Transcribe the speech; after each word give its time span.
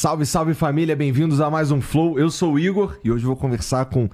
Salve, 0.00 0.24
salve 0.24 0.54
família, 0.54 0.96
bem-vindos 0.96 1.42
a 1.42 1.50
mais 1.50 1.70
um 1.70 1.78
Flow. 1.78 2.18
Eu 2.18 2.30
sou 2.30 2.54
o 2.54 2.58
Igor 2.58 2.98
e 3.04 3.12
hoje 3.12 3.26
vou 3.26 3.36
conversar 3.36 3.84
com 3.84 4.08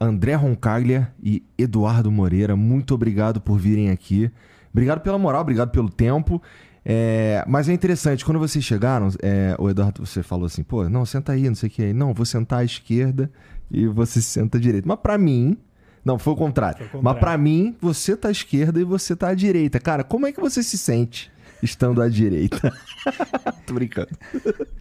André 0.00 0.34
Roncaglia 0.34 1.14
e 1.22 1.44
Eduardo 1.56 2.10
Moreira. 2.10 2.56
Muito 2.56 2.92
obrigado 2.92 3.40
por 3.40 3.56
virem 3.56 3.90
aqui. 3.90 4.28
Obrigado 4.72 5.00
pela 5.00 5.16
moral, 5.16 5.42
obrigado 5.42 5.70
pelo 5.70 5.88
tempo. 5.88 6.42
É, 6.84 7.44
mas 7.46 7.68
é 7.68 7.72
interessante, 7.72 8.24
quando 8.24 8.40
vocês 8.40 8.64
chegaram, 8.64 9.10
é, 9.22 9.54
o 9.60 9.70
Eduardo, 9.70 10.04
você 10.04 10.24
falou 10.24 10.46
assim, 10.46 10.64
pô, 10.64 10.88
não, 10.88 11.06
senta 11.06 11.30
aí, 11.30 11.46
não 11.48 11.54
sei 11.54 11.68
o 11.68 11.70
que. 11.70 11.92
Não, 11.92 12.12
vou 12.12 12.26
sentar 12.26 12.58
à 12.58 12.64
esquerda 12.64 13.30
e 13.70 13.86
você 13.86 14.18
senta 14.20 14.58
à 14.58 14.60
direita. 14.60 14.88
Mas 14.88 14.98
para 15.00 15.16
mim, 15.16 15.56
não, 16.04 16.18
foi 16.18 16.32
o 16.32 16.36
contrário. 16.36 16.78
Foi 16.78 16.86
o 16.86 16.90
contrário. 16.90 17.04
Mas 17.04 17.20
para 17.20 17.38
mim, 17.38 17.76
você 17.80 18.16
tá 18.16 18.26
à 18.26 18.32
esquerda 18.32 18.80
e 18.80 18.82
você 18.82 19.14
tá 19.14 19.28
à 19.28 19.34
direita. 19.34 19.78
Cara, 19.78 20.02
como 20.02 20.26
é 20.26 20.32
que 20.32 20.40
você 20.40 20.64
se 20.64 20.76
sente? 20.76 21.31
Estando 21.62 22.02
à 22.02 22.08
direita. 22.08 22.72
Tô 23.64 23.74
brincando. 23.74 24.08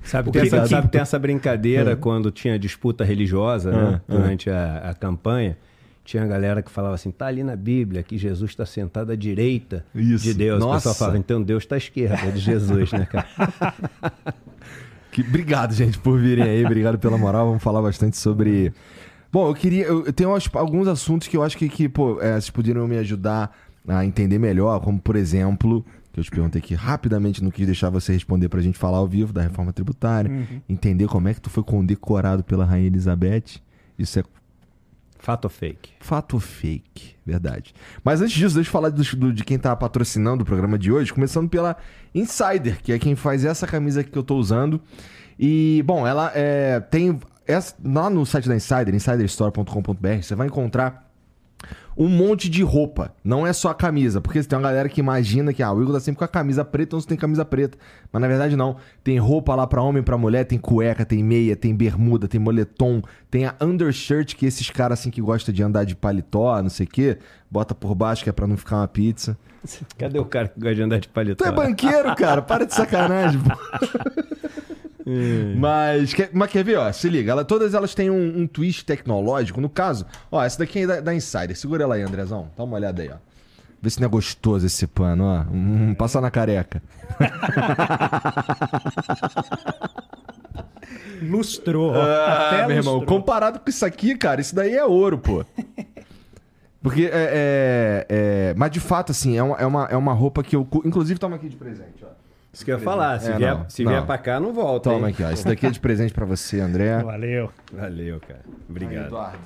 Sabe, 0.04 0.32
tem 0.32 0.42
essa, 0.42 0.66
sabe, 0.66 0.88
tem 0.90 1.02
essa 1.02 1.20
brincadeira 1.20 1.92
é. 1.92 1.96
quando 1.96 2.32
tinha 2.32 2.58
disputa 2.58 3.04
religiosa, 3.04 3.72
né? 3.72 4.02
É, 4.08 4.12
durante 4.12 4.50
a, 4.50 4.90
a, 4.90 4.94
campanha. 4.94 5.58
Tinha 6.04 6.24
a 6.24 6.28
galera 6.28 6.64
que 6.64 6.72
falava 6.72 6.96
assim, 6.96 7.12
tá 7.12 7.28
ali 7.28 7.44
na 7.44 7.56
Bíblia 7.56 8.02
que 8.02 8.18
Jesus 8.18 8.52
está 8.52 8.66
sentado 8.66 9.12
à 9.12 9.16
direita 9.16 9.86
Isso. 9.94 10.24
de 10.24 10.34
Deus. 10.34 10.60
Nossa. 10.60 10.72
O 10.72 10.78
pessoal 10.78 10.96
falava, 10.96 11.18
então 11.20 11.42
Deus 11.42 11.64
está 11.64 11.76
à 11.76 11.78
esquerda 11.78 12.32
de 12.32 12.40
Jesus, 12.40 12.92
né, 12.92 13.06
cara? 13.06 13.28
que, 15.12 15.22
obrigado, 15.22 15.74
gente, 15.74 16.00
por 16.00 16.20
virem 16.20 16.44
aí. 16.44 16.66
Obrigado 16.66 16.98
pela 16.98 17.18
moral. 17.20 17.46
Vamos 17.48 17.62
falar 17.62 17.84
bastante 17.84 18.18
sobre... 18.18 18.74
Bom, 19.32 19.48
eu 19.48 19.54
queria... 19.54 19.86
Eu 19.86 20.12
tenho 20.12 20.32
alguns 20.56 20.88
assuntos 20.88 21.28
que 21.28 21.38
eu 21.38 21.44
acho 21.44 21.56
que, 21.56 21.70
que 21.70 21.88
pô, 21.88 22.20
é, 22.20 22.32
vocês 22.32 22.50
poderiam 22.50 22.88
me 22.88 22.98
ajudar 22.98 23.56
a 23.88 24.04
entender 24.04 24.40
melhor, 24.40 24.80
como, 24.80 25.00
por 25.00 25.16
exemplo, 25.16 25.86
que 26.12 26.20
eu 26.20 26.24
te 26.24 26.32
perguntei 26.32 26.60
aqui 26.60 26.76
rapidamente, 26.76 27.44
não 27.44 27.52
quis 27.52 27.66
deixar 27.66 27.90
você 27.90 28.12
responder 28.12 28.50
pra 28.50 28.62
gente 28.62 28.78
falar 28.78 28.98
ao 28.98 29.08
vivo 29.08 29.32
da 29.32 29.42
reforma 29.42 29.72
tributária, 29.72 30.30
uhum. 30.30 30.62
entender 30.68 31.08
como 31.08 31.28
é 31.28 31.34
que 31.34 31.42
tu 31.42 31.50
foi 31.50 31.64
condecorado 31.64 32.44
pela 32.44 32.66
Rainha 32.66 32.88
Elizabeth. 32.88 33.62
Isso 33.98 34.20
é. 34.20 34.24
Fato 35.18 35.46
ou 35.46 35.50
fake? 35.52 35.92
Fato 36.00 36.34
ou 36.34 36.40
fake, 36.40 37.16
verdade. 37.26 37.74
Mas 38.04 38.22
antes 38.22 38.34
disso, 38.34 38.56
deixa 38.56 38.70
eu 38.70 38.72
falar 38.72 38.90
do, 38.90 39.04
do, 39.04 39.32
de 39.32 39.44
quem 39.44 39.58
tá 39.58 39.76
patrocinando 39.76 40.42
o 40.44 40.46
programa 40.46 40.80
de 40.80 40.92
hoje, 40.92 41.14
começando 41.14 41.48
pela 41.48 41.78
Insider, 42.14 42.82
que 42.82 42.92
é 42.92 42.98
quem 42.98 43.16
faz 43.16 43.46
essa 43.46 43.68
camisa 43.68 44.04
que 44.04 44.18
eu 44.18 44.24
tô 44.24 44.36
usando. 44.36 44.82
E, 45.40 45.84
bom, 45.86 46.06
ela 46.06 46.32
é, 46.36 46.80
tem. 46.80 47.20
Essa, 47.48 47.76
lá 47.84 48.10
no 48.10 48.26
site 48.26 48.48
da 48.48 48.56
Insider, 48.56 48.94
insiderstore.com.br, 48.94 50.22
você 50.22 50.36
vai 50.36 50.48
encontrar 50.48 51.11
um 51.96 52.08
monte 52.08 52.50
de 52.50 52.64
roupa. 52.64 53.14
Não 53.24 53.46
é 53.46 53.54
só 53.54 53.70
a 53.70 53.76
camisa. 53.76 54.22
Porque 54.22 54.42
tem 54.44 54.58
uma 54.58 54.68
galera 54.68 54.90
que 54.90 55.00
imagina 55.00 55.54
que 55.54 55.62
ah, 55.62 55.72
o 55.72 55.82
Igor 55.82 55.94
tá 55.94 56.00
sempre 56.00 56.20
com 56.20 56.26
a 56.26 56.28
camisa 56.28 56.64
preta, 56.64 56.90
então 56.90 57.02
você 57.02 57.08
tem 57.08 57.18
camisa 57.18 57.44
preta. 57.46 57.78
Mas 58.12 58.22
na 58.22 58.28
verdade 58.28 58.56
não. 58.56 58.78
Tem 59.04 59.18
roupa 59.18 59.56
lá 59.56 59.68
para 59.68 59.82
homem, 59.82 60.02
para 60.04 60.18
mulher, 60.18 60.46
tem 60.46 60.58
cueca, 60.58 61.06
tem 61.06 61.24
meia, 61.24 61.56
tem 61.56 61.76
bermuda, 61.76 62.28
tem 62.28 62.40
moletom, 62.40 63.02
tem 63.30 63.46
a 63.46 63.56
undershirt, 63.62 64.36
que 64.36 64.46
esses 64.46 64.70
caras 64.70 65.00
assim 65.00 65.10
que 65.10 65.22
gostam 65.22 65.54
de 65.54 65.64
andar 65.64 65.86
de 65.86 65.96
paletó, 65.96 66.62
não 66.62 66.70
sei 66.70 66.86
o 66.86 66.90
quê, 66.90 67.18
bota 67.50 67.76
por 67.76 67.96
baixo 67.96 68.24
que 68.24 68.30
é 68.30 68.34
pra 68.34 68.48
não 68.48 68.58
ficar 68.58 68.78
uma 68.78 68.88
pizza. 68.88 69.38
Cadê 69.98 70.18
o 70.18 70.26
cara 70.26 70.48
que 70.48 70.60
gosta 70.60 70.76
de 70.76 70.82
andar 70.82 71.00
de 71.00 71.08
paletó? 71.08 71.44
Tu 71.44 71.48
é 71.48 71.52
banqueiro, 71.52 72.16
cara. 72.16 72.42
Para 72.42 72.66
de 72.66 72.74
sacanagem, 72.74 73.40
pô. 73.40 73.52
É. 75.06 75.56
Mas, 75.56 76.14
quer, 76.14 76.30
mas 76.34 76.52
quer 76.52 76.64
ver, 76.64 76.78
ó, 76.78 76.92
se 76.92 77.10
liga, 77.10 77.32
ela, 77.32 77.46
todas 77.46 77.74
elas 77.74 77.96
têm 77.96 78.10
um, 78.10 78.42
um, 78.42 78.48
twist 78.48 78.86
tecnológico. 78.86 79.62
No 79.62 79.70
caso, 79.70 80.06
ó, 80.32 80.44
essa 80.44 80.60
daqui 80.60 80.80
é 80.80 80.88
da, 80.88 81.02
da 81.02 81.14
Insider. 81.14 81.58
Segura 81.58 81.84
ela 81.84 81.96
aí, 81.96 82.02
Andrezão. 82.02 82.50
Dá 82.58 82.64
uma 82.64 82.76
olhada 82.76 83.02
aí, 83.02 83.10
ó. 83.10 83.16
Vê 83.82 83.90
se 83.90 84.00
não 84.00 84.06
é 84.06 84.10
gostoso 84.10 84.66
esse 84.66 84.86
pano, 84.86 85.24
ó. 85.24 85.42
Hum, 85.52 85.96
passa 85.96 86.22
na 86.22 86.30
careca. 86.30 86.82
Lustrou. 91.22 91.94
Ah, 91.96 92.48
Até 92.48 92.68
meu 92.68 92.78
lustrou. 92.78 92.96
irmão, 92.96 93.06
comparado 93.06 93.60
com 93.60 93.70
isso 93.70 93.86
aqui, 93.86 94.16
cara, 94.16 94.42
isso 94.42 94.56
daí 94.56 94.76
é 94.76 94.84
ouro, 94.84 95.18
pô. 95.18 95.46
Porque 96.82 97.04
é, 97.04 97.10
é, 97.14 98.06
é, 98.10 98.54
Mas 98.58 98.72
de 98.72 98.80
fato, 98.80 99.12
assim, 99.12 99.38
é 99.38 99.44
uma, 99.44 99.56
é, 99.58 99.66
uma, 99.66 99.86
é 99.86 99.96
uma 99.96 100.14
roupa 100.14 100.44
que 100.44 100.56
eu. 100.56 100.68
Inclusive, 100.84 101.20
toma 101.20 101.36
aqui 101.36 101.48
de 101.48 101.56
presente, 101.56 102.04
ó. 102.04 102.08
Isso 102.54 102.66
que 102.66 102.72
eu 102.72 102.78
ia 102.78 102.84
falar. 102.84 103.20
Se, 103.20 103.32
é, 103.32 103.38
vier, 103.38 103.58
não, 103.58 103.70
se 103.70 103.84
não. 103.84 103.92
vier 103.92 104.06
pra 104.06 104.18
cá, 104.18 104.40
não 104.40 104.54
volta. 104.54 104.90
Toma 104.90 105.08
hein? 105.08 105.14
aqui, 105.14 105.24
ó. 105.24 105.32
Isso 105.32 105.46
daqui 105.46 105.66
é 105.66 105.72
de 105.72 105.80
presente 105.80 106.14
pra 106.14 106.26
você, 106.26 106.60
André. 106.60 107.02
Valeu. 107.02 107.50
Valeu, 107.72 108.20
cara. 108.20 108.42
Obrigado. 108.70 109.00
Aí, 109.00 109.08
Eduardo. 109.08 109.40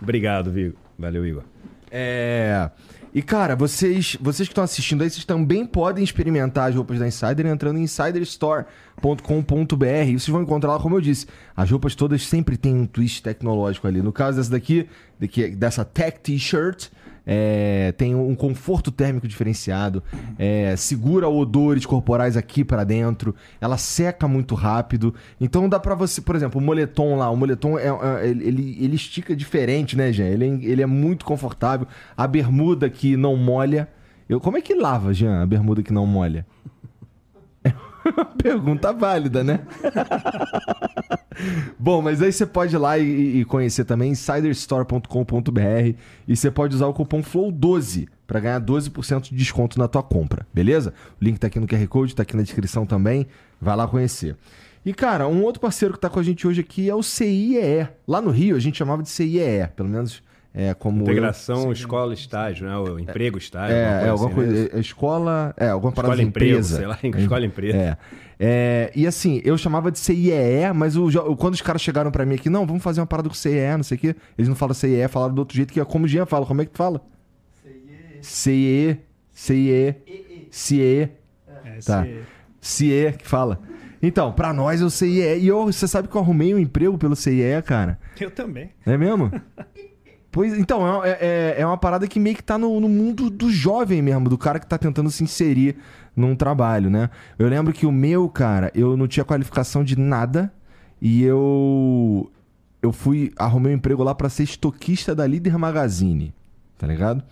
Obrigado, 0.00 0.50
Vigo. 0.50 0.76
Valeu, 0.98 1.26
Igor. 1.26 1.42
É. 1.90 2.70
E, 3.16 3.22
cara, 3.22 3.56
vocês, 3.56 4.18
vocês 4.20 4.46
que 4.46 4.52
estão 4.52 4.62
assistindo 4.62 5.02
aí, 5.02 5.08
vocês 5.08 5.24
também 5.24 5.64
podem 5.64 6.04
experimentar 6.04 6.68
as 6.68 6.74
roupas 6.74 6.98
da 6.98 7.08
Insider 7.08 7.46
entrando 7.46 7.78
em 7.78 7.84
insiderstore.com.br. 7.84 9.86
E 10.06 10.18
vocês 10.18 10.28
vão 10.28 10.42
encontrar 10.42 10.72
lá, 10.72 10.78
como 10.78 10.96
eu 10.96 11.00
disse, 11.00 11.26
as 11.56 11.70
roupas 11.70 11.94
todas 11.94 12.26
sempre 12.26 12.58
têm 12.58 12.74
um 12.74 12.86
twist 12.86 13.22
tecnológico 13.22 13.86
ali. 13.86 14.02
No 14.02 14.12
caso 14.12 14.36
dessa 14.36 14.50
daqui, 14.50 14.86
dessa 15.56 15.82
Tech 15.82 16.20
T-shirt, 16.20 16.90
é, 17.26 17.92
tem 17.92 18.14
um 18.14 18.34
conforto 18.34 18.92
térmico 18.92 19.26
diferenciado, 19.26 20.02
é, 20.38 20.76
segura 20.76 21.28
odores 21.28 21.84
corporais 21.84 22.36
aqui 22.36 22.64
para 22.64 22.84
dentro, 22.84 23.34
ela 23.60 23.76
seca 23.76 24.28
muito 24.28 24.54
rápido. 24.54 25.12
Então 25.40 25.68
dá 25.68 25.80
para 25.80 25.94
você, 25.94 26.20
por 26.20 26.36
exemplo, 26.36 26.60
o 26.60 26.64
moletom 26.64 27.16
lá, 27.16 27.28
o 27.28 27.36
moletom 27.36 27.76
é, 27.76 27.88
é, 27.88 28.28
ele, 28.28 28.78
ele 28.80 28.94
estica 28.94 29.34
diferente, 29.34 29.96
né, 29.96 30.12
Jean? 30.12 30.26
Ele, 30.26 30.44
é, 30.44 30.70
ele 30.70 30.82
é 30.82 30.86
muito 30.86 31.24
confortável. 31.24 31.88
A 32.16 32.26
bermuda 32.26 32.88
que 32.88 33.16
não 33.16 33.36
molha. 33.36 33.88
Eu, 34.28 34.40
como 34.40 34.56
é 34.56 34.60
que 34.60 34.74
lava, 34.74 35.12
Jean, 35.12 35.42
a 35.42 35.46
bermuda 35.46 35.82
que 35.82 35.92
não 35.92 36.06
molha? 36.06 36.46
Pergunta 38.42 38.92
válida, 38.92 39.42
né? 39.42 39.60
Bom, 41.78 42.00
mas 42.00 42.22
aí 42.22 42.32
você 42.32 42.46
pode 42.46 42.74
ir 42.74 42.78
lá 42.78 42.98
e, 42.98 43.44
conhecer 43.44 43.84
também 43.84 44.12
insiderstore.com.br 44.12 45.96
e 46.26 46.36
você 46.36 46.50
pode 46.50 46.74
usar 46.74 46.86
o 46.86 46.94
cupom 46.94 47.22
FLOW12 47.22 48.08
para 48.26 48.40
ganhar 48.40 48.60
12% 48.60 49.22
de 49.22 49.36
desconto 49.36 49.78
na 49.78 49.86
tua 49.86 50.02
compra, 50.02 50.46
beleza? 50.52 50.92
O 51.20 51.24
link 51.24 51.38
tá 51.38 51.46
aqui 51.46 51.60
no 51.60 51.66
QR 51.66 51.86
Code, 51.88 52.14
tá 52.14 52.22
aqui 52.22 52.36
na 52.36 52.42
descrição 52.42 52.84
também. 52.86 53.26
Vai 53.60 53.76
lá 53.76 53.86
conhecer. 53.86 54.36
E, 54.84 54.92
cara, 54.94 55.26
um 55.26 55.42
outro 55.42 55.60
parceiro 55.60 55.94
que 55.94 56.00
tá 56.00 56.08
com 56.08 56.20
a 56.20 56.22
gente 56.22 56.46
hoje 56.46 56.60
aqui 56.60 56.88
é 56.88 56.94
o 56.94 57.02
CIEE. 57.02 57.88
Lá 58.06 58.20
no 58.20 58.30
Rio 58.30 58.56
a 58.56 58.60
gente 58.60 58.78
chamava 58.78 59.02
de 59.02 59.08
CIEE, 59.08 59.68
pelo 59.74 59.88
menos 59.88 60.22
é, 60.58 60.72
como 60.72 61.02
Integração 61.02 61.70
escola-estágio, 61.70 62.66
né? 62.66 62.74
O 62.78 62.98
emprego-estágio. 62.98 63.76
É, 63.76 63.84
alguma 63.84 64.06
é, 64.06 64.08
alguma 64.08 64.28
assim 64.28 64.34
coisa. 64.34 64.70
É, 64.74 64.80
escola. 64.80 65.54
É, 65.54 65.68
alguma 65.68 65.92
parada 65.92 66.14
escola 66.14 66.22
de 66.22 66.28
empresa. 66.30 66.76
Sei 66.78 66.86
lá, 66.86 66.98
escola-empresa. 67.02 67.76
É. 67.76 67.98
é. 68.40 68.92
E 68.96 69.06
assim, 69.06 69.42
eu 69.44 69.58
chamava 69.58 69.92
de 69.92 69.98
CIEE, 69.98 70.72
mas 70.74 70.96
o, 70.96 71.36
quando 71.36 71.52
os 71.52 71.60
caras 71.60 71.82
chegaram 71.82 72.10
pra 72.10 72.24
mim 72.24 72.36
aqui, 72.36 72.48
não, 72.48 72.66
vamos 72.66 72.82
fazer 72.82 73.02
uma 73.02 73.06
parada 73.06 73.28
com 73.28 73.34
CIE, 73.34 73.76
não 73.76 73.82
sei 73.82 73.98
o 73.98 74.00
quê. 74.00 74.16
Eles 74.38 74.48
não 74.48 74.56
falam 74.56 74.72
CIE, 74.72 75.06
falaram 75.08 75.34
do 75.34 75.40
outro 75.40 75.54
jeito 75.54 75.74
que 75.74 75.78
é 75.78 75.84
como 75.84 76.06
o 76.06 76.08
Jean 76.08 76.24
fala. 76.24 76.46
Como 76.46 76.62
é 76.62 76.64
que 76.64 76.70
tu 76.70 76.78
fala? 76.78 77.02
CIE. 78.22 78.98
CIE. 79.34 79.94
CIE. 80.50 81.10
Tá. 81.84 82.06
CIE 82.62 83.12
que 83.12 83.28
fala. 83.28 83.60
Então, 84.02 84.32
pra 84.32 84.54
nós 84.54 84.80
eu 84.80 84.88
CIE. 84.88 85.38
E 85.38 85.46
eu, 85.46 85.66
você 85.66 85.86
sabe 85.86 86.08
que 86.08 86.14
eu 86.14 86.20
arrumei 86.22 86.54
um 86.54 86.58
emprego 86.58 86.96
pelo 86.96 87.14
CIE, 87.14 87.60
cara? 87.62 87.98
Eu 88.18 88.30
também. 88.30 88.70
É 88.86 88.96
mesmo? 88.96 89.30
Pois, 90.36 90.52
então, 90.58 91.02
é, 91.02 91.12
é, 91.12 91.54
é, 91.60 91.66
uma 91.66 91.78
parada 91.78 92.06
que 92.06 92.20
meio 92.20 92.36
que 92.36 92.42
tá 92.42 92.58
no, 92.58 92.78
no, 92.78 92.90
mundo 92.90 93.30
do 93.30 93.50
jovem 93.50 94.02
mesmo, 94.02 94.28
do 94.28 94.36
cara 94.36 94.60
que 94.60 94.66
tá 94.66 94.76
tentando 94.76 95.10
se 95.10 95.24
inserir 95.24 95.78
num 96.14 96.36
trabalho, 96.36 96.90
né? 96.90 97.08
Eu 97.38 97.48
lembro 97.48 97.72
que 97.72 97.86
o 97.86 97.90
meu, 97.90 98.28
cara, 98.28 98.70
eu 98.74 98.98
não 98.98 99.08
tinha 99.08 99.24
qualificação 99.24 99.82
de 99.82 99.98
nada 99.98 100.52
e 101.00 101.22
eu. 101.22 102.30
Eu 102.82 102.92
fui. 102.92 103.32
Arrumei 103.38 103.72
um 103.72 103.76
emprego 103.76 104.02
lá 104.04 104.14
para 104.14 104.28
ser 104.28 104.42
estoquista 104.42 105.14
da 105.14 105.26
Líder 105.26 105.56
Magazine, 105.56 106.34
tá 106.76 106.86
ligado? 106.86 107.24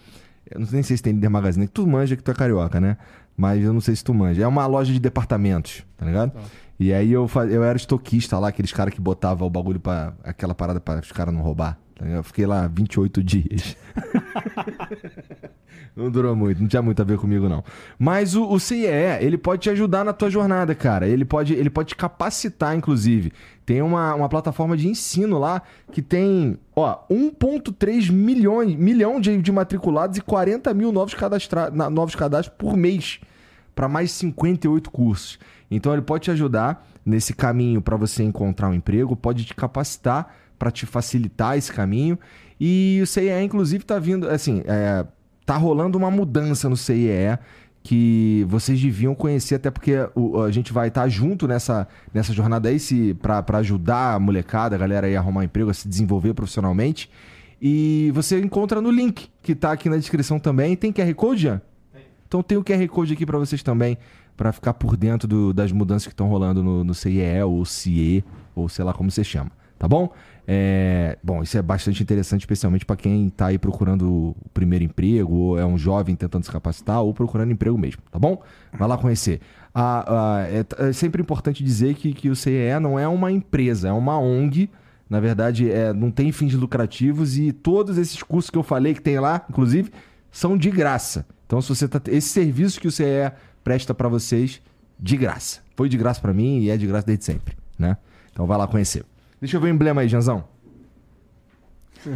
Eu 0.51 0.61
não 0.61 0.67
sei 0.67 0.83
se 0.83 1.03
tem 1.03 1.13
Líder 1.13 1.29
Magazine, 1.29 1.69
tu 1.69 1.87
manja 1.87 2.17
que 2.17 2.23
tu 2.23 2.31
é 2.31 2.35
carioca, 2.35 2.81
né? 2.81 2.97
Mas 3.37 3.63
eu 3.63 3.75
não 3.75 3.83
sei 3.83 3.95
se 3.95 4.03
tu 4.03 4.15
manja. 4.15 4.43
É 4.43 4.47
uma 4.47 4.67
loja 4.67 4.91
de 4.91 4.99
departamentos, 4.99 5.85
tá 5.99 6.07
ligado? 6.07 6.31
Tá. 6.31 6.41
E 6.81 6.91
aí 6.91 7.13
eu, 7.13 7.31
eu 7.51 7.63
era 7.63 7.77
estoquista 7.77 8.39
lá, 8.39 8.49
aqueles 8.49 8.73
caras 8.73 8.95
que 8.95 9.01
botavam 9.03 9.47
o 9.47 9.51
bagulho 9.51 9.79
para 9.79 10.15
aquela 10.25 10.55
parada 10.55 10.81
para 10.81 11.01
os 11.01 11.13
caras 11.13 11.35
não 11.35 11.43
roubar. 11.43 11.84
Eu 12.01 12.25
fiquei 12.25 12.45
lá 12.45 12.67
28 12.67 13.23
dias. 13.23 13.77
não 15.95 16.11
durou 16.11 16.35
muito, 16.35 16.61
não 16.61 16.67
tinha 16.67 16.83
muito 16.83 17.01
a 17.01 17.05
ver 17.05 17.19
comigo, 17.19 17.49
não. 17.49 17.63
Mas 17.97 18.35
o, 18.35 18.51
o 18.51 18.59
CIE, 18.59 18.87
ele 19.21 19.39
pode 19.39 19.63
te 19.63 19.71
ajudar 19.71 20.05
na 20.05 20.13
tua 20.13 20.29
jornada, 20.29 20.75
cara. 20.75 21.07
Ele 21.07 21.25
pode, 21.25 21.55
ele 21.55 21.71
pode 21.71 21.91
te 21.91 21.97
capacitar, 21.97 22.77
inclusive. 22.77 23.33
Tem 23.65 23.81
uma, 23.81 24.13
uma 24.15 24.29
plataforma 24.29 24.77
de 24.77 24.89
ensino 24.89 25.39
lá 25.39 25.63
que 25.93 26.03
tem, 26.03 26.59
ó, 26.75 26.99
1,3 27.09 28.11
milhões 28.11 28.75
milhão 28.75 29.21
de, 29.21 29.41
de 29.41 29.53
matriculados 29.53 30.19
e 30.19 30.21
40 30.21 30.75
mil 30.75 30.91
novos, 30.91 31.15
cadastra, 31.15 31.71
novos 31.71 32.17
cadastros 32.17 32.57
por 32.59 32.77
mês 32.77 33.21
para 33.75 33.89
mais 33.89 34.11
58 34.11 34.91
cursos. 34.91 35.39
Então 35.71 35.93
ele 35.93 36.03
pode 36.03 36.25
te 36.25 36.31
ajudar 36.33 36.87
nesse 37.07 37.35
caminho 37.35 37.81
para 37.81 37.97
você 37.97 38.23
encontrar 38.23 38.69
um 38.69 38.75
emprego, 38.75 39.15
pode 39.15 39.45
te 39.45 39.55
capacitar 39.55 40.35
para 40.65 40.71
te 40.71 40.87
facilitar 40.87 41.59
esse 41.59 41.71
caminho. 41.71 42.19
E 42.59 42.99
o 43.03 43.07
CIE, 43.07 43.43
inclusive, 43.43 43.85
está 43.85 43.99
vindo, 43.99 44.27
assim, 44.31 44.63
é, 44.65 45.05
tá 45.45 45.59
rolando 45.59 45.99
uma 45.99 46.11
mudança 46.11 46.71
no 46.71 46.77
CIE 46.77 47.39
que 47.83 48.47
vocês 48.49 48.81
deviam 48.81 49.15
conhecer, 49.15 49.57
até 49.57 49.71
porque 49.71 49.93
o, 50.15 50.41
a 50.41 50.51
gente 50.51 50.73
vai 50.73 50.89
estar 50.89 51.07
junto 51.07 51.47
nessa, 51.47 51.87
nessa 52.15 52.33
jornada 52.33 52.71
aí 52.71 52.79
para 53.15 53.59
ajudar 53.59 54.15
a 54.15 54.19
molecada, 54.19 54.75
a 54.75 54.79
galera 54.79 55.07
aí 55.07 55.15
a 55.15 55.21
arrumar 55.21 55.45
emprego, 55.45 55.69
a 55.69 55.75
se 55.75 55.87
desenvolver 55.87 56.33
profissionalmente. 56.33 57.11
E 57.61 58.11
você 58.15 58.41
encontra 58.41 58.81
no 58.81 58.91
link 58.91 59.29
que 59.43 59.53
está 59.53 59.71
aqui 59.71 59.91
na 59.91 59.99
descrição 59.99 60.39
também. 60.39 60.75
Tem 60.77 60.91
QR 60.91 61.13
Code, 61.15 61.43
Jean? 61.43 61.61
Então 62.27 62.43
tem 62.43 62.57
o 62.57 62.65
QR 62.65 62.89
Code 62.89 63.13
aqui 63.13 63.27
para 63.27 63.39
vocês 63.39 63.63
também, 63.63 63.99
para 64.35 64.51
ficar 64.51 64.73
por 64.73 64.97
dentro 64.97 65.29
do, 65.29 65.53
das 65.53 65.71
mudanças 65.71 66.07
que 66.07 66.15
estão 66.15 66.27
rolando 66.27 66.63
no, 66.63 66.83
no 66.83 66.95
CIE 66.95 67.43
ou 67.43 67.67
CIE, 67.67 68.25
ou 68.55 68.67
sei 68.67 68.83
lá 68.83 68.95
como 68.95 69.11
você 69.11 69.23
chama, 69.23 69.51
tá 69.79 69.87
bom? 69.87 70.11
É, 70.47 71.17
bom, 71.23 71.43
isso 71.43 71.57
é 71.57 71.63
bastante 71.63 72.03
interessante, 72.03 72.43
especialmente 72.43 72.85
para 72.85 72.97
quem 72.97 73.29
está 73.29 73.47
aí 73.47 73.59
procurando 73.59 74.07
o 74.11 74.37
primeiro 74.53 74.85
emprego, 74.85 75.35
ou 75.35 75.59
é 75.59 75.65
um 75.65 75.79
jovem 75.79 76.15
tentando 76.15 76.45
se 76.45 76.51
capacitar, 76.51 77.01
ou 77.01 77.15
procurando 77.15 77.51
emprego 77.51 77.79
mesmo, 77.79 78.03
tá 78.11 78.19
bom? 78.19 78.43
Vai 78.73 78.87
lá 78.87 78.99
conhecer. 78.99 79.41
Ah, 79.75 80.05
ah, 80.07 80.47
é, 80.49 80.89
é, 80.89 80.93
sempre 80.93 81.23
importante 81.23 81.65
dizer 81.65 81.95
que, 81.95 82.13
que 82.13 82.29
o 82.29 82.37
CEE 82.37 82.79
não 82.81 82.99
é 82.99 83.09
uma 83.09 83.33
empresa, 83.33 83.89
é 83.89 83.93
uma 83.93 84.19
ONG. 84.19 84.71
Na 85.09 85.21
verdade, 85.21 85.71
é, 85.71 85.93
não 85.93 86.11
tem 86.11 86.33
fins 86.33 86.55
lucrativos 86.55 87.37
e 87.39 87.53
todos 87.53 87.99
esses 87.99 88.23
cursos 88.23 88.51
que 88.51 88.59
eu 88.59 88.63
falei 88.63 88.95
que 88.95 89.03
tem 89.03 89.19
lá, 89.19 89.45
inclusive, 89.49 89.91
são 90.31 90.57
de 90.57 90.71
graça. 90.71 91.27
Então, 91.47 91.61
se 91.61 91.69
você 91.69 91.89
tá, 91.89 92.01
esse 92.09 92.29
serviço 92.29 92.81
que 92.81 92.89
o 92.89 92.93
CEE 92.93 93.33
presta 93.63 93.95
para 93.95 94.09
vocês, 94.09 94.61
de 94.99 95.17
graça. 95.17 95.61
Foi 95.77 95.89
de 95.89 95.97
graça 95.97 96.21
para 96.21 96.33
mim 96.33 96.61
e 96.61 96.71
é 96.71 96.77
de 96.77 96.87
graça 96.87 97.07
desde 97.07 97.25
sempre, 97.25 97.57
né? 97.79 97.97
Então, 98.33 98.47
vai 98.47 98.57
lá 98.57 98.67
conhecer. 98.67 99.05
Deixa 99.45 99.59
eu 99.59 99.61
ver 99.61 99.67
o 99.67 99.75
emblema 99.75 100.01
aí, 100.01 100.09
Janzão. 100.09 100.43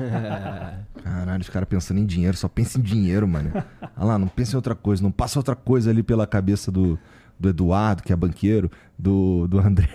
Caralho, 1.05 1.43
os 1.43 1.51
caras 1.51 1.69
pensando 1.69 2.01
em 2.01 2.07
dinheiro, 2.07 2.35
só 2.35 2.49
pensa 2.49 2.79
em 2.79 2.81
dinheiro, 2.81 3.29
mano. 3.29 3.53
Olha 3.99 4.07
lá, 4.07 4.19
não 4.19 4.29
pensa 4.29 4.53
em 4.53 4.57
outra 4.57 4.75
coisa, 4.75 5.03
não 5.03 5.11
passa 5.11 5.39
outra 5.39 5.55
coisa 5.55 5.91
ali 5.91 6.03
pela 6.03 6.27
cabeça 6.27 6.73
do, 6.73 6.99
do 7.39 7.51
Eduardo, 7.51 8.03
que 8.03 8.15
é 8.15 8.17
banqueiro, 8.17 8.71
do, 8.99 9.47
do 9.47 9.59
André. 9.59 9.91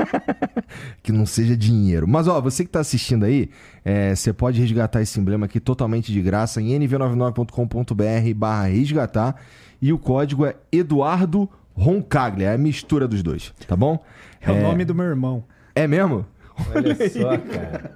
que 1.04 1.12
não 1.12 1.26
seja 1.26 1.54
dinheiro. 1.54 2.08
Mas, 2.08 2.26
ó, 2.26 2.40
você 2.40 2.64
que 2.64 2.70
tá 2.70 2.80
assistindo 2.80 3.26
aí, 3.26 3.50
é, 3.84 4.14
você 4.14 4.32
pode 4.32 4.58
resgatar 4.58 5.02
esse 5.02 5.20
emblema 5.20 5.44
aqui 5.44 5.60
totalmente 5.60 6.10
de 6.10 6.22
graça 6.22 6.58
em 6.62 6.70
nv99.com.br 6.80 8.34
barra 8.34 8.64
resgatar. 8.64 9.36
E 9.82 9.92
o 9.92 9.98
código 9.98 10.46
é 10.46 10.56
Eduardo 10.72 11.50
Roncaglia, 11.74 12.48
é 12.48 12.54
a 12.54 12.58
mistura 12.58 13.06
dos 13.06 13.22
dois, 13.22 13.52
tá 13.68 13.76
bom? 13.76 14.02
É, 14.40 14.50
é... 14.50 14.52
o 14.52 14.62
nome 14.62 14.86
do 14.86 14.94
meu 14.94 15.04
irmão. 15.04 15.44
É 15.74 15.86
mesmo? 15.86 16.26
Olha 16.74 16.94
só, 17.08 17.38
cara. 17.38 17.94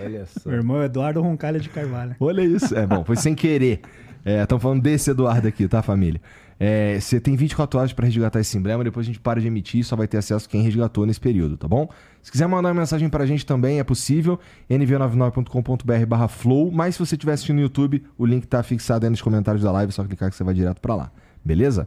Olha 0.00 0.26
só. 0.26 0.48
Meu 0.48 0.58
irmão 0.58 0.82
Eduardo 0.82 1.20
Roncalha 1.20 1.60
de 1.60 1.68
Carvalho. 1.68 2.16
Olha 2.18 2.42
isso. 2.42 2.76
É 2.76 2.86
bom, 2.86 3.04
foi 3.04 3.16
sem 3.16 3.34
querer. 3.34 3.80
Estamos 4.24 4.60
é, 4.60 4.62
falando 4.62 4.82
desse 4.82 5.10
Eduardo 5.10 5.46
aqui, 5.46 5.68
tá, 5.68 5.82
família? 5.82 6.20
É, 6.58 6.98
você 6.98 7.20
tem 7.20 7.36
24 7.36 7.78
horas 7.78 7.92
para 7.92 8.06
resgatar 8.06 8.40
esse 8.40 8.56
emblema, 8.56 8.82
depois 8.82 9.04
a 9.04 9.08
gente 9.08 9.20
para 9.20 9.40
de 9.40 9.46
emitir, 9.46 9.84
só 9.84 9.94
vai 9.94 10.08
ter 10.08 10.16
acesso 10.16 10.48
quem 10.48 10.62
resgatou 10.62 11.04
nesse 11.04 11.20
período, 11.20 11.56
tá 11.56 11.68
bom? 11.68 11.88
Se 12.22 12.32
quiser 12.32 12.48
mandar 12.48 12.70
uma 12.70 12.80
mensagem 12.80 13.10
pra 13.10 13.26
gente 13.26 13.44
também, 13.44 13.78
é 13.78 13.84
possível, 13.84 14.40
nv99.com.br 14.70 16.06
barra 16.08 16.28
flow, 16.28 16.72
mas 16.72 16.94
se 16.94 16.98
você 16.98 17.14
estiver 17.14 17.34
assistindo 17.34 17.56
no 17.56 17.62
YouTube, 17.62 18.02
o 18.16 18.24
link 18.24 18.46
tá 18.46 18.62
fixado 18.62 19.04
aí 19.04 19.10
nos 19.10 19.20
comentários 19.20 19.62
da 19.62 19.70
live, 19.70 19.90
é 19.90 19.92
só 19.92 20.02
clicar 20.02 20.30
que 20.30 20.36
você 20.36 20.42
vai 20.42 20.54
direto 20.54 20.80
para 20.80 20.94
lá, 20.94 21.12
beleza? 21.44 21.86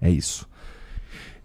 É 0.00 0.10
isso. 0.10 0.47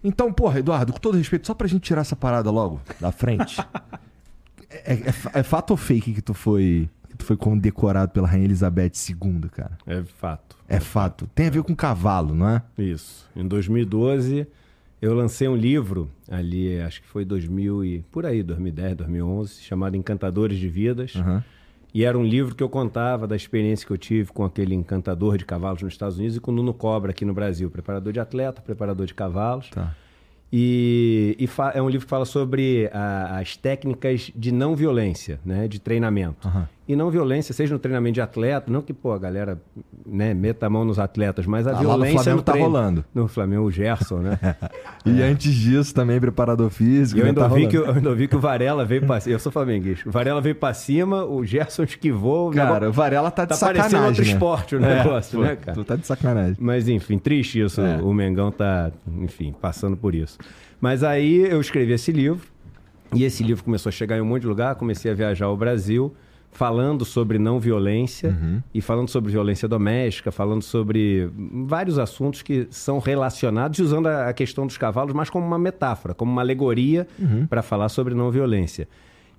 Então, 0.04 0.30
porra, 0.30 0.58
Eduardo, 0.58 0.92
com 0.92 1.00
todo 1.00 1.16
respeito, 1.16 1.46
só 1.46 1.54
pra 1.54 1.66
gente 1.66 1.82
tirar 1.82 2.02
essa 2.02 2.14
parada 2.14 2.50
logo 2.50 2.78
da 3.00 3.10
frente. 3.10 3.58
é, 4.68 4.92
é, 4.92 5.14
é, 5.32 5.42
fato 5.42 5.70
ou 5.70 5.76
fake 5.78 6.12
que 6.12 6.22
tu 6.22 6.34
foi 6.34 6.88
que 7.08 7.16
tu 7.16 7.24
foi 7.24 7.36
condecorado 7.36 8.12
pela 8.12 8.26
Rainha 8.28 8.44
Elizabeth 8.44 8.92
II, 9.08 9.48
cara? 9.50 9.78
É 9.86 10.02
fato. 10.02 10.56
É 10.68 10.80
fato. 10.80 11.28
Tem 11.34 11.46
a 11.46 11.50
ver 11.50 11.62
com 11.62 11.74
cavalo, 11.74 12.34
não 12.34 12.48
é? 12.48 12.62
Isso. 12.76 13.30
Em 13.36 13.46
2012, 13.46 14.46
eu 15.00 15.14
lancei 15.14 15.46
um 15.46 15.54
livro 15.54 16.10
ali, 16.28 16.80
acho 16.80 17.00
que 17.00 17.08
foi 17.08 17.24
2000 17.24 17.84
e 17.84 18.02
por 18.10 18.26
aí, 18.26 18.42
2010, 18.42 18.96
2011, 18.96 19.62
chamado 19.62 19.96
Encantadores 19.96 20.58
de 20.58 20.68
Vidas. 20.68 21.14
Uhum. 21.14 21.42
E 21.94 22.04
era 22.04 22.18
um 22.18 22.24
livro 22.24 22.56
que 22.56 22.62
eu 22.62 22.68
contava 22.68 23.24
da 23.24 23.36
experiência 23.36 23.86
que 23.86 23.92
eu 23.92 23.96
tive 23.96 24.32
com 24.32 24.44
aquele 24.44 24.74
encantador 24.74 25.38
de 25.38 25.44
cavalos 25.44 25.80
nos 25.80 25.94
Estados 25.94 26.18
Unidos 26.18 26.36
e 26.36 26.40
com 26.40 26.50
o 26.50 26.54
Nuno 26.54 26.74
Cobra 26.74 27.12
aqui 27.12 27.24
no 27.24 27.32
Brasil. 27.32 27.70
Preparador 27.70 28.12
de 28.12 28.18
atleta, 28.18 28.60
preparador 28.60 29.06
de 29.06 29.14
cavalos. 29.14 29.70
Tá. 29.70 29.94
E, 30.52 31.36
e 31.38 31.48
é 31.72 31.80
um 31.80 31.88
livro 31.88 32.04
que 32.04 32.10
fala 32.10 32.24
sobre 32.24 32.90
a, 32.92 33.38
as 33.38 33.56
técnicas 33.56 34.32
de 34.34 34.50
não 34.50 34.74
violência, 34.74 35.38
né? 35.44 35.68
De 35.68 35.78
treinamento. 35.78 36.48
Uhum 36.48 36.66
e 36.86 36.94
não 36.94 37.10
violência, 37.10 37.54
seja 37.54 37.72
no 37.72 37.78
treinamento 37.78 38.14
de 38.14 38.20
atleta, 38.20 38.70
não 38.70 38.82
que, 38.82 38.92
pô, 38.92 39.12
a 39.12 39.18
galera 39.18 39.58
né, 40.06 40.34
meta 40.34 40.66
a 40.66 40.70
mão 40.70 40.84
nos 40.84 40.98
atletas, 40.98 41.46
mas 41.46 41.66
a 41.66 41.70
ah, 41.70 41.74
violência. 41.74 41.96
Lá 41.96 41.96
no 41.96 42.22
Flamengo 42.22 42.36
no 42.36 42.42
tá 42.42 42.52
treino, 42.52 42.68
rolando. 42.68 43.04
No 43.14 43.28
Flamengo, 43.28 43.62
o 43.62 43.70
Gerson, 43.70 44.18
né? 44.18 44.38
e 45.06 45.22
é. 45.22 45.24
antes 45.24 45.54
disso 45.54 45.94
também, 45.94 46.20
preparador 46.20 46.68
físico. 46.68 47.18
Eu 47.18 47.26
ainda, 47.26 47.40
tá 47.40 47.48
vi 47.48 47.66
que, 47.68 47.76
eu 47.76 47.90
ainda 47.90 48.14
vi 48.14 48.28
que 48.28 48.36
o 48.36 48.38
Varela 48.38 48.84
veio 48.84 49.06
pra 49.06 49.18
cima. 49.18 49.34
Eu 49.34 49.38
sou 49.38 49.50
flamenguista. 49.50 50.06
O 50.06 50.12
Varela 50.12 50.42
veio 50.42 50.54
pra 50.54 50.74
cima, 50.74 51.24
o 51.24 51.42
Gerson 51.42 51.84
esquivou. 51.84 52.50
Cara, 52.50 52.90
o 52.90 52.92
Varela 52.92 53.30
tá 53.30 53.44
de 53.44 53.50
tá 53.50 53.54
sacanagem. 53.54 53.90
Tá 53.90 53.96
parecendo 53.96 54.06
outro 54.06 54.24
né? 54.24 54.30
esporte 54.30 54.76
o 54.76 54.78
é, 54.84 54.96
negócio, 54.98 55.38
pô, 55.38 55.44
né, 55.44 55.56
cara? 55.56 55.72
Tu 55.72 55.84
tá 55.84 55.96
de 55.96 56.06
sacanagem. 56.06 56.56
Mas 56.60 56.86
enfim, 56.86 57.18
triste 57.18 57.60
isso. 57.60 57.80
É. 57.80 57.96
O 58.02 58.12
Mengão 58.12 58.50
tá, 58.50 58.92
enfim, 59.22 59.54
passando 59.58 59.96
por 59.96 60.14
isso. 60.14 60.36
Mas 60.82 61.02
aí 61.02 61.50
eu 61.50 61.62
escrevi 61.62 61.94
esse 61.94 62.12
livro. 62.12 62.46
E 63.14 63.24
esse 63.24 63.42
livro 63.42 63.64
começou 63.64 63.88
a 63.88 63.92
chegar 63.92 64.18
em 64.18 64.20
um 64.20 64.24
monte 64.24 64.42
de 64.42 64.48
lugar, 64.48 64.74
comecei 64.74 65.10
a 65.10 65.14
viajar 65.14 65.46
ao 65.46 65.56
Brasil 65.56 66.14
falando 66.54 67.04
sobre 67.04 67.36
não 67.36 67.58
violência 67.58 68.30
uhum. 68.30 68.62
e 68.72 68.80
falando 68.80 69.08
sobre 69.08 69.32
violência 69.32 69.66
doméstica, 69.66 70.30
falando 70.30 70.62
sobre 70.62 71.28
vários 71.66 71.98
assuntos 71.98 72.42
que 72.42 72.68
são 72.70 73.00
relacionados, 73.00 73.80
usando 73.80 74.06
a 74.06 74.32
questão 74.32 74.64
dos 74.64 74.78
cavalos, 74.78 75.12
mas 75.12 75.28
como 75.28 75.44
uma 75.44 75.58
metáfora, 75.58 76.14
como 76.14 76.30
uma 76.30 76.40
alegoria 76.40 77.08
uhum. 77.18 77.44
para 77.46 77.60
falar 77.60 77.88
sobre 77.88 78.14
não 78.14 78.30
violência. 78.30 78.88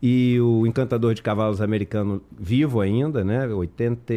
E 0.03 0.37
o 0.41 0.67
encantador 0.67 1.13
de 1.13 1.21
cavalos 1.21 1.61
americano 1.61 2.21
vivo 2.37 2.81
ainda, 2.81 3.23
né, 3.23 3.47
80, 3.47 4.13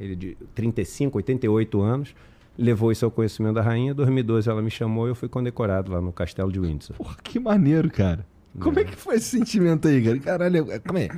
ele 0.00 0.16
de 0.16 0.36
35, 0.54 1.18
88 1.18 1.80
anos, 1.82 2.14
levou 2.56 2.90
isso 2.90 3.04
ao 3.04 3.10
conhecimento 3.10 3.56
da 3.56 3.62
rainha. 3.62 3.92
Em 3.92 3.94
2012 3.94 4.48
ela 4.48 4.62
me 4.62 4.70
chamou 4.70 5.06
e 5.06 5.10
eu 5.10 5.14
fui 5.14 5.28
condecorado 5.28 5.92
lá 5.92 6.00
no 6.00 6.14
castelo 6.14 6.50
de 6.50 6.58
Windsor. 6.58 6.96
Porra, 6.96 7.16
que 7.22 7.38
maneiro, 7.38 7.90
cara. 7.90 8.26
Como 8.58 8.78
é. 8.78 8.82
é 8.82 8.84
que 8.86 8.96
foi 8.96 9.16
esse 9.16 9.36
sentimento 9.38 9.86
aí, 9.86 10.02
cara? 10.02 10.18
Caralho, 10.18 10.66
como 10.86 10.98
é? 10.98 11.08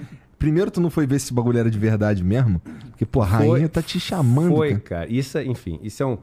Primeiro, 0.40 0.70
tu 0.70 0.80
não 0.80 0.88
foi 0.88 1.06
ver 1.06 1.20
se 1.20 1.26
esse 1.26 1.34
bagulho 1.34 1.58
era 1.58 1.70
de 1.70 1.78
verdade 1.78 2.24
mesmo? 2.24 2.62
Porque, 2.88 3.04
pô, 3.04 3.20
a 3.20 3.26
rainha 3.26 3.68
tá 3.68 3.82
te 3.82 4.00
chamando. 4.00 4.56
Foi, 4.56 4.70
cara. 4.70 4.80
cara. 5.02 5.12
Isso, 5.12 5.36
é, 5.36 5.44
enfim, 5.44 5.78
isso 5.82 6.02
é 6.02 6.06
um, 6.06 6.16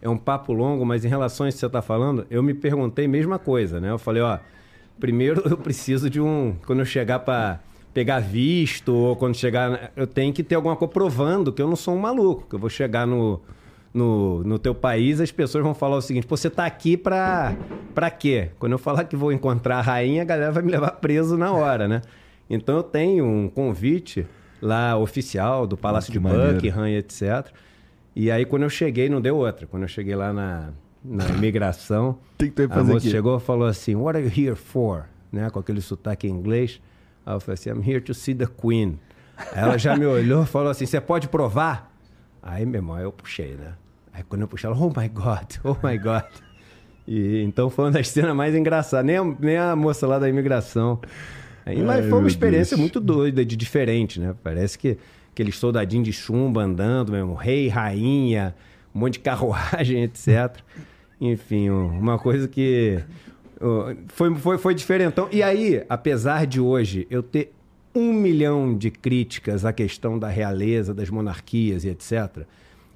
é 0.00 0.08
um 0.08 0.16
papo 0.16 0.52
longo, 0.52 0.86
mas 0.86 1.04
em 1.04 1.08
relação 1.08 1.44
a 1.44 1.48
isso 1.48 1.56
que 1.56 1.60
você 1.60 1.68
tá 1.68 1.82
falando, 1.82 2.24
eu 2.30 2.40
me 2.40 2.54
perguntei 2.54 3.06
a 3.06 3.08
mesma 3.08 3.36
coisa, 3.36 3.80
né? 3.80 3.90
Eu 3.90 3.98
falei, 3.98 4.22
ó, 4.22 4.38
primeiro 5.00 5.42
eu 5.50 5.58
preciso 5.58 6.08
de 6.08 6.20
um. 6.20 6.54
Quando 6.64 6.78
eu 6.78 6.84
chegar 6.84 7.18
para 7.18 7.58
pegar 7.92 8.20
visto, 8.20 8.94
ou 8.94 9.16
quando 9.16 9.36
chegar. 9.36 9.90
Eu 9.96 10.06
tenho 10.06 10.32
que 10.32 10.44
ter 10.44 10.54
alguma 10.54 10.76
coisa 10.76 10.94
provando 10.94 11.52
que 11.52 11.60
eu 11.60 11.66
não 11.66 11.74
sou 11.74 11.96
um 11.96 12.00
maluco, 12.00 12.46
que 12.48 12.54
eu 12.54 12.60
vou 12.60 12.70
chegar 12.70 13.06
no. 13.06 13.40
No, 13.92 14.42
no 14.42 14.58
teu 14.58 14.74
país, 14.74 15.20
as 15.20 15.30
pessoas 15.30 15.62
vão 15.62 15.72
falar 15.72 15.96
o 15.96 16.00
seguinte: 16.00 16.26
você 16.28 16.50
tá 16.50 16.66
aqui 16.66 16.96
pra, 16.96 17.54
pra 17.94 18.10
quê? 18.10 18.50
Quando 18.58 18.72
eu 18.72 18.78
falar 18.78 19.04
que 19.04 19.14
vou 19.14 19.30
encontrar 19.30 19.78
a 19.78 19.80
rainha, 19.80 20.22
a 20.22 20.24
galera 20.24 20.50
vai 20.50 20.64
me 20.64 20.72
levar 20.72 20.90
preso 20.92 21.36
na 21.36 21.52
hora, 21.52 21.86
né? 21.86 22.02
Então 22.48 22.76
eu 22.76 22.82
tenho 22.82 23.24
um 23.24 23.48
convite 23.48 24.26
lá 24.60 24.96
oficial 24.96 25.66
do 25.66 25.76
Palácio 25.76 26.12
de 26.12 26.18
Buckingham, 26.18 26.88
etc. 26.88 27.46
E 28.14 28.30
aí 28.30 28.44
quando 28.44 28.62
eu 28.62 28.70
cheguei, 28.70 29.08
não 29.08 29.20
deu 29.20 29.36
outra. 29.36 29.66
Quando 29.66 29.82
eu 29.82 29.88
cheguei 29.88 30.14
lá 30.14 30.32
na, 30.32 30.70
na 31.04 31.28
imigração, 31.36 32.18
que 32.38 32.50
que 32.50 32.62
a 32.62 32.68
moça 32.68 32.98
aqui? 32.98 33.10
chegou 33.10 33.36
e 33.36 33.40
falou 33.40 33.66
assim, 33.66 33.94
What 33.94 34.18
are 34.18 34.26
you 34.26 34.32
here 34.34 34.56
for? 34.56 35.06
Né, 35.32 35.50
com 35.50 35.58
aquele 35.58 35.80
sotaque 35.80 36.28
em 36.28 36.30
inglês. 36.30 36.80
Aí 37.26 37.34
eu 37.34 37.40
falei 37.40 37.54
assim, 37.54 37.70
I'm 37.70 37.82
here 37.82 38.00
to 38.00 38.14
see 38.14 38.34
the 38.34 38.46
Queen. 38.46 39.00
Aí 39.36 39.62
ela 39.62 39.76
já 39.76 39.96
me 39.96 40.06
olhou 40.06 40.44
e 40.44 40.46
falou 40.46 40.70
assim, 40.70 40.86
você 40.86 41.00
pode 41.00 41.28
provar? 41.28 41.92
Aí, 42.40 42.64
meu 42.64 42.78
irmão, 42.78 43.00
eu 43.00 43.10
puxei, 43.10 43.54
né? 43.54 43.72
Aí 44.12 44.22
quando 44.22 44.42
eu 44.42 44.48
puxei, 44.48 44.70
ela, 44.70 44.78
oh 44.78 44.92
my 44.96 45.08
God, 45.08 45.56
oh 45.64 45.76
my 45.84 45.98
God. 45.98 46.22
E, 47.06 47.42
então 47.42 47.68
foi 47.68 47.86
uma 47.86 47.90
das 47.90 48.08
cenas 48.08 48.34
mais 48.36 48.54
engraçadas. 48.54 49.04
Nem 49.04 49.16
a, 49.16 49.24
nem 49.24 49.56
a 49.56 49.74
moça 49.74 50.06
lá 50.06 50.18
da 50.18 50.28
imigração 50.28 51.00
Aí, 51.66 51.82
mas 51.82 52.08
foi 52.08 52.18
uma 52.18 52.28
experiência 52.28 52.76
Deus. 52.76 52.80
muito 52.80 53.00
doida, 53.00 53.44
de 53.44 53.56
diferente, 53.56 54.20
né? 54.20 54.34
Parece 54.42 54.78
que 54.78 54.98
aqueles 55.32 55.56
soldadinhos 55.56 56.04
de 56.04 56.12
chumbo 56.12 56.60
andando 56.60 57.12
mesmo, 57.12 57.34
rei, 57.34 57.68
rainha, 57.68 58.54
um 58.94 59.00
monte 59.00 59.14
de 59.14 59.20
carruagem, 59.20 60.02
etc. 60.04 60.58
Enfim, 61.20 61.70
uma 61.70 62.18
coisa 62.18 62.46
que 62.46 63.02
foi, 64.08 64.34
foi, 64.34 64.58
foi 64.58 64.74
diferentão. 64.74 65.28
E 65.32 65.42
aí, 65.42 65.82
apesar 65.88 66.46
de 66.46 66.60
hoje 66.60 67.06
eu 67.10 67.22
ter 67.22 67.52
um 67.94 68.12
milhão 68.12 68.76
de 68.76 68.90
críticas 68.90 69.64
à 69.64 69.72
questão 69.72 70.18
da 70.18 70.28
realeza, 70.28 70.92
das 70.92 71.08
monarquias 71.08 71.84
e 71.84 71.88
etc., 71.88 72.44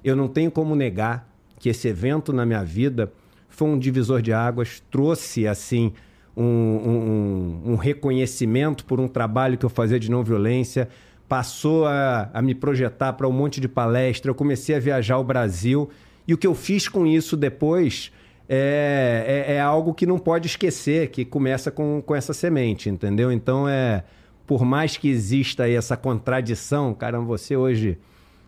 eu 0.03 0.15
não 0.15 0.27
tenho 0.27 0.51
como 0.51 0.75
negar 0.75 1.27
que 1.57 1.69
esse 1.69 1.87
evento 1.87 2.31
na 2.31 2.45
minha 2.45 2.63
vida 2.63 3.11
foi 3.47 3.67
um 3.67 3.79
divisor 3.79 4.21
de 4.21 4.31
águas, 4.31 4.81
trouxe 4.91 5.47
assim 5.47 5.93
um, 6.39 7.61
um, 7.65 7.71
um, 7.73 7.75
reconhecimento 7.75 8.85
por 8.85 8.99
um 8.99 9.07
trabalho 9.07 9.57
que 9.57 9.65
eu 9.65 9.69
fazia 9.69 9.99
de 9.99 10.09
não 10.09 10.23
violência, 10.23 10.87
passou 11.27 11.85
a, 11.85 12.29
a 12.33 12.41
me 12.41 12.55
projetar 12.55 13.13
para 13.13 13.27
um 13.27 13.31
monte 13.31 13.59
de 13.59 13.67
palestra. 13.67 14.31
Eu 14.31 14.35
comecei 14.35 14.75
a 14.75 14.79
viajar 14.79 15.17
o 15.17 15.23
Brasil 15.23 15.89
E 16.27 16.33
o 16.33 16.37
que 16.37 16.47
eu 16.47 16.55
fiz 16.55 16.87
com 16.87 17.05
isso 17.05 17.35
depois 17.35 18.11
é, 18.47 19.45
é, 19.47 19.53
é, 19.55 19.61
algo 19.61 19.93
que 19.93 20.05
não 20.05 20.17
pode 20.17 20.47
esquecer, 20.47 21.09
que 21.09 21.23
começa 21.23 21.69
com, 21.69 22.01
com 22.03 22.15
essa 22.15 22.33
semente, 22.33 22.89
entendeu? 22.89 23.31
Então 23.31 23.67
é. 23.67 24.03
Por 24.47 24.65
mais 24.65 24.97
que 24.97 25.07
exista 25.07 25.65
aí 25.65 25.75
essa 25.75 25.95
contradição, 25.95 26.91
caramba, 26.95 27.25
você 27.25 27.55
hoje 27.55 27.99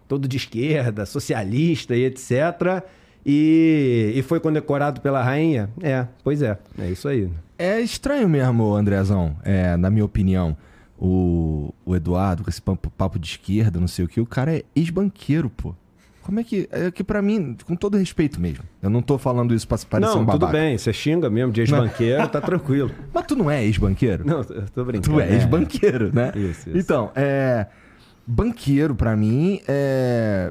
todo 0.07 0.27
de 0.27 0.35
esquerda, 0.35 1.05
socialista 1.05 1.95
e 1.95 2.05
etc. 2.05 2.83
E, 3.25 4.13
e 4.15 4.21
foi 4.23 4.39
condecorado 4.39 5.01
pela 5.01 5.23
rainha? 5.23 5.69
É, 5.81 6.07
pois 6.23 6.41
é, 6.41 6.57
é 6.79 6.89
isso 6.89 7.07
aí. 7.07 7.29
É 7.57 7.79
estranho 7.79 8.27
mesmo, 8.27 8.75
Andrezão, 8.75 9.35
é, 9.43 9.77
na 9.77 9.89
minha 9.89 10.05
opinião. 10.05 10.57
O, 10.99 11.73
o 11.83 11.95
Eduardo, 11.95 12.43
com 12.43 12.49
esse 12.49 12.61
papo, 12.61 12.89
papo 12.91 13.17
de 13.17 13.27
esquerda, 13.27 13.79
não 13.79 13.87
sei 13.87 14.05
o 14.05 14.07
que, 14.07 14.21
o 14.21 14.25
cara 14.25 14.55
é 14.55 14.63
ex-banqueiro, 14.75 15.49
pô. 15.49 15.75
Como 16.21 16.39
é 16.39 16.43
que. 16.43 16.67
É 16.71 16.91
que 16.91 17.03
pra 17.03 17.21
mim, 17.21 17.57
com 17.65 17.75
todo 17.75 17.97
respeito 17.97 18.39
mesmo. 18.39 18.63
Eu 18.81 18.89
não 18.89 19.01
tô 19.01 19.17
falando 19.17 19.53
isso 19.53 19.67
pra 19.67 19.77
parecer 19.89 20.13
não, 20.13 20.21
um 20.21 20.25
babaca. 20.25 20.45
Tudo 20.45 20.51
bem, 20.51 20.77
você 20.77 20.93
xinga 20.93 21.29
mesmo 21.29 21.51
de 21.51 21.61
ex-banqueiro, 21.61 22.27
tá 22.27 22.39
tranquilo. 22.39 22.91
Mas 23.11 23.25
tu 23.25 23.35
não 23.35 23.49
é 23.49 23.63
ex-banqueiro? 23.63 24.25
Não, 24.25 24.41
eu 24.41 24.65
tô 24.73 24.85
brincando. 24.85 25.17
Tu 25.17 25.21
é 25.21 25.33
ex-banqueiro, 25.33 26.11
né? 26.13 26.31
Isso, 26.35 26.69
isso. 26.69 26.77
Então, 26.77 27.11
é. 27.15 27.65
Banqueiro, 28.25 28.95
pra 28.95 29.15
mim, 29.15 29.59
é. 29.67 30.49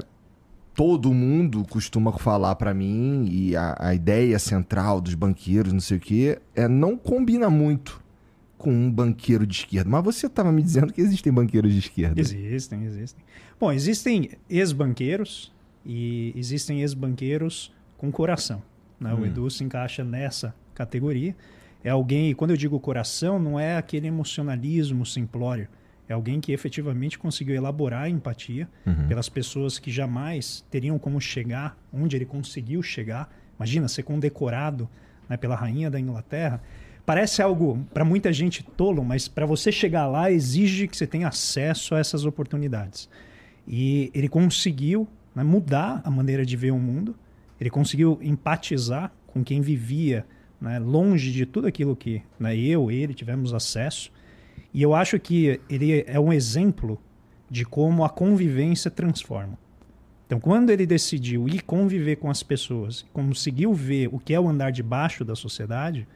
Todo 0.73 1.13
mundo 1.13 1.65
costuma 1.69 2.13
falar 2.13 2.55
para 2.55 2.73
mim, 2.73 3.27
e 3.29 3.55
a, 3.55 3.75
a 3.77 3.93
ideia 3.93 4.39
central 4.39 5.01
dos 5.01 5.13
banqueiros, 5.13 5.73
não 5.73 5.81
sei 5.81 5.97
o 5.97 5.99
quê, 5.99 6.39
é 6.55 6.67
não 6.67 6.97
combina 6.97 7.49
muito 7.49 8.01
com 8.57 8.71
um 8.71 8.91
banqueiro 8.91 9.45
de 9.45 9.55
esquerda. 9.55 9.89
Mas 9.89 10.03
você 10.03 10.27
estava 10.27 10.51
me 10.51 10.61
dizendo 10.61 10.93
que 10.93 11.01
existem 11.01 11.33
banqueiros 11.33 11.73
de 11.73 11.79
esquerda. 11.79 12.21
Existem, 12.21 12.85
existem. 12.85 13.23
Bom, 13.59 13.71
existem 13.71 14.29
ex-banqueiros 14.49 15.51
e 15.85 16.31
existem 16.35 16.81
ex-banqueiros 16.81 17.73
com 17.97 18.11
coração. 18.11 18.61
Né? 18.99 19.13
Hum. 19.13 19.21
O 19.21 19.25
Edu 19.25 19.49
se 19.49 19.63
encaixa 19.63 20.03
nessa 20.03 20.53
categoria. 20.75 21.35
É 21.83 21.89
alguém, 21.89 22.33
quando 22.35 22.51
eu 22.51 22.57
digo 22.57 22.79
coração, 22.79 23.39
não 23.39 23.59
é 23.59 23.75
aquele 23.75 24.07
emocionalismo 24.07 25.05
simplório. 25.05 25.67
É 26.11 26.13
alguém 26.13 26.41
que 26.41 26.51
efetivamente 26.51 27.17
conseguiu 27.17 27.55
elaborar 27.55 28.03
a 28.03 28.09
empatia 28.09 28.67
uhum. 28.85 29.07
pelas 29.07 29.29
pessoas 29.29 29.79
que 29.79 29.89
jamais 29.89 30.65
teriam 30.69 30.99
como 30.99 31.21
chegar 31.21 31.77
onde 31.91 32.17
ele 32.17 32.25
conseguiu 32.25 32.83
chegar. 32.83 33.33
Imagina 33.57 33.87
ser 33.87 34.03
condecorado 34.03 34.89
né, 35.29 35.37
pela 35.37 35.55
rainha 35.55 35.89
da 35.89 35.97
Inglaterra. 35.97 36.61
Parece 37.05 37.41
algo 37.41 37.87
para 37.93 38.03
muita 38.03 38.33
gente 38.33 38.61
tolo, 38.61 39.05
mas 39.05 39.29
para 39.29 39.45
você 39.45 39.71
chegar 39.71 40.05
lá 40.05 40.29
exige 40.29 40.85
que 40.85 40.97
você 40.97 41.07
tenha 41.07 41.29
acesso 41.29 41.95
a 41.95 41.99
essas 41.99 42.25
oportunidades. 42.25 43.09
E 43.65 44.11
ele 44.13 44.27
conseguiu 44.27 45.07
né, 45.33 45.43
mudar 45.43 46.01
a 46.03 46.11
maneira 46.11 46.45
de 46.45 46.57
ver 46.57 46.71
o 46.71 46.77
mundo. 46.77 47.15
Ele 47.57 47.69
conseguiu 47.69 48.19
empatizar 48.21 49.13
com 49.27 49.45
quem 49.45 49.61
vivia 49.61 50.25
né, 50.59 50.77
longe 50.77 51.31
de 51.31 51.45
tudo 51.45 51.67
aquilo 51.67 51.95
que 51.95 52.21
né, 52.37 52.53
eu, 52.57 52.91
ele 52.91 53.13
tivemos 53.13 53.53
acesso. 53.53 54.11
E 54.73 54.81
eu 54.81 54.93
acho 54.93 55.19
que 55.19 55.59
ele 55.69 56.03
é 56.07 56.19
um 56.19 56.31
exemplo 56.31 56.99
de 57.49 57.65
como 57.65 58.05
a 58.05 58.09
convivência 58.09 58.89
transforma. 58.89 59.57
Então, 60.25 60.39
quando 60.39 60.69
ele 60.69 60.85
decidiu 60.85 61.49
ir 61.49 61.61
conviver 61.61 62.15
com 62.15 62.29
as 62.29 62.41
pessoas, 62.41 63.05
conseguiu 63.11 63.73
ver 63.73 64.07
o 64.13 64.17
que 64.17 64.33
é 64.33 64.39
o 64.39 64.47
andar 64.47 64.71
de 64.71 64.81
baixo 64.81 65.25
da 65.25 65.35
sociedade, 65.35 66.07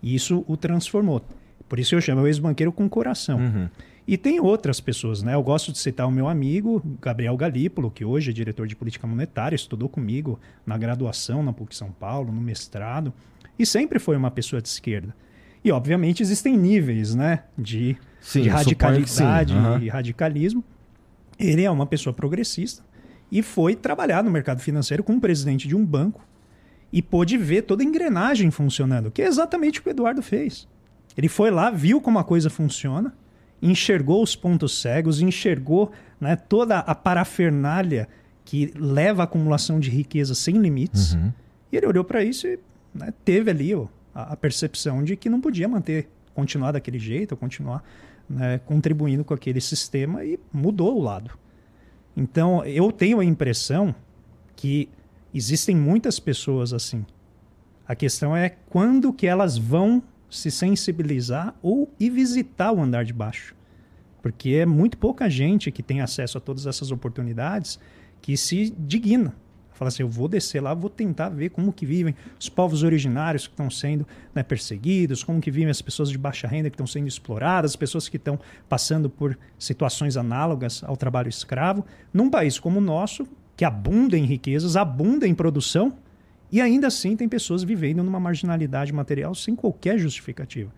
isso 0.00 0.44
o 0.46 0.56
transformou. 0.56 1.20
Por 1.68 1.78
isso 1.80 1.94
eu 1.94 2.00
chamo 2.00 2.22
o 2.22 2.26
ex-banqueiro 2.28 2.72
com 2.72 2.88
coração. 2.88 3.40
Uhum. 3.40 3.68
E 4.06 4.16
tem 4.16 4.40
outras 4.40 4.80
pessoas, 4.80 5.22
né? 5.22 5.34
Eu 5.34 5.42
gosto 5.42 5.72
de 5.72 5.78
citar 5.78 6.06
o 6.06 6.10
meu 6.10 6.28
amigo 6.28 6.82
Gabriel 7.00 7.36
Galípolo, 7.36 7.90
que 7.90 8.04
hoje 8.04 8.30
é 8.30 8.32
diretor 8.32 8.66
de 8.66 8.74
política 8.74 9.06
monetária, 9.06 9.54
estudou 9.54 9.88
comigo 9.88 10.38
na 10.66 10.78
graduação 10.78 11.42
na 11.42 11.52
PUC 11.52 11.76
São 11.76 11.92
Paulo, 11.92 12.32
no 12.32 12.40
mestrado, 12.40 13.12
e 13.58 13.66
sempre 13.66 13.98
foi 13.98 14.16
uma 14.16 14.30
pessoa 14.30 14.60
de 14.60 14.68
esquerda. 14.68 15.14
E, 15.62 15.70
obviamente, 15.70 16.22
existem 16.22 16.56
níveis 16.56 17.14
né, 17.14 17.44
de, 17.56 17.96
sim, 18.20 18.42
de 18.42 18.48
radicalidade 18.48 19.54
uhum. 19.54 19.78
e 19.78 19.88
radicalismo. 19.88 20.64
Ele 21.38 21.62
é 21.62 21.70
uma 21.70 21.86
pessoa 21.86 22.12
progressista 22.12 22.82
e 23.30 23.42
foi 23.42 23.74
trabalhar 23.74 24.24
no 24.24 24.30
mercado 24.30 24.60
financeiro 24.60 25.04
como 25.04 25.20
presidente 25.20 25.68
de 25.68 25.76
um 25.76 25.84
banco 25.84 26.26
e 26.92 27.00
pôde 27.00 27.36
ver 27.36 27.62
toda 27.62 27.82
a 27.82 27.86
engrenagem 27.86 28.50
funcionando, 28.50 29.10
que 29.10 29.22
é 29.22 29.26
exatamente 29.26 29.78
o 29.78 29.82
que 29.82 29.88
o 29.88 29.92
Eduardo 29.92 30.22
fez. 30.22 30.66
Ele 31.16 31.28
foi 31.28 31.50
lá, 31.50 31.70
viu 31.70 32.00
como 32.00 32.18
a 32.18 32.24
coisa 32.24 32.50
funciona, 32.50 33.12
enxergou 33.62 34.22
os 34.22 34.34
pontos 34.34 34.80
cegos, 34.80 35.20
enxergou 35.20 35.92
né, 36.20 36.36
toda 36.36 36.78
a 36.78 36.94
parafernália 36.94 38.08
que 38.44 38.72
leva 38.74 39.22
à 39.22 39.24
acumulação 39.24 39.78
de 39.78 39.90
riqueza 39.90 40.34
sem 40.34 40.56
limites. 40.58 41.14
Uhum. 41.14 41.32
E 41.70 41.76
ele 41.76 41.86
olhou 41.86 42.02
para 42.02 42.24
isso 42.24 42.46
e 42.46 42.58
né, 42.94 43.12
teve 43.24 43.50
ali 43.50 43.74
ó, 43.74 43.86
a, 44.14 44.32
a, 44.32 44.36
percepção 44.36 45.02
de 45.02 45.16
que 45.16 45.28
não 45.28 45.40
podia 45.40 45.68
manter, 45.68 46.08
continuar 46.34 46.72
daquele 46.72 46.98
jeito, 46.98 47.36
continuar 47.36 47.82
né, 48.28 48.58
contribuindo 48.58 49.24
com 49.24 49.34
aquele 49.34 49.60
sistema 49.60 50.24
e 50.24 50.38
mudou 50.52 50.96
o 50.96 51.02
lado. 51.02 51.30
Então, 52.16 52.64
eu 52.64 52.90
tenho 52.92 53.20
a 53.20 53.24
impressão 53.24 53.94
que 54.56 54.88
existem 55.32 55.76
muitas 55.76 56.18
pessoas 56.18 56.72
assim. 56.72 57.04
A 57.86 57.94
questão 57.94 58.36
é 58.36 58.50
quando 58.68 59.12
que 59.12 59.26
elas 59.26 59.56
vão 59.56 60.02
se 60.30 60.50
sensibilizar 60.50 61.54
ou 61.60 61.92
ir 61.98 62.10
visitar 62.10 62.72
o 62.72 62.80
andar 62.80 63.04
de 63.04 63.12
baixo. 63.12 63.54
Porque 64.22 64.50
é 64.50 64.66
muito 64.66 64.98
pouca 64.98 65.28
gente 65.28 65.70
que 65.72 65.82
tem 65.82 66.00
acesso 66.00 66.38
a 66.38 66.40
todas 66.40 66.66
essas 66.66 66.90
oportunidades 66.90 67.80
que 68.20 68.36
se 68.36 68.70
digna. 68.78 69.34
Fala 69.80 69.88
assim, 69.88 70.02
eu 70.02 70.10
vou 70.10 70.28
descer 70.28 70.62
lá, 70.62 70.74
vou 70.74 70.90
tentar 70.90 71.30
ver 71.30 71.48
como 71.48 71.72
que 71.72 71.86
vivem 71.86 72.14
os 72.38 72.50
povos 72.50 72.82
originários 72.82 73.46
que 73.46 73.54
estão 73.54 73.70
sendo 73.70 74.06
né, 74.34 74.42
perseguidos, 74.42 75.24
como 75.24 75.40
que 75.40 75.50
vivem 75.50 75.70
as 75.70 75.80
pessoas 75.80 76.10
de 76.10 76.18
baixa 76.18 76.46
renda 76.46 76.68
que 76.68 76.74
estão 76.74 76.86
sendo 76.86 77.08
exploradas, 77.08 77.70
as 77.70 77.76
pessoas 77.76 78.06
que 78.06 78.18
estão 78.18 78.38
passando 78.68 79.08
por 79.08 79.38
situações 79.58 80.18
análogas 80.18 80.84
ao 80.84 80.98
trabalho 80.98 81.30
escravo, 81.30 81.82
num 82.12 82.28
país 82.28 82.58
como 82.58 82.76
o 82.76 82.82
nosso, 82.82 83.26
que 83.56 83.64
abunda 83.64 84.18
em 84.18 84.26
riquezas, 84.26 84.76
abunda 84.76 85.26
em 85.26 85.34
produção, 85.34 85.94
e 86.52 86.60
ainda 86.60 86.88
assim 86.88 87.16
tem 87.16 87.26
pessoas 87.26 87.64
vivendo 87.64 88.02
numa 88.02 88.20
marginalidade 88.20 88.92
material 88.92 89.34
sem 89.34 89.56
qualquer 89.56 89.98
justificativa. 89.98 90.70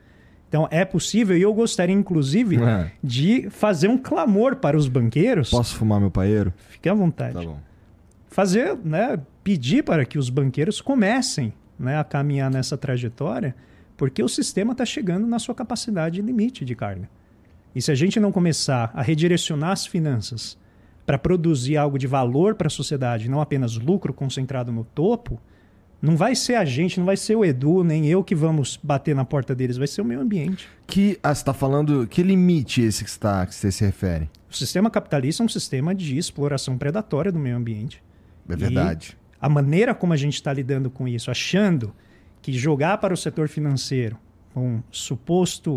Então 0.48 0.68
é 0.70 0.84
possível, 0.84 1.36
e 1.36 1.42
eu 1.42 1.52
gostaria, 1.52 1.92
inclusive, 1.92 2.62
é. 2.62 2.92
de 3.02 3.50
fazer 3.50 3.88
um 3.88 3.98
clamor 3.98 4.54
para 4.54 4.76
os 4.76 4.86
banqueiros. 4.86 5.50
Posso 5.50 5.74
fumar 5.74 5.98
meu 5.98 6.10
paeiro? 6.12 6.54
Fique 6.68 6.88
à 6.88 6.94
vontade. 6.94 7.34
Tá 7.34 7.42
bom. 7.42 7.71
Fazer, 8.32 8.76
né, 8.82 9.20
pedir 9.44 9.84
para 9.84 10.04
que 10.06 10.18
os 10.18 10.30
banqueiros 10.30 10.80
comecem 10.80 11.52
né, 11.78 11.98
a 11.98 12.04
caminhar 12.04 12.50
nessa 12.50 12.78
trajetória, 12.78 13.54
porque 13.96 14.22
o 14.22 14.28
sistema 14.28 14.72
está 14.72 14.86
chegando 14.86 15.26
na 15.26 15.38
sua 15.38 15.54
capacidade 15.54 16.22
limite 16.22 16.64
de 16.64 16.74
carga. 16.74 17.08
E 17.74 17.82
se 17.82 17.90
a 17.90 17.94
gente 17.94 18.18
não 18.18 18.32
começar 18.32 18.90
a 18.94 19.02
redirecionar 19.02 19.70
as 19.70 19.86
finanças 19.86 20.58
para 21.04 21.18
produzir 21.18 21.76
algo 21.76 21.98
de 21.98 22.06
valor 22.06 22.54
para 22.54 22.68
a 22.68 22.70
sociedade, 22.70 23.28
não 23.28 23.40
apenas 23.40 23.76
lucro 23.76 24.14
concentrado 24.14 24.72
no 24.72 24.84
topo, 24.84 25.40
não 26.00 26.16
vai 26.16 26.34
ser 26.34 26.54
a 26.54 26.64
gente, 26.64 26.98
não 26.98 27.06
vai 27.06 27.16
ser 27.16 27.36
o 27.36 27.44
Edu, 27.44 27.84
nem 27.84 28.08
eu 28.08 28.24
que 28.24 28.34
vamos 28.34 28.78
bater 28.82 29.14
na 29.14 29.24
porta 29.24 29.54
deles, 29.54 29.76
vai 29.76 29.86
ser 29.86 30.00
o 30.00 30.04
meio 30.04 30.20
ambiente. 30.20 30.68
Que 30.86 31.18
ah, 31.22 31.34
você 31.34 31.42
está 31.42 31.54
falando, 31.54 32.06
que 32.06 32.22
limite 32.22 32.80
esse 32.82 33.04
que, 33.04 33.10
está, 33.10 33.46
que 33.46 33.54
você 33.54 33.70
se 33.70 33.84
refere? 33.84 34.28
O 34.50 34.56
sistema 34.56 34.90
capitalista 34.90 35.42
é 35.42 35.46
um 35.46 35.48
sistema 35.48 35.94
de 35.94 36.18
exploração 36.18 36.76
predatória 36.76 37.30
do 37.30 37.38
meio 37.38 37.56
ambiente. 37.56 38.02
É 38.48 38.56
verdade. 38.56 39.16
E 39.20 39.22
a 39.40 39.48
maneira 39.48 39.94
como 39.94 40.12
a 40.12 40.16
gente 40.16 40.34
está 40.34 40.52
lidando 40.52 40.90
com 40.90 41.08
isso, 41.08 41.30
achando 41.30 41.94
que 42.40 42.52
jogar 42.52 42.98
para 42.98 43.14
o 43.14 43.16
setor 43.16 43.48
financeiro 43.48 44.18
um 44.54 44.82
suposto, 44.90 45.76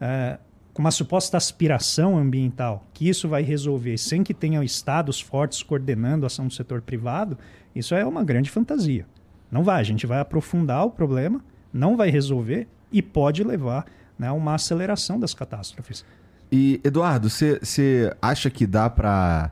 uh, 0.00 0.38
com 0.72 0.80
uma 0.80 0.90
suposta 0.90 1.36
aspiração 1.36 2.16
ambiental, 2.16 2.86
que 2.94 3.08
isso 3.08 3.28
vai 3.28 3.42
resolver 3.42 3.98
sem 3.98 4.22
que 4.22 4.32
tenham 4.32 4.62
estados 4.62 5.20
fortes 5.20 5.62
coordenando 5.62 6.24
a 6.24 6.28
ação 6.28 6.46
do 6.46 6.54
setor 6.54 6.80
privado, 6.80 7.36
isso 7.74 7.94
é 7.94 8.04
uma 8.04 8.24
grande 8.24 8.50
fantasia. 8.50 9.06
Não 9.50 9.62
vai, 9.62 9.80
a 9.80 9.84
gente 9.84 10.06
vai 10.06 10.20
aprofundar 10.20 10.84
o 10.86 10.90
problema, 10.90 11.44
não 11.72 11.96
vai 11.96 12.10
resolver 12.10 12.68
e 12.90 13.02
pode 13.02 13.42
levar 13.42 13.86
né, 14.18 14.28
a 14.28 14.32
uma 14.32 14.54
aceleração 14.54 15.18
das 15.18 15.34
catástrofes. 15.34 16.04
E, 16.50 16.80
Eduardo, 16.84 17.28
você 17.28 18.14
acha 18.20 18.50
que 18.50 18.66
dá 18.66 18.88
para 18.88 19.50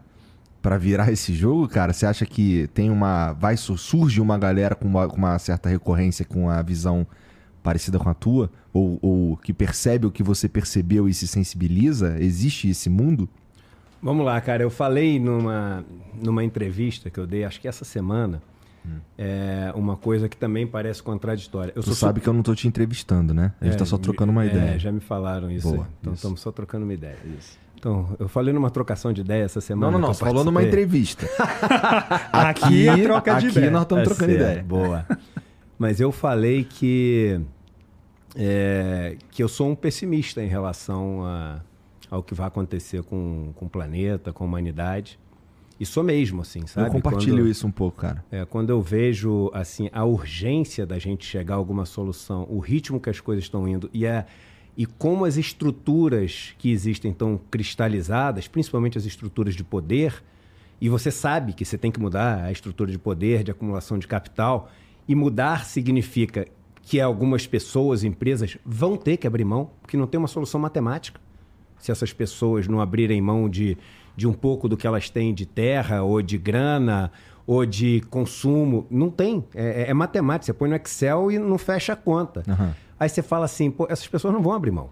para 0.62 0.78
virar 0.78 1.10
esse 1.12 1.34
jogo, 1.34 1.68
cara? 1.68 1.92
Você 1.92 2.06
acha 2.06 2.26
que 2.26 2.68
tem 2.74 2.90
uma. 2.90 3.32
Vai 3.32 3.56
surge 3.56 4.20
uma 4.20 4.38
galera 4.38 4.74
com 4.74 4.86
uma, 4.86 5.08
com 5.08 5.16
uma, 5.16 5.38
certa 5.38 5.68
recorrência 5.68 6.24
com 6.24 6.48
a 6.48 6.62
visão 6.62 7.06
parecida 7.62 7.98
com 7.98 8.08
a 8.08 8.14
tua? 8.14 8.50
Ou, 8.72 8.98
ou 9.02 9.36
que 9.36 9.52
percebe 9.52 10.06
o 10.06 10.10
que 10.10 10.22
você 10.22 10.48
percebeu 10.48 11.08
e 11.08 11.14
se 11.14 11.26
sensibiliza? 11.26 12.16
Existe 12.20 12.68
esse 12.68 12.88
mundo? 12.88 13.28
Vamos 14.02 14.24
lá, 14.24 14.40
cara. 14.40 14.62
Eu 14.62 14.70
falei 14.70 15.18
numa, 15.18 15.84
numa 16.14 16.42
entrevista 16.42 17.10
que 17.10 17.20
eu 17.20 17.26
dei, 17.26 17.44
acho 17.44 17.60
que 17.60 17.68
essa 17.68 17.84
semana, 17.84 18.40
é 19.18 19.72
uma 19.74 19.96
coisa 19.96 20.28
que 20.28 20.36
também 20.36 20.66
parece 20.66 21.02
contraditória. 21.02 21.72
Eu 21.76 21.82
tu 21.82 21.94
sabe 21.94 22.20
que 22.20 22.28
eu 22.28 22.32
não 22.32 22.40
estou 22.40 22.54
te 22.54 22.66
entrevistando, 22.66 23.34
né? 23.34 23.52
A 23.60 23.64
gente 23.64 23.74
está 23.74 23.84
é, 23.84 23.88
só 23.88 23.98
trocando 23.98 24.32
uma 24.32 24.46
ideia. 24.46 24.74
É, 24.74 24.78
já 24.78 24.90
me 24.90 25.00
falaram 25.00 25.50
isso. 25.50 25.70
Boa, 25.70 25.86
então 26.00 26.12
estamos 26.12 26.40
só 26.40 26.50
trocando 26.50 26.84
uma 26.84 26.94
ideia. 26.94 27.18
Isso. 27.38 27.58
Então, 27.80 28.14
eu 28.18 28.28
falei 28.28 28.52
numa 28.52 28.68
trocação 28.70 29.10
de 29.10 29.22
ideia 29.22 29.42
essa 29.42 29.58
semana. 29.58 29.90
Não, 29.90 29.98
não, 29.98 30.08
não. 30.08 30.14
Você 30.14 30.22
falou 30.22 30.44
numa 30.44 30.62
entrevista. 30.62 31.26
aqui, 32.30 32.86
aqui 32.86 33.02
troca 33.04 33.40
de 33.40 33.46
aqui 33.46 33.56
ideia. 33.56 33.70
nós 33.70 33.82
estamos 33.82 34.02
É 34.02 34.04
trocando 34.04 34.32
certo, 34.32 34.42
ideia. 34.50 34.62
Boa. 34.62 35.06
Mas 35.78 35.98
eu 35.98 36.12
falei 36.12 36.62
que, 36.62 37.40
é, 38.36 39.16
que 39.30 39.42
eu 39.42 39.48
sou 39.48 39.70
um 39.70 39.74
pessimista 39.74 40.42
em 40.42 40.46
relação 40.46 41.24
a, 41.24 41.60
ao 42.10 42.22
que 42.22 42.34
vai 42.34 42.48
acontecer 42.48 43.02
com, 43.02 43.50
com 43.56 43.64
o 43.64 43.68
planeta, 43.70 44.30
com 44.30 44.44
a 44.44 44.46
humanidade. 44.46 45.18
E 45.80 45.86
sou 45.86 46.04
mesmo, 46.04 46.42
assim, 46.42 46.66
sabe? 46.66 46.86
Eu 46.88 46.92
compartilho 46.92 47.36
quando, 47.38 47.48
isso 47.48 47.66
um 47.66 47.70
pouco, 47.70 48.02
cara. 48.02 48.22
É, 48.30 48.44
quando 48.44 48.68
eu 48.68 48.82
vejo 48.82 49.50
assim 49.54 49.88
a 49.90 50.04
urgência 50.04 50.84
da 50.84 50.98
gente 50.98 51.24
chegar 51.24 51.54
a 51.54 51.56
alguma 51.56 51.86
solução, 51.86 52.46
o 52.50 52.58
ritmo 52.58 53.00
que 53.00 53.08
as 53.08 53.20
coisas 53.20 53.44
estão 53.44 53.66
indo 53.66 53.88
e 53.90 54.06
a 54.06 54.26
e 54.76 54.86
como 54.86 55.24
as 55.24 55.36
estruturas 55.36 56.54
que 56.58 56.70
existem 56.70 57.10
estão 57.10 57.40
cristalizadas, 57.50 58.48
principalmente 58.48 58.96
as 58.96 59.04
estruturas 59.04 59.54
de 59.54 59.64
poder, 59.64 60.22
e 60.80 60.88
você 60.88 61.10
sabe 61.10 61.52
que 61.52 61.64
você 61.64 61.76
tem 61.76 61.90
que 61.90 62.00
mudar 62.00 62.44
a 62.44 62.52
estrutura 62.52 62.90
de 62.90 62.98
poder, 62.98 63.42
de 63.42 63.50
acumulação 63.50 63.98
de 63.98 64.06
capital, 64.06 64.70
e 65.06 65.14
mudar 65.14 65.64
significa 65.64 66.46
que 66.82 67.00
algumas 67.00 67.46
pessoas, 67.46 68.02
empresas, 68.02 68.56
vão 68.64 68.96
ter 68.96 69.16
que 69.16 69.26
abrir 69.26 69.44
mão, 69.44 69.70
porque 69.82 69.96
não 69.96 70.06
tem 70.06 70.18
uma 70.18 70.28
solução 70.28 70.60
matemática. 70.60 71.20
Se 71.78 71.92
essas 71.92 72.12
pessoas 72.12 72.66
não 72.66 72.80
abrirem 72.80 73.20
mão 73.20 73.48
de, 73.48 73.76
de 74.16 74.26
um 74.26 74.32
pouco 74.32 74.68
do 74.68 74.76
que 74.76 74.86
elas 74.86 75.10
têm 75.10 75.34
de 75.34 75.46
terra, 75.46 76.02
ou 76.02 76.22
de 76.22 76.38
grana, 76.38 77.12
ou 77.46 77.66
de 77.66 78.00
consumo, 78.10 78.86
não 78.90 79.10
tem. 79.10 79.44
É, 79.54 79.90
é 79.90 79.94
matemática. 79.94 80.46
Você 80.46 80.52
põe 80.52 80.68
no 80.68 80.76
Excel 80.76 81.30
e 81.32 81.38
não 81.38 81.58
fecha 81.58 81.92
a 81.92 81.96
conta. 81.96 82.42
Uhum. 82.46 82.70
Aí 83.00 83.08
você 83.08 83.22
fala 83.22 83.46
assim, 83.46 83.70
pô, 83.70 83.86
essas 83.88 84.06
pessoas 84.06 84.34
não 84.34 84.42
vão 84.42 84.52
abrir 84.52 84.70
mão. 84.70 84.90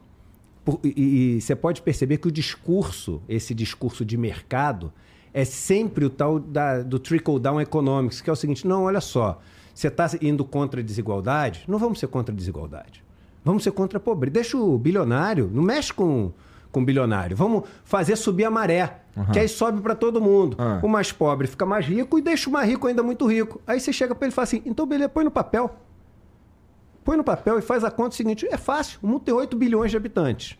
Por, 0.64 0.80
e, 0.82 1.36
e, 1.36 1.40
você 1.42 1.54
pode 1.54 1.82
perceber 1.82 2.16
que 2.16 2.26
o 2.26 2.32
discurso, 2.32 3.20
esse 3.28 3.54
discurso 3.54 4.02
de 4.02 4.16
mercado, 4.16 4.90
é 5.34 5.44
sempre 5.44 6.06
o 6.06 6.10
tal 6.10 6.40
da, 6.40 6.82
do 6.82 6.98
trickle-down 6.98 7.60
economics, 7.60 8.22
que 8.22 8.30
é 8.30 8.32
o 8.32 8.36
seguinte, 8.36 8.66
não, 8.66 8.84
olha 8.84 9.02
só, 9.02 9.38
você 9.74 9.88
está 9.88 10.08
indo 10.22 10.42
contra 10.42 10.80
a 10.80 10.82
desigualdade? 10.82 11.64
Não 11.68 11.78
vamos 11.78 12.00
ser 12.00 12.06
contra 12.06 12.34
a 12.34 12.36
desigualdade. 12.36 13.04
Vamos 13.44 13.62
ser 13.62 13.72
contra 13.72 13.98
a 13.98 14.00
pobreza. 14.00 14.32
Deixa 14.32 14.56
o 14.56 14.78
bilionário, 14.78 15.50
não 15.52 15.62
mexe 15.62 15.92
com, 15.92 16.32
com 16.72 16.80
o 16.80 16.84
bilionário. 16.84 17.36
Vamos 17.36 17.64
fazer 17.84 18.16
subir 18.16 18.44
a 18.44 18.50
maré, 18.50 19.02
uhum. 19.14 19.26
que 19.26 19.38
aí 19.38 19.48
sobe 19.48 19.82
para 19.82 19.94
todo 19.94 20.18
mundo. 20.18 20.56
Uhum. 20.58 20.80
O 20.80 20.88
mais 20.88 21.12
pobre 21.12 21.46
fica 21.46 21.66
mais 21.66 21.84
rico 21.84 22.18
e 22.18 22.22
deixa 22.22 22.48
o 22.48 22.52
mais 22.52 22.66
rico 22.66 22.86
ainda 22.86 23.02
muito 23.02 23.26
rico. 23.26 23.60
Aí 23.66 23.78
você 23.78 23.92
chega 23.92 24.14
para 24.14 24.26
ele 24.26 24.32
e 24.32 24.34
fala 24.34 24.44
assim, 24.44 24.62
então 24.64 24.86
beleza, 24.86 25.10
põe 25.10 25.24
no 25.24 25.30
papel 25.30 25.76
põe 27.08 27.16
no 27.16 27.24
papel 27.24 27.58
e 27.58 27.62
faz 27.62 27.82
a 27.84 27.90
conta 27.90 28.14
seguinte: 28.14 28.46
é 28.50 28.58
fácil, 28.58 28.98
o 29.02 29.06
mundo 29.06 29.20
tem 29.20 29.32
8 29.32 29.56
bilhões 29.56 29.90
de 29.90 29.96
habitantes. 29.96 30.58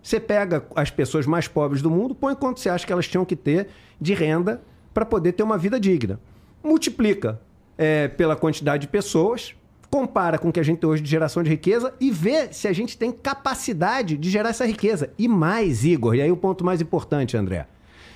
Você 0.00 0.20
pega 0.20 0.64
as 0.76 0.90
pessoas 0.90 1.26
mais 1.26 1.48
pobres 1.48 1.82
do 1.82 1.90
mundo, 1.90 2.14
põe 2.14 2.36
quanto 2.36 2.60
você 2.60 2.68
acha 2.68 2.86
que 2.86 2.92
elas 2.92 3.08
tinham 3.08 3.24
que 3.24 3.34
ter 3.34 3.66
de 4.00 4.14
renda 4.14 4.62
para 4.94 5.04
poder 5.04 5.32
ter 5.32 5.42
uma 5.42 5.58
vida 5.58 5.80
digna. 5.80 6.20
Multiplica 6.62 7.40
é, 7.76 8.06
pela 8.06 8.36
quantidade 8.36 8.82
de 8.82 8.88
pessoas, 8.88 9.56
compara 9.90 10.38
com 10.38 10.50
o 10.50 10.52
que 10.52 10.60
a 10.60 10.62
gente 10.62 10.78
tem 10.78 10.88
hoje 10.88 11.02
de 11.02 11.10
geração 11.10 11.42
de 11.42 11.50
riqueza 11.50 11.92
e 11.98 12.12
vê 12.12 12.52
se 12.52 12.68
a 12.68 12.72
gente 12.72 12.96
tem 12.96 13.10
capacidade 13.10 14.16
de 14.16 14.30
gerar 14.30 14.50
essa 14.50 14.64
riqueza. 14.64 15.10
E 15.18 15.26
mais, 15.26 15.84
Igor, 15.84 16.14
e 16.14 16.22
aí 16.22 16.30
o 16.30 16.36
ponto 16.36 16.64
mais 16.64 16.80
importante, 16.80 17.36
André. 17.36 17.66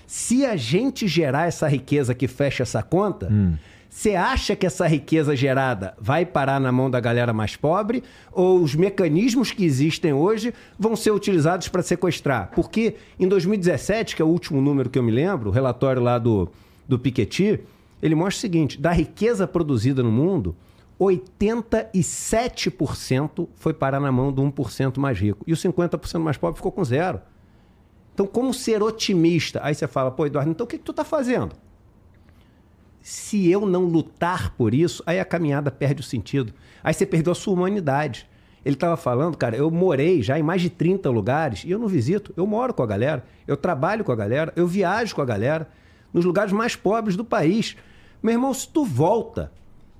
Se 0.06 0.46
a 0.46 0.54
gente 0.54 1.08
gerar 1.08 1.48
essa 1.48 1.66
riqueza 1.66 2.14
que 2.14 2.28
fecha 2.28 2.62
essa 2.62 2.80
conta, 2.80 3.28
hum. 3.28 3.56
Você 3.96 4.14
acha 4.14 4.54
que 4.54 4.66
essa 4.66 4.86
riqueza 4.86 5.34
gerada 5.34 5.96
vai 5.98 6.26
parar 6.26 6.60
na 6.60 6.70
mão 6.70 6.90
da 6.90 7.00
galera 7.00 7.32
mais 7.32 7.56
pobre 7.56 8.04
ou 8.30 8.60
os 8.60 8.74
mecanismos 8.74 9.52
que 9.52 9.64
existem 9.64 10.12
hoje 10.12 10.52
vão 10.78 10.94
ser 10.94 11.12
utilizados 11.12 11.68
para 11.68 11.82
sequestrar? 11.82 12.50
Porque 12.54 12.96
em 13.18 13.26
2017, 13.26 14.14
que 14.14 14.20
é 14.20 14.24
o 14.24 14.28
último 14.28 14.60
número 14.60 14.90
que 14.90 14.98
eu 14.98 15.02
me 15.02 15.10
lembro, 15.10 15.48
o 15.48 15.52
relatório 15.52 16.02
lá 16.02 16.18
do, 16.18 16.50
do 16.86 16.98
Piketty, 16.98 17.60
ele 18.02 18.14
mostra 18.14 18.36
o 18.36 18.40
seguinte: 18.42 18.78
da 18.78 18.92
riqueza 18.92 19.46
produzida 19.46 20.02
no 20.02 20.12
mundo, 20.12 20.54
87% 21.00 23.48
foi 23.54 23.72
parar 23.72 23.98
na 23.98 24.12
mão 24.12 24.30
do 24.30 24.42
1% 24.42 24.98
mais 24.98 25.18
rico. 25.18 25.42
E 25.46 25.54
o 25.54 25.56
50% 25.56 26.18
mais 26.18 26.36
pobre 26.36 26.58
ficou 26.58 26.70
com 26.70 26.84
zero. 26.84 27.18
Então, 28.12 28.26
como 28.26 28.52
ser 28.52 28.82
otimista? 28.82 29.58
Aí 29.62 29.74
você 29.74 29.88
fala, 29.88 30.10
pô, 30.10 30.26
Eduardo, 30.26 30.50
então 30.50 30.66
o 30.66 30.68
que, 30.68 30.76
que 30.76 30.84
tu 30.84 30.90
está 30.90 31.02
fazendo? 31.02 31.56
Se 33.08 33.48
eu 33.48 33.64
não 33.64 33.84
lutar 33.84 34.50
por 34.56 34.74
isso, 34.74 35.00
aí 35.06 35.20
a 35.20 35.24
caminhada 35.24 35.70
perde 35.70 36.00
o 36.00 36.04
sentido. 36.04 36.52
Aí 36.82 36.92
você 36.92 37.06
perdeu 37.06 37.30
a 37.30 37.36
sua 37.36 37.54
humanidade. 37.54 38.28
Ele 38.64 38.74
estava 38.74 38.96
falando, 38.96 39.36
cara, 39.36 39.56
eu 39.56 39.70
morei 39.70 40.24
já 40.24 40.36
em 40.36 40.42
mais 40.42 40.60
de 40.60 40.68
30 40.68 41.08
lugares 41.08 41.62
e 41.62 41.70
eu 41.70 41.78
não 41.78 41.86
visito, 41.86 42.34
eu 42.36 42.44
moro 42.48 42.74
com 42.74 42.82
a 42.82 42.86
galera, 42.86 43.24
eu 43.46 43.56
trabalho 43.56 44.02
com 44.02 44.10
a 44.10 44.16
galera, 44.16 44.52
eu 44.56 44.66
viajo 44.66 45.14
com 45.14 45.22
a 45.22 45.24
galera, 45.24 45.68
nos 46.12 46.24
lugares 46.24 46.52
mais 46.52 46.74
pobres 46.74 47.14
do 47.14 47.24
país. 47.24 47.76
Meu 48.20 48.32
irmão, 48.32 48.52
se 48.52 48.68
tu 48.68 48.84
volta 48.84 49.52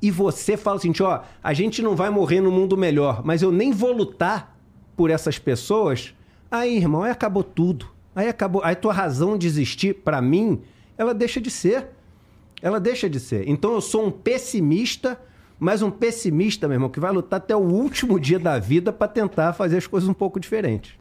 e 0.03 0.11
você 0.11 0.57
fala 0.57 0.79
assim, 0.79 0.93
ó, 1.01 1.21
a 1.41 1.55
gente 1.55 1.83
não 1.83 1.95
vai 1.95 2.11
morrer 2.11 2.41
no 2.41 2.51
mundo 2.51 2.77
melhor, 2.77 3.25
mas 3.25 3.41
eu 3.41 3.53
nem 3.53 3.71
vou 3.71 3.93
lutar 3.93 4.59
por 4.97 5.11
essas 5.11 5.39
pessoas, 5.39 6.13
aí, 6.51 6.77
irmão, 6.77 7.05
aí 7.05 7.13
acabou 7.13 7.45
tudo. 7.45 7.87
Aí 8.17 8.27
acabou, 8.27 8.65
aí 8.65 8.75
tua 8.75 8.93
razão 8.93 9.39
de 9.39 9.47
existir, 9.47 9.95
para 9.95 10.21
mim, 10.21 10.61
ela 10.99 11.15
deixa 11.15 11.41
de 11.41 11.53
ser. 11.53 11.95
Ela 12.63 12.81
deixa 12.81 13.09
de 13.09 13.21
ser. 13.21 13.49
Então 13.49 13.73
eu 13.73 13.81
sou 13.81 14.07
um 14.07 14.11
pessimista, 14.11 15.21
mas 15.59 15.83
um 15.83 15.91
pessimista, 15.91 16.67
meu 16.67 16.77
irmão, 16.77 16.89
que 16.89 17.01
vai 17.01 17.13
lutar 17.13 17.39
até 17.39 17.55
o 17.55 17.61
último 17.61 18.19
dia 18.21 18.39
da 18.39 18.59
vida 18.59 18.93
para 18.93 19.09
tentar 19.09 19.53
fazer 19.53 19.79
as 19.79 19.87
coisas 19.87 20.09
um 20.09 20.15
pouco 20.15 20.41
diferentes. 20.41 20.95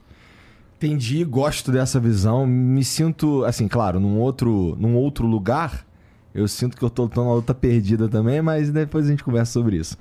Entendi, 0.77 1.23
gosto 1.23 1.71
dessa 1.71 1.99
visão. 1.99 2.45
Me 2.45 2.83
sinto, 2.83 3.45
assim, 3.45 3.67
claro, 3.67 3.99
num 3.99 4.19
outro, 4.19 4.75
num 4.77 4.95
outro 4.95 5.25
lugar. 5.25 5.85
Eu 6.33 6.47
sinto 6.49 6.75
que 6.75 6.83
eu 6.83 6.89
tô, 6.89 7.07
tô 7.07 7.23
numa 7.23 7.35
luta 7.35 7.53
perdida 7.53 8.09
também, 8.09 8.41
mas 8.41 8.69
depois 8.69 9.05
a 9.05 9.09
gente 9.09 9.23
conversa 9.23 9.53
sobre 9.53 9.77
isso. 9.77 9.97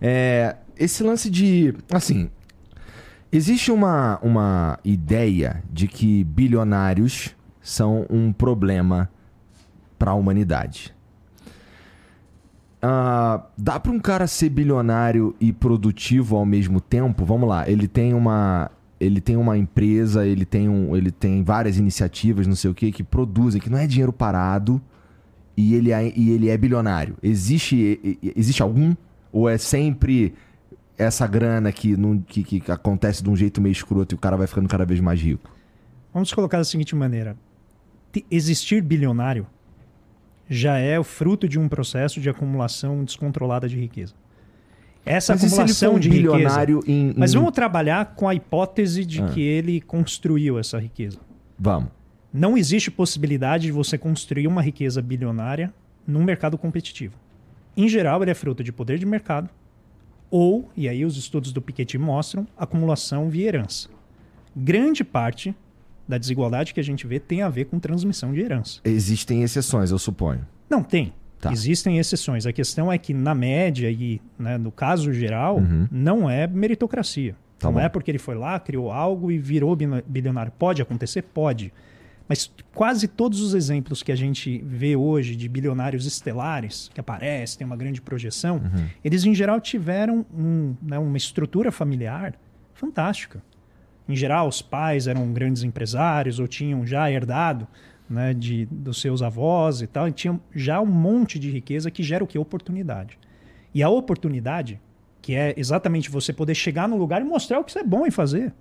É, 0.00 0.56
esse 0.76 1.02
lance 1.02 1.30
de. 1.30 1.74
Assim. 1.90 2.28
Existe 3.32 3.72
uma, 3.72 4.18
uma 4.22 4.78
ideia 4.84 5.62
de 5.70 5.88
que 5.88 6.24
bilionários 6.24 7.34
são 7.60 8.06
um 8.08 8.32
problema 8.32 9.10
para 9.98 10.12
a 10.12 10.14
humanidade. 10.14 10.95
Uh, 12.86 13.42
dá 13.58 13.80
para 13.80 13.90
um 13.90 13.98
cara 13.98 14.28
ser 14.28 14.48
bilionário 14.48 15.34
e 15.40 15.52
produtivo 15.52 16.36
ao 16.36 16.46
mesmo 16.46 16.80
tempo? 16.80 17.24
Vamos 17.24 17.48
lá, 17.48 17.68
ele 17.68 17.88
tem 17.88 18.14
uma 18.14 18.70
ele 19.00 19.20
tem 19.20 19.36
uma 19.36 19.58
empresa, 19.58 20.24
ele 20.24 20.44
tem, 20.44 20.68
um, 20.68 20.96
ele 20.96 21.10
tem 21.10 21.42
várias 21.42 21.76
iniciativas, 21.76 22.46
não 22.46 22.54
sei 22.54 22.70
o 22.70 22.74
que, 22.74 22.92
que 22.92 23.02
produzem, 23.02 23.60
que 23.60 23.68
não 23.68 23.76
é 23.76 23.86
dinheiro 23.86 24.12
parado 24.12 24.80
e 25.56 25.74
ele 25.74 25.92
é, 25.92 26.12
e 26.16 26.30
ele 26.30 26.48
é 26.48 26.56
bilionário. 26.56 27.16
Existe, 27.22 28.18
existe 28.36 28.62
algum? 28.62 28.94
Ou 29.30 29.50
é 29.50 29.58
sempre 29.58 30.32
essa 30.96 31.26
grana 31.26 31.70
que, 31.72 31.94
não, 31.94 32.18
que, 32.18 32.42
que 32.42 32.72
acontece 32.72 33.22
de 33.22 33.28
um 33.28 33.36
jeito 33.36 33.60
meio 33.60 33.72
escroto 33.72 34.14
e 34.14 34.16
o 34.16 34.18
cara 34.18 34.36
vai 34.36 34.46
ficando 34.46 34.68
cada 34.68 34.86
vez 34.86 35.00
mais 35.00 35.20
rico? 35.20 35.50
Vamos 36.14 36.32
colocar 36.32 36.56
da 36.56 36.64
seguinte 36.64 36.94
maneira: 36.94 37.36
existir 38.30 38.80
bilionário 38.80 39.46
já 40.48 40.78
é 40.78 40.98
o 40.98 41.04
fruto 41.04 41.48
de 41.48 41.58
um 41.58 41.68
processo 41.68 42.20
de 42.20 42.28
acumulação 42.28 43.04
descontrolada 43.04 43.68
de 43.68 43.76
riqueza. 43.76 44.14
Essa 45.04 45.34
mas 45.34 45.44
acumulação 45.44 45.98
de 45.98 46.08
bilionário 46.08 46.78
riqueza. 46.80 46.98
Em, 46.98 47.10
em... 47.10 47.14
Mas 47.16 47.32
vamos 47.32 47.52
trabalhar 47.52 48.14
com 48.16 48.28
a 48.28 48.34
hipótese 48.34 49.04
de 49.04 49.22
ah. 49.22 49.26
que 49.26 49.40
ele 49.40 49.80
construiu 49.80 50.58
essa 50.58 50.78
riqueza. 50.78 51.18
Vamos. 51.58 51.90
Não 52.32 52.56
existe 52.56 52.90
possibilidade 52.90 53.64
de 53.64 53.72
você 53.72 53.96
construir 53.96 54.46
uma 54.46 54.60
riqueza 54.60 55.00
bilionária 55.00 55.72
num 56.06 56.24
mercado 56.24 56.58
competitivo. 56.58 57.14
Em 57.76 57.88
geral, 57.88 58.22
ele 58.22 58.30
é 58.30 58.34
fruto 58.34 58.62
de 58.64 58.72
poder 58.72 58.98
de 58.98 59.06
mercado 59.06 59.48
ou, 60.30 60.68
e 60.76 60.88
aí 60.88 61.04
os 61.04 61.16
estudos 61.16 61.52
do 61.52 61.62
Piketty 61.62 61.98
mostram, 61.98 62.46
acumulação 62.56 63.30
via 63.30 63.48
herança. 63.48 63.88
Grande 64.54 65.04
parte 65.04 65.54
da 66.08 66.18
desigualdade 66.18 66.72
que 66.72 66.80
a 66.80 66.84
gente 66.84 67.06
vê 67.06 67.18
tem 67.18 67.42
a 67.42 67.48
ver 67.48 67.66
com 67.66 67.78
transmissão 67.78 68.32
de 68.32 68.40
herança. 68.40 68.80
Existem 68.84 69.42
exceções, 69.42 69.90
eu 69.90 69.98
suponho. 69.98 70.46
Não, 70.68 70.82
tem. 70.82 71.12
Tá. 71.40 71.52
Existem 71.52 71.98
exceções. 71.98 72.46
A 72.46 72.52
questão 72.52 72.90
é 72.90 72.98
que, 72.98 73.12
na 73.12 73.34
média 73.34 73.90
e 73.90 74.20
né, 74.38 74.56
no 74.56 74.72
caso 74.72 75.12
geral, 75.12 75.58
uhum. 75.58 75.86
não 75.90 76.30
é 76.30 76.46
meritocracia. 76.46 77.34
Tá 77.58 77.68
não 77.68 77.74
bom. 77.74 77.80
é 77.80 77.88
porque 77.88 78.10
ele 78.10 78.18
foi 78.18 78.34
lá, 78.34 78.58
criou 78.58 78.90
algo 78.90 79.30
e 79.30 79.38
virou 79.38 79.76
bilionário. 80.06 80.52
Pode 80.58 80.80
acontecer? 80.82 81.22
Pode. 81.22 81.72
Mas 82.28 82.50
quase 82.74 83.06
todos 83.06 83.40
os 83.40 83.54
exemplos 83.54 84.02
que 84.02 84.10
a 84.10 84.16
gente 84.16 84.58
vê 84.66 84.96
hoje 84.96 85.36
de 85.36 85.48
bilionários 85.48 86.06
estelares, 86.06 86.90
que 86.92 86.98
aparecem, 86.98 87.58
tem 87.58 87.66
uma 87.66 87.76
grande 87.76 88.00
projeção, 88.00 88.56
uhum. 88.56 88.86
eles 89.04 89.24
em 89.24 89.34
geral 89.34 89.60
tiveram 89.60 90.26
um, 90.36 90.74
né, 90.82 90.98
uma 90.98 91.16
estrutura 91.16 91.70
familiar 91.70 92.34
fantástica. 92.74 93.42
Em 94.08 94.14
geral, 94.14 94.48
os 94.48 94.62
pais 94.62 95.06
eram 95.06 95.32
grandes 95.32 95.62
empresários 95.62 96.38
ou 96.38 96.46
tinham 96.46 96.86
já 96.86 97.10
herdado 97.10 97.66
né, 98.08 98.32
de, 98.32 98.66
dos 98.66 99.00
seus 99.00 99.20
avós 99.20 99.82
e 99.82 99.86
tal, 99.86 100.08
e 100.08 100.12
tinham 100.12 100.40
já 100.54 100.80
um 100.80 100.86
monte 100.86 101.38
de 101.38 101.50
riqueza 101.50 101.90
que 101.90 102.02
gera 102.02 102.22
o 102.22 102.26
que? 102.26 102.38
Oportunidade. 102.38 103.18
E 103.74 103.82
a 103.82 103.88
oportunidade, 103.88 104.80
que 105.20 105.34
é 105.34 105.54
exatamente 105.56 106.10
você 106.10 106.32
poder 106.32 106.54
chegar 106.54 106.88
no 106.88 106.96
lugar 106.96 107.20
e 107.20 107.24
mostrar 107.24 107.58
o 107.58 107.64
que 107.64 107.72
você 107.72 107.80
é 107.80 107.84
bom 107.84 108.06
em 108.06 108.10
fazer, 108.10 108.54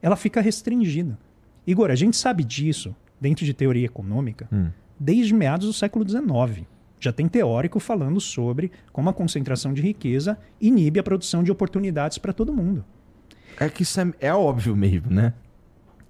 ela 0.00 0.16
fica 0.16 0.40
restringida. 0.40 1.18
Igor, 1.66 1.90
a 1.90 1.94
gente 1.94 2.16
sabe 2.16 2.42
disso 2.42 2.96
dentro 3.20 3.44
de 3.44 3.52
teoria 3.52 3.86
econômica 3.86 4.48
hum. 4.50 4.70
desde 4.98 5.34
meados 5.34 5.66
do 5.66 5.72
século 5.72 6.08
XIX. 6.08 6.66
Já 7.00 7.12
tem 7.12 7.28
teórico 7.28 7.78
falando 7.78 8.20
sobre 8.20 8.72
como 8.92 9.08
a 9.08 9.12
concentração 9.12 9.72
de 9.72 9.82
riqueza 9.82 10.38
inibe 10.60 10.98
a 10.98 11.02
produção 11.02 11.42
de 11.42 11.52
oportunidades 11.52 12.18
para 12.18 12.32
todo 12.32 12.52
mundo. 12.52 12.84
É 13.60 13.68
que 13.68 13.82
isso 13.82 14.00
é, 14.00 14.12
é, 14.20 14.34
óbvio 14.34 14.76
mesmo, 14.76 15.10
né? 15.10 15.32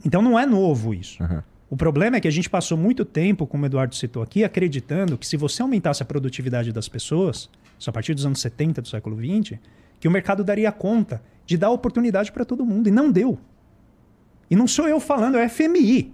Então 0.04 0.22
não 0.22 0.38
é 0.38 0.46
novo 0.46 0.92
isso. 0.94 1.22
Uhum. 1.22 1.42
O 1.70 1.76
problema 1.76 2.16
é 2.16 2.20
que 2.20 2.28
a 2.28 2.30
gente 2.30 2.48
passou 2.48 2.78
muito 2.78 3.04
tempo, 3.04 3.46
como 3.46 3.64
o 3.64 3.66
Eduardo 3.66 3.94
citou 3.94 4.22
aqui, 4.22 4.44
acreditando 4.44 5.18
que 5.18 5.26
se 5.26 5.36
você 5.36 5.60
aumentasse 5.60 6.02
a 6.02 6.06
produtividade 6.06 6.72
das 6.72 6.88
pessoas, 6.88 7.50
isso 7.78 7.90
a 7.90 7.92
partir 7.92 8.14
dos 8.14 8.24
anos 8.24 8.40
70 8.40 8.82
do 8.82 8.88
século 8.88 9.16
XX, 9.16 9.58
que 10.00 10.08
o 10.08 10.10
mercado 10.10 10.42
daria 10.42 10.72
conta 10.72 11.22
de 11.44 11.56
dar 11.56 11.70
oportunidade 11.70 12.32
para 12.32 12.44
todo 12.44 12.64
mundo. 12.64 12.88
E 12.88 12.90
não 12.90 13.10
deu. 13.10 13.38
E 14.50 14.56
não 14.56 14.66
sou 14.66 14.88
eu 14.88 14.98
falando, 14.98 15.36
é 15.36 15.44
o 15.44 15.50
FMI. 15.50 16.12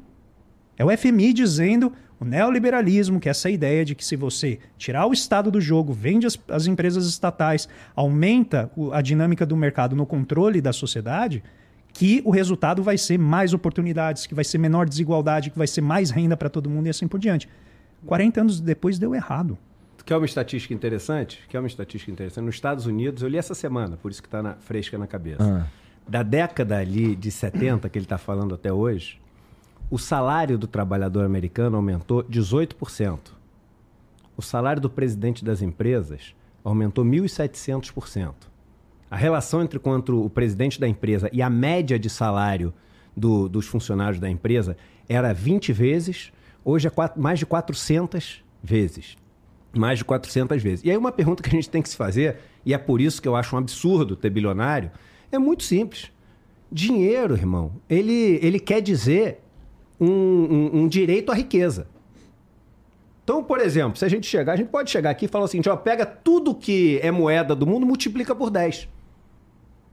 É 0.76 0.84
o 0.84 0.96
FMI 0.96 1.32
dizendo 1.32 1.92
o 2.24 2.26
neoliberalismo, 2.26 3.20
que 3.20 3.28
é 3.28 3.30
essa 3.30 3.50
ideia 3.50 3.84
de 3.84 3.94
que 3.94 4.04
se 4.04 4.16
você 4.16 4.58
tirar 4.78 5.06
o 5.06 5.12
Estado 5.12 5.50
do 5.50 5.60
jogo, 5.60 5.92
vende 5.92 6.26
as, 6.26 6.38
as 6.48 6.66
empresas 6.66 7.06
estatais, 7.06 7.68
aumenta 7.94 8.70
o, 8.74 8.92
a 8.92 9.02
dinâmica 9.02 9.44
do 9.44 9.54
mercado 9.54 9.94
no 9.94 10.06
controle 10.06 10.60
da 10.60 10.72
sociedade, 10.72 11.42
que 11.92 12.22
o 12.24 12.30
resultado 12.30 12.82
vai 12.82 12.96
ser 12.96 13.18
mais 13.18 13.52
oportunidades, 13.52 14.26
que 14.26 14.34
vai 14.34 14.44
ser 14.44 14.58
menor 14.58 14.88
desigualdade, 14.88 15.50
que 15.50 15.58
vai 15.58 15.66
ser 15.66 15.82
mais 15.82 16.10
renda 16.10 16.36
para 16.36 16.48
todo 16.48 16.68
mundo 16.70 16.86
e 16.86 16.90
assim 16.90 17.06
por 17.06 17.20
diante. 17.20 17.48
40 18.06 18.40
anos 18.40 18.60
depois 18.60 18.98
deu 18.98 19.14
errado. 19.14 19.56
Quer 20.04 20.16
uma 20.16 20.26
estatística 20.26 20.74
interessante? 20.74 21.40
Quer 21.48 21.58
uma 21.58 21.68
estatística 21.68 22.10
interessante? 22.10 22.44
Nos 22.44 22.54
Estados 22.56 22.86
Unidos, 22.86 23.22
eu 23.22 23.28
li 23.28 23.38
essa 23.38 23.54
semana, 23.54 23.96
por 23.96 24.10
isso 24.10 24.20
que 24.20 24.28
está 24.28 24.56
fresca 24.60 24.98
na 24.98 25.06
cabeça. 25.06 25.42
Ah. 25.42 25.66
Da 26.06 26.22
década 26.22 26.78
ali 26.78 27.14
de 27.16 27.30
70, 27.30 27.88
que 27.88 27.98
ele 27.98 28.04
está 28.04 28.18
falando 28.18 28.54
até 28.54 28.72
hoje, 28.72 29.18
o 29.90 29.98
salário 29.98 30.58
do 30.58 30.66
trabalhador 30.66 31.24
americano 31.24 31.76
aumentou 31.76 32.24
18%. 32.24 33.18
O 34.36 34.42
salário 34.42 34.82
do 34.82 34.90
presidente 34.90 35.44
das 35.44 35.62
empresas 35.62 36.34
aumentou 36.64 37.04
1.700%. 37.04 38.34
A 39.10 39.16
relação 39.16 39.62
entre 39.62 39.78
quanto 39.78 40.24
o 40.24 40.30
presidente 40.30 40.80
da 40.80 40.88
empresa 40.88 41.28
e 41.32 41.40
a 41.40 41.50
média 41.50 41.98
de 41.98 42.10
salário 42.10 42.72
do, 43.16 43.48
dos 43.48 43.66
funcionários 43.66 44.18
da 44.18 44.28
empresa 44.28 44.76
era 45.08 45.32
20 45.32 45.72
vezes, 45.72 46.32
hoje 46.64 46.88
é 46.88 46.92
mais 47.16 47.38
de 47.38 47.46
400 47.46 48.42
vezes. 48.62 49.16
Mais 49.72 49.98
de 49.98 50.04
400 50.04 50.60
vezes. 50.62 50.84
E 50.84 50.90
aí 50.90 50.96
uma 50.96 51.12
pergunta 51.12 51.42
que 51.42 51.48
a 51.48 51.52
gente 51.52 51.68
tem 51.68 51.82
que 51.82 51.88
se 51.88 51.96
fazer, 51.96 52.38
e 52.64 52.72
é 52.74 52.78
por 52.78 53.00
isso 53.00 53.20
que 53.20 53.28
eu 53.28 53.36
acho 53.36 53.54
um 53.54 53.58
absurdo 53.58 54.16
ter 54.16 54.30
bilionário, 54.30 54.90
é 55.30 55.38
muito 55.38 55.62
simples. 55.62 56.10
Dinheiro, 56.72 57.34
irmão, 57.34 57.72
ele, 57.88 58.40
ele 58.42 58.58
quer 58.58 58.80
dizer 58.80 59.43
um, 60.04 60.54
um, 60.54 60.82
um 60.82 60.88
direito 60.88 61.32
à 61.32 61.34
riqueza. 61.34 61.86
Então, 63.24 63.42
por 63.42 63.58
exemplo, 63.58 63.96
se 63.96 64.04
a 64.04 64.08
gente 64.08 64.26
chegar, 64.26 64.52
a 64.52 64.56
gente 64.56 64.68
pode 64.68 64.90
chegar 64.90 65.10
aqui 65.10 65.24
e 65.24 65.28
falar 65.28 65.46
assim, 65.46 65.60
ó, 65.66 65.76
pega 65.76 66.04
tudo 66.04 66.54
que 66.54 67.00
é 67.02 67.10
moeda 67.10 67.54
do 67.54 67.66
mundo, 67.66 67.86
multiplica 67.86 68.34
por 68.34 68.50
10. 68.50 68.86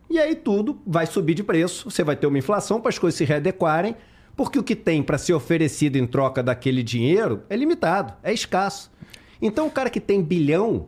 E 0.09 0.19
aí 0.19 0.35
tudo 0.35 0.81
vai 0.85 1.05
subir 1.05 1.33
de 1.33 1.41
preço, 1.41 1.89
você 1.89 2.03
vai 2.03 2.17
ter 2.17 2.27
uma 2.27 2.37
inflação 2.37 2.81
para 2.81 2.89
as 2.89 2.99
coisas 2.99 3.17
se 3.17 3.23
readequarem, 3.23 3.95
porque 4.35 4.59
o 4.59 4.63
que 4.63 4.75
tem 4.75 5.01
para 5.01 5.17
ser 5.17 5.33
oferecido 5.33 5.95
em 5.95 6.05
troca 6.05 6.43
daquele 6.43 6.83
dinheiro 6.83 7.43
é 7.49 7.55
limitado, 7.55 8.13
é 8.21 8.33
escasso. 8.33 8.91
Então, 9.41 9.67
o 9.67 9.71
cara 9.71 9.89
que 9.89 10.01
tem 10.01 10.21
bilhão, 10.21 10.87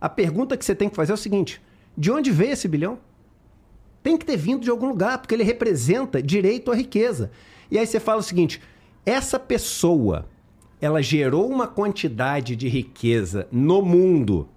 a 0.00 0.08
pergunta 0.08 0.56
que 0.56 0.64
você 0.64 0.74
tem 0.74 0.88
que 0.88 0.96
fazer 0.96 1.12
é 1.12 1.14
o 1.14 1.18
seguinte: 1.18 1.60
de 1.96 2.10
onde 2.10 2.30
veio 2.30 2.52
esse 2.52 2.66
bilhão? 2.66 2.98
Tem 4.02 4.16
que 4.16 4.24
ter 4.24 4.36
vindo 4.36 4.62
de 4.62 4.70
algum 4.70 4.88
lugar, 4.88 5.18
porque 5.18 5.34
ele 5.34 5.44
representa 5.44 6.22
direito 6.22 6.72
à 6.72 6.74
riqueza. 6.74 7.30
E 7.70 7.78
aí 7.78 7.86
você 7.86 8.00
fala 8.00 8.20
o 8.20 8.22
seguinte: 8.22 8.60
essa 9.04 9.38
pessoa, 9.38 10.26
ela 10.80 11.02
gerou 11.02 11.48
uma 11.48 11.66
quantidade 11.66 12.56
de 12.56 12.68
riqueza 12.68 13.48
no 13.50 13.82
mundo 13.82 14.48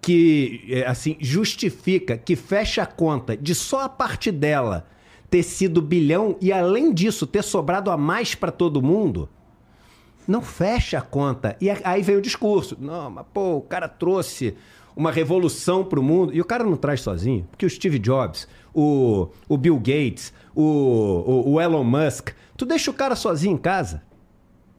que 0.00 0.64
é, 0.68 0.86
assim 0.86 1.16
justifica, 1.20 2.18
que 2.18 2.34
fecha 2.34 2.82
a 2.82 2.86
conta 2.86 3.36
de 3.36 3.54
só 3.54 3.82
a 3.82 3.88
parte 3.88 4.32
dela 4.32 4.86
ter 5.30 5.44
sido 5.44 5.80
bilhão 5.80 6.36
e 6.40 6.52
além 6.52 6.92
disso 6.92 7.26
ter 7.26 7.42
sobrado 7.42 7.90
a 7.90 7.96
mais 7.96 8.34
para 8.34 8.50
todo 8.50 8.82
mundo, 8.82 9.28
não 10.26 10.42
fecha 10.42 10.98
a 10.98 11.00
conta. 11.00 11.56
E 11.60 11.70
aí 11.70 12.02
vem 12.02 12.16
o 12.16 12.20
discurso. 12.20 12.76
Não, 12.78 13.08
mas 13.10 13.24
pô, 13.32 13.56
o 13.56 13.62
cara 13.62 13.88
trouxe 13.88 14.54
uma 14.94 15.10
revolução 15.10 15.84
para 15.84 15.98
o 15.98 16.02
mundo. 16.02 16.34
E 16.34 16.40
o 16.40 16.44
cara 16.44 16.64
não 16.64 16.76
traz 16.76 17.00
sozinho, 17.00 17.46
porque 17.50 17.64
o 17.64 17.70
Steve 17.70 17.98
Jobs, 17.98 18.46
o, 18.74 19.28
o 19.48 19.56
Bill 19.56 19.78
Gates, 19.78 20.32
o, 20.54 20.62
o, 21.46 21.52
o 21.52 21.60
Elon 21.60 21.84
Musk, 21.84 22.30
tu 22.56 22.64
deixa 22.64 22.90
o 22.90 22.94
cara 22.94 23.16
sozinho 23.16 23.54
em 23.54 23.58
casa. 23.58 24.02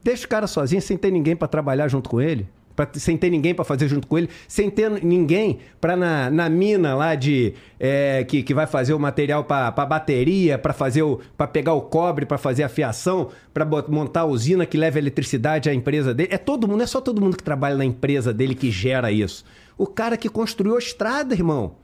Deixa 0.04 0.26
o 0.26 0.30
cara 0.30 0.48
sozinho 0.48 0.82
sem 0.82 0.98
ter 0.98 1.12
ninguém 1.12 1.36
para 1.36 1.48
trabalhar 1.48 1.88
junto 1.88 2.10
com 2.10 2.20
ele. 2.20 2.48
Pra, 2.76 2.88
sem 2.94 3.16
ter 3.16 3.30
ninguém 3.30 3.54
para 3.54 3.64
fazer 3.64 3.88
junto 3.88 4.08
com 4.08 4.18
ele, 4.18 4.30
sem 4.48 4.68
ter 4.68 4.90
ninguém 4.90 5.60
para 5.80 5.96
na, 5.96 6.32
na 6.32 6.50
mina 6.50 6.96
lá 6.96 7.14
de 7.14 7.54
é, 7.80 8.24
que, 8.24 8.42
que 8.42 8.52
vai 8.52 8.66
fazer 8.66 8.96
o 8.96 9.00
material 9.00 9.44
para 9.44 9.70
bateria, 9.86 10.58
para 10.58 10.74
fazer 10.74 11.04
para 11.38 11.46
pegar 11.46 11.74
o 11.74 11.82
cobre, 11.82 12.26
para 12.26 12.40
fazer 12.40 12.64
a 12.64 12.70
fiação, 12.70 13.30
para 13.54 13.64
montar 13.88 14.22
a 14.22 14.26
usina 14.26 14.66
que 14.66 14.76
leva 14.76 14.98
eletricidade 14.98 15.70
à 15.70 15.74
empresa 15.74 16.16
dele. 16.16 16.30
É 16.32 16.38
todo 16.38 16.68
mundo, 16.68 16.82
é 16.82 16.88
só 16.88 17.00
todo 17.00 17.22
mundo 17.22 17.38
que 17.38 17.44
trabalha 17.44 17.76
na 17.76 17.86
empresa 17.86 18.34
dele 18.34 18.56
que 18.56 18.72
gera 18.72 19.12
isso. 19.12 19.46
O 19.78 19.86
cara 19.86 20.18
que 20.18 20.28
construiu 20.28 20.76
a 20.76 20.80
estrada, 20.80 21.36
irmão, 21.36 21.76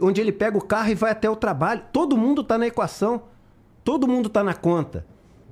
onde 0.00 0.20
ele 0.20 0.32
pega 0.32 0.56
o 0.56 0.64
carro 0.64 0.90
e 0.90 0.94
vai 0.94 1.12
até 1.12 1.28
o 1.28 1.36
trabalho, 1.36 1.82
todo 1.92 2.16
mundo 2.16 2.42
está 2.42 2.56
na 2.58 2.66
equação. 2.66 3.22
Todo 3.84 4.08
mundo 4.08 4.26
está 4.26 4.42
na 4.42 4.52
conta. 4.52 5.06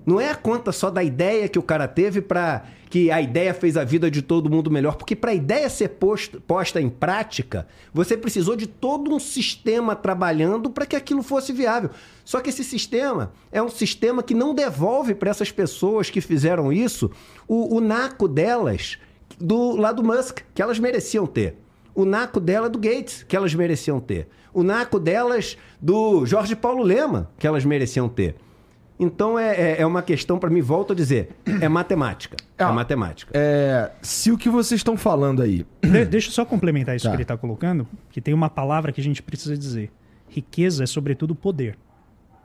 Não 0.05 0.21
é 0.21 0.29
a 0.29 0.35
conta 0.35 0.73
só 0.73 0.91
da 0.91 1.03
ideia 1.03 1.49
que 1.49 1.59
o 1.59 1.63
cara 1.63 1.89
teve 1.89 2.21
para 2.21 2.65
que 2.91 3.11
a 3.11 3.21
ideia 3.21 3.55
fez 3.55 3.77
a 3.77 3.85
vida 3.85 4.11
de 4.11 4.23
todo 4.23 4.51
mundo 4.51 4.71
melhor, 4.71 4.97
porque 4.97 5.17
para 5.17 5.31
a 5.31 5.35
ideia 5.35 5.69
ser 5.69 5.89
posta, 5.89 6.39
posta 6.41 6.81
em 6.81 6.89
prática, 6.89 7.67
você 7.93 8.17
precisou 8.17 8.55
de 8.55 8.67
todo 8.67 9.13
um 9.13 9.19
sistema 9.19 9.97
trabalhando 9.97 10.71
para 10.71 10.87
que 10.87 10.95
aquilo 10.95 11.23
fosse 11.23 11.53
viável. 11.53 11.91
Só 12.25 12.41
que 12.41 12.51
esse 12.51 12.63
sistema 12.63 13.33
é 13.51 13.63
um 13.63 13.71
sistema 13.71 14.23
que 14.23 14.35
não 14.35 14.55
devolve 14.55 15.15
para 15.15 15.31
essas 15.31 15.51
pessoas 15.51 16.11
que 16.11 16.21
fizeram 16.21 16.73
isso 16.73 17.11
o, 17.49 17.77
o 17.77 17.81
naco 17.81 18.29
delas 18.29 18.99
do 19.41 19.75
lado 19.77 20.05
Musk, 20.05 20.41
que 20.55 20.63
elas 20.63 20.79
mereciam 20.79 21.27
ter. 21.27 21.63
O 21.95 22.05
naco 22.05 22.41
dela 22.41 22.69
do 22.69 22.79
Gates, 22.79 23.23
que 23.23 23.37
elas 23.37 23.55
mereciam 23.55 24.01
ter. 24.01 24.29
O 24.53 24.63
naco 24.63 24.99
delas 24.99 25.57
do 25.81 26.27
Jorge 26.27 26.57
Paulo 26.57 26.83
Lema, 26.83 27.31
que 27.39 27.47
elas 27.47 27.65
mereciam 27.65 28.09
ter. 28.09 28.37
Então 28.99 29.39
é, 29.39 29.55
é, 29.55 29.81
é 29.81 29.87
uma 29.87 30.03
questão, 30.03 30.39
para 30.39 30.49
mim, 30.49 30.61
volto 30.61 30.93
a 30.93 30.97
dizer, 30.97 31.31
é 31.61 31.69
matemática. 31.69 32.37
É, 32.57 32.63
é 32.63 32.67
matemática. 32.71 33.33
É, 33.35 33.91
se 34.01 34.31
o 34.31 34.39
que 34.39 34.49
vocês 34.49 34.79
estão 34.79 34.97
falando 34.97 35.43
aí. 35.43 35.67
De, 35.83 36.05
deixa 36.05 36.29
eu 36.29 36.33
só 36.33 36.45
complementar 36.45 36.95
isso 36.95 37.05
tá. 37.05 37.11
que 37.11 37.17
ele 37.17 37.23
está 37.23 37.37
colocando, 37.37 37.87
que 38.11 38.21
tem 38.21 38.33
uma 38.33 38.49
palavra 38.49 38.93
que 38.93 39.01
a 39.01 39.05
gente 39.05 39.23
precisa 39.23 39.57
dizer. 39.57 39.91
Riqueza 40.29 40.85
é, 40.85 40.87
sobretudo, 40.87 41.35
poder. 41.35 41.77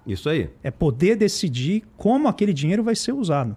Isso 0.06 0.28
aí. 0.28 0.50
É 0.64 0.72
poder 0.72 1.16
decidir 1.16 1.84
como 1.96 2.28
aquele 2.28 2.54
dinheiro 2.54 2.84
vai 2.84 2.96
ser 2.96 3.14
usado. 3.14 3.56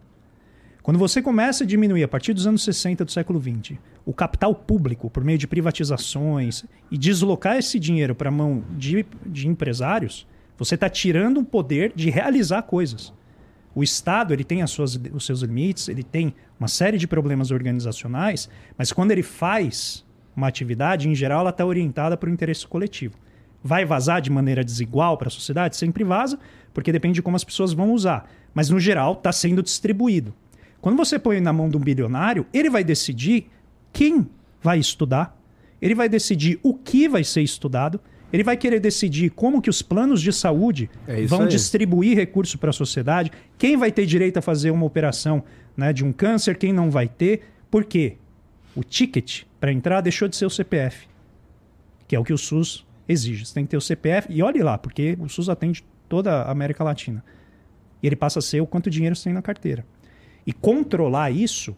Quando 0.82 0.98
você 0.98 1.22
começa 1.22 1.62
a 1.62 1.66
diminuir, 1.66 2.02
a 2.02 2.08
partir 2.08 2.34
dos 2.34 2.44
anos 2.44 2.64
60 2.64 3.04
do 3.04 3.12
século 3.12 3.40
XX, 3.40 3.78
o 4.04 4.12
capital 4.12 4.52
público 4.52 5.08
por 5.08 5.22
meio 5.22 5.38
de 5.38 5.46
privatizações 5.46 6.64
e 6.90 6.98
deslocar 6.98 7.56
esse 7.56 7.78
dinheiro 7.78 8.16
para 8.16 8.30
a 8.30 8.32
mão 8.32 8.64
de, 8.76 9.06
de 9.24 9.46
empresários, 9.46 10.26
você 10.58 10.74
está 10.74 10.90
tirando 10.90 11.38
o 11.38 11.44
poder 11.44 11.92
de 11.94 12.10
realizar 12.10 12.62
coisas. 12.62 13.12
O 13.76 13.84
Estado 13.84 14.34
ele 14.34 14.42
tem 14.42 14.60
as 14.60 14.72
suas, 14.72 15.00
os 15.12 15.24
seus 15.24 15.42
limites, 15.42 15.88
ele 15.88 16.02
tem 16.02 16.34
uma 16.58 16.66
série 16.66 16.98
de 16.98 17.06
problemas 17.06 17.52
organizacionais, 17.52 18.50
mas 18.76 18.92
quando 18.92 19.12
ele 19.12 19.22
faz 19.22 20.04
uma 20.34 20.48
atividade, 20.48 21.08
em 21.08 21.14
geral, 21.14 21.42
ela 21.42 21.50
está 21.50 21.64
orientada 21.64 22.16
para 22.16 22.28
o 22.28 22.32
interesse 22.32 22.66
coletivo. 22.66 23.14
Vai 23.62 23.84
vazar 23.84 24.20
de 24.20 24.30
maneira 24.30 24.64
desigual 24.64 25.16
para 25.16 25.28
a 25.28 25.30
sociedade? 25.30 25.76
Sempre 25.76 26.02
vaza, 26.02 26.40
porque 26.74 26.90
depende 26.90 27.14
de 27.14 27.22
como 27.22 27.36
as 27.36 27.44
pessoas 27.44 27.72
vão 27.72 27.92
usar. 27.92 28.28
Mas, 28.52 28.68
no 28.68 28.80
geral, 28.80 29.12
está 29.12 29.30
sendo 29.30 29.62
distribuído. 29.62 30.34
Quando 30.82 30.96
você 30.96 31.16
põe 31.16 31.40
na 31.40 31.52
mão 31.52 31.68
de 31.68 31.76
um 31.76 31.80
bilionário, 31.80 32.44
ele 32.52 32.68
vai 32.68 32.82
decidir 32.82 33.48
quem 33.92 34.28
vai 34.60 34.80
estudar, 34.80 35.40
ele 35.80 35.94
vai 35.94 36.08
decidir 36.08 36.58
o 36.60 36.74
que 36.74 37.08
vai 37.08 37.22
ser 37.22 37.40
estudado, 37.40 38.00
ele 38.32 38.42
vai 38.42 38.56
querer 38.56 38.80
decidir 38.80 39.30
como 39.30 39.62
que 39.62 39.70
os 39.70 39.80
planos 39.80 40.20
de 40.20 40.32
saúde 40.32 40.90
é 41.06 41.24
vão 41.24 41.42
aí. 41.42 41.48
distribuir 41.48 42.16
recursos 42.16 42.56
para 42.56 42.70
a 42.70 42.72
sociedade, 42.72 43.30
quem 43.56 43.76
vai 43.76 43.92
ter 43.92 44.04
direito 44.06 44.38
a 44.38 44.42
fazer 44.42 44.72
uma 44.72 44.84
operação 44.84 45.44
né, 45.76 45.92
de 45.92 46.04
um 46.04 46.12
câncer, 46.12 46.56
quem 46.56 46.72
não 46.72 46.90
vai 46.90 47.06
ter. 47.06 47.42
Por 47.70 47.84
quê? 47.84 48.16
O 48.74 48.82
ticket 48.82 49.44
para 49.60 49.72
entrar 49.72 50.00
deixou 50.00 50.26
de 50.26 50.34
ser 50.34 50.46
o 50.46 50.50
CPF, 50.50 51.06
que 52.08 52.16
é 52.16 52.18
o 52.18 52.24
que 52.24 52.32
o 52.32 52.38
SUS 52.38 52.84
exige. 53.08 53.46
Você 53.46 53.54
tem 53.54 53.64
que 53.64 53.70
ter 53.70 53.76
o 53.76 53.80
CPF 53.80 54.26
e 54.32 54.42
olhe 54.42 54.60
lá, 54.60 54.76
porque 54.76 55.16
o 55.20 55.28
SUS 55.28 55.48
atende 55.48 55.84
toda 56.08 56.42
a 56.42 56.50
América 56.50 56.82
Latina. 56.82 57.22
E 58.02 58.06
ele 58.08 58.16
passa 58.16 58.40
a 58.40 58.42
ser 58.42 58.60
o 58.60 58.66
quanto 58.66 58.90
dinheiro 58.90 59.14
você 59.14 59.24
tem 59.24 59.32
na 59.32 59.42
carteira. 59.42 59.84
E 60.46 60.52
controlar 60.52 61.30
isso 61.30 61.76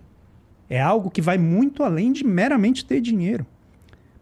é 0.69 0.81
algo 0.81 1.11
que 1.11 1.21
vai 1.21 1.39
muito 1.39 1.83
além 1.83 2.13
de 2.13 2.25
meramente 2.25 2.85
ter 2.85 3.01
dinheiro. 3.01 3.47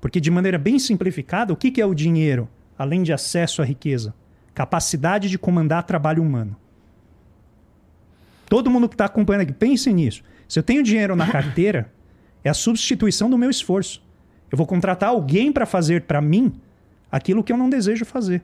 Porque, 0.01 0.21
de 0.21 0.31
maneira 0.31 0.59
bem 0.59 0.79
simplificada, 0.79 1.53
o 1.53 1.57
que 1.57 1.81
é 1.81 1.87
o 1.87 1.95
dinheiro, 1.95 2.49
além 2.77 3.03
de 3.03 3.13
acesso 3.13 3.63
à 3.63 3.65
riqueza? 3.65 4.15
Capacidade 4.53 5.31
de 5.31 5.39
comandar 5.39 5.85
trabalho 5.85 6.23
humano. 6.23 6.57
Todo 8.47 8.71
mundo 8.71 8.89
que 8.89 8.95
está 8.95 9.05
acompanhando 9.05 9.43
aqui, 9.43 9.53
pense 9.53 9.93
nisso. 9.93 10.23
Se 10.49 10.59
eu 10.59 10.63
tenho 10.63 10.83
dinheiro 10.83 11.17
na 11.17 11.31
carteira, 11.31 11.91
é 12.45 12.51
a 12.51 12.55
substituição 12.55 13.31
do 13.31 13.39
meu 13.39 13.49
esforço. 13.49 14.03
Eu 14.51 14.59
vou 14.59 14.67
contratar 14.67 15.09
alguém 15.09 15.51
para 15.51 15.65
fazer 15.65 16.03
para 16.03 16.21
mim 16.21 16.53
aquilo 17.11 17.43
que 17.43 17.53
eu 17.53 17.57
não 17.57 17.71
desejo 17.71 18.05
fazer. 18.05 18.43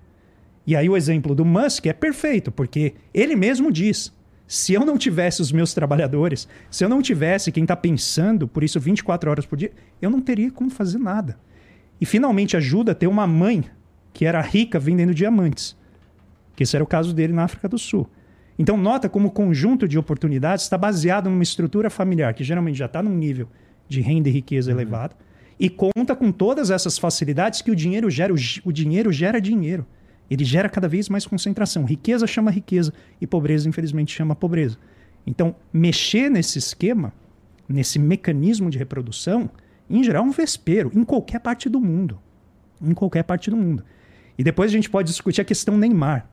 E 0.67 0.77
aí 0.77 0.89
o 0.89 0.97
exemplo 0.97 1.35
do 1.35 1.45
Musk 1.45 1.87
é 1.87 1.93
perfeito, 1.93 2.53
porque 2.53 2.95
ele 3.13 3.35
mesmo 3.35 3.73
diz: 3.73 4.13
se 4.49 4.73
eu 4.73 4.85
não 4.85 4.97
tivesse 4.97 5.43
os 5.43 5.53
meus 5.53 5.75
trabalhadores, 5.75 6.49
se 6.71 6.83
eu 6.83 6.89
não 6.89 7.03
tivesse 7.03 7.53
quem 7.53 7.65
está 7.65 7.77
pensando 7.77 8.49
por 8.49 8.65
isso 8.65 8.81
24 8.81 9.31
horas 9.31 9.45
por 9.45 9.57
dia, 9.57 9.71
eu 10.01 10.09
não 10.09 10.23
teria 10.23 10.51
como 10.51 10.71
fazer 10.71 10.99
nada. 10.99 11.39
E 12.01 12.07
finalmente 12.07 12.57
ajuda 12.57 12.93
a 12.93 12.95
ter 12.95 13.07
uma 13.07 13.27
mãe 13.27 13.65
que 14.15 14.25
era 14.25 14.41
rica 14.41 14.79
vendendo 14.79 15.15
diamantes. 15.15 15.77
Que 16.57 16.63
esse 16.63 16.75
era 16.75 16.83
o 16.83 16.87
caso 16.87 17.13
dele 17.13 17.33
na 17.33 17.45
África 17.45 17.69
do 17.69 17.79
Sul. 17.79 18.09
Então, 18.59 18.77
nota 18.77 19.09
como 19.09 19.29
o 19.29 19.31
conjunto 19.31 19.87
de 19.87 19.99
oportunidades 19.99 20.65
está 20.65 20.79
baseado 20.79 21.29
numa 21.29 21.43
estrutura 21.43 21.91
familiar 21.91 22.33
que 22.33 22.43
geralmente 22.43 22.79
já 22.79 22.87
está 22.87 23.03
num 23.03 23.15
nível 23.15 23.49
de 23.87 24.01
renda 24.01 24.29
e 24.29 24.33
riqueza 24.33 24.73
uhum. 24.73 24.77
elevado 24.77 25.15
e 25.61 25.69
conta 25.69 26.17
com 26.17 26.33
todas 26.33 26.71
essas 26.71 26.99
facilidades 26.99 27.61
que 27.61 27.71
o 27.71 27.77
dinheiro 27.77 28.11
gera. 28.11 28.33
O, 28.65 28.73
dinheiro 28.73 29.13
gera 29.13 29.41
dinheiro. 29.41 29.87
Ele 30.31 30.45
gera 30.45 30.69
cada 30.69 30.89
vez 30.89 31.09
mais 31.09 31.27
concentração. 31.27 31.85
Riqueza 31.85 32.27
chama 32.27 32.51
riqueza 32.51 32.93
e 33.21 33.27
pobreza, 33.27 33.69
infelizmente, 33.69 34.15
chama 34.15 34.35
pobreza. 34.35 34.79
Então, 35.27 35.55
mexer 35.73 36.31
nesse 36.31 36.59
esquema, 36.59 37.13
nesse 37.69 37.99
mecanismo 37.99 38.71
de 38.71 38.79
reprodução, 38.79 39.51
em 39.89 40.03
geral, 40.03 40.25
é 40.25 40.27
um 40.27 40.31
vespeiro, 40.31 40.91
em 40.95 41.05
qualquer 41.05 41.41
parte 41.41 41.69
do 41.69 41.81
mundo. 41.81 42.19
Em 42.81 42.93
qualquer 42.93 43.25
parte 43.25 43.51
do 43.51 43.57
mundo. 43.57 43.85
E 44.37 44.45
depois 44.45 44.71
a 44.71 44.75
gente 44.75 44.89
pode 44.89 45.09
discutir 45.09 45.41
a 45.41 45.45
questão 45.45 45.77
Neymar. 45.77 46.29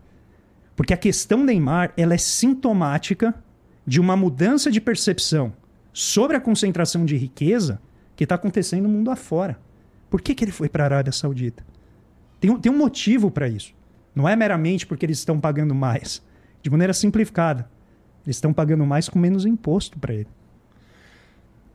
Porque 0.76 0.94
a 0.94 0.98
questão 0.98 1.44
Neymar 1.44 1.94
ela 1.98 2.14
é 2.14 2.18
sintomática 2.18 3.34
de 3.86 4.00
uma 4.00 4.16
mudança 4.16 4.72
de 4.72 4.82
percepção 4.82 5.54
sobre 5.94 6.36
a 6.36 6.42
concentração 6.42 7.06
de 7.06 7.16
riqueza 7.16 7.82
que 8.16 8.24
está 8.24 8.36
acontecendo 8.36 8.84
no 8.84 8.90
mundo 8.90 9.12
afora. 9.12 9.60
Por 10.10 10.22
que, 10.22 10.34
que 10.34 10.44
ele 10.44 10.52
foi 10.52 10.70
para 10.70 10.84
a 10.84 10.88
Arábia 10.88 11.12
Saudita? 11.12 11.66
Tem, 12.40 12.58
tem 12.60 12.72
um 12.72 12.78
motivo 12.78 13.30
para 13.30 13.48
isso. 13.48 13.74
Não 14.16 14.28
é 14.28 14.36
meramente 14.36 14.88
porque 14.88 15.06
eles 15.06 15.20
estão 15.20 15.40
pagando 15.40 15.76
mais. 15.76 16.24
De 16.62 16.70
maneira 16.70 16.94
simplificada. 16.94 17.70
Eles 18.26 18.38
estão 18.38 18.54
pagando 18.54 18.86
mais 18.86 19.10
com 19.10 19.20
menos 19.20 19.46
imposto 19.46 20.00
para 20.00 20.14
ele. 20.14 20.28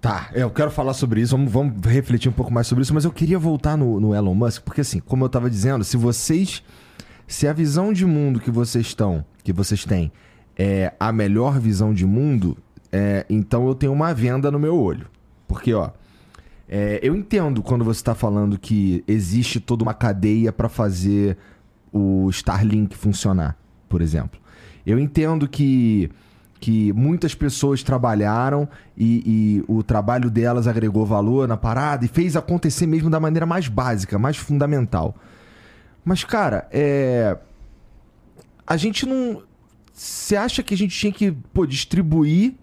Tá, 0.00 0.30
eu 0.32 0.50
quero 0.50 0.70
falar 0.70 0.94
sobre 0.94 1.20
isso, 1.20 1.36
vamos, 1.36 1.52
vamos, 1.52 1.84
refletir 1.84 2.30
um 2.30 2.32
pouco 2.32 2.50
mais 2.50 2.66
sobre 2.66 2.80
isso, 2.82 2.94
mas 2.94 3.04
eu 3.04 3.12
queria 3.12 3.38
voltar 3.38 3.76
no, 3.76 4.00
no 4.00 4.14
Elon 4.14 4.34
Musk, 4.34 4.62
porque 4.62 4.80
assim, 4.80 4.98
como 4.98 5.24
eu 5.24 5.26
estava 5.26 5.50
dizendo, 5.50 5.84
se 5.84 5.96
vocês. 5.96 6.62
Se 7.26 7.46
a 7.46 7.52
visão 7.52 7.92
de 7.92 8.04
mundo 8.04 8.40
que 8.40 8.50
vocês 8.50 8.86
estão, 8.86 9.24
que 9.44 9.52
vocês 9.52 9.84
têm, 9.84 10.10
é 10.58 10.92
a 10.98 11.12
melhor 11.12 11.60
visão 11.60 11.94
de 11.94 12.04
mundo, 12.04 12.56
é, 12.90 13.24
então 13.30 13.68
eu 13.68 13.74
tenho 13.74 13.92
uma 13.92 14.12
venda 14.12 14.50
no 14.50 14.58
meu 14.58 14.76
olho. 14.76 15.06
Porque, 15.46 15.72
ó, 15.72 15.90
é, 16.68 16.98
eu 17.02 17.14
entendo 17.14 17.62
quando 17.62 17.84
você 17.84 18.00
está 18.00 18.16
falando 18.16 18.58
que 18.58 19.04
existe 19.06 19.60
toda 19.60 19.84
uma 19.84 19.94
cadeia 19.94 20.52
para 20.52 20.68
fazer 20.68 21.36
o 21.92 22.28
Starlink 22.30 22.96
funcionar, 22.96 23.56
por 23.88 24.00
exemplo. 24.02 24.40
Eu 24.86 24.98
entendo 24.98 25.48
que 25.48 26.10
que 26.60 26.92
muitas 26.92 27.34
pessoas 27.34 27.82
trabalharam 27.82 28.68
e, 28.94 29.22
e, 29.26 29.64
o 29.66 29.82
trabalho 29.82 30.30
delas 30.30 30.66
agregou 30.66 31.06
valor 31.06 31.48
na 31.48 31.56
parada 31.56 32.04
e 32.04 32.08
fez 32.08 32.36
acontecer 32.36 32.86
mesmo 32.86 33.08
da 33.08 33.18
maneira 33.18 33.46
mais 33.46 33.66
básica, 33.66 34.18
mais 34.18 34.36
fundamental. 34.36 35.16
Mas, 36.04 36.22
cara, 36.22 36.68
é. 36.70 37.36
A 38.66 38.76
gente 38.76 39.06
não. 39.06 39.42
Você 39.92 40.36
acha 40.36 40.62
que 40.62 40.74
a 40.74 40.76
gente 40.76 40.96
tinha 40.96 41.12
que 41.12 41.32
pô, 41.32 41.66
distribuir 41.66 42.54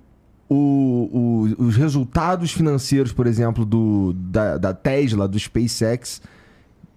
o, 0.48 1.56
o, 1.58 1.66
os 1.66 1.76
resultados 1.76 2.52
financeiros, 2.52 3.12
por 3.12 3.28
exemplo, 3.28 3.66
do, 3.66 4.13
da, 4.13 4.58
da 4.58 4.74
Tesla, 4.74 5.28
do 5.28 5.38
SpaceX, 5.38 6.22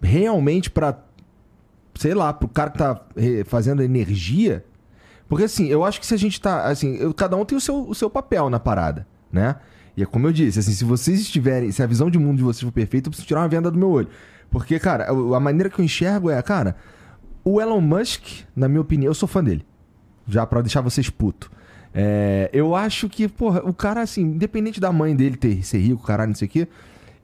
realmente 0.01 0.71
para, 0.71 0.93
sei 1.95 2.15
lá, 2.15 2.33
para 2.33 2.47
o 2.47 2.49
cara 2.49 2.71
que 2.71 2.77
está 2.77 3.03
fazendo 3.47 3.83
energia? 3.83 4.65
Porque 5.29 5.45
assim, 5.45 5.67
eu 5.67 5.85
acho 5.85 6.01
que 6.01 6.07
se 6.07 6.15
a 6.15 6.17
gente 6.17 6.41
tá. 6.41 6.65
Assim, 6.65 6.97
eu, 6.97 7.15
cada 7.15 7.37
um 7.37 7.45
tem 7.45 7.57
o 7.57 7.61
seu, 7.61 7.89
o 7.89 7.95
seu 7.95 8.11
papel 8.11 8.51
na 8.51 8.59
parada, 8.59 9.07
né? 9.33 9.57
E 9.97 10.03
é 10.03 10.07
como 10.07 10.27
eu 10.27 10.33
disse, 10.33 10.59
assim, 10.59 10.73
se 10.73 10.85
vocês 10.85 11.21
estiverem. 11.21 11.71
Se 11.71 11.83
a 11.83 11.87
visão 11.87 12.11
de 12.11 12.19
mundo 12.19 12.39
de 12.39 12.43
vocês 12.43 12.63
for 12.63 12.73
perfeita, 12.73 13.09
eu 13.09 13.11
preciso 13.11 13.29
tirar 13.29 13.41
uma 13.41 13.49
venda 13.49 13.71
do 13.71 13.79
meu 13.79 13.91
olho. 13.91 14.09
Porque, 14.51 14.79
cara, 14.79 15.09
a 15.09 15.41
maneira 15.41 15.71
que 15.71 15.81
eu 15.81 15.85
enxergo 15.85 16.29
é, 16.29 16.43
cara, 16.43 16.77
o 17.45 17.61
Elon 17.61 17.81
Musk, 17.81 18.45
na 18.55 18.69
minha 18.69 18.81
opinião, 18.81 19.11
eu 19.11 19.15
sou 19.15 19.29
fã 19.29 19.43
dele. 19.43 19.65
Já 20.27 20.45
para 20.47 20.63
deixar 20.63 20.81
vocês 20.81 21.09
puto. 21.09 21.51
É, 21.95 22.51
eu 22.53 22.75
acho 22.75 23.09
que, 23.09 23.29
porra, 23.29 23.63
o 23.65 23.73
cara, 23.73 24.01
assim, 24.03 24.23
independente 24.23 24.81
da 24.81 24.93
mãe 24.93 25.15
dele 25.15 25.37
ter, 25.37 25.65
ser 25.65 25.79
rico, 25.79 26.05
caralho, 26.05 26.31
não 26.31 26.37
sei 26.37 26.47
o 26.47 26.51
quê, 26.51 26.69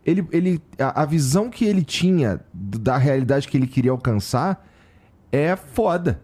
ele, 0.07 0.27
ele, 0.31 0.63
a, 0.79 1.03
a 1.03 1.05
visão 1.05 1.51
que 1.51 1.65
ele 1.65 1.83
tinha 1.83 2.41
da 2.55 2.97
realidade 2.97 3.49
que 3.49 3.57
ele 3.57 3.67
queria 3.67 3.91
alcançar 3.91 4.65
é 5.33 5.57
foda. 5.57 6.23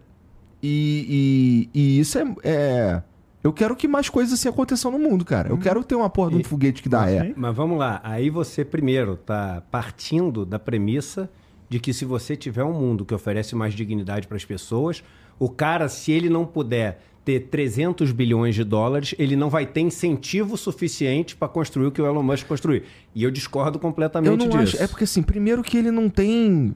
E, 0.61 1.69
e, 1.73 1.79
e 1.79 1.99
isso 1.99 2.17
é, 2.17 2.35
é, 2.45 3.03
Eu 3.43 3.51
quero 3.51 3.75
que 3.75 3.85
mais 3.85 4.07
coisas 4.07 4.39
assim 4.39 4.47
aconteçam 4.47 4.89
no 4.89 4.97
mundo, 4.97 5.25
cara. 5.25 5.49
Eu 5.49 5.55
hum. 5.55 5.59
quero 5.59 5.83
ter 5.83 5.95
uma 5.95 6.09
porra 6.09 6.31
de 6.31 6.37
um 6.37 6.43
foguete 6.43 6.81
que 6.81 6.87
dá 6.87 7.09
é. 7.11 7.33
Mas 7.35 7.53
vamos 7.53 7.77
lá. 7.77 7.99
Aí 8.01 8.29
você, 8.29 8.63
primeiro, 8.63 9.17
tá 9.17 9.61
partindo 9.69 10.45
da 10.45 10.57
premissa 10.57 11.29
de 11.69 11.77
que 11.79 11.93
se 11.93 12.05
você 12.05 12.37
tiver 12.37 12.63
um 12.63 12.73
mundo 12.73 13.03
que 13.03 13.13
oferece 13.13 13.53
mais 13.53 13.73
dignidade 13.73 14.27
para 14.27 14.37
as 14.37 14.45
pessoas, 14.45 15.03
o 15.37 15.49
cara, 15.49 15.89
se 15.89 16.11
ele 16.13 16.29
não 16.29 16.45
puder 16.45 17.01
ter 17.23 17.47
300 17.47 18.11
bilhões 18.11 18.55
de 18.55 18.63
dólares, 18.63 19.15
ele 19.17 19.35
não 19.35 19.49
vai 19.49 19.65
ter 19.65 19.81
incentivo 19.81 20.57
suficiente 20.57 21.35
para 21.35 21.47
construir 21.47 21.87
o 21.87 21.91
que 21.91 22.01
o 22.01 22.05
Elon 22.05 22.23
Musk 22.23 22.47
construiu. 22.47 22.83
E 23.15 23.23
eu 23.23 23.31
discordo 23.31 23.79
completamente 23.79 24.29
eu 24.29 24.37
não 24.37 24.47
disso. 24.47 24.75
Acho, 24.75 24.83
é 24.83 24.87
porque, 24.87 25.05
assim, 25.05 25.21
primeiro 25.21 25.63
que 25.63 25.77
ele 25.77 25.91
não 25.91 26.09
tem. 26.09 26.73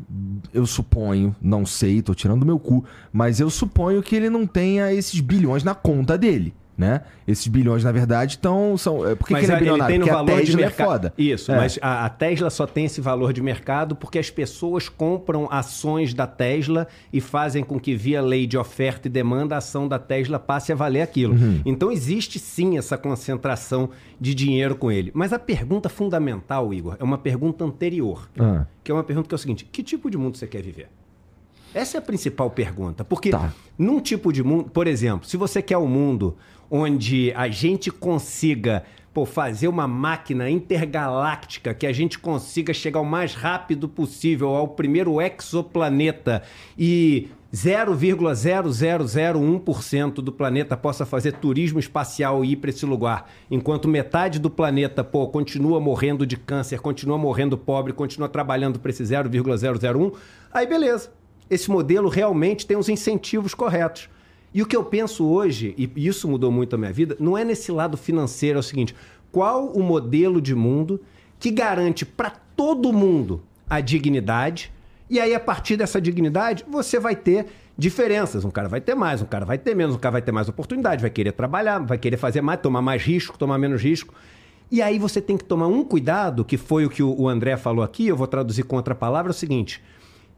Eu 0.54 0.66
suponho, 0.66 1.36
não 1.42 1.66
sei, 1.66 2.02
tô 2.02 2.14
tirando 2.14 2.42
do 2.42 2.46
meu 2.46 2.60
cu, 2.60 2.86
mas 3.12 3.40
eu 3.40 3.50
suponho 3.50 4.02
que 4.02 4.16
ele 4.16 4.30
não 4.30 4.48
tenha 4.48 4.94
esses 4.94 5.20
bilhões 5.20 5.64
na 5.64 5.76
conta 5.76 6.18
dele 6.18 6.54
né? 6.78 7.02
Esses 7.28 7.48
bilhões, 7.48 7.84
na 7.84 7.92
verdade, 7.92 8.34
estão. 8.34 8.78
São, 8.78 9.06
é, 9.08 9.16
por 9.16 9.28
que, 9.28 9.34
mas 9.34 9.46
que 9.46 9.52
ele 9.52 9.56
é 9.56 9.60
bilionário? 9.60 9.96
Ele 9.96 10.00
tem 10.00 10.00
porque 10.00 10.16
valor 10.16 10.32
a 10.32 10.38
Tesla 10.38 10.52
de 10.52 10.58
mercado. 10.58 10.82
é 10.82 10.92
foda. 10.92 11.14
Isso, 11.18 11.52
é. 11.52 11.58
mas 11.58 11.80
a, 11.82 12.06
a, 12.06 12.10
Tesla 12.10 12.50
só 12.50 12.68
tem 12.68 12.86
esse 12.86 13.02
valor 13.02 13.34
de 13.34 13.42
mercado 13.42 13.96
porque 13.96 14.20
as 14.20 14.30
pessoas 14.30 14.88
compram 14.88 15.48
ações 15.52 16.14
da 16.14 16.28
Tesla 16.28 16.88
e 17.12 17.20
fazem 17.20 17.64
com 17.64 17.80
que, 17.80 17.96
via 17.96 18.22
lei 18.22 18.46
de 18.46 18.58
oferta 18.58 19.08
e 19.08 19.12
demanda, 19.12 19.56
a 19.56 19.58
ação 19.58 19.88
da 19.88 19.98
Tesla 19.98 20.38
passe 20.38 20.72
a 20.72 20.76
valer 20.76 21.02
aquilo. 21.02 21.34
Uhum. 21.34 21.62
Então 21.66 21.92
existe 21.92 22.38
sim 22.38 22.78
essa 22.78 22.98
concentração 22.98 23.90
de 24.22 24.36
dinheiro 24.36 24.76
com 24.76 24.92
ele. 24.92 25.12
Mas 25.16 25.34
a 25.34 25.40
pergunta 25.40 25.90
fundamental, 25.90 26.72
Igor, 26.74 26.96
é 27.00 27.04
uma 27.04 27.18
pergunta 27.18 27.66
anterior. 27.66 28.30
Ah. 28.40 28.66
Que 28.84 28.92
é 28.92 28.94
uma 28.94 29.04
pergunta 29.04 29.28
que 29.28 29.34
é 29.34 29.38
o 29.38 29.40
seguinte: 29.40 29.66
que 29.66 29.82
tipo 29.82 30.12
de 30.12 30.18
mundo 30.18 30.38
você 30.38 30.46
quer 30.46 30.62
viver? 30.62 30.90
Essa 31.74 31.98
é 31.98 32.00
a 32.00 32.02
principal 32.02 32.50
pergunta. 32.50 33.04
Porque 33.04 33.30
tá. 33.30 33.54
num 33.78 34.00
tipo 34.00 34.32
de 34.32 34.44
mundo, 34.44 34.70
por 34.70 34.88
exemplo, 34.88 35.28
se 35.28 35.38
você 35.38 35.62
quer 35.62 35.78
um 35.78 35.88
mundo 35.88 36.36
onde 36.70 37.34
a 37.36 37.48
gente 37.48 37.92
consiga 37.92 38.84
pô, 39.14 39.26
fazer 39.26 39.68
uma 39.68 39.88
máquina 39.88 40.48
intergaláctica 40.50 41.74
que 41.74 41.88
a 41.88 41.92
gente 41.92 42.20
consiga 42.20 42.74
chegar 42.74 43.02
o 43.02 43.06
mais 43.06 43.34
rápido 43.34 43.90
possível 43.90 44.50
ao 44.50 44.68
primeiro 44.68 45.20
exoplaneta 45.20 46.44
e 46.78 47.30
0,0001% 47.54 50.14
do 50.16 50.32
planeta 50.32 50.78
possa 50.78 51.06
fazer 51.06 51.34
turismo 51.34 51.78
espacial 51.80 52.46
e 52.46 52.52
ir 52.52 52.58
para 52.58 52.70
esse 52.70 52.86
lugar, 52.86 53.32
enquanto 53.50 53.88
metade 53.88 54.38
do 54.38 54.50
planeta 54.50 55.02
pô, 55.04 55.28
continua 55.30 55.80
morrendo 55.80 56.24
de 56.26 56.36
câncer, 56.38 56.80
continua 56.80 57.18
morrendo 57.18 57.58
pobre, 57.58 57.94
continua 57.94 58.30
trabalhando 58.30 58.80
para 58.80 58.92
esse 58.92 59.04
0,001, 59.04 60.12
aí 60.52 60.68
beleza. 60.68 61.10
Esse 61.50 61.72
modelo 61.72 62.10
realmente 62.10 62.68
tem 62.68 62.76
os 62.76 62.90
incentivos 62.90 63.54
corretos. 63.54 64.10
E 64.58 64.62
o 64.64 64.66
que 64.66 64.76
eu 64.76 64.84
penso 64.84 65.24
hoje, 65.24 65.76
e 65.78 66.08
isso 66.08 66.28
mudou 66.28 66.52
muito 66.52 66.74
a 66.74 66.80
minha 66.80 66.92
vida, 66.92 67.16
não 67.20 67.38
é 67.38 67.46
nesse 67.46 67.72
lado 67.72 67.96
financeiro, 67.96 68.58
é 68.58 68.60
o 68.60 68.64
seguinte: 68.64 68.96
qual 69.32 69.68
o 69.68 69.84
modelo 69.84 70.42
de 70.42 70.56
mundo 70.56 71.00
que 71.38 71.52
garante 71.52 72.04
para 72.04 72.32
todo 72.32 72.92
mundo 72.92 73.44
a 73.70 73.80
dignidade? 73.80 74.74
E 75.08 75.20
aí, 75.20 75.36
a 75.36 75.40
partir 75.40 75.78
dessa 75.78 76.02
dignidade, 76.02 76.66
você 76.68 77.00
vai 77.00 77.16
ter 77.16 77.46
diferenças. 77.78 78.44
Um 78.44 78.50
cara 78.50 78.68
vai 78.68 78.82
ter 78.82 78.96
mais, 78.96 79.22
um 79.22 79.28
cara 79.28 79.46
vai 79.46 79.60
ter 79.60 79.76
menos, 79.76 79.96
um 79.96 80.00
cara 80.00 80.14
vai 80.14 80.24
ter 80.24 80.32
mais 80.32 80.50
oportunidade, 80.50 81.02
vai 81.02 81.12
querer 81.12 81.34
trabalhar, 81.34 81.78
vai 81.78 82.00
querer 82.00 82.18
fazer 82.18 82.42
mais, 82.42 82.60
tomar 82.60 82.82
mais 82.82 83.04
risco, 83.04 83.38
tomar 83.38 83.60
menos 83.60 83.84
risco. 83.84 84.16
E 84.72 84.82
aí 84.82 84.98
você 84.98 85.22
tem 85.22 85.38
que 85.38 85.44
tomar 85.44 85.68
um 85.68 85.84
cuidado, 85.84 86.44
que 86.44 86.58
foi 86.58 86.84
o 86.84 86.90
que 86.90 87.04
o 87.04 87.30
André 87.30 87.58
falou 87.58 87.84
aqui, 87.84 88.08
eu 88.08 88.18
vou 88.18 88.26
traduzir 88.26 88.64
com 88.64 88.76
outra 88.76 88.96
palavra, 88.96 89.30
é 89.30 89.36
o 89.36 89.36
seguinte: 89.36 89.84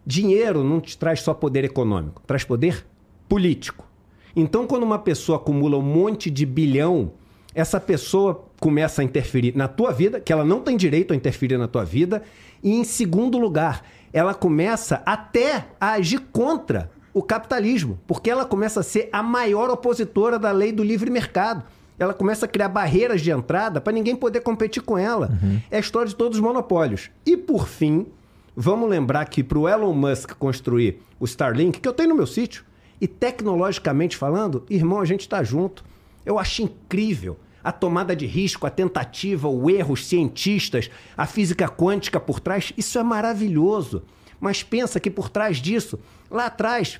dinheiro 0.05 0.61
não 0.61 0.81
te 0.81 0.97
traz 0.97 1.21
só 1.21 1.33
poder 1.33 1.63
econômico, 1.63 2.21
traz 2.27 2.43
poder 2.43 2.85
político. 3.29 3.87
Então, 4.35 4.67
quando 4.67 4.83
uma 4.83 4.99
pessoa 4.99 5.37
acumula 5.37 5.77
um 5.77 5.81
monte 5.81 6.29
de 6.29 6.45
bilhão, 6.45 7.11
essa 7.53 7.79
pessoa 7.79 8.45
começa 8.59 9.01
a 9.01 9.05
interferir 9.05 9.55
na 9.55 9.67
tua 9.67 9.91
vida, 9.91 10.19
que 10.19 10.31
ela 10.31 10.45
não 10.45 10.61
tem 10.61 10.77
direito 10.77 11.13
a 11.13 11.15
interferir 11.15 11.57
na 11.57 11.67
tua 11.67 11.83
vida, 11.83 12.21
e 12.63 12.73
em 12.73 12.83
segundo 12.83 13.37
lugar, 13.37 13.83
ela 14.13 14.33
começa 14.33 15.01
até 15.05 15.65
a 15.79 15.91
agir 15.91 16.19
contra 16.31 16.91
o 17.13 17.23
capitalismo, 17.23 17.99
porque 18.07 18.29
ela 18.29 18.45
começa 18.45 18.81
a 18.81 18.83
ser 18.83 19.09
a 19.11 19.23
maior 19.23 19.69
opositora 19.69 20.37
da 20.37 20.51
lei 20.51 20.71
do 20.71 20.83
livre 20.83 21.09
mercado. 21.09 21.63
Ela 21.97 22.13
começa 22.13 22.45
a 22.45 22.49
criar 22.49 22.69
barreiras 22.69 23.21
de 23.21 23.29
entrada 23.29 23.81
para 23.81 23.91
ninguém 23.91 24.15
poder 24.15 24.39
competir 24.41 24.81
com 24.81 24.97
ela. 24.97 25.37
Uhum. 25.41 25.59
É 25.69 25.77
a 25.77 25.79
história 25.79 26.07
de 26.07 26.15
todos 26.15 26.37
os 26.37 26.43
monopólios. 26.43 27.09
E 27.25 27.35
por 27.35 27.67
fim, 27.67 28.07
vamos 28.55 28.89
lembrar 28.89 29.25
que 29.25 29.43
para 29.43 29.59
o 29.59 29.67
Elon 29.67 29.93
Musk 29.93 30.31
construir 30.35 31.01
o 31.19 31.25
Starlink, 31.25 31.79
que 31.79 31.87
eu 31.87 31.93
tenho 31.93 32.09
no 32.09 32.15
meu 32.15 32.27
sítio, 32.27 32.63
e 33.01 33.07
tecnologicamente 33.07 34.17
falando, 34.17 34.65
irmão, 34.69 34.99
a 34.99 35.05
gente 35.05 35.21
está 35.21 35.43
junto. 35.43 35.83
Eu 36.25 36.37
acho 36.37 36.61
incrível 36.61 37.37
a 37.63 37.71
tomada 37.71 38.15
de 38.15 38.25
risco, 38.25 38.65
a 38.65 38.69
tentativa, 38.69 39.47
o 39.47 39.69
erro, 39.69 39.93
os 39.93 40.05
cientistas, 40.05 40.89
a 41.15 41.25
física 41.25 41.67
quântica 41.67 42.19
por 42.19 42.39
trás. 42.39 42.73
Isso 42.77 42.97
é 42.97 43.03
maravilhoso. 43.03 44.03
Mas 44.39 44.63
pensa 44.63 44.99
que 44.99 45.09
por 45.09 45.29
trás 45.29 45.57
disso, 45.57 45.99
lá 46.31 46.45
atrás, 46.45 46.99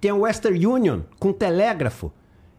tem 0.00 0.10
a 0.10 0.14
Western 0.14 0.66
Union 0.66 1.00
com 1.18 1.32
telégrafo. 1.32 2.12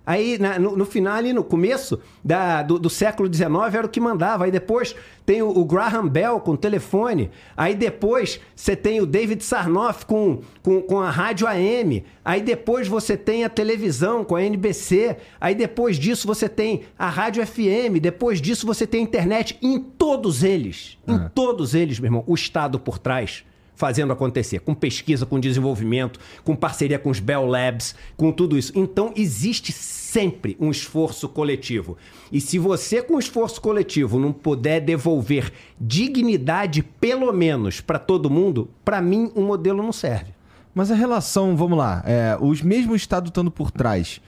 Aí, 0.07 0.37
na, 0.39 0.57
no, 0.57 0.77
no, 0.77 0.85
final, 0.85 1.15
ali 1.15 1.33
no 1.33 1.43
começo 1.43 1.99
da, 2.23 2.63
do, 2.63 2.79
do, 2.79 2.89
século 2.89 3.27
XIX, 3.27 3.51
era 3.73 3.85
o 3.85 3.89
que 3.89 3.99
mandava. 3.99 4.45
Aí 4.45 4.51
depois 4.51 4.95
tem 5.25 5.41
o, 5.41 5.49
o 5.49 5.65
Graham 5.65 6.07
Bell 6.07 6.39
com 6.39 6.51
o 6.51 6.57
telefone. 6.57 7.29
Aí 7.57 7.75
depois 7.75 8.39
você 8.55 8.73
tem 8.73 9.01
o 9.01 9.05
David 9.05 9.43
Sarnoff 9.43 10.05
com, 10.05 10.39
com, 10.63 10.81
com, 10.81 11.01
a 11.01 11.09
rádio 11.09 11.45
AM. 11.45 12.05
Aí 12.23 12.41
depois 12.41 12.87
você 12.87 13.17
tem 13.17 13.43
a 13.43 13.49
televisão 13.49 14.23
com 14.23 14.37
a 14.37 14.41
NBC. 14.41 15.17
Aí 15.41 15.53
depois 15.53 15.99
disso 15.99 16.25
você 16.25 16.47
tem 16.47 16.83
a 16.97 17.09
rádio 17.09 17.45
FM. 17.45 17.99
Depois 18.01 18.39
disso 18.39 18.65
você 18.65 18.87
tem 18.87 19.01
a 19.01 19.03
internet. 19.03 19.57
Em 19.61 19.77
todos 19.77 20.41
eles, 20.41 20.97
em 21.05 21.17
é. 21.17 21.29
todos 21.35 21.75
eles, 21.75 21.99
meu 21.99 22.07
irmão, 22.07 22.23
o 22.25 22.33
Estado 22.33 22.79
por 22.79 22.97
trás 22.97 23.43
fazendo 23.77 24.11
acontecer, 24.11 24.59
com 24.59 24.73
pesquisa, 24.73 25.23
com 25.23 25.39
desenvolvimento, 25.39 26.19
com 26.43 26.55
parceria 26.55 26.97
com 26.97 27.11
os 27.11 27.19
Bell 27.19 27.45
Labs, 27.45 27.93
com 28.17 28.31
tudo 28.31 28.57
isso. 28.57 28.71
Então, 28.75 29.13
existe 29.15 29.71
sempre 29.71 30.57
um 30.59 30.71
esforço 30.71 31.29
coletivo. 31.29 31.95
E 32.31 32.41
se 32.41 32.57
você, 32.57 33.03
com 33.03 33.19
esforço 33.19 33.61
coletivo, 33.61 34.17
não 34.19 34.33
puder 34.33 34.81
devolver 34.81 35.53
dignidade, 35.79 36.81
pelo 36.81 37.31
menos, 37.31 37.79
para 37.79 37.99
todo 37.99 38.31
mundo, 38.31 38.67
para 38.83 38.99
mim, 38.99 39.31
o 39.35 39.41
um 39.41 39.45
modelo 39.45 39.83
não 39.83 39.93
serve. 39.93 40.33
Mas 40.73 40.89
a 40.89 40.95
relação, 40.95 41.55
vamos 41.55 41.77
lá, 41.77 42.03
é, 42.05 42.35
os 42.41 42.63
mesmos 42.63 42.95
Estado 42.97 43.27
estando 43.27 43.51
por 43.51 43.69
trás, 43.69 44.19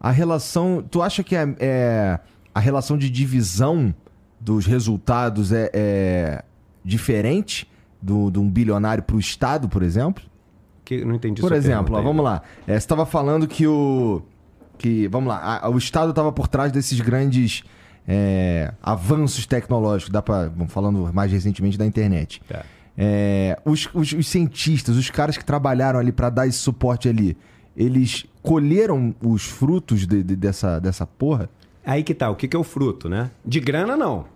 a 0.00 0.10
relação, 0.10 0.84
tu 0.90 1.00
acha 1.00 1.22
que 1.22 1.36
é, 1.36 1.54
é 1.60 2.20
a 2.52 2.58
relação 2.58 2.98
de 2.98 3.08
divisão 3.08 3.94
dos 4.40 4.66
resultados 4.66 5.52
é, 5.52 5.70
é 5.72 6.44
diferente? 6.84 7.68
Do, 8.06 8.30
de 8.30 8.38
um 8.38 8.48
bilionário 8.48 9.02
para 9.02 9.16
o 9.16 9.18
Estado, 9.18 9.68
por 9.68 9.82
exemplo? 9.82 10.22
Que, 10.84 11.04
não 11.04 11.16
entendi 11.16 11.42
Por 11.42 11.52
exemplo, 11.52 11.96
ó, 11.96 12.00
vamos 12.00 12.24
lá. 12.24 12.42
É, 12.66 12.72
você 12.72 12.78
estava 12.78 13.04
falando 13.04 13.48
que 13.48 13.66
o. 13.66 14.22
Que, 14.78 15.08
vamos 15.08 15.28
lá, 15.28 15.60
a, 15.62 15.68
o 15.68 15.76
Estado 15.76 16.10
estava 16.10 16.30
por 16.30 16.46
trás 16.46 16.70
desses 16.70 17.00
grandes 17.00 17.64
é, 18.06 18.72
avanços 18.80 19.46
tecnológicos, 19.46 20.12
dá 20.12 20.22
para 20.22 20.52
falando 20.68 21.12
mais 21.12 21.32
recentemente 21.32 21.76
da 21.76 21.84
internet. 21.84 22.40
Tá. 22.46 22.64
É, 22.96 23.58
os, 23.64 23.88
os, 23.92 24.12
os, 24.12 24.28
cientistas, 24.28 24.96
os 24.96 25.10
caras 25.10 25.36
que 25.36 25.44
trabalharam 25.44 25.98
ali 25.98 26.12
para 26.12 26.30
dar 26.30 26.46
esse 26.46 26.58
suporte 26.58 27.08
ali, 27.08 27.36
eles 27.76 28.24
colheram 28.40 29.14
os 29.20 29.44
frutos 29.44 30.06
de, 30.06 30.22
de, 30.22 30.36
dessa, 30.36 30.78
dessa 30.78 31.04
porra? 31.04 31.50
Aí 31.84 32.02
que 32.02 32.14
tá, 32.14 32.30
o 32.30 32.36
que, 32.36 32.46
que 32.46 32.56
é 32.56 32.58
o 32.58 32.64
fruto, 32.64 33.08
né? 33.08 33.30
De 33.44 33.58
grana, 33.58 33.96
não. 33.96 34.26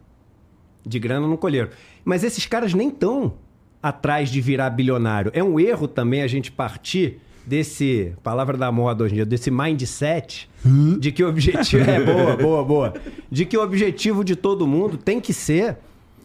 De 0.85 0.99
grana 0.99 1.29
não 1.29 1.37
colheram. 1.37 1.71
Mas 2.05 2.25
esses 2.25 2.47
caras 2.47 2.75
nem 2.75 2.89
estão 2.89 3.35
atrás 3.83 4.29
de 4.29 4.41
virar 4.41 4.71
bilionário. 4.71 5.31
É 5.35 5.43
um 5.43 5.59
erro 5.59 5.89
também 5.89 6.23
a 6.23 6.27
gente 6.27 6.53
partir 6.53 7.21
desse, 7.47 8.13
palavra 8.23 8.57
da 8.57 8.71
moda 8.71 9.05
hoje 9.05 9.15
em 9.15 9.17
dia, 9.17 9.27
desse 9.27 9.51
mindset 9.51 10.49
hum? 10.65 10.99
de 10.99 11.11
que 11.11 11.25
o 11.25 11.29
objetivo. 11.29 11.83
é 11.89 12.01
boa, 12.01 12.37
boa, 12.37 12.65
boa. 12.65 12.95
De 13.31 13.45
que 13.45 13.57
o 13.57 13.63
objetivo 13.63 14.23
de 14.23 14.37
todo 14.37 14.67
mundo 14.67 14.97
tem 14.97 15.21
que 15.21 15.33
ser 15.33 15.79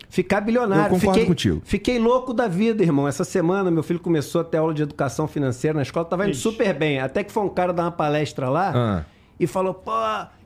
ficar 0.10 0.42
bilionário. 0.42 0.86
Eu 0.86 0.90
concordo 1.00 1.14
fiquei, 1.14 1.26
contigo. 1.26 1.62
Fiquei 1.66 2.00
louco 2.00 2.34
da 2.34 2.48
vida, 2.48 2.84
irmão. 2.84 3.08
Essa 3.08 3.24
semana 3.24 3.72
meu 3.72 3.84
filho 3.84 4.00
começou 4.00 4.42
a 4.42 4.44
ter 4.44 4.58
aula 4.58 4.74
de 4.74 4.84
educação 4.84 5.28
financeira 5.28 5.76
na 5.76 5.82
escola, 5.82 6.06
tava 6.06 6.24
indo 6.24 6.32
Ixi. 6.32 6.42
super 6.42 6.74
bem. 6.74 7.00
Até 7.00 7.24
que 7.24 7.32
foi 7.32 7.44
um 7.44 7.50
cara 7.50 7.74
dar 7.74 7.84
uma 7.84 7.92
palestra 7.92 8.50
lá 8.50 8.72
ah. 8.76 9.06
e 9.40 9.48
falou: 9.48 9.74
pô, 9.74 9.92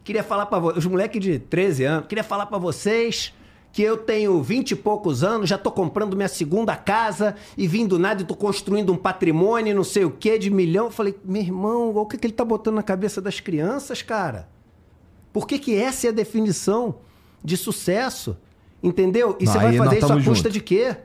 queria 0.04 0.24
falar 0.24 0.46
para 0.46 0.60
vocês, 0.60 0.78
os 0.78 0.86
moleques 0.86 1.22
de 1.22 1.40
13 1.40 1.84
anos, 1.84 2.08
queria 2.08 2.24
falar 2.24 2.46
para 2.46 2.58
vocês 2.58 3.34
que 3.72 3.84
eu 3.84 3.98
tenho 3.98 4.42
vinte 4.42 4.72
e 4.72 4.76
poucos 4.76 5.24
anos, 5.24 5.50
já 5.50 5.58
tô 5.58 5.72
comprando 5.72 6.16
minha 6.16 6.28
segunda 6.28 6.76
casa 6.76 7.36
e 7.58 7.68
vindo 7.68 8.00
nada 8.00 8.22
e 8.22 8.26
tô 8.26 8.36
construindo 8.36 8.92
um 8.92 8.98
patrimônio, 8.98 9.76
não 9.76 9.84
sei 9.84 10.06
o 10.06 10.12
que, 10.12 10.38
de 10.38 10.50
milhão. 10.50 10.86
Eu 10.86 10.92
falei, 10.92 11.16
meu 11.24 11.42
irmão, 11.42 11.96
o 11.96 12.06
que, 12.06 12.18
que 12.18 12.28
ele 12.28 12.34
tá 12.34 12.44
botando 12.44 12.76
na 12.76 12.84
cabeça 12.84 13.22
das 13.22 13.40
crianças, 13.40 14.02
cara? 14.02 14.50
Por 15.32 15.48
que, 15.48 15.60
que 15.60 15.76
essa 15.76 16.08
é 16.08 16.10
a 16.10 16.14
definição 16.14 16.96
de 17.44 17.56
sucesso? 17.56 18.36
Entendeu? 18.82 19.36
E 19.40 19.46
você 19.46 19.58
vai 19.58 19.78
fazer 19.78 19.98
isso 19.98 20.14
à 20.14 20.24
custa 20.24 20.50
de 20.50 20.62
quê? 20.62 20.96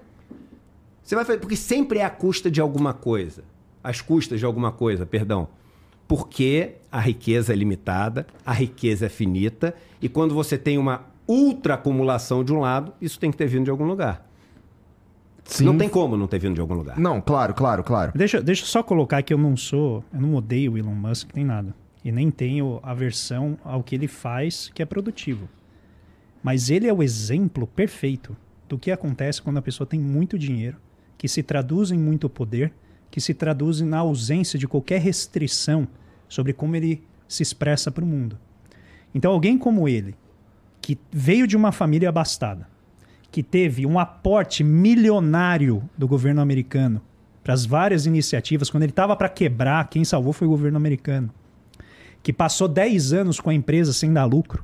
Você 1.03 1.14
vai 1.14 1.24
fazer. 1.24 1.38
Porque 1.38 1.57
sempre 1.57 1.98
é 1.98 2.05
a 2.05 2.11
custa 2.11 2.50
de 2.50 2.61
alguma 2.61 2.94
coisa. 2.94 3.44
As 3.83 4.00
custas 4.00 4.38
de 4.38 4.46
alguma 4.46 4.72
coisa, 4.72 5.05
perdão. 5.05 5.48
Porque 6.09 6.77
a 6.90 7.00
riqueza 7.00 7.53
é 7.53 7.57
limitada, 7.57 8.27
a 8.44 8.53
riqueza 8.53 9.07
é 9.07 9.09
finita, 9.09 9.74
e 10.00 10.09
quando 10.09 10.35
você 10.35 10.57
tem 10.57 10.79
uma 10.79 11.07
ultra 11.26 11.74
acumulação 11.74 12.44
de 12.44 12.52
um 12.52 12.60
lado, 12.60 12.92
isso 13.00 13.18
tem 13.18 13.30
que 13.30 13.37
ter 13.37 13.46
vindo 13.46 13.64
de 13.64 13.70
algum 13.70 13.84
lugar. 13.84 14.28
Sim. 15.44 15.64
Não 15.64 15.76
tem 15.76 15.88
como 15.88 16.16
não 16.16 16.26
ter 16.26 16.38
vindo 16.38 16.54
de 16.54 16.60
algum 16.60 16.74
lugar. 16.74 16.98
Não, 16.98 17.20
claro, 17.20 17.52
claro, 17.54 17.84
claro. 17.84 18.12
Deixa, 18.14 18.42
deixa 18.42 18.62
eu 18.62 18.66
só 18.66 18.82
colocar 18.82 19.22
que 19.22 19.32
eu 19.32 19.38
não 19.38 19.56
sou, 19.56 20.02
eu 20.12 20.20
não 20.20 20.34
odeio 20.34 20.72
o 20.72 20.78
Elon 20.78 20.94
Musk 20.94 21.30
nem 21.34 21.44
nada. 21.44 21.74
E 22.02 22.10
nem 22.10 22.30
tenho 22.30 22.80
aversão 22.82 23.58
ao 23.64 23.82
que 23.82 23.94
ele 23.94 24.08
faz, 24.08 24.70
que 24.74 24.82
é 24.82 24.87
produtivo. 24.87 25.48
Mas 26.42 26.70
ele 26.70 26.87
é 26.87 26.92
o 26.92 27.02
exemplo 27.02 27.66
perfeito 27.66 28.37
do 28.68 28.78
que 28.78 28.90
acontece 28.90 29.40
quando 29.40 29.58
a 29.58 29.62
pessoa 29.62 29.87
tem 29.87 30.00
muito 30.00 30.38
dinheiro, 30.38 30.76
que 31.16 31.28
se 31.28 31.42
traduz 31.42 31.90
em 31.90 31.98
muito 31.98 32.28
poder, 32.28 32.72
que 33.10 33.20
se 33.20 33.32
traduz 33.32 33.80
na 33.80 33.98
ausência 33.98 34.58
de 34.58 34.66
qualquer 34.66 35.00
restrição 35.00 35.87
sobre 36.28 36.52
como 36.52 36.76
ele 36.76 37.02
se 37.28 37.42
expressa 37.42 37.90
para 37.90 38.04
o 38.04 38.06
mundo. 38.06 38.38
Então, 39.14 39.32
alguém 39.32 39.56
como 39.56 39.88
ele, 39.88 40.14
que 40.84 40.98
veio 41.10 41.46
de 41.46 41.56
uma 41.56 41.72
família 41.72 42.10
abastada, 42.10 42.68
que 43.30 43.42
teve 43.42 43.86
um 43.86 43.98
aporte 43.98 44.62
milionário 44.62 45.88
do 45.96 46.06
governo 46.06 46.42
americano 46.42 47.00
para 47.42 47.54
as 47.54 47.64
várias 47.64 48.04
iniciativas, 48.04 48.68
quando 48.68 48.82
ele 48.82 48.92
estava 48.92 49.16
para 49.16 49.30
quebrar, 49.30 49.88
quem 49.88 50.04
salvou 50.04 50.34
foi 50.34 50.46
o 50.46 50.50
governo 50.50 50.76
americano, 50.76 51.32
que 52.22 52.34
passou 52.34 52.68
10 52.68 53.14
anos 53.14 53.40
com 53.40 53.48
a 53.48 53.54
empresa 53.54 53.94
sem 53.94 54.12
dar 54.12 54.26
lucro, 54.26 54.62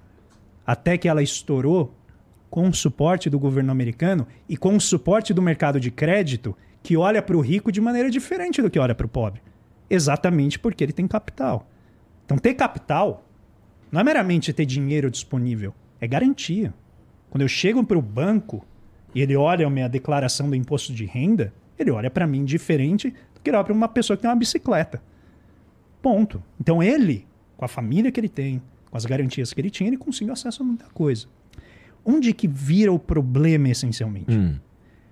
até 0.66 0.98
que 0.98 1.08
ela 1.08 1.22
estourou 1.22 1.94
com 2.50 2.68
o 2.68 2.74
suporte 2.74 3.30
do 3.30 3.38
governo 3.38 3.72
americano 3.72 4.26
e 4.46 4.58
com 4.58 4.76
o 4.76 4.80
suporte 4.80 5.32
do 5.32 5.40
mercado 5.40 5.80
de 5.80 5.90
crédito, 5.90 6.54
que 6.82 6.98
olha 6.98 7.22
para 7.22 7.36
o 7.36 7.40
rico 7.40 7.72
de 7.72 7.80
maneira 7.80 8.10
diferente 8.10 8.60
do 8.60 8.68
que 8.68 8.78
olha 8.78 8.94
para 8.94 9.06
o 9.06 9.08
pobre. 9.08 9.40
Exatamente 9.88 10.58
porque 10.58 10.84
ele 10.84 10.92
tem 10.92 11.08
capital. 11.08 11.66
Então, 12.26 12.36
ter 12.36 12.52
capital 12.52 13.24
não 13.90 14.02
é 14.02 14.04
meramente 14.04 14.52
ter 14.52 14.66
dinheiro 14.66 15.10
disponível, 15.10 15.74
é 16.00 16.06
garantia. 16.06 16.72
Quando 17.30 17.42
eu 17.42 17.48
chego 17.48 17.84
para 17.84 17.98
o 17.98 18.02
banco 18.02 18.64
e 19.14 19.20
ele 19.20 19.36
olha 19.36 19.66
a 19.66 19.70
minha 19.70 19.88
declaração 19.88 20.48
do 20.48 20.56
imposto 20.56 20.92
de 20.92 21.04
renda, 21.04 21.52
ele 21.78 21.90
olha 21.90 22.10
para 22.10 22.26
mim 22.26 22.44
diferente 22.44 23.10
do 23.34 23.40
que 23.42 23.50
olha 23.50 23.64
para 23.64 23.72
uma 23.72 23.88
pessoa 23.88 24.16
que 24.16 24.22
tem 24.22 24.30
uma 24.30 24.36
bicicleta. 24.36 25.02
Ponto. 26.02 26.42
Então 26.58 26.82
ele, 26.82 27.26
com 27.56 27.64
a 27.64 27.68
família 27.68 28.10
que 28.10 28.18
ele 28.18 28.28
tem, 28.28 28.62
com 28.90 28.96
as 28.96 29.04
garantias 29.04 29.52
que 29.52 29.60
ele 29.60 29.70
tinha, 29.70 29.88
ele 29.88 29.96
conseguiu 29.96 30.32
acesso 30.32 30.62
a 30.62 30.66
muita 30.66 30.86
coisa. 30.86 31.26
Onde 32.04 32.32
que 32.32 32.48
vira 32.48 32.92
o 32.92 32.98
problema 32.98 33.68
essencialmente? 33.68 34.36
Hum. 34.36 34.56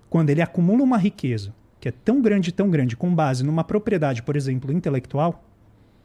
Quando 0.09 0.30
ele 0.30 0.41
acumula 0.41 0.82
uma 0.82 0.97
riqueza 0.97 1.55
que 1.78 1.89
é 1.89 1.93
tão 1.93 2.20
grande, 2.20 2.51
tão 2.51 2.70
grande, 2.70 2.97
com 2.97 3.14
base 3.14 3.45
numa 3.45 3.62
propriedade, 3.62 4.22
por 4.22 4.34
exemplo, 4.34 4.72
intelectual, 4.72 5.45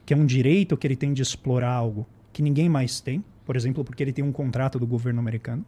que 0.05 0.13
é 0.13 0.17
um 0.17 0.25
direito 0.25 0.77
que 0.77 0.85
ele 0.85 0.95
tem 0.95 1.13
de 1.13 1.21
explorar 1.21 1.71
algo 1.71 2.05
que 2.31 2.41
ninguém 2.41 2.69
mais 2.69 2.99
tem, 2.99 3.23
por 3.45 3.55
exemplo, 3.55 3.83
porque 3.83 4.03
ele 4.03 4.13
tem 4.13 4.23
um 4.23 4.31
contrato 4.31 4.79
do 4.79 4.87
governo 4.87 5.19
americano. 5.19 5.65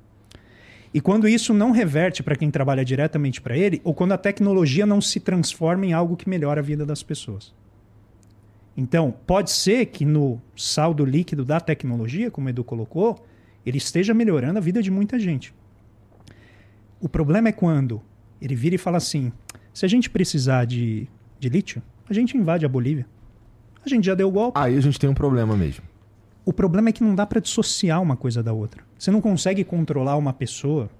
E 0.93 1.01
quando 1.01 1.27
isso 1.27 1.53
não 1.53 1.71
reverte 1.71 2.23
para 2.23 2.35
quem 2.35 2.49
trabalha 2.49 2.85
diretamente 2.85 3.41
para 3.41 3.57
ele, 3.57 3.81
ou 3.83 3.93
quando 3.93 4.13
a 4.13 4.17
tecnologia 4.17 4.85
não 4.85 5.01
se 5.01 5.19
transforma 5.19 5.85
em 5.85 5.93
algo 5.93 6.15
que 6.15 6.29
melhora 6.29 6.61
a 6.61 6.63
vida 6.63 6.85
das 6.85 7.03
pessoas. 7.03 7.53
Então, 8.77 9.13
pode 9.25 9.51
ser 9.51 9.87
que 9.87 10.05
no 10.05 10.41
saldo 10.55 11.03
líquido 11.05 11.43
da 11.43 11.59
tecnologia, 11.59 12.31
como 12.31 12.47
o 12.47 12.49
Edu 12.49 12.63
colocou, 12.63 13.25
ele 13.65 13.77
esteja 13.77 14.13
melhorando 14.13 14.57
a 14.57 14.61
vida 14.61 14.81
de 14.81 14.91
muita 14.91 15.17
gente. 15.17 15.53
O 16.99 17.09
problema 17.09 17.49
é 17.49 17.51
quando 17.51 18.01
ele 18.41 18.55
vira 18.55 18.75
e 18.75 18.77
fala 18.77 18.97
assim: 18.97 19.31
se 19.73 19.85
a 19.85 19.89
gente 19.89 20.09
precisar 20.09 20.65
de, 20.65 21.07
de 21.39 21.49
lítio, 21.49 21.81
a 22.09 22.13
gente 22.13 22.37
invade 22.37 22.65
a 22.65 22.69
Bolívia. 22.69 23.05
A 23.85 23.89
gente 23.89 24.05
já 24.05 24.15
deu 24.15 24.27
o 24.27 24.31
golpe. 24.31 24.59
Aí 24.59 24.77
a 24.77 24.81
gente 24.81 24.99
tem 24.99 25.09
um 25.09 25.13
problema 25.13 25.55
mesmo. 25.55 25.83
O 26.45 26.53
problema 26.53 26.89
é 26.89 26.91
que 26.91 27.03
não 27.03 27.15
dá 27.15 27.25
para 27.25 27.41
dissociar 27.41 27.99
uma 27.99 28.15
coisa 28.15 28.43
da 28.43 28.53
outra. 28.53 28.83
Você 28.99 29.09
não 29.09 29.19
consegue 29.19 29.63
controlar 29.63 30.15
uma 30.15 30.31
pessoa 30.31 30.91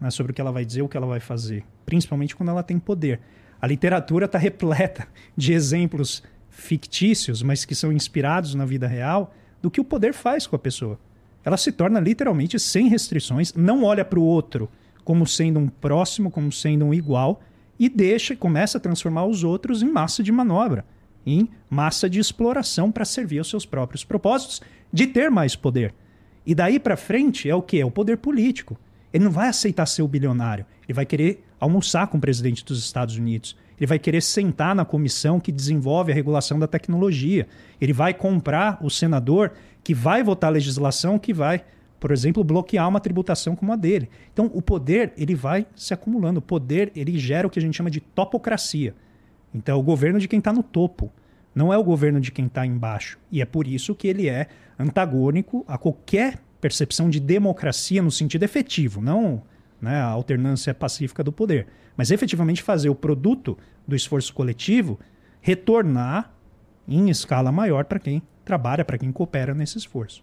né, 0.00 0.10
sobre 0.10 0.32
o 0.32 0.34
que 0.34 0.40
ela 0.40 0.50
vai 0.50 0.64
dizer, 0.64 0.80
o 0.80 0.88
que 0.88 0.96
ela 0.96 1.06
vai 1.06 1.20
fazer, 1.20 1.64
principalmente 1.84 2.34
quando 2.34 2.48
ela 2.48 2.62
tem 2.62 2.78
poder. 2.78 3.20
A 3.60 3.66
literatura 3.66 4.24
está 4.24 4.38
repleta 4.38 5.06
de 5.36 5.52
exemplos 5.52 6.22
fictícios, 6.48 7.42
mas 7.42 7.66
que 7.66 7.74
são 7.74 7.92
inspirados 7.92 8.54
na 8.54 8.64
vida 8.64 8.86
real, 8.86 9.34
do 9.60 9.70
que 9.70 9.82
o 9.82 9.84
poder 9.84 10.14
faz 10.14 10.46
com 10.46 10.56
a 10.56 10.58
pessoa. 10.58 10.98
Ela 11.44 11.58
se 11.58 11.70
torna 11.72 12.00
literalmente 12.00 12.58
sem 12.58 12.88
restrições, 12.88 13.52
não 13.52 13.84
olha 13.84 14.04
para 14.04 14.18
o 14.18 14.24
outro 14.24 14.68
como 15.04 15.26
sendo 15.26 15.58
um 15.58 15.68
próximo, 15.68 16.30
como 16.30 16.50
sendo 16.50 16.86
um 16.86 16.94
igual, 16.94 17.40
e 17.78 17.88
deixa, 17.88 18.36
começa 18.36 18.78
a 18.78 18.80
transformar 18.80 19.26
os 19.26 19.44
outros 19.44 19.82
em 19.82 19.90
massa 19.90 20.22
de 20.22 20.30
manobra, 20.32 20.84
em 21.26 21.48
massa 21.68 22.08
de 22.08 22.18
exploração 22.18 22.90
para 22.90 23.04
servir 23.04 23.38
aos 23.38 23.50
seus 23.50 23.66
próprios 23.66 24.04
propósitos 24.04 24.60
de 24.92 25.06
ter 25.06 25.30
mais 25.30 25.54
poder. 25.54 25.94
E 26.46 26.54
daí 26.54 26.78
para 26.78 26.96
frente 26.96 27.48
é 27.48 27.54
o 27.54 27.62
que? 27.62 27.80
É 27.80 27.84
o 27.84 27.90
poder 27.90 28.16
político. 28.16 28.78
Ele 29.12 29.24
não 29.24 29.30
vai 29.30 29.48
aceitar 29.48 29.86
ser 29.86 30.02
o 30.02 30.08
bilionário. 30.08 30.64
Ele 30.86 30.94
vai 30.94 31.04
querer 31.04 31.44
almoçar 31.58 32.06
com 32.06 32.18
o 32.18 32.20
presidente 32.20 32.64
dos 32.64 32.78
Estados 32.82 33.16
Unidos. 33.16 33.56
Ele 33.78 33.86
vai 33.86 33.98
querer 33.98 34.20
sentar 34.20 34.74
na 34.74 34.84
comissão 34.84 35.40
que 35.40 35.50
desenvolve 35.50 36.12
a 36.12 36.14
regulação 36.14 36.58
da 36.58 36.66
tecnologia. 36.66 37.46
Ele 37.80 37.92
vai 37.92 38.14
comprar 38.14 38.78
o 38.82 38.90
senador 38.90 39.52
que 39.82 39.94
vai 39.94 40.22
votar 40.22 40.52
legislação 40.52 41.18
que 41.18 41.32
vai, 41.32 41.64
por 41.98 42.10
exemplo, 42.10 42.44
bloquear 42.44 42.88
uma 42.88 43.00
tributação 43.00 43.56
como 43.56 43.72
a 43.72 43.76
dele. 43.76 44.08
Então, 44.32 44.50
o 44.52 44.60
poder 44.60 45.12
ele 45.16 45.34
vai 45.34 45.66
se 45.74 45.94
acumulando. 45.94 46.38
O 46.38 46.42
poder 46.42 46.92
ele 46.94 47.18
gera 47.18 47.46
o 47.46 47.50
que 47.50 47.58
a 47.58 47.62
gente 47.62 47.76
chama 47.76 47.90
de 47.90 48.00
topocracia. 48.00 48.94
Então, 49.54 49.76
é 49.76 49.78
o 49.78 49.82
governo 49.82 50.18
de 50.18 50.28
quem 50.28 50.38
está 50.38 50.52
no 50.52 50.62
topo, 50.62 51.12
não 51.54 51.72
é 51.72 51.78
o 51.78 51.82
governo 51.82 52.20
de 52.20 52.30
quem 52.30 52.46
está 52.46 52.64
embaixo. 52.64 53.18
E 53.30 53.42
é 53.42 53.44
por 53.44 53.66
isso 53.66 53.94
que 53.94 54.06
ele 54.06 54.28
é 54.28 54.46
antagônico 54.78 55.64
a 55.66 55.76
qualquer 55.76 56.40
percepção 56.60 57.10
de 57.10 57.18
democracia 57.18 58.02
no 58.02 58.10
sentido 58.10 58.42
efetivo, 58.42 59.00
não 59.00 59.42
né, 59.80 59.96
a 59.96 60.06
alternância 60.06 60.74
pacífica 60.74 61.24
do 61.24 61.32
poder, 61.32 61.66
mas 61.96 62.10
efetivamente 62.10 62.62
fazer 62.62 62.90
o 62.90 62.94
produto 62.94 63.56
do 63.86 63.96
esforço 63.96 64.32
coletivo 64.34 64.98
retornar 65.40 66.32
em 66.86 67.08
escala 67.08 67.50
maior 67.50 67.84
para 67.84 67.98
quem 67.98 68.22
trabalha, 68.44 68.84
para 68.84 68.98
quem 68.98 69.10
coopera 69.10 69.54
nesse 69.54 69.78
esforço. 69.78 70.22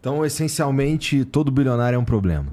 Então, 0.00 0.24
essencialmente, 0.24 1.24
todo 1.24 1.50
bilionário 1.50 1.96
é 1.96 1.98
um 1.98 2.04
problema. 2.04 2.52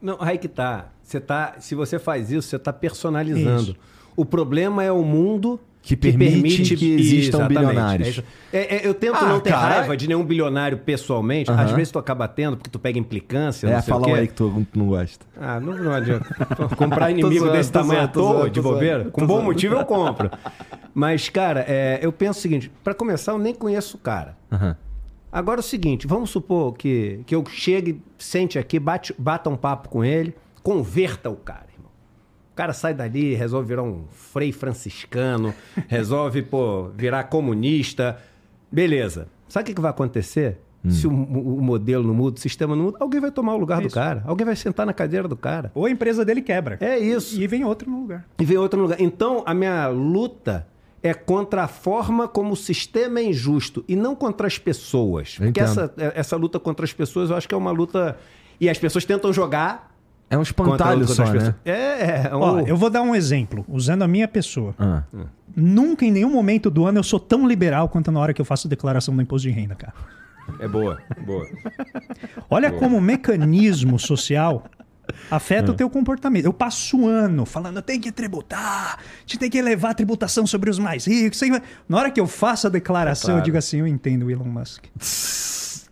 Não, 0.00 0.16
aí 0.20 0.38
que 0.38 0.48
tá. 0.48 0.92
Você 1.02 1.20
tá. 1.20 1.56
Se 1.58 1.74
você 1.74 1.98
faz 1.98 2.30
isso, 2.30 2.48
você 2.48 2.56
está 2.56 2.72
personalizando. 2.72 3.72
Isso. 3.72 3.76
O 4.16 4.24
problema 4.24 4.82
é 4.82 4.92
o 4.92 5.02
mundo 5.02 5.60
que 5.84 5.94
permite, 5.94 6.30
que, 6.30 6.40
permite 6.40 6.76
que 6.76 6.94
existam 6.94 7.38
Exatamente. 7.38 7.58
bilionários. 7.58 8.22
É, 8.50 8.76
é, 8.76 8.86
eu 8.86 8.94
tento 8.94 9.16
ah, 9.16 9.28
não 9.28 9.38
ter 9.38 9.50
cara... 9.50 9.74
raiva 9.74 9.94
de 9.94 10.08
nenhum 10.08 10.24
bilionário 10.24 10.78
pessoalmente. 10.78 11.50
Às 11.50 11.72
vezes 11.72 11.92
tu 11.92 11.98
acaba 11.98 12.26
tendo, 12.26 12.56
porque 12.56 12.70
tu 12.70 12.78
pega 12.78 12.98
implicância. 12.98 13.68
É, 13.68 13.82
fala 13.82 14.16
aí 14.16 14.26
que 14.26 14.32
tu 14.32 14.66
não 14.74 14.86
gosta. 14.86 15.26
Ah, 15.38 15.60
não, 15.60 15.76
não 15.76 15.92
adianta. 15.92 16.26
Comprar 16.74 17.10
inimigo 17.10 17.50
desse 17.50 17.70
tamanho 17.70 18.00
à 18.00 18.08
toa, 18.08 18.48
de 18.48 18.62
bobeira, 18.62 19.10
com 19.10 19.26
bom 19.26 19.42
motivo 19.42 19.74
eu 19.74 19.84
compro. 19.84 20.30
Mas, 20.94 21.28
cara, 21.28 21.64
é, 21.68 21.98
eu 22.00 22.10
penso 22.10 22.38
o 22.38 22.42
seguinte: 22.42 22.72
para 22.82 22.94
começar, 22.94 23.32
eu 23.32 23.38
nem 23.38 23.54
conheço 23.54 23.98
o 23.98 24.00
cara. 24.00 24.36
Uhum. 24.50 24.74
Agora 25.30 25.58
é 25.58 25.62
o 25.62 25.64
seguinte: 25.64 26.06
vamos 26.06 26.30
supor 26.30 26.72
que, 26.74 27.20
que 27.26 27.34
eu 27.34 27.44
chegue, 27.46 28.00
sente 28.16 28.58
aqui, 28.58 28.78
bate, 28.78 29.14
bata 29.18 29.50
um 29.50 29.56
papo 29.56 29.90
com 29.90 30.02
ele, 30.02 30.34
converta 30.62 31.28
o 31.28 31.36
cara. 31.36 31.63
O 32.54 32.56
cara 32.56 32.72
sai 32.72 32.94
dali, 32.94 33.34
resolve 33.34 33.66
virar 33.66 33.82
um 33.82 34.04
frei 34.12 34.52
franciscano, 34.52 35.52
resolve, 35.88 36.40
pô, 36.40 36.88
virar 36.94 37.24
comunista. 37.24 38.16
Beleza. 38.70 39.26
Sabe 39.48 39.72
o 39.72 39.74
que, 39.74 39.80
vai 39.80 39.90
acontecer? 39.90 40.58
Hum. 40.84 40.90
Se 40.92 41.04
o, 41.08 41.10
o, 41.10 41.60
modelo 41.60 42.06
não 42.06 42.14
muda, 42.14 42.36
o 42.36 42.40
sistema 42.40 42.76
não 42.76 42.84
muda, 42.84 42.98
alguém 43.00 43.20
vai 43.20 43.32
tomar 43.32 43.54
o 43.54 43.56
lugar 43.56 43.80
é 43.80 43.82
do 43.82 43.90
cara. 43.90 44.22
Alguém 44.24 44.46
vai 44.46 44.54
sentar 44.54 44.86
na 44.86 44.92
cadeira 44.92 45.26
do 45.26 45.34
cara. 45.34 45.72
Ou 45.74 45.84
a 45.86 45.90
empresa 45.90 46.24
dele 46.24 46.40
quebra. 46.40 46.78
É 46.80 46.96
isso. 46.96 47.40
E 47.40 47.44
vem 47.48 47.64
outro 47.64 47.90
no 47.90 48.02
lugar. 48.02 48.24
E 48.38 48.44
vem 48.44 48.56
outro 48.56 48.78
no 48.78 48.84
lugar. 48.84 49.00
Então, 49.00 49.42
a 49.44 49.52
minha 49.52 49.88
luta 49.88 50.64
é 51.02 51.12
contra 51.12 51.64
a 51.64 51.68
forma 51.68 52.28
como 52.28 52.52
o 52.52 52.56
sistema 52.56 53.18
é 53.18 53.24
injusto 53.24 53.84
e 53.88 53.96
não 53.96 54.14
contra 54.14 54.46
as 54.46 54.58
pessoas. 54.58 55.38
Porque 55.38 55.58
essa, 55.58 55.92
essa 55.96 56.36
luta 56.36 56.60
contra 56.60 56.84
as 56.84 56.92
pessoas 56.92 57.30
eu 57.30 57.36
acho 57.36 57.48
que 57.48 57.54
é 57.54 57.58
uma 57.58 57.72
luta. 57.72 58.16
E 58.60 58.68
as 58.70 58.78
pessoas 58.78 59.04
tentam 59.04 59.32
jogar 59.32 59.93
é 60.30 60.38
um 60.38 60.42
espantalho 60.42 61.06
só, 61.06 61.24
né? 61.32 61.54
É, 61.64 62.26
é 62.26 62.36
um... 62.36 62.40
Ó, 62.40 62.60
eu 62.60 62.76
vou 62.76 62.90
dar 62.90 63.02
um 63.02 63.14
exemplo, 63.14 63.64
usando 63.68 64.02
a 64.02 64.08
minha 64.08 64.26
pessoa. 64.26 64.74
Ah. 64.78 65.02
Nunca, 65.54 66.04
em 66.04 66.10
nenhum 66.10 66.30
momento 66.30 66.70
do 66.70 66.84
ano, 66.84 66.98
eu 66.98 67.04
sou 67.04 67.20
tão 67.20 67.46
liberal 67.46 67.88
quanto 67.88 68.10
na 68.10 68.18
hora 68.18 68.34
que 68.34 68.40
eu 68.40 68.44
faço 68.44 68.66
declaração 68.66 69.14
do 69.14 69.22
imposto 69.22 69.48
de 69.48 69.54
renda, 69.54 69.74
cara. 69.74 69.92
É 70.58 70.68
boa, 70.68 70.98
boa. 71.24 71.46
Olha 72.50 72.70
boa. 72.70 72.80
como 72.80 72.98
o 72.98 73.00
mecanismo 73.00 73.98
social 73.98 74.64
afeta 75.30 75.70
o 75.70 75.74
teu 75.74 75.88
comportamento. 75.88 76.44
Eu 76.46 76.52
passo 76.52 76.96
um 76.96 77.06
ano 77.06 77.44
falando, 77.44 77.80
tem 77.82 78.00
que 78.00 78.10
tributar, 78.10 78.98
a 78.98 79.20
gente 79.20 79.38
tem 79.38 79.50
que 79.50 79.58
elevar 79.58 79.92
a 79.92 79.94
tributação 79.94 80.46
sobre 80.46 80.70
os 80.70 80.78
mais 80.78 81.06
ricos. 81.06 81.40
Na 81.88 81.98
hora 81.98 82.10
que 82.10 82.20
eu 82.20 82.26
faço 82.26 82.66
a 82.66 82.70
declaração, 82.70 83.30
é 83.30 83.32
claro. 83.32 83.40
eu 83.40 83.44
digo 83.44 83.56
assim, 83.56 83.78
eu 83.80 83.86
entendo 83.86 84.26
o 84.26 84.30
Elon 84.30 84.44
Musk. 84.44 84.84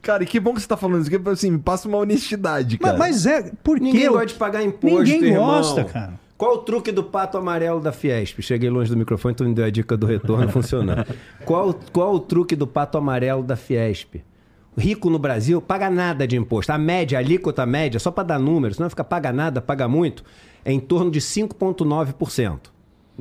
Cara, 0.02 0.24
e 0.24 0.26
que 0.26 0.40
bom 0.40 0.52
que 0.52 0.60
você 0.60 0.66
tá 0.66 0.76
falando 0.76 1.00
isso, 1.00 1.10
porque 1.10 1.30
assim, 1.30 1.56
passa 1.58 1.88
uma 1.88 1.98
honestidade, 1.98 2.76
cara. 2.76 2.98
Mas, 2.98 3.24
mas 3.24 3.26
é, 3.26 3.52
porque... 3.62 3.84
Ninguém 3.84 4.08
gosta 4.08 4.26
de 4.26 4.34
pagar 4.34 4.62
imposto, 4.62 4.98
Ninguém 4.98 5.24
irmão. 5.30 5.46
gosta, 5.46 5.84
cara. 5.84 6.20
Qual 6.36 6.56
o 6.56 6.58
truque 6.58 6.90
do 6.90 7.04
pato 7.04 7.38
amarelo 7.38 7.80
da 7.80 7.92
Fiesp? 7.92 8.42
Cheguei 8.42 8.68
longe 8.68 8.90
do 8.90 8.96
microfone, 8.96 9.32
tu 9.32 9.44
me 9.44 9.54
deu 9.54 9.64
a 9.64 9.70
dica 9.70 9.96
do 9.96 10.06
retorno 10.06 10.48
funcionando. 10.50 11.06
qual, 11.44 11.72
qual 11.92 12.14
o 12.14 12.18
truque 12.18 12.56
do 12.56 12.66
pato 12.66 12.98
amarelo 12.98 13.44
da 13.44 13.54
Fiesp? 13.54 14.16
O 14.76 14.80
rico 14.80 15.08
no 15.08 15.20
Brasil 15.20 15.62
paga 15.62 15.88
nada 15.88 16.26
de 16.26 16.36
imposto. 16.36 16.72
A 16.72 16.78
média, 16.78 17.16
a 17.16 17.20
alíquota 17.20 17.64
média, 17.64 18.00
só 18.00 18.10
para 18.10 18.24
dar 18.24 18.38
números, 18.40 18.76
não 18.80 18.90
fica 18.90 19.04
paga 19.04 19.32
nada, 19.32 19.60
paga 19.60 19.86
muito, 19.86 20.24
é 20.64 20.72
em 20.72 20.80
torno 20.80 21.12
de 21.12 21.20
5,9% 21.20 22.58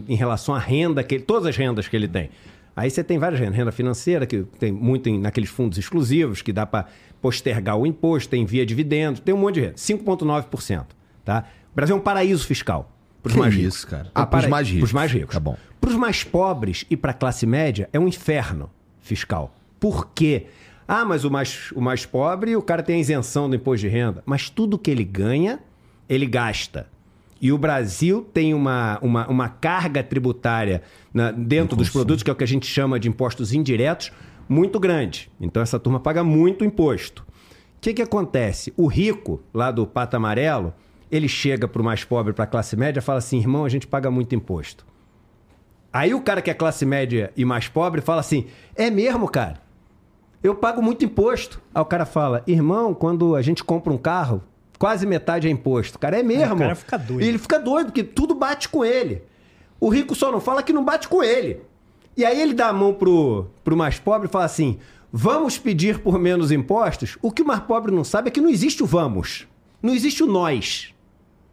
em 0.10 0.16
relação 0.16 0.56
à 0.56 0.60
renda 0.60 1.04
que 1.04 1.16
ele, 1.16 1.24
todas 1.24 1.46
as 1.46 1.56
rendas 1.56 1.88
que 1.88 1.96
ele 1.96 2.08
tem. 2.08 2.32
Aí 2.82 2.90
você 2.90 3.04
tem 3.04 3.20
várias 3.20 3.40
rendas. 3.40 3.56
Renda 3.56 3.72
financeira, 3.72 4.26
que 4.26 4.42
tem 4.58 4.72
muito 4.72 5.08
em, 5.08 5.20
naqueles 5.20 5.52
fundos 5.52 5.78
exclusivos, 5.78 6.42
que 6.42 6.52
dá 6.52 6.66
para 6.66 6.88
postergar 7.22 7.78
o 7.78 7.86
imposto, 7.86 8.28
tem 8.28 8.44
via 8.44 8.66
dividendos, 8.66 9.22
tem 9.22 9.36
um 9.36 9.38
monte 9.38 9.56
de 9.56 9.62
renda. 9.62 9.76
5,9%. 9.76 10.86
Tá? 11.24 11.46
O 11.72 11.76
Brasil 11.76 11.96
é 11.96 12.00
um 12.00 12.02
paraíso 12.02 12.44
fiscal. 12.44 12.92
Para 13.22 13.30
os 13.30 13.36
mais 13.36 13.54
ricos. 13.54 13.76
Isso, 13.76 13.88
cara. 13.88 14.10
Ah, 14.16 14.26
para 14.26 14.40
os 14.40 14.48
mais 14.48 14.68
ricos. 14.68 14.80
Para 14.80 14.86
os 14.86 14.94
mais 14.94 15.12
ricos. 15.12 15.34
Tá 15.36 15.40
bom. 15.40 15.56
Para 15.80 15.90
os 15.92 15.96
mais 15.96 16.24
pobres 16.24 16.84
e 16.90 16.98
para 16.98 17.12
a 17.12 17.14
classe 17.14 17.46
média, 17.46 17.88
é 17.94 18.00
um 18.00 18.08
inferno 18.08 18.68
fiscal. 19.00 19.56
Por 19.80 20.10
quê? 20.10 20.48
Ah, 20.88 21.06
mas 21.06 21.24
o 21.24 21.30
mais, 21.30 21.72
o 21.74 21.82
mais 21.82 22.04
pobre, 22.04 22.56
o 22.56 22.64
cara 22.64 22.82
tem 22.82 22.96
a 22.96 23.00
isenção 23.00 23.48
do 23.48 23.56
imposto 23.56 23.82
de 23.82 23.90
renda. 23.90 24.24
Mas 24.26 24.50
tudo 24.50 24.80
que 24.80 24.90
ele 24.90 25.04
ganha, 25.04 25.60
ele 26.10 26.26
gasta. 26.26 26.88
E 27.42 27.52
o 27.52 27.58
Brasil 27.58 28.22
tem 28.32 28.54
uma, 28.54 29.00
uma, 29.02 29.28
uma 29.28 29.50
carga 29.50 30.04
tributária 30.04 30.84
na, 31.12 31.32
dentro 31.32 31.76
dos 31.76 31.90
produtos, 31.90 32.22
que 32.22 32.30
é 32.30 32.34
o 32.34 32.36
que 32.36 32.44
a 32.44 32.48
gente 32.48 32.68
chama 32.68 33.00
de 33.00 33.10
impostos 33.10 33.52
indiretos, 33.52 34.12
muito 34.48 34.80
grande. 34.80 35.32
Então 35.42 35.64
essa 35.64 35.80
turma 35.80 36.00
paga 36.00 36.24
muito 36.24 36.64
imposto. 36.64 37.24
O 37.24 37.82
que, 37.82 37.96
que 37.96 38.02
acontece? 38.02 38.72
O 38.78 38.86
rico, 38.86 39.42
lá 39.52 39.72
do 39.72 39.88
Pato 39.88 40.16
Amarelo, 40.16 40.72
ele 41.10 41.28
chega 41.28 41.68
para 41.68 41.82
o 41.82 41.86
mais 41.86 42.04
pobre, 42.04 42.32
para 42.32 42.44
a 42.44 42.48
classe 42.48 42.76
média, 42.76 43.02
fala 43.02 43.18
assim: 43.18 43.40
irmão, 43.40 43.66
a 43.66 43.70
gente 43.70 43.88
paga 43.88 44.12
muito 44.12 44.36
imposto. 44.36 44.86
Aí 45.92 46.14
o 46.14 46.22
cara 46.22 46.44
que 46.44 46.52
é 46.52 46.54
classe 46.54 46.86
média 46.86 47.34
e 47.36 47.44
mais 47.44 47.68
pobre 47.68 48.02
fala 48.02 48.22
assim: 48.22 48.46
é 48.76 48.92
mesmo, 48.92 49.28
cara? 49.28 49.60
Eu 50.44 50.54
pago 50.54 50.82
muito 50.82 51.04
imposto. 51.04 51.60
Aí 51.74 51.82
o 51.82 51.86
cara 51.86 52.06
fala: 52.06 52.44
irmão, 52.46 52.94
quando 52.94 53.36
a 53.36 53.42
gente 53.42 53.64
compra 53.64 53.92
um 53.92 53.98
carro, 53.98 54.44
quase 54.82 55.06
metade 55.06 55.48
é 55.48 55.52
imposto. 55.52 56.00
Cara, 56.00 56.20
é 56.20 56.24
mesmo. 56.24 56.44
É, 56.44 56.56
o 56.56 56.58
cara 56.58 56.76
fica 56.76 56.98
doido. 56.98 57.24
E 57.24 57.28
ele 57.28 57.38
fica 57.38 57.60
doido, 57.60 57.86
porque 57.86 58.04
tudo 58.04 58.34
bate 58.34 58.68
com 58.68 58.84
ele. 58.84 59.22
O 59.80 59.90
rico 59.90 60.16
só 60.16 60.32
não 60.32 60.42
fala 60.42 60.64
que 60.64 60.74
não 60.74 60.84
bate 60.84 61.08
com 61.08 61.24
ele. 61.24 61.62
E 62.18 62.26
aí 62.26 62.42
ele 62.42 62.56
dá 62.56 62.70
a 62.70 62.74
mão 62.74 62.92
pro, 62.92 63.46
pro 63.64 63.78
mais 63.78 64.00
pobre 64.00 64.28
e 64.28 64.32
fala 64.32 64.46
assim: 64.46 64.80
vamos 65.14 65.60
pedir 65.60 66.00
por 66.00 66.18
menos 66.18 66.52
impostos? 66.52 67.16
O 67.22 67.32
que 67.32 67.44
o 67.44 67.46
mais 67.46 67.60
pobre 67.60 67.92
não 67.94 68.04
sabe 68.04 68.30
é 68.30 68.32
que 68.32 68.42
não 68.42 68.50
existe 68.50 68.82
o 68.82 68.88
vamos. 68.88 69.48
Não 69.84 69.94
existe 69.94 70.24
o 70.24 70.28
nós. 70.28 70.96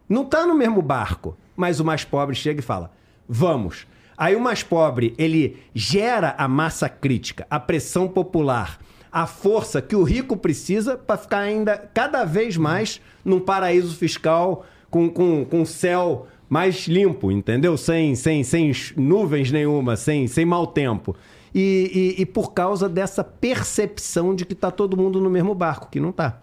Não 0.09 0.25
tá 0.25 0.47
no 0.47 0.55
mesmo 0.55 0.81
barco. 0.81 1.37
Mas 1.55 1.79
o 1.79 1.85
mais 1.85 2.03
pobre 2.03 2.35
chega 2.35 2.61
e 2.61 2.63
fala: 2.63 2.91
vamos. 3.27 3.85
Aí 4.17 4.35
o 4.35 4.41
mais 4.41 4.63
pobre, 4.63 5.13
ele 5.19 5.61
gera 5.75 6.33
a 6.35 6.47
massa 6.47 6.89
crítica, 6.89 7.45
a 7.47 7.59
pressão 7.59 8.07
popular 8.07 8.79
a 9.11 9.25
força 9.25 9.81
que 9.81 9.95
o 9.95 10.03
rico 10.03 10.37
precisa 10.37 10.97
para 10.97 11.17
ficar 11.17 11.39
ainda 11.39 11.77
cada 11.93 12.23
vez 12.23 12.57
mais 12.57 13.01
num 13.23 13.39
paraíso 13.39 13.95
fiscal 13.95 14.65
com, 14.89 15.09
com, 15.09 15.45
com 15.45 15.65
céu 15.65 16.27
mais 16.49 16.87
limpo, 16.87 17.31
entendeu? 17.31 17.77
Sem, 17.77 18.15
sem, 18.15 18.43
sem 18.43 18.71
nuvens 18.97 19.51
nenhuma, 19.51 19.95
sem, 19.95 20.27
sem 20.27 20.45
mau 20.45 20.65
tempo. 20.65 21.15
E, 21.53 22.15
e, 22.17 22.21
e 22.21 22.25
por 22.25 22.53
causa 22.53 22.89
dessa 22.89 23.23
percepção 23.23 24.35
de 24.35 24.45
que 24.45 24.53
está 24.53 24.71
todo 24.71 24.97
mundo 24.97 25.19
no 25.21 25.29
mesmo 25.29 25.53
barco, 25.53 25.89
que 25.91 25.99
não 25.99 26.09
está. 26.09 26.41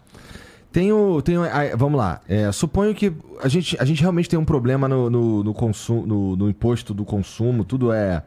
Tenho, 0.70 1.22
tenho, 1.22 1.42
vamos 1.76 1.98
lá. 1.98 2.20
É, 2.28 2.52
suponho 2.52 2.94
que 2.94 3.12
a 3.42 3.48
gente, 3.48 3.76
a 3.80 3.84
gente 3.84 4.00
realmente 4.00 4.28
tem 4.28 4.38
um 4.38 4.44
problema 4.44 4.86
no, 4.86 5.08
no, 5.08 5.44
no 5.44 5.54
consumo, 5.54 6.06
no, 6.06 6.36
no, 6.36 6.50
imposto 6.50 6.92
do 6.92 7.04
consumo. 7.04 7.64
Tudo 7.64 7.92
é, 7.92 8.22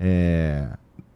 é 0.00 0.68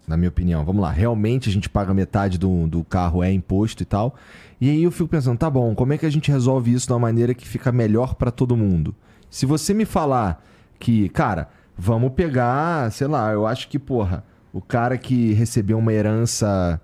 na 0.07 0.17
minha 0.17 0.29
opinião. 0.29 0.65
Vamos 0.65 0.83
lá, 0.83 0.91
realmente 0.91 1.49
a 1.49 1.53
gente 1.53 1.69
paga 1.69 1.93
metade 1.93 2.39
do, 2.39 2.67
do 2.67 2.85
carro 2.85 3.23
é 3.23 3.33
imposto 3.33 3.83
e 3.83 3.87
tal. 3.87 4.15
E 4.61 4.71
aí 4.71 4.83
eu 4.83 4.91
fico 4.91 5.09
pensando, 5.09 5.39
tá 5.39 5.51
bom, 5.51 5.75
como 5.75 5.93
é 5.93 5.99
que 5.99 6.07
a 6.07 6.11
gente 6.11 6.31
resolve 6.31 6.73
isso 6.73 6.87
de 6.87 6.93
uma 6.93 6.99
maneira 6.99 7.35
que 7.35 7.47
fica 7.47 7.71
melhor 7.73 8.15
para 8.15 8.31
todo 8.31 8.57
mundo? 8.57 8.95
Se 9.29 9.45
você 9.45 9.75
me 9.75 9.85
falar 9.85 10.43
que, 10.79 11.09
cara, 11.11 11.49
vamos 11.77 12.13
pegar, 12.13 12.91
sei 12.93 13.07
lá, 13.07 13.33
eu 13.33 13.47
acho 13.47 13.69
que, 13.69 13.79
porra, 13.79 14.25
o 14.53 14.61
cara 14.61 14.97
que 14.97 15.33
recebeu 15.35 15.79
uma 15.79 15.93
herança 15.93 16.81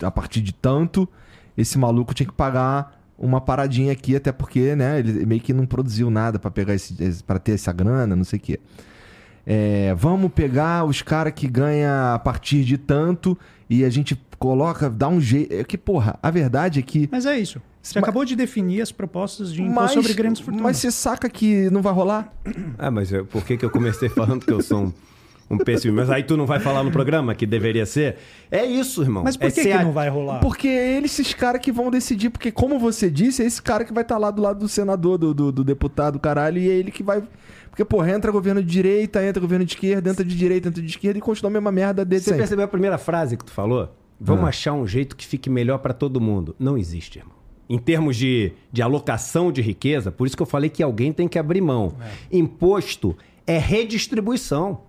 a 0.00 0.10
partir 0.10 0.40
de 0.40 0.52
tanto, 0.52 1.08
esse 1.56 1.78
maluco 1.78 2.14
tinha 2.14 2.26
que 2.26 2.32
pagar 2.32 3.00
uma 3.18 3.40
paradinha 3.40 3.92
aqui, 3.92 4.16
até 4.16 4.32
porque, 4.32 4.74
né, 4.74 4.98
ele 4.98 5.24
meio 5.26 5.40
que 5.40 5.52
não 5.52 5.66
produziu 5.66 6.10
nada 6.10 6.38
para 6.38 6.50
pegar 6.50 6.74
esse 6.74 7.22
para 7.24 7.38
ter 7.38 7.52
essa 7.52 7.72
grana, 7.72 8.16
não 8.16 8.24
sei 8.24 8.38
o 8.38 8.42
quê. 8.42 8.60
É, 9.46 9.94
vamos 9.94 10.30
pegar 10.32 10.84
os 10.84 11.02
caras 11.02 11.32
que 11.34 11.48
ganham 11.48 12.14
a 12.14 12.18
partir 12.18 12.64
de 12.64 12.78
tanto 12.78 13.36
e 13.68 13.84
a 13.84 13.90
gente 13.90 14.20
coloca, 14.38 14.88
dá 14.88 15.08
um 15.08 15.20
jeito. 15.20 15.52
É 15.52 15.64
que, 15.64 15.76
porra, 15.76 16.18
a 16.22 16.30
verdade 16.30 16.80
é 16.80 16.82
que. 16.82 17.08
Mas 17.10 17.26
é 17.26 17.38
isso. 17.38 17.60
Você 17.82 17.98
mas... 17.98 18.04
acabou 18.04 18.24
de 18.24 18.36
definir 18.36 18.80
as 18.80 18.92
propostas 18.92 19.52
de 19.52 19.60
imposto 19.62 19.94
sobre 19.94 20.14
grandes 20.14 20.40
fortunas. 20.40 20.62
Mas 20.62 20.76
você 20.76 20.90
saca 20.90 21.28
que 21.28 21.68
não 21.70 21.82
vai 21.82 21.92
rolar? 21.92 22.32
Ah, 22.78 22.90
mas 22.90 23.12
eu, 23.12 23.26
por 23.26 23.44
que, 23.44 23.56
que 23.56 23.64
eu 23.64 23.70
comecei 23.70 24.08
falando 24.08 24.44
que 24.44 24.52
eu 24.52 24.62
sou 24.62 24.84
um 24.84 24.92
um 25.52 25.58
péssimo. 25.58 25.94
Mas 25.94 26.10
aí 26.10 26.22
tu 26.22 26.36
não 26.36 26.46
vai 26.46 26.58
falar 26.58 26.82
no 26.82 26.90
programa 26.90 27.34
que 27.34 27.46
deveria 27.46 27.84
ser? 27.84 28.16
É 28.50 28.64
isso, 28.64 29.02
irmão. 29.02 29.22
Mas 29.22 29.36
por 29.36 29.46
é 29.46 29.50
que, 29.50 29.62
que 29.62 29.72
a... 29.72 29.84
não 29.84 29.92
vai 29.92 30.08
rolar? 30.08 30.40
Porque 30.40 30.66
é 30.66 30.96
eles, 30.96 31.18
esses 31.18 31.34
caras 31.34 31.60
que 31.60 31.70
vão 31.70 31.90
decidir. 31.90 32.30
Porque, 32.30 32.50
como 32.50 32.78
você 32.78 33.10
disse, 33.10 33.42
é 33.42 33.46
esse 33.46 33.60
cara 33.60 33.84
que 33.84 33.92
vai 33.92 34.02
estar 34.02 34.14
tá 34.14 34.18
lá 34.18 34.30
do 34.30 34.40
lado 34.40 34.60
do 34.60 34.68
senador, 34.68 35.18
do, 35.18 35.34
do, 35.34 35.52
do 35.52 35.64
deputado, 35.64 36.18
caralho, 36.18 36.58
e 36.58 36.68
é 36.68 36.72
ele 36.72 36.90
que 36.90 37.02
vai. 37.02 37.22
Porque, 37.72 37.86
porra, 37.86 38.12
entra 38.12 38.30
governo 38.30 38.62
de 38.62 38.70
direita, 38.70 39.24
entra 39.24 39.40
governo 39.40 39.64
de 39.64 39.72
esquerda, 39.72 40.10
entra 40.10 40.22
de 40.22 40.36
direita, 40.36 40.68
entra 40.68 40.82
de 40.82 40.88
esquerda 40.90 41.18
e 41.18 41.22
continua 41.22 41.48
a 41.48 41.52
mesma 41.54 41.72
merda 41.72 42.04
dele. 42.04 42.20
Você 42.20 42.26
sempre. 42.26 42.40
percebeu 42.40 42.66
a 42.66 42.68
primeira 42.68 42.98
frase 42.98 43.34
que 43.34 43.42
tu 43.46 43.50
falou? 43.50 43.88
Vamos 44.20 44.44
ah. 44.44 44.48
achar 44.48 44.74
um 44.74 44.86
jeito 44.86 45.16
que 45.16 45.26
fique 45.26 45.48
melhor 45.48 45.78
para 45.78 45.94
todo 45.94 46.20
mundo. 46.20 46.54
Não 46.58 46.76
existe, 46.76 47.18
irmão. 47.18 47.34
Em 47.70 47.78
termos 47.78 48.14
de, 48.14 48.52
de 48.70 48.82
alocação 48.82 49.50
de 49.50 49.62
riqueza, 49.62 50.12
por 50.12 50.26
isso 50.26 50.36
que 50.36 50.42
eu 50.42 50.46
falei 50.46 50.68
que 50.68 50.82
alguém 50.82 51.14
tem 51.14 51.26
que 51.26 51.38
abrir 51.38 51.62
mão. 51.62 51.94
É. 51.98 52.36
Imposto 52.36 53.16
é 53.46 53.56
redistribuição. 53.56 54.82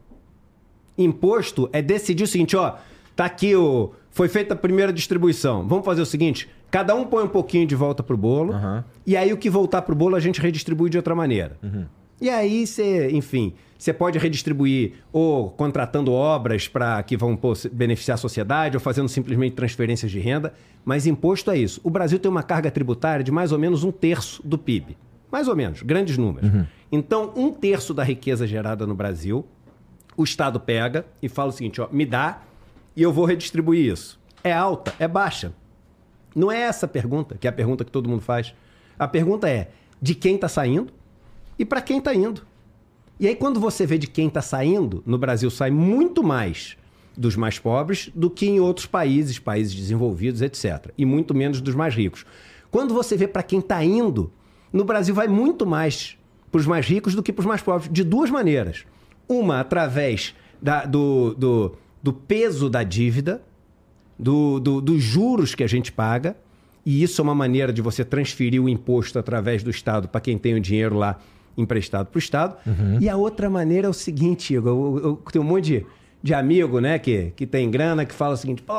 Imposto 0.98 1.70
é 1.72 1.82
decidir 1.82 2.26
o 2.26 2.28
seguinte, 2.28 2.58
ó, 2.58 2.76
tá 3.16 3.24
aqui 3.24 3.56
o 3.56 3.94
foi 4.12 4.28
feita 4.28 4.56
a 4.56 4.58
primeira 4.58 4.92
distribuição. 4.92 5.66
Vamos 5.66 5.86
fazer 5.86 6.02
o 6.02 6.06
seguinte, 6.06 6.50
cada 6.70 6.94
um 6.94 7.06
põe 7.06 7.24
um 7.24 7.30
pouquinho 7.30 7.66
de 7.66 7.76
volta 7.76 8.04
pro 8.04 8.18
bolo, 8.18 8.54
uhum. 8.54 8.84
e 9.08 9.16
aí 9.16 9.32
o 9.32 9.38
que 9.38 9.50
voltar 9.50 9.84
pro 9.84 9.96
bolo 9.96 10.18
a 10.18 10.20
gente 10.20 10.42
redistribui 10.42 10.90
de 10.90 10.98
outra 10.98 11.16
maneira. 11.16 11.58
Uhum. 11.64 11.86
E 12.22 12.30
aí 12.30 12.66
você, 12.66 13.10
enfim, 13.12 13.54
você 13.78 13.92
pode 13.92 14.18
redistribuir 14.18 14.94
ou 15.12 15.50
contratando 15.50 16.12
obras 16.12 16.68
para 16.68 17.02
que 17.04 17.18
vão 17.18 17.36
pô, 17.36 17.54
beneficiar 17.72 18.16
a 18.16 18.18
sociedade 18.18 18.78
ou 18.78 18.82
fazendo 18.82 19.10
simplesmente 19.10 19.56
transferências 19.56 20.12
de 20.12 20.20
renda, 20.20 20.54
mas 20.86 21.06
imposto 21.06 21.52
é 21.52 21.58
isso. 21.58 21.82
O 21.84 21.90
Brasil 21.90 22.20
tem 22.20 22.30
uma 22.30 22.44
carga 22.44 22.72
tributária 22.72 23.24
de 23.24 23.32
mais 23.32 23.52
ou 23.52 23.60
menos 23.60 23.84
um 23.84 23.92
terço 23.92 24.42
do 24.46 24.58
PIB. 24.58 24.98
Mais 25.32 25.48
ou 25.48 25.56
menos, 25.56 25.82
grandes 25.82 26.18
números. 26.18 26.54
Uhum. 26.54 26.66
Então, 26.92 27.34
um 27.36 27.52
terço 27.52 27.94
da 27.94 28.04
riqueza 28.04 28.46
gerada 28.46 28.86
no 28.86 28.94
Brasil 28.94 29.46
o 30.16 30.24
Estado 30.24 30.60
pega 30.60 31.06
e 31.22 31.28
fala 31.28 31.50
o 31.50 31.52
seguinte: 31.52 31.82
ó, 31.82 31.88
me 31.92 32.06
dá 32.06 32.42
e 32.96 33.02
eu 33.02 33.12
vou 33.12 33.26
redistribuir 33.26 33.92
isso. 33.92 34.20
É 34.44 34.54
alta? 34.54 34.94
É 35.00 35.08
baixa? 35.08 35.54
Não 36.36 36.52
é 36.52 36.62
essa 36.62 36.86
a 36.86 36.90
pergunta, 36.90 37.38
que 37.38 37.48
é 37.48 37.50
a 37.50 37.54
pergunta 37.54 37.84
que 37.84 37.92
todo 37.92 38.10
mundo 38.10 38.22
faz. 38.22 38.54
A 38.98 39.08
pergunta 39.08 39.50
é 39.50 39.72
de 40.02 40.16
quem 40.16 40.36
está 40.36 40.48
saindo 40.48 40.92
e 41.58 41.66
para 41.66 41.82
quem 41.82 42.00
está 42.00 42.14
indo. 42.14 42.42
E 43.20 43.28
aí, 43.28 43.36
quando 43.36 43.60
você 43.60 43.86
vê 43.86 43.98
de 43.98 44.08
quem 44.08 44.28
está 44.28 44.42
saindo, 44.42 45.04
no 45.06 45.18
Brasil 45.18 45.50
sai 45.50 45.72
muito 45.72 46.24
mais 46.24 46.76
dos 47.16 47.36
mais 47.36 47.60
pobres 47.60 48.10
do 48.16 48.30
que 48.30 48.46
em 48.48 48.60
outros 48.60 48.86
países, 48.86 49.38
países 49.38 49.74
desenvolvidos, 49.74 50.42
etc. 50.42 50.92
E 50.98 51.06
muito 51.06 51.34
menos 51.34 51.62
dos 51.62 51.76
mais 51.76 51.94
ricos. 51.94 52.26
Quando 52.72 52.94
você 52.94 53.16
vê 53.16 53.28
para 53.28 53.44
quem 53.44 53.60
está 53.60 53.84
indo, 53.84 54.32
no 54.72 54.84
Brasil 54.84 55.14
vai 55.14 55.28
muito 55.28 55.66
mais 55.66 56.18
para 56.52 56.60
os 56.60 56.66
mais 56.66 56.86
ricos 56.86 57.16
do 57.16 57.22
que 57.22 57.32
para 57.32 57.42
os 57.42 57.46
mais 57.46 57.62
pobres, 57.62 57.90
de 57.92 58.04
duas 58.04 58.30
maneiras. 58.30 58.84
Uma 59.28 59.60
através 59.60 60.36
da, 60.62 60.86
do, 60.86 61.36
do, 61.36 61.76
do, 62.02 62.14
peso 62.14 62.70
da 62.70 62.84
dívida, 62.84 63.42
do, 64.18 64.60
do, 64.60 64.82
dos 64.82 65.02
juros 65.02 65.54
que 65.54 65.64
a 65.64 65.68
gente 65.68 65.92
paga, 65.92 66.36
e 66.86 67.02
isso 67.02 67.22
é 67.22 67.24
uma 67.24 67.36
maneira 67.36 67.72
de 67.72 67.82
você 67.82 68.04
transferir 68.04 68.62
o 68.62 68.68
imposto 68.68 69.18
através 69.18 69.64
do 69.64 69.70
Estado 69.70 70.08
para 70.08 70.20
quem 70.20 70.38
tem 70.38 70.54
o 70.56 70.60
dinheiro 70.60 70.98
lá 70.98 71.20
emprestado 71.58 72.08
para 72.08 72.18
o 72.18 72.20
Estado. 72.20 72.58
Uhum. 72.66 72.98
E 73.00 73.10
a 73.10 73.16
outra 73.16 73.50
maneira 73.50 73.88
é 73.88 73.90
o 73.90 73.94
seguinte, 73.94 74.54
Igor, 74.54 74.72
eu, 74.72 74.98
eu, 74.98 75.10
eu 75.10 75.32
tenho 75.32 75.44
um 75.44 75.48
monte 75.48 75.66
de, 75.66 75.86
de 76.22 76.34
amigo 76.34 76.80
né, 76.80 77.00
que, 77.00 77.32
que 77.36 77.46
tem 77.46 77.70
grana 77.70 78.06
que 78.06 78.14
fala 78.14 78.34
o 78.34 78.38
seguinte, 78.38 78.62
pô, 78.62 78.74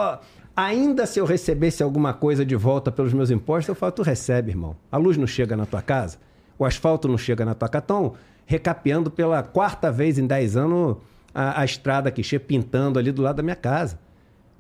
ainda 0.57 1.07
se 1.07 1.18
eu 1.18 1.25
recebesse 1.25 1.83
alguma 1.83 2.12
coisa 2.12 2.45
de 2.45 2.57
volta 2.57 2.91
pelos 2.91 3.12
meus 3.12 3.31
impostos, 3.31 3.68
eu 3.68 3.75
falo, 3.75 3.93
tu 3.93 4.03
recebe, 4.03 4.51
irmão. 4.51 4.77
A 4.91 4.97
luz 4.97 5.16
não 5.16 5.27
chega 5.27 5.57
na 5.57 5.66
tua 5.66 5.83
casa, 5.83 6.18
o 6.59 6.64
asfalto 6.64 7.09
não 7.09 7.18
chega 7.18 7.45
na 7.45 7.55
tua 7.55 7.68
casa. 7.68 7.85
Então, 7.85 8.14
recapeando 8.47 9.11
pela 9.11 9.43
quarta 9.43 9.91
vez 9.91 10.18
em 10.18 10.27
10 10.27 10.57
anos 10.57 10.97
a, 11.35 11.61
a 11.61 11.64
estrada 11.64 12.11
que 12.11 12.22
chega 12.22 12.45
pintando 12.45 12.99
ali 12.99 13.11
do 13.11 13.22
lado 13.22 13.37
da 13.37 13.43
minha 13.43 13.57
casa. 13.57 13.99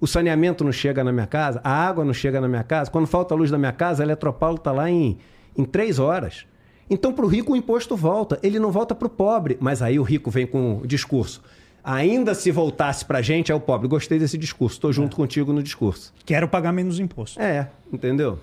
O 0.00 0.06
saneamento 0.06 0.64
não 0.64 0.72
chega 0.72 1.04
na 1.04 1.12
minha 1.12 1.26
casa, 1.26 1.60
a 1.62 1.70
água 1.70 2.04
não 2.04 2.12
chega 2.12 2.40
na 2.40 2.48
minha 2.48 2.64
casa. 2.64 2.90
Quando 2.90 3.06
falta 3.06 3.34
a 3.34 3.36
luz 3.36 3.50
da 3.50 3.56
minha 3.56 3.72
casa, 3.72 4.02
a 4.02 4.04
Eletropaulo 4.04 4.56
está 4.56 4.72
lá 4.72 4.90
em, 4.90 5.18
em 5.56 5.64
três 5.64 5.98
horas. 5.98 6.46
Então, 6.88 7.12
para 7.12 7.24
o 7.24 7.28
rico, 7.28 7.52
o 7.52 7.56
imposto 7.56 7.96
volta. 7.96 8.38
Ele 8.42 8.58
não 8.58 8.70
volta 8.70 8.94
para 8.94 9.06
o 9.06 9.10
pobre. 9.10 9.56
Mas 9.60 9.82
aí 9.82 9.98
o 9.98 10.02
rico 10.02 10.30
vem 10.30 10.46
com 10.46 10.78
o 10.78 10.86
discurso. 10.86 11.42
Ainda 11.82 12.34
se 12.34 12.50
voltasse 12.50 13.04
para 13.04 13.18
a 13.18 13.22
gente, 13.22 13.52
é 13.52 13.54
o 13.54 13.60
pobre. 13.60 13.88
Gostei 13.88 14.18
desse 14.18 14.38
discurso. 14.38 14.76
Estou 14.76 14.92
junto 14.92 15.14
é. 15.14 15.16
contigo 15.16 15.52
no 15.52 15.62
discurso. 15.62 16.12
Quero 16.24 16.48
pagar 16.48 16.72
menos 16.72 16.98
imposto. 16.98 17.40
É, 17.40 17.70
entendeu? 17.92 18.38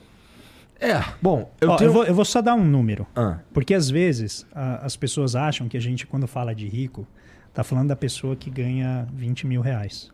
É, 0.80 1.00
bom, 1.22 1.52
eu, 1.62 1.70
Ó, 1.70 1.76
tenho... 1.76 1.90
eu, 1.90 1.94
vou, 1.94 2.04
eu, 2.06 2.14
vou, 2.14 2.26
só 2.26 2.42
dar 2.42 2.56
um 2.56 2.64
número. 2.64 3.06
Ah. 3.16 3.40
Porque 3.54 3.74
às 3.74 3.88
vezes 3.88 4.48
a, 4.52 4.86
as 4.86 4.96
pessoas 4.96 5.36
acham 5.36 5.70
que 5.70 5.78
a 5.78 5.80
gente, 5.80 6.08
quando 6.08 6.28
fala 6.28 6.56
de 6.56 6.68
rico, 6.68 7.08
tá 7.54 7.64
falando 7.64 7.90
da 7.90 7.96
pessoa 7.96 8.36
que 8.36 8.50
ganha 8.50 9.08
20 9.14 9.46
mil 9.46 9.62
reais. 9.62 10.12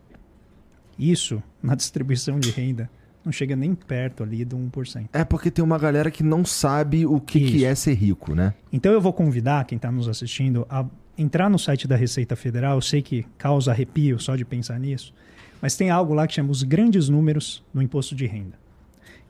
Isso, 0.99 1.41
na 1.63 1.73
distribuição 1.75 2.37
de 2.37 2.51
renda, 2.51 2.89
não 3.27 3.31
chega 3.31 3.55
nem 3.55 3.75
perto 3.75 4.23
ali 4.23 4.45
do 4.45 4.57
1%. 4.57 5.09
É 5.11 5.23
porque 5.25 5.51
tem 5.51 5.63
uma 5.63 5.77
galera 5.77 6.09
que 6.09 6.23
não 6.23 6.45
sabe 6.45 7.05
o 7.05 7.19
que, 7.19 7.39
que 7.39 7.65
é 7.65 7.75
ser 7.75 7.93
rico, 7.93 8.33
né? 8.33 8.53
Então 8.71 8.91
eu 8.91 9.01
vou 9.01 9.11
convidar 9.11 9.65
quem 9.65 9.75
está 9.75 9.91
nos 9.91 10.07
assistindo 10.07 10.65
a 10.69 10.85
entrar 11.17 11.49
no 11.49 11.59
site 11.59 11.87
da 11.87 11.95
Receita 11.95 12.35
Federal. 12.35 12.77
Eu 12.77 12.81
sei 12.81 13.01
que 13.01 13.25
causa 13.37 13.71
arrepio 13.71 14.17
só 14.17 14.35
de 14.35 14.45
pensar 14.45 14.79
nisso, 14.79 15.13
mas 15.61 15.75
tem 15.75 15.89
algo 15.89 16.13
lá 16.13 16.25
que 16.25 16.35
chama 16.35 16.51
os 16.51 16.63
grandes 16.63 17.09
números 17.09 17.63
no 17.73 17.81
imposto 17.81 18.15
de 18.15 18.25
renda. 18.25 18.57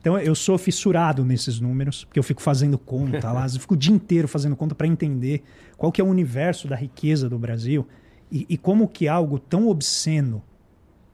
Então 0.00 0.16
eu 0.16 0.34
sou 0.36 0.56
fissurado 0.56 1.24
nesses 1.24 1.58
números, 1.58 2.04
porque 2.04 2.20
eu 2.20 2.22
fico 2.22 2.40
fazendo 2.40 2.78
conta 2.78 3.32
lá, 3.32 3.46
eu 3.52 3.60
fico 3.60 3.74
o 3.74 3.76
dia 3.76 3.92
inteiro 3.92 4.28
fazendo 4.28 4.54
conta 4.54 4.76
para 4.76 4.86
entender 4.86 5.42
qual 5.76 5.90
que 5.90 6.00
é 6.00 6.04
o 6.04 6.06
universo 6.06 6.68
da 6.68 6.76
riqueza 6.76 7.28
do 7.28 7.36
Brasil 7.36 7.84
e, 8.30 8.46
e, 8.48 8.56
como 8.56 8.86
que 8.86 9.08
algo 9.08 9.38
tão 9.38 9.68
obsceno 9.68 10.42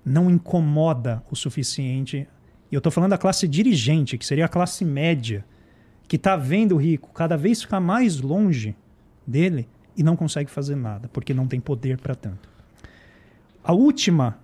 não 0.05 0.31
incomoda 0.31 1.23
o 1.31 1.37
suficiente. 1.37 2.29
E 2.75 2.77
eu 2.77 2.81
estou 2.81 2.91
falando 2.91 3.11
da 3.11 3.19
classe 3.19 3.47
dirigente, 3.47 4.19
que 4.19 4.27
seria 4.27 4.47
a 4.47 4.49
classe 4.49 4.85
média, 4.85 5.45
que 6.09 6.17
está 6.17 6.35
vendo 6.35 6.75
o 6.75 6.77
rico 6.77 7.09
cada 7.15 7.37
vez 7.37 7.63
ficar 7.63 7.79
mais 7.79 8.21
longe 8.21 8.75
dele 9.25 9.69
e 9.97 10.03
não 10.03 10.17
consegue 10.17 10.51
fazer 10.51 10.75
nada, 10.75 11.09
porque 11.13 11.33
não 11.33 11.47
tem 11.47 11.61
poder 11.61 11.99
para 11.99 12.17
tanto. 12.17 12.49
A 13.63 13.73
última 13.73 14.41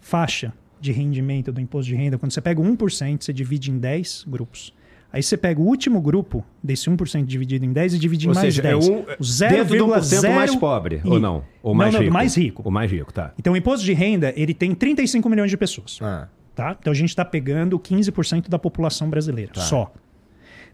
faixa 0.00 0.52
de 0.80 0.92
rendimento 0.92 1.50
do 1.50 1.60
imposto 1.60 1.90
de 1.90 1.96
renda, 1.96 2.16
quando 2.16 2.30
você 2.30 2.40
pega 2.40 2.60
o 2.60 2.64
1%, 2.64 3.24
você 3.24 3.32
divide 3.32 3.72
em 3.72 3.78
10 3.78 4.26
grupos. 4.28 4.72
Aí 5.12 5.20
você 5.20 5.36
pega 5.36 5.60
o 5.60 5.64
último 5.64 6.00
grupo 6.00 6.44
desse 6.62 6.88
1% 6.88 7.24
dividido 7.24 7.64
em 7.64 7.72
10 7.72 7.94
e 7.94 7.98
divide 7.98 8.28
ou 8.28 8.32
em 8.32 8.34
mais 8.36 8.54
seja, 8.54 8.62
10. 8.62 8.88
É 8.88 8.92
um, 8.92 9.04
o 9.18 9.24
0, 9.24 9.56
dentro 9.56 9.78
do 9.78 9.86
1% 9.88 10.34
mais 10.36 10.54
pobre, 10.54 11.02
e, 11.04 11.08
ou 11.08 11.18
não? 11.18 11.44
Ou 11.60 11.74
mais 11.74 11.92
não, 11.92 12.00
rico? 12.00 12.12
mais 12.12 12.36
rico. 12.36 12.62
O 12.64 12.70
mais 12.70 12.92
rico, 12.92 13.12
tá. 13.12 13.34
Então 13.36 13.54
o 13.54 13.56
imposto 13.56 13.84
de 13.84 13.92
renda, 13.92 14.32
ele 14.36 14.54
tem 14.54 14.72
35 14.72 15.28
milhões 15.28 15.50
de 15.50 15.56
pessoas. 15.56 15.98
Ah. 16.00 16.28
Tá? 16.54 16.76
Então 16.78 16.90
a 16.90 16.94
gente 16.96 17.08
está 17.08 17.24
pegando 17.24 17.78
15% 17.78 18.48
da 18.48 18.58
população 18.58 19.08
brasileira, 19.08 19.52
tá. 19.52 19.60
só. 19.60 19.92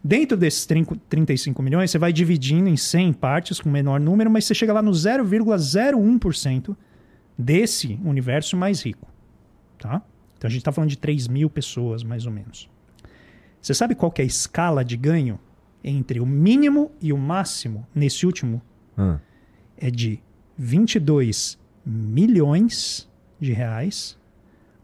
Dentro 0.03 0.37
desses 0.37 0.66
35 0.66 1.61
milhões, 1.62 1.91
você 1.91 1.99
vai 1.99 2.12
dividindo 2.12 2.68
em 2.68 2.76
100 2.76 3.12
partes 3.14 3.61
com 3.61 3.68
menor 3.68 3.99
número, 3.99 4.31
mas 4.31 4.45
você 4.45 4.55
chega 4.55 4.72
lá 4.72 4.83
no 4.83 4.93
0,01% 4.93 6.76
desse 7.37 7.99
universo 8.05 8.57
mais 8.57 8.83
rico. 8.83 9.09
Tá? 9.79 10.03
Então 10.37 10.49
a 10.49 10.51
gente 10.51 10.61
está 10.61 10.72
falando 10.72 10.91
de 10.91 10.99
3 10.99 11.29
mil 11.29 11.51
pessoas, 11.51 12.03
mais 12.03 12.26
ou 12.26 12.33
menos. 12.33 12.68
Você 13.61 13.74
sabe 13.74 13.95
qual 13.95 14.12
é 14.18 14.22
a 14.22 14.24
escala 14.24 14.85
de 14.85 14.97
ganho 14.97 15.39
entre 15.83 16.20
o 16.20 16.26
mínimo 16.26 16.93
e 17.01 17.12
o 17.12 17.18
máximo 17.18 17.87
nesse 17.95 18.24
último? 18.24 18.62
Hum. 18.97 19.18
É 19.76 19.91
de 19.91 20.20
22 20.57 21.59
milhões 21.85 23.09
de 23.41 23.53
reais 23.53 24.18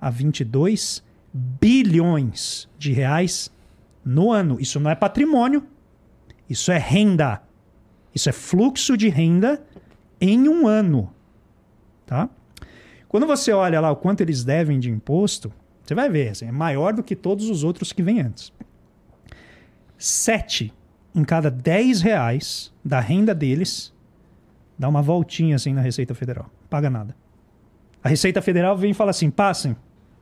a 0.05 0.11
22 0.11 1.03
bilhões 1.33 2.69
de 2.79 2.93
reais 2.93 3.51
no 4.05 4.31
ano. 4.31 4.61
Isso 4.61 4.79
não 4.79 4.91
é 4.91 4.95
patrimônio, 4.95 5.67
isso 6.49 6.71
é 6.71 6.77
renda. 6.77 7.43
Isso 8.15 8.29
é 8.29 8.33
fluxo 8.33 8.99
de 8.99 9.09
renda 9.09 9.65
em 10.21 10.47
um 10.47 10.69
ano. 10.69 11.11
Tá? 12.05 12.29
Quando 13.09 13.27
você 13.27 13.51
olha 13.51 13.81
lá 13.81 13.91
o 13.91 13.97
quanto 13.97 14.21
eles 14.21 14.45
devem 14.45 14.79
de 14.79 14.91
imposto, 14.91 15.51
você 15.83 15.95
vai 15.95 16.11
ver, 16.11 16.29
assim, 16.29 16.49
é 16.49 16.53
maior 16.53 16.93
do 16.93 17.03
que 17.03 17.17
todos 17.17 17.49
os 17.49 17.65
outros 17.65 17.91
que 17.91 18.03
vêm 18.03 18.21
antes. 18.21 18.53
Sete 19.97 20.71
em 21.15 21.25
cada 21.25 21.51
dez 21.51 22.03
reais 22.03 22.71
da 22.85 23.01
renda 23.01 23.35
deles 23.35 23.91
dá 24.79 24.87
uma 24.87 25.01
voltinha 25.01 25.57
assim 25.57 25.73
na 25.73 25.81
Receita 25.81 26.15
Federal. 26.15 26.51
Paga 26.69 26.91
nada. 26.91 27.17
A 28.03 28.09
Receita 28.11 28.43
Federal 28.43 28.77
vem 28.77 28.91
e 28.91 28.95
fala 28.95 29.11
assim: 29.11 29.31
passem 29.31 29.75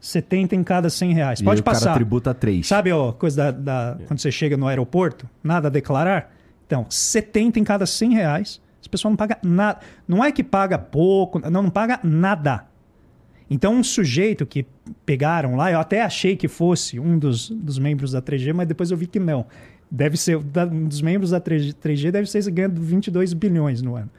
70 0.02 0.56
em 0.56 0.64
cada 0.64 0.90
100 0.90 1.14
reais. 1.14 1.40
Pode 1.40 1.60
e 1.60 1.62
passar. 1.62 1.80
O 1.80 1.84
cara 1.84 1.94
tributa 1.94 2.34
3. 2.34 2.66
Sabe 2.66 2.90
a 2.90 3.12
coisa 3.12 3.52
da, 3.52 3.92
da, 3.92 3.98
quando 4.08 4.18
você 4.18 4.32
chega 4.32 4.56
no 4.56 4.66
aeroporto? 4.66 5.30
Nada 5.44 5.68
a 5.68 5.70
declarar? 5.70 6.34
Então, 6.66 6.84
70 6.90 7.60
em 7.60 7.64
cada 7.64 7.86
100 7.86 8.14
reais. 8.14 8.60
As 8.80 8.88
pessoas 8.88 9.12
não 9.12 9.16
pagam 9.16 9.36
nada. 9.44 9.78
Não 10.08 10.24
é 10.24 10.32
que 10.32 10.42
paga 10.42 10.76
pouco, 10.76 11.38
não, 11.38 11.62
não 11.62 11.70
paga 11.70 12.00
nada. 12.02 12.66
Então, 13.48 13.76
um 13.76 13.84
sujeito 13.84 14.44
que 14.44 14.66
pegaram 15.06 15.54
lá, 15.54 15.70
eu 15.70 15.78
até 15.78 16.02
achei 16.02 16.34
que 16.34 16.48
fosse 16.48 16.98
um 16.98 17.16
dos, 17.16 17.48
dos 17.50 17.78
membros 17.78 18.10
da 18.10 18.20
3G, 18.20 18.52
mas 18.52 18.66
depois 18.66 18.90
eu 18.90 18.96
vi 18.96 19.06
que 19.06 19.20
não. 19.20 19.46
Deve 19.88 20.16
ser, 20.16 20.36
um 20.36 20.88
dos 20.88 21.00
membros 21.00 21.30
da 21.30 21.40
3G 21.40 22.10
deve 22.10 22.28
ser 22.28 22.50
ganhando 22.50 22.80
22 22.80 23.34
bilhões 23.34 23.80
no 23.80 23.94
ano. 23.94 24.10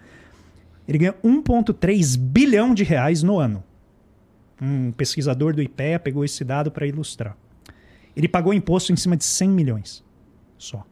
Ele 0.88 0.98
ganha 0.98 1.16
1,3 1.22 2.18
bilhão 2.18 2.74
de 2.74 2.86
reais 2.86 3.22
no 3.22 3.38
ano. 3.38 3.62
Um 4.64 4.92
pesquisador 4.92 5.54
do 5.54 5.62
IPEA 5.62 6.00
pegou 6.00 6.24
esse 6.24 6.44
dado 6.44 6.72
para 6.72 6.88
ilustrar. 6.88 7.36
Ele 8.16 8.28
pagou 8.28 8.54
imposto 8.54 8.94
em 8.94 8.96
cima 8.96 9.18
de 9.18 9.26
100 9.26 9.50
milhões 9.50 10.04
só. 10.58 10.86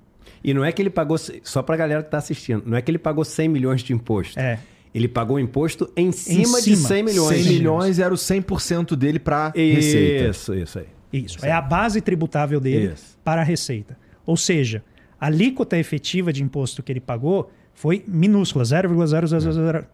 E 0.44 0.54
não 0.54 0.66
é 0.66 0.72
que 0.72 0.82
ele 0.82 0.90
pagou, 0.90 1.18
só 1.18 1.62
para 1.62 1.76
a 1.76 1.78
galera 1.78 2.02
que 2.02 2.08
está 2.08 2.18
assistindo, 2.18 2.64
não 2.66 2.78
é 2.78 2.82
que 2.82 2.92
ele 2.92 2.98
pagou 2.98 3.24
100 3.24 3.48
milhões 3.48 3.82
de 3.82 3.94
imposto. 3.94 4.40
É. 4.40 4.60
Ele 4.94 5.08
pagou 5.08 5.40
imposto 5.40 5.90
em 5.96 6.12
cima, 6.12 6.42
em 6.42 6.46
cima 6.46 6.62
de 6.62 6.76
100 6.76 7.04
milhões. 7.04 7.44
100 7.44 7.54
milhões 7.54 8.00
era 8.00 8.14
o 8.14 8.18
100% 8.18 8.96
dele 8.96 9.20
para 9.20 9.50
receita. 9.56 10.30
Isso, 10.30 10.54
isso 10.54 10.80
aí. 10.80 10.88
Isso. 11.14 11.38
Isso 11.38 11.46
é 11.46 11.52
a 11.52 11.62
base 11.62 12.02
tributável 12.02 12.60
dele 12.60 12.94
isso. 12.94 13.18
para 13.24 13.42
a 13.42 13.44
receita. 13.44 13.98
Ou 14.26 14.36
seja, 14.36 14.84
a 15.20 15.28
alíquota 15.28 15.78
efetiva 15.78 16.34
de 16.34 16.44
imposto 16.44 16.84
que 16.84 16.92
ele 16.92 17.00
pagou 17.00 17.50
foi 17.74 18.04
minúscula, 18.08 18.66
0,000. 18.66 19.86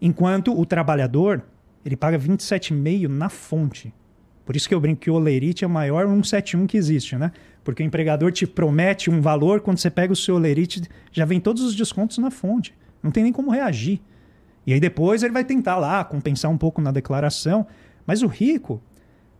Enquanto 0.00 0.58
o 0.58 0.66
trabalhador 0.66 1.42
ele 1.84 1.96
paga 1.96 2.18
27,5 2.18 3.08
na 3.08 3.28
fonte. 3.28 3.92
Por 4.44 4.56
isso 4.56 4.68
que 4.68 4.74
eu 4.74 4.80
brinco 4.80 5.00
que 5.00 5.10
o 5.10 5.14
Olerite 5.14 5.64
é 5.64 5.66
o 5.66 5.70
maior 5.70 6.06
171 6.06 6.66
que 6.66 6.76
existe, 6.76 7.16
né? 7.16 7.32
Porque 7.62 7.82
o 7.82 7.86
empregador 7.86 8.32
te 8.32 8.46
promete 8.46 9.10
um 9.10 9.20
valor, 9.20 9.60
quando 9.60 9.78
você 9.78 9.90
pega 9.90 10.12
o 10.12 10.16
seu 10.16 10.34
Olerite, 10.34 10.82
já 11.12 11.24
vem 11.24 11.38
todos 11.38 11.62
os 11.62 11.74
descontos 11.74 12.18
na 12.18 12.30
fonte. 12.30 12.74
Não 13.02 13.10
tem 13.10 13.22
nem 13.22 13.32
como 13.32 13.50
reagir. 13.50 14.00
E 14.66 14.72
aí 14.72 14.80
depois 14.80 15.22
ele 15.22 15.32
vai 15.32 15.44
tentar 15.44 15.76
lá 15.76 16.04
compensar 16.04 16.50
um 16.50 16.58
pouco 16.58 16.80
na 16.80 16.90
declaração. 16.90 17.66
Mas 18.06 18.22
o 18.22 18.26
rico, 18.26 18.82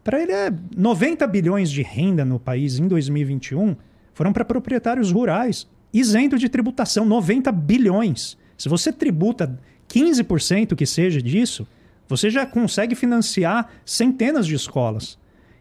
para 0.04 0.22
ele 0.22 0.32
é 0.32 0.52
90 0.76 1.26
bilhões 1.26 1.70
de 1.70 1.82
renda 1.82 2.24
no 2.24 2.38
país 2.38 2.78
em 2.78 2.86
2021 2.86 3.76
foram 4.14 4.32
para 4.32 4.44
proprietários 4.44 5.10
rurais, 5.10 5.68
isento 5.92 6.38
de 6.38 6.48
tributação, 6.48 7.04
90 7.04 7.50
bilhões. 7.52 8.36
Se 8.56 8.68
você 8.68 8.92
tributa 8.92 9.58
15% 9.88 10.76
que 10.76 10.86
seja 10.86 11.20
disso, 11.20 11.66
você 12.10 12.28
já 12.28 12.44
consegue 12.44 12.96
financiar 12.96 13.70
centenas 13.86 14.44
de 14.44 14.56
escolas. 14.56 15.16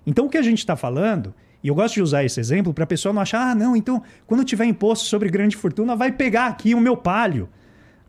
Então 0.05 0.25
o 0.25 0.29
que 0.29 0.37
a 0.37 0.41
gente 0.41 0.57
está 0.57 0.75
falando, 0.75 1.31
e 1.63 1.67
eu 1.67 1.75
gosto 1.75 1.93
de 1.93 2.01
usar 2.01 2.23
esse 2.23 2.39
exemplo 2.39 2.73
para 2.73 2.85
a 2.85 2.87
pessoa 2.87 3.13
não 3.13 3.21
achar, 3.21 3.51
ah, 3.51 3.53
não, 3.53 3.75
então 3.75 4.01
quando 4.25 4.43
tiver 4.43 4.65
imposto 4.65 5.05
sobre 5.05 5.29
grande 5.29 5.55
fortuna, 5.55 5.95
vai 5.95 6.11
pegar 6.11 6.47
aqui 6.47 6.73
o 6.73 6.81
meu 6.81 6.97
palio. 6.97 7.47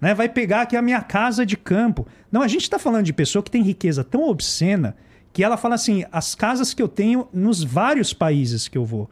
Né? 0.01 0.14
Vai 0.14 0.26
pegar 0.26 0.62
aqui 0.62 0.74
a 0.74 0.80
minha 0.80 1.03
casa 1.03 1.45
de 1.45 1.55
campo. 1.55 2.07
Não, 2.32 2.41
a 2.41 2.49
gente 2.49 2.62
está 2.62 2.78
falando 2.78 3.05
de 3.05 3.12
pessoa 3.12 3.43
que 3.43 3.51
tem 3.51 3.62
riqueza 3.62 4.03
tão 4.03 4.26
obscena 4.26 4.97
que 5.34 5.45
ela 5.45 5.59
fala 5.59 5.74
assim: 5.74 6.07
as 6.11 6.34
casas 6.34 6.72
que 6.72 6.80
eu 6.80 6.88
tenho 6.88 7.28
nos 7.34 7.62
vários 7.62 8.14
países 8.14 8.68
que 8.68 8.78
eu 8.78 8.86
vou. 8.86 9.11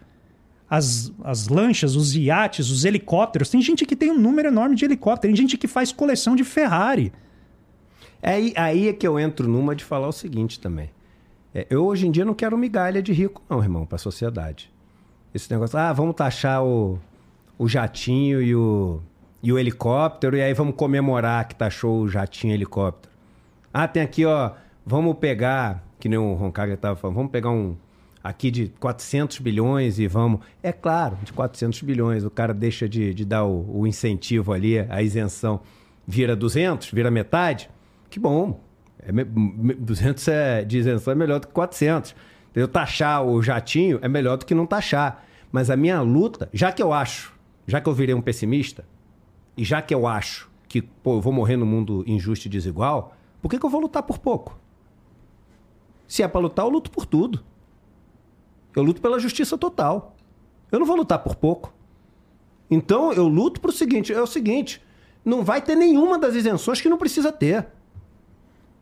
As, 0.70 1.12
as 1.22 1.48
lanchas, 1.48 1.96
os 1.96 2.16
iates, 2.16 2.70
os 2.70 2.86
helicópteros. 2.86 3.50
Tem 3.50 3.60
gente 3.60 3.84
que 3.84 3.94
tem 3.94 4.10
um 4.10 4.18
número 4.18 4.48
enorme 4.48 4.74
de 4.74 4.86
helicóptero, 4.86 5.30
tem 5.30 5.36
gente 5.36 5.58
que 5.58 5.68
faz 5.68 5.92
coleção 5.92 6.34
de 6.34 6.44
Ferrari. 6.44 7.12
É 8.22 8.32
aí, 8.56 8.88
é 8.88 8.92
que 8.92 9.06
eu 9.06 9.18
entro 9.18 9.48
numa 9.48 9.74
de 9.74 9.84
falar 9.84 10.08
o 10.08 10.12
seguinte 10.12 10.58
também. 10.58 10.90
É, 11.54 11.66
eu 11.70 11.84
hoje 11.86 12.06
em 12.06 12.10
dia 12.10 12.24
não 12.24 12.34
quero 12.34 12.58
migalha 12.58 13.02
de 13.02 13.12
rico, 13.12 13.42
não, 13.48 13.62
irmão, 13.62 13.86
para 13.86 13.96
a 13.96 13.98
sociedade. 13.98 14.70
Esse 15.34 15.50
negócio, 15.50 15.78
ah, 15.78 15.92
vamos 15.92 16.16
taxar 16.16 16.64
o, 16.64 16.98
o 17.58 17.68
jatinho 17.68 18.42
e 18.42 18.54
o, 18.54 19.00
e 19.42 19.52
o 19.52 19.58
helicóptero, 19.58 20.36
e 20.36 20.42
aí 20.42 20.52
vamos 20.52 20.74
comemorar 20.74 21.46
que 21.46 21.54
taxou 21.54 22.02
o 22.02 22.08
jatinho 22.08 22.52
e 22.52 22.54
helicóptero. 22.54 23.14
Ah, 23.72 23.86
tem 23.86 24.02
aqui, 24.02 24.24
ó, 24.24 24.52
vamos 24.84 25.16
pegar, 25.18 25.84
que 26.00 26.08
nem 26.08 26.18
o 26.18 26.34
Roncaga 26.34 26.74
estava 26.74 26.96
falando, 26.96 27.16
vamos 27.16 27.30
pegar 27.30 27.50
um 27.50 27.76
aqui 28.22 28.50
de 28.50 28.68
400 28.80 29.38
bilhões 29.38 29.98
e 29.98 30.06
vamos. 30.06 30.40
É 30.62 30.72
claro, 30.72 31.16
de 31.22 31.32
400 31.32 31.82
bilhões, 31.82 32.24
o 32.24 32.30
cara 32.30 32.52
deixa 32.52 32.88
de, 32.88 33.14
de 33.14 33.24
dar 33.24 33.44
o, 33.44 33.80
o 33.80 33.86
incentivo 33.86 34.52
ali, 34.52 34.78
a 34.78 35.02
isenção, 35.02 35.60
vira 36.06 36.34
200, 36.34 36.90
vira 36.90 37.10
metade. 37.10 37.70
Que 38.10 38.18
bom. 38.18 38.60
É, 38.98 39.12
200 39.12 40.28
é, 40.28 40.64
de 40.64 40.78
isenção 40.78 41.12
é 41.12 41.14
melhor 41.14 41.40
do 41.40 41.46
que 41.46 41.52
400. 41.52 42.14
Entendeu? 42.50 42.68
Taxar 42.68 43.24
o 43.24 43.42
jatinho 43.42 43.98
é 44.02 44.08
melhor 44.08 44.36
do 44.36 44.46
que 44.46 44.54
não 44.54 44.66
taxar. 44.66 45.24
Mas 45.50 45.70
a 45.70 45.76
minha 45.76 46.00
luta, 46.00 46.48
já 46.52 46.72
que 46.72 46.82
eu 46.82 46.92
acho, 46.92 47.34
já 47.66 47.80
que 47.80 47.88
eu 47.88 47.92
virei 47.92 48.14
um 48.14 48.20
pessimista, 48.20 48.84
e 49.56 49.64
já 49.64 49.80
que 49.82 49.94
eu 49.94 50.06
acho 50.06 50.48
que 50.68 50.82
pô, 50.82 51.16
eu 51.16 51.20
vou 51.20 51.32
morrer 51.32 51.56
no 51.56 51.64
mundo 51.64 52.04
injusto 52.06 52.46
e 52.46 52.48
desigual, 52.50 53.16
por 53.40 53.50
que, 53.50 53.58
que 53.58 53.64
eu 53.64 53.70
vou 53.70 53.80
lutar 53.80 54.02
por 54.02 54.18
pouco? 54.18 54.58
Se 56.06 56.22
é 56.22 56.28
para 56.28 56.40
lutar, 56.40 56.64
eu 56.64 56.70
luto 56.70 56.90
por 56.90 57.06
tudo. 57.06 57.44
Eu 58.74 58.82
luto 58.82 59.00
pela 59.00 59.18
justiça 59.18 59.56
total. 59.56 60.14
Eu 60.70 60.78
não 60.78 60.86
vou 60.86 60.96
lutar 60.96 61.18
por 61.18 61.34
pouco. 61.34 61.72
Então 62.70 63.12
eu 63.12 63.26
luto 63.26 63.60
para 63.60 63.70
o 63.70 63.72
seguinte: 63.72 64.12
é 64.12 64.20
o 64.20 64.26
seguinte, 64.26 64.82
não 65.24 65.42
vai 65.42 65.62
ter 65.62 65.74
nenhuma 65.74 66.18
das 66.18 66.34
isenções 66.34 66.80
que 66.80 66.88
não 66.88 66.98
precisa 66.98 67.32
ter 67.32 67.66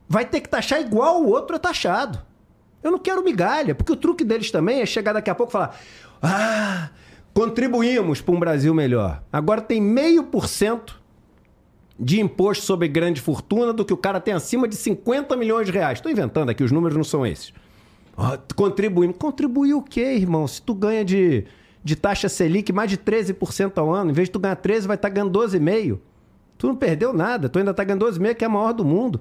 vai 0.09 0.25
ter 0.25 0.41
que 0.41 0.49
taxar 0.49 0.81
igual 0.81 1.23
o 1.23 1.29
outro 1.29 1.57
é 1.57 1.59
taxado. 1.59 2.21
Eu 2.83 2.91
não 2.91 2.99
quero 2.99 3.25
migalha, 3.25 3.75
porque 3.75 3.93
o 3.93 3.97
truque 3.97 4.25
deles 4.25 4.51
também 4.51 4.81
é 4.81 4.87
chegar 4.87 5.13
daqui 5.13 5.31
a 5.31 5.35
pouco 5.35 5.51
e 5.51 5.55
falar: 5.55 5.77
ah, 6.23 6.91
contribuímos 7.35 8.21
para 8.21 8.35
um 8.35 8.39
Brasil 8.39 8.73
melhor. 8.73 9.23
Agora 9.33 9.61
tem 9.61 9.81
meio 9.81 10.25
por 10.25 10.49
cento 10.49 11.01
de 11.99 12.21
imposto 12.21 12.65
sobre 12.65 12.89
grande 12.89 13.21
fortuna 13.21 13.73
do 13.73 13.85
que 13.85 13.93
o 13.93 13.97
cara 13.97 14.21
tem 14.21 14.35
acima 14.35 14.69
de 14.69 14.77
50 14.77 15.35
milhões 15.37 15.67
de 15.67 15.73
reais. 15.73 15.99
Estou 15.99 16.13
inventando 16.13 16.51
aqui, 16.51 16.63
os 16.63 16.71
números 16.71 16.97
não 16.97 17.05
são 17.05 17.27
esses. 17.27 17.53
Contribuímos. 18.55 19.17
Contribuir 19.19 19.75
o 19.75 19.83
quê, 19.83 20.15
irmão? 20.15 20.47
Se 20.47 20.61
tu 20.63 20.75
ganha 20.75 21.05
de, 21.05 21.45
de 21.83 21.97
taxa 21.97 22.29
Selic 22.29 22.73
mais 22.73 22.91
de 22.91 22.99
13% 22.99 23.79
ao 23.79 23.93
ano, 23.93 24.11
em 24.11 24.15
vez 24.15 24.29
de 24.29 24.33
tu 24.33 24.39
ganhar 24.39 24.57
13, 24.57 24.87
vai 24.87 24.97
estar 24.97 25.09
tá 25.09 25.15
ganhando 25.15 25.39
12,5%. 25.39 25.99
Tu 26.59 26.67
não 26.67 26.77
perdeu 26.77 27.13
nada, 27.13 27.51
tu 27.51 27.59
ainda 27.59 27.71
está 27.71 27.85
ganhando 27.85 28.07
12,5%, 28.07 28.35
que 28.35 28.45
é 28.45 28.47
a 28.47 28.51
maior 28.51 28.73
do 28.73 28.85
mundo. 28.85 29.21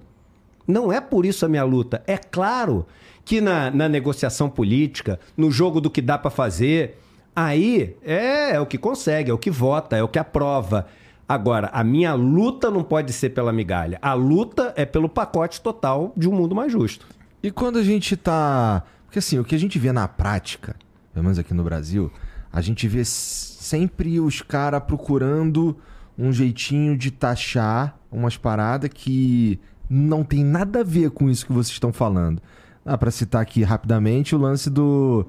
Não 0.68 0.92
é 0.92 1.00
por 1.00 1.26
isso 1.26 1.46
a 1.46 1.50
minha 1.50 1.64
luta. 1.64 2.04
É 2.08 2.18
claro 2.18 2.86
que 3.24 3.42
na, 3.42 3.72
na 3.72 3.90
negociação 3.90 4.50
política, 4.50 5.20
no 5.36 5.52
jogo 5.52 5.82
do 5.82 5.90
que 5.90 6.02
dá 6.02 6.18
para 6.18 6.32
fazer, 6.32 7.00
aí 7.36 7.96
é, 8.04 8.56
é 8.56 8.60
o 8.60 8.66
que 8.66 8.78
consegue, 8.78 9.32
é 9.32 9.34
o 9.34 9.38
que 9.38 9.52
vota, 9.52 9.98
é 9.98 10.04
o 10.04 10.08
que 10.08 10.20
aprova. 10.20 10.88
Agora, 11.28 11.70
a 11.74 11.84
minha 11.84 12.14
luta 12.14 12.70
não 12.70 12.84
pode 12.84 13.12
ser 13.12 13.32
pela 13.32 13.52
migalha. 13.52 13.98
A 14.02 14.14
luta 14.14 14.74
é 14.76 14.86
pelo 14.86 15.10
pacote 15.10 15.60
total 15.60 16.14
de 16.16 16.30
um 16.30 16.32
mundo 16.32 16.54
mais 16.54 16.72
justo. 16.72 17.08
E 17.42 17.50
quando 17.50 17.80
a 17.80 17.84
gente 17.84 18.16
tá. 18.16 18.84
Porque 19.06 19.20
assim, 19.20 19.40
o 19.40 19.44
que 19.44 19.56
a 19.56 19.58
gente 19.58 19.80
vê 19.80 19.92
na 19.92 20.08
prática, 20.08 20.76
pelo 21.14 21.24
menos 21.24 21.40
aqui 21.40 21.54
no 21.54 21.64
Brasil, 21.64 22.12
a 22.54 22.62
gente 22.62 22.88
vê 22.88 23.04
sempre 23.04 24.20
os 24.20 24.42
caras 24.42 24.84
procurando 24.84 25.76
um 26.18 26.32
jeitinho 26.32 26.98
de 26.98 27.12
taxar 27.12 27.98
umas 28.12 28.38
paradas 28.38 28.90
que 28.94 29.60
não 29.90 30.24
tem 30.24 30.44
nada 30.44 30.82
a 30.82 30.84
ver 30.84 31.12
com 31.12 31.30
isso 31.30 31.46
que 31.46 31.54
vocês 31.54 31.74
estão 31.74 31.94
falando. 31.94 32.42
Ah, 32.86 32.98
para 32.98 33.10
citar 33.12 33.42
aqui 33.42 33.64
rapidamente 33.64 34.36
o 34.36 34.38
lance 34.38 34.70
do 34.70 35.26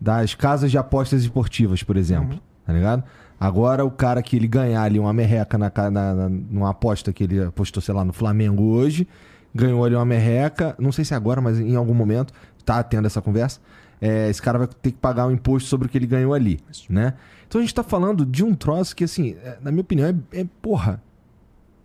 das 0.00 0.34
casas 0.34 0.70
de 0.70 0.78
apostas 0.78 1.22
esportivas, 1.22 1.82
por 1.82 1.96
exemplo. 1.96 2.34
Uhum. 2.34 2.40
Tá 2.66 2.72
ligado? 2.72 3.04
Agora 3.40 3.84
o 3.84 3.90
cara 3.90 4.22
que 4.22 4.36
ele 4.36 4.46
ganhar 4.46 4.82
ali 4.82 4.98
uma 4.98 5.12
merreca 5.12 5.56
na, 5.56 5.72
na, 5.90 6.14
na, 6.14 6.28
numa 6.28 6.70
aposta 6.70 7.12
que 7.12 7.24
ele 7.24 7.44
apostou, 7.44 7.82
sei 7.82 7.94
lá, 7.94 8.04
no 8.04 8.12
Flamengo 8.12 8.64
hoje, 8.64 9.08
ganhou 9.54 9.84
ali 9.84 9.94
uma 9.94 10.04
merreca, 10.04 10.74
não 10.78 10.92
sei 10.92 11.04
se 11.04 11.14
é 11.14 11.16
agora, 11.16 11.40
mas 11.40 11.58
em 11.58 11.76
algum 11.76 11.94
momento, 11.94 12.32
tá 12.64 12.82
tendo 12.82 13.06
essa 13.06 13.22
conversa, 13.22 13.60
é, 14.00 14.28
esse 14.28 14.42
cara 14.42 14.58
vai 14.58 14.66
ter 14.66 14.90
que 14.92 14.98
pagar 14.98 15.26
um 15.26 15.30
imposto 15.30 15.68
sobre 15.68 15.86
o 15.86 15.90
que 15.90 15.96
ele 15.96 16.06
ganhou 16.06 16.34
ali, 16.34 16.60
né? 16.88 17.14
Então 17.46 17.60
a 17.60 17.62
gente 17.62 17.74
tá 17.74 17.82
falando 17.82 18.26
de 18.26 18.44
um 18.44 18.54
troço 18.54 18.94
que, 18.94 19.04
assim, 19.04 19.36
é, 19.42 19.56
na 19.60 19.70
minha 19.70 19.80
opinião, 19.80 20.08
é, 20.08 20.40
é 20.40 20.46
porra, 20.60 21.02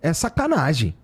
é 0.01 0.11
sacanagem 0.11 0.95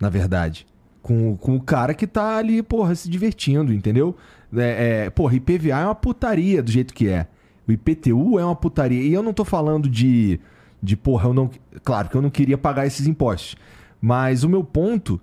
na 0.00 0.08
verdade. 0.08 0.66
Com, 1.02 1.36
com 1.36 1.56
o 1.56 1.60
cara 1.60 1.94
que 1.94 2.06
tá 2.06 2.36
ali, 2.36 2.62
porra, 2.62 2.94
se 2.94 3.08
divertindo, 3.08 3.72
entendeu? 3.72 4.16
É, 4.54 5.04
é, 5.06 5.10
porra, 5.10 5.36
IPVA 5.36 5.80
é 5.80 5.84
uma 5.84 5.94
putaria 5.94 6.62
do 6.62 6.70
jeito 6.70 6.92
que 6.92 7.08
é. 7.08 7.26
O 7.66 7.72
IPTU 7.72 8.38
é 8.38 8.44
uma 8.44 8.56
putaria. 8.56 9.02
E 9.02 9.12
eu 9.12 9.22
não 9.22 9.32
tô 9.32 9.44
falando 9.44 9.88
de. 9.88 10.40
De, 10.80 10.96
porra, 10.96 11.28
eu 11.28 11.34
não. 11.34 11.50
Claro 11.82 12.08
que 12.08 12.14
eu 12.14 12.22
não 12.22 12.30
queria 12.30 12.56
pagar 12.56 12.86
esses 12.86 13.06
impostos. 13.06 13.56
Mas 14.00 14.44
o 14.44 14.48
meu 14.48 14.62
ponto 14.62 15.20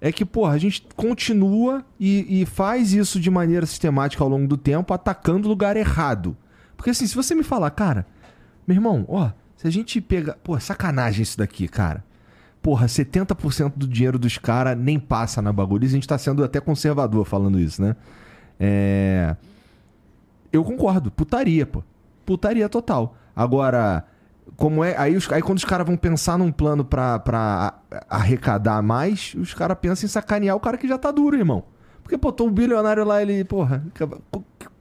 é 0.00 0.10
que, 0.10 0.24
porra, 0.24 0.52
a 0.52 0.58
gente 0.58 0.86
continua 0.96 1.84
e, 1.98 2.42
e 2.42 2.46
faz 2.46 2.92
isso 2.92 3.20
de 3.20 3.30
maneira 3.30 3.64
sistemática 3.66 4.22
ao 4.22 4.28
longo 4.28 4.46
do 4.46 4.56
tempo, 4.56 4.92
atacando 4.92 5.46
o 5.46 5.48
lugar 5.48 5.76
errado. 5.76 6.36
Porque 6.76 6.90
assim, 6.90 7.06
se 7.06 7.14
você 7.14 7.34
me 7.34 7.42
falar, 7.42 7.70
cara, 7.70 8.06
meu 8.66 8.74
irmão, 8.74 9.04
ó, 9.08 9.30
se 9.56 9.66
a 9.66 9.70
gente 9.70 10.00
pega. 10.00 10.36
Pô, 10.42 10.58
sacanagem 10.60 11.22
isso 11.22 11.38
daqui, 11.38 11.66
cara. 11.68 12.04
Porra, 12.66 12.86
70% 12.88 13.74
do 13.76 13.86
dinheiro 13.86 14.18
dos 14.18 14.38
caras 14.38 14.76
nem 14.76 14.98
passa 14.98 15.40
na 15.40 15.52
bagulho. 15.52 15.84
E 15.84 15.86
a 15.86 15.90
gente 15.90 16.08
tá 16.08 16.18
sendo 16.18 16.42
até 16.42 16.58
conservador 16.60 17.24
falando 17.24 17.60
isso, 17.60 17.80
né? 17.80 17.94
É... 18.58 19.36
Eu 20.52 20.64
concordo, 20.64 21.08
putaria, 21.08 21.64
pô. 21.64 21.84
Putaria 22.24 22.68
total. 22.68 23.16
Agora, 23.36 24.04
como 24.56 24.82
é. 24.82 24.96
Aí, 24.98 25.14
os, 25.14 25.30
aí 25.30 25.40
quando 25.42 25.58
os 25.58 25.64
caras 25.64 25.86
vão 25.86 25.96
pensar 25.96 26.36
num 26.36 26.50
plano 26.50 26.84
pra, 26.84 27.20
pra 27.20 27.74
arrecadar 28.10 28.82
mais, 28.82 29.36
os 29.38 29.54
caras 29.54 29.78
pensam 29.80 30.06
em 30.06 30.10
sacanear 30.10 30.56
o 30.56 30.60
cara 30.60 30.76
que 30.76 30.88
já 30.88 30.98
tá 30.98 31.12
duro, 31.12 31.36
irmão. 31.36 31.62
Porque, 32.02 32.18
pô, 32.18 32.32
tô 32.32 32.46
um 32.46 32.50
bilionário 32.50 33.04
lá, 33.04 33.22
ele, 33.22 33.44
porra. 33.44 33.84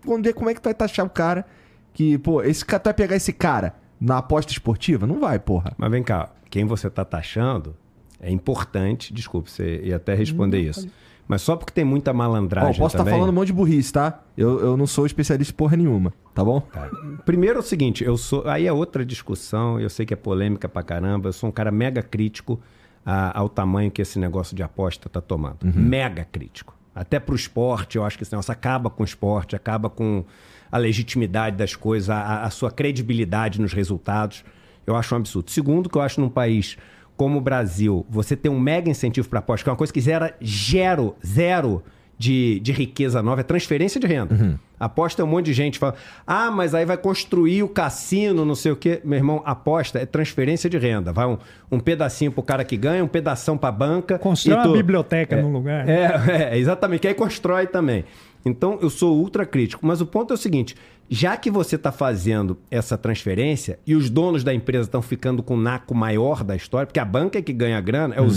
Quando 0.04 0.34
como 0.34 0.50
é 0.50 0.56
que 0.56 0.60
tu 0.60 0.66
vai 0.66 0.74
taxar 0.74 1.06
o 1.06 1.10
cara 1.10 1.46
que, 1.94 2.18
pô, 2.18 2.42
esse 2.42 2.66
cara, 2.66 2.80
tu 2.80 2.86
vai 2.86 2.96
pegar 2.96 3.16
esse 3.16 3.32
cara 3.32 3.76
na 4.02 4.18
aposta 4.18 4.52
esportiva? 4.52 5.06
Não 5.06 5.20
vai, 5.20 5.38
porra. 5.38 5.72
Mas 5.78 5.92
vem 5.92 6.02
cá, 6.02 6.32
quem 6.56 6.64
você 6.64 6.89
tá 6.89 7.03
taxando 7.03 7.76
é 8.18 8.32
importante, 8.32 9.14
desculpe, 9.14 9.51
você 9.51 9.82
ia 9.84 9.97
até 9.97 10.16
responder 10.16 10.66
hum, 10.66 10.70
isso. 10.70 10.89
Mas 11.28 11.41
só 11.41 11.58
porque 11.58 11.74
tem 11.74 11.84
muita 11.84 12.14
malandragem. 12.14 12.80
Ó, 12.80 12.84
posso 12.86 12.95
estar 12.95 13.03
tá 13.03 13.12
falando 13.12 13.28
um 13.28 13.34
monte 13.34 13.47
de 13.47 13.53
burrice, 13.53 13.91
tá? 13.91 14.22
Eu, 14.38 14.62
eu 14.62 14.78
não 14.78 14.88
sou 14.88 15.06
especialista 15.06 15.51
em 15.51 15.58
porra 15.58 15.76
nenhuma, 15.76 16.14
tá 16.34 16.45
bom? 16.45 16.62
Tá. 16.62 16.89
Primeiro 17.26 17.58
é 17.58 17.60
o 17.60 17.62
seguinte, 17.62 18.06
eu 18.06 18.16
sou. 18.16 18.47
Aí 18.47 18.66
é 18.66 18.72
outra 18.72 19.03
discussão, 19.03 19.82
eu 19.82 19.89
sei 19.89 20.06
que 20.06 20.14
é 20.14 20.16
polêmica 20.16 20.70
pra 20.70 20.82
caramba. 20.82 21.28
Eu 21.28 21.34
sou 21.34 21.49
um 21.49 21.51
cara 21.51 21.72
mega 21.72 22.01
crítico 22.01 22.58
a, 23.06 23.38
ao 23.38 23.49
tamanho 23.49 23.91
que 23.91 24.01
esse 24.01 24.18
negócio 24.18 24.56
de 24.56 24.64
aposta 24.64 25.10
tá 25.10 25.20
tomando. 25.20 25.64
Uhum. 25.66 25.74
Mega 25.76 26.24
crítico. 26.24 26.74
Até 26.95 27.20
pro 27.20 27.36
esporte, 27.36 27.97
eu 27.97 28.06
acho 28.06 28.18
que 28.18 28.24
esse 28.24 28.32
negócio 28.32 28.53
acaba 28.53 28.89
com 28.89 29.03
o 29.03 29.06
esporte, 29.06 29.58
acaba 29.58 29.89
com 29.89 30.24
a 30.72 30.78
legitimidade 30.78 31.58
das 31.58 31.76
coisas, 31.76 32.10
a, 32.10 32.43
a 32.43 32.49
sua 32.49 32.72
credibilidade 32.72 33.60
nos 33.60 33.74
resultados. 33.74 34.45
Eu 34.86 34.96
acho 34.96 35.14
um 35.16 35.18
absurdo. 35.18 35.52
Segundo, 35.52 35.90
que 35.90 35.98
eu 35.98 36.02
acho 36.02 36.22
num 36.22 36.30
país 36.30 36.78
como 37.18 37.38
o 37.38 37.42
Brasil, 37.42 38.06
você 38.10 38.36
tem 38.36 38.52
um 38.52 38.60
mega 38.60 38.90
incentivo 38.90 39.28
para 39.30 39.40
aposta, 39.40 39.64
que 39.64 39.70
é 39.70 39.72
uma 39.72 39.78
coisa 39.78 39.94
que 39.94 40.02
gera 40.02 40.36
zero, 40.44 41.16
zero 41.26 41.82
de, 42.18 42.60
de 42.60 42.72
riqueza 42.72 43.22
nova, 43.22 43.42
é 43.42 43.44
transferência 43.44 44.00
de 44.00 44.08
renda. 44.08 44.34
Uhum. 44.36 44.58
Aposta 44.80 45.22
é 45.22 45.26
um 45.26 45.28
monte 45.28 45.46
de 45.46 45.54
gente 45.54 45.80
fala, 45.80 45.96
ah, 46.28 46.52
mas 46.52 46.76
aí 46.76 46.86
vai 46.86 46.98
construir 46.98 47.64
o 47.64 47.68
cassino, 47.68 48.44
não 48.44 48.56
sei 48.56 48.72
o 48.72 48.76
quê. 48.76 49.02
Meu 49.04 49.18
irmão, 49.18 49.42
aposta 49.46 50.00
é 50.00 50.06
transferência 50.06 50.70
de 50.70 50.78
renda. 50.78 51.14
Vai 51.14 51.26
um, 51.26 51.38
um 51.72 51.80
pedacinho 51.80 52.32
pro 52.32 52.44
cara 52.44 52.64
que 52.64 52.76
ganha, 52.76 53.04
um 53.04 53.08
pedação 53.08 53.58
pra 53.58 53.72
banca. 53.72 54.20
Constrói 54.20 54.62
tu... 54.64 54.70
uma 54.70 54.78
biblioteca 54.78 55.36
é, 55.36 55.42
no 55.42 55.50
lugar. 55.50 55.88
É, 55.88 56.52
é, 56.52 56.58
exatamente, 56.58 57.02
que 57.02 57.08
aí 57.08 57.14
constrói 57.14 57.68
também. 57.68 58.04
Então, 58.46 58.78
eu 58.82 58.90
sou 58.90 59.18
ultra 59.18 59.46
crítico. 59.46 59.86
Mas 59.86 60.02
o 60.02 60.06
ponto 60.06 60.34
é 60.34 60.36
o 60.36 60.38
seguinte: 60.38 60.76
já 61.10 61.38
que 61.38 61.51
você 61.51 61.76
está 61.76 61.91
fazendo 61.91 62.58
essa 62.70 62.97
transferência 62.97 63.80
e 63.86 63.95
os 63.95 64.10
donos 64.10 64.43
da 64.43 64.53
empresa 64.53 64.86
estão 64.86 65.01
ficando 65.01 65.43
com 65.43 65.56
o 65.56 65.62
naco 65.62 65.93
maior 65.93 66.43
da 66.43 66.56
história, 66.56 66.88
porque 66.88 66.99
a 66.99 67.06
banca 67.06 67.38
é 67.38 67.41
que 67.41 67.53
ganha 67.53 67.80
grana, 67.80 68.16
é 68.16 68.22
o, 68.22 68.28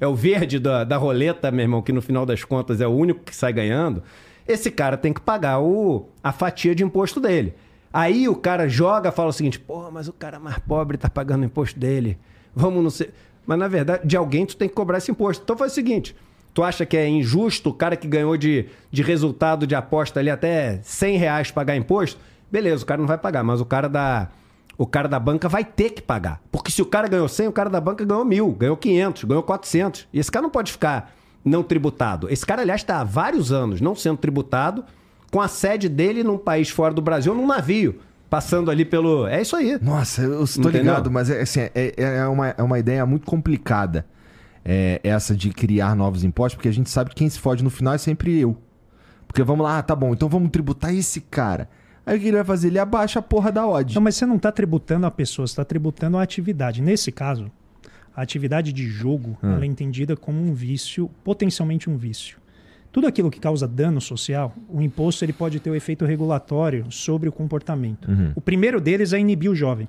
é 0.00 0.06
o 0.06 0.14
verde 0.14 0.58
da, 0.58 0.84
da 0.84 0.96
roleta, 0.96 1.50
meu 1.50 1.62
irmão, 1.62 1.82
que 1.82 1.92
no 1.92 2.00
final 2.00 2.24
das 2.24 2.42
contas 2.44 2.80
é 2.80 2.86
o 2.86 2.90
único 2.90 3.20
que 3.24 3.36
sai 3.36 3.52
ganhando, 3.52 4.02
esse 4.46 4.70
cara 4.70 4.96
tem 4.96 5.12
que 5.12 5.20
pagar 5.20 5.60
o, 5.60 6.08
a 6.22 6.32
fatia 6.32 6.74
de 6.74 6.82
imposto 6.82 7.20
dele. 7.20 7.54
Aí 7.92 8.28
o 8.28 8.34
cara 8.34 8.68
joga 8.68 9.12
fala 9.12 9.28
o 9.28 9.32
seguinte: 9.32 9.58
pô, 9.58 9.90
mas 9.90 10.08
o 10.08 10.12
cara 10.12 10.40
mais 10.40 10.58
pobre 10.58 10.96
está 10.96 11.08
pagando 11.08 11.42
o 11.42 11.46
imposto 11.46 11.78
dele. 11.78 12.18
Vamos 12.54 12.82
não 12.82 12.90
ser. 12.90 13.14
Mas 13.46 13.58
na 13.58 13.68
verdade, 13.68 14.06
de 14.06 14.16
alguém 14.16 14.44
tu 14.44 14.56
tem 14.56 14.68
que 14.68 14.74
cobrar 14.74 14.98
esse 14.98 15.10
imposto. 15.10 15.44
Então 15.44 15.56
faz 15.56 15.72
o 15.72 15.74
seguinte: 15.74 16.16
Tu 16.54 16.62
acha 16.62 16.86
que 16.86 16.96
é 16.96 17.08
injusto 17.08 17.70
o 17.70 17.74
cara 17.74 17.96
que 17.96 18.06
ganhou 18.06 18.36
de, 18.36 18.66
de 18.90 19.02
resultado 19.02 19.66
de 19.66 19.74
aposta 19.74 20.20
ali 20.20 20.30
até 20.30 20.78
100 20.84 21.16
reais 21.16 21.50
pagar 21.50 21.76
imposto? 21.76 22.20
Beleza, 22.50 22.84
o 22.84 22.86
cara 22.86 23.00
não 23.00 23.08
vai 23.08 23.18
pagar, 23.18 23.42
mas 23.42 23.60
o 23.60 23.64
cara 23.64 23.88
da, 23.88 24.28
o 24.78 24.86
cara 24.86 25.08
da 25.08 25.18
banca 25.18 25.48
vai 25.48 25.64
ter 25.64 25.90
que 25.90 26.00
pagar. 26.00 26.40
Porque 26.52 26.70
se 26.70 26.80
o 26.80 26.86
cara 26.86 27.08
ganhou 27.08 27.28
100, 27.28 27.48
o 27.48 27.52
cara 27.52 27.68
da 27.68 27.80
banca 27.80 28.04
ganhou 28.04 28.24
mil, 28.24 28.52
ganhou 28.52 28.76
500, 28.76 29.24
ganhou 29.24 29.42
400. 29.42 30.06
E 30.12 30.20
esse 30.20 30.30
cara 30.30 30.44
não 30.44 30.50
pode 30.50 30.70
ficar 30.70 31.12
não 31.44 31.64
tributado. 31.64 32.30
Esse 32.30 32.46
cara, 32.46 32.62
aliás, 32.62 32.82
está 32.82 33.00
há 33.00 33.04
vários 33.04 33.50
anos 33.50 33.80
não 33.80 33.96
sendo 33.96 34.18
tributado, 34.18 34.84
com 35.32 35.40
a 35.40 35.48
sede 35.48 35.88
dele 35.88 36.22
num 36.22 36.38
país 36.38 36.70
fora 36.70 36.94
do 36.94 37.02
Brasil, 37.02 37.34
num 37.34 37.48
navio. 37.48 37.98
Passando 38.30 38.70
ali 38.70 38.84
pelo. 38.84 39.26
É 39.26 39.42
isso 39.42 39.56
aí. 39.56 39.76
Nossa, 39.82 40.22
eu 40.22 40.44
estou 40.44 40.70
ligado, 40.70 41.10
mas 41.10 41.30
é, 41.30 41.42
assim, 41.42 41.60
é, 41.60 41.94
é, 41.96 42.26
uma, 42.26 42.48
é 42.48 42.62
uma 42.62 42.78
ideia 42.78 43.04
muito 43.04 43.26
complicada 43.26 44.06
é, 44.64 45.00
essa 45.04 45.34
de 45.34 45.50
criar 45.50 45.94
novos 45.94 46.24
impostos, 46.24 46.56
porque 46.56 46.68
a 46.68 46.72
gente 46.72 46.88
sabe 46.88 47.10
que 47.10 47.16
quem 47.16 47.28
se 47.28 47.38
fode 47.38 47.62
no 47.62 47.70
final 47.70 47.94
é 47.94 47.98
sempre 47.98 48.38
eu. 48.38 48.56
Porque 49.26 49.42
vamos 49.42 49.64
lá, 49.64 49.78
ah, 49.78 49.82
tá 49.82 49.94
bom, 49.94 50.12
então 50.12 50.28
vamos 50.28 50.50
tributar 50.50 50.94
esse 50.94 51.20
cara. 51.20 51.68
Aí 52.06 52.16
o 52.16 52.20
que 52.20 52.28
ele 52.28 52.36
vai 52.36 52.44
fazer? 52.44 52.68
Ele 52.68 52.78
abaixa 52.78 53.18
a 53.18 53.22
porra 53.22 53.50
da 53.50 53.66
odd. 53.66 53.94
Não, 53.94 54.02
mas 54.02 54.16
você 54.16 54.26
não 54.26 54.36
está 54.36 54.52
tributando 54.52 55.06
a 55.06 55.10
pessoa, 55.10 55.46
você 55.46 55.52
está 55.52 55.64
tributando 55.64 56.18
a 56.18 56.22
atividade. 56.22 56.82
Nesse 56.82 57.10
caso, 57.10 57.50
a 58.14 58.22
atividade 58.22 58.72
de 58.72 58.86
jogo 58.86 59.36
hum. 59.42 59.58
é 59.60 59.66
entendida 59.66 60.16
como 60.16 60.40
um 60.40 60.52
vício, 60.52 61.10
potencialmente 61.22 61.88
um 61.90 61.96
vício. 61.96 62.38
Tudo 62.92 63.08
aquilo 63.08 63.30
que 63.30 63.40
causa 63.40 63.66
dano 63.66 64.00
social, 64.00 64.54
o 64.68 64.80
imposto 64.80 65.24
ele 65.24 65.32
pode 65.32 65.58
ter 65.58 65.68
o 65.68 65.72
um 65.72 65.76
efeito 65.76 66.04
regulatório 66.04 66.86
sobre 66.90 67.28
o 67.28 67.32
comportamento. 67.32 68.08
Uhum. 68.08 68.32
O 68.36 68.40
primeiro 68.40 68.80
deles 68.80 69.12
é 69.12 69.18
inibir 69.18 69.50
o 69.50 69.54
jovem. 69.54 69.88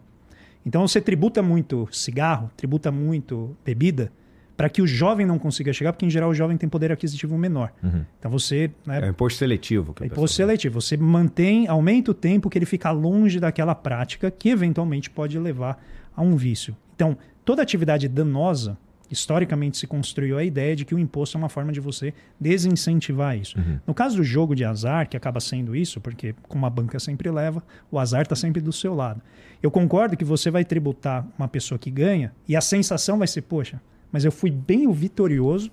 Então 0.66 0.88
você 0.88 1.00
tributa 1.00 1.44
muito 1.44 1.88
cigarro, 1.92 2.50
tributa 2.58 2.92
muito 2.92 3.56
bebida, 3.64 4.12
para 4.56 4.70
que 4.70 4.82
o 4.82 4.88
jovem 4.88 5.26
não 5.26 5.38
consiga 5.38 5.74
chegar, 5.74 5.92
porque 5.92 6.06
em 6.06 6.10
geral 6.10 6.30
o 6.30 6.34
jovem 6.34 6.58
tem 6.58 6.70
poder 6.70 6.92
aquisitivo 6.92 7.38
menor. 7.38 7.72
Uhum. 7.84 8.06
Então 8.18 8.32
você. 8.32 8.72
Né, 8.86 9.02
é 9.04 9.10
imposto 9.10 9.40
seletivo. 9.40 9.94
Que 9.94 10.04
é 10.04 10.08
imposto 10.08 10.38
seletivo. 10.38 10.82
Você 10.82 10.96
mantém, 10.98 11.68
aumenta 11.68 12.12
o 12.12 12.14
tempo 12.14 12.50
que 12.50 12.58
ele 12.58 12.66
fica 12.66 12.92
longe 12.92 13.40
daquela 13.40 13.76
prática 13.76 14.32
que 14.32 14.50
eventualmente 14.50 15.10
pode 15.10 15.38
levar 15.38 15.84
a 16.16 16.22
um 16.22 16.36
vício. 16.36 16.76
Então, 16.96 17.18
toda 17.44 17.62
atividade 17.62 18.08
danosa, 18.08 18.78
historicamente 19.12 19.78
se 19.78 19.86
construiu 19.86 20.38
a 20.38 20.44
ideia 20.44 20.76
de 20.76 20.86
que 20.86 20.96
o 20.96 21.00
imposto 21.00 21.38
é 21.38 21.40
uma 21.40 21.50
forma 21.50 21.72
de 21.72 21.80
você 21.80 22.14
desincentivar 22.40 23.38
isso. 23.38 23.58
Uhum. 23.58 23.80
No 23.86 23.94
caso 23.94 24.16
do 24.18 24.24
jogo 24.24 24.56
de 24.56 24.64
azar, 24.64 25.08
que 25.08 25.18
acaba 25.18 25.40
sendo 25.40 25.76
isso, 25.76 26.00
porque 26.00 26.34
como 26.44 26.66
a 26.66 26.70
banca 26.70 27.00
sempre 27.00 27.30
leva, 27.30 27.62
o 27.92 28.00
azar 28.00 28.22
está 28.22 28.36
sempre 28.36 28.62
do 28.62 28.72
seu 28.72 28.96
lado. 28.96 29.22
Eu 29.62 29.70
concordo 29.70 30.18
que 30.18 30.26
você 30.26 30.50
vai 30.50 30.64
tributar 30.64 31.28
uma 31.38 31.48
pessoa 31.48 31.78
que 31.78 31.92
ganha 31.92 32.32
e 32.48 32.56
a 32.56 32.62
sensação 32.62 33.18
vai 33.18 33.28
ser, 33.28 33.42
poxa, 33.42 33.82
mas 34.16 34.24
eu 34.24 34.32
fui 34.32 34.50
bem 34.50 34.88
o 34.88 34.94
vitorioso 34.94 35.70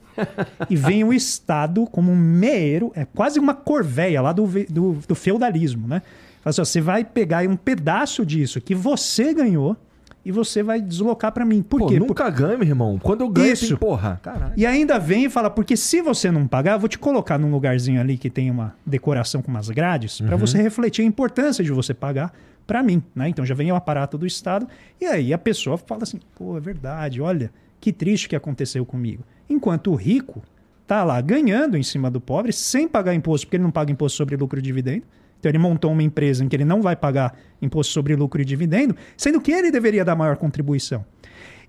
e 0.69 0.75
vem 0.75 1.05
o 1.05 1.13
Estado 1.13 1.87
como 1.87 2.11
um 2.11 2.17
meeiro, 2.17 2.91
é 2.93 3.05
quase 3.05 3.39
uma 3.39 3.55
corveia 3.55 4.21
lá 4.21 4.33
do, 4.33 4.49
do, 4.69 4.99
do 5.07 5.15
feudalismo, 5.15 5.87
né? 5.87 6.03
Assim, 6.45 6.61
ó, 6.61 6.65
você 6.65 6.81
vai 6.81 7.05
pegar 7.05 7.49
um 7.49 7.55
pedaço 7.55 8.27
disso 8.27 8.61
que 8.61 8.75
você 8.75 9.33
ganhou 9.33 9.77
e 10.25 10.33
você 10.33 10.61
vai 10.61 10.81
deslocar 10.81 11.31
para 11.31 11.45
mim. 11.45 11.63
Por 11.63 11.83
Pô, 11.83 11.87
quê? 11.87 12.01
nunca 12.01 12.25
Por... 12.25 12.33
ganho, 12.33 12.59
meu 12.59 12.67
irmão. 12.67 12.99
Quando 13.01 13.21
eu 13.21 13.29
ganho, 13.29 13.53
Isso. 13.53 13.69
Tem... 13.69 13.77
porra. 13.77 14.19
Caralho. 14.21 14.55
E 14.57 14.67
ainda 14.67 14.99
vem 14.99 15.27
e 15.27 15.31
fala, 15.31 15.49
porque 15.49 15.77
se 15.77 16.03
você 16.03 16.29
não 16.29 16.49
pagar, 16.49 16.73
eu 16.73 16.81
vou 16.81 16.89
te 16.89 16.99
colocar 16.99 17.39
num 17.39 17.53
lugarzinho 17.53 18.01
ali 18.01 18.19
que 18.19 18.29
tem 18.29 18.51
uma 18.51 18.75
decoração 18.85 19.41
com 19.41 19.53
umas 19.53 19.71
grades, 19.71 20.19
uhum. 20.19 20.27
para 20.27 20.37
você 20.37 20.61
refletir 20.61 21.03
a 21.03 21.05
importância 21.05 21.63
de 21.63 21.71
você 21.71 21.95
pagar 21.95 22.35
para 22.67 22.83
mim, 22.83 23.01
né? 23.15 23.29
Então 23.29 23.47
já 23.47 23.55
vem 23.55 23.71
o 23.71 23.77
aparato 23.77 24.19
do 24.19 24.27
Estado 24.27 24.67
e 25.01 25.07
aí 25.07 25.33
a 25.33 25.39
pessoa 25.39 25.79
fala 25.79 26.03
assim, 26.03 26.19
pô, 26.37 26.57
é 26.57 26.61
verdade, 26.61 27.21
olha, 27.21 27.53
que 27.83 27.93
triste 27.93 28.29
que 28.29 28.37
aconteceu 28.37 28.87
comigo. 28.87 29.25
Enquanto 29.51 29.91
o 29.91 29.97
rico 29.97 30.41
está 30.83 31.03
lá 31.03 31.21
ganhando 31.21 31.77
em 31.77 31.83
cima 31.83 32.09
do 32.09 32.21
pobre 32.21 32.53
sem 32.53 32.87
pagar 32.87 33.13
imposto, 33.13 33.45
porque 33.45 33.57
ele 33.57 33.65
não 33.65 33.73
paga 33.73 33.91
imposto 33.91 34.17
sobre 34.17 34.37
lucro 34.37 34.61
e 34.61 34.63
dividendo. 34.63 35.03
Então 35.41 35.51
ele 35.51 35.59
montou 35.59 35.91
uma 35.91 36.03
empresa 36.05 36.45
em 36.45 36.49
que 36.49 36.55
ele 36.55 36.65
não 36.65 36.81
vai 36.81 36.95
pagar 36.95 37.37
imposto 37.61 37.93
sobre 37.93 38.15
lucro 38.15 38.41
e 38.41 38.45
dividendo, 38.45 38.95
sendo 39.17 39.41
que 39.41 39.51
ele 39.51 39.73
deveria 39.73 40.05
dar 40.05 40.15
maior 40.15 40.37
contribuição. 40.37 41.05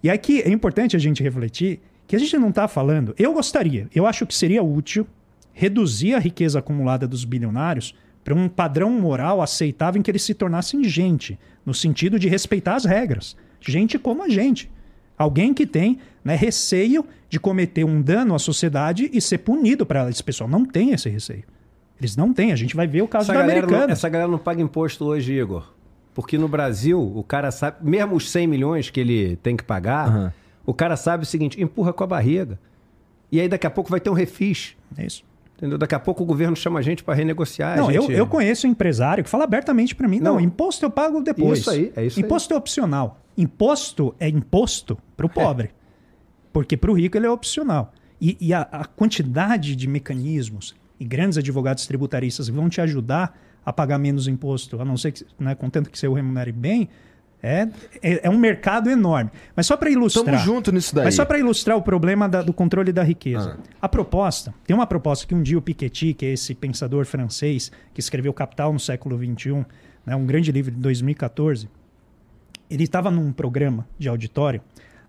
E 0.04 0.10
aqui 0.12 0.40
é 0.42 0.50
importante 0.50 0.96
a 0.96 1.00
gente 1.00 1.24
refletir 1.24 1.80
que 2.06 2.16
a 2.16 2.20
gente 2.20 2.38
não 2.38 2.50
está 2.50 2.68
falando. 2.68 3.16
Eu 3.18 3.34
gostaria, 3.34 3.88
eu 3.96 4.06
acho 4.06 4.28
que 4.28 4.36
seria 4.36 4.62
útil 4.62 5.08
reduzir 5.52 6.14
a 6.14 6.20
riqueza 6.20 6.60
acumulada 6.60 7.08
dos 7.08 7.26
bilionários 7.26 7.96
para 8.24 8.36
um 8.36 8.48
padrão 8.48 8.92
moral 8.92 9.42
aceitável 9.42 10.00
em 10.00 10.04
que 10.04 10.12
eles 10.12 10.22
se 10.22 10.36
tornassem 10.36 10.84
gente, 10.84 11.40
no 11.66 11.74
sentido 11.74 12.20
de 12.20 12.30
respeitar 12.30 12.76
as 12.76 12.86
regras. 12.86 13.36
Gente 13.60 13.98
como 13.98 14.22
a 14.22 14.30
gente. 14.30 14.70
Alguém 15.24 15.54
que 15.54 15.66
tem 15.66 16.00
né, 16.24 16.36
receio 16.36 17.06
de 17.30 17.40
cometer 17.40 17.84
um 17.84 18.02
dano 18.02 18.36
à 18.36 18.40
sociedade 18.40 19.10
e 19.14 19.22
ser 19.22 19.40
punido 19.40 19.86
para 19.86 20.02
ela. 20.02 20.10
Esse 20.10 20.24
pessoal 20.24 20.50
não 20.50 20.66
tem 20.66 20.92
esse 20.92 21.10
receio. 21.10 21.44
Eles 22.00 22.18
não 22.18 22.34
têm. 22.34 22.52
A 22.52 22.56
gente 22.56 22.76
vai 22.76 22.86
ver 22.86 23.02
o 23.02 23.08
caso 23.08 23.32
essa 23.32 23.40
da 23.40 23.44
americana. 23.44 23.88
Não, 23.88 23.94
essa 23.94 24.10
galera 24.10 24.30
não 24.30 24.38
paga 24.38 24.62
imposto 24.62 25.06
hoje, 25.06 25.34
Igor. 25.34 25.72
Porque 26.14 26.38
no 26.38 26.48
Brasil, 26.48 27.00
o 27.02 27.24
cara 27.24 27.50
sabe, 27.50 27.78
mesmo 27.82 28.16
os 28.16 28.30
100 28.30 28.48
milhões 28.48 28.90
que 28.90 29.00
ele 29.00 29.38
tem 29.38 29.56
que 29.56 29.64
pagar, 29.64 30.16
uhum. 30.16 30.32
o 30.66 30.74
cara 30.74 30.96
sabe 30.96 31.24
o 31.24 31.26
seguinte: 31.26 31.62
empurra 31.62 31.92
com 31.94 32.04
a 32.04 32.08
barriga. 32.08 32.60
E 33.32 33.40
aí 33.40 33.48
daqui 33.48 33.66
a 33.66 33.72
pouco 33.72 33.90
vai 33.90 34.00
ter 34.00 34.10
um 34.10 34.14
refis. 34.14 34.76
É 34.98 35.06
isso. 35.06 35.24
Entendeu? 35.58 35.78
Daqui 35.78 35.96
a 35.96 36.00
pouco 36.00 36.24
o 36.24 36.26
governo 36.26 36.56
chama 36.56 36.80
a 36.80 36.82
gente 36.82 37.04
para 37.04 37.14
renegociar. 37.14 37.78
Não, 37.78 37.92
gente... 37.92 38.12
eu, 38.12 38.18
eu 38.18 38.28
conheço 38.28 38.68
um 38.68 38.70
empresário 38.70 39.24
que 39.24 39.30
fala 39.30 39.46
abertamente 39.46 39.96
para 39.96 40.08
mim: 40.08 40.20
não, 40.20 40.34
não, 40.34 40.40
imposto 40.40 40.86
eu 40.86 40.90
pago 40.90 41.22
depois. 41.22 41.60
Isso 41.60 41.70
aí, 41.70 41.92
é 41.96 42.06
isso 42.06 42.20
Imposto 42.20 42.54
aí. 42.54 42.56
é 42.56 42.60
opcional. 42.60 43.23
Imposto 43.38 44.16
é 44.20 44.28
imposto 44.30 44.98
para 45.16 45.26
o 45.26 45.30
é. 45.30 45.34
pobre. 45.34 45.68
É. 45.68 45.72
Porque 46.52 46.78
para 46.78 46.92
o 46.92 46.94
rico 46.94 47.18
ele 47.18 47.26
é 47.26 47.32
opcional. 47.32 47.94
E, 48.22 48.38
e 48.40 48.54
a, 48.54 48.62
a, 48.62 48.86
quantidade 48.86 49.76
de 49.76 49.88
mecanismos 49.88 50.76
e 51.00 51.04
grandes 51.04 51.38
advogados 51.38 51.86
tributaristas 51.86 52.48
vão 52.48 52.70
te 52.70 52.80
ajudar 52.80 53.38
a 53.66 53.74
pagar 53.74 53.98
menos 53.98 54.28
imposto, 54.28 54.80
a 54.80 54.86
não 54.86 54.96
ser 54.96 55.12
que, 55.12 55.26
né, 55.40 55.56
contanto 55.56 55.90
que 55.90 55.98
você 55.98 56.08
o 56.08 56.14
remunere 56.14 56.52
bem, 56.52 56.90
É, 57.46 57.68
é, 58.02 58.28
é, 58.28 58.30
um 58.30 58.38
mercado 58.38 58.90
enorme. 58.90 59.30
Mas 59.54 59.68
só 59.68 59.76
para 59.76 59.90
ilustrar. 59.90 60.24
Estamos 60.24 60.46
junto 60.46 60.72
nisso 60.72 60.96
daí. 60.96 61.04
Mas 61.04 61.16
só 61.16 61.26
para 61.26 61.38
ilustrar 61.38 61.76
o 61.76 61.82
problema 61.82 62.30
da, 62.30 62.42
do 62.42 62.54
controle 62.54 62.94
da 62.94 63.04
riqueza. 63.04 63.60
Ah. 63.60 63.78
A 63.82 63.90
proposta, 63.90 64.54
tem 64.66 64.74
uma 64.74 64.88
proposta 64.88 65.28
que 65.28 65.36
um 65.36 65.44
dia 65.44 65.58
o 65.58 65.62
Piketty, 65.62 66.14
que 66.14 66.26
é 66.26 66.32
esse 66.32 66.56
pensador 66.56 67.06
francês 67.06 67.70
que 67.94 68.00
escreveu 68.00 68.32
Capital 68.32 68.72
no 68.72 68.80
século 68.80 69.18
XXI, 69.18 69.66
né, 70.06 70.16
um 70.16 70.26
grande 70.26 70.54
livro 70.54 70.72
de 70.72 70.80
2014, 70.80 71.68
ele 72.74 72.84
estava 72.84 73.12
num 73.12 73.32
programa 73.32 73.88
de 74.00 74.10
auditório 74.10 74.62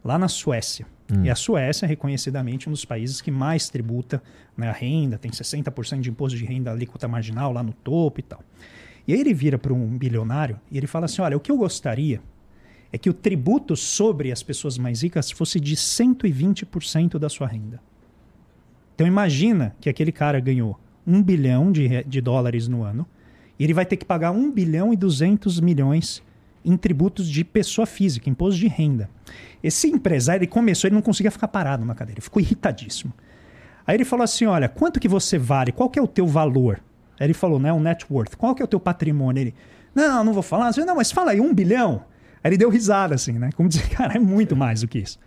lá 0.05 0.19
na 0.19 0.29
Suécia. 0.29 0.87
Hum. 1.11 1.25
E 1.25 1.31
a 1.31 1.35
Suécia 1.35 1.87
é 1.87 1.89
reconhecidamente 1.89 2.69
um 2.69 2.73
dos 2.73 2.85
países 2.85 3.21
que 3.21 3.31
mais 3.31 3.69
tributa 3.69 4.23
né, 4.57 4.69
a 4.69 4.73
renda, 4.73 5.19
tem 5.19 5.31
60% 5.31 6.01
de 6.01 6.11
imposto 6.11 6.39
de 6.39 6.45
renda 6.45 6.71
alíquota 6.71 7.09
marginal 7.09 7.53
lá 7.53 7.63
no 7.63 7.73
topo 7.73 8.21
e 8.21 8.23
tal. 8.23 8.43
E 9.07 9.13
aí 9.13 9.21
ele 9.21 9.35
vira 9.35 9.59
para 9.59 9.73
um 9.73 9.99
bilionário 9.99 10.61
e 10.71 10.77
ele 10.77 10.87
fala 10.87 11.07
assim: 11.07 11.23
olha, 11.23 11.37
o 11.37 11.41
que 11.41 11.51
eu 11.51 11.57
gostaria 11.57 12.21
é 12.93 12.99
que 12.99 13.11
o 13.11 13.15
tributo 13.15 13.75
sobre 13.77 14.31
as 14.31 14.43
pessoas 14.43 14.79
mais 14.79 15.03
ricas 15.03 15.31
fosse 15.31 15.59
de 15.59 15.75
120% 15.75 17.19
da 17.19 17.29
sua 17.29 17.47
renda. 17.47 17.81
Então 18.95 19.07
imagina 19.07 19.75
que 19.81 19.91
aquele 19.91 20.13
cara 20.13 20.39
ganhou 20.39 20.79
1 21.07 21.23
bilhão 21.23 21.73
de, 21.73 22.05
de 22.05 22.21
dólares 22.21 22.69
no 22.69 22.83
ano 22.83 23.07
e 23.59 23.65
ele 23.65 23.75
vai 23.75 23.85
ter 23.85 23.97
que 23.97 24.05
pagar 24.05 24.31
1 24.31 24.53
bilhão 24.53 24.93
e 24.93 24.97
200 24.97 25.61
milhões 25.61 26.23
em 26.65 26.77
tributos 26.77 27.29
de 27.29 27.45
pessoa 27.45 27.87
física, 27.87 28.31
imposto 28.31 28.59
de 28.59 28.69
renda. 28.69 29.11
Esse 29.63 29.89
empresário, 29.89 30.41
ele 30.41 30.47
começou, 30.47 30.89
ele 30.89 30.95
não 30.95 31.03
conseguia 31.03 31.31
ficar 31.31 31.49
parado 31.49 31.85
na 31.85 31.95
cadeira, 31.95 32.19
ele 32.19 32.25
ficou 32.25 32.41
irritadíssimo. 32.41 33.13
Aí 33.87 33.97
ele 33.97 34.05
falou 34.05 34.25
assim, 34.25 34.47
olha, 34.47 34.69
quanto 34.69 34.99
que 34.99 35.09
você 35.09 35.37
vale? 35.39 35.73
Qual 35.73 35.91
que 35.91 35.99
é 35.99 36.03
o 36.03 36.07
teu 36.07 36.27
valor? 36.27 36.81
Aí 37.21 37.27
ele 37.27 37.35
falou, 37.35 37.59
né, 37.59 37.73
o 37.73 37.79
net 37.79 38.07
worth. 38.11 38.35
Qual 38.37 38.55
que 38.55 38.63
é 38.63 38.65
o 38.65 38.69
teu 38.69 38.81
patrimônio? 38.81 39.41
Ele, 39.41 39.55
não, 39.95 40.25
não 40.25 40.33
vou 40.33 40.43
falar. 40.43 40.73
Eu, 40.77 40.87
não, 40.87 40.97
mas 40.97 41.13
fala 41.13 41.33
aí, 41.33 41.41
um 41.41 41.55
bilhão? 41.55 42.05
Aí 42.43 42.51
ele 42.51 42.57
deu 42.57 42.71
risada, 42.71 43.15
assim, 43.15 43.33
né? 43.33 43.51
Como 43.55 43.69
dizer, 43.69 43.89
cara, 43.91 44.15
é 44.15 44.19
muito 44.19 44.57
mais 44.57 44.81
do 44.81 44.89
que 44.89 44.99
isso. 44.99 45.19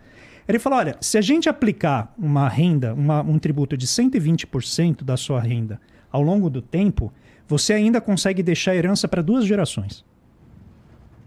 Ele 0.46 0.58
falou, 0.58 0.78
olha, 0.78 0.96
se 1.00 1.18
a 1.18 1.20
gente 1.20 1.48
aplicar 1.48 2.12
uma 2.18 2.48
renda, 2.48 2.94
uma, 2.94 3.20
um 3.22 3.38
tributo 3.38 3.76
de 3.76 3.86
120% 3.86 5.04
da 5.04 5.16
sua 5.16 5.40
renda 5.40 5.80
ao 6.10 6.22
longo 6.22 6.48
do 6.48 6.62
tempo, 6.62 7.12
você 7.46 7.74
ainda 7.74 8.00
consegue 8.00 8.42
deixar 8.42 8.74
herança 8.74 9.06
para 9.06 9.22
duas 9.22 9.44
gerações. 9.44 10.04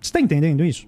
Você 0.01 0.09
está 0.09 0.19
entendendo 0.19 0.65
isso? 0.65 0.87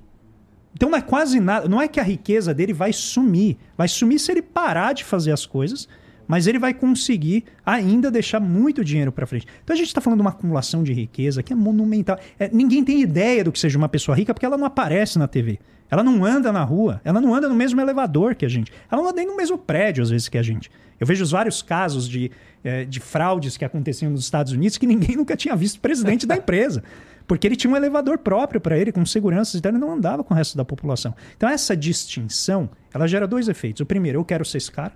Então 0.73 0.89
não 0.89 0.97
é 0.97 1.01
quase 1.01 1.39
nada. 1.39 1.69
Não 1.69 1.81
é 1.81 1.87
que 1.87 1.99
a 1.99 2.03
riqueza 2.03 2.53
dele 2.53 2.73
vai 2.73 2.91
sumir. 2.91 3.57
Vai 3.77 3.87
sumir 3.87 4.19
se 4.19 4.31
ele 4.31 4.41
parar 4.41 4.93
de 4.93 5.03
fazer 5.03 5.31
as 5.31 5.45
coisas 5.45 5.87
mas 6.27 6.47
ele 6.47 6.59
vai 6.59 6.73
conseguir 6.73 7.43
ainda 7.65 8.09
deixar 8.09 8.39
muito 8.39 8.83
dinheiro 8.83 9.11
para 9.11 9.25
frente. 9.25 9.47
Então 9.63 9.73
a 9.73 9.77
gente 9.77 9.87
está 9.87 10.01
falando 10.01 10.19
de 10.19 10.21
uma 10.21 10.29
acumulação 10.29 10.83
de 10.83 10.93
riqueza 10.93 11.43
que 11.43 11.53
é 11.53 11.55
monumental. 11.55 12.17
É, 12.39 12.49
ninguém 12.51 12.83
tem 12.83 13.01
ideia 13.01 13.43
do 13.43 13.51
que 13.51 13.59
seja 13.59 13.77
uma 13.77 13.89
pessoa 13.89 14.15
rica 14.15 14.33
porque 14.33 14.45
ela 14.45 14.57
não 14.57 14.65
aparece 14.65 15.19
na 15.19 15.27
TV. 15.27 15.59
Ela 15.89 16.03
não 16.03 16.25
anda 16.25 16.51
na 16.51 16.63
rua, 16.63 17.01
ela 17.03 17.21
não 17.21 17.35
anda 17.35 17.47
no 17.47 17.53
mesmo 17.53 17.79
elevador 17.79 18.33
que 18.33 18.45
a 18.45 18.49
gente, 18.49 18.71
ela 18.89 19.01
não 19.01 19.09
anda 19.09 19.17
nem 19.17 19.27
no 19.27 19.37
mesmo 19.37 19.57
prédio 19.57 20.01
às 20.01 20.09
vezes 20.09 20.27
que 20.27 20.37
a 20.37 20.41
gente. 20.41 20.71
Eu 20.99 21.05
vejo 21.05 21.25
vários 21.25 21.61
casos 21.61 22.07
de, 22.09 22.31
é, 22.63 22.85
de 22.85 22.99
fraudes 22.99 23.57
que 23.57 23.65
aconteciam 23.65 24.11
nos 24.11 24.23
Estados 24.23 24.53
Unidos 24.53 24.77
que 24.77 24.87
ninguém 24.87 25.15
nunca 25.17 25.35
tinha 25.35 25.55
visto 25.55 25.79
presidente 25.79 26.25
da 26.25 26.35
empresa. 26.35 26.83
Porque 27.27 27.47
ele 27.47 27.55
tinha 27.55 27.71
um 27.71 27.75
elevador 27.77 28.17
próprio 28.17 28.59
para 28.59 28.77
ele, 28.77 28.91
com 28.91 29.05
segurança 29.05 29.57
e 29.57 29.61
tal, 29.61 29.71
ele 29.71 29.79
não 29.79 29.91
andava 29.91 30.23
com 30.23 30.33
o 30.33 30.37
resto 30.37 30.57
da 30.57 30.65
população. 30.65 31.15
Então, 31.35 31.49
essa 31.49 31.75
distinção, 31.75 32.69
ela 32.93 33.07
gera 33.07 33.27
dois 33.27 33.47
efeitos. 33.47 33.81
O 33.81 33.85
primeiro, 33.85 34.19
eu 34.19 34.25
quero 34.25 34.43
ser 34.43 34.57
esse 34.57 34.71
cara 34.71 34.93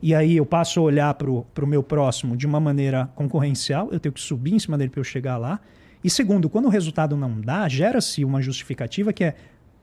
e 0.00 0.14
aí 0.14 0.36
eu 0.36 0.46
passo 0.46 0.78
a 0.78 0.82
olhar 0.82 1.12
para 1.14 1.30
o 1.30 1.66
meu 1.66 1.82
próximo 1.82 2.36
de 2.36 2.46
uma 2.46 2.60
maneira 2.60 3.10
concorrencial, 3.14 3.88
eu 3.90 3.98
tenho 3.98 4.12
que 4.12 4.20
subir 4.20 4.54
em 4.54 4.58
cima 4.58 4.78
dele 4.78 4.90
para 4.90 5.00
eu 5.00 5.04
chegar 5.04 5.36
lá. 5.36 5.60
E 6.02 6.08
segundo, 6.08 6.48
quando 6.48 6.66
o 6.66 6.68
resultado 6.68 7.16
não 7.16 7.40
dá, 7.40 7.68
gera-se 7.68 8.24
uma 8.24 8.40
justificativa 8.40 9.12
que 9.12 9.24
é: 9.24 9.34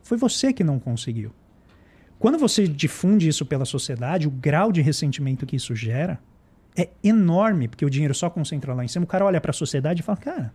foi 0.01 0.17
você 0.17 0.53
que 0.53 0.63
não 0.63 0.79
conseguiu. 0.79 1.33
Quando 2.17 2.37
você 2.37 2.65
difunde 2.65 3.27
isso 3.27 3.45
pela 3.45 3.65
sociedade, 3.65 4.27
o 4.27 4.31
grau 4.31 4.71
de 4.71 4.81
ressentimento 4.81 5.45
que 5.45 5.57
isso 5.57 5.75
gera 5.75 6.17
é 6.77 6.89
enorme, 7.03 7.67
porque 7.67 7.85
o 7.85 7.89
dinheiro 7.89 8.15
só 8.15 8.29
concentra 8.29 8.73
lá 8.73 8.85
em 8.85 8.87
cima. 8.87 9.03
O 9.03 9.07
cara 9.07 9.25
olha 9.25 9.41
para 9.41 9.51
a 9.51 9.53
sociedade 9.53 9.99
e 9.99 10.03
fala: 10.03 10.17
cara, 10.17 10.53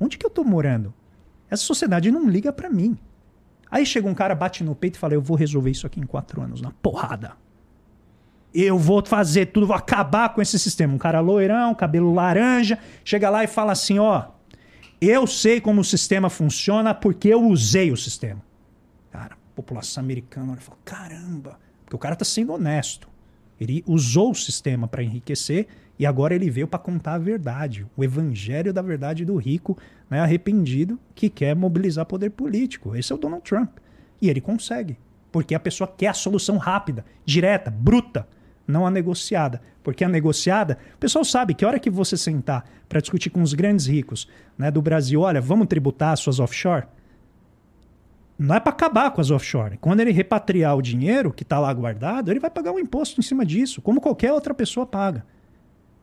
onde 0.00 0.18
que 0.18 0.24
eu 0.24 0.30
estou 0.30 0.44
morando? 0.44 0.92
Essa 1.50 1.62
sociedade 1.62 2.10
não 2.10 2.28
liga 2.28 2.52
para 2.52 2.70
mim. 2.70 2.98
Aí 3.70 3.86
chega 3.86 4.08
um 4.08 4.14
cara, 4.14 4.34
bate 4.34 4.64
no 4.64 4.74
peito 4.74 4.96
e 4.96 4.98
fala: 4.98 5.14
eu 5.14 5.20
vou 5.20 5.36
resolver 5.36 5.70
isso 5.70 5.86
aqui 5.86 6.00
em 6.00 6.06
quatro 6.06 6.40
anos, 6.40 6.60
na 6.60 6.70
porrada 6.70 7.36
eu 8.54 8.78
vou 8.78 9.04
fazer 9.04 9.46
tudo, 9.46 9.66
vou 9.66 9.76
acabar 9.76 10.30
com 10.30 10.42
esse 10.42 10.58
sistema. 10.58 10.92
Um 10.92 10.98
cara 10.98 11.20
loirão, 11.20 11.74
cabelo 11.74 12.12
laranja, 12.12 12.78
chega 13.04 13.30
lá 13.30 13.44
e 13.44 13.46
fala 13.46 13.72
assim: 13.72 13.98
ó, 13.98 14.26
eu 15.00 15.26
sei 15.26 15.60
como 15.60 15.80
o 15.80 15.84
sistema 15.84 16.28
funciona 16.28 16.94
porque 16.94 17.28
eu 17.28 17.44
usei 17.44 17.90
o 17.92 17.96
sistema. 17.96 18.42
Cara, 19.10 19.34
a 19.34 19.54
população 19.54 20.02
americana 20.02 20.56
fala: 20.56 20.78
caramba, 20.84 21.58
porque 21.84 21.96
o 21.96 21.98
cara 21.98 22.16
tá 22.16 22.24
sendo 22.24 22.52
honesto. 22.52 23.08
Ele 23.60 23.84
usou 23.86 24.30
o 24.30 24.34
sistema 24.34 24.88
para 24.88 25.02
enriquecer 25.02 25.68
e 26.00 26.06
agora 26.06 26.34
ele 26.34 26.48
veio 26.48 26.66
para 26.66 26.78
contar 26.78 27.12
a 27.12 27.18
verdade, 27.18 27.86
o 27.94 28.02
evangelho 28.02 28.72
da 28.72 28.80
verdade 28.80 29.22
do 29.22 29.36
rico, 29.36 29.76
né, 30.08 30.18
arrependido, 30.18 30.98
que 31.14 31.28
quer 31.28 31.54
mobilizar 31.54 32.06
poder 32.06 32.30
político. 32.30 32.96
Esse 32.96 33.12
é 33.12 33.14
o 33.14 33.18
Donald 33.18 33.44
Trump. 33.44 33.68
E 34.18 34.30
ele 34.30 34.40
consegue, 34.40 34.96
porque 35.30 35.54
a 35.54 35.60
pessoa 35.60 35.86
quer 35.86 36.06
a 36.06 36.14
solução 36.14 36.56
rápida, 36.56 37.04
direta, 37.26 37.70
bruta 37.70 38.26
não 38.66 38.86
a 38.86 38.90
negociada. 38.90 39.60
Porque 39.82 40.02
a 40.02 40.08
negociada, 40.08 40.78
o 40.94 40.98
pessoal 40.98 41.22
sabe 41.22 41.52
que 41.52 41.66
a 41.66 41.68
hora 41.68 41.78
que 41.78 41.90
você 41.90 42.16
sentar 42.16 42.64
para 42.88 43.00
discutir 43.00 43.28
com 43.28 43.42
os 43.42 43.52
grandes 43.52 43.84
ricos 43.84 44.26
né, 44.56 44.70
do 44.70 44.80
Brasil, 44.80 45.20
olha, 45.20 45.38
vamos 45.38 45.66
tributar 45.66 46.14
as 46.14 46.20
suas 46.20 46.40
offshore, 46.40 46.86
não 48.38 48.54
é 48.54 48.60
para 48.60 48.72
acabar 48.72 49.10
com 49.10 49.20
as 49.20 49.30
offshore. 49.30 49.76
Quando 49.76 50.00
ele 50.00 50.12
repatriar 50.12 50.74
o 50.78 50.80
dinheiro 50.80 51.30
que 51.30 51.42
está 51.42 51.58
lá 51.58 51.70
guardado, 51.74 52.30
ele 52.30 52.40
vai 52.40 52.48
pagar 52.48 52.72
um 52.72 52.78
imposto 52.78 53.20
em 53.20 53.22
cima 53.22 53.44
disso, 53.44 53.82
como 53.82 54.00
qualquer 54.00 54.32
outra 54.32 54.54
pessoa 54.54 54.86
paga. 54.86 55.26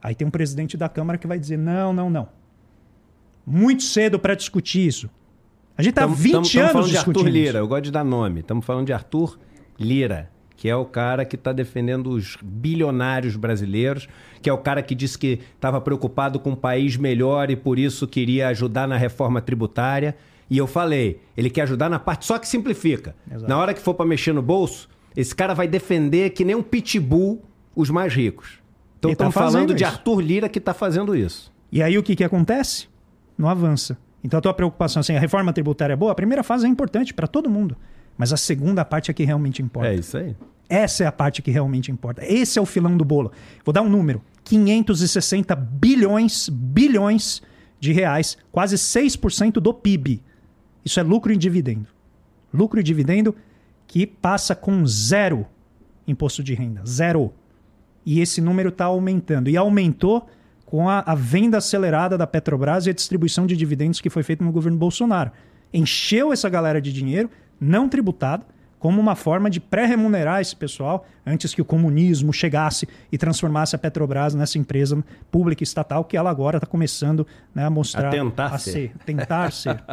Aí 0.01 0.15
tem 0.15 0.27
um 0.27 0.31
presidente 0.31 0.77
da 0.77 0.87
Câmara 0.89 1.17
que 1.17 1.27
vai 1.27 1.39
dizer: 1.39 1.57
não, 1.57 1.93
não, 1.93 2.09
não. 2.09 2.29
Muito 3.45 3.83
cedo 3.83 4.19
para 4.19 4.35
discutir 4.35 4.85
isso. 4.85 5.09
A 5.77 5.81
gente 5.81 5.91
está 5.91 6.05
20 6.05 6.31
tamo, 6.31 6.31
tamo 6.31 6.59
anos 6.59 6.71
falando 6.71 6.89
de 6.89 6.97
Arthur 6.97 7.27
Lira, 7.27 7.49
isso. 7.49 7.57
eu 7.57 7.67
gosto 7.67 7.83
de 7.83 7.91
dar 7.91 8.03
nome. 8.03 8.39
Estamos 8.39 8.65
falando 8.65 8.87
de 8.87 8.93
Arthur 8.93 9.37
Lira 9.79 10.29
que 10.57 10.67
é 10.67 10.75
o 10.75 10.83
cara 10.83 11.23
que 11.23 11.35
está 11.35 11.53
defendendo 11.53 12.09
os 12.09 12.35
bilionários 12.41 13.35
brasileiros, 13.35 14.09
que 14.41 14.49
é 14.49 14.53
o 14.53 14.57
cara 14.57 14.81
que 14.81 14.95
disse 14.95 15.17
que 15.17 15.39
estava 15.55 15.79
preocupado 15.79 16.39
com 16.39 16.49
um 16.49 16.55
país 16.55 16.97
melhor 16.97 17.51
e 17.51 17.55
por 17.55 17.77
isso 17.77 18.07
queria 18.07 18.47
ajudar 18.49 18.87
na 18.87 18.97
reforma 18.97 19.39
tributária. 19.39 20.17
E 20.49 20.57
eu 20.57 20.65
falei, 20.65 21.21
ele 21.37 21.51
quer 21.51 21.61
ajudar 21.61 21.89
na 21.89 21.99
parte 21.99 22.25
só 22.25 22.39
que 22.39 22.47
simplifica. 22.47 23.15
Exato. 23.29 23.47
Na 23.47 23.57
hora 23.57 23.73
que 23.73 23.79
for 23.79 23.93
para 23.93 24.05
mexer 24.07 24.33
no 24.33 24.41
bolso, 24.41 24.89
esse 25.15 25.35
cara 25.35 25.53
vai 25.53 25.67
defender 25.67 26.31
que 26.31 26.43
nem 26.43 26.55
um 26.55 26.63
pitbull 26.63 27.43
os 27.75 27.91
mais 27.91 28.11
ricos. 28.13 28.59
Então 28.97 29.11
estamos 29.11 29.33
tá 29.33 29.41
falando 29.41 29.69
isso. 29.69 29.77
de 29.77 29.83
Arthur 29.83 30.19
Lira 30.19 30.49
que 30.49 30.59
está 30.59 30.73
fazendo 30.73 31.15
isso. 31.15 31.51
E 31.71 31.83
aí 31.83 31.97
o 31.97 32.03
que, 32.03 32.15
que 32.15 32.23
acontece? 32.23 32.87
Não 33.37 33.47
avança. 33.47 33.97
Então 34.23 34.37
a 34.37 34.41
tua 34.41 34.53
preocupação 34.53 34.99
assim, 34.99 35.15
a 35.15 35.19
reforma 35.19 35.53
tributária 35.53 35.93
é 35.93 35.95
boa, 35.95 36.11
a 36.11 36.15
primeira 36.15 36.43
fase 36.43 36.65
é 36.65 36.69
importante 36.69 37.13
para 37.13 37.27
todo 37.27 37.49
mundo. 37.49 37.77
Mas 38.17 38.33
a 38.33 38.37
segunda 38.37 38.83
parte 38.83 39.11
é 39.11 39.13
que 39.13 39.23
realmente 39.23 39.61
importa. 39.61 39.89
É 39.89 39.95
isso 39.95 40.17
aí. 40.17 40.35
Essa 40.67 41.03
é 41.03 41.07
a 41.07 41.11
parte 41.11 41.41
que 41.41 41.51
realmente 41.51 41.91
importa. 41.91 42.25
Esse 42.25 42.59
é 42.59 42.61
o 42.61 42.65
filão 42.65 42.97
do 42.97 43.05
bolo. 43.05 43.31
Vou 43.63 43.71
dar 43.71 43.81
um 43.81 43.89
número: 43.89 44.21
560 44.43 45.55
bilhões, 45.55 46.49
bilhões 46.49 47.41
de 47.79 47.93
reais, 47.93 48.37
quase 48.51 48.75
6% 48.75 49.53
do 49.53 49.73
PIB. 49.73 50.21
Isso 50.83 50.99
é 50.99 51.03
lucro 51.03 51.31
e 51.31 51.37
dividendo. 51.37 51.87
Lucro 52.53 52.79
e 52.79 52.83
dividendo 52.83 53.35
que 53.85 54.05
passa 54.05 54.55
com 54.55 54.85
zero 54.85 55.45
imposto 56.07 56.43
de 56.43 56.53
renda. 56.53 56.81
Zero. 56.85 57.33
E 58.07 58.21
esse 58.21 58.39
número 58.39 58.69
está 58.69 58.85
aumentando. 58.85 59.49
E 59.49 59.57
aumentou 59.57 60.29
com 60.65 60.89
a, 60.89 60.99
a, 60.99 61.13
venda 61.13 61.57
acelerada 61.57 62.17
da 62.17 62.25
Petrobras 62.25 62.87
e 62.87 62.89
a 62.89 62.93
distribuição 62.93 63.45
de 63.45 63.57
dividendos 63.57 63.99
que 63.99 64.09
foi 64.09 64.23
feita 64.23 64.45
no 64.45 64.51
governo 64.53 64.77
Bolsonaro. 64.77 65.29
Encheu 65.73 66.31
essa 66.31 66.47
galera 66.47 66.79
de 66.79 66.93
dinheiro, 66.93 67.29
não 67.59 67.89
tributado, 67.89 68.45
como 68.79 69.01
uma 69.01 69.13
forma 69.13 69.49
de 69.49 69.59
pré-remunerar 69.59 70.39
esse 70.39 70.55
pessoal 70.55 71.05
antes 71.25 71.53
que 71.53 71.61
o 71.61 71.65
comunismo 71.65 72.31
chegasse 72.31 72.87
e 73.11 73.17
transformasse 73.17 73.75
a 73.75 73.79
Petrobras 73.79 74.33
nessa 74.33 74.57
empresa 74.57 75.03
pública 75.29 75.61
estatal 75.61 76.05
que 76.05 76.15
ela 76.15 76.29
agora 76.29 76.59
está 76.59 76.67
começando 76.67 77.27
né, 77.53 77.65
a 77.65 77.69
mostrar 77.69 78.07
a 78.07 78.11
tentar 78.11 78.53
a 78.53 78.57
ser. 78.57 78.71
ser. 78.71 78.91
tentar 79.05 79.51
ser. 79.51 79.83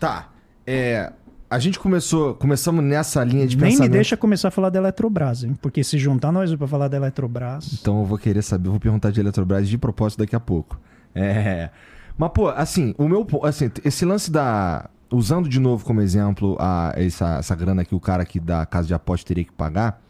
Tá. 0.00 0.30
É, 0.66 1.12
a 1.54 1.58
gente 1.60 1.78
começou, 1.78 2.34
começamos 2.34 2.84
nessa 2.84 3.22
linha 3.22 3.46
de 3.46 3.56
Nem 3.56 3.66
pensamento. 3.66 3.80
Nem 3.82 3.88
me 3.88 3.94
deixa 3.94 4.16
começar 4.16 4.48
a 4.48 4.50
falar 4.50 4.70
da 4.70 4.80
Eletrobras, 4.80 5.44
hein? 5.44 5.56
Porque 5.62 5.84
se 5.84 5.96
juntar 5.98 6.32
nós 6.32 6.52
para 6.56 6.66
falar 6.66 6.88
da 6.88 6.96
Eletrobras. 6.96 7.78
Então 7.80 8.00
eu 8.00 8.04
vou 8.04 8.18
querer 8.18 8.42
saber, 8.42 8.70
vou 8.70 8.80
perguntar 8.80 9.12
de 9.12 9.20
Eletrobras 9.20 9.68
de 9.68 9.78
propósito 9.78 10.18
daqui 10.18 10.34
a 10.34 10.40
pouco. 10.40 10.80
É. 11.14 11.70
Mas, 12.18 12.30
pô, 12.32 12.48
assim, 12.48 12.92
o 12.98 13.08
meu. 13.08 13.24
Assim, 13.44 13.70
esse 13.84 14.04
lance 14.04 14.32
da 14.32 14.90
usando 15.12 15.48
de 15.48 15.60
novo 15.60 15.84
como 15.84 16.00
exemplo 16.00 16.56
a, 16.58 16.92
essa, 16.96 17.36
essa 17.36 17.54
grana 17.54 17.84
que 17.84 17.94
o 17.94 18.00
cara 18.00 18.24
que 18.24 18.40
da 18.40 18.66
casa 18.66 18.88
de 18.88 18.94
aposta 18.94 19.24
teria 19.24 19.44
que 19.44 19.52
pagar, 19.52 20.02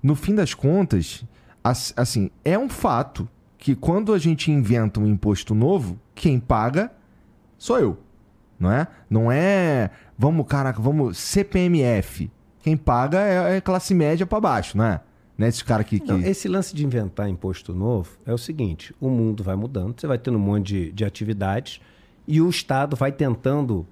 no 0.00 0.14
fim 0.14 0.32
das 0.32 0.54
contas, 0.54 1.24
assim, 1.96 2.30
é 2.44 2.56
um 2.56 2.68
fato 2.68 3.28
que 3.56 3.74
quando 3.74 4.14
a 4.14 4.18
gente 4.18 4.52
inventa 4.52 5.00
um 5.00 5.06
imposto 5.08 5.56
novo, 5.56 5.98
quem 6.14 6.38
paga 6.38 6.92
sou 7.56 7.80
eu. 7.80 7.98
não 8.60 8.70
é? 8.70 8.86
Não 9.10 9.32
é, 9.32 9.90
vamos, 10.18 10.46
caraca, 10.46 10.82
vamos 10.82 11.16
CPMF. 11.16 12.30
Quem 12.62 12.76
paga 12.76 13.20
é, 13.20 13.56
é 13.56 13.60
classe 13.60 13.94
média 13.94 14.26
para 14.26 14.40
baixo, 14.40 14.76
não 14.76 14.84
é? 14.84 15.00
Né, 15.38 15.46
esse 15.46 15.64
cara 15.64 15.84
que, 15.84 16.00
que... 16.00 16.08
Não, 16.08 16.20
esse 16.20 16.48
lance 16.48 16.74
de 16.74 16.84
inventar 16.84 17.28
imposto 17.28 17.72
novo 17.72 18.10
é 18.26 18.34
o 18.34 18.38
seguinte: 18.38 18.92
o 19.00 19.08
mundo 19.08 19.44
vai 19.44 19.54
mudando, 19.54 19.98
você 19.98 20.06
vai 20.06 20.18
tendo 20.18 20.36
um 20.36 20.40
monte 20.40 20.66
de, 20.66 20.92
de 20.92 21.04
atividades 21.04 21.80
e 22.26 22.40
o 22.40 22.50
Estado 22.50 22.96
vai 22.96 23.12
tentando, 23.12 23.86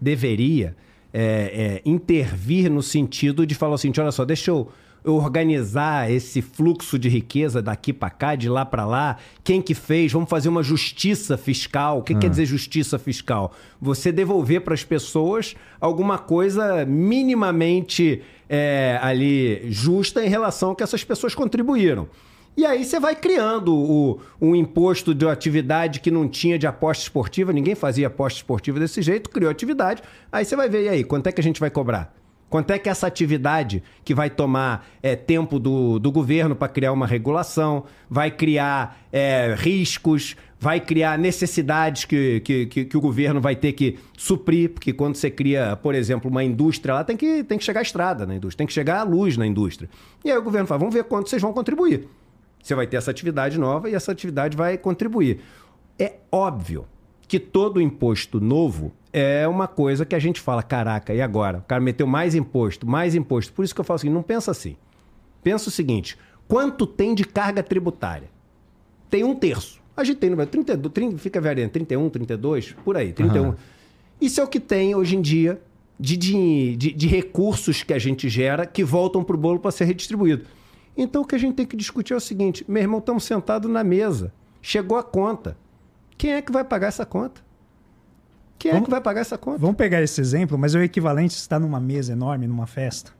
deveria, 0.00 0.76
é, 1.12 1.80
é, 1.82 1.82
intervir 1.84 2.70
no 2.70 2.82
sentido 2.82 3.44
de 3.44 3.54
falar 3.56 3.74
assim: 3.74 3.92
olha 3.98 4.12
só, 4.12 4.24
deixa 4.24 4.52
eu 4.52 4.70
organizar 5.04 6.10
esse 6.10 6.40
fluxo 6.40 6.98
de 6.98 7.08
riqueza 7.08 7.60
daqui 7.60 7.92
para 7.92 8.10
cá, 8.10 8.34
de 8.34 8.48
lá 8.48 8.64
para 8.64 8.84
lá. 8.84 9.16
Quem 9.42 9.60
que 9.60 9.74
fez? 9.74 10.12
Vamos 10.12 10.30
fazer 10.30 10.48
uma 10.48 10.62
justiça 10.62 11.36
fiscal. 11.36 11.98
O 11.98 12.02
que 12.02 12.14
quer 12.14 12.26
ah. 12.26 12.30
dizer 12.30 12.46
justiça 12.46 12.98
fiscal? 12.98 13.52
Você 13.80 14.12
devolver 14.12 14.60
para 14.60 14.74
as 14.74 14.84
pessoas 14.84 15.54
alguma 15.80 16.18
coisa 16.18 16.84
minimamente 16.86 18.22
é, 18.48 18.98
ali 19.02 19.70
justa 19.70 20.24
em 20.24 20.28
relação 20.28 20.70
ao 20.70 20.76
que 20.76 20.82
essas 20.82 21.02
pessoas 21.02 21.34
contribuíram. 21.34 22.08
E 22.54 22.66
aí 22.66 22.84
você 22.84 23.00
vai 23.00 23.16
criando 23.16 23.74
o, 23.74 24.20
um 24.38 24.54
imposto 24.54 25.14
de 25.14 25.26
atividade 25.26 26.00
que 26.00 26.10
não 26.10 26.28
tinha 26.28 26.58
de 26.58 26.66
aposta 26.66 27.02
esportiva, 27.02 27.50
ninguém 27.50 27.74
fazia 27.74 28.08
aposta 28.08 28.38
esportiva 28.40 28.78
desse 28.78 29.00
jeito, 29.00 29.30
criou 29.30 29.50
atividade. 29.50 30.02
Aí 30.30 30.44
você 30.44 30.54
vai 30.54 30.68
ver, 30.68 30.84
e 30.84 30.88
aí, 30.88 31.04
quanto 31.04 31.26
é 31.28 31.32
que 31.32 31.40
a 31.40 31.44
gente 31.44 31.58
vai 31.58 31.70
cobrar? 31.70 32.14
Quanto 32.52 32.70
é 32.70 32.78
que 32.78 32.90
essa 32.90 33.06
atividade 33.06 33.82
que 34.04 34.14
vai 34.14 34.28
tomar 34.28 34.86
é, 35.02 35.16
tempo 35.16 35.58
do, 35.58 35.98
do 35.98 36.12
governo 36.12 36.54
para 36.54 36.68
criar 36.68 36.92
uma 36.92 37.06
regulação, 37.06 37.84
vai 38.10 38.30
criar 38.30 39.00
é, 39.10 39.54
riscos, 39.56 40.36
vai 40.60 40.78
criar 40.78 41.18
necessidades 41.18 42.04
que, 42.04 42.40
que, 42.40 42.66
que, 42.66 42.84
que, 42.84 42.94
o 42.94 43.00
governo 43.00 43.40
vai 43.40 43.56
ter 43.56 43.72
que 43.72 43.98
suprir, 44.18 44.68
porque 44.68 44.92
quando 44.92 45.14
você 45.14 45.30
cria, 45.30 45.76
por 45.76 45.94
exemplo, 45.94 46.30
uma 46.30 46.44
indústria 46.44 46.92
lá, 46.92 47.02
tem 47.02 47.16
que, 47.16 47.42
tem 47.42 47.56
que 47.56 47.64
chegar 47.64 47.80
a 47.80 47.82
estrada 47.82 48.26
na 48.26 48.34
indústria, 48.34 48.58
tem 48.58 48.66
que 48.66 48.74
chegar 48.74 49.00
a 49.00 49.02
luz 49.02 49.38
na 49.38 49.46
indústria. 49.46 49.88
E 50.22 50.30
aí 50.30 50.36
o 50.36 50.42
governo 50.42 50.66
fala, 50.66 50.80
vamos 50.80 50.92
ver 50.92 51.04
quanto 51.04 51.30
vocês 51.30 51.40
vão 51.40 51.54
contribuir. 51.54 52.06
Você 52.62 52.74
vai 52.74 52.86
ter 52.86 52.98
essa 52.98 53.10
atividade 53.10 53.58
nova 53.58 53.88
e 53.88 53.94
essa 53.94 54.12
atividade 54.12 54.58
vai 54.58 54.76
contribuir. 54.76 55.40
É 55.98 56.16
óbvio 56.30 56.84
que 57.26 57.38
todo 57.40 57.80
imposto 57.80 58.38
novo 58.38 58.92
é 59.12 59.46
uma 59.46 59.68
coisa 59.68 60.06
que 60.06 60.14
a 60.14 60.18
gente 60.18 60.40
fala, 60.40 60.62
caraca, 60.62 61.12
e 61.12 61.20
agora? 61.20 61.58
O 61.58 61.62
cara 61.62 61.80
meteu 61.80 62.06
mais 62.06 62.34
imposto, 62.34 62.86
mais 62.86 63.14
imposto. 63.14 63.52
Por 63.52 63.64
isso 63.64 63.74
que 63.74 63.80
eu 63.80 63.84
falo 63.84 63.96
assim, 63.96 64.08
não 64.08 64.22
pensa 64.22 64.50
assim. 64.50 64.76
Pensa 65.42 65.68
o 65.68 65.72
seguinte, 65.72 66.16
quanto 66.48 66.86
tem 66.86 67.14
de 67.14 67.24
carga 67.24 67.62
tributária? 67.62 68.30
Tem 69.10 69.22
um 69.24 69.34
terço. 69.34 69.82
A 69.94 70.04
gente 70.04 70.18
tem 70.18 70.30
no 70.30 70.46
32, 70.46 70.92
30, 70.92 71.18
fica 71.18 71.40
variando, 71.40 71.70
31, 71.70 72.08
32, 72.08 72.72
por 72.84 72.96
aí, 72.96 73.12
31. 73.12 73.48
Uhum. 73.48 73.54
Isso 74.20 74.40
é 74.40 74.44
o 74.44 74.46
que 74.46 74.58
tem 74.58 74.94
hoje 74.94 75.16
em 75.16 75.20
dia 75.20 75.60
de, 76.00 76.16
de, 76.16 76.76
de, 76.76 76.92
de 76.92 77.06
recursos 77.06 77.82
que 77.82 77.92
a 77.92 77.98
gente 77.98 78.28
gera 78.28 78.64
que 78.64 78.82
voltam 78.82 79.22
para 79.22 79.36
o 79.36 79.38
bolo 79.38 79.60
para 79.60 79.70
ser 79.70 79.84
redistribuído. 79.84 80.46
Então 80.96 81.22
o 81.22 81.26
que 81.26 81.34
a 81.34 81.38
gente 81.38 81.54
tem 81.54 81.66
que 81.66 81.76
discutir 81.76 82.14
é 82.14 82.16
o 82.16 82.20
seguinte: 82.20 82.64
meu 82.66 82.82
irmão, 82.82 83.00
estamos 83.00 83.24
sentados 83.24 83.70
na 83.70 83.84
mesa, 83.84 84.32
chegou 84.62 84.96
a 84.96 85.02
conta. 85.02 85.56
Quem 86.16 86.32
é 86.32 86.40
que 86.40 86.52
vai 86.52 86.64
pagar 86.64 86.88
essa 86.88 87.04
conta? 87.04 87.42
Quem 88.62 88.70
vamos, 88.70 88.84
é 88.84 88.84
que 88.84 88.90
vai 88.92 89.00
pagar 89.00 89.22
essa 89.22 89.36
conta? 89.36 89.58
Vamos 89.58 89.74
pegar 89.74 90.00
esse 90.00 90.20
exemplo, 90.20 90.56
mas 90.56 90.72
é 90.72 90.78
o 90.78 90.82
equivalente 90.84 91.34
está 91.34 91.58
numa 91.58 91.80
mesa 91.80 92.12
enorme, 92.12 92.46
numa 92.46 92.64
festa. 92.64 93.10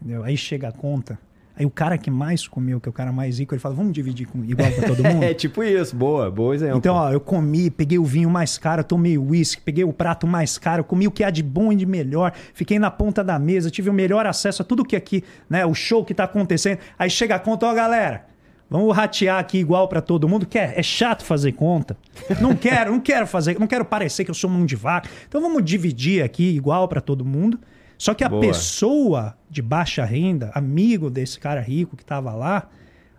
Entendeu? 0.00 0.22
Aí 0.22 0.36
chega 0.36 0.68
a 0.68 0.72
conta. 0.72 1.18
Aí 1.56 1.66
o 1.66 1.70
cara 1.70 1.98
que 1.98 2.08
mais 2.08 2.46
comeu, 2.46 2.78
que 2.80 2.88
é 2.88 2.90
o 2.90 2.92
cara 2.92 3.10
mais 3.10 3.40
rico, 3.40 3.52
ele 3.52 3.60
fala, 3.60 3.74
vamos 3.74 3.92
dividir 3.92 4.28
com, 4.28 4.44
igual 4.44 4.70
para 4.70 4.86
todo 4.86 5.02
mundo? 5.02 5.24
é 5.24 5.34
tipo 5.34 5.60
isso, 5.64 5.96
boa, 5.96 6.30
boa 6.30 6.54
exemplo. 6.54 6.78
Então, 6.78 6.94
ó, 6.94 7.10
eu 7.10 7.18
comi, 7.18 7.68
peguei 7.68 7.98
o 7.98 8.04
vinho 8.04 8.30
mais 8.30 8.56
caro, 8.58 8.84
tomei 8.84 9.18
o 9.18 9.30
uísque, 9.30 9.60
peguei 9.60 9.82
o 9.82 9.92
prato 9.92 10.24
mais 10.24 10.56
caro, 10.56 10.84
comi 10.84 11.08
o 11.08 11.10
que 11.10 11.24
há 11.24 11.30
de 11.30 11.42
bom 11.42 11.72
e 11.72 11.76
de 11.76 11.86
melhor, 11.86 12.32
fiquei 12.54 12.78
na 12.78 12.90
ponta 12.90 13.24
da 13.24 13.40
mesa, 13.40 13.72
tive 13.72 13.90
o 13.90 13.92
melhor 13.92 14.24
acesso 14.24 14.62
a 14.62 14.64
tudo 14.64 14.84
que 14.84 14.94
aqui, 14.94 15.24
né, 15.50 15.66
o 15.66 15.74
show 15.74 16.04
que 16.04 16.14
tá 16.14 16.24
acontecendo. 16.24 16.78
Aí 16.96 17.10
chega 17.10 17.34
a 17.34 17.38
conta, 17.40 17.66
ó, 17.66 17.74
galera, 17.74 18.26
vamos 18.68 18.96
ratear 18.96 19.38
aqui 19.38 19.58
igual 19.58 19.88
para 19.88 20.00
todo 20.00 20.28
mundo. 20.28 20.46
Quer? 20.46 20.78
É 20.78 20.82
chato 20.82 21.24
fazer 21.24 21.52
conta. 21.52 21.96
Não 22.40 22.54
quero, 22.56 22.92
não 22.92 23.00
quero 23.00 23.26
fazer, 23.26 23.58
não 23.58 23.66
quero 23.66 23.84
parecer 23.84 24.24
que 24.24 24.30
eu 24.30 24.34
sou 24.34 24.50
mão 24.50 24.66
de 24.66 24.76
vaca. 24.76 25.08
Então 25.28 25.40
vamos 25.40 25.64
dividir 25.64 26.22
aqui 26.22 26.54
igual 26.54 26.88
para 26.88 27.00
todo 27.00 27.24
mundo. 27.24 27.58
Só 27.98 28.12
que 28.12 28.24
a 28.24 28.28
Boa. 28.28 28.40
pessoa 28.40 29.36
de 29.48 29.62
baixa 29.62 30.04
renda, 30.04 30.50
amigo 30.54 31.08
desse 31.08 31.40
cara 31.40 31.60
rico 31.60 31.96
que 31.96 32.02
estava 32.02 32.34
lá, 32.34 32.68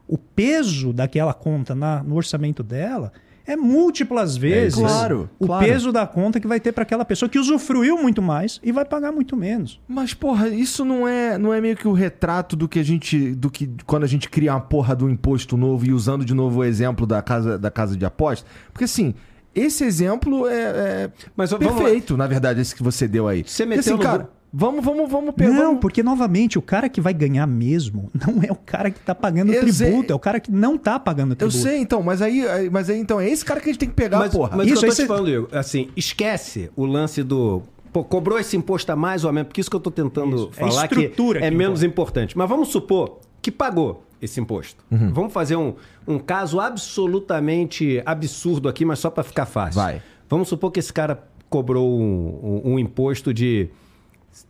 o 0.07 0.17
peso 0.17 0.93
daquela 0.93 1.33
conta 1.33 1.73
na, 1.73 2.03
no 2.03 2.15
orçamento 2.15 2.61
dela 2.63 3.11
é 3.47 3.55
múltiplas 3.55 4.35
é, 4.35 4.39
vezes 4.39 4.77
é, 4.77 4.81
claro, 4.81 5.29
o 5.39 5.47
claro. 5.47 5.65
peso 5.65 5.91
da 5.91 6.05
conta 6.05 6.39
que 6.39 6.45
vai 6.45 6.59
ter 6.59 6.73
para 6.73 6.83
aquela 6.83 7.05
pessoa 7.05 7.29
que 7.29 7.39
usufruiu 7.39 7.97
muito 7.97 8.21
mais 8.21 8.59
e 8.61 8.73
vai 8.73 8.83
pagar 8.83 9.13
muito 9.13 9.37
menos. 9.37 9.79
Mas 9.87 10.13
porra, 10.13 10.49
isso 10.49 10.83
não 10.83 11.07
é, 11.07 11.37
não 11.37 11.53
é 11.53 11.61
meio 11.61 11.77
que 11.77 11.87
o 11.87 11.93
retrato 11.93 12.57
do 12.57 12.67
que 12.67 12.77
a 12.77 12.83
gente, 12.83 13.33
do 13.33 13.49
que 13.49 13.69
quando 13.85 14.03
a 14.03 14.07
gente 14.07 14.29
cria 14.29 14.53
uma 14.53 14.59
porra 14.59 14.93
do 14.93 15.09
imposto 15.09 15.55
novo 15.55 15.85
e 15.85 15.93
usando 15.93 16.25
de 16.25 16.33
novo 16.33 16.59
o 16.59 16.63
exemplo 16.63 17.07
da 17.07 17.21
casa 17.21 17.57
da 17.57 17.71
casa 17.71 17.95
de 17.95 18.05
aposta? 18.05 18.45
Porque 18.73 18.83
assim, 18.83 19.15
esse 19.55 19.83
exemplo 19.83 20.47
é, 20.47 20.61
é 20.61 21.11
Mas, 21.35 21.53
perfeito, 21.53 22.17
na 22.17 22.27
verdade, 22.27 22.61
esse 22.61 22.75
que 22.75 22.83
você 22.83 23.07
deu 23.07 23.27
aí. 23.27 23.43
Você 23.45 23.65
meteu 23.65 23.79
assim, 23.79 23.91
no... 23.91 23.99
cara, 23.99 24.29
Vamos, 24.59 24.83
vamos, 24.83 25.11
vamos 25.11 25.35
pegar. 25.35 25.53
Não, 25.53 25.77
porque 25.77 26.01
novamente, 26.01 26.57
o 26.57 26.63
cara 26.63 26.89
que 26.89 26.99
vai 26.99 27.13
ganhar 27.13 27.45
mesmo 27.45 28.09
não 28.25 28.41
é 28.41 28.51
o 28.51 28.55
cara 28.55 28.89
que 28.89 28.99
tá 28.99 29.13
pagando 29.13 29.53
eu 29.53 29.61
tributo, 29.61 30.07
sei. 30.07 30.11
é 30.11 30.15
o 30.15 30.19
cara 30.19 30.39
que 30.39 30.51
não 30.51 30.79
tá 30.79 30.97
pagando 30.97 31.35
tributo. 31.35 31.55
Eu 31.55 31.61
sei, 31.61 31.77
então, 31.77 32.01
mas 32.01 32.23
aí, 32.23 32.43
mas 32.71 32.89
aí 32.89 32.99
então 32.99 33.21
é 33.21 33.29
esse 33.29 33.45
cara 33.45 33.59
que 33.61 33.69
a 33.69 33.71
gente 33.71 33.79
tem 33.79 33.89
que 33.89 33.93
pegar, 33.93 34.17
mas, 34.17 34.31
porra. 34.31 34.57
Mas 34.57 34.65
isso 34.65 34.83
eu 34.83 34.89
tô 34.89 34.95
te 34.95 35.05
falando, 35.05 35.29
Igor, 35.29 35.49
assim, 35.51 35.89
esquece 35.95 36.71
o 36.75 36.87
lance 36.87 37.21
do 37.21 37.61
Pô, 37.93 38.03
cobrou 38.03 38.39
esse 38.39 38.57
imposto 38.57 38.91
a 38.91 38.95
mais 38.95 39.23
ou 39.23 39.29
a 39.29 39.33
menos, 39.33 39.47
porque 39.47 39.61
isso 39.61 39.69
que 39.69 39.75
eu 39.75 39.79
tô 39.79 39.91
tentando 39.91 40.35
isso. 40.35 40.49
É 40.57 40.59
falar 40.59 40.85
é 40.85 40.87
que, 40.87 41.07
que 41.07 41.37
é 41.37 41.51
menos 41.51 41.83
importante. 41.83 42.35
Mas 42.35 42.49
vamos 42.49 42.69
supor 42.69 43.19
que 43.41 43.51
pagou 43.51 44.03
esse 44.19 44.39
imposto. 44.39 44.83
Uhum. 44.89 45.13
Vamos 45.13 45.33
fazer 45.33 45.55
um, 45.55 45.75
um 46.07 46.17
caso 46.17 46.59
absolutamente 46.59 48.01
absurdo 48.05 48.67
aqui, 48.67 48.83
mas 48.83 48.97
só 48.97 49.11
para 49.11 49.23
ficar 49.23 49.45
fácil. 49.45 49.79
Vai. 49.79 50.01
Vamos 50.27 50.47
supor 50.47 50.71
que 50.71 50.79
esse 50.79 50.91
cara 50.91 51.23
cobrou 51.47 51.99
um, 51.99 52.61
um, 52.65 52.73
um 52.73 52.79
imposto 52.79 53.33
de 53.33 53.69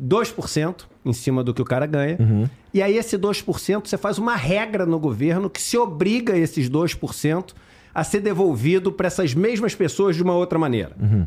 2% 0.01 0.85
em 1.05 1.13
cima 1.13 1.43
do 1.43 1.53
que 1.53 1.61
o 1.61 1.65
cara 1.65 1.85
ganha. 1.85 2.17
Uhum. 2.19 2.49
E 2.73 2.81
aí, 2.81 2.97
esse 2.97 3.17
2%, 3.17 3.87
você 3.87 3.97
faz 3.97 4.17
uma 4.17 4.35
regra 4.35 4.85
no 4.85 4.99
governo 4.99 5.49
que 5.49 5.61
se 5.61 5.77
obriga 5.77 6.37
esses 6.37 6.69
2% 6.69 7.53
a 7.93 8.03
ser 8.03 8.19
devolvido 8.19 8.91
para 8.91 9.07
essas 9.07 9.33
mesmas 9.33 9.73
pessoas 9.73 10.15
de 10.15 10.21
uma 10.21 10.33
outra 10.33 10.59
maneira. 10.59 10.91
Uhum. 10.99 11.25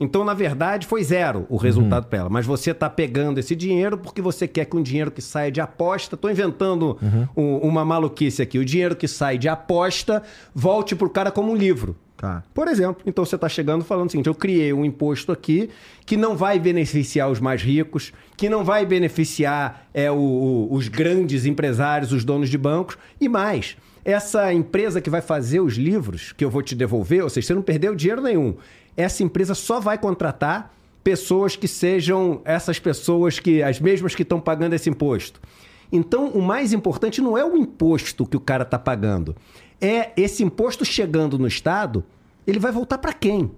Então, 0.00 0.24
na 0.24 0.32
verdade, 0.32 0.86
foi 0.86 1.04
zero 1.04 1.46
o 1.50 1.58
resultado 1.58 2.04
uhum. 2.04 2.08
para 2.08 2.18
ela. 2.20 2.30
Mas 2.30 2.46
você 2.46 2.70
está 2.70 2.88
pegando 2.88 3.38
esse 3.38 3.54
dinheiro 3.54 3.98
porque 3.98 4.22
você 4.22 4.48
quer 4.48 4.64
que 4.64 4.74
um 4.74 4.82
dinheiro 4.82 5.10
que 5.10 5.20
saia 5.20 5.52
de 5.52 5.60
aposta. 5.60 6.14
Estou 6.14 6.30
inventando 6.30 6.98
uhum. 7.02 7.28
um, 7.36 7.56
uma 7.58 7.84
maluquice 7.84 8.40
aqui. 8.40 8.58
O 8.58 8.64
dinheiro 8.64 8.96
que 8.96 9.06
sai 9.06 9.36
de 9.36 9.46
aposta 9.46 10.22
volte 10.54 10.96
para 10.96 11.06
o 11.06 11.10
cara 11.10 11.30
como 11.30 11.52
um 11.52 11.54
livro. 11.54 11.94
Tá. 12.20 12.44
Por 12.52 12.68
exemplo, 12.68 13.02
então 13.06 13.24
você 13.24 13.34
está 13.34 13.48
chegando 13.48 13.82
falando 13.82 14.08
o 14.08 14.10
seguinte: 14.10 14.26
eu 14.26 14.34
criei 14.34 14.74
um 14.74 14.84
imposto 14.84 15.32
aqui 15.32 15.70
que 16.04 16.18
não 16.18 16.36
vai 16.36 16.58
beneficiar 16.58 17.30
os 17.30 17.40
mais 17.40 17.62
ricos, 17.62 18.12
que 18.36 18.46
não 18.46 18.62
vai 18.62 18.84
beneficiar 18.84 19.86
é, 19.94 20.10
o, 20.10 20.16
o, 20.18 20.74
os 20.74 20.86
grandes 20.86 21.46
empresários, 21.46 22.12
os 22.12 22.22
donos 22.22 22.50
de 22.50 22.58
bancos, 22.58 22.98
e 23.18 23.26
mais. 23.26 23.74
Essa 24.04 24.52
empresa 24.52 25.00
que 25.00 25.08
vai 25.08 25.22
fazer 25.22 25.60
os 25.60 25.76
livros 25.76 26.32
que 26.32 26.44
eu 26.44 26.50
vou 26.50 26.62
te 26.62 26.74
devolver, 26.74 27.22
ou 27.22 27.30
seja, 27.30 27.46
você 27.46 27.54
não 27.54 27.62
perdeu 27.62 27.94
dinheiro 27.94 28.20
nenhum. 28.20 28.54
Essa 28.94 29.22
empresa 29.22 29.54
só 29.54 29.80
vai 29.80 29.96
contratar 29.96 30.74
pessoas 31.02 31.56
que 31.56 31.66
sejam 31.66 32.42
essas 32.44 32.78
pessoas 32.78 33.38
que 33.38 33.62
as 33.62 33.80
mesmas 33.80 34.14
que 34.14 34.24
estão 34.24 34.38
pagando 34.38 34.74
esse 34.74 34.90
imposto. 34.90 35.40
Então, 35.90 36.28
o 36.28 36.42
mais 36.42 36.74
importante 36.74 37.22
não 37.22 37.36
é 37.36 37.44
o 37.44 37.56
imposto 37.56 38.26
que 38.26 38.36
o 38.36 38.40
cara 38.40 38.62
está 38.62 38.78
pagando, 38.78 39.34
é 39.80 40.12
esse 40.16 40.42
imposto 40.42 40.84
chegando 40.84 41.38
no 41.38 41.46
Estado, 41.46 42.04
ele 42.46 42.58
vai 42.58 42.72
voltar 42.72 42.98
para 42.98 43.12
quem? 43.12 43.50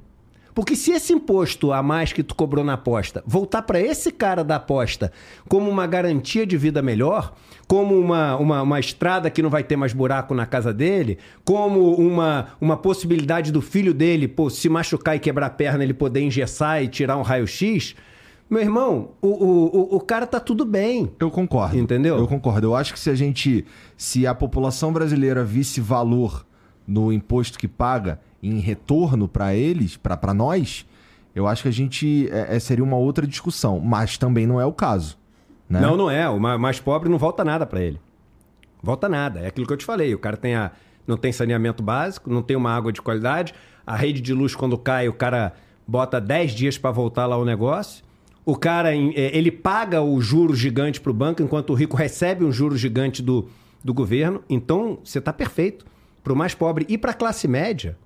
Porque 0.54 0.76
se 0.76 0.92
esse 0.92 1.12
imposto 1.12 1.72
a 1.72 1.82
mais 1.82 2.12
que 2.12 2.22
tu 2.22 2.34
cobrou 2.34 2.64
na 2.64 2.74
aposta 2.74 3.22
voltar 3.26 3.62
para 3.62 3.80
esse 3.80 4.12
cara 4.12 4.44
da 4.44 4.56
aposta 4.56 5.10
como 5.48 5.70
uma 5.70 5.86
garantia 5.86 6.46
de 6.46 6.58
vida 6.58 6.82
melhor, 6.82 7.34
como 7.66 7.98
uma, 7.98 8.36
uma, 8.36 8.62
uma, 8.62 8.80
estrada 8.80 9.30
que 9.30 9.40
não 9.40 9.48
vai 9.48 9.64
ter 9.64 9.76
mais 9.76 9.94
buraco 9.94 10.34
na 10.34 10.44
casa 10.44 10.72
dele, 10.72 11.18
como 11.42 11.94
uma, 11.94 12.48
uma 12.60 12.76
possibilidade 12.76 13.50
do 13.50 13.62
filho 13.62 13.94
dele 13.94 14.28
pô, 14.28 14.50
se 14.50 14.68
machucar 14.68 15.16
e 15.16 15.20
quebrar 15.20 15.46
a 15.46 15.50
perna, 15.50 15.82
ele 15.82 15.94
poder 15.94 16.20
engessar 16.20 16.82
e 16.82 16.88
tirar 16.88 17.16
um 17.16 17.22
raio-x, 17.22 17.94
meu 18.52 18.60
irmão, 18.60 19.12
o, 19.22 19.28
o, 19.28 19.96
o 19.96 20.00
cara 20.00 20.26
tá 20.26 20.38
tudo 20.38 20.66
bem. 20.66 21.10
Eu 21.18 21.30
concordo. 21.30 21.78
Entendeu? 21.78 22.18
Eu 22.18 22.28
concordo. 22.28 22.66
Eu 22.66 22.74
acho 22.74 22.92
que 22.92 23.00
se 23.00 23.08
a 23.08 23.14
gente. 23.14 23.64
Se 23.96 24.26
a 24.26 24.34
população 24.34 24.92
brasileira 24.92 25.42
visse 25.42 25.80
valor 25.80 26.44
no 26.86 27.10
imposto 27.10 27.58
que 27.58 27.66
paga 27.66 28.20
em 28.42 28.58
retorno 28.58 29.26
para 29.26 29.54
eles, 29.54 29.96
para 29.96 30.34
nós, 30.34 30.86
eu 31.34 31.46
acho 31.46 31.62
que 31.62 31.68
a 31.68 31.72
gente. 31.72 32.28
É, 32.30 32.56
é, 32.56 32.60
seria 32.60 32.84
uma 32.84 32.96
outra 32.98 33.26
discussão. 33.26 33.80
Mas 33.80 34.18
também 34.18 34.46
não 34.46 34.60
é 34.60 34.66
o 34.66 34.72
caso. 34.72 35.16
Né? 35.66 35.80
Não, 35.80 35.96
não 35.96 36.10
é. 36.10 36.28
O 36.28 36.38
mais 36.38 36.78
pobre 36.78 37.08
não 37.08 37.16
volta 37.16 37.42
nada 37.42 37.64
para 37.64 37.80
ele. 37.80 37.98
Volta 38.82 39.08
nada. 39.08 39.40
É 39.40 39.46
aquilo 39.46 39.66
que 39.66 39.72
eu 39.72 39.78
te 39.78 39.84
falei. 39.86 40.14
O 40.14 40.18
cara 40.18 40.36
tem 40.36 40.54
a, 40.54 40.72
não 41.06 41.16
tem 41.16 41.32
saneamento 41.32 41.82
básico, 41.82 42.28
não 42.28 42.42
tem 42.42 42.54
uma 42.54 42.70
água 42.70 42.92
de 42.92 43.00
qualidade. 43.00 43.54
A 43.86 43.96
rede 43.96 44.20
de 44.20 44.34
luz, 44.34 44.54
quando 44.54 44.76
cai, 44.76 45.08
o 45.08 45.14
cara 45.14 45.54
bota 45.88 46.20
10 46.20 46.52
dias 46.52 46.76
para 46.76 46.90
voltar 46.90 47.24
lá 47.24 47.38
o 47.38 47.46
negócio. 47.46 48.04
O 48.44 48.56
cara, 48.56 48.94
é, 48.94 49.36
ele 49.36 49.50
paga 49.50 50.02
o 50.02 50.20
juro 50.20 50.54
gigante 50.54 51.00
para 51.00 51.10
o 51.10 51.14
banco, 51.14 51.42
enquanto 51.42 51.70
o 51.70 51.74
rico 51.74 51.96
recebe 51.96 52.44
um 52.44 52.50
juro 52.50 52.76
gigante 52.76 53.22
do, 53.22 53.48
do 53.82 53.94
governo. 53.94 54.42
Então, 54.48 54.98
você 55.02 55.18
está 55.18 55.32
perfeito. 55.32 55.86
Para 56.22 56.32
o 56.32 56.36
mais 56.36 56.54
pobre 56.54 56.86
e 56.88 56.96
para 56.96 57.10
a 57.10 57.14
classe 57.14 57.48
média, 57.48 57.98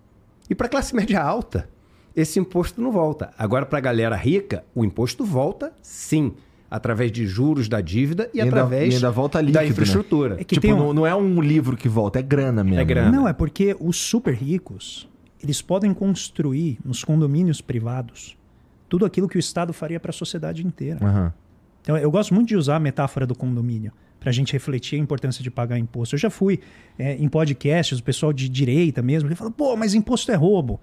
e 0.49 0.55
para 0.55 0.66
a 0.66 0.70
classe 0.70 0.97
média 0.97 1.22
alta, 1.22 1.68
esse 2.14 2.41
imposto 2.41 2.80
não 2.80 2.91
volta. 2.91 3.30
Agora, 3.37 3.66
para 3.66 3.76
a 3.76 3.80
galera 3.80 4.16
rica, 4.16 4.64
o 4.74 4.84
imposto 4.84 5.22
volta 5.22 5.72
sim 5.82 6.32
através 6.70 7.12
de 7.12 7.26
juros 7.26 7.68
da 7.68 7.80
dívida 7.80 8.30
e, 8.32 8.39
e 8.39 8.41
através 8.41 8.84
ainda, 8.84 8.97
ainda 8.97 9.11
volta 9.11 9.41
líquido, 9.41 9.55
da 9.55 9.62
né? 9.62 9.68
infraestrutura. 9.68 10.34
Né? 10.34 10.41
É 10.41 10.45
que 10.45 10.59
tipo, 10.59 10.74
um... 10.74 10.78
não, 10.78 10.95
não, 10.95 11.07
é 11.07 11.14
um 11.14 11.41
livro 11.41 11.76
que 11.76 11.89
volta, 11.89 12.18
é 12.18 12.22
grana 12.22 12.64
mesmo. 12.64 12.80
É 12.80 12.84
grana. 12.84 13.12
Não, 13.12 13.28
é 13.28 13.32
porque 13.32 13.76
os 13.78 13.97
super 13.97 14.34
ricos, 14.34 15.09
eles 15.43 15.61
podem 15.61 15.93
construir 15.93 16.78
nos 16.84 17.05
condomínios 17.05 17.61
privados 17.61 18.36
tudo 18.89 19.05
aquilo 19.05 19.28
que 19.28 19.37
o 19.37 19.41
Estado 19.41 19.72
faria 19.72 19.99
para 19.99 20.11
a 20.11 20.12
sociedade 20.12 20.66
inteira. 20.66 21.05
Uhum. 21.05 21.32
Então, 21.82 21.97
eu 21.97 22.11
gosto 22.11 22.34
muito 22.34 22.49
de 22.49 22.57
usar 22.57 22.76
a 22.76 22.80
metáfora 22.80 23.26
do 23.26 23.34
condomínio 23.34 23.93
para 24.18 24.30
a 24.30 24.32
gente 24.32 24.53
refletir 24.53 24.99
a 24.99 25.03
importância 25.03 25.43
de 25.43 25.51
pagar 25.51 25.78
imposto. 25.78 26.16
Eu 26.16 26.18
já 26.18 26.30
fui 26.30 26.59
é, 26.99 27.14
em 27.14 27.28
podcasts, 27.28 27.99
o 27.99 28.03
pessoal 28.03 28.32
de 28.32 28.49
direita 28.49 29.01
mesmo, 29.03 29.28
que 29.28 29.34
fala, 29.37 29.51
pô, 29.51 29.76
mas 29.76 29.95
imposto 29.95 30.32
é 30.32 30.34
roubo. 30.34 30.80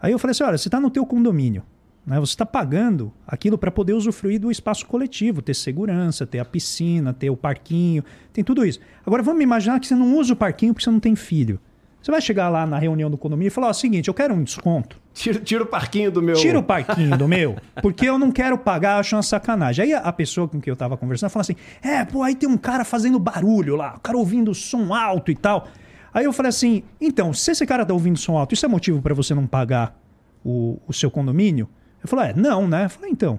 Aí 0.00 0.10
eu 0.10 0.18
falei 0.18 0.32
assim, 0.32 0.42
olha, 0.42 0.58
você 0.58 0.66
está 0.66 0.80
no 0.80 0.90
teu 0.90 1.06
condomínio, 1.06 1.62
né? 2.04 2.18
Você 2.18 2.32
está 2.32 2.44
pagando 2.44 3.12
aquilo 3.24 3.56
para 3.56 3.70
poder 3.70 3.92
usufruir 3.92 4.40
do 4.40 4.50
espaço 4.50 4.84
coletivo, 4.86 5.40
ter 5.40 5.54
segurança, 5.54 6.26
ter 6.26 6.40
a 6.40 6.44
piscina, 6.44 7.12
ter 7.12 7.30
o 7.30 7.36
parquinho, 7.36 8.02
tem 8.32 8.42
tudo 8.42 8.64
isso. 8.66 8.80
Agora 9.06 9.22
vamos 9.22 9.42
imaginar 9.42 9.78
que 9.78 9.86
você 9.86 9.94
não 9.94 10.16
usa 10.16 10.32
o 10.32 10.36
parquinho 10.36 10.74
porque 10.74 10.84
você 10.84 10.90
não 10.90 10.98
tem 10.98 11.14
filho. 11.14 11.60
Você 12.02 12.10
vai 12.10 12.20
chegar 12.20 12.48
lá 12.48 12.66
na 12.66 12.78
reunião 12.78 13.08
do 13.08 13.16
condomínio 13.16 13.48
e 13.48 13.50
falar: 13.50 13.68
o 13.68 13.74
seguinte, 13.74 14.08
eu 14.08 14.14
quero 14.14 14.34
um 14.34 14.42
desconto. 14.42 15.00
Tira, 15.14 15.38
tira 15.38 15.62
o 15.62 15.66
parquinho 15.66 16.10
do 16.10 16.20
meu. 16.20 16.34
Tira 16.34 16.58
o 16.58 16.62
parquinho 16.62 17.16
do 17.16 17.28
meu, 17.28 17.56
porque 17.80 18.08
eu 18.08 18.18
não 18.18 18.32
quero 18.32 18.58
pagar, 18.58 18.98
acho 18.98 19.14
uma 19.14 19.22
sacanagem. 19.22 19.84
Aí 19.84 19.94
a 19.94 20.12
pessoa 20.12 20.48
com 20.48 20.60
quem 20.60 20.70
eu 20.70 20.74
estava 20.74 20.96
conversando 20.96 21.30
falou 21.30 21.42
assim: 21.42 21.56
é, 21.80 22.04
pô, 22.04 22.22
aí 22.22 22.34
tem 22.34 22.48
um 22.48 22.56
cara 22.56 22.84
fazendo 22.84 23.18
barulho 23.18 23.76
lá, 23.76 23.94
o 23.96 24.00
cara 24.00 24.18
ouvindo 24.18 24.52
som 24.54 24.92
alto 24.92 25.30
e 25.30 25.36
tal. 25.36 25.68
Aí 26.12 26.24
eu 26.24 26.32
falei 26.32 26.48
assim: 26.50 26.82
então, 27.00 27.32
se 27.32 27.52
esse 27.52 27.64
cara 27.64 27.86
tá 27.86 27.94
ouvindo 27.94 28.18
som 28.18 28.36
alto, 28.36 28.52
isso 28.52 28.66
é 28.66 28.68
motivo 28.68 29.00
para 29.00 29.14
você 29.14 29.34
não 29.34 29.46
pagar 29.46 29.96
o, 30.44 30.78
o 30.88 30.92
seu 30.92 31.10
condomínio? 31.10 31.68
Eu 32.02 32.08
falei, 32.08 32.30
é, 32.30 32.34
não, 32.34 32.66
né? 32.66 32.86
Eu 32.86 32.90
falei, 32.90 33.10
então. 33.10 33.38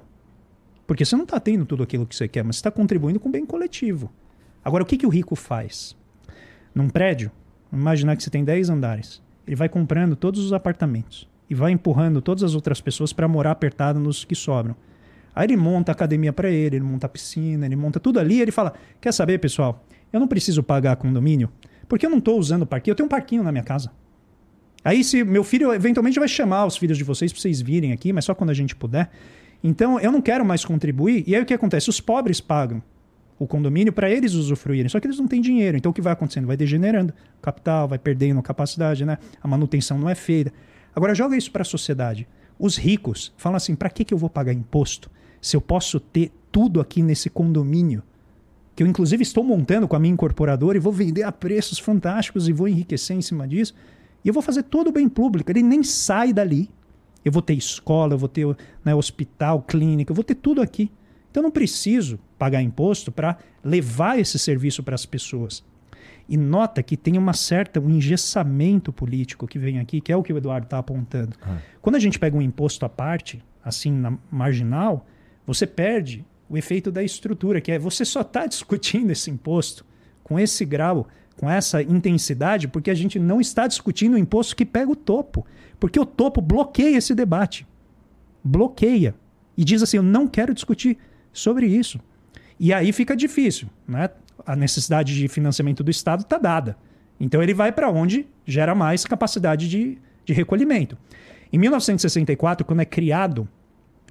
Porque 0.87 1.03
você 1.03 1.15
não 1.15 1.23
está 1.23 1.39
tendo 1.39 1.65
tudo 1.65 1.83
aquilo 1.83 2.05
que 2.05 2.15
você 2.15 2.27
quer, 2.27 2.43
mas 2.43 2.55
você 2.55 2.59
está 2.61 2.71
contribuindo 2.71 3.19
com 3.19 3.29
o 3.29 3.31
bem 3.31 3.45
coletivo. 3.45 4.11
Agora, 4.63 4.83
o 4.83 4.85
que, 4.85 4.97
que 4.97 5.05
o 5.05 5.09
rico 5.09 5.35
faz? 5.35 5.95
Num 6.73 6.89
prédio, 6.89 7.31
imaginar 7.79 8.15
que 8.15 8.23
você 8.23 8.29
tem 8.29 8.43
10 8.43 8.69
andares. 8.69 9.21
Ele 9.45 9.55
vai 9.55 9.67
comprando 9.67 10.15
todos 10.15 10.39
os 10.43 10.53
apartamentos 10.53 11.27
e 11.49 11.55
vai 11.55 11.71
empurrando 11.71 12.21
todas 12.21 12.43
as 12.43 12.55
outras 12.55 12.79
pessoas 12.79 13.11
para 13.11 13.27
morar 13.27 13.51
apertado 13.51 13.99
nos 13.99 14.23
que 14.23 14.35
sobram. 14.35 14.75
Aí 15.35 15.47
ele 15.47 15.57
monta 15.57 15.91
a 15.91 15.93
academia 15.93 16.31
para 16.31 16.49
ele, 16.49 16.77
ele 16.77 16.85
monta 16.85 17.07
a 17.07 17.09
piscina, 17.09 17.65
ele 17.65 17.75
monta 17.75 17.99
tudo 17.99 18.19
ali. 18.19 18.39
Ele 18.39 18.51
fala: 18.51 18.73
Quer 19.01 19.11
saber, 19.11 19.39
pessoal? 19.39 19.83
Eu 20.11 20.19
não 20.19 20.27
preciso 20.27 20.61
pagar 20.61 20.95
condomínio 20.95 21.49
porque 21.87 22.05
eu 22.05 22.09
não 22.09 22.19
estou 22.19 22.39
usando 22.39 22.63
o 22.63 22.65
parquinho. 22.65 22.91
Eu 22.91 22.95
tenho 22.95 23.05
um 23.05 23.09
parquinho 23.09 23.43
na 23.43 23.51
minha 23.51 23.63
casa. 23.63 23.91
Aí, 24.83 25.03
se 25.03 25.23
meu 25.23 25.43
filho 25.43 25.73
eventualmente 25.73 26.19
vai 26.19 26.27
chamar 26.27 26.65
os 26.65 26.75
filhos 26.75 26.97
de 26.97 27.03
vocês 27.03 27.31
para 27.31 27.41
vocês 27.41 27.61
virem 27.61 27.91
aqui, 27.91 28.11
mas 28.11 28.25
só 28.25 28.35
quando 28.35 28.49
a 28.49 28.53
gente 28.53 28.75
puder. 28.75 29.09
Então, 29.63 29.99
eu 29.99 30.11
não 30.11 30.21
quero 30.21 30.43
mais 30.43 30.65
contribuir. 30.65 31.23
E 31.25 31.35
aí 31.35 31.41
o 31.41 31.45
que 31.45 31.53
acontece? 31.53 31.89
Os 31.89 32.01
pobres 32.01 32.41
pagam 32.41 32.81
o 33.43 33.47
condomínio 33.47 33.91
para 33.91 34.09
eles 34.09 34.33
usufruírem, 34.33 34.89
só 34.89 34.99
que 34.99 35.07
eles 35.07 35.19
não 35.19 35.27
têm 35.27 35.41
dinheiro. 35.41 35.77
Então, 35.77 35.91
o 35.91 35.93
que 35.93 36.01
vai 36.01 36.13
acontecendo? 36.13 36.47
Vai 36.47 36.57
degenerando. 36.57 37.13
Capital 37.41 37.87
vai 37.87 37.99
perdendo 37.99 38.41
capacidade, 38.41 39.05
né? 39.05 39.17
A 39.41 39.47
manutenção 39.47 39.97
não 39.97 40.09
é 40.09 40.15
feita. 40.15 40.51
Agora, 40.95 41.13
joga 41.13 41.35
isso 41.35 41.51
para 41.51 41.61
a 41.61 41.65
sociedade. 41.65 42.27
Os 42.57 42.77
ricos 42.77 43.33
falam 43.37 43.57
assim: 43.57 43.75
para 43.75 43.89
que, 43.89 44.05
que 44.05 44.13
eu 44.13 44.17
vou 44.17 44.29
pagar 44.29 44.53
imposto 44.53 45.09
se 45.41 45.55
eu 45.55 45.61
posso 45.61 45.99
ter 45.99 46.31
tudo 46.51 46.79
aqui 46.79 47.01
nesse 47.01 47.29
condomínio? 47.29 48.03
Que 48.75 48.83
eu, 48.83 48.87
inclusive, 48.87 49.21
estou 49.21 49.43
montando 49.43 49.87
com 49.87 49.95
a 49.95 49.99
minha 49.99 50.13
incorporadora 50.13 50.77
e 50.77 50.81
vou 50.81 50.91
vender 50.91 51.23
a 51.23 51.31
preços 51.31 51.77
fantásticos 51.77 52.47
e 52.47 52.53
vou 52.53 52.67
enriquecer 52.67 53.15
em 53.15 53.21
cima 53.21 53.47
disso. 53.47 53.75
E 54.23 54.27
eu 54.27 54.33
vou 54.33 54.41
fazer 54.41 54.63
todo 54.63 54.87
o 54.87 54.91
bem 54.91 55.07
público. 55.07 55.51
Ele 55.51 55.61
nem 55.61 55.83
sai 55.83 56.33
dali. 56.33 56.69
Eu 57.23 57.31
vou 57.31 57.41
ter 57.41 57.53
escola, 57.53 58.13
eu 58.13 58.17
vou 58.17 58.27
ter 58.27 58.45
né, 58.83 58.93
hospital, 58.93 59.61
clínica, 59.61 60.11
eu 60.11 60.15
vou 60.15 60.23
ter 60.23 60.35
tudo 60.35 60.61
aqui. 60.61 60.91
Então 61.33 61.41
eu 61.41 61.45
não 61.45 61.51
preciso 61.51 62.19
pagar 62.37 62.61
imposto 62.61 63.11
para 63.11 63.39
levar 63.63 64.19
esse 64.19 64.37
serviço 64.37 64.83
para 64.83 64.93
as 64.93 65.03
pessoas. 65.03 65.63
E 66.29 66.37
nota 66.37 66.83
que 66.83 66.95
tem 66.95 67.17
uma 67.17 67.33
certa 67.33 67.79
um 67.79 67.89
engessamento 67.89 68.93
político 68.93 69.47
que 69.47 69.57
vem 69.57 69.79
aqui, 69.79 69.99
que 69.99 70.11
é 70.11 70.15
o 70.15 70.21
que 70.21 70.31
o 70.31 70.37
Eduardo 70.37 70.67
está 70.67 70.77
apontando. 70.77 71.35
Ah. 71.41 71.57
Quando 71.81 71.95
a 71.95 71.99
gente 71.99 72.19
pega 72.19 72.37
um 72.37 72.41
imposto 72.41 72.85
à 72.85 72.89
parte, 72.89 73.43
assim, 73.65 73.91
na 73.91 74.15
marginal, 74.29 75.07
você 75.43 75.65
perde 75.65 76.23
o 76.47 76.55
efeito 76.55 76.91
da 76.91 77.01
estrutura, 77.01 77.59
que 77.59 77.71
é 77.71 77.79
você 77.79 78.05
só 78.05 78.21
está 78.21 78.45
discutindo 78.45 79.09
esse 79.09 79.31
imposto 79.31 79.83
com 80.23 80.39
esse 80.39 80.63
grau 80.63 81.07
com 81.35 81.49
essa 81.49 81.81
intensidade 81.81 82.67
porque 82.67 82.91
a 82.91 82.93
gente 82.93 83.17
não 83.17 83.41
está 83.41 83.65
discutindo 83.65 84.13
o 84.13 84.19
imposto 84.19 84.55
que 84.55 84.63
pega 84.63 84.91
o 84.91 84.95
topo. 84.95 85.43
Porque 85.79 85.99
o 85.99 86.05
topo 86.05 86.39
bloqueia 86.39 86.95
esse 86.95 87.15
debate. 87.15 87.65
Bloqueia. 88.43 89.15
E 89.57 89.65
diz 89.65 89.81
assim: 89.81 89.97
eu 89.97 90.03
não 90.03 90.27
quero 90.27 90.53
discutir 90.53 90.99
sobre 91.33 91.65
isso. 91.65 91.99
E 92.59 92.71
aí 92.71 92.93
fica 92.93 93.15
difícil. 93.15 93.67
Né? 93.87 94.09
A 94.45 94.55
necessidade 94.55 95.13
de 95.13 95.27
financiamento 95.27 95.83
do 95.83 95.91
Estado 95.91 96.21
está 96.21 96.37
dada. 96.37 96.77
Então 97.19 97.41
ele 97.41 97.53
vai 97.53 97.71
para 97.71 97.89
onde 97.89 98.27
gera 98.45 98.73
mais 98.73 99.03
capacidade 99.03 99.67
de, 99.67 99.97
de 100.23 100.33
recolhimento. 100.33 100.97
Em 101.51 101.57
1964, 101.57 102.65
quando 102.65 102.81
é 102.81 102.85
criado 102.85 103.47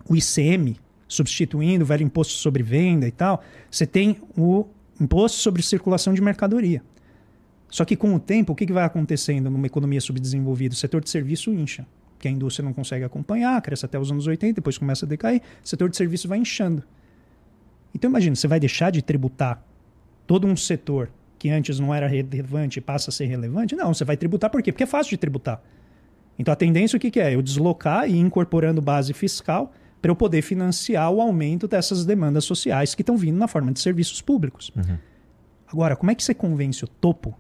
o 0.09 0.17
ICM, 0.17 0.77
substituindo 1.09 1.85
o 1.85 1.87
velho 1.87 2.03
imposto 2.03 2.35
sobre 2.35 2.63
venda 2.63 3.07
e 3.07 3.11
tal, 3.11 3.43
você 3.71 3.87
tem 3.87 4.21
o 4.37 4.67
imposto 5.01 5.39
sobre 5.39 5.63
circulação 5.63 6.15
de 6.15 6.23
mercadoria. 6.23 6.83
Só 7.69 7.85
que 7.85 7.97
com 7.97 8.15
o 8.15 8.21
tempo, 8.21 8.53
o 8.53 8.57
que, 8.57 8.71
vai 8.73 8.85
acontecendo 8.85 9.51
numa 9.51 9.67
economia 9.67 10.01
subdesenvolvida? 10.01 10.75
O 10.75 10.77
setor 10.77 11.01
de 11.01 11.09
serviço 11.09 11.51
incha, 11.51 11.87
que 12.19 12.29
a 12.29 12.31
indústria 12.31 12.65
não 12.65 12.73
consegue 12.73 13.05
acompanhar, 13.05 13.61
cresce 13.63 13.85
até 13.85 13.99
os 13.99 14.11
anos 14.13 14.27
80, 14.27 14.57
depois 14.57 14.77
começa 14.77 15.07
a 15.07 15.09
decair, 15.09 15.41
o 15.65 15.69
setor 15.69 15.89
de 15.89 15.97
serviço 15.97 16.29
vai 16.29 16.39
inchando. 16.39 16.83
Então 17.95 18.09
imagina, 18.11 18.35
você 18.35 18.49
vai 18.49 18.59
deixar 18.59 18.91
de 18.91 19.03
tributar 19.03 19.63
todo 20.27 20.47
um 20.47 20.57
setor 20.57 21.11
que 21.39 21.51
antes 21.51 21.81
não 21.81 21.93
era 21.93 22.07
relevante 22.07 22.79
e 22.79 22.83
passa 22.83 23.11
a 23.11 23.13
ser 23.13 23.27
relevante? 23.27 23.75
Não, 23.75 23.93
você 23.93 24.05
vai 24.05 24.17
tributar 24.17 24.49
por 24.51 24.63
quê? 24.63 24.73
Porque 24.73 24.85
é 24.85 24.87
fácil 24.87 25.11
de 25.11 25.17
tributar. 25.17 25.63
Então 26.39 26.53
a 26.53 26.57
tendência 26.57 26.97
o 26.97 27.01
que, 27.01 27.11
que 27.11 27.21
é? 27.21 27.35
Eu 27.35 27.43
deslocar 27.43 28.09
e 28.09 28.15
ir 28.15 28.19
incorporando 28.19 28.81
base 28.81 29.13
fiscal 29.13 29.73
para 30.01 30.11
eu 30.11 30.17
poder 30.17 30.43
financiar 30.43 31.11
o 31.11 31.21
aumento 31.21 31.69
dessas 31.69 32.05
demandas 32.05 32.45
sociais 32.45 32.95
que 32.95 33.03
estão 33.03 33.17
vindo 33.17 33.39
na 33.39 33.47
forma 33.47 33.71
de 33.71 33.81
serviços 33.81 34.21
públicos. 34.21 34.73
Uhum. 34.77 34.99
Agora, 35.69 35.95
como 35.97 36.11
é 36.11 36.15
que 36.15 36.23
você 36.23 36.35
convence 36.35 36.85
o 36.85 36.89
topo 36.89 37.39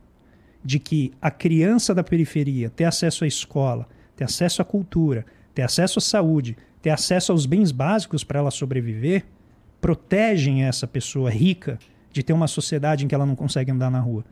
de 0.65 0.79
que 0.79 1.13
a 1.21 1.31
criança 1.31 1.95
da 1.95 2.05
periferia 2.05 2.71
ter 2.71 2.85
acesso 2.85 3.25
à 3.25 3.27
escola, 3.27 3.89
ter 4.15 4.25
acesso 4.25 4.63
à 4.63 4.65
cultura, 4.65 5.27
ter 5.55 5.63
acesso 5.63 5.99
à 5.99 6.03
saúde, 6.03 6.57
ter 6.81 6.91
acesso 6.91 7.33
aos 7.33 7.47
bens 7.47 7.73
básicos 7.73 8.23
para 8.23 8.39
ela 8.39 8.51
sobreviver, 8.51 9.25
protegem 9.83 10.63
essa 10.63 10.87
pessoa 10.87 11.29
rica 11.29 11.77
de 12.13 12.23
ter 12.23 12.33
uma 12.33 12.47
sociedade 12.47 13.05
em 13.05 13.09
que 13.09 13.15
ela 13.15 13.27
não 13.27 13.35
consegue 13.35 13.73
andar 13.73 13.91
na 13.91 13.99
rua. 13.99 14.25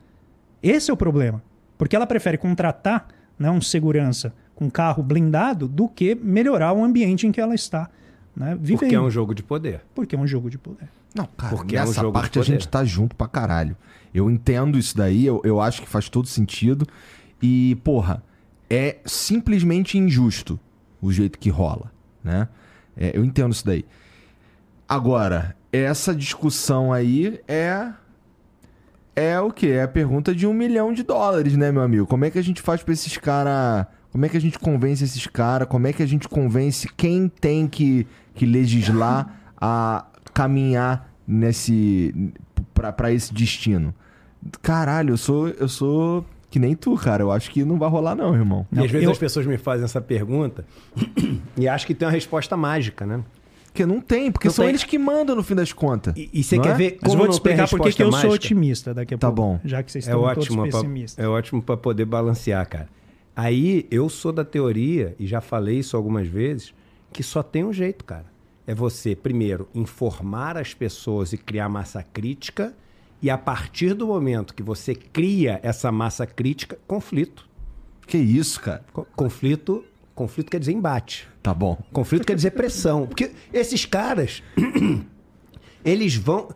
Esse 0.63 0.91
é 0.91 0.95
o 0.95 0.97
problema. 0.97 1.43
Porque 1.77 1.97
ela 1.97 2.07
prefere 2.07 2.39
contratar 2.39 3.09
né, 3.37 3.51
um 3.51 3.61
segurança 3.61 4.33
com 4.55 4.71
carro 4.71 5.03
blindado 5.03 5.67
do 5.67 5.89
que 5.89 6.15
melhorar 6.15 6.73
o 6.73 6.85
ambiente 6.85 7.27
em 7.27 7.33
que 7.33 7.41
ela 7.41 7.55
está. 7.55 7.91
Né, 8.37 8.57
vivendo. 8.61 8.79
Porque 8.79 8.95
é 8.95 9.01
um 9.01 9.11
jogo 9.11 9.35
de 9.35 9.43
poder. 9.43 9.83
Porque 9.93 10.15
é 10.15 10.19
um 10.19 10.27
jogo 10.27 10.49
de 10.49 10.57
poder. 10.57 10.89
Não, 11.15 11.27
cara, 11.27 11.57
Porque 11.57 11.75
nessa 11.75 12.01
é 12.01 12.07
um 12.07 12.13
parte 12.13 12.39
a 12.39 12.43
gente 12.43 12.69
tá 12.69 12.85
junto 12.85 13.17
pra 13.17 13.27
caralho. 13.27 13.77
Eu 14.15 14.31
entendo 14.31 14.79
isso 14.79 14.97
daí, 14.97 15.27
eu, 15.27 15.41
eu 15.45 15.61
acho 15.61 15.83
que 15.83 15.89
faz 15.89 16.09
todo 16.09 16.29
sentido. 16.29 16.87
E, 17.43 17.77
porra, 17.83 18.23
é 18.69 18.99
simplesmente 19.05 19.99
injusto 19.99 20.61
o 21.03 21.11
jeito 21.11 21.39
que 21.39 21.51
rola, 21.51 21.91
né? 22.23 22.47
É, 22.97 23.17
eu 23.17 23.25
entendo 23.25 23.53
isso 23.53 23.67
daí. 23.67 23.85
Agora, 24.91 25.55
essa 25.73 26.13
discussão 26.13 26.93
aí 26.93 27.41
é. 27.47 27.93
É 29.15 29.39
o 29.39 29.53
quê? 29.53 29.69
É 29.69 29.83
a 29.85 29.89
pergunta 29.89 30.35
de 30.35 30.49
um 30.49 30.53
milhão 30.53 30.93
de 30.93 31.05
dólares, 31.05 31.57
né, 31.57 31.71
meu 31.71 31.83
amigo? 31.83 32.07
Como 32.07 32.25
é 32.25 32.31
que 32.31 32.39
a 32.41 32.43
gente 32.43 32.61
faz 32.61 32.83
pra 32.83 32.93
esses 32.93 33.17
caras. 33.17 33.87
Como 34.11 34.27
é 34.27 34.29
que 34.29 34.37
a 34.37 34.41
gente 34.41 34.59
convence 34.59 35.05
esses 35.05 35.25
caras? 35.29 35.69
Como 35.69 35.87
é 35.87 35.93
que 35.93 36.03
a 36.03 36.07
gente 36.07 36.29
convence 36.29 36.89
quem 36.97 37.29
tem 37.29 37.69
que, 37.69 38.05
que 38.35 38.45
legislar 38.45 39.53
a 39.61 40.07
caminhar 40.35 41.09
nesse 41.25 42.13
para 42.75 43.13
esse 43.13 43.33
destino. 43.33 43.95
Caralho, 44.61 45.13
eu 45.13 45.17
sou 45.17 45.49
eu 45.51 45.69
sou 45.69 46.27
que 46.51 46.59
nem 46.59 46.75
tu, 46.75 46.97
cara. 46.97 47.23
Eu 47.23 47.31
acho 47.31 47.49
que 47.53 47.65
não 47.65 47.79
vai 47.79 47.89
rolar 47.89 48.17
não, 48.17 48.35
irmão. 48.35 48.67
E 48.73 48.81
às 48.81 48.91
vezes 48.91 49.05
eu... 49.05 49.13
as 49.13 49.19
pessoas 49.19 49.47
me 49.47 49.57
fazem 49.57 49.85
essa 49.85 50.01
pergunta 50.01 50.65
e 51.57 51.69
acham 51.69 51.87
que 51.87 51.95
tem 51.95 52.09
uma 52.09 52.13
resposta 52.13 52.57
mágica, 52.57 53.07
né? 53.07 53.23
Porque 53.73 53.87
não 53.87 54.01
tem, 54.01 54.33
porque 54.33 54.49
não 54.49 54.55
são 54.55 54.65
tem. 54.65 54.71
eles 54.71 54.85
que 54.85 54.99
mandam 54.99 55.37
no 55.37 55.43
fim 55.43 55.55
das 55.55 55.73
contas. 55.73 56.15
E, 56.17 56.29
e 56.33 56.43
você 56.43 56.59
quer 56.59 56.71
é? 56.71 56.75
ver 56.75 56.91
como 56.93 57.13
Mas 57.13 57.15
vou 57.15 57.29
te 57.29 57.33
explicar 57.33 57.69
por 57.69 57.81
que 57.81 58.03
eu 58.03 58.13
sou 58.13 58.31
otimista 58.31 58.93
daqui 58.93 59.15
a 59.15 59.19
tá 59.19 59.31
pouco. 59.31 59.53
Tá 59.53 59.59
bom. 59.59 59.69
Já 59.69 59.83
que 59.83 59.93
vocês 59.93 60.07
é 60.07 60.11
estão 60.11 60.29
é 60.29 60.35
todos 60.35 60.49
pessimistas. 60.57 61.15
Pra, 61.15 61.25
é 61.25 61.29
ótimo 61.29 61.63
para 61.63 61.77
poder 61.77 62.05
balancear, 62.05 62.69
cara. 62.69 62.89
Aí 63.35 63.87
eu 63.91 64.09
sou 64.09 64.33
da 64.33 64.45
teoria, 64.45 65.15
e 65.19 65.27
já 65.27 65.41
falei 65.41 65.79
isso 65.79 65.97
algumas 65.97 66.27
vezes, 66.27 66.75
que 67.13 67.23
só 67.23 67.43
tem 67.43 67.65
um 67.65 67.73
jeito, 67.73 68.05
cara. 68.05 68.27
É 68.67 68.75
você, 68.75 69.15
primeiro, 69.15 69.69
informar 69.75 70.57
as 70.57 70.75
pessoas 70.75 71.33
e 71.33 71.39
criar 71.39 71.69
massa 71.69 72.03
crítica, 72.03 72.75
e 73.23 73.31
a 73.31 73.39
partir 73.39 73.95
do 73.95 74.07
momento 74.07 74.55
que 74.55 74.63
você 74.63 74.95
cria 74.95 75.61
essa 75.63 75.93
massa 75.93 76.27
crítica, 76.27 76.79
conflito. 76.87 77.49
Que 78.07 78.19
isso, 78.19 78.61
cara? 78.61 78.85
Conflito, 79.15 79.85
conflito 80.15 80.51
quer 80.51 80.61
dizer 80.61 80.73
embate. 80.73 81.29
Tá 81.43 81.55
bom. 81.55 81.79
Conflito 81.93 82.27
quer 82.27 82.37
dizer 82.37 82.53
pressão. 82.53 83.07
Porque 83.07 83.33
esses 83.53 83.85
caras, 83.85 84.43
eles 85.85 86.17
vão. 86.17 86.49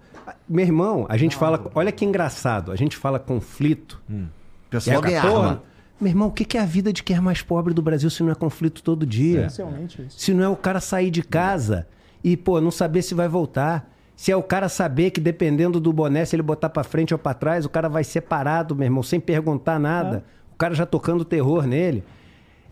Meu 0.48 0.64
irmão, 0.64 1.06
a 1.08 1.16
gente 1.16 1.36
fala. 1.36 1.70
Olha 1.74 1.92
que 1.92 2.04
engraçado. 2.04 2.72
A 2.72 2.76
gente 2.76 2.96
fala 2.96 3.18
conflito. 3.18 4.02
Hum. 4.10 4.26
Pessoal 4.70 5.00
ganha 5.00 5.22
arma. 5.22 5.62
Meu 6.00 6.10
irmão, 6.10 6.28
o 6.28 6.32
que 6.32 6.58
é 6.58 6.60
a 6.60 6.66
vida 6.66 6.92
de 6.92 7.02
quem 7.02 7.16
é 7.16 7.20
mais 7.20 7.40
pobre 7.40 7.72
do 7.72 7.80
Brasil 7.80 8.10
se 8.10 8.22
não 8.22 8.32
é 8.32 8.34
conflito 8.34 8.82
todo 8.82 9.06
dia? 9.06 9.46
Essencialmente 9.46 10.02
isso. 10.02 10.18
Se 10.18 10.34
não 10.34 10.44
é 10.44 10.48
o 10.48 10.56
cara 10.56 10.80
sair 10.80 11.10
de 11.10 11.22
casa 11.22 11.86
e, 12.22 12.36
pô, 12.36 12.60
não 12.60 12.70
saber 12.70 13.02
se 13.02 13.14
vai 13.14 13.28
voltar. 13.28 13.90
Se 14.16 14.30
é 14.30 14.36
o 14.36 14.42
cara 14.42 14.68
saber 14.68 15.10
que 15.10 15.20
dependendo 15.20 15.80
do 15.80 15.92
boné, 15.92 16.24
se 16.24 16.36
ele 16.36 16.42
botar 16.42 16.68
para 16.68 16.84
frente 16.84 17.14
ou 17.14 17.18
para 17.18 17.34
trás, 17.34 17.64
o 17.64 17.68
cara 17.68 17.88
vai 17.88 18.04
ser 18.04 18.22
parado, 18.22 18.74
meu 18.74 18.84
irmão, 18.84 19.02
sem 19.02 19.18
perguntar 19.18 19.78
nada. 19.78 20.18
É. 20.18 20.52
O 20.54 20.56
cara 20.56 20.74
já 20.74 20.86
tocando 20.86 21.24
terror 21.24 21.66
nele. 21.66 22.04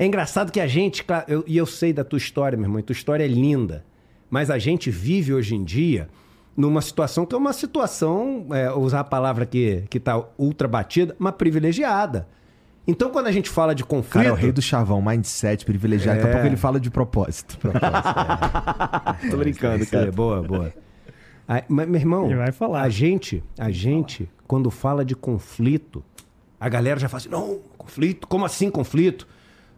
É 0.02 0.06
engraçado 0.06 0.50
que 0.50 0.58
a 0.58 0.66
gente, 0.66 1.04
eu, 1.28 1.44
e 1.46 1.56
eu 1.56 1.64
sei 1.64 1.92
da 1.92 2.02
tua 2.02 2.16
história, 2.16 2.58
meu 2.58 2.64
irmão, 2.64 2.80
e 2.80 2.82
tua 2.82 2.92
história 2.92 3.22
é 3.22 3.28
linda, 3.28 3.84
mas 4.28 4.50
a 4.50 4.58
gente 4.58 4.90
vive 4.90 5.32
hoje 5.32 5.54
em 5.54 5.62
dia 5.62 6.08
numa 6.56 6.82
situação 6.82 7.24
que 7.24 7.36
é 7.36 7.38
uma 7.38 7.52
situação, 7.52 8.48
é, 8.50 8.68
usar 8.72 8.98
a 8.98 9.04
palavra 9.04 9.46
que 9.46 9.86
está 9.94 10.20
ultra 10.36 10.66
batida, 10.66 11.14
uma 11.20 11.30
privilegiada. 11.30 12.26
Então, 12.84 13.10
quando 13.10 13.28
a 13.28 13.30
gente 13.30 13.48
fala 13.48 13.76
de 13.76 13.84
conflito. 13.84 14.14
Cara, 14.14 14.26
é 14.26 14.32
o 14.32 14.34
rei 14.34 14.50
do 14.50 14.60
chavão, 14.60 15.00
mindset 15.00 15.64
privilegiado. 15.64 16.18
É... 16.18 16.22
Daqui 16.22 16.30
a 16.30 16.32
pouco 16.32 16.48
ele 16.48 16.56
fala 16.56 16.80
de 16.80 16.90
propósito. 16.90 17.56
propósito 17.62 17.94
é. 19.24 19.30
Tô 19.30 19.36
brincando, 19.36 19.86
cara. 19.86 20.10
Boa, 20.10 20.42
boa. 20.42 20.74
Aí, 21.46 21.62
mas, 21.68 21.88
meu 21.88 22.00
irmão, 22.00 22.26
ele 22.26 22.34
vai 22.34 22.50
falar. 22.50 22.82
a 22.82 22.88
gente, 22.88 23.40
a 23.56 23.70
gente, 23.70 24.28
quando 24.48 24.68
fala 24.68 25.04
de 25.04 25.14
conflito, 25.14 26.02
a 26.58 26.68
galera 26.68 26.98
já 26.98 27.08
fala 27.08 27.20
assim: 27.20 27.28
não, 27.28 27.60
conflito? 27.78 28.26
Como 28.26 28.44
assim 28.44 28.68
conflito? 28.68 29.28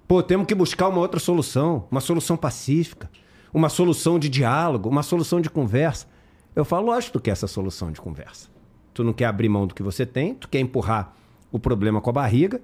Pô, 0.06 0.22
temos 0.22 0.47
que 0.47 0.55
buscar 0.55 0.89
uma 0.89 0.98
outra 0.98 1.18
solução, 1.18 1.86
uma 1.90 2.01
solução 2.01 2.36
pacífica, 2.36 3.10
uma 3.52 3.68
solução 3.68 4.18
de 4.18 4.28
diálogo, 4.28 4.89
uma 4.89 5.02
solução 5.02 5.40
de 5.40 5.48
conversa. 5.48 6.06
Eu 6.55 6.64
falo, 6.64 6.86
lógico 6.86 7.12
que 7.12 7.18
tu 7.18 7.22
quer 7.22 7.31
essa 7.31 7.47
solução 7.47 7.90
de 7.90 8.01
conversa. 8.01 8.48
Tu 8.93 9.02
não 9.02 9.12
quer 9.12 9.24
abrir 9.24 9.48
mão 9.48 9.66
do 9.66 9.74
que 9.74 9.82
você 9.82 10.05
tem, 10.05 10.35
tu 10.35 10.48
quer 10.48 10.60
empurrar 10.60 11.14
o 11.51 11.59
problema 11.59 12.01
com 12.01 12.10
a 12.10 12.12
barriga, 12.12 12.60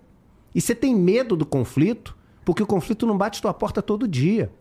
e 0.55 0.61
você 0.61 0.75
tem 0.75 0.95
medo 0.95 1.37
do 1.37 1.47
conflito, 1.47 2.17
porque 2.45 2.63
o 2.63 2.67
conflito 2.67 3.07
não 3.07 3.17
bate 3.17 3.41
tua 3.41 3.55
porta 3.55 3.81
todo 3.81 4.07
dia. 4.07 4.53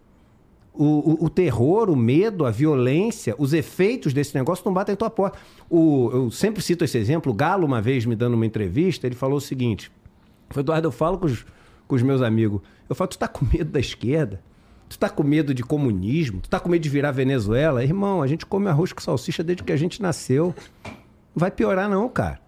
O, 0.73 0.85
o, 0.85 1.26
o, 1.26 1.30
terror, 1.30 1.89
o 1.89 1.95
medo, 1.95 2.45
a 2.45 2.51
violência, 2.51 3.35
os 3.38 3.53
efeitos 3.53 4.14
desse 4.14 4.34
negócio 4.35 4.64
não 4.65 4.73
batem 4.73 4.95
tua 4.95 5.10
porta. 5.10 5.38
O, 5.69 6.10
eu 6.14 6.31
sempre 6.31 6.61
cito 6.61 6.85
esse 6.85 6.97
exemplo. 6.97 7.31
O 7.31 7.35
Galo, 7.35 7.65
uma 7.65 7.81
vez 7.81 8.06
me 8.06 8.15
dando 8.15 8.35
uma 8.35 8.45
entrevista, 8.45 9.06
ele 9.06 9.15
falou 9.15 9.38
o 9.38 9.41
seguinte: 9.41 9.91
Eduardo, 10.56 10.88
eu 10.88 10.91
falo 10.91 11.18
com 11.18 11.26
os, 11.26 11.45
com 11.90 11.95
os 11.95 12.03
meus 12.03 12.22
amigos. 12.22 12.61
Eu 12.88 12.95
falo, 12.95 13.10
tu 13.10 13.18
tá 13.18 13.28
com 13.28 13.44
medo 13.52 13.72
da 13.72 13.80
esquerda? 13.80 14.40
Tu 14.88 14.98
tá 14.98 15.10
com 15.10 15.24
medo 15.24 15.56
de 15.56 15.64
comunismo? 15.64 16.40
Tu 16.40 16.48
tá 16.48 16.60
com 16.60 16.70
medo 16.70 16.82
de 16.82 16.90
virar 16.90 17.11
Venezuela? 17.11 17.84
Irmão, 17.84 18.22
a 18.22 18.28
gente 18.28 18.45
come 18.45 18.68
arroz 18.68 18.94
com 18.94 19.02
salsicha 19.02 19.44
desde 19.44 19.64
que 19.64 19.74
a 19.74 19.76
gente 19.76 20.02
nasceu. 20.02 20.53
Não 20.86 20.94
vai 21.36 21.49
piorar, 21.49 21.90
não, 21.90 22.07
cara. 22.07 22.40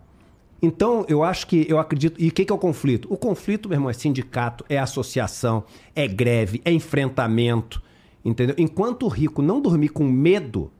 Então, 0.62 1.04
eu 1.10 1.24
acho 1.24 1.48
que, 1.48 1.66
eu 1.68 1.80
acredito. 1.80 2.22
E 2.22 2.30
o 2.30 2.32
que, 2.32 2.46
que 2.46 2.52
é 2.52 2.56
o 2.56 2.60
conflito? 2.60 3.12
O 3.12 3.18
conflito, 3.18 3.68
meu 3.68 3.78
irmão, 3.78 3.90
é 3.90 3.94
sindicato, 3.94 4.64
é 4.70 4.78
associação, 4.78 5.64
é 5.96 6.08
greve, 6.08 6.62
é 6.64 6.72
enfrentamento. 6.72 7.82
Entendeu? 8.24 8.56
Enquanto 8.60 9.08
o 9.08 9.10
rico 9.10 9.42
não 9.42 9.60
dormir 9.60 9.90
com 9.90 10.04
medo, 10.04 10.72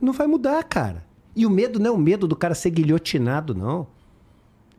não 0.00 0.12
vai 0.12 0.26
mudar, 0.26 0.64
cara. 0.64 1.06
E 1.36 1.46
o 1.46 1.50
medo 1.50 1.78
não 1.78 1.86
é 1.86 1.92
o 1.92 1.98
medo 1.98 2.26
do 2.26 2.34
cara 2.34 2.54
ser 2.56 2.70
guilhotinado, 2.70 3.54
não. 3.54 3.86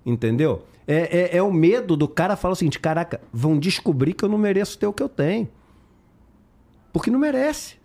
Entendeu? 0.06 0.66
É, 0.88 1.36
é, 1.36 1.38
é, 1.38 1.44
o 1.44 1.52
medo 1.52 1.96
do 1.96 2.08
cara 2.08 2.36
falar 2.36 2.54
o 2.54 2.56
seguinte: 2.56 2.80
caraca, 2.80 3.22
vão 3.32 3.58
descobrir 3.58 4.14
que 4.14 4.24
eu 4.24 4.30
não 4.30 4.38
mereço 4.38 4.78
ter 4.78 4.88
o 4.88 4.94
que 4.94 5.04
eu 5.04 5.10
tenho. 5.10 5.48
Porque 6.92 7.10
não 7.10 7.20
merece. 7.20 7.76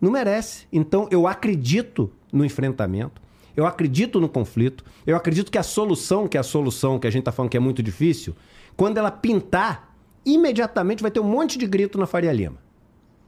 Não 0.00 0.10
merece. 0.10 0.66
Então 0.72 1.08
eu 1.10 1.26
acredito 1.26 2.10
no 2.32 2.44
enfrentamento. 2.44 3.20
Eu 3.56 3.66
acredito 3.66 4.20
no 4.20 4.28
conflito. 4.28 4.84
Eu 5.04 5.16
acredito 5.16 5.50
que 5.50 5.58
a 5.58 5.62
solução, 5.62 6.28
que 6.28 6.36
é 6.36 6.40
a 6.40 6.44
solução 6.44 6.98
que 6.98 7.06
a 7.06 7.10
gente 7.10 7.22
está 7.22 7.32
falando 7.32 7.50
que 7.50 7.56
é 7.56 7.60
muito 7.60 7.82
difícil, 7.82 8.36
quando 8.76 8.98
ela 8.98 9.10
pintar, 9.10 9.96
imediatamente 10.24 11.02
vai 11.02 11.10
ter 11.10 11.18
um 11.18 11.24
monte 11.24 11.58
de 11.58 11.66
grito 11.66 11.98
na 11.98 12.06
Faria 12.06 12.32
Lima. 12.32 12.67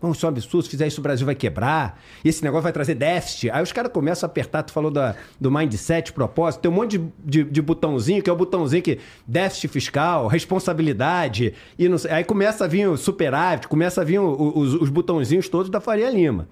Vamos, 0.00 0.16
isso 0.16 0.24
é 0.24 0.28
um 0.28 0.32
absurdo, 0.32 0.64
se 0.64 0.70
fizer 0.70 0.86
isso 0.86 0.98
o 0.98 1.02
Brasil 1.02 1.26
vai 1.26 1.34
quebrar, 1.34 2.00
esse 2.24 2.42
negócio 2.42 2.62
vai 2.62 2.72
trazer 2.72 2.94
déficit. 2.94 3.50
Aí 3.50 3.62
os 3.62 3.70
caras 3.70 3.92
começam 3.92 4.26
a 4.26 4.30
apertar, 4.30 4.62
tu 4.62 4.72
falou 4.72 4.90
da, 4.90 5.14
do 5.38 5.50
mindset, 5.50 6.12
propósito, 6.12 6.62
tem 6.62 6.70
um 6.70 6.74
monte 6.74 6.96
de, 6.96 7.04
de, 7.22 7.44
de, 7.44 7.60
botãozinho, 7.62 8.22
que 8.22 8.30
é 8.30 8.32
o 8.32 8.36
botãozinho 8.36 8.82
que 8.82 8.98
déficit 9.26 9.68
fiscal, 9.68 10.26
responsabilidade, 10.26 11.52
e 11.78 11.86
não 11.86 11.98
aí 12.08 12.24
começa 12.24 12.64
a 12.64 12.68
vir 12.68 12.88
o 12.88 12.96
superávit, 12.96 13.68
começa 13.68 14.00
a 14.00 14.04
vir 14.04 14.18
o, 14.18 14.58
os, 14.58 14.74
os 14.74 14.88
botãozinhos 14.88 15.50
todos 15.50 15.70
da 15.70 15.80
Faria 15.80 16.08
Lima. 16.08 16.48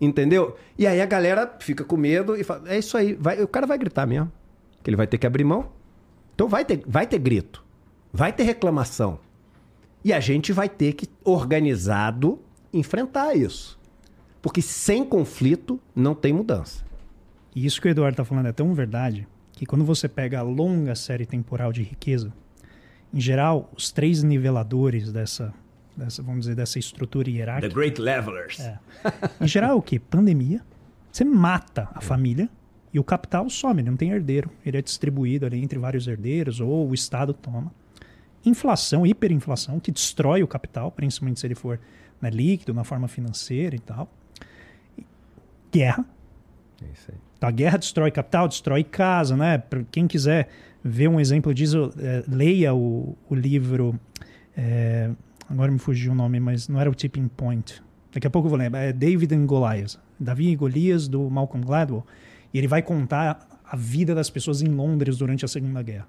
Entendeu? 0.00 0.56
E 0.76 0.86
aí 0.86 1.00
a 1.00 1.06
galera 1.06 1.56
fica 1.60 1.84
com 1.84 1.96
medo 1.96 2.36
e 2.36 2.42
fala, 2.42 2.62
é 2.66 2.78
isso 2.78 2.96
aí, 2.96 3.14
vai, 3.14 3.40
o 3.40 3.48
cara 3.48 3.66
vai 3.66 3.78
gritar 3.78 4.06
mesmo, 4.06 4.30
que 4.82 4.90
ele 4.90 4.96
vai 4.96 5.06
ter 5.06 5.18
que 5.18 5.26
abrir 5.26 5.44
mão. 5.44 5.66
Então 6.34 6.48
vai 6.48 6.64
ter, 6.64 6.82
vai 6.86 7.06
ter 7.06 7.18
grito, 7.18 7.64
vai 8.12 8.32
ter 8.32 8.42
reclamação. 8.42 9.20
E 10.04 10.12
a 10.12 10.18
gente 10.18 10.52
vai 10.52 10.68
ter 10.68 10.94
que, 10.94 11.08
organizado, 11.24 12.40
enfrentar 12.72 13.34
isso. 13.34 13.78
Porque 14.40 14.62
sem 14.62 15.04
conflito 15.04 15.80
não 15.94 16.14
tem 16.14 16.32
mudança. 16.32 16.84
E 17.54 17.66
isso 17.66 17.80
que 17.80 17.88
o 17.88 17.90
Eduardo 17.90 18.14
está 18.14 18.24
falando 18.24 18.46
é 18.46 18.52
tão 18.52 18.72
verdade 18.72 19.26
que 19.52 19.66
quando 19.66 19.84
você 19.84 20.08
pega 20.08 20.38
a 20.38 20.42
longa 20.42 20.94
série 20.94 21.26
temporal 21.26 21.72
de 21.72 21.82
riqueza, 21.82 22.32
em 23.12 23.20
geral, 23.20 23.70
os 23.76 23.90
três 23.90 24.22
niveladores 24.22 25.10
dessa, 25.12 25.52
dessa 25.96 26.22
vamos 26.22 26.42
dizer, 26.42 26.54
dessa 26.54 26.78
estrutura 26.78 27.28
hierárquica. 27.28 27.68
The 27.68 27.74
Great 27.74 28.00
Levelers. 28.00 28.60
É. 28.60 28.78
Em 29.40 29.48
geral, 29.48 29.78
o 29.78 29.82
que? 29.82 29.98
Pandemia. 29.98 30.62
Você 31.10 31.24
mata 31.24 31.88
a 31.94 32.00
família 32.00 32.48
e 32.92 33.00
o 33.00 33.04
capital 33.04 33.48
some, 33.50 33.80
ele 33.80 33.90
não 33.90 33.96
tem 33.96 34.10
herdeiro. 34.10 34.50
Ele 34.64 34.76
é 34.76 34.82
distribuído 34.82 35.46
ali 35.46 35.62
entre 35.62 35.78
vários 35.78 36.06
herdeiros 36.06 36.60
ou 36.60 36.88
o 36.88 36.94
Estado 36.94 37.32
toma. 37.32 37.72
Inflação, 38.44 39.04
hiperinflação, 39.06 39.80
que 39.80 39.90
destrói 39.90 40.42
o 40.42 40.46
capital, 40.46 40.92
principalmente 40.92 41.40
se 41.40 41.46
ele 41.46 41.54
for 41.54 41.80
né, 42.20 42.30
líquido, 42.30 42.74
na 42.74 42.84
forma 42.84 43.08
financeira 43.08 43.74
e 43.76 43.78
tal. 43.78 44.08
Guerra. 45.72 46.04
É 46.82 46.92
isso 46.92 47.10
aí. 47.10 47.18
Então, 47.36 47.48
a 47.48 47.52
guerra 47.52 47.78
destrói 47.78 48.10
capital, 48.10 48.48
destrói 48.48 48.82
casa, 48.82 49.36
né? 49.36 49.58
Para 49.58 49.84
quem 49.90 50.06
quiser 50.06 50.48
ver 50.82 51.08
um 51.08 51.20
exemplo 51.20 51.54
disso, 51.54 51.92
é, 51.98 52.24
leia 52.28 52.74
o, 52.74 53.16
o 53.28 53.34
livro. 53.34 53.98
É, 54.56 55.10
agora 55.48 55.70
me 55.70 55.78
fugiu 55.78 56.12
o 56.12 56.14
nome, 56.14 56.40
mas 56.40 56.68
não 56.68 56.80
era 56.80 56.90
o 56.90 56.94
Tipping 56.94 57.28
Point. 57.28 57.82
Daqui 58.12 58.26
a 58.26 58.30
pouco 58.30 58.46
eu 58.46 58.50
vou 58.50 58.58
lembrar. 58.58 58.80
É 58.80 58.92
David 58.92 59.34
and 59.34 59.46
Goliath. 59.46 59.98
Davi 60.18 60.48
e 60.48 60.56
Golias, 60.56 61.06
do 61.06 61.30
Malcolm 61.30 61.64
Gladwell. 61.64 62.04
E 62.52 62.58
ele 62.58 62.66
vai 62.66 62.82
contar 62.82 63.46
a 63.64 63.76
vida 63.76 64.14
das 64.14 64.30
pessoas 64.30 64.62
em 64.62 64.68
Londres 64.68 65.18
durante 65.18 65.44
a 65.44 65.48
Segunda 65.48 65.82
Guerra. 65.82 66.08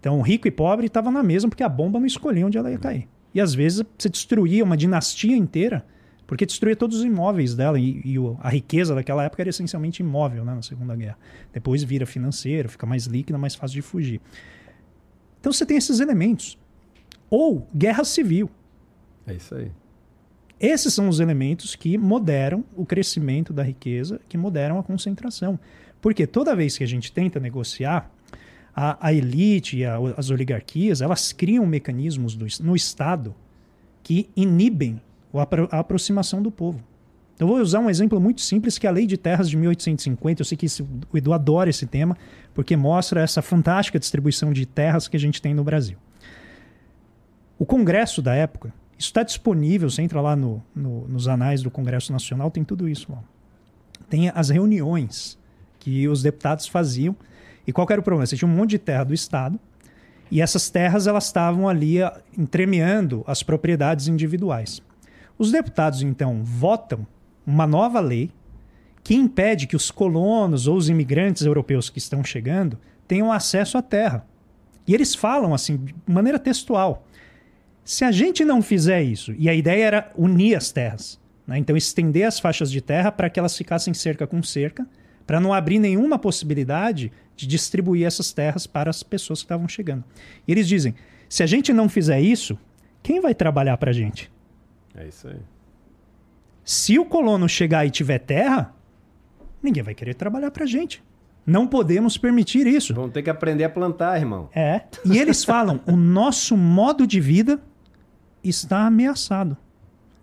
Então, 0.00 0.20
rico 0.22 0.46
e 0.46 0.50
pobre 0.50 0.86
estavam 0.86 1.12
na 1.12 1.22
mesma 1.22 1.50
porque 1.50 1.62
a 1.62 1.68
bomba 1.68 1.98
não 1.98 2.06
escolhia 2.06 2.46
onde 2.46 2.56
ela 2.56 2.70
ia 2.70 2.78
cair. 2.78 3.08
E 3.34 3.40
às 3.40 3.52
vezes 3.52 3.82
você 3.98 4.08
destruía 4.08 4.62
uma 4.62 4.76
dinastia 4.76 5.36
inteira, 5.36 5.84
porque 6.26 6.46
destruía 6.46 6.76
todos 6.76 6.98
os 6.98 7.04
imóveis 7.04 7.54
dela. 7.54 7.78
E, 7.78 8.00
e 8.04 8.14
a 8.40 8.48
riqueza 8.48 8.94
daquela 8.94 9.24
época 9.24 9.42
era 9.42 9.50
essencialmente 9.50 10.02
imóvel 10.02 10.44
né, 10.44 10.54
na 10.54 10.62
Segunda 10.62 10.94
Guerra. 10.94 11.18
Depois 11.52 11.82
vira 11.82 12.06
financeiro, 12.06 12.68
fica 12.68 12.86
mais 12.86 13.06
líquida, 13.06 13.36
mais 13.36 13.54
fácil 13.54 13.74
de 13.74 13.82
fugir. 13.82 14.20
Então 15.40 15.52
você 15.52 15.66
tem 15.66 15.76
esses 15.76 16.00
elementos. 16.00 16.58
Ou 17.28 17.68
guerra 17.74 18.04
civil. 18.04 18.48
É 19.26 19.34
isso 19.34 19.54
aí. 19.54 19.70
Esses 20.60 20.94
são 20.94 21.08
os 21.08 21.18
elementos 21.18 21.74
que 21.74 21.98
moderam 21.98 22.64
o 22.76 22.86
crescimento 22.86 23.52
da 23.52 23.62
riqueza, 23.62 24.20
que 24.28 24.38
moderam 24.38 24.78
a 24.78 24.82
concentração. 24.82 25.58
Porque 26.00 26.26
toda 26.26 26.54
vez 26.54 26.78
que 26.78 26.84
a 26.84 26.86
gente 26.86 27.10
tenta 27.10 27.40
negociar, 27.40 28.10
a, 28.74 29.08
a 29.08 29.12
elite 29.12 29.78
e 29.78 29.84
a, 29.84 29.96
as 30.16 30.30
oligarquias, 30.30 31.00
elas 31.00 31.32
criam 31.32 31.64
mecanismos 31.64 32.34
do, 32.34 32.46
no 32.62 32.74
Estado 32.74 33.34
que 34.02 34.28
inibem 34.36 35.00
a, 35.32 35.78
aproximação 35.78 36.42
do 36.42 36.50
povo. 36.50 36.82
Eu 37.38 37.46
vou 37.48 37.58
usar 37.58 37.80
um 37.80 37.90
exemplo 37.90 38.20
muito 38.20 38.40
simples, 38.40 38.78
que 38.78 38.86
é 38.86 38.90
a 38.90 38.92
Lei 38.92 39.06
de 39.06 39.16
Terras 39.16 39.50
de 39.50 39.56
1850. 39.56 40.40
Eu 40.40 40.44
sei 40.44 40.56
que 40.56 40.66
esse, 40.66 40.82
o 40.82 41.16
Edu 41.16 41.32
adora 41.32 41.68
esse 41.68 41.86
tema, 41.86 42.16
porque 42.52 42.76
mostra 42.76 43.20
essa 43.20 43.42
fantástica 43.42 43.98
distribuição 43.98 44.52
de 44.52 44.64
terras 44.64 45.08
que 45.08 45.16
a 45.16 45.20
gente 45.20 45.42
tem 45.42 45.52
no 45.52 45.64
Brasil. 45.64 45.98
O 47.58 47.66
Congresso 47.66 48.22
da 48.22 48.34
época, 48.34 48.72
isso 48.96 49.08
está 49.08 49.22
disponível, 49.22 49.90
você 49.90 50.02
entra 50.02 50.20
lá 50.20 50.36
no, 50.36 50.62
no, 50.74 51.08
nos 51.08 51.26
anais 51.26 51.62
do 51.62 51.70
Congresso 51.70 52.12
Nacional, 52.12 52.50
tem 52.50 52.62
tudo 52.62 52.88
isso 52.88 53.10
lá. 53.10 53.22
Tem 54.08 54.28
as 54.28 54.50
reuniões 54.50 55.38
que 55.80 56.06
os 56.06 56.22
deputados 56.22 56.68
faziam 56.68 57.16
e 57.66 57.72
qual 57.72 57.86
era 57.90 58.00
o 58.00 58.04
problema? 58.04 58.26
Você 58.26 58.36
tinha 58.36 58.48
um 58.48 58.54
monte 58.54 58.70
de 58.70 58.78
terra 58.78 59.04
do 59.04 59.14
Estado 59.14 59.58
e 60.30 60.40
essas 60.40 60.68
terras 60.70 61.06
elas 61.06 61.26
estavam 61.26 61.68
ali 61.68 62.02
ah, 62.02 62.20
entremeando 62.36 63.24
as 63.26 63.42
propriedades 63.42 64.08
individuais. 64.08 64.82
Os 65.38 65.50
deputados, 65.50 66.02
então, 66.02 66.42
votam 66.42 67.06
uma 67.46 67.66
nova 67.66 68.00
lei 68.00 68.30
que 69.02 69.14
impede 69.14 69.66
que 69.66 69.76
os 69.76 69.90
colonos 69.90 70.66
ou 70.66 70.76
os 70.76 70.88
imigrantes 70.88 71.44
europeus 71.44 71.90
que 71.90 71.98
estão 71.98 72.24
chegando 72.24 72.78
tenham 73.06 73.30
acesso 73.30 73.76
à 73.76 73.82
terra. 73.82 74.26
E 74.86 74.94
eles 74.94 75.14
falam 75.14 75.52
assim, 75.52 75.76
de 75.76 75.94
maneira 76.06 76.38
textual. 76.38 77.06
Se 77.84 78.04
a 78.04 78.10
gente 78.10 78.44
não 78.44 78.62
fizer 78.62 79.02
isso, 79.02 79.34
e 79.38 79.48
a 79.48 79.54
ideia 79.54 79.84
era 79.84 80.12
unir 80.16 80.56
as 80.56 80.72
terras, 80.72 81.20
né? 81.46 81.58
então 81.58 81.76
estender 81.76 82.26
as 82.26 82.40
faixas 82.40 82.70
de 82.70 82.80
terra 82.80 83.12
para 83.12 83.28
que 83.28 83.38
elas 83.38 83.56
ficassem 83.56 83.92
cerca 83.92 84.26
com 84.26 84.42
cerca, 84.42 84.86
para 85.26 85.40
não 85.40 85.52
abrir 85.52 85.78
nenhuma 85.78 86.18
possibilidade 86.18 87.12
de 87.36 87.46
distribuir 87.46 88.06
essas 88.06 88.32
terras 88.32 88.66
para 88.66 88.90
as 88.90 89.02
pessoas 89.02 89.40
que 89.40 89.44
estavam 89.44 89.68
chegando. 89.68 90.04
E 90.46 90.52
eles 90.52 90.68
dizem: 90.68 90.94
se 91.28 91.42
a 91.42 91.46
gente 91.46 91.72
não 91.72 91.88
fizer 91.88 92.20
isso, 92.20 92.58
quem 93.02 93.20
vai 93.20 93.34
trabalhar 93.34 93.76
para 93.76 93.90
a 93.90 93.94
gente? 93.94 94.30
É 94.94 95.06
isso 95.06 95.28
aí. 95.28 95.40
Se 96.64 96.98
o 96.98 97.04
colono 97.04 97.48
chegar 97.48 97.84
e 97.84 97.90
tiver 97.90 98.18
terra, 98.18 98.74
ninguém 99.62 99.82
vai 99.82 99.94
querer 99.94 100.14
trabalhar 100.14 100.50
para 100.50 100.64
a 100.64 100.66
gente. 100.66 101.02
Não 101.46 101.66
podemos 101.66 102.16
permitir 102.16 102.66
isso. 102.66 102.94
Vão 102.94 103.10
ter 103.10 103.22
que 103.22 103.28
aprender 103.28 103.64
a 103.64 103.68
plantar, 103.68 104.18
irmão. 104.18 104.48
É. 104.54 104.82
E 105.04 105.18
eles 105.18 105.44
falam: 105.44 105.80
o 105.86 105.96
nosso 105.96 106.56
modo 106.56 107.06
de 107.06 107.20
vida 107.20 107.60
está 108.42 108.86
ameaçado. 108.86 109.56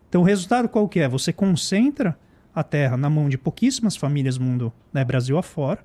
Então 0.09 0.21
o 0.21 0.25
resultado 0.25 0.67
qual 0.67 0.89
que 0.89 0.99
é? 0.99 1.07
Você 1.07 1.31
concentra 1.31 2.17
a 2.53 2.63
terra 2.63 2.97
na 2.97 3.09
mão 3.09 3.29
de 3.29 3.37
pouquíssimas 3.37 3.95
famílias 3.95 4.37
mundo, 4.37 4.71
né, 4.93 5.03
Brasil 5.03 5.37
afora. 5.37 5.79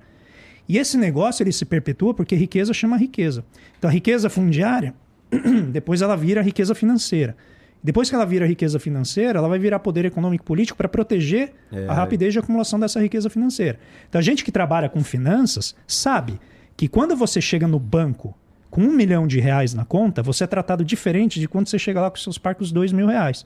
E 0.67 0.77
esse 0.77 0.97
negócio 0.97 1.43
ele 1.43 1.51
se 1.51 1.65
perpetua 1.65 2.13
porque 2.13 2.35
riqueza 2.35 2.73
chama 2.73 2.97
riqueza. 2.97 3.43
Então 3.77 3.89
a 3.89 3.93
riqueza 3.93 4.29
fundiária, 4.29 4.93
depois 5.71 6.01
ela 6.01 6.15
vira 6.15 6.41
riqueza 6.41 6.75
financeira. 6.75 7.35
Depois 7.81 8.09
que 8.09 8.15
ela 8.15 8.25
vira 8.25 8.45
riqueza 8.45 8.79
financeira, 8.79 9.39
ela 9.39 9.47
vai 9.47 9.59
virar 9.59 9.79
poder 9.79 10.03
econômico 10.03 10.43
político 10.43 10.77
para 10.77 10.89
proteger 10.89 11.53
é. 11.71 11.87
a 11.87 11.93
rapidez 11.93 12.33
de 12.33 12.39
acumulação 12.39 12.79
dessa 12.79 12.99
riqueza 12.99 13.29
financeira. 13.29 13.79
Então 14.09 14.19
a 14.19 14.21
gente 14.21 14.43
que 14.43 14.51
trabalha 14.51 14.89
com 14.89 15.03
finanças 15.03 15.75
sabe 15.87 16.39
que 16.75 16.87
quando 16.87 17.15
você 17.15 17.39
chega 17.39 17.67
no 17.67 17.79
banco 17.79 18.35
com 18.69 18.81
um 18.81 18.91
milhão 18.91 19.25
de 19.25 19.39
reais 19.39 19.73
na 19.73 19.85
conta, 19.85 20.21
você 20.21 20.43
é 20.43 20.47
tratado 20.47 20.83
diferente 20.83 21.39
de 21.39 21.47
quando 21.47 21.67
você 21.67 21.79
chega 21.79 22.01
lá 22.01 22.11
com 22.11 22.17
seus 22.17 22.37
parcos 22.37 22.71
dois 22.71 22.91
mil 22.91 23.07
reais. 23.07 23.45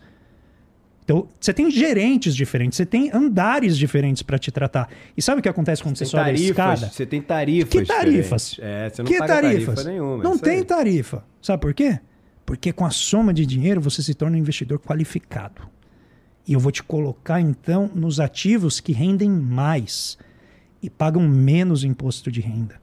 Então, 1.11 1.27
você 1.37 1.53
tem 1.53 1.69
gerentes 1.69 2.33
diferentes, 2.33 2.77
você 2.77 2.85
tem 2.85 3.11
andares 3.13 3.77
diferentes 3.77 4.23
para 4.23 4.39
te 4.39 4.49
tratar. 4.49 4.89
E 5.15 5.21
sabe 5.21 5.39
o 5.39 5.43
que 5.43 5.49
acontece 5.49 5.83
quando 5.83 5.97
você, 5.97 6.05
você 6.05 6.11
sobe 6.11 6.23
tarifas, 6.23 6.47
a 6.47 6.73
escada? 6.73 6.93
Você 6.93 7.05
tem 7.05 7.21
tarifas. 7.21 7.69
Que 7.69 7.85
tarifas? 7.85 8.57
É, 8.61 8.89
você 8.89 9.03
não 9.03 9.11
que 9.11 9.17
paga 9.17 9.33
tarifas? 9.41 9.75
tarifa 9.75 9.89
nenhuma. 9.89 10.23
Não 10.23 10.37
tem 10.37 10.59
aí. 10.59 10.63
tarifa. 10.63 11.25
Sabe 11.41 11.59
por 11.59 11.73
quê? 11.73 11.99
Porque 12.45 12.71
com 12.71 12.85
a 12.85 12.89
soma 12.89 13.33
de 13.33 13.45
dinheiro 13.45 13.81
você 13.81 14.01
se 14.01 14.13
torna 14.13 14.37
um 14.37 14.39
investidor 14.39 14.79
qualificado. 14.79 15.63
E 16.47 16.53
eu 16.53 16.61
vou 16.61 16.71
te 16.71 16.81
colocar 16.81 17.41
então 17.41 17.91
nos 17.93 18.21
ativos 18.21 18.79
que 18.79 18.93
rendem 18.93 19.29
mais 19.29 20.17
e 20.81 20.89
pagam 20.89 21.27
menos 21.27 21.83
imposto 21.83 22.31
de 22.31 22.39
renda. 22.39 22.79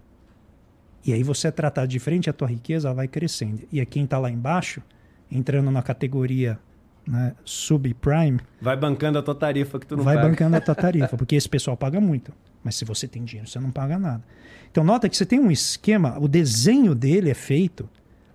E 1.02 1.14
aí 1.14 1.22
você 1.22 1.48
é 1.48 1.50
tratado 1.50 1.88
diferente, 1.88 2.28
a 2.28 2.34
tua 2.34 2.48
riqueza 2.48 2.92
vai 2.92 3.08
crescendo. 3.08 3.62
E 3.72 3.80
é 3.80 3.86
quem 3.86 4.04
está 4.04 4.18
lá 4.18 4.30
embaixo, 4.30 4.82
entrando 5.30 5.70
na 5.70 5.82
categoria 5.82 6.58
né, 7.08 7.34
subprime. 7.44 8.38
Vai 8.60 8.76
bancando 8.76 9.18
a 9.18 9.22
tua 9.22 9.34
tarifa 9.34 9.78
que 9.78 9.86
tu 9.86 9.96
não 9.96 10.04
vai 10.04 10.14
paga. 10.14 10.26
Vai 10.26 10.30
bancando 10.30 10.56
a 10.56 10.60
tua 10.60 10.74
tarifa, 10.76 11.16
porque 11.16 11.34
esse 11.34 11.48
pessoal 11.48 11.76
paga 11.76 12.00
muito. 12.00 12.32
Mas 12.62 12.76
se 12.76 12.84
você 12.84 13.08
tem 13.08 13.24
dinheiro, 13.24 13.48
você 13.48 13.58
não 13.58 13.70
paga 13.70 13.98
nada. 13.98 14.22
Então 14.70 14.84
nota 14.84 15.08
que 15.08 15.16
você 15.16 15.24
tem 15.24 15.40
um 15.40 15.50
esquema, 15.50 16.18
o 16.20 16.28
desenho 16.28 16.94
dele 16.94 17.30
é 17.30 17.34
feito 17.34 17.88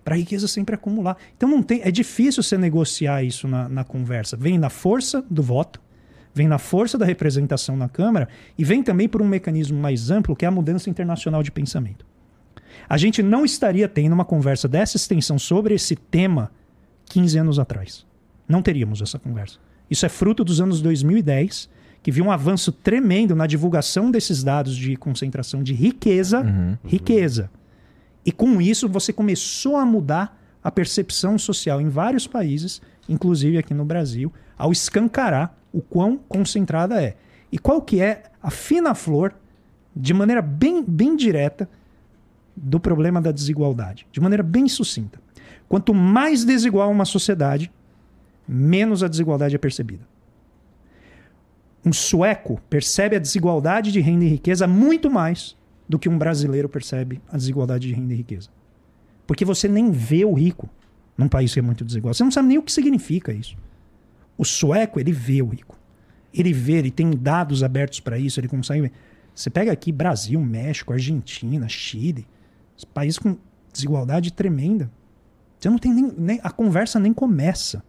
para 0.04 0.14
a 0.14 0.18
riqueza 0.18 0.48
sempre 0.48 0.74
acumular. 0.74 1.16
Então 1.36 1.48
não 1.48 1.62
tem, 1.62 1.80
é 1.82 1.90
difícil 1.90 2.42
você 2.42 2.58
negociar 2.58 3.22
isso 3.22 3.46
na, 3.46 3.68
na 3.68 3.84
conversa. 3.84 4.36
Vem 4.36 4.58
na 4.58 4.68
força 4.68 5.24
do 5.30 5.42
voto, 5.42 5.80
vem 6.34 6.48
na 6.48 6.58
força 6.58 6.98
da 6.98 7.06
representação 7.06 7.76
na 7.76 7.88
Câmara 7.88 8.28
e 8.58 8.64
vem 8.64 8.82
também 8.82 9.08
por 9.08 9.22
um 9.22 9.28
mecanismo 9.28 9.78
mais 9.78 10.10
amplo 10.10 10.34
que 10.34 10.44
é 10.44 10.48
a 10.48 10.50
mudança 10.50 10.90
internacional 10.90 11.42
de 11.42 11.52
pensamento. 11.52 12.04
A 12.88 12.98
gente 12.98 13.22
não 13.22 13.44
estaria 13.44 13.88
tendo 13.88 14.12
uma 14.12 14.24
conversa 14.24 14.66
dessa 14.66 14.96
extensão 14.96 15.38
sobre 15.38 15.74
esse 15.74 15.94
tema 15.94 16.50
15 17.06 17.38
anos 17.38 17.58
atrás. 17.58 18.04
Não 18.48 18.62
teríamos 18.62 19.00
essa 19.00 19.18
conversa. 19.18 19.58
Isso 19.90 20.06
é 20.06 20.08
fruto 20.08 20.44
dos 20.44 20.60
anos 20.60 20.80
2010, 20.80 21.68
que 22.02 22.10
viu 22.10 22.24
um 22.24 22.30
avanço 22.30 22.70
tremendo 22.70 23.34
na 23.34 23.46
divulgação 23.46 24.10
desses 24.10 24.42
dados 24.42 24.76
de 24.76 24.96
concentração 24.96 25.62
de 25.62 25.72
riqueza, 25.72 26.40
uhum, 26.40 26.68
uhum. 26.70 26.76
riqueza. 26.84 27.50
E 28.24 28.32
com 28.32 28.60
isso 28.60 28.88
você 28.88 29.12
começou 29.12 29.76
a 29.76 29.84
mudar 29.84 30.40
a 30.62 30.70
percepção 30.70 31.38
social 31.38 31.80
em 31.80 31.88
vários 31.88 32.26
países, 32.26 32.80
inclusive 33.08 33.58
aqui 33.58 33.74
no 33.74 33.84
Brasil, 33.84 34.32
ao 34.56 34.72
escancarar 34.72 35.56
o 35.72 35.80
quão 35.80 36.16
concentrada 36.16 37.02
é. 37.02 37.16
E 37.52 37.58
qual 37.58 37.82
que 37.82 38.00
é 38.00 38.24
a 38.42 38.50
fina 38.50 38.94
flor, 38.94 39.34
de 39.94 40.14
maneira 40.14 40.40
bem, 40.40 40.82
bem 40.82 41.16
direta, 41.16 41.68
do 42.56 42.78
problema 42.78 43.20
da 43.20 43.32
desigualdade, 43.32 44.06
de 44.12 44.20
maneira 44.20 44.42
bem 44.42 44.68
sucinta. 44.68 45.20
Quanto 45.68 45.92
mais 45.92 46.44
desigual 46.44 46.90
uma 46.90 47.04
sociedade, 47.04 47.70
menos 48.46 49.02
a 49.02 49.08
desigualdade 49.08 49.54
é 49.54 49.58
percebida. 49.58 50.06
Um 51.84 51.92
sueco 51.92 52.60
percebe 52.68 53.16
a 53.16 53.18
desigualdade 53.18 53.92
de 53.92 54.00
renda 54.00 54.24
e 54.24 54.28
riqueza 54.28 54.66
muito 54.66 55.10
mais 55.10 55.56
do 55.88 55.98
que 55.98 56.08
um 56.08 56.16
brasileiro 56.16 56.68
percebe 56.68 57.20
a 57.28 57.36
desigualdade 57.36 57.86
de 57.86 57.94
renda 57.94 58.14
e 58.14 58.16
riqueza. 58.16 58.48
Porque 59.26 59.44
você 59.44 59.68
nem 59.68 59.90
vê 59.90 60.24
o 60.24 60.32
rico 60.32 60.68
num 61.16 61.28
país 61.28 61.52
que 61.52 61.58
é 61.58 61.62
muito 61.62 61.84
desigual. 61.84 62.14
Você 62.14 62.24
não 62.24 62.30
sabe 62.30 62.48
nem 62.48 62.58
o 62.58 62.62
que 62.62 62.72
significa 62.72 63.32
isso. 63.32 63.56
O 64.36 64.44
sueco, 64.44 64.98
ele 64.98 65.12
vê 65.12 65.42
o 65.42 65.48
rico. 65.48 65.78
Ele 66.32 66.52
vê, 66.52 66.74
ele 66.74 66.90
tem 66.90 67.10
dados 67.10 67.62
abertos 67.62 68.00
para 68.00 68.18
isso, 68.18 68.40
ele 68.40 68.48
consegue 68.48 68.82
ver. 68.82 68.92
Você 69.34 69.50
pega 69.50 69.70
aqui 69.70 69.92
Brasil, 69.92 70.40
México, 70.40 70.92
Argentina, 70.92 71.68
Chile, 71.68 72.26
países 72.92 73.18
com 73.18 73.36
desigualdade 73.72 74.32
tremenda. 74.32 74.90
Você 75.58 75.68
não 75.68 75.78
tem 75.78 75.92
nem, 75.92 76.12
nem 76.16 76.40
a 76.42 76.50
conversa 76.50 76.98
nem 76.98 77.12
começa. 77.12 77.82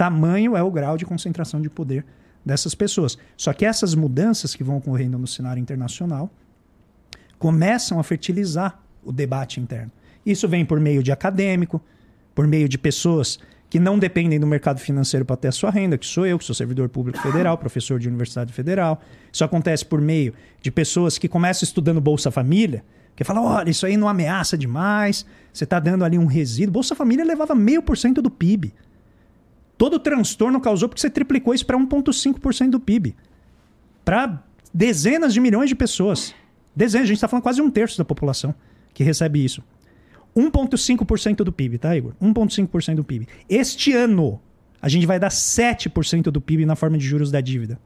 Tamanho 0.00 0.56
é 0.56 0.62
o 0.62 0.70
grau 0.70 0.96
de 0.96 1.04
concentração 1.04 1.60
de 1.60 1.68
poder 1.68 2.06
dessas 2.42 2.74
pessoas. 2.74 3.18
Só 3.36 3.52
que 3.52 3.66
essas 3.66 3.94
mudanças 3.94 4.54
que 4.54 4.64
vão 4.64 4.78
ocorrendo 4.78 5.18
no 5.18 5.26
cenário 5.26 5.60
internacional 5.60 6.30
começam 7.38 8.00
a 8.00 8.02
fertilizar 8.02 8.80
o 9.04 9.12
debate 9.12 9.60
interno. 9.60 9.92
Isso 10.24 10.48
vem 10.48 10.64
por 10.64 10.80
meio 10.80 11.02
de 11.02 11.12
acadêmico, 11.12 11.82
por 12.34 12.46
meio 12.46 12.66
de 12.66 12.78
pessoas 12.78 13.38
que 13.68 13.78
não 13.78 13.98
dependem 13.98 14.40
do 14.40 14.46
mercado 14.46 14.80
financeiro 14.80 15.26
para 15.26 15.36
ter 15.36 15.48
a 15.48 15.52
sua 15.52 15.70
renda, 15.70 15.98
que 15.98 16.06
sou 16.06 16.26
eu, 16.26 16.38
que 16.38 16.46
sou 16.46 16.54
servidor 16.54 16.88
público 16.88 17.18
federal, 17.18 17.58
professor 17.60 18.00
de 18.00 18.08
universidade 18.08 18.54
federal. 18.54 19.02
Isso 19.30 19.44
acontece 19.44 19.84
por 19.84 20.00
meio 20.00 20.32
de 20.62 20.70
pessoas 20.70 21.18
que 21.18 21.28
começam 21.28 21.66
estudando 21.66 22.00
Bolsa 22.00 22.30
Família, 22.30 22.82
que 23.14 23.22
falam, 23.22 23.44
olha, 23.44 23.68
isso 23.68 23.84
aí 23.84 23.98
não 23.98 24.08
ameaça 24.08 24.56
demais, 24.56 25.26
você 25.52 25.64
está 25.64 25.78
dando 25.78 26.06
ali 26.06 26.16
um 26.16 26.24
resíduo. 26.24 26.72
Bolsa 26.72 26.94
Família 26.94 27.22
levava 27.22 27.54
meio 27.54 27.82
por 27.82 27.98
cento 27.98 28.22
do 28.22 28.30
PIB. 28.30 28.72
Todo 29.80 29.94
o 29.94 29.98
transtorno 29.98 30.60
causou 30.60 30.90
porque 30.90 31.00
você 31.00 31.08
triplicou 31.08 31.54
isso 31.54 31.64
para 31.64 31.74
1,5% 31.78 32.68
do 32.68 32.78
PIB. 32.78 33.16
Para 34.04 34.44
dezenas 34.74 35.32
de 35.32 35.40
milhões 35.40 35.70
de 35.70 35.74
pessoas. 35.74 36.34
Dezenas, 36.76 37.04
a 37.04 37.06
gente 37.06 37.16
está 37.16 37.26
falando 37.26 37.44
quase 37.44 37.62
um 37.62 37.70
terço 37.70 37.96
da 37.96 38.04
população 38.04 38.54
que 38.92 39.02
recebe 39.02 39.42
isso. 39.42 39.64
1,5% 40.36 41.36
do 41.36 41.50
PIB, 41.50 41.78
tá, 41.78 41.96
Igor? 41.96 42.12
1,5% 42.20 42.96
do 42.96 43.02
PIB. 43.02 43.26
Este 43.48 43.94
ano, 43.94 44.38
a 44.82 44.88
gente 44.90 45.06
vai 45.06 45.18
dar 45.18 45.30
7% 45.30 46.24
do 46.24 46.42
PIB 46.42 46.66
na 46.66 46.76
forma 46.76 46.98
de 46.98 47.06
juros 47.06 47.30
da 47.30 47.40
dívida. 47.40 47.80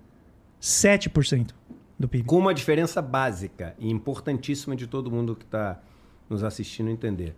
7% 0.60 1.50
do 1.96 2.08
PIB. 2.08 2.24
Com 2.24 2.38
uma 2.38 2.52
diferença 2.52 3.00
básica 3.00 3.72
e 3.78 3.88
importantíssima 3.88 4.74
de 4.74 4.88
todo 4.88 5.12
mundo 5.12 5.36
que 5.36 5.44
está 5.44 5.80
nos 6.28 6.42
assistindo 6.42 6.90
entender. 6.90 7.36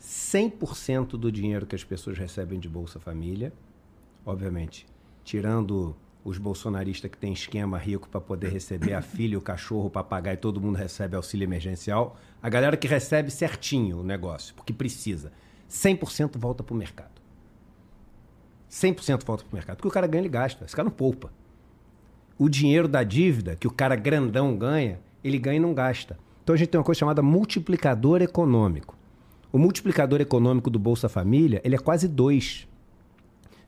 100% 0.00 1.18
do 1.18 1.32
dinheiro 1.32 1.66
que 1.66 1.74
as 1.74 1.82
pessoas 1.82 2.16
recebem 2.16 2.60
de 2.60 2.68
Bolsa 2.68 3.00
Família 3.00 3.52
obviamente, 4.24 4.86
tirando 5.24 5.96
os 6.24 6.38
bolsonaristas 6.38 7.10
que 7.10 7.16
têm 7.16 7.32
esquema 7.32 7.78
rico 7.78 8.08
para 8.08 8.20
poder 8.20 8.48
receber 8.48 8.92
a 8.92 9.00
filha, 9.02 9.38
o 9.38 9.40
cachorro, 9.40 9.86
o 9.86 9.90
papagaio, 9.90 10.34
e 10.34 10.38
todo 10.38 10.60
mundo 10.60 10.76
recebe 10.76 11.16
auxílio 11.16 11.44
emergencial. 11.44 12.16
A 12.42 12.48
galera 12.48 12.76
que 12.76 12.86
recebe 12.86 13.30
certinho 13.30 14.00
o 14.00 14.04
negócio, 14.04 14.54
porque 14.54 14.72
precisa, 14.72 15.32
100% 15.70 16.36
volta 16.36 16.62
para 16.62 16.74
o 16.74 16.76
mercado. 16.76 17.18
100% 18.70 19.24
volta 19.24 19.44
para 19.44 19.52
o 19.52 19.54
mercado. 19.54 19.76
Porque 19.76 19.88
o 19.88 19.90
cara 19.90 20.06
ganha, 20.06 20.22
ele 20.22 20.28
gasta. 20.28 20.64
Esse 20.64 20.76
cara 20.76 20.88
não 20.88 20.94
poupa. 20.94 21.32
O 22.38 22.48
dinheiro 22.48 22.86
da 22.86 23.02
dívida, 23.02 23.56
que 23.56 23.66
o 23.66 23.70
cara 23.70 23.96
grandão 23.96 24.56
ganha, 24.56 25.00
ele 25.24 25.38
ganha 25.38 25.56
e 25.56 25.60
não 25.60 25.74
gasta. 25.74 26.18
Então 26.44 26.54
a 26.54 26.58
gente 26.58 26.68
tem 26.68 26.78
uma 26.78 26.84
coisa 26.84 26.98
chamada 26.98 27.22
multiplicador 27.22 28.22
econômico. 28.22 28.96
O 29.50 29.58
multiplicador 29.58 30.20
econômico 30.20 30.68
do 30.68 30.78
Bolsa 30.78 31.08
Família, 31.08 31.60
ele 31.64 31.74
é 31.74 31.78
quase 31.78 32.06
dois 32.06 32.67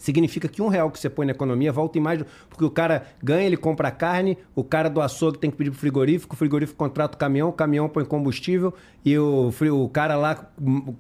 significa 0.01 0.49
que 0.49 0.61
um 0.61 0.69
real 0.69 0.91
que 0.91 0.99
você 0.99 1.09
põe 1.09 1.27
na 1.27 1.33
economia 1.33 1.71
volta 1.71 1.99
em 1.99 2.01
mais. 2.01 2.25
Porque 2.49 2.65
o 2.65 2.71
cara 2.71 3.07
ganha, 3.23 3.47
ele 3.47 3.57
compra 3.57 3.91
carne, 3.91 4.37
o 4.55 4.65
cara 4.65 4.89
do 4.89 5.01
açougue 5.01 5.39
tem 5.39 5.51
que 5.51 5.57
pedir 5.57 5.71
pro 5.71 5.79
frigorífico, 5.79 6.35
o 6.35 6.39
frigorífico 6.39 6.79
contrata 6.79 7.15
o 7.17 7.19
caminhão, 7.19 7.51
o 7.51 7.53
caminhão 7.53 7.89
põe 7.89 8.05
combustível 8.05 8.75
e 9.05 9.17
o, 9.17 9.53
o 9.71 9.89
cara 9.89 10.17
lá 10.17 10.51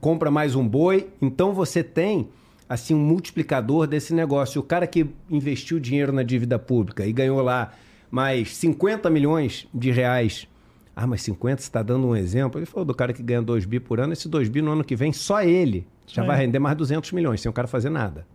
compra 0.01 0.31
mais 0.31 0.55
um 0.55 0.67
boi. 0.67 1.09
Então 1.21 1.53
você 1.53 1.83
tem 1.83 2.29
assim 2.69 2.95
um 2.95 3.01
multiplicador 3.01 3.87
desse 3.87 4.15
negócio. 4.15 4.61
O 4.61 4.65
cara 4.65 4.87
que 4.87 5.09
investiu 5.29 5.81
dinheiro 5.81 6.13
na 6.13 6.23
dívida 6.23 6.59
pública 6.59 7.05
e 7.07 7.13
ganhou 7.13 7.41
lá 7.41 7.73
mais 8.11 8.55
50 8.57 9.09
milhões 9.09 9.67
de 9.73 9.91
reais. 9.91 10.47
Ah, 10.95 11.07
mas 11.07 11.23
50, 11.23 11.63
você 11.63 11.69
está 11.69 11.83
dando 11.83 12.07
um 12.07 12.15
exemplo. 12.15 12.59
Ele 12.59 12.67
falou 12.67 12.85
do 12.85 12.95
cara 12.95 13.13
que 13.13 13.23
ganha 13.23 13.41
2 13.41 13.65
bi 13.65 13.81
por 13.81 13.99
ano. 14.01 14.13
Esse 14.13 14.29
2 14.29 14.49
bi 14.49 14.61
no 14.61 14.73
ano 14.73 14.85
que 14.85 14.95
vem, 14.95 15.13
só 15.13 15.43
ele 15.43 15.87
já 16.07 16.23
é. 16.23 16.27
vai 16.27 16.37
render 16.37 16.59
mais 16.59 16.77
200 16.77 17.11
milhões, 17.13 17.41
sem 17.41 17.49
o 17.49 17.53
cara 17.53 17.67
fazer 17.67 17.89
nada. 17.89 18.27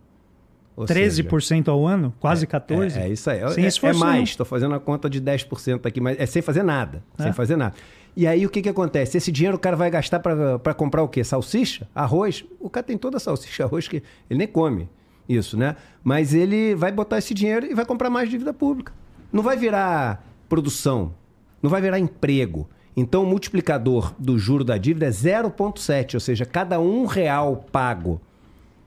Ou 0.76 0.84
13% 0.84 1.40
seja, 1.40 1.70
ao 1.70 1.86
ano? 1.86 2.12
Quase 2.20 2.44
é, 2.44 2.46
14%? 2.46 2.96
É, 2.96 3.04
é 3.04 3.08
isso 3.08 3.30
aí. 3.30 3.40
Sem 3.52 3.64
é, 3.64 3.92
é 3.92 3.92
mais, 3.94 4.28
estou 4.28 4.44
fazendo 4.44 4.74
a 4.74 4.80
conta 4.80 5.08
de 5.08 5.20
10% 5.22 5.86
aqui, 5.86 6.00
mas 6.00 6.20
é 6.20 6.26
sem 6.26 6.42
fazer 6.42 6.62
nada. 6.62 7.02
Sem 7.16 7.28
é. 7.28 7.32
fazer 7.32 7.56
nada. 7.56 7.74
E 8.14 8.26
aí 8.26 8.44
o 8.44 8.50
que, 8.50 8.60
que 8.60 8.68
acontece? 8.68 9.16
Esse 9.16 9.32
dinheiro 9.32 9.56
o 9.56 9.60
cara 9.60 9.74
vai 9.74 9.90
gastar 9.90 10.20
para 10.20 10.74
comprar 10.74 11.02
o 11.02 11.08
quê? 11.08 11.24
Salsicha? 11.24 11.88
Arroz? 11.94 12.44
O 12.60 12.68
cara 12.68 12.84
tem 12.84 12.98
toda 12.98 13.16
a 13.16 13.20
salsicha 13.20 13.64
arroz 13.68 13.88
que 13.88 14.02
ele 14.28 14.38
nem 14.38 14.46
come 14.46 14.88
isso, 15.26 15.56
né? 15.56 15.76
Mas 16.04 16.34
ele 16.34 16.74
vai 16.74 16.92
botar 16.92 17.18
esse 17.18 17.32
dinheiro 17.32 17.66
e 17.66 17.74
vai 17.74 17.84
comprar 17.84 18.10
mais 18.10 18.28
dívida 18.28 18.52
pública. 18.52 18.92
Não 19.32 19.42
vai 19.42 19.56
virar 19.56 20.24
produção, 20.48 21.14
não 21.62 21.70
vai 21.70 21.80
virar 21.80 21.98
emprego. 21.98 22.68
Então 22.96 23.22
o 23.22 23.26
multiplicador 23.26 24.14
do 24.18 24.38
juro 24.38 24.64
da 24.64 24.78
dívida 24.78 25.06
é 25.06 25.10
0,7, 25.10 26.14
ou 26.14 26.20
seja, 26.20 26.46
cada 26.46 26.78
um 26.80 27.04
real 27.06 27.66
pago 27.70 28.20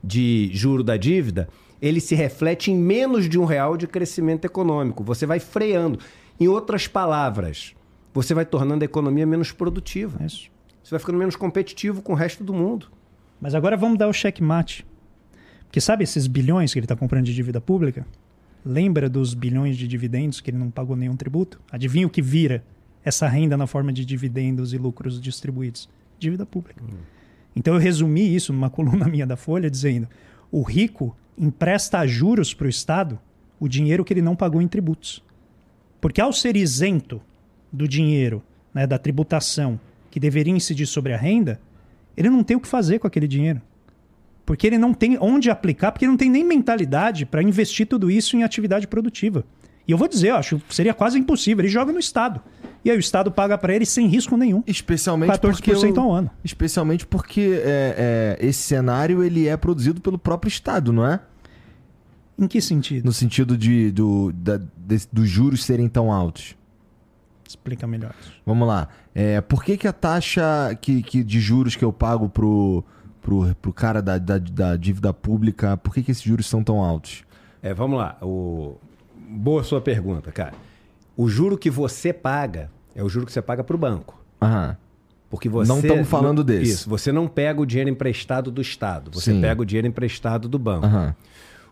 de 0.03 0.49
juro 0.53 0.84
da 0.84 0.98
dívida 0.98 1.49
ele 1.82 2.00
se 2.00 2.16
reflete 2.16 2.72
em 2.72 2.78
menos 2.78 3.30
de 3.30 3.40
um 3.40 3.46
real 3.46 3.78
de 3.78 3.88
crescimento 3.88 4.46
econômico. 4.46 5.04
Você 5.04 5.26
vai 5.26 5.40
freando. 5.40 6.00
Em 6.40 6.48
outras 6.48 6.88
palavras, 6.88 7.76
você 8.14 8.34
vai 8.34 8.46
tornando 8.46 8.84
a 8.84 8.86
economia 8.86 9.26
menos 9.26 9.52
produtiva. 9.52 10.24
Isso. 10.24 10.50
Você 10.84 10.92
vai 10.92 11.00
ficando 11.00 11.18
menos 11.18 11.36
competitivo 11.36 12.02
com 12.02 12.14
o 12.14 12.16
resto 12.16 12.44
do 12.44 12.54
mundo. 12.54 12.88
Mas 13.40 13.54
agora 13.56 13.78
vamos 13.78 13.98
dar 13.98 14.08
o 14.08 14.14
checkmate. 14.14 14.86
Porque 15.66 15.80
sabe 15.80 16.04
esses 16.04 16.28
bilhões 16.28 16.74
que 16.74 16.80
ele 16.80 16.86
está 16.86 16.96
comprando 16.96 17.26
de 17.26 17.36
dívida 17.36 17.62
pública? 17.62 18.06
Lembra 18.66 19.10
dos 19.10 19.34
bilhões 19.34 19.78
de 19.78 19.88
dividendos 19.88 20.42
que 20.42 20.50
ele 20.50 20.58
não 20.58 20.70
pagou 20.72 20.96
nenhum 20.96 21.16
tributo? 21.16 21.62
Adivinha 21.72 22.08
o 22.08 22.10
que 22.10 22.22
vira 22.22 22.64
essa 23.04 23.28
renda 23.28 23.56
na 23.56 23.68
forma 23.68 23.94
de 23.94 24.04
dividendos 24.04 24.74
e 24.74 24.78
lucros 24.78 25.22
distribuídos? 25.22 25.88
Dívida 26.18 26.46
pública. 26.46 26.84
Hum. 26.84 26.98
Então 27.56 27.74
eu 27.74 27.80
resumi 27.80 28.36
isso 28.36 28.52
numa 28.52 28.70
coluna 28.72 29.08
minha 29.08 29.28
da 29.28 29.36
Folha 29.36 29.70
dizendo: 29.70 30.08
o 30.52 30.62
rico 30.62 31.16
empresta 31.38 32.00
a 32.00 32.08
juros 32.08 32.54
para 32.54 32.68
o 32.68 32.70
Estado 32.70 33.20
o 33.60 33.68
dinheiro 33.68 34.06
que 34.06 34.14
ele 34.14 34.22
não 34.22 34.36
pagou 34.36 34.62
em 34.62 34.68
tributos. 34.68 35.24
Porque 36.00 36.22
ao 36.22 36.32
ser 36.32 36.56
isento 36.56 37.22
do 37.72 37.88
dinheiro, 37.88 38.42
né, 38.74 38.88
da 38.88 38.98
tributação 38.98 39.80
que 40.10 40.20
deveria 40.20 40.54
incidir 40.54 40.88
sobre 40.88 41.14
a 41.14 41.18
renda, 41.18 41.60
ele 42.16 42.30
não 42.30 42.44
tem 42.44 42.58
o 42.58 42.60
que 42.60 42.68
fazer 42.68 43.00
com 43.00 43.08
aquele 43.08 43.28
dinheiro. 43.28 43.62
Porque 44.46 44.66
ele 44.66 44.78
não 44.78 44.94
tem 44.94 45.18
onde 45.20 45.50
aplicar, 45.50 45.92
porque 45.92 46.06
ele 46.06 46.12
não 46.12 46.18
tem 46.18 46.30
nem 46.30 46.44
mentalidade 46.44 47.26
para 47.26 47.44
investir 47.44 47.86
tudo 47.86 48.10
isso 48.10 48.36
em 48.36 48.44
atividade 48.44 48.88
produtiva. 48.88 49.46
E 49.90 49.91
eu 49.91 49.98
vou 49.98 50.07
dizer, 50.07 50.30
eu 50.30 50.36
acho 50.36 50.60
que 50.60 50.76
seria 50.76 50.94
quase 50.94 51.18
impossível. 51.18 51.64
Ele 51.64 51.68
joga 51.68 51.91
no 51.91 51.98
Estado. 51.98 52.40
E 52.86 52.91
aí 52.91 52.95
o 52.95 52.99
Estado 52.99 53.32
paga 53.32 53.57
para 53.57 53.74
ele 53.74 53.88
sem 53.88 54.06
risco 54.06 54.38
nenhum. 54.38 54.64
Especialmente 54.68 55.32
14% 55.32 55.52
porque 55.52 55.99
ao 55.99 56.11
ano. 56.11 56.30
Especialmente 56.44 57.07
porque 57.07 57.60
é, 57.66 58.38
é, 58.40 58.48
esse 58.48 58.61
cenário 58.61 59.24
ele 59.24 59.48
é 59.48 59.57
produzido 59.57 59.99
pelo 59.99 60.20
próprio 60.20 60.48
Estado, 60.48 60.94
não 60.94 61.03
é? 61.03 61.20
Em 62.38 62.48
que 62.48 62.61
sentido? 62.61 63.03
No 63.03 63.11
sentido 63.11 63.57
de, 63.57 63.90
do, 63.90 64.32
da, 64.32 64.57
de, 64.57 65.07
dos 65.11 65.28
juros 65.28 65.66
serem 65.66 65.90
tão 65.90 66.11
altos. 66.11 66.56
Explica 67.48 67.88
melhor. 67.88 68.14
Vamos 68.45 68.68
lá. 68.68 68.90
É, 69.16 69.41
por 69.41 69.64
que, 69.64 69.76
que 69.76 69.88
a 69.88 69.91
taxa 69.91 70.78
que, 70.80 71.02
que 71.02 71.24
de 71.24 71.40
juros 71.40 71.76
que 71.76 71.84
eu 71.84 71.91
pago 71.91 72.30
pro, 72.30 72.84
pro, 73.24 73.56
pro 73.56 73.74
cara 73.74 74.03
da, 74.03 74.20
da, 74.20 74.38
da 74.38 74.76
dívida 74.76 75.11
pública, 75.11 75.76
por 75.78 75.95
que, 75.95 76.03
que 76.03 76.11
esses 76.11 76.22
juros 76.22 76.45
são 76.45 76.64
tão 76.64 76.80
altos? 76.80 77.24
É, 77.60 77.74
vamos 77.74 77.98
lá. 77.98 78.16
O... 78.22 78.78
Boa 79.30 79.64
sua 79.64 79.80
pergunta, 79.80 80.32
cara. 80.32 80.54
O 81.16 81.30
juro 81.30 81.58
que 81.58 81.70
você 81.70 82.12
paga 82.12 82.72
é 82.96 83.04
o 83.04 83.10
juro 83.10 83.26
que 83.26 83.32
você 83.32 83.42
paga 83.42 83.64
para 83.64 83.76
o 83.76 83.80
banco. 83.80 84.20
Aham. 84.42 84.76
Porque 85.30 85.48
você. 85.48 85.70
Não 85.70 85.80
estamos 85.80 86.08
falando 86.08 86.38
não, 86.38 86.44
desse. 86.44 86.72
Isso. 86.72 86.90
Você 86.90 87.12
não 87.12 87.28
pega 87.28 87.62
o 87.62 87.66
dinheiro 87.66 87.90
emprestado 87.90 88.50
do 88.50 88.62
Estado. 88.62 89.12
Você 89.14 89.32
Sim. 89.32 89.42
pega 89.42 89.62
o 89.62 89.66
dinheiro 89.66 89.88
emprestado 89.88 90.50
do 90.50 90.58
banco. 90.58 90.88
Aham. 90.88 91.16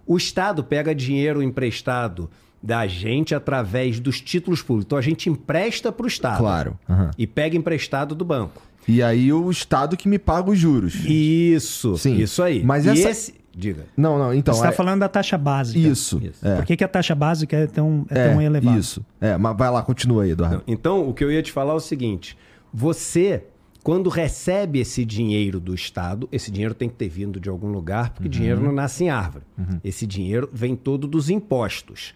O 0.05 0.15
Estado 0.15 0.63
pega 0.63 0.93
dinheiro 0.93 1.41
emprestado 1.41 2.29
da 2.61 2.85
gente 2.87 3.33
através 3.33 3.99
dos 3.99 4.21
títulos 4.21 4.61
públicos. 4.61 4.85
Então 4.85 4.97
a 4.97 5.01
gente 5.01 5.29
empresta 5.29 5.91
para 5.91 6.03
o 6.03 6.07
Estado. 6.07 6.37
Claro. 6.37 6.79
Uhum. 6.87 7.09
E 7.17 7.25
pega 7.25 7.57
emprestado 7.57 8.13
do 8.13 8.23
banco. 8.23 8.61
E 8.87 9.03
aí 9.03 9.33
o 9.33 9.49
Estado 9.51 9.97
que 9.97 10.07
me 10.07 10.17
paga 10.17 10.51
os 10.51 10.57
juros. 10.57 10.95
Isso. 11.05 11.97
Sim. 11.97 12.15
Isso 12.15 12.41
aí. 12.41 12.63
Mas 12.63 12.85
essa... 12.87 13.09
esse... 13.09 13.33
Diga. 13.57 13.87
Não, 13.97 14.19
não, 14.19 14.31
então. 14.31 14.53
Você 14.53 14.59
está 14.59 14.69
é... 14.69 14.71
falando 14.71 14.99
da 14.99 15.09
taxa 15.09 15.35
básica. 15.35 15.79
Isso. 15.79 16.21
isso. 16.23 16.47
É. 16.47 16.57
Por 16.57 16.65
que, 16.65 16.77
que, 16.77 16.83
a 16.83 16.87
taxa 16.87 17.15
básica 17.15 17.57
é 17.57 17.65
tão, 17.65 18.05
é, 18.07 18.19
é 18.19 18.29
tão 18.29 18.39
elevada? 18.39 18.77
Isso. 18.77 19.03
É, 19.19 19.35
mas 19.35 19.57
vai 19.57 19.71
lá, 19.71 19.81
continua 19.81 20.23
aí, 20.23 20.31
Eduardo. 20.31 20.57
Não, 20.57 20.63
então, 20.67 21.09
o 21.09 21.13
que 21.13 21.23
eu 21.23 21.31
ia 21.31 21.41
te 21.41 21.51
falar 21.51 21.73
é 21.73 21.75
o 21.75 21.79
seguinte: 21.79 22.37
você, 22.71 23.45
quando 23.81 24.11
recebe 24.11 24.79
esse 24.79 25.03
dinheiro 25.03 25.59
do 25.59 25.73
Estado, 25.73 26.29
esse 26.31 26.51
dinheiro 26.51 26.75
tem 26.75 26.87
que 26.87 26.93
ter 26.93 27.09
vindo 27.09 27.39
de 27.39 27.49
algum 27.49 27.69
lugar, 27.71 28.11
porque 28.11 28.27
uhum. 28.27 28.31
dinheiro 28.31 28.61
não 28.61 28.71
nasce 28.71 29.05
em 29.05 29.09
árvore. 29.09 29.43
Uhum. 29.57 29.79
Esse 29.83 30.05
dinheiro 30.05 30.47
vem 30.53 30.75
todo 30.75 31.07
dos 31.07 31.27
impostos. 31.31 32.13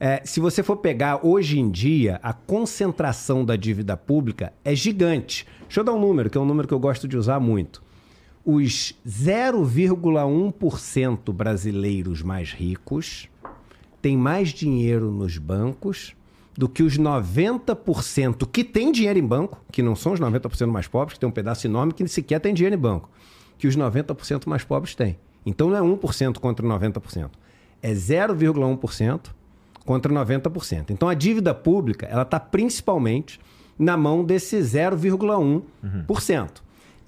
É, 0.00 0.22
se 0.24 0.40
você 0.40 0.62
for 0.62 0.78
pegar 0.78 1.26
hoje 1.26 1.58
em 1.58 1.70
dia, 1.70 2.18
a 2.22 2.32
concentração 2.32 3.44
da 3.44 3.56
dívida 3.56 3.94
pública 3.94 4.54
é 4.64 4.74
gigante. 4.74 5.46
Deixa 5.64 5.80
eu 5.80 5.84
dar 5.84 5.92
um 5.92 6.00
número, 6.00 6.30
que 6.30 6.38
é 6.38 6.40
um 6.40 6.46
número 6.46 6.66
que 6.66 6.72
eu 6.72 6.78
gosto 6.78 7.06
de 7.06 7.14
usar 7.14 7.38
muito 7.38 7.86
os 8.50 8.94
0,1% 9.06 11.32
brasileiros 11.34 12.22
mais 12.22 12.50
ricos 12.50 13.28
têm 14.00 14.16
mais 14.16 14.48
dinheiro 14.48 15.10
nos 15.10 15.36
bancos 15.36 16.16
do 16.56 16.66
que 16.66 16.82
os 16.82 16.98
90% 16.98 18.48
que 18.50 18.64
têm 18.64 18.90
dinheiro 18.90 19.18
em 19.18 19.26
banco, 19.26 19.62
que 19.70 19.82
não 19.82 19.94
são 19.94 20.14
os 20.14 20.20
90% 20.20 20.66
mais 20.68 20.88
pobres, 20.88 21.12
que 21.12 21.20
tem 21.20 21.28
um 21.28 21.32
pedaço 21.32 21.66
enorme 21.66 21.92
que 21.92 22.08
sequer 22.08 22.40
tem 22.40 22.54
dinheiro 22.54 22.74
em 22.74 22.78
banco, 22.78 23.10
que 23.58 23.68
os 23.68 23.76
90% 23.76 24.46
mais 24.46 24.64
pobres 24.64 24.94
têm. 24.94 25.18
Então 25.44 25.68
não 25.68 25.76
é 25.76 25.82
1% 25.82 26.38
contra 26.38 26.66
90%, 26.66 27.28
é 27.82 27.92
0,1% 27.92 29.26
contra 29.84 30.10
90%. 30.10 30.86
Então 30.88 31.06
a 31.06 31.12
dívida 31.12 31.52
pública 31.52 32.06
ela 32.06 32.22
está 32.22 32.40
principalmente 32.40 33.38
na 33.78 33.94
mão 33.94 34.24
desse 34.24 34.56
0,1%. 34.56 35.62
Uhum. 35.82 36.04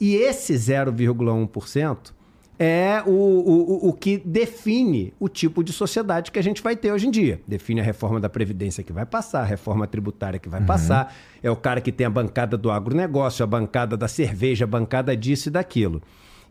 E 0.01 0.17
esse 0.17 0.55
0,1% 0.55 2.13
é 2.59 3.03
o, 3.07 3.11
o, 3.11 3.89
o 3.89 3.93
que 3.93 4.19
define 4.19 5.15
o 5.19 5.29
tipo 5.29 5.65
de 5.65 5.73
sociedade 5.73 6.31
que 6.31 6.39
a 6.39 6.43
gente 6.43 6.63
vai 6.63 6.77
ter 6.77 6.93
hoje 6.93 7.07
em 7.07 7.11
dia. 7.11 7.41
Define 7.47 7.81
a 7.81 7.85
reforma 7.85 8.21
da 8.21 8.29
Previdência 8.29 8.85
que 8.85 8.93
vai 8.93 9.07
passar, 9.07 9.41
a 9.41 9.45
reforma 9.45 9.87
tributária 9.87 10.39
que 10.39 10.49
vai 10.49 10.61
uhum. 10.61 10.67
passar. 10.67 11.15
É 11.43 11.51
o 11.51 11.57
cara 11.57 11.81
que 11.81 11.91
tem 11.91 12.07
a 12.07 12.11
bancada 12.11 12.59
do 12.59 12.71
agronegócio, 12.71 13.43
a 13.43 13.47
bancada 13.47 13.97
da 13.97 14.09
cerveja, 14.09 14.65
a 14.65 14.69
bancada 14.69 15.17
disso 15.17 15.49
e 15.49 15.51
daquilo. 15.51 16.03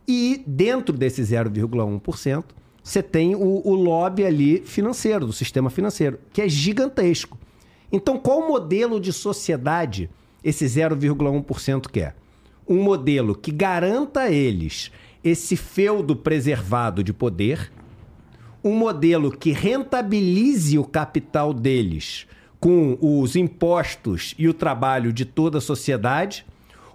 E 0.07 0.43
dentro 0.47 0.97
desse 0.97 1.21
0,1%, 1.21 2.43
você 2.83 3.03
tem 3.03 3.35
o, 3.35 3.61
o 3.63 3.75
lobby 3.75 4.25
ali 4.25 4.61
financeiro, 4.61 5.27
do 5.27 5.33
sistema 5.33 5.69
financeiro, 5.69 6.19
que 6.33 6.41
é 6.41 6.49
gigantesco. 6.49 7.37
Então, 7.91 8.17
qual 8.17 8.47
modelo 8.47 8.99
de 8.99 9.13
sociedade 9.13 10.09
esse 10.43 10.65
0,1% 10.65 11.87
quer? 11.87 12.15
Um 12.69 12.83
modelo 12.83 13.33
que 13.33 13.51
garanta 13.51 14.21
a 14.21 14.31
eles 14.31 14.91
esse 15.23 15.57
feudo 15.57 16.15
preservado 16.15 17.03
de 17.03 17.11
poder, 17.11 17.71
um 18.63 18.73
modelo 18.73 19.31
que 19.31 19.51
rentabilize 19.51 20.77
o 20.77 20.85
capital 20.85 21.51
deles 21.51 22.27
com 22.59 22.97
os 23.01 23.35
impostos 23.35 24.35
e 24.37 24.47
o 24.47 24.53
trabalho 24.53 25.11
de 25.11 25.25
toda 25.25 25.57
a 25.57 25.61
sociedade, 25.61 26.45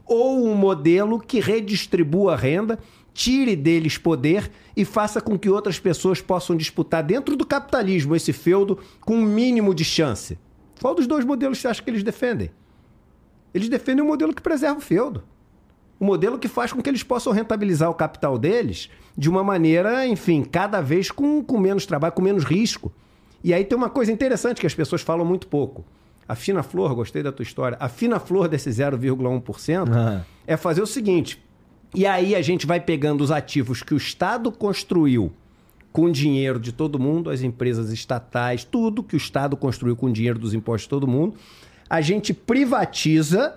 ou 0.06 0.46
um 0.46 0.54
modelo 0.54 1.18
que 1.18 1.40
redistribua 1.40 2.34
a 2.34 2.36
renda, 2.36 2.78
tire 3.12 3.56
deles 3.56 3.98
poder 3.98 4.50
e 4.76 4.84
faça 4.84 5.20
com 5.20 5.38
que 5.38 5.48
outras 5.48 5.80
pessoas 5.80 6.20
possam 6.20 6.56
disputar 6.56 7.02
dentro 7.02 7.34
do 7.36 7.46
capitalismo 7.46 8.14
esse 8.14 8.32
feudo 8.32 8.78
com 9.00 9.16
um 9.16 9.24
mínimo 9.24 9.74
de 9.74 9.84
chance. 9.84 10.38
Qual 10.80 10.94
dos 10.94 11.06
dois 11.06 11.24
modelos 11.24 11.58
você 11.58 11.68
acha 11.68 11.82
que 11.82 11.90
eles 11.90 12.02
defendem? 12.02 12.50
Eles 13.52 13.68
defendem 13.68 14.02
o 14.02 14.04
um 14.06 14.10
modelo 14.10 14.34
que 14.34 14.42
preserva 14.42 14.78
o 14.78 14.82
feudo 14.82 15.24
um 16.04 16.06
modelo 16.06 16.38
que 16.38 16.48
faz 16.48 16.70
com 16.70 16.82
que 16.82 16.90
eles 16.90 17.02
possam 17.02 17.32
rentabilizar 17.32 17.88
o 17.88 17.94
capital 17.94 18.36
deles 18.38 18.90
de 19.16 19.30
uma 19.30 19.42
maneira, 19.42 20.06
enfim, 20.06 20.42
cada 20.44 20.82
vez 20.82 21.10
com, 21.10 21.42
com 21.42 21.58
menos 21.58 21.86
trabalho, 21.86 22.12
com 22.12 22.20
menos 22.20 22.44
risco. 22.44 22.92
E 23.42 23.54
aí 23.54 23.64
tem 23.64 23.76
uma 23.76 23.88
coisa 23.88 24.12
interessante 24.12 24.60
que 24.60 24.66
as 24.66 24.74
pessoas 24.74 25.00
falam 25.00 25.24
muito 25.24 25.46
pouco. 25.46 25.82
A 26.28 26.34
fina 26.34 26.62
flor, 26.62 26.94
gostei 26.94 27.22
da 27.22 27.32
tua 27.32 27.42
história, 27.42 27.78
a 27.80 27.88
fina 27.88 28.20
flor 28.20 28.48
desse 28.48 28.68
0,1% 28.68 29.88
ah. 29.90 30.22
é 30.46 30.56
fazer 30.58 30.82
o 30.82 30.86
seguinte. 30.86 31.42
E 31.94 32.06
aí 32.06 32.34
a 32.34 32.42
gente 32.42 32.66
vai 32.66 32.80
pegando 32.80 33.22
os 33.22 33.30
ativos 33.30 33.82
que 33.82 33.94
o 33.94 33.96
Estado 33.96 34.52
construiu 34.52 35.32
com 35.90 36.10
dinheiro 36.10 36.58
de 36.58 36.72
todo 36.72 36.98
mundo, 36.98 37.30
as 37.30 37.40
empresas 37.40 37.90
estatais, 37.90 38.64
tudo 38.64 39.02
que 39.02 39.14
o 39.14 39.16
Estado 39.16 39.56
construiu 39.56 39.96
com 39.96 40.12
dinheiro 40.12 40.38
dos 40.38 40.52
impostos 40.52 40.82
de 40.82 40.88
todo 40.88 41.06
mundo, 41.06 41.36
a 41.88 42.00
gente 42.00 42.34
privatiza, 42.34 43.56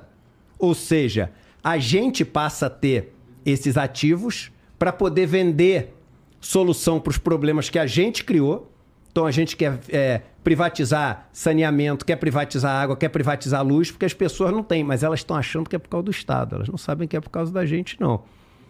ou 0.59 0.75
seja, 0.75 1.31
a 1.63 1.77
gente 1.77 2.23
passa 2.23 2.67
a 2.67 2.69
ter 2.69 3.13
esses 3.45 3.77
ativos 3.77 4.51
para 4.77 4.91
poder 4.91 5.25
vender 5.25 5.93
solução 6.39 6.99
para 6.99 7.11
os 7.11 7.17
problemas 7.17 7.69
que 7.69 7.79
a 7.79 7.85
gente 7.85 8.23
criou. 8.23 8.71
Então 9.11 9.25
a 9.25 9.31
gente 9.31 9.55
quer 9.55 9.79
é, 9.89 10.21
privatizar 10.43 11.27
saneamento, 11.33 12.05
quer 12.05 12.17
privatizar 12.17 12.71
água, 12.81 12.95
quer 12.95 13.09
privatizar 13.09 13.65
luz, 13.65 13.89
porque 13.89 14.05
as 14.05 14.13
pessoas 14.13 14.51
não 14.51 14.61
têm, 14.61 14.83
mas 14.83 15.03
elas 15.03 15.21
estão 15.21 15.35
achando 15.35 15.69
que 15.69 15.75
é 15.75 15.79
por 15.79 15.89
causa 15.89 16.03
do 16.03 16.11
Estado. 16.11 16.55
Elas 16.55 16.69
não 16.69 16.77
sabem 16.77 17.07
que 17.07 17.17
é 17.17 17.19
por 17.19 17.29
causa 17.29 17.51
da 17.51 17.65
gente, 17.65 17.99
não. 17.99 18.23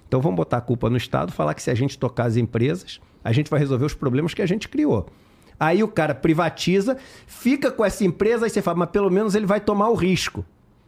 Então 0.08 0.22
vamos 0.22 0.38
botar 0.38 0.58
a 0.58 0.62
culpa 0.62 0.90
no 0.90 0.96
Estado, 0.96 1.32
falar 1.34 1.54
que 1.54 1.62
se 1.62 1.70
a 1.70 1.76
gente 1.76 2.00
tocar 2.00 2.26
as 2.26 2.38
empresas, 2.38 3.02
a 3.24 3.34
gente 3.34 3.50
vai 3.50 3.60
resolver 3.60 3.86
os 3.86 3.94
problemas 3.94 4.34
que 4.34 4.42
a 4.42 4.46
gente 4.46 4.70
criou. 4.70 5.08
Aí 5.60 5.84
o 5.84 5.88
cara 5.88 6.16
privatiza, 6.16 6.98
fica 7.26 7.70
com 7.70 7.84
essa 7.84 8.06
empresa, 8.06 8.46
aí 8.46 8.50
você 8.50 8.62
fala, 8.62 8.78
mas 8.78 8.90
pelo 8.90 9.10
menos 9.10 9.36
ele 9.36 9.46
vai 9.46 9.60
tomar 9.60 9.90
o 9.90 9.96
risco. 9.96 10.46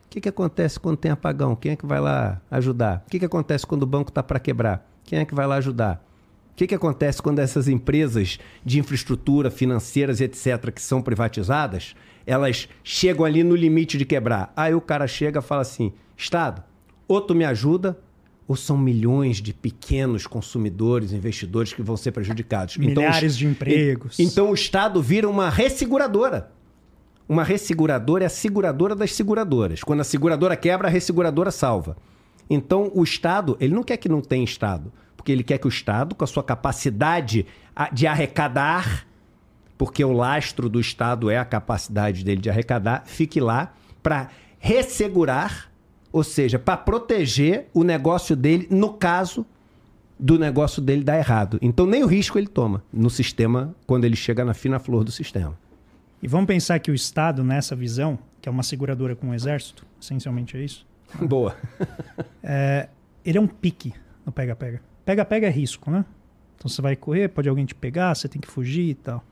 O 0.10 0.12
que, 0.12 0.22
que 0.22 0.30
acontece 0.30 0.80
quando 0.80 0.98
tem 0.98 1.12
apagão? 1.12 1.56
Quem 1.56 1.74
é 1.74 1.76
que 1.76 1.86
vai 1.86 2.00
lá 2.00 2.42
ajudar? 2.50 3.04
O 3.06 3.12
que, 3.12 3.20
que 3.20 3.26
acontece 3.26 3.64
quando 3.64 3.84
o 3.84 3.86
banco 3.86 4.10
está 4.10 4.24
para 4.24 4.40
quebrar? 4.40 4.90
Quem 5.04 5.20
é 5.20 5.26
que 5.26 5.36
vai 5.36 5.46
lá 5.46 5.58
ajudar? 5.58 6.04
O 6.52 6.56
que, 6.56 6.66
que 6.66 6.74
acontece 6.74 7.22
quando 7.22 7.38
essas 7.38 7.68
empresas 7.68 8.40
de 8.66 8.80
infraestrutura, 8.80 9.52
financeiras, 9.52 10.20
etc., 10.20 10.72
que 10.72 10.82
são 10.82 11.00
privatizadas, 11.00 11.96
elas 12.26 12.68
chegam 12.84 13.24
ali 13.24 13.44
no 13.44 13.56
limite 13.56 14.00
de 14.00 14.06
quebrar? 14.06 14.52
Aí 14.58 14.74
o 14.74 14.82
cara 14.82 15.06
chega 15.06 15.42
e 15.42 15.44
fala 15.44 15.62
assim: 15.62 15.94
Estado, 16.18 16.64
ou 17.08 17.22
tu 17.22 17.36
me 17.36 17.46
ajuda, 17.46 17.96
ou 18.48 18.56
são 18.56 18.76
milhões 18.76 19.38
de 19.38 19.54
pequenos 19.54 20.26
consumidores, 20.26 21.12
investidores 21.14 21.72
que 21.72 21.84
vão 21.84 21.96
ser 21.96 22.14
prejudicados. 22.14 22.78
Então, 22.80 23.04
Milhares 23.04 23.36
então, 23.36 23.38
de 23.38 23.46
empregos. 23.46 24.20
Então 24.20 24.50
o 24.50 24.56
Estado 24.56 25.04
vira 25.04 25.30
uma 25.30 25.52
resseguradora. 25.52 26.52
Uma 27.30 27.44
resseguradora 27.44 28.24
é 28.24 28.28
a 28.28 28.30
seguradora 28.30 28.96
das 28.96 29.14
seguradoras. 29.14 29.84
Quando 29.84 30.00
a 30.00 30.04
seguradora 30.04 30.56
quebra, 30.56 30.88
a 30.88 30.92
resseguradora 30.92 31.52
salva. 31.52 31.96
Então 32.50 32.92
o 32.96 33.04
Estado, 33.04 33.56
ele 33.60 33.76
não 33.76 33.84
quer 33.84 33.98
que 33.98 34.10
não 34.10 34.20
tenha 34.20 34.44
Estado, 34.44 34.92
porque 35.16 35.32
ele 35.32 35.44
quer 35.44 35.60
que 35.60 35.68
o 35.68 35.70
Estado, 35.70 36.16
com 36.16 36.24
a 36.24 36.28
sua 36.28 36.44
capacidade 36.44 37.46
de 37.94 38.08
arrecadar, 38.08 39.06
porque 39.78 40.04
o 40.04 40.12
lastro 40.12 40.68
do 40.68 40.80
Estado 40.80 41.30
é 41.30 41.38
a 41.38 41.46
capacidade 41.46 42.26
dele 42.26 42.42
de 42.42 42.50
arrecadar, 42.50 43.04
fique 43.06 43.40
lá 43.40 43.74
para 44.02 44.30
ressegurar 44.58 45.70
ou 46.12 46.24
seja, 46.24 46.58
para 46.58 46.76
proteger 46.76 47.68
o 47.74 47.84
negócio 47.84 48.36
dele 48.36 48.68
no 48.70 48.94
caso 48.94 49.46
do 50.20 50.38
negócio 50.38 50.82
dele 50.82 51.04
dar 51.04 51.18
errado. 51.18 51.60
Então 51.62 51.86
nem 51.86 52.04
o 52.04 52.08
risco 52.08 52.38
ele 52.38 52.48
toma 52.48 52.84
no 52.92 53.10
sistema 53.10 53.76
quando 53.86 54.06
ele 54.06 54.16
chega 54.16 54.44
na 54.44 54.54
fina 54.54 54.80
flor 54.80 55.04
do 55.04 55.12
sistema. 55.12 55.56
E 56.22 56.28
vamos 56.28 56.48
pensar 56.48 56.80
que 56.80 56.92
o 56.92 56.94
Estado, 56.94 57.44
nessa 57.44 57.76
visão, 57.76 58.20
que 58.42 58.50
é 58.50 58.52
uma 58.52 58.64
seguradora 58.64 59.16
com 59.16 59.30
o 59.30 59.34
exército, 59.34 59.86
essencialmente 60.02 60.58
é 60.58 60.62
isso. 60.62 60.86
Boa. 61.22 61.56
é, 62.44 62.90
ele 63.26 63.38
é 63.38 63.42
um 63.42 63.48
pique 63.48 63.94
no 64.26 64.32
pega-pega. 64.32 64.82
Pega-pega 65.06 65.48
é 65.48 65.50
risco, 65.50 65.90
né? 65.90 66.06
Então 66.58 66.70
você 66.70 66.82
vai 66.82 66.96
correr, 66.96 67.30
pode 67.30 67.48
alguém 67.48 67.66
te 67.66 67.74
pegar, 67.74 68.14
você 68.14 68.28
tem 68.28 68.42
que 68.42 68.48
fugir 68.48 68.90
e 68.90 68.96
tal. 68.96 69.24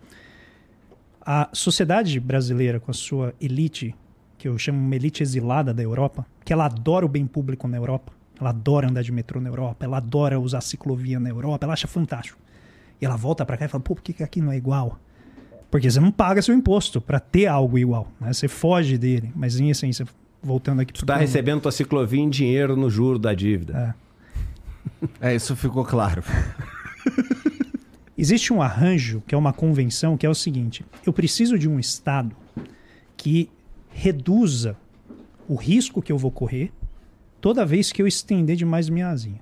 A 1.21 1.49
sociedade 1.51 2.19
brasileira, 2.21 2.79
com 2.79 2.89
a 2.89 2.93
sua 2.93 3.33
elite 3.39 3.93
que 4.37 4.47
eu 4.47 4.57
chamo 4.57 4.79
uma 4.79 4.95
elite 4.95 5.23
exilada 5.23 5.73
da 5.73 5.81
Europa, 5.81 6.25
que 6.45 6.53
ela 6.53 6.65
adora 6.65 7.05
o 7.05 7.09
bem 7.09 7.25
público 7.25 7.67
na 7.67 7.75
Europa, 7.75 8.13
ela 8.39 8.51
adora 8.51 8.87
andar 8.87 9.01
de 9.01 9.11
metrô 9.11 9.41
na 9.41 9.49
Europa, 9.49 9.83
ela 9.83 9.97
adora 9.97 10.39
usar 10.39 10.61
ciclovia 10.61 11.19
na 11.19 11.29
Europa, 11.29 11.65
ela 11.65 11.73
acha 11.73 11.87
fantástico. 11.87 12.39
E 13.01 13.05
ela 13.05 13.15
volta 13.15 13.45
para 13.45 13.57
cá 13.57 13.65
e 13.65 13.67
fala: 13.67 13.83
pô, 13.83 13.95
por 13.95 14.01
que 14.01 14.23
aqui 14.23 14.39
não 14.39 14.51
é 14.51 14.57
igual? 14.57 14.99
Porque 15.69 15.89
você 15.89 15.99
não 15.99 16.11
paga 16.11 16.41
seu 16.41 16.55
imposto 16.55 17.01
para 17.01 17.19
ter 17.19 17.47
algo 17.47 17.77
igual, 17.77 18.11
né? 18.19 18.31
Você 18.31 18.47
foge 18.47 18.97
dele. 18.97 19.31
Mas 19.35 19.59
em 19.59 19.69
essência, 19.69 20.05
voltando 20.41 20.81
aqui... 20.81 20.93
Tu 20.93 21.05
tá 21.05 21.17
recebendo 21.17 21.61
tua 21.61 21.71
ciclovia 21.71 22.21
em 22.21 22.29
dinheiro 22.29 22.75
no 22.75 22.89
juro 22.89 23.19
da 23.19 23.33
dívida. 23.33 23.95
É, 25.21 25.31
é 25.31 25.35
isso 25.35 25.55
ficou 25.55 25.83
claro. 25.83 26.23
Existe 28.17 28.51
um 28.51 28.61
arranjo, 28.61 29.21
que 29.27 29.35
é 29.35 29.37
uma 29.37 29.53
convenção, 29.53 30.17
que 30.17 30.25
é 30.25 30.29
o 30.29 30.33
seguinte: 30.33 30.83
eu 31.05 31.13
preciso 31.13 31.57
de 31.59 31.69
um 31.69 31.79
Estado 31.79 32.35
que 33.15 33.49
reduza 33.89 34.75
o 35.47 35.55
risco 35.55 36.01
que 36.01 36.11
eu 36.11 36.17
vou 36.17 36.31
correr 36.31 36.71
toda 37.39 37.65
vez 37.65 37.91
que 37.91 38.01
eu 38.01 38.07
estender 38.07 38.55
demais 38.55 38.89
minha 38.89 39.09
asinha. 39.09 39.39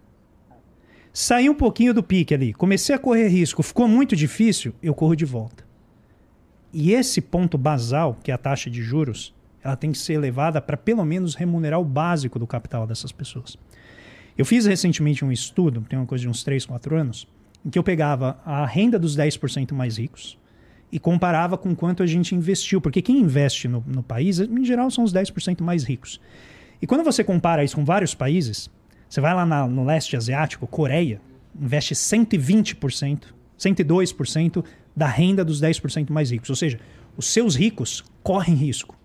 Saí 1.14 1.50
um 1.50 1.56
pouquinho 1.56 1.94
do 1.94 2.04
pique 2.04 2.34
ali, 2.34 2.54
comecei 2.54 2.94
a 2.94 3.00
correr 3.00 3.28
risco, 3.30 3.64
ficou 3.64 3.88
muito 3.88 4.16
difícil, 4.16 4.74
eu 4.84 4.94
corro 4.94 5.16
de 5.16 5.24
volta. 5.24 5.65
E 6.78 6.92
esse 6.92 7.22
ponto 7.22 7.58
basal, 7.58 8.20
que 8.22 8.30
é 8.30 8.34
a 8.34 8.38
taxa 8.38 8.70
de 8.70 8.84
juros, 8.84 9.34
ela 9.64 9.78
tem 9.78 9.94
que 9.94 9.98
ser 9.98 10.16
elevada 10.16 10.60
para 10.60 10.76
pelo 10.76 11.06
menos 11.06 11.34
remunerar 11.34 11.80
o 11.80 11.86
básico 11.86 12.38
do 12.38 12.46
capital 12.46 12.86
dessas 12.86 13.14
pessoas. 13.14 13.58
Eu 14.38 14.44
fiz 14.44 14.66
recentemente 14.66 15.24
um 15.24 15.32
estudo, 15.32 15.86
tem 15.88 15.98
uma 15.98 16.06
coisa 16.06 16.24
de 16.24 16.28
uns 16.28 16.44
3, 16.44 16.66
4 16.66 16.98
anos, 16.98 17.30
em 17.66 17.70
que 17.70 17.80
eu 17.80 17.84
pegava 17.84 18.42
a 18.46 18.66
renda 18.66 19.00
dos 19.00 19.16
10% 19.16 19.72
mais 19.72 19.98
ricos, 19.98 20.38
e 20.92 21.00
comparava 21.00 21.58
com 21.58 21.74
quanto 21.74 22.04
a 22.04 22.06
gente 22.06 22.36
investiu. 22.36 22.82
Porque 22.82 23.02
quem 23.02 23.22
investe 23.22 23.70
no, 23.70 23.82
no 23.88 24.04
país, 24.04 24.42
em 24.42 24.66
geral, 24.66 24.92
são 24.92 25.06
os 25.06 25.14
10% 25.14 25.62
mais 25.62 25.86
ricos. 25.86 26.20
E 26.82 26.86
quando 26.86 27.06
você 27.06 27.24
compara 27.24 27.64
isso 27.64 27.78
com 27.78 27.86
vários 27.86 28.14
países, 28.14 28.70
você 29.08 29.22
vai 29.22 29.34
lá 29.34 29.46
na, 29.46 29.66
no 29.66 29.86
leste 29.86 30.18
asiático, 30.18 30.68
Coreia, 30.68 31.22
investe 31.58 31.94
120%, 31.94 33.28
102% 33.58 34.66
da 34.96 35.08
renda 35.08 35.44
dos 35.44 35.62
10% 35.62 36.10
mais 36.10 36.32
ricos. 36.32 36.50
Ou 36.50 36.56
seja, 36.56 36.80
os 37.18 37.28
seus 37.28 37.56
ricos 37.56 38.04
correm 38.24 38.56
risco. 38.56 38.98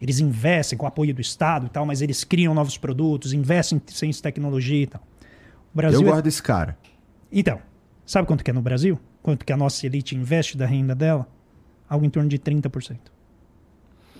Eles 0.00 0.20
investem 0.20 0.78
com 0.78 0.84
o 0.84 0.88
apoio 0.88 1.12
do 1.14 1.20
Estado 1.20 1.66
e 1.66 1.68
tal, 1.68 1.84
mas 1.84 2.02
eles 2.02 2.22
criam 2.22 2.54
novos 2.54 2.78
produtos, 2.78 3.32
investem 3.32 3.80
em 3.84 3.92
ciência 3.92 4.20
e 4.20 4.22
tecnologia 4.22 4.82
e 4.82 4.86
tal. 4.86 5.02
O 5.72 5.76
Brasil 5.76 6.00
Eu 6.00 6.06
guardo 6.06 6.26
é... 6.26 6.28
esse 6.28 6.42
cara. 6.42 6.78
Então, 7.32 7.60
sabe 8.06 8.26
quanto 8.26 8.44
que 8.44 8.50
é 8.50 8.54
no 8.54 8.62
Brasil? 8.62 8.98
Quanto 9.22 9.44
que 9.44 9.52
a 9.52 9.56
nossa 9.56 9.84
elite 9.86 10.14
investe 10.14 10.56
da 10.56 10.66
renda 10.66 10.94
dela? 10.94 11.26
algo 11.88 12.04
em 12.04 12.10
torno 12.10 12.28
de 12.28 12.38
30%. 12.38 12.98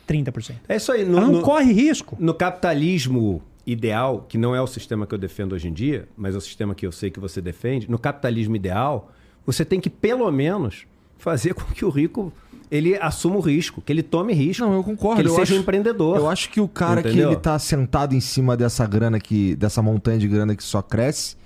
30%. 0.08 0.54
É 0.68 0.76
isso 0.76 0.90
aí. 0.90 1.04
No, 1.04 1.18
Ela 1.18 1.26
não 1.26 1.32
no, 1.34 1.42
corre 1.42 1.72
risco. 1.72 2.16
No 2.18 2.32
capitalismo 2.32 3.42
ideal, 3.66 4.24
que 4.26 4.38
não 4.38 4.54
é 4.54 4.62
o 4.62 4.66
sistema 4.66 5.06
que 5.06 5.14
eu 5.14 5.18
defendo 5.18 5.52
hoje 5.52 5.68
em 5.68 5.72
dia, 5.72 6.08
mas 6.16 6.34
é 6.34 6.38
o 6.38 6.40
sistema 6.40 6.74
que 6.74 6.86
eu 6.86 6.92
sei 6.92 7.10
que 7.10 7.20
você 7.20 7.42
defende, 7.42 7.90
no 7.90 7.98
capitalismo 7.98 8.56
ideal, 8.56 9.12
você 9.44 9.64
tem 9.64 9.78
que 9.78 9.90
pelo 9.90 10.30
menos 10.32 10.86
fazer 11.18 11.54
com 11.54 11.64
que 11.72 11.84
o 11.84 11.90
rico 11.90 12.32
ele 12.70 12.96
assuma 12.96 13.36
o 13.36 13.40
risco, 13.40 13.80
que 13.80 13.92
ele 13.92 14.02
tome 14.02 14.32
risco. 14.32 14.64
Não, 14.64 14.74
eu 14.74 14.84
concordo. 14.84 15.16
Que 15.16 15.22
ele 15.22 15.28
eu 15.28 15.34
seja 15.34 15.42
acho, 15.44 15.54
um 15.54 15.58
empreendedor. 15.58 16.16
Eu 16.18 16.28
acho 16.28 16.50
que 16.50 16.60
o 16.60 16.68
cara 16.68 17.00
Entendeu? 17.00 17.28
que 17.28 17.34
ele 17.34 17.40
tá 17.40 17.58
sentado 17.58 18.14
em 18.14 18.20
cima 18.20 18.56
dessa 18.56 18.86
grana 18.86 19.18
que 19.18 19.56
dessa 19.56 19.80
montanha 19.82 20.18
de 20.18 20.28
grana 20.28 20.54
que 20.54 20.62
só 20.62 20.82
cresce, 20.82 21.36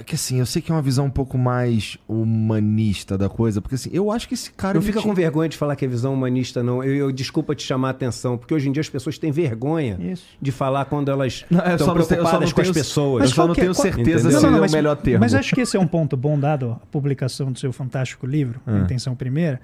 é 0.00 0.02
que 0.02 0.14
assim, 0.14 0.38
eu 0.38 0.46
sei 0.46 0.62
que 0.62 0.72
é 0.72 0.74
uma 0.74 0.80
visão 0.80 1.04
um 1.04 1.10
pouco 1.10 1.36
mais 1.36 1.98
humanista 2.08 3.18
da 3.18 3.28
coisa, 3.28 3.60
porque 3.60 3.74
assim, 3.74 3.90
eu 3.92 4.10
acho 4.10 4.26
que 4.26 4.34
esse 4.34 4.50
cara. 4.50 4.74
Não 4.74 4.82
fica 4.82 4.98
tinha... 4.98 5.08
com 5.10 5.14
vergonha 5.14 5.48
de 5.48 5.58
falar 5.58 5.76
que 5.76 5.84
é 5.84 5.88
visão 5.88 6.14
humanista, 6.14 6.62
não. 6.62 6.82
Eu, 6.82 6.94
eu, 6.94 7.12
desculpa 7.12 7.54
te 7.54 7.62
chamar 7.62 7.88
a 7.88 7.90
atenção, 7.90 8.38
porque 8.38 8.54
hoje 8.54 8.68
em 8.68 8.72
dia 8.72 8.80
as 8.80 8.88
pessoas 8.88 9.18
têm 9.18 9.30
vergonha 9.30 9.98
Isso. 10.00 10.24
de 10.40 10.50
falar 10.50 10.86
quando 10.86 11.10
elas 11.10 11.44
estão 11.50 11.92
preocupadas 11.92 12.52
com 12.52 12.60
as 12.62 12.70
pessoas. 12.70 13.20
Mas 13.20 13.30
eu 13.30 13.36
só 13.36 13.46
não 13.46 13.54
tenho 13.54 13.74
certeza 13.74 14.30
se 14.30 14.42
não, 14.42 14.52
não, 14.52 14.64
é 14.64 14.68
o 14.68 14.72
melhor 14.72 14.96
termo. 14.96 15.20
Mas 15.20 15.34
acho 15.34 15.54
que 15.54 15.60
esse 15.60 15.76
é 15.76 15.80
um 15.80 15.86
ponto 15.86 16.16
bom, 16.16 16.38
dado 16.38 16.78
a 16.82 16.86
publicação 16.86 17.52
do 17.52 17.58
seu 17.58 17.72
fantástico 17.72 18.26
livro, 18.26 18.58
A 18.66 18.72
ah. 18.72 18.78
Intenção 18.78 19.14
Primeira. 19.14 19.60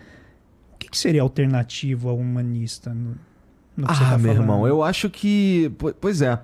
O 0.75 0.79
que, 0.79 0.91
que 0.91 0.99
seria 0.99 1.23
alternativo 1.23 2.11
ao 2.11 2.19
humanista 2.19 2.93
no, 2.93 3.17
no 3.75 3.87
que 3.87 3.93
ah, 3.93 3.95
você 3.95 4.05
tá 4.05 4.11
meu 4.11 4.19
falando? 4.19 4.43
irmão, 4.43 4.67
eu 4.69 4.83
acho 4.83 5.09
que. 5.09 5.73
Pois 5.99 6.21
é. 6.21 6.39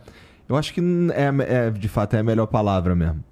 Eu 0.49 0.57
acho 0.57 0.75
que 0.75 0.81
é, 1.15 1.67
é, 1.67 1.71
de 1.71 1.89
fato 1.89 2.15
é 2.15 2.19
a 2.19 2.23
melhor 2.23 2.47
palavra 2.47 2.95
mesmo. 2.95 3.25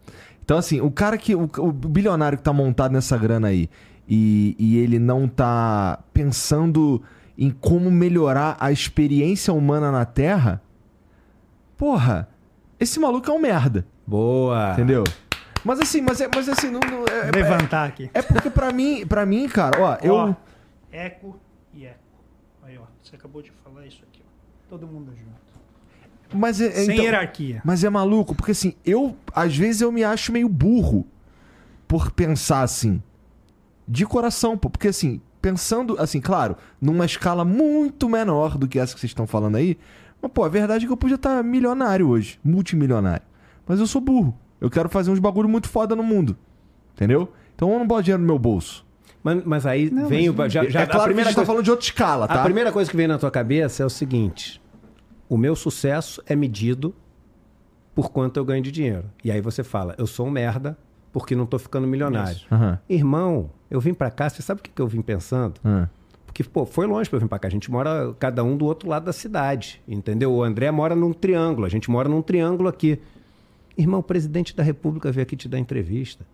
Então, 0.44 0.58
assim, 0.58 0.80
o 0.80 0.90
cara 0.90 1.16
que. 1.16 1.34
O, 1.34 1.48
o 1.58 1.72
bilionário 1.72 2.36
que 2.38 2.44
tá 2.44 2.52
montado 2.52 2.92
nessa 2.92 3.16
grana 3.16 3.48
aí 3.48 3.68
e, 4.08 4.56
e 4.58 4.78
ele 4.78 4.98
não 4.98 5.28
tá 5.28 6.02
pensando 6.12 7.02
em 7.38 7.50
como 7.50 7.90
melhorar 7.90 8.56
a 8.58 8.72
experiência 8.72 9.54
humana 9.54 9.92
na 9.92 10.04
Terra, 10.04 10.60
porra, 11.76 12.28
esse 12.78 12.98
maluco 12.98 13.30
é 13.30 13.32
um 13.32 13.38
merda. 13.38 13.86
Boa. 14.06 14.72
Entendeu? 14.72 15.04
Mas 15.64 15.80
assim, 15.80 16.00
mas, 16.00 16.20
é, 16.20 16.28
mas 16.34 16.48
assim, 16.48 16.70
não. 16.70 16.80
não 16.80 17.04
é, 17.06 17.30
Levantar 17.30 17.88
aqui. 17.88 18.10
É 18.12 18.20
porque 18.20 18.50
pra 18.50 18.72
mim, 18.72 19.06
pra 19.06 19.24
mim, 19.24 19.48
cara, 19.48 19.80
ó, 19.80 19.96
eu. 20.02 20.14
Ó, 20.14 20.34
eco 20.90 21.38
e 21.72 21.86
eco. 21.86 21.98
Aí, 22.62 22.76
ó. 22.78 22.82
Você 23.02 23.14
acabou 23.14 23.42
de 23.42 23.52
falar 23.62 23.86
isso 23.86 24.02
aqui, 24.02 24.22
ó. 24.26 24.68
Todo 24.68 24.86
mundo 24.86 25.12
junto. 25.16 25.39
Mas 26.32 26.60
é, 26.60 26.70
Sem 26.70 26.94
então, 26.94 27.04
hierarquia. 27.04 27.60
Mas 27.64 27.84
é 27.84 27.90
maluco, 27.90 28.34
porque 28.34 28.52
assim, 28.52 28.74
eu, 28.84 29.16
às 29.34 29.56
vezes, 29.56 29.80
eu 29.80 29.90
me 29.90 30.04
acho 30.04 30.32
meio 30.32 30.48
burro 30.48 31.06
por 31.88 32.10
pensar 32.12 32.62
assim. 32.62 33.02
De 33.86 34.06
coração, 34.06 34.56
pô. 34.56 34.70
Porque 34.70 34.88
assim, 34.88 35.20
pensando, 35.42 35.96
assim, 35.98 36.20
claro, 36.20 36.56
numa 36.80 37.04
escala 37.04 37.44
muito 37.44 38.08
menor 38.08 38.56
do 38.56 38.68
que 38.68 38.78
essa 38.78 38.94
que 38.94 39.00
vocês 39.00 39.10
estão 39.10 39.26
falando 39.26 39.56
aí. 39.56 39.76
Mas, 40.22 40.30
pô, 40.32 40.44
a 40.44 40.48
verdade 40.48 40.84
é 40.84 40.86
que 40.86 40.92
eu 40.92 40.96
podia 40.96 41.16
estar 41.16 41.42
milionário 41.42 42.08
hoje, 42.08 42.38
multimilionário. 42.44 43.22
Mas 43.66 43.80
eu 43.80 43.86
sou 43.86 44.00
burro. 44.00 44.36
Eu 44.60 44.68
quero 44.68 44.88
fazer 44.88 45.10
uns 45.10 45.18
bagulho 45.18 45.48
muito 45.48 45.68
foda 45.68 45.96
no 45.96 46.02
mundo. 46.02 46.36
Entendeu? 46.94 47.32
Então 47.56 47.72
eu 47.72 47.78
não 47.78 47.86
boto 47.86 48.02
dinheiro 48.02 48.20
no 48.20 48.26
meu 48.26 48.38
bolso. 48.38 48.84
Mas, 49.22 49.44
mas 49.44 49.66
aí 49.66 49.90
não, 49.90 50.06
vem 50.06 50.30
mas, 50.30 50.46
o. 50.46 50.48
Já, 50.48 50.68
já, 50.68 50.80
é 50.80 50.86
claro 50.86 51.02
a 51.02 51.04
primeira 51.04 51.04
que 51.04 51.08
a 51.10 51.14
gente 51.14 51.24
tá 51.24 51.24
coisa, 51.24 51.34
tá 51.34 51.46
falando 51.46 51.64
de 51.64 51.70
outra 51.70 51.84
escala, 51.84 52.28
tá? 52.28 52.40
A 52.40 52.44
primeira 52.44 52.72
coisa 52.72 52.90
que 52.90 52.96
vem 52.96 53.06
na 53.06 53.18
tua 53.18 53.30
cabeça 53.30 53.82
é 53.82 53.86
o 53.86 53.90
seguinte: 53.90 54.60
o 55.30 55.38
meu 55.38 55.54
sucesso 55.54 56.20
é 56.26 56.34
medido 56.34 56.92
por 57.94 58.10
quanto 58.10 58.36
eu 58.36 58.44
ganho 58.44 58.62
de 58.62 58.72
dinheiro. 58.72 59.04
E 59.24 59.30
aí 59.30 59.40
você 59.40 59.62
fala, 59.62 59.94
eu 59.96 60.06
sou 60.06 60.26
um 60.26 60.30
merda 60.30 60.76
porque 61.12 61.36
não 61.36 61.46
tô 61.46 61.56
ficando 61.56 61.86
milionário. 61.86 62.40
Uhum. 62.50 62.76
Irmão, 62.88 63.50
eu 63.70 63.80
vim 63.80 63.94
para 63.94 64.10
cá, 64.10 64.28
você 64.28 64.42
sabe 64.42 64.58
o 64.58 64.62
que, 64.62 64.70
que 64.70 64.82
eu 64.82 64.88
vim 64.88 65.00
pensando? 65.00 65.54
Uhum. 65.64 65.86
Porque, 66.26 66.42
pô, 66.42 66.66
foi 66.66 66.84
longe 66.86 67.08
para 67.08 67.16
eu 67.16 67.20
vir 67.20 67.28
para 67.28 67.38
cá. 67.38 67.48
A 67.48 67.50
gente 67.50 67.70
mora 67.70 68.12
cada 68.18 68.42
um 68.42 68.56
do 68.56 68.64
outro 68.64 68.88
lado 68.88 69.04
da 69.04 69.12
cidade, 69.12 69.80
entendeu? 69.86 70.32
O 70.32 70.42
André 70.42 70.68
mora 70.72 70.96
num 70.96 71.12
triângulo, 71.12 71.64
a 71.64 71.68
gente 71.68 71.88
mora 71.88 72.08
num 72.08 72.22
triângulo 72.22 72.68
aqui. 72.68 73.00
Irmão, 73.78 74.00
o 74.00 74.02
presidente 74.02 74.54
da 74.54 74.64
República 74.64 75.12
veio 75.12 75.22
aqui 75.22 75.36
te 75.36 75.48
dar 75.48 75.60
entrevista. 75.60 76.26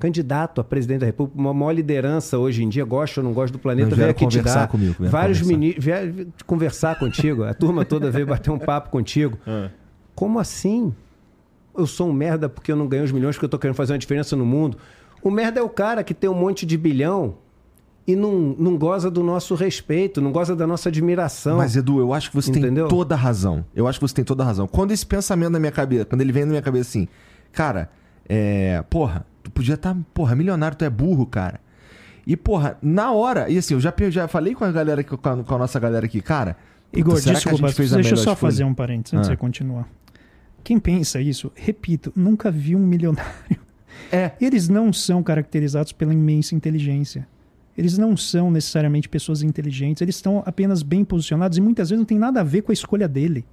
Candidato 0.00 0.60
a 0.60 0.64
presidente 0.64 1.00
da 1.00 1.06
República, 1.06 1.38
uma 1.38 1.52
maior 1.52 1.72
liderança 1.72 2.38
hoje 2.38 2.64
em 2.64 2.68
dia, 2.68 2.84
gosta 2.84 3.20
ou 3.20 3.24
não 3.24 3.34
gosta 3.34 3.52
do 3.52 3.58
planeta, 3.60 3.94
veio 3.94 4.10
aqui 4.10 4.26
te 4.26 4.40
dar. 4.40 4.66
Comigo, 4.66 4.94
vários 4.98 5.42
ministros, 5.42 5.84
veio 5.84 6.32
conversar 6.46 6.98
contigo, 6.98 7.44
a 7.44 7.52
turma 7.52 7.84
toda 7.84 8.10
veio 8.10 8.26
bater 8.26 8.50
um 8.50 8.58
papo 8.58 8.88
contigo. 8.88 9.38
É. 9.46 9.70
Como 10.14 10.38
assim? 10.38 10.94
Eu 11.76 11.86
sou 11.86 12.08
um 12.08 12.12
merda 12.12 12.48
porque 12.48 12.72
eu 12.72 12.76
não 12.76 12.88
ganho 12.88 13.04
os 13.04 13.12
milhões 13.12 13.36
porque 13.36 13.44
eu 13.44 13.48
tô 13.50 13.58
querendo 13.58 13.76
fazer 13.76 13.92
uma 13.92 13.98
diferença 13.98 14.34
no 14.34 14.44
mundo. 14.44 14.78
O 15.22 15.30
merda 15.30 15.60
é 15.60 15.62
o 15.62 15.68
cara 15.68 16.02
que 16.02 16.14
tem 16.14 16.28
um 16.28 16.34
monte 16.34 16.64
de 16.64 16.78
bilhão 16.78 17.34
e 18.06 18.16
não, 18.16 18.56
não 18.58 18.76
goza 18.76 19.10
do 19.10 19.22
nosso 19.22 19.54
respeito, 19.54 20.20
não 20.20 20.32
goza 20.32 20.56
da 20.56 20.66
nossa 20.66 20.88
admiração. 20.88 21.58
Mas, 21.58 21.76
Edu, 21.76 22.00
eu 22.00 22.12
acho 22.12 22.30
que 22.30 22.36
você 22.36 22.50
Entendeu? 22.50 22.88
tem 22.88 22.96
toda 22.96 23.14
a 23.14 23.18
razão. 23.18 23.64
Eu 23.74 23.86
acho 23.86 23.98
que 24.00 24.08
você 24.08 24.14
tem 24.14 24.24
toda 24.24 24.42
a 24.42 24.46
razão. 24.46 24.66
Quando 24.66 24.92
esse 24.92 25.04
pensamento 25.04 25.50
na 25.50 25.58
minha 25.60 25.70
cabeça, 25.70 26.06
quando 26.06 26.22
ele 26.22 26.32
vem 26.32 26.44
na 26.44 26.50
minha 26.50 26.62
cabeça 26.62 26.88
assim, 26.88 27.06
cara, 27.52 27.90
é. 28.28 28.82
Porra, 28.88 29.26
tu 29.50 29.54
podia 29.54 29.74
estar. 29.74 29.94
Tá, 29.94 30.00
porra, 30.14 30.34
milionário, 30.34 30.76
tu 30.76 30.84
é 30.84 30.90
burro, 30.90 31.26
cara. 31.26 31.60
E, 32.26 32.36
porra, 32.36 32.78
na 32.80 33.12
hora. 33.12 33.50
E 33.50 33.58
assim, 33.58 33.74
eu 33.74 33.80
já, 33.80 33.92
já 34.08 34.28
falei 34.28 34.54
com 34.54 34.64
a 34.64 34.70
galera, 34.70 35.02
com 35.02 35.16
a, 35.28 35.44
com 35.44 35.54
a 35.54 35.58
nossa 35.58 35.80
galera 35.80 36.06
aqui, 36.06 36.20
cara. 36.20 36.56
Igor, 36.92 37.16
puta, 37.16 37.32
desculpa, 37.32 37.70
deixa 37.72 38.14
eu 38.14 38.16
só 38.16 38.34
fazer 38.34 38.64
um 38.64 38.74
parênteses 38.74 39.14
antes 39.14 39.28
ah. 39.28 39.32
de 39.32 39.36
você 39.36 39.40
continuar. 39.40 39.88
Quem 40.62 40.78
pensa 40.78 41.20
isso, 41.20 41.50
repito, 41.54 42.12
nunca 42.14 42.50
viu 42.50 42.78
um 42.78 42.86
milionário. 42.86 43.30
É. 44.10 44.32
Eles 44.40 44.68
não 44.68 44.92
são 44.92 45.22
caracterizados 45.22 45.92
pela 45.92 46.12
imensa 46.12 46.54
inteligência. 46.54 47.28
Eles 47.76 47.96
não 47.96 48.16
são 48.16 48.50
necessariamente 48.50 49.08
pessoas 49.08 49.42
inteligentes, 49.42 50.00
eles 50.00 50.16
estão 50.16 50.42
apenas 50.44 50.82
bem 50.82 51.04
posicionados 51.04 51.58
e 51.58 51.60
muitas 51.60 51.90
vezes 51.90 52.00
não 52.00 52.06
tem 52.06 52.18
nada 52.18 52.40
a 52.40 52.42
ver 52.42 52.62
com 52.62 52.72
a 52.72 52.74
escolha 52.74 53.06
dele. 53.06 53.44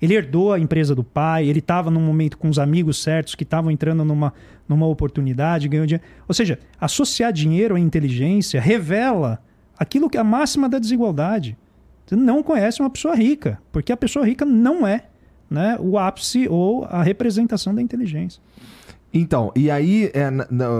Ele 0.00 0.14
herdou 0.14 0.52
a 0.52 0.58
empresa 0.58 0.94
do 0.94 1.04
pai, 1.04 1.46
ele 1.46 1.58
estava 1.58 1.90
num 1.90 2.00
momento 2.00 2.38
com 2.38 2.48
os 2.48 2.58
amigos 2.58 3.02
certos 3.02 3.34
que 3.34 3.44
estavam 3.44 3.70
entrando 3.70 4.04
numa, 4.04 4.32
numa 4.68 4.86
oportunidade, 4.86 5.68
ganhou 5.68 5.86
dinheiro. 5.86 6.04
Ou 6.26 6.34
seja, 6.34 6.58
associar 6.80 7.32
dinheiro 7.32 7.74
à 7.74 7.80
inteligência 7.80 8.60
revela 8.60 9.42
aquilo 9.78 10.08
que 10.08 10.16
é 10.16 10.20
a 10.20 10.24
máxima 10.24 10.68
da 10.68 10.78
desigualdade. 10.78 11.56
Você 12.06 12.16
não 12.16 12.42
conhece 12.42 12.80
uma 12.80 12.90
pessoa 12.90 13.14
rica, 13.14 13.60
porque 13.70 13.92
a 13.92 13.96
pessoa 13.96 14.24
rica 14.24 14.44
não 14.44 14.86
é 14.86 15.04
né, 15.50 15.76
o 15.80 15.98
ápice 15.98 16.48
ou 16.48 16.84
a 16.84 17.02
representação 17.02 17.74
da 17.74 17.82
inteligência. 17.82 18.40
Então, 19.12 19.52
e 19.56 19.70
aí, 19.70 20.10
é, 20.14 20.30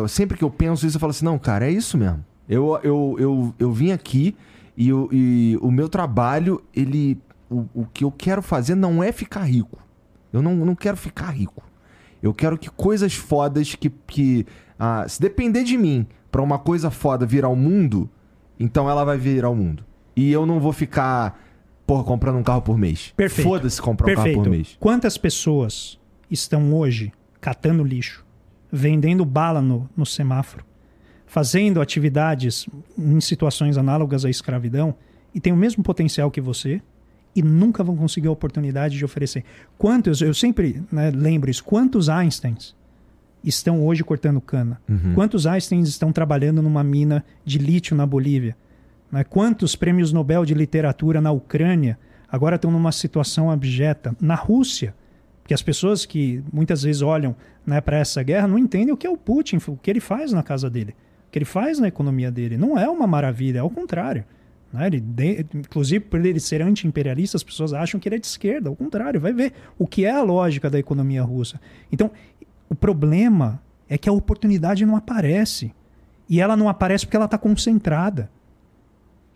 sempre 0.09 0.39
que 0.39 0.45
eu 0.45 0.51
penso 0.51 0.87
isso, 0.87 0.97
eu 0.97 1.01
falo 1.01 1.11
assim: 1.11 1.25
não, 1.25 1.39
cara, 1.39 1.67
é 1.67 1.71
isso 1.71 1.99
mesmo. 1.99 2.25
Eu, 2.49 2.79
eu, 2.83 3.17
eu, 3.19 3.55
eu 3.59 3.73
vim 3.73 3.91
aqui 3.91 4.37
e, 4.77 4.89
eu, 4.89 5.09
e 5.13 5.59
o 5.61 5.71
meu 5.71 5.89
trabalho, 5.89 6.63
ele. 6.75 7.19
O, 7.51 7.67
o 7.75 7.87
que 7.87 8.05
eu 8.05 8.13
quero 8.13 8.41
fazer 8.41 8.75
não 8.75 9.03
é 9.03 9.11
ficar 9.11 9.43
rico. 9.43 9.83
Eu 10.33 10.41
não, 10.41 10.55
não 10.55 10.75
quero 10.75 10.97
ficar 10.97 11.31
rico. 11.31 11.63
Eu 12.23 12.33
quero 12.33 12.57
que 12.57 12.71
coisas 12.71 13.15
fodas 13.15 13.75
que. 13.75 13.91
que 14.07 14.47
ah, 14.79 15.07
se 15.09 15.21
depender 15.21 15.65
de 15.65 15.77
mim 15.77 16.07
para 16.31 16.41
uma 16.41 16.59
coisa 16.59 16.91
foda 16.91 17.27
virar 17.27 17.49
o 17.49 17.57
mundo, 17.57 18.09
então 18.59 18.89
ela 18.89 19.05
vai 19.05 19.19
virar 19.19 19.51
o 19.51 19.57
mundo. 19.57 19.85
E 20.15 20.31
eu 20.31 20.47
não 20.47 20.61
vou 20.61 20.73
ficar 20.73 21.39
porra, 21.87 22.05
comprando 22.05 22.37
um 22.37 22.43
carro 22.43 22.63
por 22.63 22.79
mês. 22.79 23.13
Perfeito. 23.17 23.49
Foda-se 23.49 23.83
comprar 23.83 24.07
Perfeito. 24.07 24.29
um 24.29 24.33
carro 24.33 24.45
por 24.45 24.51
mês. 24.51 24.77
Quantas 24.79 25.19
pessoas 25.19 25.99
estão 26.31 26.73
hoje 26.73 27.13
catando 27.41 27.83
lixo, 27.83 28.25
vendendo 28.71 29.25
bala 29.25 29.61
no, 29.61 29.89
no 29.97 30.07
semáforo, 30.07 30.65
fazendo 31.27 31.81
atividades 31.81 32.69
em 32.97 33.21
situações 33.21 33.77
análogas 33.77 34.25
à 34.25 34.31
escravidão 34.31 34.95
e 35.35 35.41
tem 35.41 35.53
o 35.53 35.57
mesmo 35.57 35.83
potencial 35.83 36.31
que 36.31 36.41
você 36.41 36.81
e 37.35 37.43
nunca 37.43 37.85
vão 37.85 37.97
conseguir 37.97 38.29
a 38.29 38.33
oportunidade 38.33 38.97
de 38.97 39.05
oferecer. 39.05 39.45
Quantos, 39.79 40.21
eu 40.21 40.35
sempre 40.35 40.83
né, 40.91 41.11
lembro 41.11 41.51
isso, 41.51 41.63
quantos 41.65 42.09
Einsteins 42.09 42.75
estão 43.43 43.85
hoje 43.85 44.03
cortando 44.03 44.41
cana? 44.41 44.81
Uhum. 44.89 45.15
Quantos 45.15 45.47
Einsteins 45.47 45.89
estão 45.89 46.13
trabalhando 46.13 46.61
numa 46.61 46.83
mina 46.83 47.25
de 47.45 47.59
lítio 47.59 47.97
na 47.97 48.05
Bolívia? 48.05 48.57
Né? 49.11 49.25
Quantos 49.25 49.77
prêmios 49.77 50.13
Nobel 50.13 50.45
de 50.45 50.55
literatura 50.55 51.21
na 51.21 51.31
Ucrânia 51.31 51.99
agora 52.29 52.57
estão 52.57 52.71
numa 52.71 52.93
situação 52.93 53.51
abjeta? 53.51 54.15
Na 54.21 54.35
Rússia, 54.35 54.95
que 55.45 55.55
as 55.55 55.63
pessoas 55.63 56.05
que 56.05 56.43
muitas 56.53 56.83
vezes 56.83 57.03
olham 57.03 57.35
né, 57.67 57.81
para 57.81 57.99
essa 57.99 58.23
guerra 58.23 58.47
não 58.47 58.59
entendem 58.59 58.93
o 58.93 58.97
que 58.97 59.07
é 59.07 59.11
o 59.11 59.17
Putin, 59.17 59.59
o 59.69 59.77
que 59.77 59.91
ele 59.91 60.01
faz 60.01 60.33
na 60.33 60.43
casa 60.43 60.69
dele, 60.69 60.95
o 61.29 61.31
que 61.31 61.39
ele 61.39 61.45
faz 61.45 61.79
na 61.79 61.89
economia 61.89 62.31
dele. 62.31 62.57
Não 62.57 62.79
é 62.79 62.89
uma 62.89 63.07
maravilha, 63.07 63.61
é 63.61 63.63
o 63.63 63.71
contrário. 63.71 64.25
Né? 64.73 64.87
Ele 64.87 65.01
de, 65.01 65.47
inclusive, 65.55 66.05
por 66.05 66.25
ele 66.25 66.41
ser 66.41 66.63
anti-imperialista, 66.63 67.37
as 67.37 67.43
pessoas 67.43 67.73
acham 67.73 67.99
que 67.99 68.09
ele 68.09 68.17
é 68.17 68.19
de 68.19 68.27
esquerda. 68.27 68.69
Ao 68.69 68.77
contrário, 68.77 69.21
vai 69.21 69.33
ver 69.33 69.53
o 69.79 69.87
que 69.87 70.05
é 70.05 70.11
a 70.11 70.23
lógica 70.23 70.71
da 70.71 70.79
economia 70.79 71.23
russa. 71.23 71.61
Então, 71.91 72.11
o 72.69 72.75
problema 72.75 73.61
é 73.89 73.99
que 73.99 74.09
a 74.09 74.13
oportunidade 74.13 74.87
não 74.87 74.97
aparece. 74.97 75.73
E 76.29 76.41
ela 76.41 76.57
não 76.57 76.69
aparece 76.69 77.05
porque 77.05 77.17
ela 77.17 77.25
está 77.25 77.37
concentrada. 77.37 78.31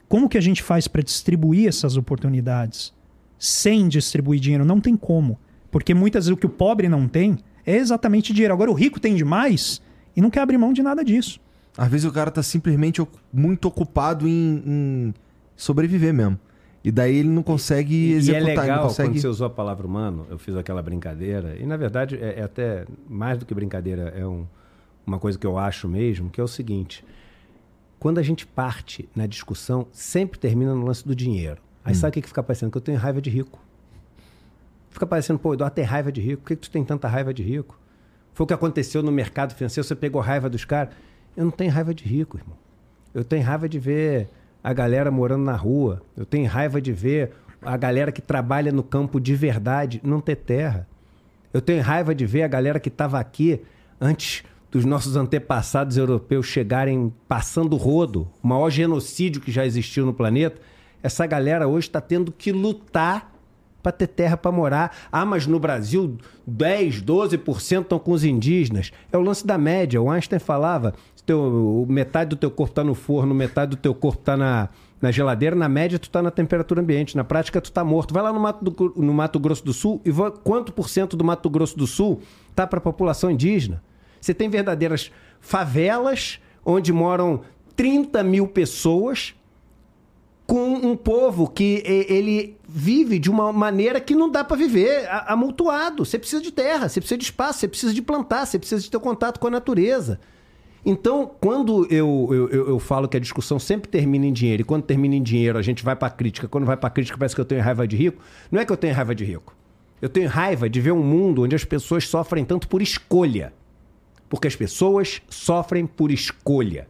Como 0.09 0.29
que 0.29 0.39
a 0.39 0.41
gente 0.41 0.63
faz 0.63 0.87
para 0.87 1.03
distribuir 1.03 1.69
essas 1.69 1.97
oportunidades 1.97 2.95
sem 3.37 3.89
distribuir 3.89 4.39
dinheiro? 4.39 4.65
Não 4.65 4.81
tem 4.81 4.97
como. 4.97 5.37
Porque 5.73 5.93
muitas 5.93 6.27
vezes 6.27 6.37
o 6.37 6.41
que 6.41 6.47
o 6.47 6.51
pobre 6.51 6.89
não 6.89 7.09
tem 7.09 7.37
é 7.67 7.75
exatamente 7.75 8.33
dinheiro. 8.33 8.55
Agora 8.55 8.71
o 8.71 8.75
rico 8.75 9.01
tem 9.01 9.17
demais 9.17 9.83
e 10.15 10.21
não 10.21 10.31
quer 10.31 10.41
abrir 10.41 10.57
mão 10.57 10.73
de 10.73 10.85
nada 10.85 11.05
disso. 11.05 11.41
Às 11.77 11.89
vezes 11.89 12.07
o 12.07 12.13
cara 12.13 12.31
tá 12.31 12.43
simplesmente 12.43 13.07
muito 13.33 13.67
ocupado 13.67 14.29
em, 14.29 14.63
em 14.67 15.15
sobreviver 15.57 16.15
mesmo. 16.15 16.39
E 16.85 16.93
daí 16.93 17.17
ele 17.17 17.31
não 17.31 17.43
consegue 17.43 17.95
e, 17.95 18.13
executar. 18.13 18.49
E 18.49 18.53
é 18.53 18.61
legal 18.61 18.83
consegue... 18.85 19.09
quando 19.09 19.21
você 19.21 19.29
usou 19.29 19.47
a 19.47 19.51
palavra 19.51 19.87
humano, 19.87 20.27
eu 20.31 20.39
fiz 20.39 20.55
aquela 20.57 20.83
brincadeira. 20.83 21.57
E 21.59 21.67
na 21.67 21.77
verdade 21.77 22.17
é, 22.17 22.41
é 22.41 22.43
até 22.43 22.85
mais 23.09 23.39
do 23.39 23.47
que 23.47 23.55
brincadeira, 23.55 24.13
é 24.17 24.27
um, 24.27 24.47
uma 25.07 25.19
coisa 25.19 25.39
que 25.39 25.47
eu 25.47 25.59
acho 25.59 25.89
mesmo, 25.89 26.31
que 26.31 26.41
é 26.41 26.45
o 26.45 26.49
seguinte 26.49 27.05
quando 28.05 28.19
a 28.19 28.23
gente 28.23 28.47
parte 28.47 29.09
na 29.17 29.27
discussão, 29.27 29.87
sempre 29.91 30.39
termina 30.39 30.75
no 30.75 30.85
lance 30.85 31.09
do 31.09 31.17
dinheiro. 31.17 31.63
Aí 31.83 31.93
hum. 31.93 31.95
sabe 31.95 32.11
o 32.11 32.13
que, 32.13 32.21
que 32.21 32.29
fica 32.29 32.43
parecendo? 32.43 32.71
Que 32.71 32.77
eu 32.77 32.83
tenho 32.83 32.99
raiva 32.99 33.19
de 33.19 33.31
rico. 33.31 33.59
Fica 34.91 35.07
parecendo, 35.07 35.39
pô, 35.39 35.55
Eduardo 35.55 35.75
tem 35.75 35.87
raiva 35.87 36.13
de 36.13 36.21
rico. 36.21 36.43
Por 36.43 36.49
que, 36.49 36.57
que 36.57 36.69
tu 36.69 36.71
tem 36.71 36.85
tanta 36.85 37.09
raiva 37.09 37.33
de 37.33 37.43
rico? 37.43 37.81
Foi 38.35 38.45
o 38.45 38.47
que 38.47 38.53
aconteceu 38.53 39.03
no 39.03 39.11
mercado 39.11 39.55
financeiro, 39.55 39.89
você 39.89 39.97
pegou 39.97 40.21
raiva 40.21 40.51
dos 40.51 40.67
caras. 40.67 40.93
Eu 41.37 41.45
não 41.45 41.51
tenho 41.51 41.71
raiva 41.71 41.95
de 41.95 42.05
rico, 42.05 42.37
irmão. 42.37 42.57
Eu 43.13 43.25
tenho 43.25 43.45
raiva 43.45 43.69
de 43.69 43.79
ver 43.79 44.29
a 44.63 44.73
galera 44.73 45.11
morando 45.11 45.45
na 45.45 45.57
rua. 45.57 46.03
Eu 46.17 46.25
tenho 46.25 46.49
raiva 46.49 46.81
de 46.81 46.93
ver 46.93 47.33
a 47.63 47.77
galera 47.77 48.13
que 48.13 48.21
trabalha 48.21 48.73
no 48.73 48.83
campo 48.83 49.21
de 49.21 49.35
verdade 49.35 50.01
não 50.05 50.21
ter 50.21 50.37
terra. 50.37 50.89
Eu 51.53 51.61
tenho 51.61 51.83
raiva 51.83 52.15
de 52.15 52.27
ver 52.27 52.43
a 52.43 52.49
galera 52.49 52.81
que 52.81 52.89
estava 52.89 53.19
aqui 53.19 53.61
antes 54.01 54.43
dos 54.71 54.85
nossos 54.85 55.15
antepassados 55.15 55.97
europeus 55.97 56.47
chegarem 56.47 57.13
passando 57.29 57.77
rodo, 57.77 58.29
o 58.43 58.49
maior 58.49 58.71
genocídio 58.71 59.41
que 59.41 59.53
já 59.53 59.65
existiu 59.65 60.05
no 60.05 60.13
planeta, 60.13 60.61
essa 61.01 61.25
galera 61.27 61.69
hoje 61.69 61.87
está 61.87 62.01
tendo 62.01 62.33
que 62.33 62.51
lutar 62.51 63.33
para 63.85 63.93
ter 63.93 64.07
terra 64.07 64.37
para 64.37 64.51
morar. 64.51 64.97
Ah, 65.13 65.27
mas 65.27 65.47
no 65.47 65.61
Brasil 65.61 66.17
10, 66.47 67.03
12% 67.03 67.83
estão 67.83 67.99
com 67.99 68.13
os 68.13 68.25
indígenas. 68.25 68.91
É 69.13 69.19
o 69.19 69.21
lance 69.21 69.47
da 69.47 69.59
média. 69.59 70.01
O 70.01 70.11
Einstein 70.11 70.39
falava, 70.39 70.95
teu, 71.27 71.87
metade 71.89 72.31
do 72.31 72.37
teu 72.37 72.51
corpo 72.51 72.73
está 72.73 72.85
no 72.85 72.95
forno, 72.95 73.35
metade 73.35 73.71
do 73.71 73.77
teu 73.77 73.95
corpo 73.95 74.21
está 74.21 74.37
na, 74.37 74.69
na 75.01 75.11
geladeira, 75.11 75.57
na 75.57 75.69
média 75.69 75.99
tu 75.99 76.05
está 76.05 76.23
na 76.23 76.31
temperatura 76.31 76.81
ambiente, 76.81 77.17
na 77.17 77.25
prática 77.25 77.61
tu 77.61 77.67
está 77.67 77.85
morto. 77.85 78.13
Vai 78.13 78.23
lá 78.23 78.33
no 78.33 78.41
Mato, 78.41 78.65
do, 78.65 78.93
no 78.97 79.13
Mato 79.13 79.39
Grosso 79.39 79.65
do 79.65 79.73
Sul 79.73 80.01
e 80.05 80.11
quanto 80.43 80.73
por 80.73 80.89
cento 80.89 81.17
do 81.17 81.25
Mato 81.25 81.49
Grosso 81.51 81.77
do 81.77 81.87
Sul 81.87 82.21
está 82.51 82.67
para 82.67 82.79
a 82.79 82.83
população 82.83 83.31
indígena? 83.31 83.83
Você 84.21 84.33
tem 84.33 84.49
verdadeiras 84.49 85.11
favelas 85.41 86.41
onde 86.65 86.93
moram 86.93 87.43
30 87.77 88.23
mil 88.23 88.49
pessoas 88.49 89.35
com 90.47 90.75
um 90.75 90.97
povo 90.97 91.49
que 91.49 91.83
ele 91.87 92.57
vive 92.69 93.19
de 93.19 93.31
uma 93.31 93.53
maneira 93.53 94.01
que 94.01 94.15
não 94.15 94.31
dá 94.31 94.45
para 94.45 94.57
viver 94.57 95.09
amultuado. 95.27 96.05
Você 96.05 96.19
precisa 96.19 96.43
de 96.43 96.53
terra, 96.53 96.89
você 96.89 97.01
precisa 97.01 97.19
de 97.19 97.25
espaço, 97.25 97.61
você 97.61 97.69
precisa 97.69 97.95
de 97.95 98.03
plantar, 98.03 98.47
você 98.47 98.59
precisa 98.59 98.83
de 98.83 98.91
ter 98.91 98.99
contato 98.99 99.41
com 99.41 99.47
a 99.47 99.51
natureza. 99.51 100.21
Então, 100.87 101.31
quando 101.41 101.87
eu, 101.91 102.29
eu, 102.31 102.69
eu, 102.69 102.79
falo 102.79 103.09
que 103.09 103.17
a 103.17 103.21
discussão 103.21 103.59
sempre 103.59 103.89
termina 103.89 104.27
em 104.27 104.33
dinheiro, 104.33 104.61
e 104.61 104.65
quando 104.65 104.83
termina 104.83 105.15
em 105.15 105.23
dinheiro 105.23 105.59
a 105.59 105.63
gente 105.63 105.83
vai 105.83 105.97
para 105.97 106.11
crítica, 106.11 106.47
quando 106.47 106.67
vai 106.67 106.77
para 106.77 106.91
crítica 106.91 107.17
parece 107.17 107.35
que 107.35 107.41
eu 107.41 107.45
tenho 107.45 107.63
raiva 107.63 107.89
de 107.89 107.97
rico, 107.97 108.23
não 108.51 108.61
é 108.61 108.67
que 108.67 108.73
eu 108.73 108.77
tenho 108.77 108.95
raiva 108.95 109.15
de 109.15 109.25
rico. 109.25 109.57
Eu 110.03 110.11
tenho 110.11 110.29
raiva 110.29 110.69
de 110.69 110.83
ver 110.83 110.93
um 110.93 111.03
mundo 111.03 111.45
onde 111.45 111.57
as 111.57 111.65
pessoas 111.65 112.07
sofrem 112.07 112.45
tanto 112.45 112.69
por 112.69 112.83
escolha. 112.83 113.55
Porque 114.29 114.47
as 114.47 114.55
pessoas 114.55 115.23
sofrem 115.31 115.87
por 115.87 116.11
escolha. 116.11 116.87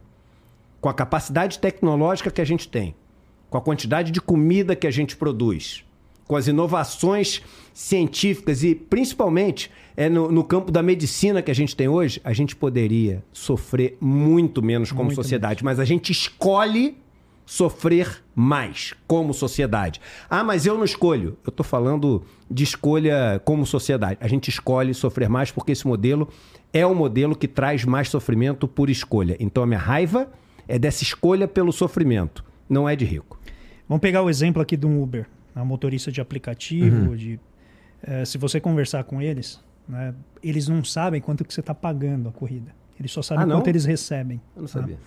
Com 0.81 0.89
a 0.89 0.93
capacidade 0.93 1.59
tecnológica 1.59 2.29
que 2.29 2.41
a 2.41 2.45
gente 2.45 2.67
tem, 2.67 2.93
com 3.49 3.57
a 3.57 3.61
quantidade 3.61 4.11
de 4.11 4.19
comida 4.19 4.75
que 4.75 4.85
a 4.85 4.91
gente 4.91 5.15
produz, 5.15 5.84
com 6.27 6.35
as 6.35 6.47
inovações 6.47 7.41
científicas 7.73 8.63
e 8.63 8.73
principalmente 8.73 9.69
é 9.97 10.09
no, 10.09 10.31
no, 10.31 10.43
campo 10.43 10.71
da 10.71 10.81
medicina 10.81 11.41
que 11.41 11.51
a 11.51 11.55
gente 11.55 11.75
tem 11.75 11.87
hoje, 11.87 12.19
a 12.23 12.33
gente 12.33 12.55
poderia 12.55 13.23
sofrer 13.31 13.97
muito 14.01 14.61
menos 14.61 14.91
como 14.91 15.05
muito 15.05 15.15
sociedade, 15.15 15.63
menos. 15.63 15.77
mas 15.77 15.79
a 15.79 15.85
gente 15.85 16.11
escolhe 16.11 16.97
sofrer 17.45 18.23
mais 18.33 18.93
como 19.07 19.33
sociedade. 19.33 20.01
Ah, 20.29 20.43
mas 20.43 20.65
eu 20.65 20.75
não 20.75 20.83
escolho. 20.83 21.37
Eu 21.45 21.49
estou 21.49 21.63
falando 21.63 22.23
de 22.49 22.63
escolha 22.63 23.39
como 23.45 23.65
sociedade. 23.65 24.17
A 24.19 24.27
gente 24.27 24.49
escolhe 24.49 24.93
sofrer 24.93 25.29
mais 25.29 25.51
porque 25.51 25.71
esse 25.71 25.85
modelo 25.85 26.27
é 26.73 26.85
o 26.85 26.95
modelo 26.95 27.35
que 27.35 27.47
traz 27.47 27.85
mais 27.85 28.09
sofrimento 28.09 28.67
por 28.67 28.89
escolha. 28.89 29.37
Então 29.39 29.63
a 29.63 29.67
minha 29.67 29.79
raiva 29.79 30.29
é 30.67 30.79
dessa 30.79 31.03
escolha 31.03 31.47
pelo 31.47 31.71
sofrimento, 31.71 32.43
não 32.67 32.89
é 32.89 32.95
de 32.95 33.05
rico. 33.05 33.39
Vamos 33.87 34.01
pegar 34.01 34.23
o 34.23 34.29
exemplo 34.29 34.61
aqui 34.61 34.75
do 34.75 34.89
Uber, 34.89 35.21
a 35.21 35.27
né? 35.55 35.63
motorista 35.63 36.11
de 36.11 36.19
aplicativo, 36.21 37.09
uhum. 37.09 37.15
de 37.15 37.39
é, 38.03 38.25
se 38.25 38.37
você 38.37 38.59
conversar 38.59 39.03
com 39.03 39.21
eles, 39.21 39.63
né, 39.87 40.13
eles 40.43 40.67
não 40.67 40.83
sabem 40.83 41.21
quanto 41.21 41.43
que 41.43 41.53
você 41.53 41.61
está 41.61 41.73
pagando 41.73 42.29
a 42.29 42.31
corrida. 42.31 42.73
Eles 42.99 43.11
só 43.11 43.21
sabem 43.21 43.45
ah, 43.45 43.55
quanto 43.55 43.67
eles 43.67 43.85
recebem. 43.85 44.41
Eu 44.55 44.61
não 44.61 44.67
sabia. 44.67 44.95
Né? 44.95 45.01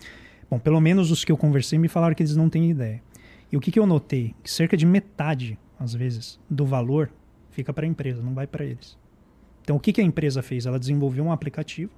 Bom, 0.50 0.58
pelo 0.58 0.80
menos 0.80 1.10
os 1.10 1.24
que 1.24 1.32
eu 1.32 1.36
conversei 1.36 1.78
me 1.78 1.88
falaram 1.88 2.14
que 2.14 2.22
eles 2.22 2.36
não 2.36 2.48
têm 2.48 2.70
ideia. 2.70 3.02
E 3.50 3.56
o 3.56 3.60
que, 3.60 3.70
que 3.70 3.78
eu 3.78 3.86
notei? 3.86 4.34
Que 4.42 4.50
cerca 4.50 4.76
de 4.76 4.84
metade, 4.84 5.58
às 5.78 5.94
vezes, 5.94 6.38
do 6.50 6.66
valor 6.66 7.10
fica 7.50 7.72
para 7.72 7.84
a 7.84 7.88
empresa, 7.88 8.22
não 8.22 8.34
vai 8.34 8.46
para 8.46 8.64
eles. 8.64 8.96
Então, 9.62 9.76
o 9.76 9.80
que, 9.80 9.92
que 9.92 10.00
a 10.00 10.04
empresa 10.04 10.42
fez? 10.42 10.66
Ela 10.66 10.78
desenvolveu 10.78 11.24
um 11.24 11.32
aplicativo 11.32 11.92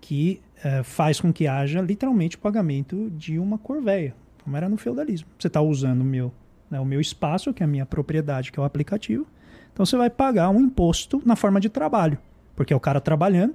que 0.00 0.40
uh, 0.58 0.84
faz 0.84 1.20
com 1.20 1.32
que 1.32 1.46
haja 1.46 1.80
literalmente 1.80 2.36
o 2.36 2.38
pagamento 2.38 3.10
de 3.10 3.38
uma 3.38 3.58
corveia, 3.58 4.14
como 4.42 4.56
era 4.56 4.68
no 4.68 4.76
feudalismo. 4.76 5.28
Você 5.38 5.48
está 5.48 5.60
usando 5.60 6.02
o 6.02 6.04
meu, 6.04 6.32
né, 6.70 6.78
o 6.80 6.84
meu 6.84 7.00
espaço, 7.00 7.52
que 7.52 7.62
é 7.62 7.64
a 7.64 7.68
minha 7.68 7.86
propriedade, 7.86 8.52
que 8.52 8.58
é 8.58 8.62
o 8.62 8.64
aplicativo. 8.64 9.26
Então, 9.72 9.86
você 9.86 9.96
vai 9.96 10.10
pagar 10.10 10.50
um 10.50 10.60
imposto 10.60 11.22
na 11.24 11.36
forma 11.36 11.60
de 11.60 11.68
trabalho, 11.68 12.18
porque 12.56 12.72
é 12.72 12.76
o 12.76 12.80
cara 12.80 13.00
trabalhando 13.00 13.54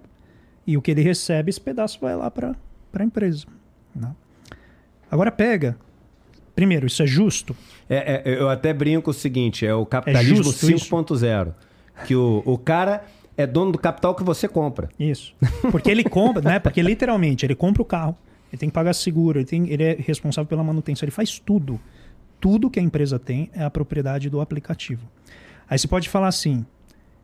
e 0.65 0.77
o 0.77 0.81
que 0.81 0.91
ele 0.91 1.01
recebe, 1.01 1.49
esse 1.49 1.59
pedaço 1.59 1.99
vai 1.99 2.15
lá 2.15 2.31
para 2.31 2.55
a 2.93 3.03
empresa. 3.03 3.45
Né? 3.93 4.11
Agora 5.11 5.31
pega. 5.31 5.77
Primeiro, 6.55 6.87
isso 6.87 7.01
é 7.01 7.07
justo? 7.07 7.55
É, 7.89 8.23
é, 8.25 8.39
eu 8.39 8.49
até 8.49 8.71
brinco 8.73 9.11
o 9.11 9.13
seguinte: 9.13 9.65
é 9.65 9.73
o 9.73 9.85
capitalismo 9.85 10.49
é 10.49 10.53
5.0. 10.53 11.53
Que 12.05 12.15
o, 12.15 12.41
o 12.45 12.57
cara 12.57 13.05
é 13.35 13.45
dono 13.45 13.71
do 13.71 13.77
capital 13.77 14.15
que 14.15 14.23
você 14.23 14.47
compra. 14.47 14.89
Isso. 14.99 15.35
Porque 15.71 15.89
ele 15.89 16.03
compra, 16.03 16.41
né? 16.41 16.59
Porque 16.59 16.81
literalmente, 16.81 17.45
ele 17.45 17.55
compra 17.55 17.81
o 17.81 17.85
carro, 17.85 18.15
ele 18.51 18.59
tem 18.59 18.69
que 18.69 18.73
pagar 18.73 18.93
seguro, 18.93 19.39
ele, 19.39 19.45
tem, 19.45 19.69
ele 19.69 19.83
é 19.83 19.95
responsável 19.99 20.47
pela 20.47 20.63
manutenção, 20.63 21.05
ele 21.05 21.11
faz 21.11 21.39
tudo. 21.39 21.79
Tudo 22.43 22.69
que 22.69 22.77
a 22.77 22.83
empresa 22.83 23.17
tem 23.17 23.49
é 23.53 23.63
a 23.63 23.69
propriedade 23.69 24.29
do 24.29 24.41
aplicativo. 24.41 25.09
Aí 25.65 25.79
você 25.79 25.87
pode 25.87 26.09
falar 26.09 26.27
assim, 26.27 26.65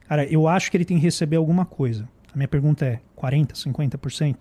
cara, 0.07 0.23
eu 0.23 0.47
acho 0.47 0.71
que 0.71 0.77
ele 0.77 0.85
tem 0.85 0.95
que 0.95 1.03
receber 1.03 1.35
alguma 1.35 1.65
coisa. 1.65 2.07
A 2.33 2.37
minha 2.37 2.47
pergunta 2.47 2.85
é 2.85 3.01
40%, 3.17 3.51
50%? 3.51 4.37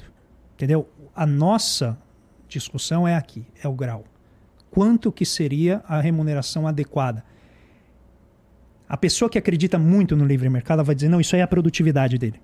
Entendeu? 0.54 0.88
A 1.16 1.26
nossa 1.26 1.98
discussão 2.46 3.08
é 3.08 3.16
aqui, 3.16 3.44
é 3.60 3.66
o 3.66 3.72
grau. 3.72 4.04
Quanto 4.70 5.10
que 5.10 5.26
seria 5.26 5.82
a 5.84 6.00
remuneração 6.00 6.68
adequada? 6.68 7.24
A 8.88 8.96
pessoa 8.96 9.28
que 9.28 9.36
acredita 9.36 9.80
muito 9.80 10.14
no 10.14 10.24
livre 10.24 10.48
mercado 10.48 10.84
vai 10.84 10.94
dizer: 10.94 11.08
não, 11.08 11.20
isso 11.20 11.34
aí 11.34 11.40
é 11.40 11.44
a 11.44 11.48
produtividade 11.48 12.18
dele. 12.18 12.40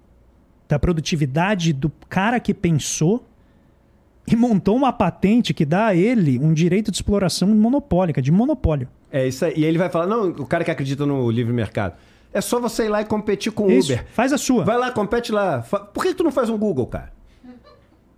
Da 0.68 0.76
produtividade 0.76 1.72
do 1.72 1.88
cara 2.08 2.40
que 2.40 2.52
pensou 2.52 3.24
e 4.26 4.36
montou 4.36 4.76
uma 4.76 4.92
patente 4.92 5.52
que 5.52 5.64
dá 5.64 5.86
a 5.86 5.94
ele 5.94 6.38
um 6.38 6.52
direito 6.52 6.90
de 6.90 6.96
exploração 6.96 7.48
monopólica, 7.48 8.22
de 8.22 8.32
monopólio. 8.32 8.88
É 9.12 9.26
isso 9.26 9.44
aí. 9.44 9.54
E 9.56 9.64
ele 9.64 9.78
vai 9.78 9.88
falar: 9.88 10.06
não, 10.06 10.28
o 10.28 10.46
cara 10.46 10.64
que 10.64 10.70
acredita 10.70 11.04
no 11.06 11.30
livre 11.30 11.52
mercado. 11.52 11.94
É 12.32 12.40
só 12.40 12.58
você 12.58 12.86
ir 12.86 12.88
lá 12.88 13.00
e 13.00 13.04
competir 13.04 13.52
com 13.52 13.64
o 13.64 13.78
Uber. 13.78 14.04
Faz 14.12 14.32
a 14.32 14.38
sua. 14.38 14.64
Vai 14.64 14.76
lá, 14.76 14.90
compete 14.90 15.30
lá. 15.30 15.60
Por 15.92 16.02
que 16.02 16.12
tu 16.14 16.24
não 16.24 16.32
faz 16.32 16.50
um 16.50 16.58
Google, 16.58 16.86
cara? 16.86 17.12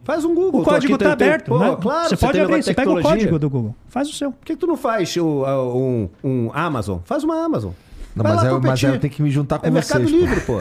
Faz 0.02 0.24
um 0.24 0.34
Google. 0.34 0.62
O 0.62 0.64
código 0.64 0.94
está 0.94 1.12
aberto. 1.12 1.48
Pô, 1.48 1.58
né? 1.58 1.76
Claro, 1.82 2.08
você, 2.08 2.16
você 2.16 2.26
pode 2.26 2.40
abrir, 2.40 2.62
você 2.62 2.72
pega 2.72 2.90
o 2.90 3.02
código 3.02 3.38
do 3.38 3.50
Google. 3.50 3.74
Faz 3.88 4.08
o 4.08 4.12
seu. 4.12 4.30
Por 4.30 4.46
que, 4.46 4.54
que 4.54 4.58
tu 4.60 4.66
não 4.66 4.76
faz 4.76 5.16
o, 5.16 5.44
um, 5.76 6.08
um 6.22 6.50
Amazon? 6.54 7.00
Faz 7.04 7.24
uma 7.24 7.44
Amazon. 7.44 7.72
Não, 8.16 8.24
mas, 8.24 8.44
é, 8.44 8.50
mas 8.50 8.82
eu 8.82 8.98
tenho 8.98 9.12
que 9.12 9.22
me 9.22 9.30
juntar 9.30 9.58
com 9.58 9.66
é 9.66 9.70
vocês. 9.70 9.90
É 9.90 9.98
mercado 9.98 10.18
livre, 10.18 10.40
pô. 10.40 10.60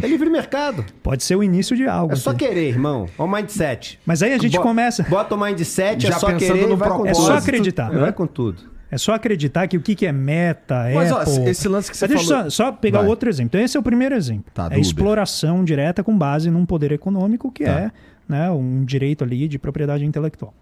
É 0.00 0.06
livre 0.06 0.30
mercado. 0.30 0.84
Pode 1.02 1.24
ser 1.24 1.34
o 1.34 1.42
início 1.42 1.76
de 1.76 1.86
algo. 1.88 2.12
É 2.12 2.16
só 2.16 2.32
querer, 2.32 2.68
irmão. 2.68 3.08
Olha 3.18 3.28
o 3.28 3.32
mindset. 3.32 3.98
Mas 4.06 4.22
aí 4.22 4.32
a 4.32 4.38
gente 4.38 4.58
começa. 4.60 5.02
Bota 5.02 5.34
o 5.34 5.40
mindset, 5.40 6.06
é 6.06 6.10
Já 6.10 6.16
é 6.16 6.18
só 6.18 6.32
querer 6.34 6.68
no 6.68 6.76
vai 6.76 6.88
com 6.88 7.06
É 7.06 7.14
só 7.14 7.34
acreditar. 7.34 7.90
Vai 7.90 8.12
com 8.12 8.26
tudo. 8.26 8.78
É 8.90 8.96
só 8.96 9.12
acreditar 9.12 9.66
que 9.66 9.76
o 9.76 9.82
que, 9.82 9.94
que 9.94 10.06
é 10.06 10.12
meta, 10.12 10.90
Mas, 10.94 11.12
Apple... 11.12 11.40
Ó, 11.40 11.48
esse 11.48 11.68
lance 11.68 11.90
que 11.90 11.96
você 11.96 12.08
Mas 12.08 12.22
falou... 12.22 12.42
Deixa 12.42 12.50
só, 12.50 12.64
só 12.64 12.72
pegar 12.72 13.00
Vai. 13.00 13.08
outro 13.08 13.28
exemplo. 13.28 13.48
Então, 13.48 13.60
esse 13.60 13.76
é 13.76 13.80
o 13.80 13.82
primeiro 13.82 14.14
exemplo. 14.14 14.50
Tá, 14.54 14.68
é 14.70 14.80
exploração 14.80 15.62
direta 15.62 16.02
com 16.02 16.16
base 16.16 16.50
num 16.50 16.64
poder 16.64 16.92
econômico 16.92 17.52
que 17.52 17.64
tá. 17.64 17.70
é 17.70 17.90
né, 18.26 18.50
um 18.50 18.84
direito 18.84 19.24
ali 19.24 19.46
de 19.46 19.58
propriedade 19.58 20.06
intelectual. 20.06 20.54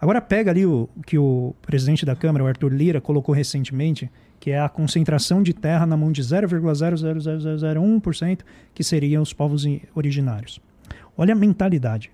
Agora 0.00 0.20
pega 0.20 0.50
ali 0.50 0.64
o 0.64 0.88
que 1.06 1.18
o 1.18 1.54
presidente 1.62 2.04
da 2.04 2.16
Câmara, 2.16 2.44
o 2.44 2.46
Arthur 2.46 2.72
Lira, 2.72 3.00
colocou 3.00 3.34
recentemente, 3.34 4.10
que 4.44 4.50
é 4.50 4.60
a 4.60 4.68
concentração 4.68 5.42
de 5.42 5.54
terra 5.54 5.86
na 5.86 5.96
mão 5.96 6.12
de 6.12 6.22
0,00001%, 6.22 8.40
que 8.74 8.84
seriam 8.84 9.22
os 9.22 9.32
povos 9.32 9.64
originários. 9.94 10.60
Olha 11.16 11.32
a 11.32 11.34
mentalidade. 11.34 12.10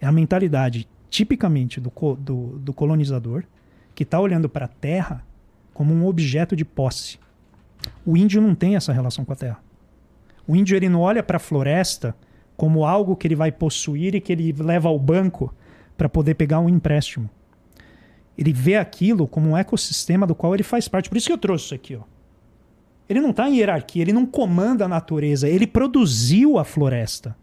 É 0.00 0.06
a 0.06 0.12
mentalidade 0.12 0.88
tipicamente 1.10 1.78
do, 1.78 1.92
do, 2.18 2.58
do 2.60 2.72
colonizador, 2.72 3.44
que 3.94 4.02
está 4.02 4.18
olhando 4.18 4.48
para 4.48 4.64
a 4.64 4.68
terra 4.68 5.22
como 5.74 5.92
um 5.92 6.06
objeto 6.06 6.56
de 6.56 6.64
posse. 6.64 7.18
O 8.06 8.16
índio 8.16 8.40
não 8.40 8.54
tem 8.54 8.74
essa 8.74 8.90
relação 8.90 9.22
com 9.22 9.34
a 9.34 9.36
terra. 9.36 9.62
O 10.48 10.56
índio 10.56 10.74
ele 10.74 10.88
não 10.88 11.02
olha 11.02 11.22
para 11.22 11.36
a 11.36 11.38
floresta 11.38 12.16
como 12.56 12.86
algo 12.86 13.14
que 13.14 13.26
ele 13.26 13.36
vai 13.36 13.52
possuir 13.52 14.14
e 14.14 14.22
que 14.22 14.32
ele 14.32 14.54
leva 14.54 14.88
ao 14.88 14.98
banco 14.98 15.54
para 15.98 16.08
poder 16.08 16.36
pegar 16.36 16.60
um 16.60 16.68
empréstimo. 16.70 17.28
Ele 18.40 18.54
vê 18.54 18.76
aquilo 18.76 19.28
como 19.28 19.50
um 19.50 19.56
ecossistema 19.56 20.26
do 20.26 20.34
qual 20.34 20.54
ele 20.54 20.62
faz 20.62 20.88
parte. 20.88 21.10
Por 21.10 21.18
isso 21.18 21.26
que 21.26 21.32
eu 21.32 21.38
trouxe 21.38 21.66
isso 21.66 21.74
aqui. 21.74 21.94
Ó. 21.94 22.00
Ele 23.06 23.20
não 23.20 23.30
está 23.30 23.50
em 23.50 23.58
hierarquia, 23.58 24.00
ele 24.00 24.14
não 24.14 24.24
comanda 24.24 24.86
a 24.86 24.88
natureza, 24.88 25.46
ele 25.46 25.66
produziu 25.66 26.58
a 26.58 26.64
floresta. 26.64 27.36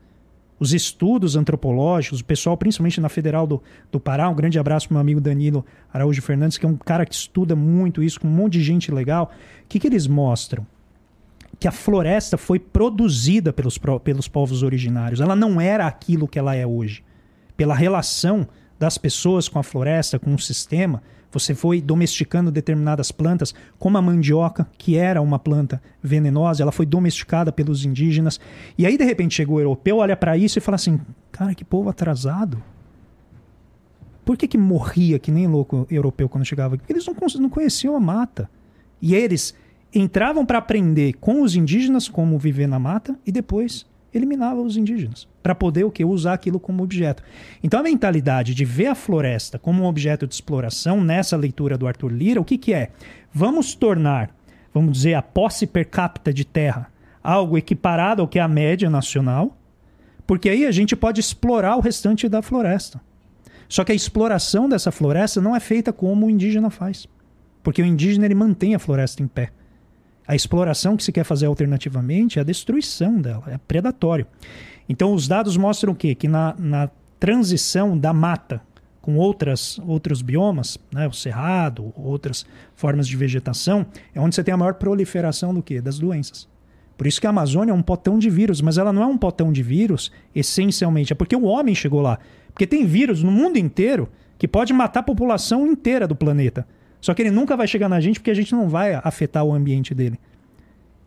Os 0.59 0.73
estudos 0.73 1.35
antropológicos, 1.35 2.21
o 2.21 2.25
pessoal, 2.25 2.57
principalmente 2.57 2.99
na 2.99 3.09
Federal 3.09 3.45
do, 3.45 3.61
do 3.91 3.99
Pará, 3.99 4.27
um 4.27 4.33
grande 4.33 4.57
abraço 4.57 4.87
para 4.87 4.95
meu 4.95 5.01
amigo 5.01 5.21
Danilo 5.21 5.63
Araújo 5.93 6.19
Fernandes, 6.19 6.57
que 6.57 6.65
é 6.65 6.69
um 6.69 6.75
cara 6.75 7.05
que 7.05 7.13
estuda 7.13 7.55
muito 7.55 8.01
isso, 8.01 8.19
com 8.19 8.27
um 8.27 8.31
monte 8.31 8.53
de 8.53 8.63
gente 8.63 8.91
legal. 8.91 9.31
O 9.63 9.67
que, 9.67 9.79
que 9.79 9.85
eles 9.85 10.07
mostram? 10.07 10.65
que 11.59 11.67
a 11.67 11.71
floresta 11.71 12.37
foi 12.37 12.59
produzida 12.59 13.51
pelos, 13.51 13.79
pelos 14.03 14.27
povos 14.27 14.61
originários. 14.61 15.21
Ela 15.21 15.35
não 15.35 15.59
era 15.59 15.87
aquilo 15.87 16.27
que 16.27 16.37
ela 16.37 16.55
é 16.55 16.67
hoje. 16.67 17.03
Pela 17.55 17.73
relação 17.73 18.47
das 18.79 18.97
pessoas 18.97 19.47
com 19.49 19.59
a 19.59 19.63
floresta, 19.63 20.19
com 20.19 20.33
o 20.33 20.39
sistema, 20.39 21.01
você 21.31 21.53
foi 21.53 21.81
domesticando 21.81 22.51
determinadas 22.51 23.11
plantas, 23.11 23.53
como 23.77 23.97
a 23.97 24.01
mandioca, 24.01 24.67
que 24.77 24.97
era 24.97 25.21
uma 25.21 25.37
planta 25.37 25.81
venenosa, 26.01 26.63
ela 26.63 26.71
foi 26.71 26.85
domesticada 26.85 27.51
pelos 27.51 27.85
indígenas. 27.85 28.39
E 28.77 28.85
aí, 28.85 28.97
de 28.97 29.03
repente, 29.03 29.35
chegou 29.35 29.57
o 29.57 29.59
europeu, 29.59 29.97
olha 29.97 30.15
para 30.15 30.37
isso 30.37 30.57
e 30.57 30.61
fala 30.61 30.75
assim: 30.75 30.99
cara, 31.31 31.53
que 31.53 31.65
povo 31.65 31.89
atrasado. 31.89 32.61
Por 34.23 34.35
que, 34.35 34.47
que 34.47 34.57
morria 34.57 35.19
que 35.19 35.31
nem 35.31 35.47
louco 35.47 35.87
europeu 35.89 36.27
quando 36.27 36.45
chegava? 36.45 36.77
Porque 36.77 36.91
eles 36.91 37.05
não, 37.05 37.15
não 37.39 37.49
conheciam 37.49 37.95
a 37.95 37.99
mata. 37.99 38.49
E 39.01 39.15
eles 39.15 39.55
entravam 39.93 40.45
para 40.45 40.57
aprender 40.57 41.13
com 41.13 41.41
os 41.41 41.55
indígenas 41.55 42.09
como 42.09 42.37
viver 42.37 42.67
na 42.67 42.77
mata 42.77 43.17
e 43.25 43.31
depois 43.31 43.85
eliminavam 44.17 44.65
os 44.65 44.75
indígenas 44.75 45.27
para 45.41 45.55
poder 45.55 45.83
o 45.83 45.91
que 45.91 46.03
usar 46.03 46.33
aquilo 46.33 46.59
como 46.59 46.83
objeto. 46.83 47.23
Então 47.63 47.79
a 47.79 47.83
mentalidade 47.83 48.53
de 48.53 48.65
ver 48.65 48.87
a 48.87 48.95
floresta 48.95 49.57
como 49.57 49.83
um 49.83 49.85
objeto 49.85 50.27
de 50.27 50.33
exploração 50.33 51.01
nessa 51.01 51.37
leitura 51.37 51.77
do 51.77 51.87
Arthur 51.87 52.11
Lira, 52.11 52.41
o 52.41 52.45
que 52.45 52.57
que 52.57 52.73
é? 52.73 52.89
Vamos 53.33 53.73
tornar, 53.75 54.35
vamos 54.73 54.91
dizer, 54.91 55.13
a 55.13 55.21
posse 55.21 55.65
per 55.65 55.87
capita 55.87 56.33
de 56.33 56.43
terra 56.43 56.91
algo 57.27 57.57
equiparado 57.57 58.21
ao 58.21 58.27
que 58.27 58.39
é 58.39 58.41
a 58.41 58.47
média 58.47 58.89
nacional, 58.89 59.57
porque 60.25 60.47
aí 60.47 60.65
a 60.65 60.71
gente 60.71 60.95
pode 60.95 61.19
explorar 61.19 61.75
o 61.75 61.81
restante 61.81 62.29
da 62.29 62.41
floresta. 62.41 63.01
Só 63.67 63.83
que 63.83 63.91
a 63.91 63.95
exploração 63.95 64.69
dessa 64.69 64.93
floresta 64.93 65.41
não 65.41 65.53
é 65.53 65.59
feita 65.59 65.91
como 65.91 66.25
o 66.25 66.29
indígena 66.29 66.69
faz. 66.69 67.05
Porque 67.61 67.81
o 67.81 67.85
indígena 67.85 68.25
ele 68.25 68.33
mantém 68.33 68.75
a 68.75 68.79
floresta 68.79 69.21
em 69.21 69.27
pé. 69.27 69.49
A 70.27 70.35
exploração 70.35 70.97
que 70.97 71.03
se 71.03 71.11
quer 71.11 71.23
fazer 71.23 71.45
alternativamente 71.45 72.37
é 72.37 72.41
a 72.41 72.45
destruição 72.45 73.21
dela, 73.21 73.43
é 73.47 73.57
predatório. 73.57 74.27
Então 74.89 75.13
os 75.13 75.27
dados 75.27 75.55
mostram 75.55 75.93
o 75.93 75.95
quê? 75.95 76.13
Que 76.13 76.27
na, 76.27 76.53
na 76.57 76.89
transição 77.19 77.97
da 77.97 78.13
mata 78.13 78.61
com 79.01 79.15
outras, 79.15 79.79
outros 79.87 80.21
biomas, 80.21 80.77
né, 80.91 81.07
o 81.07 81.13
cerrado, 81.13 81.93
outras 81.95 82.45
formas 82.75 83.07
de 83.07 83.15
vegetação, 83.15 83.85
é 84.13 84.19
onde 84.19 84.35
você 84.35 84.43
tem 84.43 84.53
a 84.53 84.57
maior 84.57 84.73
proliferação 84.73 85.53
do 85.53 85.63
quê? 85.63 85.79
Das 85.79 85.97
doenças. 85.97 86.45
Por 86.97 87.07
isso 87.07 87.21
que 87.21 87.27
a 87.27 87.29
Amazônia 87.29 87.71
é 87.71 87.75
um 87.75 87.81
potão 87.81 88.19
de 88.19 88.29
vírus, 88.29 88.59
mas 88.59 88.77
ela 88.77 88.91
não 88.91 89.03
é 89.03 89.05
um 89.05 89.17
potão 89.17 89.53
de 89.53 89.63
vírus 89.63 90.11
essencialmente, 90.35 91.13
é 91.13 91.15
porque 91.15 91.35
o 91.35 91.43
homem 91.43 91.73
chegou 91.73 92.01
lá. 92.01 92.19
Porque 92.51 92.67
tem 92.67 92.85
vírus 92.85 93.23
no 93.23 93.31
mundo 93.31 93.57
inteiro 93.57 94.09
que 94.37 94.47
pode 94.47 94.73
matar 94.73 94.99
a 94.99 95.03
população 95.03 95.65
inteira 95.67 96.07
do 96.07 96.15
planeta. 96.15 96.67
Só 96.99 97.13
que 97.13 97.21
ele 97.21 97.31
nunca 97.31 97.55
vai 97.55 97.67
chegar 97.67 97.87
na 97.87 97.99
gente 97.99 98.19
porque 98.19 98.31
a 98.31 98.35
gente 98.35 98.53
não 98.53 98.67
vai 98.67 98.93
afetar 98.95 99.43
o 99.43 99.53
ambiente 99.53 99.93
dele. 99.93 100.19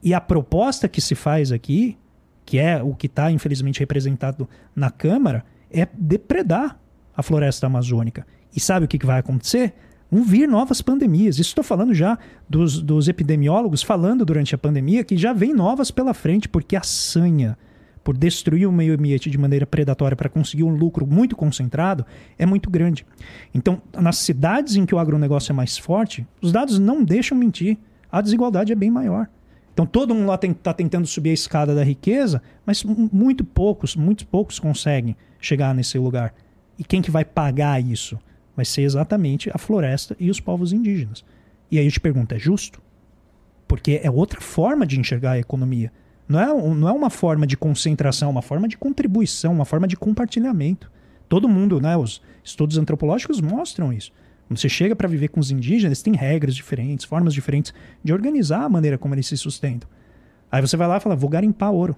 E 0.03 0.15
a 0.15 0.21
proposta 0.21 0.89
que 0.89 1.01
se 1.01 1.15
faz 1.15 1.53
aqui, 1.53 1.97
que 2.45 2.59
é 2.59 2.83
o 2.83 2.95
que 2.95 3.07
está 3.07 3.31
infelizmente 3.31 3.81
representado 3.81 4.49
na 4.75 4.91
Câmara, 4.91 5.45
é 5.71 5.87
depredar 5.93 6.79
a 7.17 7.23
floresta 7.23 7.67
amazônica. 7.67 8.27
E 8.55 8.61
sabe 8.61 8.87
o 8.87 8.89
que, 8.89 8.99
que 8.99 9.07
vai 9.07 9.19
acontecer? 9.19 9.75
Vão 10.11 10.25
vir 10.25 10.49
novas 10.49 10.83
pandemias. 10.83 11.39
Isso 11.39 11.51
estou 11.51 11.63
falando 11.63 11.95
já 11.95 12.19
dos, 12.49 12.83
dos 12.83 13.09
epidemiólogos 13.09 13.83
falando 13.83 14.25
durante 14.25 14.55
a 14.55 14.59
pandemia 14.59 15.05
que 15.05 15.17
já 15.17 15.33
vem 15.33 15.55
novas 15.55 15.91
pela 15.91 16.15
frente, 16.15 16.49
porque 16.49 16.75
a 16.75 16.83
sanha 16.83 17.57
por 18.03 18.17
destruir 18.17 18.67
o 18.67 18.73
meio 18.73 18.95
ambiente 18.95 19.31
de 19.31 19.39
maneira 19.39 19.67
predatória 19.67 20.17
para 20.17 20.29
conseguir 20.29 20.65
um 20.65 20.75
lucro 20.75 21.07
muito 21.07 21.37
concentrado 21.37 22.05
é 22.39 22.47
muito 22.47 22.71
grande. 22.71 23.07
Então, 23.55 23.81
nas 23.93 24.17
cidades 24.19 24.77
em 24.77 24.87
que 24.87 24.95
o 24.95 24.99
agronegócio 24.99 25.53
é 25.53 25.55
mais 25.55 25.77
forte, 25.77 26.27
os 26.41 26.53
dados 26.53 26.79
não 26.79 27.05
deixam 27.05 27.37
mentir. 27.37 27.77
A 28.11 28.21
desigualdade 28.21 28.73
é 28.73 28.75
bem 28.75 28.91
maior. 28.91 29.29
Então, 29.73 29.87
todo 29.87 30.15
mundo 30.15 30.27
lá 30.27 30.35
está 30.35 30.75
tentando 30.75 31.07
subir 31.07 31.31
a 31.31 31.35
escada 31.35 31.75
da 31.75 31.85
riqueza, 31.85 32.43
mas 32.67 32.83
muito 32.85 33.45
poucos, 33.45 33.95
muito 33.95 34.27
poucos 34.27 34.59
conseguem 34.59 35.17
chegar 35.41 35.75
nesse 35.75 35.97
lugar. 35.99 36.35
E 36.79 36.85
quem 36.85 37.01
que 37.01 37.11
vai 37.11 37.25
pagar 37.25 37.83
isso? 37.83 38.19
Vai 38.57 38.65
ser 38.65 38.83
exatamente 38.83 39.51
a 39.55 39.59
floresta 39.59 40.17
e 40.19 40.31
os 40.31 40.41
povos 40.41 40.73
indígenas. 40.73 41.25
E 41.71 41.79
aí 41.79 41.87
eu 41.87 41.93
te 41.93 42.01
pergunto, 42.01 42.35
é 42.35 42.39
justo? 42.39 42.83
Porque 43.69 44.01
é 44.03 44.11
outra 44.11 44.41
forma 44.41 44.85
de 44.85 44.99
enxergar 44.99 45.33
a 45.33 45.39
economia. 45.39 45.93
Não 46.31 46.39
é, 46.39 46.47
não 46.47 46.89
é 46.89 46.93
uma 46.93 47.11
forma 47.11 47.45
de 47.45 47.57
concentração, 47.57 48.29
é 48.29 48.31
uma 48.31 48.41
forma 48.41 48.69
de 48.69 48.79
contribuição, 48.79 49.53
uma 49.53 49.65
forma 49.65 49.89
de 49.89 49.97
compartilhamento. 49.97 50.89
Todo 51.29 51.49
mundo, 51.49 51.81
né, 51.81 51.97
os 51.97 52.23
estudos 52.45 52.79
antropológicos 52.79 53.41
mostram 53.41 53.93
isso. 53.93 54.13
Você 54.49 54.69
chega 54.69 54.95
para 54.95 55.09
viver 55.09 55.27
com 55.27 55.41
os 55.41 55.51
indígenas, 55.51 56.03
tem 56.03 56.15
regras 56.15 56.55
diferentes, 56.55 57.05
formas 57.05 57.35
diferentes 57.35 57.75
de 58.05 58.13
organizar 58.13 58.63
a 58.63 58.69
maneira 58.69 58.97
como 58.97 59.13
eles 59.13 59.27
se 59.27 59.37
sustentam. 59.37 59.91
Aí 60.53 60.61
você 60.61 60.77
vai 60.77 60.87
lá 60.87 60.99
e 60.99 61.01
fala, 61.01 61.17
vou 61.17 61.29
garimpar 61.29 61.73
ouro. 61.73 61.97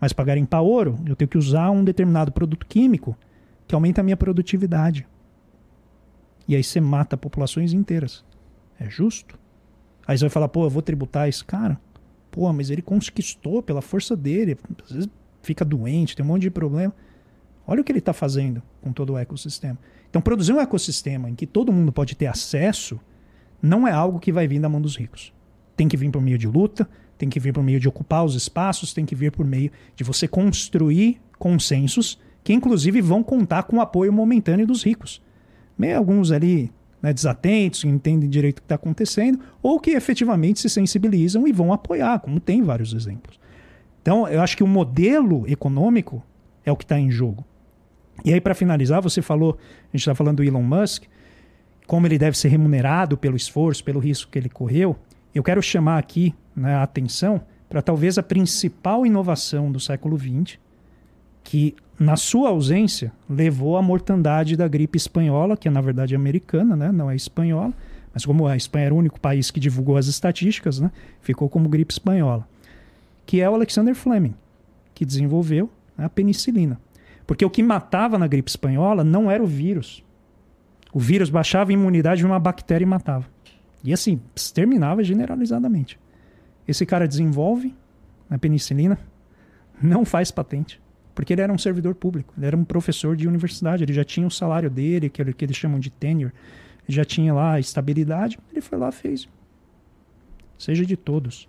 Mas 0.00 0.14
para 0.14 0.24
garimpar 0.24 0.62
ouro, 0.62 0.98
eu 1.04 1.14
tenho 1.14 1.28
que 1.28 1.36
usar 1.36 1.70
um 1.70 1.84
determinado 1.84 2.32
produto 2.32 2.64
químico 2.64 3.14
que 3.68 3.74
aumenta 3.74 4.00
a 4.00 4.04
minha 4.04 4.16
produtividade. 4.16 5.06
E 6.48 6.56
aí 6.56 6.64
você 6.64 6.80
mata 6.80 7.18
populações 7.18 7.74
inteiras. 7.74 8.24
É 8.80 8.88
justo? 8.88 9.38
Aí 10.06 10.16
você 10.16 10.24
vai 10.24 10.30
falar, 10.30 10.48
pô, 10.48 10.64
eu 10.64 10.70
vou 10.70 10.80
tributar 10.80 11.28
esse 11.28 11.44
cara. 11.44 11.78
Pô, 12.36 12.52
mas 12.52 12.68
ele 12.68 12.82
conquistou 12.82 13.62
pela 13.62 13.80
força 13.80 14.14
dele. 14.14 14.58
Às 14.84 14.92
vezes 14.92 15.08
fica 15.40 15.64
doente, 15.64 16.14
tem 16.14 16.22
um 16.22 16.28
monte 16.28 16.42
de 16.42 16.50
problema. 16.50 16.94
Olha 17.66 17.80
o 17.80 17.84
que 17.84 17.90
ele 17.90 17.98
está 17.98 18.12
fazendo 18.12 18.62
com 18.82 18.92
todo 18.92 19.14
o 19.14 19.18
ecossistema. 19.18 19.78
Então, 20.10 20.20
produzir 20.20 20.52
um 20.52 20.60
ecossistema 20.60 21.30
em 21.30 21.34
que 21.34 21.46
todo 21.46 21.72
mundo 21.72 21.90
pode 21.90 22.14
ter 22.14 22.26
acesso 22.26 23.00
não 23.62 23.88
é 23.88 23.90
algo 23.90 24.20
que 24.20 24.30
vai 24.30 24.46
vir 24.46 24.60
da 24.60 24.68
mão 24.68 24.82
dos 24.82 24.96
ricos. 24.96 25.32
Tem 25.74 25.88
que 25.88 25.96
vir 25.96 26.10
por 26.10 26.20
meio 26.20 26.36
de 26.36 26.46
luta, 26.46 26.86
tem 27.16 27.30
que 27.30 27.40
vir 27.40 27.54
por 27.54 27.62
meio 27.62 27.80
de 27.80 27.88
ocupar 27.88 28.22
os 28.22 28.34
espaços, 28.34 28.92
tem 28.92 29.06
que 29.06 29.14
vir 29.14 29.32
por 29.32 29.46
meio 29.46 29.70
de 29.94 30.04
você 30.04 30.28
construir 30.28 31.18
consensos 31.38 32.18
que, 32.44 32.52
inclusive, 32.52 33.00
vão 33.00 33.22
contar 33.22 33.62
com 33.62 33.78
o 33.78 33.80
apoio 33.80 34.12
momentâneo 34.12 34.66
dos 34.66 34.82
ricos. 34.82 35.22
Meio 35.78 35.96
alguns 35.96 36.30
ali 36.30 36.70
né, 37.06 37.12
desatentos, 37.12 37.82
que 37.82 37.88
entendem 37.88 38.28
direito 38.28 38.58
o 38.58 38.62
que 38.62 38.64
está 38.64 38.74
acontecendo, 38.74 39.38
ou 39.62 39.78
que 39.78 39.92
efetivamente 39.92 40.58
se 40.58 40.68
sensibilizam 40.68 41.46
e 41.46 41.52
vão 41.52 41.72
apoiar, 41.72 42.18
como 42.18 42.40
tem 42.40 42.64
vários 42.64 42.92
exemplos. 42.92 43.38
Então, 44.02 44.26
eu 44.26 44.42
acho 44.42 44.56
que 44.56 44.64
o 44.64 44.66
modelo 44.66 45.44
econômico 45.48 46.20
é 46.64 46.72
o 46.72 46.76
que 46.76 46.82
está 46.82 46.98
em 46.98 47.08
jogo. 47.08 47.44
E 48.24 48.34
aí, 48.34 48.40
para 48.40 48.56
finalizar, 48.56 49.00
você 49.00 49.22
falou, 49.22 49.56
a 49.84 49.96
gente 49.96 50.00
está 50.00 50.16
falando 50.16 50.38
do 50.38 50.42
Elon 50.42 50.64
Musk, 50.64 51.04
como 51.86 52.08
ele 52.08 52.18
deve 52.18 52.36
ser 52.36 52.48
remunerado 52.48 53.16
pelo 53.16 53.36
esforço, 53.36 53.84
pelo 53.84 54.00
risco 54.00 54.28
que 54.28 54.36
ele 54.36 54.48
correu. 54.48 54.96
Eu 55.32 55.44
quero 55.44 55.62
chamar 55.62 55.98
aqui 55.98 56.34
né, 56.56 56.74
a 56.74 56.82
atenção 56.82 57.40
para 57.68 57.80
talvez 57.80 58.18
a 58.18 58.22
principal 58.22 59.06
inovação 59.06 59.70
do 59.70 59.78
século 59.78 60.18
XX, 60.18 60.58
que 61.44 61.76
na 61.98 62.16
sua 62.16 62.50
ausência, 62.50 63.10
levou 63.28 63.76
à 63.76 63.82
mortandade 63.82 64.56
da 64.56 64.68
gripe 64.68 64.98
espanhola, 64.98 65.56
que 65.56 65.66
é 65.66 65.70
na 65.70 65.80
verdade 65.80 66.14
americana, 66.14 66.76
né? 66.76 66.92
não 66.92 67.10
é 67.10 67.16
espanhola, 67.16 67.72
mas 68.12 68.24
como 68.24 68.46
a 68.46 68.56
Espanha 68.56 68.86
era 68.86 68.94
o 68.94 68.98
único 68.98 69.18
país 69.18 69.50
que 69.50 69.58
divulgou 69.58 69.96
as 69.96 70.06
estatísticas, 70.06 70.78
né? 70.78 70.90
ficou 71.20 71.48
como 71.48 71.68
gripe 71.68 71.92
espanhola, 71.92 72.46
que 73.24 73.40
é 73.40 73.48
o 73.48 73.54
Alexander 73.54 73.94
Fleming, 73.94 74.34
que 74.94 75.04
desenvolveu 75.04 75.70
a 75.96 76.08
penicilina. 76.08 76.78
Porque 77.26 77.44
o 77.44 77.50
que 77.50 77.62
matava 77.62 78.18
na 78.18 78.26
gripe 78.26 78.50
espanhola 78.50 79.02
não 79.02 79.30
era 79.30 79.42
o 79.42 79.46
vírus. 79.46 80.04
O 80.92 81.00
vírus 81.00 81.28
baixava 81.28 81.70
a 81.70 81.74
imunidade 81.74 82.20
de 82.20 82.26
uma 82.26 82.38
bactéria 82.38 82.84
e 82.84 82.88
matava. 82.88 83.26
E 83.82 83.92
assim, 83.92 84.20
exterminava 84.34 85.02
generalizadamente. 85.02 85.98
Esse 86.68 86.84
cara 86.84 87.08
desenvolve 87.08 87.74
a 88.30 88.38
penicilina, 88.38 88.98
não 89.82 90.04
faz 90.04 90.30
patente 90.30 90.80
porque 91.16 91.32
ele 91.32 91.40
era 91.40 91.50
um 91.50 91.56
servidor 91.56 91.94
público, 91.94 92.34
ele 92.36 92.44
era 92.44 92.54
um 92.54 92.62
professor 92.62 93.16
de 93.16 93.26
universidade, 93.26 93.82
ele 93.82 93.94
já 93.94 94.04
tinha 94.04 94.26
o 94.26 94.30
salário 94.30 94.68
dele, 94.68 95.08
que, 95.08 95.24
que 95.32 95.44
eles 95.46 95.56
chamam 95.56 95.80
de 95.80 95.88
tenure, 95.88 96.30
já 96.86 97.06
tinha 97.06 97.32
lá 97.32 97.54
a 97.54 97.58
estabilidade, 97.58 98.38
ele 98.52 98.60
foi 98.60 98.76
lá 98.76 98.92
fez. 98.92 99.26
Seja 100.58 100.84
de 100.84 100.94
todos. 100.94 101.48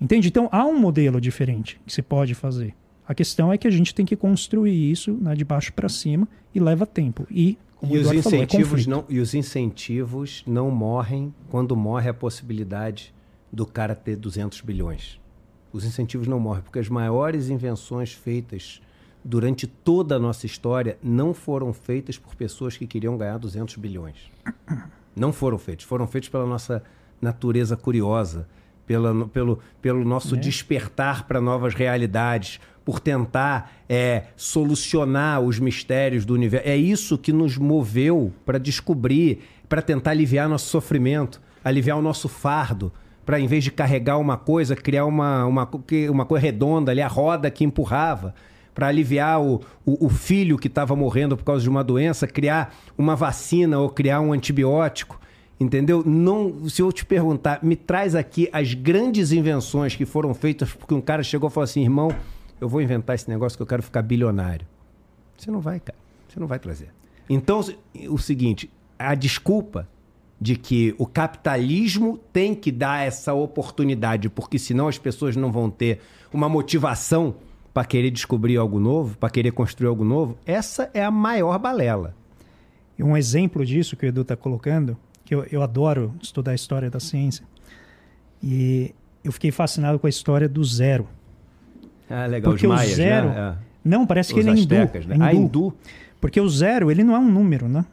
Entende? 0.00 0.28
Então 0.28 0.48
há 0.50 0.64
um 0.64 0.78
modelo 0.78 1.20
diferente 1.20 1.78
que 1.86 1.92
se 1.92 2.00
pode 2.00 2.34
fazer. 2.34 2.74
A 3.06 3.14
questão 3.14 3.52
é 3.52 3.58
que 3.58 3.68
a 3.68 3.70
gente 3.70 3.94
tem 3.94 4.06
que 4.06 4.16
construir 4.16 4.90
isso 4.90 5.12
né, 5.20 5.34
de 5.34 5.44
baixo 5.44 5.74
para 5.74 5.90
cima 5.90 6.26
e 6.54 6.58
leva 6.58 6.86
tempo. 6.86 7.26
E, 7.30 7.58
como 7.76 7.94
e 7.94 7.98
os 7.98 8.10
incentivos 8.10 8.84
falou, 8.84 9.00
é 9.00 9.04
não 9.04 9.14
E 9.14 9.20
os 9.20 9.34
incentivos 9.34 10.42
não 10.46 10.70
morrem 10.70 11.34
quando 11.50 11.76
morre 11.76 12.08
a 12.08 12.14
possibilidade 12.14 13.12
do 13.52 13.66
cara 13.66 13.94
ter 13.94 14.16
200 14.16 14.62
bilhões. 14.62 15.20
Os 15.70 15.84
incentivos 15.84 16.26
não 16.26 16.40
morrem, 16.40 16.62
porque 16.62 16.78
as 16.78 16.88
maiores 16.88 17.50
invenções 17.50 18.14
feitas 18.14 18.80
durante 19.24 19.66
toda 19.66 20.16
a 20.16 20.18
nossa 20.18 20.46
história, 20.46 20.98
não 21.02 21.32
foram 21.32 21.72
feitas 21.72 22.18
por 22.18 22.34
pessoas 22.34 22.76
que 22.76 22.86
queriam 22.86 23.16
ganhar 23.16 23.38
200 23.38 23.76
bilhões. 23.76 24.16
Não 25.14 25.32
foram 25.32 25.58
feitas. 25.58 25.84
Foram 25.84 26.06
feitas 26.06 26.28
pela 26.28 26.46
nossa 26.46 26.82
natureza 27.20 27.76
curiosa, 27.76 28.48
pela, 28.86 29.28
pelo, 29.28 29.58
pelo 29.80 30.04
nosso 30.04 30.34
é. 30.34 30.38
despertar 30.38 31.26
para 31.26 31.40
novas 31.40 31.74
realidades, 31.74 32.58
por 32.84 32.98
tentar 32.98 33.72
é, 33.88 34.24
solucionar 34.36 35.40
os 35.40 35.58
mistérios 35.58 36.24
do 36.24 36.34
universo. 36.34 36.68
É 36.68 36.76
isso 36.76 37.16
que 37.16 37.32
nos 37.32 37.56
moveu 37.56 38.32
para 38.44 38.58
descobrir, 38.58 39.40
para 39.68 39.80
tentar 39.80 40.10
aliviar 40.10 40.48
nosso 40.48 40.68
sofrimento, 40.68 41.40
aliviar 41.64 41.96
o 41.96 42.02
nosso 42.02 42.28
fardo, 42.28 42.92
para 43.24 43.38
em 43.38 43.46
vez 43.46 43.62
de 43.62 43.70
carregar 43.70 44.18
uma 44.18 44.36
coisa, 44.36 44.74
criar 44.74 45.04
uma, 45.04 45.44
uma, 45.46 45.70
uma 46.10 46.24
coisa 46.24 46.42
redonda 46.42 46.90
ali, 46.90 47.00
a 47.00 47.06
roda 47.06 47.48
que 47.50 47.62
empurrava 47.62 48.34
para 48.74 48.88
aliviar 48.88 49.40
o, 49.40 49.60
o, 49.84 50.06
o, 50.06 50.08
filho 50.08 50.58
que 50.58 50.68
estava 50.68 50.96
morrendo 50.96 51.36
por 51.36 51.44
causa 51.44 51.62
de 51.62 51.68
uma 51.68 51.84
doença, 51.84 52.26
criar 52.26 52.74
uma 52.96 53.14
vacina 53.14 53.78
ou 53.78 53.90
criar 53.90 54.20
um 54.20 54.32
antibiótico. 54.32 55.20
Entendeu? 55.60 56.02
Não, 56.04 56.68
se 56.68 56.82
eu 56.82 56.90
te 56.90 57.04
perguntar, 57.04 57.62
me 57.62 57.76
traz 57.76 58.14
aqui 58.14 58.48
as 58.52 58.74
grandes 58.74 59.30
invenções 59.30 59.94
que 59.94 60.04
foram 60.04 60.34
feitas 60.34 60.72
porque 60.72 60.94
um 60.94 61.00
cara 61.00 61.22
chegou 61.22 61.48
e 61.48 61.52
falou 61.52 61.64
assim: 61.64 61.82
irmão, 61.82 62.12
eu 62.60 62.68
vou 62.68 62.80
inventar 62.80 63.14
esse 63.14 63.28
negócio 63.28 63.56
que 63.56 63.62
eu 63.62 63.66
quero 63.66 63.82
ficar 63.82 64.02
bilionário. 64.02 64.66
Você 65.36 65.50
não 65.50 65.60
vai, 65.60 65.78
cara. 65.78 65.98
Você 66.28 66.40
não 66.40 66.46
vai 66.46 66.58
trazer. 66.58 66.88
Então, 67.28 67.60
o 68.08 68.18
seguinte: 68.18 68.68
a 68.98 69.14
desculpa 69.14 69.88
de 70.40 70.56
que 70.56 70.92
o 70.98 71.06
capitalismo 71.06 72.18
tem 72.32 72.52
que 72.52 72.72
dar 72.72 73.06
essa 73.06 73.32
oportunidade, 73.32 74.28
porque 74.28 74.58
senão 74.58 74.88
as 74.88 74.98
pessoas 74.98 75.36
não 75.36 75.52
vão 75.52 75.70
ter 75.70 76.00
uma 76.32 76.48
motivação 76.48 77.36
para 77.72 77.84
querer 77.84 78.10
descobrir 78.10 78.56
algo 78.56 78.78
novo, 78.78 79.16
para 79.16 79.30
querer 79.30 79.52
construir 79.52 79.88
algo 79.88 80.04
novo, 80.04 80.36
essa 80.44 80.90
é 80.92 81.02
a 81.02 81.10
maior 81.10 81.58
balela. 81.58 82.14
E 82.98 83.02
um 83.02 83.16
exemplo 83.16 83.64
disso 83.64 83.96
que 83.96 84.04
o 84.04 84.08
Edu 84.08 84.22
está 84.22 84.36
colocando, 84.36 84.96
que 85.24 85.34
eu, 85.34 85.46
eu 85.50 85.62
adoro 85.62 86.14
estudar 86.20 86.52
a 86.52 86.54
história 86.54 86.90
da 86.90 87.00
ciência, 87.00 87.44
e 88.42 88.94
eu 89.24 89.32
fiquei 89.32 89.50
fascinado 89.50 89.98
com 89.98 90.06
a 90.06 90.10
história 90.10 90.48
do 90.48 90.62
zero. 90.64 91.08
Ah, 92.10 92.26
legal. 92.26 92.52
Porque 92.52 92.66
Os 92.66 92.74
maias, 92.74 92.92
o 92.92 92.96
zero... 92.96 93.28
Né? 93.28 93.56
Não, 93.84 94.06
parece 94.06 94.30
Os 94.30 94.34
que 94.34 94.40
ele 94.40 94.50
é 94.50 94.62
hindu. 94.62 94.74
Né? 94.74 95.14
hindu. 95.14 95.24
Ah, 95.24 95.34
hindu. 95.34 95.74
Porque 96.20 96.40
o 96.40 96.48
zero, 96.48 96.90
ele 96.90 97.02
não 97.02 97.16
é 97.16 97.18
um 97.18 97.30
número, 97.30 97.68
né? 97.68 97.84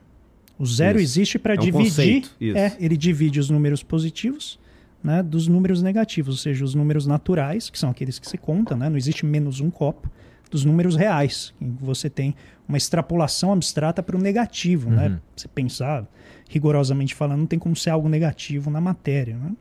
O 0.58 0.66
zero 0.66 1.00
Isso. 1.00 1.20
existe 1.20 1.40
para 1.40 1.56
é 1.56 1.58
um 1.58 1.62
dividir. 1.62 2.30
É, 2.54 2.74
ele 2.80 2.98
divide 2.98 3.40
os 3.40 3.50
números 3.50 3.82
positivos 3.82 4.60
né, 5.04 5.24
dos 5.24 5.48
números 5.48 5.82
negativos, 5.82 6.36
ou 6.36 6.38
seja, 6.38 6.64
os 6.64 6.76
números 6.76 7.08
naturais, 7.08 7.70
que 7.70 7.80
são 7.80 7.90
aqueles 7.90 8.20
que 8.20 8.28
se 8.28 8.38
conta, 8.38 8.76
né, 8.76 8.90
não 8.90 8.98
existe 8.98 9.26
menos 9.26 9.60
um 9.60 9.70
copo, 9.70 10.10
dos 10.50 10.66
números 10.66 10.96
reais, 10.96 11.54
você 11.62 12.10
tem 12.10 12.36
uma 12.68 12.78
extrapolação 12.78 13.54
abstrata 13.54 14.02
para 14.02 14.18
o 14.18 14.20
negativo. 14.20 14.90
Né? 14.90 15.04
Uhum. 15.04 15.10
Né? 15.12 15.22
Você 15.36 15.48
pensar, 15.48 16.08
rigorosamente 16.50 17.14
falando, 17.14 17.40
não 17.40 17.46
tem 17.46 17.60
como 17.60 17.76
ser 17.76 17.92
algo 17.92 18.10
negativo 18.10 18.70
na 18.70 18.82
matéria. 18.82 19.38
Né? 19.38 19.52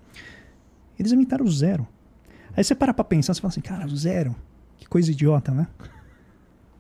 Eles 0.99 1.13
imitaram 1.13 1.45
o 1.45 1.51
zero. 1.51 1.87
Aí 2.57 2.65
você 2.65 2.75
para 2.75 2.95
para 2.95 3.05
pensar, 3.05 3.35
você 3.35 3.41
fala 3.41 3.51
assim, 3.51 3.61
cara, 3.61 3.87
o 3.87 3.97
zero, 3.97 4.35
que 4.79 4.89
coisa 4.89 5.11
idiota, 5.11 5.53
né? 5.53 5.67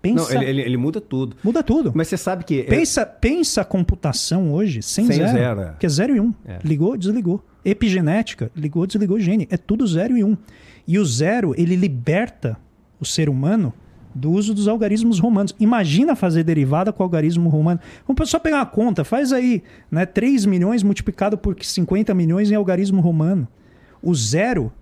Pensa, 0.01 0.33
Não, 0.33 0.43
ele, 0.43 0.51
ele, 0.51 0.63
ele, 0.63 0.77
muda 0.77 1.01
tudo. 1.01 1.37
Muda 1.43 1.63
tudo. 1.63 1.93
Mas 1.95 2.07
você 2.07 2.17
sabe 2.17 2.45
que. 2.45 2.61
É 2.61 2.65
pensa, 2.65 3.01
é... 3.01 3.05
pensa 3.05 3.63
a 3.63 3.65
computação 3.65 4.53
hoje 4.53 4.81
sem, 4.81 5.07
sem 5.07 5.17
zero. 5.17 5.33
zero 5.33 5.61
é. 5.61 5.75
Que 5.79 5.87
é 5.87 5.89
zero 5.89 6.15
e 6.15 6.21
um. 6.21 6.33
É. 6.45 6.59
Ligou, 6.63 6.97
desligou. 6.97 7.45
Epigenética, 7.69 8.51
ligou, 8.57 8.86
desligou 8.86 9.20
gene. 9.20 9.47
É 9.51 9.57
tudo 9.57 9.86
zero 9.86 10.16
e 10.16 10.24
um. 10.24 10.36
E 10.86 10.99
o 10.99 11.05
zero, 11.05 11.55
ele 11.57 11.77
liberta 11.77 12.57
o 12.99 13.05
ser 13.05 13.28
humano 13.28 13.74
do 14.15 14.31
uso 14.32 14.55
dos 14.55 14.66
algarismos 14.66 15.19
romanos. 15.19 15.55
Imagina 15.61 16.16
fazer 16.16 16.43
derivada 16.45 16.93
com 16.93 17.03
algarismo 17.03 17.51
romano. 17.51 17.78
Vamos 18.07 18.31
só 18.31 18.39
pegar 18.39 18.57
uma 18.57 18.66
conta, 18.66 19.05
faz 19.05 19.32
aí 19.32 19.62
né, 19.90 20.07
3 20.07 20.47
milhões 20.47 20.82
multiplicado 20.82 21.36
por 21.36 21.57
50 21.62 22.15
milhões 22.15 22.51
em 22.51 22.55
algarismo 22.55 23.01
romano. 23.01 23.47
O 24.03 24.15
zero, 24.15 24.73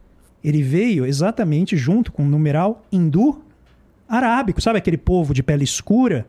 ele 0.44 0.62
veio 0.62 1.04
exatamente 1.04 1.76
junto 1.76 2.12
com 2.12 2.22
o 2.22 2.28
numeral 2.28 2.84
hindu 2.92 3.42
arábico. 4.08 4.60
Sabe 4.60 4.78
aquele 4.78 4.96
povo 4.96 5.34
de 5.34 5.42
pele 5.42 5.64
escura 5.64 6.26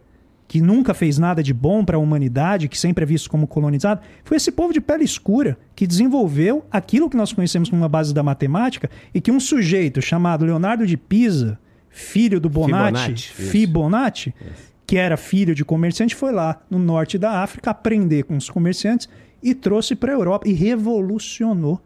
que 0.48 0.61
nunca 0.61 0.94
fez 0.94 1.18
nada 1.18 1.44
de 1.44 1.53
bom 1.53 1.84
para 1.84 1.98
a 1.98 1.99
humanidade, 1.99 2.69
que 2.69 2.78
sempre 2.78 3.03
é 3.03 3.06
visto 3.06 3.30
como 3.30 3.48
colonizado? 3.48 4.02
Foi 4.24 4.38
esse 4.38 4.52
povo 4.52 4.72
de 4.72 4.80
pele 4.80 5.03
escura 5.03 5.57
que 5.76 5.86
desenvolveu 5.86 6.65
aquilo 6.72 7.10
que 7.10 7.18
nós 7.18 7.34
conhecemos 7.34 7.69
como 7.69 7.82
uma 7.82 7.90
base 7.90 8.14
da 8.14 8.24
matemática 8.24 8.90
e 9.14 9.19
que 9.19 9.32
um 9.32 9.40
sujeito 9.40 10.02
chamado 10.02 10.45
Leonardo 10.45 10.88
de 10.88 10.95
Pisa 10.95 11.60
filho 11.98 12.40
do 12.40 12.48
Bonatti, 12.48 13.34
Fibonacci, 13.34 14.34
que 14.86 14.98
era 14.98 15.18
filho 15.18 15.56
de 15.56 15.65
comerciante, 15.65 16.15
foi 16.15 16.32
lá 16.32 16.61
no 16.69 16.78
norte 16.78 17.18
da 17.18 17.41
África 17.41 17.72
aprender 17.72 18.24
com 18.24 18.38
os 18.38 18.49
comerciantes 18.49 19.10
e 19.41 19.56
trouxe 19.56 19.95
para 19.95 20.11
a 20.11 20.15
Europa 20.15 20.48
e 20.48 20.53
revolucionou 20.53 21.82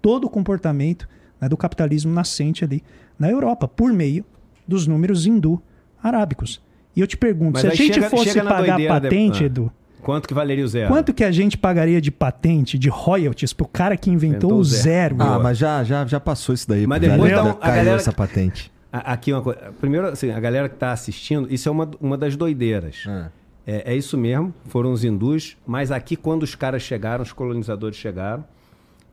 todo 0.00 0.24
o 0.24 0.30
comportamento 0.30 1.08
né, 1.40 1.48
do 1.48 1.56
capitalismo 1.56 2.12
nascente 2.12 2.64
ali 2.64 2.82
na 3.18 3.28
Europa, 3.28 3.66
por 3.66 3.92
meio 3.92 4.24
dos 4.66 4.86
números 4.86 5.26
hindu-arábicos. 5.26 6.62
E 6.96 7.00
eu 7.00 7.06
te 7.06 7.16
pergunto, 7.16 7.52
Mas 7.52 7.62
se 7.62 7.68
a 7.68 7.74
gente 7.74 7.94
chega, 7.94 8.08
fosse 8.08 8.30
chega 8.30 8.44
pagar 8.48 8.80
patente, 8.88 9.38
de... 9.38 9.44
ah. 9.44 9.46
Edu, 9.46 9.72
Quanto 10.06 10.28
que 10.28 10.34
valeria 10.34 10.64
o 10.64 10.68
zero? 10.68 10.88
Quanto 10.88 11.12
que 11.12 11.24
a 11.24 11.32
gente 11.32 11.58
pagaria 11.58 12.00
de 12.00 12.12
patente, 12.12 12.78
de 12.78 12.88
royalties, 12.88 13.52
pro 13.52 13.66
cara 13.66 13.96
que 13.96 14.08
inventou, 14.08 14.50
inventou 14.50 14.58
o 14.60 14.64
zero? 14.64 15.16
zero? 15.16 15.30
Ah, 15.30 15.38
mas 15.40 15.58
já, 15.58 15.82
já, 15.82 16.06
já 16.06 16.20
passou 16.20 16.54
isso 16.54 16.68
daí. 16.68 16.86
Mas 16.86 17.00
depois 17.00 17.32
então, 17.32 17.58
a 17.60 17.70
galera... 17.70 17.96
essa 17.96 18.12
patente. 18.12 18.70
Aqui 18.92 19.32
uma 19.32 19.42
coisa. 19.42 19.58
Primeiro, 19.80 20.06
assim, 20.06 20.30
a 20.30 20.38
galera 20.38 20.68
que 20.68 20.76
está 20.76 20.92
assistindo, 20.92 21.52
isso 21.52 21.68
é 21.68 21.72
uma, 21.72 21.90
uma 22.00 22.16
das 22.16 22.36
doideiras. 22.36 23.04
É. 23.04 23.30
é. 23.66 23.92
É, 23.92 23.96
isso 23.96 24.16
mesmo, 24.16 24.54
foram 24.66 24.92
os 24.92 25.02
hindus, 25.02 25.56
mas 25.66 25.90
aqui 25.90 26.14
quando 26.14 26.44
os 26.44 26.54
caras 26.54 26.82
chegaram, 26.82 27.24
os 27.24 27.32
colonizadores 27.32 27.96
chegaram, 27.96 28.44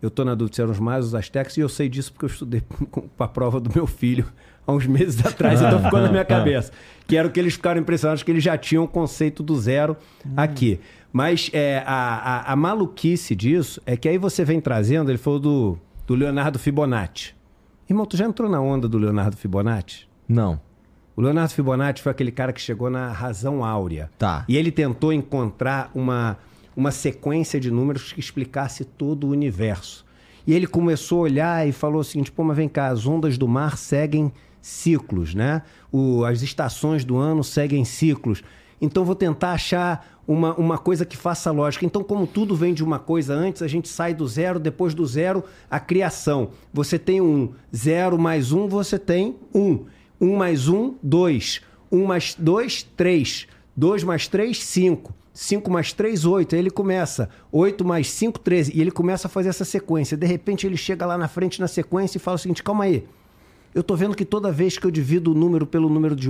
eu 0.04 0.10
estou 0.10 0.26
na 0.26 0.36
dúvida 0.36 0.56
se 0.56 0.62
eram 0.62 0.72
os 0.72 0.80
mais 0.80 1.06
os 1.06 1.16
astecas, 1.16 1.56
e 1.56 1.62
eu 1.62 1.70
sei 1.70 1.88
disso 1.88 2.12
porque 2.12 2.26
eu 2.26 2.30
estudei 2.30 2.62
para 3.16 3.26
a 3.26 3.30
prova 3.30 3.58
do 3.62 3.72
meu 3.74 3.88
filho 3.88 4.26
há 4.68 4.72
uns 4.74 4.86
meses 4.86 5.26
atrás, 5.26 5.62
então 5.62 5.82
ficou 5.82 6.02
na 6.02 6.10
minha 6.10 6.26
cabeça. 6.26 6.74
Que 7.08 7.16
era 7.16 7.26
o 7.26 7.32
que 7.32 7.40
eles 7.40 7.54
ficaram 7.54 7.80
impressionados, 7.80 8.22
que 8.22 8.30
eles 8.30 8.44
já 8.44 8.58
tinham 8.58 8.84
o 8.84 8.88
conceito 8.88 9.42
do 9.42 9.56
zero 9.56 9.96
hum. 10.26 10.34
aqui. 10.36 10.78
Mas 11.12 11.50
é, 11.54 11.82
a, 11.86 11.94
a, 11.94 12.52
a, 12.52 12.56
maluquice 12.56 13.34
disso 13.34 13.82
é 13.86 13.96
que 13.96 14.10
aí 14.10 14.18
você 14.18 14.44
vem 14.44 14.60
trazendo, 14.60 15.10
ele 15.10 15.18
falou 15.18 15.40
do, 15.40 15.78
do 16.06 16.16
Leonardo 16.16 16.60
Fibonacci. 16.60 17.34
Irmão, 17.90 18.06
tu 18.06 18.18
já 18.18 18.26
entrou 18.26 18.50
na 18.50 18.60
onda 18.60 18.90
do 18.90 18.98
Leonardo 18.98 19.38
Fibonacci? 19.38 20.06
Não. 20.28 20.60
O 21.16 21.22
Leonardo 21.22 21.54
Fibonacci 21.54 22.02
foi 22.02 22.12
aquele 22.12 22.32
cara 22.32 22.52
que 22.52 22.60
chegou 22.60 22.90
na 22.90 23.10
razão 23.10 23.64
áurea. 23.64 24.10
Tá. 24.18 24.44
E 24.50 24.58
ele 24.58 24.72
tentou 24.72 25.14
encontrar 25.14 25.92
uma, 25.96 26.38
uma 26.76 26.92
sequência 26.92 27.60
de 27.60 27.70
números 27.72 28.12
que 28.12 28.20
explicasse 28.20 28.84
todo 28.84 29.28
o 29.28 29.30
universo. 29.30 30.06
E 30.46 30.54
ele 30.54 30.68
começou 30.68 31.20
a 31.20 31.24
olhar 31.24 31.68
e 31.68 31.72
falou 31.72 32.02
o 32.02 32.04
seguinte: 32.04 32.32
pô, 32.32 32.44
mas 32.44 32.58
vem 32.58 32.68
cá, 32.68 32.88
as 32.88 33.06
ondas 33.06 33.38
do 33.38 33.48
mar 33.48 33.78
seguem 33.78 34.32
ciclos, 34.62 35.34
né? 35.34 35.62
O, 35.92 36.24
as 36.26 36.42
estações 36.42 37.04
do 37.04 37.18
ano 37.18 37.44
seguem 37.44 37.86
ciclos. 37.86 38.44
Então 38.82 39.06
vou 39.06 39.16
tentar 39.16 39.54
achar 39.54 40.22
uma, 40.28 40.54
uma 40.56 40.78
coisa 40.78 41.06
que 41.06 41.16
faça 41.16 41.52
lógica. 41.52 41.86
Então, 41.86 42.04
como 42.04 42.28
tudo 42.28 42.56
vem 42.56 42.74
de 42.74 42.84
uma 42.84 43.00
coisa 43.00 43.34
antes, 43.34 43.62
a 43.62 43.68
gente 43.68 43.88
sai 43.88 44.14
do 44.14 44.28
zero, 44.28 44.60
depois 44.60 44.94
do 44.94 45.06
zero, 45.06 45.44
a 45.70 45.80
criação. 45.80 46.52
Você 46.74 47.00
tem 47.00 47.22
um 47.22 47.54
zero 47.76 48.18
mais 48.18 48.52
um, 48.52 48.68
você 48.68 48.98
tem 49.00 49.36
um. 49.54 49.86
Um 50.20 50.36
mais 50.36 50.68
um, 50.68 50.96
dois. 51.02 51.62
Um 51.92 52.06
mais 52.06 52.36
dois, 52.38 52.84
três. 52.84 53.48
Dois 53.76 54.04
mais 54.04 54.28
três, 54.28 54.64
cinco. 54.64 55.14
5 55.34 55.72
mais 55.72 55.92
3, 55.92 56.26
8. 56.26 56.54
Aí 56.56 56.62
ele 56.62 56.70
começa. 56.70 57.30
8 57.52 57.84
mais 57.84 58.10
5, 58.12 58.40
13. 58.40 58.72
E 58.76 58.82
ele 58.82 58.92
começa 58.92 59.28
a 59.28 59.30
fazer 59.30 59.50
essa 59.50 59.66
sequência. 59.66 60.16
De 60.16 60.28
repente 60.28 60.68
ele 60.68 60.78
chega 60.78 61.06
lá 61.06 61.18
na 61.18 61.28
frente 61.28 61.60
na 61.60 61.68
sequência 61.68 62.18
e 62.18 62.22
fala 62.22 62.36
o 62.36 62.40
seguinte: 62.40 62.62
calma 62.62 62.84
aí. 62.84 63.06
Eu 63.74 63.82
tô 63.82 63.96
vendo 63.96 64.16
que 64.16 64.24
toda 64.24 64.52
vez 64.52 64.78
que 64.78 64.86
eu 64.86 64.92
divido 64.92 65.32
o 65.32 65.34
número 65.34 65.66
pelo 65.66 65.90
número 65.90 66.16
de, 66.16 66.30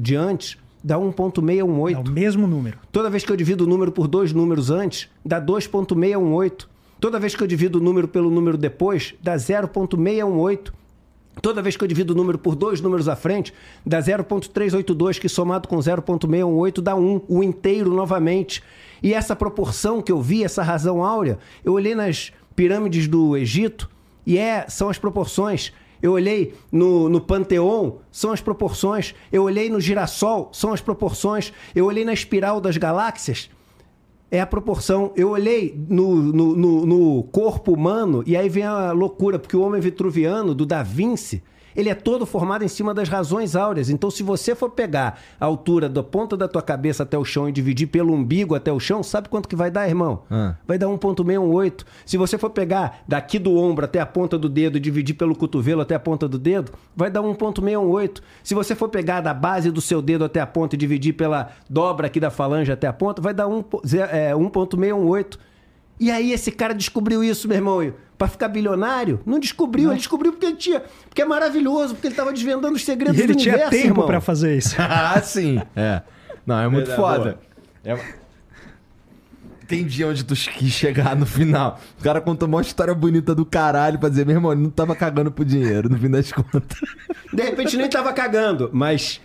de 0.00 0.14
antes, 0.14 0.58
dá 0.84 0.96
1.618. 0.96 1.94
É 1.94 1.98
o 1.98 2.10
mesmo 2.10 2.46
número. 2.46 2.78
Toda 2.92 3.08
vez 3.08 3.24
que 3.24 3.32
eu 3.32 3.36
divido 3.36 3.64
o 3.64 3.66
número 3.66 3.90
por 3.90 4.06
dois 4.06 4.32
números 4.32 4.70
antes, 4.70 5.08
dá 5.24 5.40
2.618. 5.40 6.66
Toda 7.00 7.18
vez 7.18 7.34
que 7.34 7.42
eu 7.42 7.46
divido 7.46 7.78
o 7.78 7.82
número 7.82 8.08
pelo 8.08 8.30
número 8.30 8.58
depois, 8.58 9.14
dá 9.22 9.36
0.618. 9.36 10.72
Toda 11.40 11.62
vez 11.62 11.76
que 11.76 11.84
eu 11.84 11.88
divido 11.88 12.12
o 12.12 12.16
número 12.16 12.38
por 12.38 12.54
dois 12.54 12.80
números 12.80 13.08
à 13.08 13.16
frente, 13.16 13.52
dá 13.84 14.00
0.382, 14.00 15.18
que 15.18 15.28
somado 15.28 15.68
com 15.68 15.76
0.618 15.78 16.80
dá 16.80 16.94
1, 16.94 17.22
o 17.28 17.42
inteiro 17.42 17.92
novamente. 17.92 18.62
E 19.02 19.14
essa 19.14 19.36
proporção 19.36 20.02
que 20.02 20.10
eu 20.10 20.20
vi, 20.20 20.44
essa 20.44 20.62
razão 20.62 21.04
áurea, 21.04 21.38
eu 21.64 21.72
olhei 21.72 21.94
nas 21.94 22.32
pirâmides 22.56 23.06
do 23.06 23.36
Egito 23.36 23.88
e 24.26 24.36
é, 24.36 24.66
são 24.68 24.88
as 24.88 24.98
proporções 24.98 25.72
eu 26.00 26.12
olhei 26.12 26.54
no, 26.70 27.08
no 27.08 27.20
Panteon, 27.20 27.96
são 28.10 28.30
as 28.32 28.40
proporções. 28.40 29.14
Eu 29.32 29.42
olhei 29.42 29.68
no 29.68 29.80
girassol, 29.80 30.50
são 30.52 30.72
as 30.72 30.80
proporções. 30.80 31.52
Eu 31.74 31.86
olhei 31.86 32.04
na 32.04 32.12
espiral 32.12 32.60
das 32.60 32.76
galáxias, 32.76 33.50
é 34.30 34.40
a 34.40 34.46
proporção. 34.46 35.12
Eu 35.16 35.30
olhei 35.30 35.74
no, 35.88 36.14
no, 36.16 36.56
no, 36.56 36.86
no 36.86 37.22
corpo 37.24 37.72
humano, 37.72 38.22
e 38.26 38.36
aí 38.36 38.48
vem 38.48 38.64
a 38.64 38.92
loucura, 38.92 39.38
porque 39.38 39.56
o 39.56 39.62
homem 39.62 39.80
vitruviano, 39.80 40.54
do 40.54 40.66
Da 40.66 40.82
Vinci, 40.82 41.42
ele 41.78 41.88
é 41.88 41.94
todo 41.94 42.26
formado 42.26 42.64
em 42.64 42.68
cima 42.68 42.92
das 42.92 43.08
razões 43.08 43.54
áureas. 43.54 43.88
Então, 43.88 44.10
se 44.10 44.24
você 44.24 44.52
for 44.52 44.68
pegar 44.68 45.20
a 45.40 45.44
altura 45.44 45.88
da 45.88 46.02
ponta 46.02 46.36
da 46.36 46.48
tua 46.48 46.60
cabeça 46.60 47.04
até 47.04 47.16
o 47.16 47.24
chão 47.24 47.48
e 47.48 47.52
dividir 47.52 47.86
pelo 47.86 48.12
umbigo 48.12 48.56
até 48.56 48.72
o 48.72 48.80
chão, 48.80 49.00
sabe 49.00 49.28
quanto 49.28 49.48
que 49.48 49.54
vai 49.54 49.70
dar, 49.70 49.88
irmão? 49.88 50.24
Ah. 50.28 50.56
Vai 50.66 50.76
dar 50.76 50.88
1.618. 50.88 51.84
Se 52.04 52.16
você 52.16 52.36
for 52.36 52.50
pegar 52.50 53.04
daqui 53.06 53.38
do 53.38 53.54
ombro 53.54 53.84
até 53.84 54.00
a 54.00 54.06
ponta 54.06 54.36
do 54.36 54.48
dedo 54.48 54.76
e 54.76 54.80
dividir 54.80 55.14
pelo 55.14 55.36
cotovelo 55.36 55.80
até 55.80 55.94
a 55.94 56.00
ponta 56.00 56.26
do 56.26 56.36
dedo, 56.36 56.72
vai 56.96 57.12
dar 57.12 57.20
1.618. 57.22 58.22
Se 58.42 58.56
você 58.56 58.74
for 58.74 58.88
pegar 58.88 59.20
da 59.20 59.32
base 59.32 59.70
do 59.70 59.80
seu 59.80 60.02
dedo 60.02 60.24
até 60.24 60.40
a 60.40 60.46
ponta 60.48 60.74
e 60.74 60.78
dividir 60.78 61.12
pela 61.12 61.52
dobra 61.70 62.08
aqui 62.08 62.18
da 62.18 62.28
falange 62.28 62.72
até 62.72 62.88
a 62.88 62.92
ponta, 62.92 63.22
vai 63.22 63.32
dar 63.32 63.46
1.618. 63.46 65.38
E 66.00 66.10
aí 66.10 66.32
esse 66.32 66.50
cara 66.52 66.74
descobriu 66.74 67.22
isso, 67.24 67.48
meu 67.48 67.56
irmão 67.56 67.92
para 68.18 68.26
ficar 68.26 68.48
bilionário? 68.48 69.20
Não 69.24 69.38
descobriu, 69.38 69.84
não. 69.84 69.92
ele 69.92 69.98
descobriu 69.98 70.32
porque 70.32 70.46
ele 70.46 70.56
tinha, 70.56 70.82
porque 71.08 71.22
é 71.22 71.24
maravilhoso, 71.24 71.94
porque 71.94 72.08
ele 72.08 72.14
estava 72.14 72.32
desvendando 72.32 72.74
os 72.74 72.84
segredos 72.84 73.18
e 73.18 73.22
ele 73.22 73.32
do 73.32 73.40
universo, 73.40 73.70
tinha 73.70 73.82
tempo 73.82 74.04
para 74.04 74.20
fazer 74.20 74.56
isso. 74.58 74.74
ah, 74.82 75.20
sim. 75.22 75.62
É. 75.76 76.02
Não, 76.44 76.58
é 76.58 76.68
muito 76.68 76.90
foda. 76.96 77.38
É... 77.84 77.96
Entendi 79.62 80.02
onde 80.04 80.24
tu 80.24 80.34
quis 80.34 80.72
chegar 80.72 81.14
no 81.14 81.26
final. 81.26 81.78
O 82.00 82.02
cara 82.02 82.20
contou 82.20 82.48
uma 82.48 82.60
história 82.60 82.94
bonita 82.94 83.34
do 83.34 83.44
caralho 83.44 83.98
pra 83.98 84.08
dizer, 84.08 84.26
meu 84.26 84.34
irmão, 84.34 84.50
ele 84.50 84.62
não 84.62 84.70
tava 84.70 84.96
cagando 84.96 85.30
pro 85.30 85.44
dinheiro, 85.44 85.88
no 85.88 85.98
fim 85.98 86.10
das 86.10 86.32
contas. 86.32 86.80
De 87.32 87.42
repente 87.42 87.76
nem 87.76 87.88
tava 87.88 88.12
cagando, 88.14 88.70
mas 88.72 89.20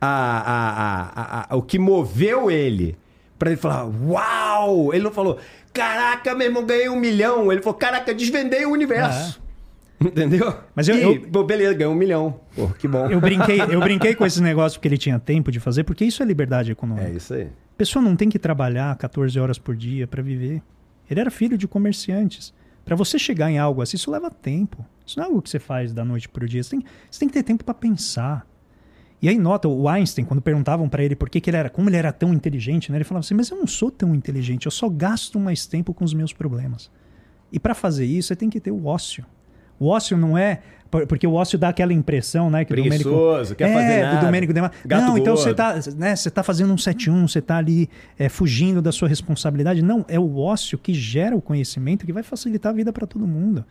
a, 0.00 1.48
a, 1.48 1.52
a, 1.52 1.56
o 1.56 1.62
que 1.62 1.78
moveu 1.78 2.48
ele 2.48 2.96
para 3.38 3.50
ele 3.50 3.60
falar, 3.60 3.86
uau! 3.86 4.94
Ele 4.94 5.02
não 5.02 5.10
falou, 5.12 5.38
Caraca, 5.78 6.34
meu 6.34 6.48
irmão, 6.48 6.64
ganhei 6.64 6.88
um 6.88 6.98
milhão. 6.98 7.52
Ele 7.52 7.62
falou, 7.62 7.78
caraca, 7.78 8.12
desvendei 8.12 8.66
o 8.66 8.70
universo. 8.70 9.40
É. 9.44 9.48
Entendeu? 10.00 10.54
Mas 10.74 10.88
eu, 10.88 10.96
e, 10.96 11.28
eu... 11.32 11.44
Beleza, 11.44 11.74
ganhou 11.74 11.92
um 11.92 11.96
milhão. 11.96 12.40
Pô, 12.54 12.68
que 12.68 12.86
bom. 12.86 13.06
Eu 13.06 13.20
brinquei, 13.20 13.60
eu 13.60 13.80
brinquei 13.80 14.14
com 14.14 14.24
esse 14.24 14.40
negócio 14.42 14.78
porque 14.78 14.88
ele 14.88 14.98
tinha 14.98 15.18
tempo 15.18 15.50
de 15.50 15.58
fazer, 15.58 15.84
porque 15.84 16.04
isso 16.04 16.22
é 16.22 16.26
liberdade 16.26 16.70
econômica. 16.70 17.08
É 17.08 17.12
isso 17.12 17.34
aí. 17.34 17.44
A 17.44 17.76
pessoa 17.76 18.02
não 18.02 18.16
tem 18.16 18.28
que 18.28 18.38
trabalhar 18.38 18.96
14 18.96 19.38
horas 19.38 19.58
por 19.58 19.76
dia 19.76 20.06
para 20.06 20.22
viver. 20.22 20.62
Ele 21.10 21.20
era 21.20 21.30
filho 21.30 21.56
de 21.56 21.66
comerciantes. 21.66 22.52
Para 22.84 22.96
você 22.96 23.18
chegar 23.18 23.50
em 23.50 23.58
algo 23.58 23.82
assim, 23.82 23.96
isso 23.96 24.10
leva 24.10 24.30
tempo. 24.30 24.84
Isso 25.06 25.18
não 25.18 25.24
é 25.24 25.28
algo 25.28 25.42
que 25.42 25.50
você 25.50 25.58
faz 25.58 25.92
da 25.92 26.04
noite 26.04 26.28
para 26.28 26.44
o 26.44 26.48
dia. 26.48 26.62
Você 26.62 26.70
tem, 26.70 26.84
você 27.10 27.20
tem 27.20 27.28
que 27.28 27.34
ter 27.34 27.42
tempo 27.42 27.64
para 27.64 27.74
pensar. 27.74 28.46
E 29.20 29.28
aí 29.28 29.38
nota 29.38 29.66
o 29.68 29.88
Einstein, 29.88 30.24
quando 30.24 30.40
perguntavam 30.40 30.88
para 30.88 31.02
ele 31.02 31.16
por 31.16 31.28
que, 31.28 31.40
que 31.40 31.50
ele 31.50 31.56
era, 31.56 31.68
como 31.68 31.88
ele 31.88 31.96
era 31.96 32.12
tão 32.12 32.32
inteligente, 32.32 32.92
né? 32.92 32.98
ele 32.98 33.04
falava 33.04 33.24
assim: 33.24 33.34
"Mas 33.34 33.50
eu 33.50 33.56
não 33.56 33.66
sou 33.66 33.90
tão 33.90 34.14
inteligente, 34.14 34.66
eu 34.66 34.70
só 34.70 34.88
gasto 34.88 35.38
mais 35.40 35.66
tempo 35.66 35.92
com 35.92 36.04
os 36.04 36.14
meus 36.14 36.32
problemas". 36.32 36.90
E 37.52 37.58
para 37.58 37.74
fazer 37.74 38.04
isso, 38.04 38.28
você 38.28 38.36
tem 38.36 38.50
que 38.50 38.60
ter 38.60 38.70
o 38.70 38.86
ócio. 38.86 39.24
O 39.80 39.88
ócio 39.88 40.16
não 40.16 40.36
é 40.36 40.60
porque 41.06 41.26
o 41.26 41.34
ócio 41.34 41.58
dá 41.58 41.68
aquela 41.68 41.92
impressão, 41.92 42.50
né, 42.50 42.64
que 42.64 42.72
o 42.72 42.76
Domênico 42.76 43.10
quer 43.56 43.68
é, 43.68 43.74
fazer 43.74 44.02
nada. 44.02 44.16
do 44.16 44.24
Domênico 44.24 44.52
Gato 44.54 45.06
Não, 45.06 45.18
então 45.18 45.36
você 45.36 45.52
tá, 45.52 45.78
né, 45.96 46.16
você 46.16 46.30
tá 46.30 46.42
fazendo 46.42 46.72
um 46.72 46.78
71, 46.78 47.28
você 47.28 47.42
tá 47.42 47.58
ali 47.58 47.90
é, 48.18 48.28
fugindo 48.28 48.80
da 48.80 48.90
sua 48.90 49.06
responsabilidade. 49.06 49.82
Não, 49.82 50.04
é 50.08 50.18
o 50.18 50.38
ócio 50.38 50.78
que 50.78 50.94
gera 50.94 51.36
o 51.36 51.42
conhecimento 51.42 52.06
que 52.06 52.12
vai 52.12 52.22
facilitar 52.22 52.72
a 52.72 52.74
vida 52.74 52.92
para 52.92 53.06
todo 53.06 53.26
mundo. 53.26 53.64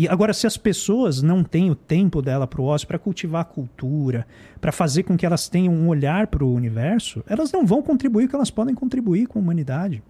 E 0.00 0.08
agora, 0.08 0.32
se 0.32 0.46
as 0.46 0.56
pessoas 0.56 1.20
não 1.20 1.44
têm 1.44 1.70
o 1.70 1.74
tempo 1.74 2.22
dela 2.22 2.46
para 2.46 2.58
o 2.58 2.64
ócio, 2.64 2.88
para 2.88 2.98
cultivar 2.98 3.42
a 3.42 3.44
cultura, 3.44 4.26
para 4.58 4.72
fazer 4.72 5.02
com 5.02 5.14
que 5.14 5.26
elas 5.26 5.46
tenham 5.46 5.74
um 5.74 5.88
olhar 5.88 6.28
para 6.28 6.42
o 6.42 6.54
universo, 6.54 7.22
elas 7.26 7.52
não 7.52 7.66
vão 7.66 7.82
contribuir 7.82 8.24
o 8.24 8.28
que 8.30 8.34
elas 8.34 8.50
podem 8.50 8.74
contribuir 8.74 9.26
com 9.26 9.38
a 9.38 9.42
humanidade. 9.42 10.02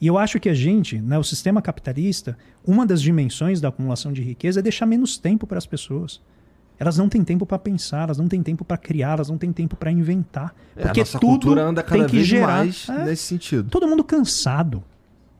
E 0.00 0.06
eu 0.06 0.16
acho 0.16 0.40
que 0.40 0.48
a 0.48 0.54
gente, 0.54 0.98
né, 0.98 1.18
o 1.18 1.22
sistema 1.22 1.60
capitalista, 1.60 2.38
uma 2.66 2.86
das 2.86 3.02
dimensões 3.02 3.60
da 3.60 3.68
acumulação 3.68 4.10
de 4.10 4.22
riqueza 4.22 4.60
é 4.60 4.62
deixar 4.62 4.86
menos 4.86 5.18
tempo 5.18 5.46
para 5.46 5.58
as 5.58 5.66
pessoas. 5.66 6.22
Elas 6.78 6.96
não 6.96 7.06
têm 7.06 7.22
tempo 7.22 7.44
para 7.44 7.58
pensar, 7.58 8.04
elas 8.04 8.16
não 8.16 8.28
têm 8.28 8.42
tempo 8.42 8.64
para 8.64 8.78
criar, 8.78 9.16
elas 9.16 9.28
não 9.28 9.36
têm 9.36 9.52
tempo 9.52 9.76
para 9.76 9.92
inventar. 9.92 10.54
É, 10.74 10.80
porque 10.80 11.00
a 11.00 11.02
nossa 11.02 11.18
tudo 11.18 11.30
cultura 11.32 11.62
anda 11.62 11.82
cada 11.82 11.98
tem 11.98 12.06
que 12.06 12.16
vez 12.16 12.26
gerar. 12.26 12.64
mais 12.64 12.88
é, 12.88 13.04
nesse 13.04 13.24
sentido. 13.24 13.68
Todo 13.68 13.86
mundo 13.86 14.02
cansado. 14.02 14.82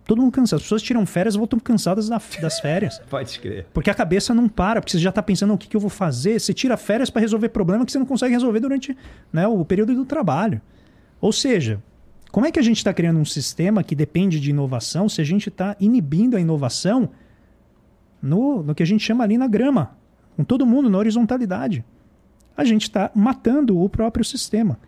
Todo 0.07 0.23
mundo 0.23 0.31
cansado. 0.31 0.59
As 0.59 0.63
pessoas 0.63 0.83
tiram 0.83 1.05
férias 1.05 1.35
e 1.35 1.39
voltam 1.39 1.59
cansadas 1.59 2.09
das 2.09 2.61
férias. 2.61 3.01
Pode 3.11 3.41
crer. 3.41 3.67
Porque 3.75 3.91
a 3.91 3.95
cabeça 3.95 4.33
não 4.33 4.49
para, 4.49 4.81
porque 4.81 4.93
você 4.93 4.99
já 4.99 5.11
está 5.11 5.21
pensando 5.21 5.53
o 5.53 5.59
que, 5.59 5.67
que 5.67 5.77
eu 5.77 5.81
vou 5.81 5.91
fazer. 5.91 6.39
Você 6.39 6.55
tira 6.55 6.77
férias 6.77 7.11
para 7.11 7.21
resolver 7.21 7.49
problema 7.49 7.85
que 7.85 7.91
você 7.91 7.99
não 7.99 8.07
consegue 8.07 8.33
resolver 8.33 8.61
durante 8.61 8.97
né, 9.33 9.49
o 9.49 9.65
período 9.65 9.95
do 9.95 10.05
trabalho. 10.05 10.61
Ou 11.21 11.33
seja, 11.33 11.83
como 12.31 12.47
é 12.47 12.53
que 12.53 12.59
a 12.59 12.63
gente 12.63 12.77
está 12.77 12.95
criando 12.95 13.19
um 13.19 13.25
sistema 13.25 13.83
que 13.83 13.97
depende 13.97 14.39
de 14.39 14.51
inovação 14.51 15.09
se 15.09 15.21
a 15.21 15.25
gente 15.25 15.49
está 15.49 15.75
inibindo 15.81 16.37
a 16.37 16.41
inovação 16.41 17.11
no, 18.23 18.63
no 18.63 18.75
que 18.75 18.85
a 18.85 18.87
gente 18.87 19.03
chama 19.03 19.25
ali 19.25 19.37
na 19.37 19.49
grama, 19.49 19.97
com 20.37 20.45
todo 20.45 20.65
mundo 20.65 20.89
na 20.89 20.99
horizontalidade? 20.99 21.85
A 22.57 22.65
gente 22.65 22.83
está 22.83 23.11
matando 23.13 23.79
o 23.79 23.89
próprio 23.89 24.25
sistema. 24.25 24.79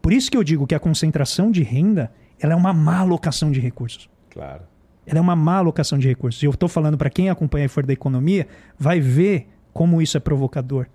Por 0.00 0.12
isso 0.12 0.30
que 0.30 0.36
eu 0.36 0.44
digo 0.44 0.66
que 0.68 0.74
a 0.74 0.80
concentração 0.80 1.50
de 1.50 1.64
renda 1.64 2.12
ela 2.38 2.52
é 2.52 2.56
uma 2.56 2.72
má 2.72 2.98
alocação 2.98 3.50
de 3.50 3.58
recursos. 3.58 4.08
Claro. 4.38 4.62
Ela 5.04 5.18
é 5.18 5.20
uma 5.20 5.34
má 5.34 5.56
alocação 5.56 5.98
de 5.98 6.06
recursos. 6.06 6.40
E 6.40 6.46
eu 6.46 6.52
estou 6.52 6.68
falando 6.68 6.96
para 6.96 7.10
quem 7.10 7.28
acompanha 7.28 7.66
a 7.66 7.68
For 7.68 7.84
da 7.84 7.92
Economia, 7.92 8.46
vai 8.78 9.00
ver 9.00 9.48
como 9.72 10.00
isso 10.00 10.16
é 10.16 10.20
provocador. 10.20 10.86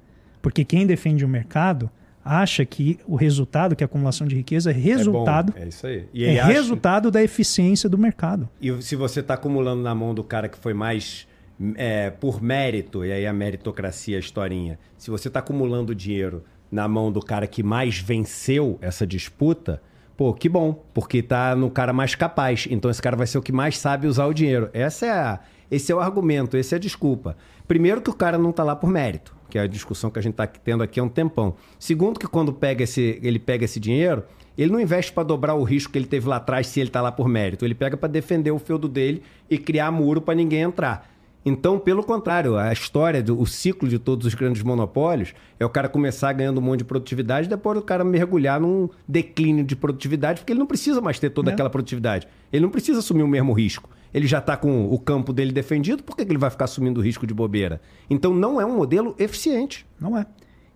Porque 0.41 0.63
quem 0.63 0.87
defende 0.87 1.25
o 1.25 1.27
mercado 1.27 1.89
acha 2.23 2.63
que 2.63 2.97
o 3.05 3.17
resultado, 3.17 3.75
que 3.75 3.83
a 3.83 3.85
acumulação 3.85 4.25
de 4.25 4.33
riqueza, 4.33 4.71
é 4.71 4.73
resultado. 4.73 5.53
É, 5.57 5.63
é 5.63 5.67
isso 5.67 5.85
aí. 5.85 6.07
E 6.13 6.23
é 6.23 6.39
acha... 6.39 6.53
resultado 6.53 7.11
da 7.11 7.21
eficiência 7.21 7.89
do 7.89 7.97
mercado. 7.97 8.47
E 8.61 8.81
se 8.81 8.95
você 8.95 9.19
está 9.19 9.33
acumulando 9.33 9.81
na 9.81 9.93
mão 9.93 10.13
do 10.13 10.23
cara 10.23 10.47
que 10.47 10.57
foi 10.57 10.73
mais 10.73 11.27
é, 11.75 12.09
por 12.09 12.41
mérito, 12.41 13.03
e 13.03 13.11
aí 13.11 13.27
a 13.27 13.33
meritocracia, 13.33 14.15
a 14.15 14.19
historinha, 14.21 14.79
se 14.97 15.11
você 15.11 15.27
está 15.27 15.39
acumulando 15.39 15.93
dinheiro 15.93 16.45
na 16.71 16.87
mão 16.87 17.11
do 17.11 17.19
cara 17.19 17.45
que 17.45 17.61
mais 17.61 17.99
venceu 17.99 18.77
essa 18.81 19.05
disputa, 19.05 19.81
pô, 20.15 20.33
que 20.33 20.47
bom, 20.47 20.83
porque 20.93 21.21
tá 21.21 21.55
no 21.55 21.69
cara 21.69 21.93
mais 21.93 22.15
capaz. 22.15 22.67
Então 22.69 22.89
esse 22.89 23.01
cara 23.01 23.15
vai 23.15 23.27
ser 23.27 23.37
o 23.37 23.41
que 23.41 23.51
mais 23.51 23.77
sabe 23.77 24.07
usar 24.07 24.25
o 24.25 24.33
dinheiro. 24.33 24.69
Essa 24.73 25.05
é 25.05 25.11
a, 25.11 25.39
esse 25.69 25.91
é 25.91 25.95
o 25.95 25.99
argumento, 25.99 26.57
essa 26.57 26.75
é 26.75 26.77
a 26.77 26.79
desculpa. 26.79 27.35
Primeiro 27.67 28.01
que 28.01 28.09
o 28.09 28.13
cara 28.13 28.37
não 28.37 28.51
tá 28.51 28.63
lá 28.63 28.75
por 28.75 28.89
mérito, 28.89 29.35
que 29.49 29.57
é 29.57 29.61
a 29.61 29.67
discussão 29.67 30.09
que 30.09 30.19
a 30.19 30.21
gente 30.21 30.35
tá 30.35 30.45
tendo 30.45 30.83
aqui 30.83 30.99
há 30.99 31.03
um 31.03 31.09
tempão. 31.09 31.55
Segundo 31.79 32.19
que 32.19 32.27
quando 32.27 32.53
pega 32.53 32.83
esse, 32.83 33.19
ele 33.23 33.39
pega 33.39 33.65
esse 33.65 33.79
dinheiro, 33.79 34.23
ele 34.57 34.71
não 34.71 34.79
investe 34.79 35.11
para 35.11 35.23
dobrar 35.23 35.55
o 35.55 35.63
risco 35.63 35.91
que 35.91 35.97
ele 35.97 36.05
teve 36.05 36.27
lá 36.27 36.35
atrás 36.35 36.67
se 36.67 36.79
ele 36.79 36.89
tá 36.89 37.01
lá 37.01 37.11
por 37.11 37.27
mérito. 37.27 37.65
Ele 37.65 37.73
pega 37.73 37.97
para 37.97 38.09
defender 38.09 38.51
o 38.51 38.59
feudo 38.59 38.87
dele 38.87 39.23
e 39.49 39.57
criar 39.57 39.89
muro 39.91 40.21
para 40.21 40.35
ninguém 40.35 40.61
entrar. 40.61 41.12
Então, 41.45 41.77
pelo 41.77 42.03
contrário, 42.03 42.57
a 42.57 42.71
história, 42.71 43.21
do, 43.21 43.39
o 43.39 43.45
ciclo 43.45 43.89
de 43.89 43.99
todos 43.99 44.25
os 44.25 44.33
grandes 44.33 44.63
monopólios 44.63 45.33
é 45.59 45.65
o 45.65 45.69
cara 45.69 45.89
começar 45.89 46.31
ganhando 46.31 46.59
um 46.59 46.61
monte 46.61 46.79
de 46.79 46.85
produtividade, 46.85 47.49
depois 47.49 47.77
o 47.77 47.81
cara 47.81 48.03
mergulhar 48.03 48.61
num 48.61 48.89
declínio 49.07 49.63
de 49.63 49.75
produtividade, 49.75 50.39
porque 50.39 50.53
ele 50.53 50.59
não 50.59 50.67
precisa 50.67 51.01
mais 51.01 51.19
ter 51.19 51.29
toda 51.29 51.51
é. 51.51 51.53
aquela 51.53 51.69
produtividade. 51.69 52.27
Ele 52.51 52.63
não 52.63 52.69
precisa 52.69 52.99
assumir 52.99 53.23
o 53.23 53.27
mesmo 53.27 53.51
risco. 53.51 53.89
Ele 54.13 54.27
já 54.27 54.37
está 54.37 54.55
com 54.55 54.85
o 54.89 54.97
campo 54.97 55.33
dele 55.33 55.51
defendido, 55.51 56.03
por 56.03 56.15
que 56.15 56.21
ele 56.21 56.37
vai 56.37 56.49
ficar 56.49 56.65
assumindo 56.65 57.01
o 57.01 57.03
risco 57.03 57.27
de 57.27 57.33
bobeira? 57.33 57.81
Então, 58.09 58.33
não 58.33 58.61
é 58.61 58.65
um 58.65 58.77
modelo 58.77 59.13
eficiente. 59.19 59.85
Não 59.99 60.17
é. 60.17 60.25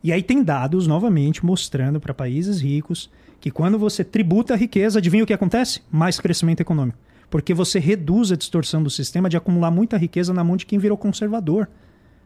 E 0.04 0.12
aí 0.12 0.22
tem 0.22 0.44
dados, 0.44 0.86
novamente, 0.86 1.46
mostrando 1.46 2.00
para 2.00 2.14
países 2.14 2.60
ricos 2.60 3.10
que 3.40 3.52
quando 3.52 3.78
você 3.78 4.04
tributa 4.04 4.54
a 4.54 4.58
riqueza, 4.58 5.00
adivinha 5.00 5.24
o 5.24 5.28
que 5.28 5.34
acontece? 5.34 5.82
Mais 5.92 6.20
crescimento 6.20 6.60
econômico 6.60 6.98
porque 7.30 7.54
você 7.54 7.80
reduz 7.80 8.32
a 8.32 8.36
distorção 8.36 8.82
do 8.82 8.90
sistema 8.90 9.30
de 9.30 9.38
acumular 9.38 9.72
muita 9.72 9.98
riqueza 9.98 10.34
na 10.34 10.44
mão 10.44 10.56
de 10.56 10.66
quem 10.66 10.80
virou 10.80 10.98
conservador. 10.98 11.70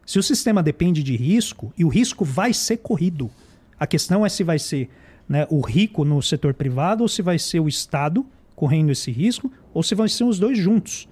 Se 0.06 0.18
o 0.18 0.22
sistema 0.22 0.62
depende 0.62 1.02
de 1.02 1.16
risco, 1.16 1.72
e 1.76 1.84
o 1.84 1.88
risco 1.88 2.24
vai 2.24 2.52
ser 2.52 2.78
corrido, 2.78 3.30
a 3.78 3.86
questão 3.86 4.24
é 4.24 4.28
se 4.28 4.44
vai 4.44 4.58
ser 4.58 4.90
né, 5.28 5.46
o 5.50 5.60
rico 5.60 6.04
no 6.04 6.20
setor 6.22 6.54
privado 6.54 7.02
ou 7.02 7.08
se 7.08 7.22
vai 7.22 7.38
ser 7.38 7.60
o 7.60 7.68
Estado 7.68 8.24
correndo 8.54 8.90
esse 8.90 9.10
risco 9.10 9.50
ou 9.74 9.82
se 9.82 9.94
vão 9.94 10.06
ser 10.06 10.24
os 10.24 10.38
dois 10.38 10.58
juntos. 10.58 11.08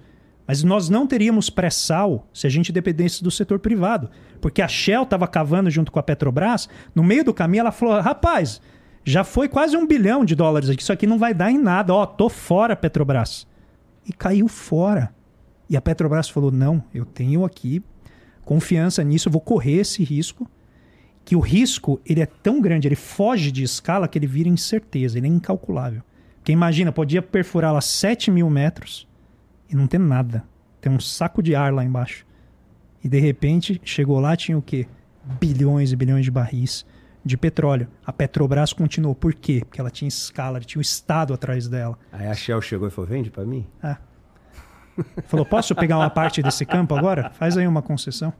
Mas 0.47 0.63
nós 0.63 0.89
não 0.89 1.07
teríamos 1.07 1.49
pré-sal 1.49 2.27
se 2.33 2.47
a 2.47 2.49
gente 2.49 2.71
dependesse 2.71 3.23
do 3.23 3.31
setor 3.31 3.59
privado. 3.59 4.09
Porque 4.39 4.61
a 4.61 4.67
Shell 4.67 5.03
estava 5.03 5.27
cavando 5.27 5.69
junto 5.69 5.91
com 5.91 5.99
a 5.99 6.03
Petrobras, 6.03 6.67
no 6.95 7.03
meio 7.03 7.23
do 7.23 7.33
caminho 7.33 7.61
ela 7.61 7.71
falou: 7.71 7.99
rapaz, 8.01 8.61
já 9.05 9.23
foi 9.23 9.47
quase 9.47 9.77
um 9.77 9.85
bilhão 9.85 10.25
de 10.25 10.35
dólares 10.35 10.69
aqui, 10.69 10.81
isso 10.81 10.91
aqui 10.91 11.05
não 11.05 11.19
vai 11.19 11.33
dar 11.33 11.51
em 11.51 11.57
nada, 11.57 11.93
ó, 11.93 12.05
tô 12.05 12.27
fora, 12.27 12.75
Petrobras 12.75 13.47
e 14.05 14.13
caiu 14.13 14.47
fora. 14.47 15.13
E 15.69 15.77
a 15.77 15.81
Petrobras 15.81 16.29
falou: 16.29 16.51
não, 16.51 16.83
eu 16.93 17.05
tenho 17.05 17.45
aqui 17.45 17.83
confiança 18.43 19.03
nisso, 19.03 19.29
vou 19.29 19.41
correr 19.41 19.77
esse 19.77 20.03
risco. 20.03 20.49
Que 21.23 21.35
o 21.35 21.39
risco 21.39 22.01
ele 22.05 22.19
é 22.19 22.25
tão 22.25 22.59
grande, 22.59 22.87
ele 22.87 22.95
foge 22.95 23.51
de 23.51 23.63
escala 23.63 24.07
que 24.07 24.17
ele 24.17 24.25
vira 24.25 24.49
incerteza, 24.49 25.17
ele 25.17 25.27
é 25.27 25.29
incalculável. 25.29 26.01
Porque 26.37 26.51
imagina, 26.51 26.91
podia 26.91 27.21
perfurar 27.21 27.71
lá 27.71 27.81
7 27.81 28.31
mil 28.31 28.49
metros 28.49 29.07
e 29.69 29.75
não 29.75 29.85
ter 29.85 29.99
nada. 29.99 30.43
Tem 30.81 30.91
um 30.91 30.99
saco 30.99 31.43
de 31.43 31.55
ar 31.55 31.71
lá 31.71 31.85
embaixo. 31.85 32.25
E 33.03 33.07
de 33.07 33.19
repente 33.19 33.79
chegou 33.83 34.19
lá, 34.19 34.35
tinha 34.35 34.57
o 34.57 34.61
quê? 34.61 34.87
Bilhões 35.39 35.91
e 35.91 35.95
bilhões 35.95 36.25
de 36.25 36.31
barris 36.31 36.83
de 37.23 37.37
petróleo. 37.37 37.87
A 38.05 38.11
Petrobras 38.11 38.73
continuou. 38.73 39.15
Por 39.15 39.33
quê? 39.33 39.61
Porque 39.65 39.79
ela 39.79 39.89
tinha 39.89 40.07
escala, 40.07 40.59
tinha 40.59 40.79
o 40.79 40.81
Estado 40.81 41.33
atrás 41.33 41.67
dela. 41.67 41.97
Aí 42.11 42.27
a 42.27 42.33
Shell 42.33 42.61
chegou 42.61 42.87
e 42.87 42.91
falou: 42.91 43.09
vende 43.09 43.29
para 43.29 43.45
mim? 43.45 43.65
É. 43.83 43.95
Falou: 45.25 45.45
posso 45.45 45.73
pegar 45.75 45.97
uma 45.97 46.09
parte 46.09 46.41
desse 46.41 46.65
campo 46.65 46.95
agora? 46.95 47.31
Faz 47.31 47.57
aí 47.57 47.67
uma 47.67 47.81
concessão. 47.81 48.33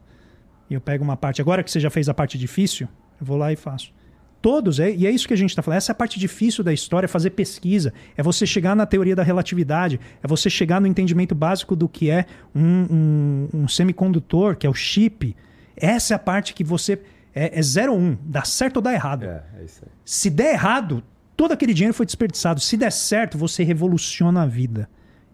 E 0.68 0.74
eu 0.74 0.80
pego 0.80 1.04
uma 1.04 1.16
parte. 1.16 1.40
Agora 1.40 1.62
que 1.62 1.70
você 1.70 1.80
já 1.80 1.90
fez 1.90 2.08
a 2.08 2.14
parte 2.14 2.38
difícil, 2.38 2.88
eu 3.20 3.26
vou 3.26 3.36
lá 3.36 3.52
e 3.52 3.56
faço. 3.56 3.92
Todos, 4.40 4.80
é, 4.80 4.90
e 4.90 5.06
é 5.06 5.10
isso 5.10 5.28
que 5.28 5.34
a 5.34 5.36
gente 5.36 5.50
está 5.50 5.62
falando. 5.62 5.76
Essa 5.76 5.92
é 5.92 5.94
a 5.94 5.96
parte 5.96 6.18
difícil 6.18 6.64
da 6.64 6.72
história, 6.72 7.04
é 7.04 7.08
fazer 7.08 7.30
pesquisa. 7.30 7.94
É 8.16 8.22
você 8.24 8.44
chegar 8.44 8.74
na 8.74 8.84
teoria 8.84 9.14
da 9.14 9.22
relatividade. 9.22 10.00
É 10.20 10.26
você 10.26 10.50
chegar 10.50 10.80
no 10.80 10.86
entendimento 10.88 11.32
básico 11.32 11.76
do 11.76 11.88
que 11.88 12.10
é 12.10 12.26
um, 12.52 12.86
um, 12.90 13.48
um 13.54 13.68
semicondutor, 13.68 14.56
que 14.56 14.66
é 14.66 14.70
o 14.70 14.74
chip. 14.74 15.36
Essa 15.76 16.14
é 16.14 16.16
a 16.16 16.18
parte 16.18 16.54
que 16.54 16.64
você 16.64 17.00
é, 17.34 17.58
é 17.58 17.62
0 17.62 17.92
ou 17.92 17.98
1. 17.98 18.02
Um, 18.02 18.18
dá 18.24 18.44
certo 18.44 18.76
ou 18.76 18.82
dá 18.82 18.92
errado. 18.92 19.24
É, 19.24 19.42
é 19.60 19.64
isso 19.64 19.80
aí. 19.84 19.90
Se 20.04 20.30
der 20.30 20.54
errado, 20.54 21.02
todo 21.36 21.52
aquele 21.52 21.74
dinheiro 21.74 21.94
foi 21.94 22.06
desperdiçado. 22.06 22.60
Se 22.60 22.76
der 22.76 22.92
certo, 22.92 23.38
você 23.38 23.62
revoluciona 23.62 24.42
a 24.42 24.46
vida. 24.46 24.88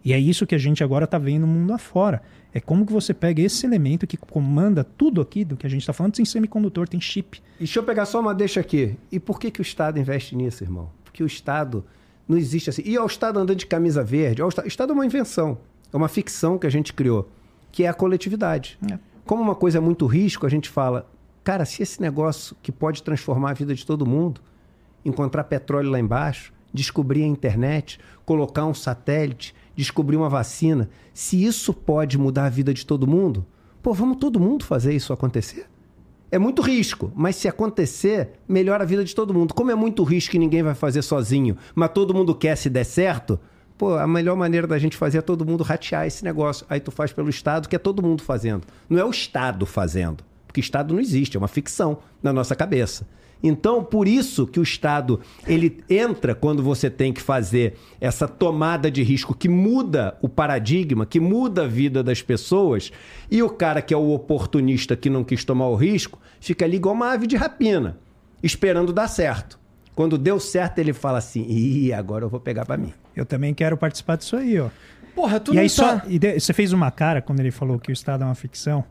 E 0.05 0.13
é 0.13 0.19
isso 0.19 0.47
que 0.47 0.55
a 0.55 0.59
gente 0.59 0.83
agora 0.83 1.05
está 1.05 1.19
vendo 1.19 1.43
no 1.43 1.53
mundo 1.53 1.73
afora. 1.73 2.23
É 2.53 2.61
como 2.61 2.87
que 2.87 2.93
você 2.93 3.13
pega 3.13 3.43
esse 3.43 3.67
elemento 3.67 4.07
que 4.07 4.17
comanda 4.17 4.83
tudo 4.83 5.21
aqui 5.21 5.45
do 5.45 5.57
que 5.57 5.67
a 5.67 5.71
gente 5.71 5.83
está 5.83 5.93
falando, 5.93 6.15
tem 6.15 6.25
semicondutor, 6.25 6.89
tem 6.89 7.01
chip. 7.01 7.39
E 7.57 7.59
deixa 7.59 7.79
eu 7.79 7.83
pegar 7.83 8.07
só 8.07 8.21
uma 8.21 8.35
deixa 8.35 8.61
aqui. 8.61 8.97
E 9.13 9.21
por 9.21 9.39
que, 9.39 9.51
que 9.51 9.61
o 9.61 9.63
Estado 9.63 9.99
investe 9.99 10.35
nisso, 10.35 10.65
irmão? 10.65 10.91
Porque 11.05 11.23
o 11.23 11.27
Estado 11.27 11.85
não 12.27 12.39
existe 12.39 12.71
assim. 12.71 12.83
E 12.85 12.99
o 12.99 13.07
Estado 13.07 13.39
andando 13.39 13.59
de 13.59 13.67
camisa 13.67 14.03
verde, 14.03 14.43
o 14.43 14.49
Estado 14.65 14.93
é 14.93 14.95
uma 14.95 15.05
invenção, 15.05 15.59
é 15.93 15.97
uma 15.97 16.09
ficção 16.09 16.59
que 16.59 16.67
a 16.67 16.71
gente 16.71 16.93
criou, 16.93 17.29
que 17.71 17.85
é 17.85 17.89
a 17.89 17.95
coletividade. 17.95 18.79
É. 18.91 18.99
Como 19.27 19.43
uma 19.43 19.55
coisa 19.55 19.79
é 19.79 19.81
muito 19.81 20.07
risco, 20.07 20.47
a 20.47 20.49
gente 20.49 20.71
fala, 20.71 21.07
Cara, 21.49 21.65
se 21.65 21.83
esse 21.83 21.99
negócio 21.99 22.55
que 22.63 22.71
pode 22.71 23.03
transformar 23.03 23.53
a 23.53 23.55
vida 23.55 23.75
de 23.75 23.87
todo 23.87 24.05
mundo, 24.05 24.39
encontrar 25.03 25.45
petróleo 25.45 25.89
lá 25.89 25.99
embaixo, 25.99 26.53
descobrir 26.75 27.23
a 27.23 27.27
internet, 27.27 27.99
colocar 28.27 28.67
um 28.67 28.75
satélite, 28.75 29.55
descobrir 29.75 30.19
uma 30.19 30.29
vacina, 30.29 30.91
se 31.15 31.43
isso 31.43 31.73
pode 31.73 32.19
mudar 32.19 32.45
a 32.45 32.49
vida 32.51 32.75
de 32.75 32.85
todo 32.85 33.07
mundo, 33.07 33.47
pô, 33.83 33.95
vamos 33.95 34.19
todo 34.19 34.39
mundo 34.39 34.63
fazer 34.63 34.93
isso 34.93 35.11
acontecer? 35.11 35.65
É 36.31 36.39
muito 36.39 36.61
risco, 36.61 37.11
mas 37.17 37.37
se 37.37 37.49
acontecer, 37.49 38.33
melhora 38.47 38.85
a 38.85 38.87
vida 38.87 39.03
de 39.03 39.15
todo 39.15 39.33
mundo. 39.33 39.55
Como 39.55 39.71
é 39.71 39.75
muito 39.75 40.05
risco 40.05 40.33
que 40.33 40.39
ninguém 40.39 40.63
vai 40.63 40.75
fazer 40.75 41.01
sozinho, 41.01 41.57
mas 41.75 41.91
todo 41.95 42.13
mundo 42.13 42.35
quer 42.35 42.59
se 42.59 42.69
der 42.69 42.85
certo, 42.85 43.41
pô, 43.79 43.95
a 43.95 44.07
melhor 44.07 44.37
maneira 44.37 44.67
da 44.67 44.79
gente 44.79 44.99
fazer 44.99 45.17
é 45.17 45.23
todo 45.23 45.47
mundo 45.47 45.65
ratear 45.65 46.07
esse 46.07 46.23
negócio. 46.23 46.67
Aí 46.69 46.79
tu 46.79 46.91
faz 46.91 47.11
pelo 47.11 47.31
Estado, 47.31 47.71
que 47.71 47.75
é 47.75 47.79
todo 47.79 48.03
mundo 48.03 48.23
fazendo. 48.23 48.67
Não 48.87 48.99
é 48.99 49.05
o 49.07 49.09
Estado 49.09 49.65
fazendo 49.65 50.29
porque 50.59 50.61
Estado 50.61 50.93
não 50.93 51.01
existe, 51.01 51.37
é 51.37 51.39
uma 51.39 51.49
ficção 51.49 51.99
na 52.23 52.33
nossa 52.33 52.55
cabeça. 52.55 53.07
Então, 53.41 53.85
por 53.85 54.09
isso 54.09 54.49
que 54.49 54.59
o 54.59 54.65
Estado 54.65 55.21
ele 55.47 55.79
entra 55.89 56.35
quando 56.35 56.61
você 56.61 56.91
tem 56.91 57.13
que 57.13 57.23
fazer 57.23 57.79
essa 58.01 58.27
tomada 58.27 58.91
de 58.91 59.01
risco 59.05 59.33
que 59.33 59.49
muda 59.49 60.19
o 60.21 60.29
paradigma, 60.29 61.07
que 61.07 61.21
muda 61.21 61.63
a 61.63 61.69
vida 61.69 62.03
das 62.03 62.21
pessoas, 62.21 62.91
e 63.31 63.41
o 63.41 63.49
cara 63.49 63.81
que 63.81 63.95
é 63.95 63.97
o 63.97 64.11
oportunista 64.11 64.97
que 64.97 65.09
não 65.09 65.23
quis 65.23 65.45
tomar 65.45 65.69
o 65.69 65.77
risco, 65.77 66.19
fica 66.41 66.65
ali 66.65 66.77
igual 66.77 66.97
uma 66.97 67.13
ave 67.13 67.29
de 67.29 67.37
rapina, 67.37 67.97
esperando 68.43 68.93
dar 68.93 69.07
certo. 69.07 69.57
Quando 69.95 70.19
deu 70.19 70.41
certo, 70.41 70.81
ele 70.81 70.93
fala 70.93 71.19
assim: 71.19 71.45
"Ih, 71.49 71.93
agora 71.93 72.25
eu 72.25 72.29
vou 72.29 72.41
pegar 72.41 72.65
para 72.65 72.77
mim". 72.77 72.93
Eu 73.15 73.25
também 73.25 73.55
quero 73.55 73.77
participar 73.77 74.17
disso 74.17 74.37
aí, 74.37 74.59
ó. 74.59 74.69
Porra, 75.15 75.39
tu 75.39 75.53
e 75.53 75.55
não 75.55 75.63
aí 75.63 75.69
tá... 75.69 76.01
só, 76.01 76.03
e 76.09 76.19
de, 76.19 76.41
você 76.41 76.53
fez 76.53 76.73
uma 76.73 76.91
cara 76.91 77.23
quando 77.23 77.39
ele 77.41 77.51
falou 77.53 77.79
que 77.79 77.91
o 77.91 77.93
Estado 77.93 78.23
é 78.23 78.27
uma 78.27 78.35
ficção. 78.35 78.85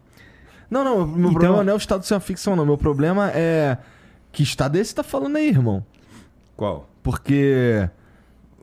Não, 0.69 0.83
não, 0.83 1.07
meu 1.07 1.29
então... 1.29 1.33
problema 1.33 1.63
não 1.63 1.71
é 1.71 1.75
o 1.75 1.77
Estado 1.77 2.05
ser 2.05 2.13
uma 2.13 2.19
ficção, 2.19 2.55
não. 2.55 2.65
Meu 2.65 2.77
problema 2.77 3.31
é. 3.31 3.77
Que 4.31 4.43
Estado 4.43 4.77
é 4.77 4.81
esse 4.81 4.93
tá 4.93 5.03
falando 5.03 5.37
aí, 5.37 5.47
irmão? 5.47 5.85
Qual? 6.55 6.89
Porque. 7.01 7.89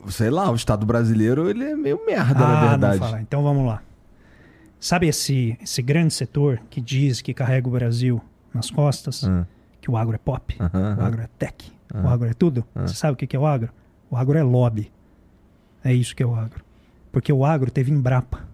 Sei 0.08 0.28
lá, 0.28 0.50
o 0.50 0.54
Estado 0.54 0.84
brasileiro, 0.84 1.48
ele 1.48 1.64
é 1.64 1.74
meio 1.74 2.04
merda, 2.04 2.44
ah, 2.44 2.48
na 2.48 2.68
verdade. 2.68 3.00
Não 3.00 3.06
fala. 3.06 3.20
Então 3.22 3.42
vamos 3.42 3.66
lá. 3.66 3.82
Sabe 4.78 5.08
esse, 5.08 5.56
esse 5.62 5.80
grande 5.80 6.12
setor 6.12 6.60
que 6.68 6.78
diz 6.78 7.22
que 7.22 7.32
carrega 7.32 7.66
o 7.66 7.70
Brasil 7.70 8.20
nas 8.52 8.70
costas? 8.70 9.22
Uhum. 9.22 9.46
Que 9.80 9.90
o 9.90 9.96
agro 9.96 10.14
é 10.14 10.18
pop, 10.18 10.56
uhum, 10.60 10.96
o 10.96 11.00
agro 11.02 11.22
é 11.22 11.28
tech, 11.38 11.72
uhum. 11.94 12.04
o 12.04 12.08
agro 12.08 12.28
é 12.28 12.34
tudo? 12.34 12.66
Você 12.74 12.94
sabe 12.94 13.14
o 13.14 13.16
que 13.16 13.34
é 13.34 13.38
o 13.38 13.46
agro? 13.46 13.70
O 14.10 14.16
agro 14.16 14.36
é 14.36 14.42
lobby. 14.42 14.92
É 15.82 15.92
isso 15.92 16.14
que 16.14 16.22
é 16.22 16.26
o 16.26 16.34
agro. 16.34 16.62
Porque 17.10 17.32
o 17.32 17.46
agro 17.46 17.70
teve 17.70 17.90
Embrapa. 17.90 18.46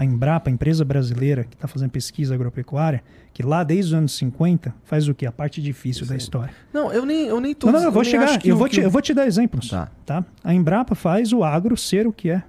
A 0.00 0.04
Embrapa, 0.06 0.48
a 0.48 0.52
empresa 0.52 0.82
brasileira 0.82 1.44
que 1.44 1.54
está 1.54 1.68
fazendo 1.68 1.90
pesquisa 1.90 2.34
agropecuária, 2.34 3.02
que 3.34 3.42
lá 3.42 3.62
desde 3.62 3.92
os 3.92 3.98
anos 3.98 4.16
50 4.16 4.74
faz 4.82 5.06
o 5.06 5.14
quê? 5.14 5.26
A 5.26 5.32
parte 5.32 5.60
difícil 5.60 6.06
da 6.06 6.16
história. 6.16 6.54
Não, 6.72 6.90
eu 6.90 7.04
nem, 7.04 7.26
eu 7.26 7.38
nem 7.38 7.54
tô 7.54 7.66
Não, 7.66 7.74
não, 7.74 7.82
eu 7.82 7.92
vou 7.92 8.02
chegar, 8.02 8.40
eu, 8.42 8.56
vou 8.56 8.66
te, 8.66 8.80
eu 8.80 8.90
vou 8.90 9.02
te 9.02 9.12
dar 9.12 9.26
exemplos. 9.26 9.68
Tá. 9.68 9.90
tá. 10.06 10.24
A 10.42 10.54
Embrapa 10.54 10.94
faz 10.94 11.34
o 11.34 11.44
agro 11.44 11.76
ser 11.76 12.06
o 12.06 12.14
que 12.14 12.30
é. 12.30 12.42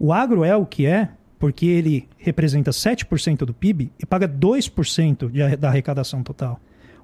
O 0.00 0.12
agro 0.12 0.42
é 0.42 0.56
o 0.56 0.66
que 0.66 0.84
é 0.84 1.10
porque 1.38 1.64
ele 1.64 2.08
representa 2.18 2.72
7% 2.72 3.44
do 3.44 3.54
PIB 3.54 3.92
e 3.96 4.04
paga 4.04 4.26
2% 4.26 5.30
de, 5.30 5.56
da 5.56 5.68
arrecadação 5.68 6.24
total. 6.24 6.58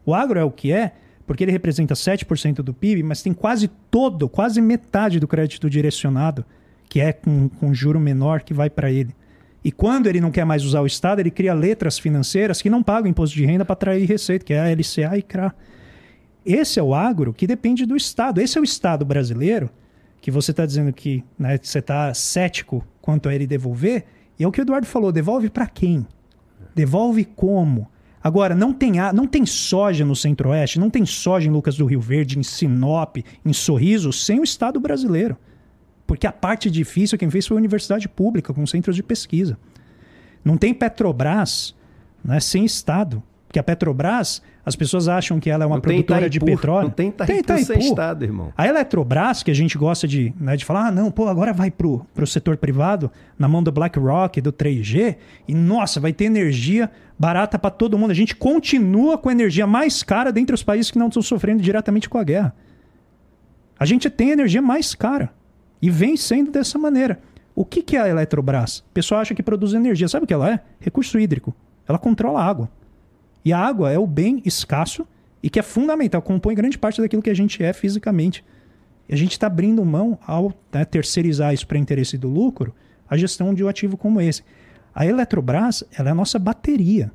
O 0.05 0.13
agro 0.13 0.37
é 0.37 0.43
o 0.43 0.51
que 0.51 0.73
é 0.73 0.95
porque 1.29 1.45
ele 1.45 1.53
representa 1.53 1.95
7% 1.95 2.57
do 2.57 2.75
PIB, 2.75 3.05
mas 3.05 3.23
tem 3.23 3.33
quase 3.33 3.69
todo, 3.89 4.29
quase 4.29 4.61
metade 4.61 5.21
do 5.21 5.29
crédito 5.29 5.71
direcionado, 5.71 6.45
que 6.89 7.01
é 7.01 7.13
com, 7.13 7.49
com 7.49 7.73
juro 7.73 8.01
menor 8.01 8.43
que 8.43 8.53
vai 8.53 8.69
para 8.69 8.91
ele. 8.91 9.15
E 9.63 9.71
quando 9.71 10.07
ele 10.07 10.21
não 10.21 10.31
quer 10.31 10.45
mais 10.45 10.65
usar 10.65 10.81
o 10.81 10.87
Estado, 10.87 11.21
ele 11.21 11.31
cria 11.31 11.53
letras 11.53 11.99
financeiras 11.99 12.63
que 12.63 12.71
não 12.71 12.83
pagam 12.83 13.11
imposto 13.11 13.37
de 13.37 13.45
renda 13.45 13.65
para 13.65 13.75
atrair 13.75 14.07
receita, 14.07 14.45
que 14.45 14.55
é 14.55 14.61
a 14.61 14.75
LCA 14.75 15.19
e 15.19 15.23
CRA. 15.23 15.55
Esse 16.45 16.81
é 16.81 16.83
o 16.83 16.95
agro 16.95 17.35
que 17.35 17.47
depende 17.47 17.85
do 17.85 17.97
Estado. 17.97 18.41
Esse 18.41 18.57
é 18.57 18.61
o 18.61 18.65
Estado 18.65 19.05
brasileiro, 19.05 19.69
que 20.21 20.31
você 20.31 20.51
está 20.51 20.65
dizendo 20.65 20.93
que 20.93 21.23
né, 21.39 21.59
você 21.63 21.79
está 21.79 22.13
cético 22.15 22.85
quanto 23.03 23.29
a 23.29 23.35
ele 23.35 23.47
devolver, 23.47 24.05
e 24.39 24.45
é 24.45 24.49
o 24.49 24.53
que 24.53 24.61
o 24.61 24.63
Eduardo 24.63 24.87
falou: 24.87 25.13
devolve 25.13 25.51
para 25.51 25.67
quem? 25.67 26.07
Devolve 26.75 27.25
como? 27.25 27.89
Agora, 28.23 28.55
não 28.55 28.73
tem, 28.73 28.93
não 29.15 29.27
tem 29.27 29.47
soja 29.47 30.05
no 30.05 30.15
Centro-Oeste, 30.15 30.79
não 30.79 30.91
tem 30.91 31.07
soja 31.07 31.49
em 31.49 31.51
Lucas 31.51 31.77
do 31.77 31.87
Rio 31.87 32.01
Verde, 32.01 32.39
em 32.39 32.43
Sinop, 32.43 33.17
em 33.45 33.53
Sorriso, 33.53 34.13
sem 34.13 34.41
o 34.41 34.45
Estado 34.45 34.79
brasileiro. 34.79 35.39
Porque 36.11 36.27
a 36.27 36.33
parte 36.33 36.69
difícil 36.69 37.17
quem 37.17 37.31
fez 37.31 37.47
foi 37.47 37.57
a 37.57 37.59
universidade 37.59 38.09
pública, 38.09 38.53
com 38.53 38.67
centros 38.67 38.97
de 38.97 39.03
pesquisa. 39.03 39.57
Não 40.45 40.57
tem 40.57 40.75
Petrobras 40.75 41.73
né, 42.25 42.41
sem 42.41 42.65
Estado. 42.65 43.23
Porque 43.47 43.61
a 43.61 43.63
Petrobras, 43.63 44.43
as 44.67 44.75
pessoas 44.75 45.07
acham 45.07 45.39
que 45.39 45.49
ela 45.49 45.63
é 45.63 45.67
uma 45.69 45.77
não 45.77 45.81
produtora 45.81 46.29
de 46.29 46.41
petróleo. 46.41 46.89
Não 46.89 46.91
tem 46.91 47.11
Itaipu, 47.11 47.33
tem 47.33 47.39
Itaipu. 47.39 47.65
sem 47.65 47.79
Estado, 47.79 48.25
irmão. 48.25 48.53
A 48.59 48.67
Eletrobras, 48.67 49.45
que 49.45 49.53
a 49.53 49.55
gente 49.55 49.79
gosta 49.79 50.09
de, 50.09 50.35
né, 50.41 50.57
de 50.57 50.65
falar, 50.65 50.89
ah, 50.89 50.91
não, 50.91 51.13
pô, 51.13 51.29
agora 51.29 51.53
vai 51.53 51.71
pro, 51.71 52.05
pro 52.13 52.27
setor 52.27 52.57
privado, 52.57 53.09
na 53.39 53.47
mão 53.47 53.63
do 53.63 53.71
BlackRock, 53.71 54.41
do 54.41 54.53
3G, 54.53 55.15
e 55.47 55.55
nossa, 55.55 56.01
vai 56.01 56.13
ter 56.13 56.25
energia 56.25 56.91
barata 57.17 57.57
para 57.57 57.71
todo 57.71 57.97
mundo. 57.97 58.11
A 58.11 58.15
gente 58.15 58.35
continua 58.35 59.17
com 59.17 59.29
a 59.29 59.33
energia 59.33 59.65
mais 59.65 60.03
cara 60.03 60.33
dentre 60.33 60.57
os 60.57 60.63
países 60.65 60.91
que 60.91 60.99
não 60.99 61.07
estão 61.07 61.23
sofrendo 61.23 61.63
diretamente 61.63 62.09
com 62.09 62.19
a 62.19 62.25
guerra. 62.25 62.53
A 63.79 63.85
gente 63.85 64.11
tem 64.11 64.31
a 64.31 64.33
energia 64.33 64.61
mais 64.61 64.93
cara. 64.93 65.39
E 65.81 65.91
vem 65.91 66.17
sendo 66.17 66.51
dessa 66.51 66.79
maneira. 66.79 67.21
O 67.55 67.65
que, 67.65 67.83
que 67.83 67.97
é 67.97 68.01
a 68.01 68.09
Eletrobras? 68.09 68.79
O 68.79 68.93
pessoal 68.95 69.21
acha 69.21 69.35
que 69.35 69.43
produz 69.43 69.75
energia. 69.75 70.09
Sabe 70.09 70.25
o 70.25 70.27
que 70.27 70.35
ela 70.35 70.51
é? 70.51 70.61
Recurso 70.79 71.19
hídrico. 71.19 71.55
Ela 71.87 71.99
controla 71.99 72.41
a 72.41 72.45
água. 72.45 72.71
E 73.45 73.53
a 73.53 73.59
água 73.59 73.91
é 73.91 73.99
o 73.99 74.07
bem 74.07 74.43
escasso 74.45 75.07
e 75.43 75.49
que 75.49 75.59
é 75.59 75.63
fundamental, 75.63 76.21
compõe 76.21 76.55
grande 76.55 76.79
parte 76.79 77.01
daquilo 77.01 77.23
que 77.23 77.31
a 77.31 77.35
gente 77.35 77.63
é 77.63 77.73
fisicamente. 77.73 78.45
E 79.09 79.15
a 79.15 79.17
gente 79.17 79.33
está 79.33 79.47
abrindo 79.47 79.85
mão 79.85 80.19
ao 80.27 80.53
né, 80.73 80.85
terceirizar 80.85 81.53
isso 81.55 81.67
para 81.67 81.79
interesse 81.79 82.17
do 82.19 82.29
lucro, 82.29 82.75
a 83.09 83.17
gestão 83.17 83.55
de 83.55 83.65
um 83.65 83.69
ativo 83.69 83.97
como 83.97 84.21
esse. 84.21 84.43
A 84.95 85.07
Eletrobras, 85.07 85.83
ela 85.97 86.11
é 86.11 86.13
a 86.13 86.15
nossa 86.15 86.39
bateria. 86.39 87.11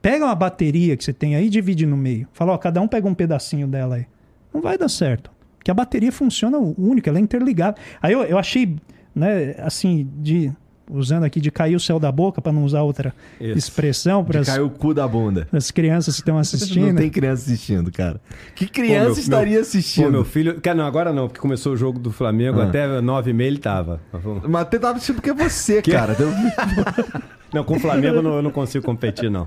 Pega 0.00 0.24
uma 0.24 0.34
bateria 0.34 0.96
que 0.96 1.04
você 1.04 1.12
tem 1.12 1.36
aí 1.36 1.46
e 1.46 1.50
divide 1.50 1.86
no 1.86 1.96
meio. 1.96 2.26
Fala, 2.32 2.52
ó, 2.52 2.58
cada 2.58 2.80
um 2.80 2.88
pega 2.88 3.06
um 3.06 3.14
pedacinho 3.14 3.68
dela 3.68 3.96
aí. 3.96 4.06
Não 4.52 4.60
vai 4.60 4.76
dar 4.76 4.88
certo. 4.88 5.30
Porque 5.62 5.70
a 5.70 5.74
bateria 5.74 6.10
funciona 6.10 6.58
única, 6.58 7.08
ela 7.08 7.18
é 7.18 7.22
interligada. 7.22 7.76
Aí 8.02 8.12
eu, 8.12 8.24
eu 8.24 8.36
achei, 8.36 8.74
né, 9.14 9.54
assim, 9.58 10.10
de 10.18 10.52
usando 10.90 11.22
aqui 11.22 11.40
de 11.40 11.52
cair 11.52 11.76
o 11.76 11.80
céu 11.80 12.00
da 12.00 12.10
boca, 12.10 12.42
para 12.42 12.52
não 12.52 12.64
usar 12.64 12.82
outra 12.82 13.14
Isso. 13.40 13.56
expressão. 13.56 14.24
Para 14.24 14.44
cair 14.44 14.60
o 14.60 14.68
cu 14.68 14.92
da 14.92 15.06
bunda. 15.06 15.46
As 15.52 15.70
crianças 15.70 16.16
que 16.16 16.22
estão 16.22 16.36
assistindo. 16.36 16.88
Não 16.88 16.96
tem 16.96 17.08
criança 17.08 17.44
assistindo, 17.44 17.92
cara. 17.92 18.20
Que 18.56 18.66
criança 18.66 19.06
pô, 19.06 19.12
meu, 19.12 19.20
estaria 19.20 19.52
meu, 19.52 19.60
assistindo? 19.62 20.04
Pô, 20.04 20.10
meu 20.10 20.24
filho. 20.24 20.60
Não, 20.76 20.84
agora 20.84 21.12
não, 21.12 21.28
porque 21.28 21.40
começou 21.40 21.74
o 21.74 21.76
jogo 21.76 22.00
do 22.00 22.10
Flamengo, 22.10 22.60
ah. 22.60 22.64
até 22.64 23.00
nove 23.00 23.30
e 23.30 23.34
meia 23.34 23.46
ele 23.46 23.58
tava. 23.58 24.00
Mas 24.48 24.62
até 24.62 24.80
tava 24.80 24.96
assistindo 24.96 25.14
porque 25.14 25.30
é 25.30 25.34
você, 25.34 25.80
que? 25.80 25.92
cara. 25.92 26.16
não, 27.54 27.62
com 27.62 27.76
o 27.76 27.80
Flamengo 27.80 28.16
eu 28.16 28.22
não, 28.22 28.34
eu 28.34 28.42
não 28.42 28.50
consigo 28.50 28.84
competir, 28.84 29.30
não. 29.30 29.46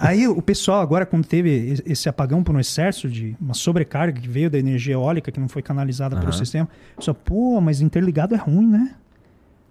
Aí 0.00 0.26
o 0.26 0.42
pessoal 0.42 0.80
agora, 0.80 1.06
quando 1.06 1.26
teve 1.26 1.82
esse 1.86 2.08
apagão 2.08 2.42
por 2.42 2.54
um 2.54 2.60
excesso 2.60 3.08
de 3.08 3.36
uma 3.40 3.54
sobrecarga 3.54 4.20
que 4.20 4.28
veio 4.28 4.50
da 4.50 4.58
energia 4.58 4.94
eólica, 4.94 5.30
que 5.30 5.38
não 5.38 5.48
foi 5.48 5.62
canalizada 5.62 6.16
uhum. 6.16 6.20
pelo 6.20 6.32
sistema, 6.32 6.68
só, 6.98 7.14
pô, 7.14 7.60
mas 7.60 7.80
interligado 7.80 8.34
é 8.34 8.38
ruim, 8.38 8.66
né? 8.66 8.94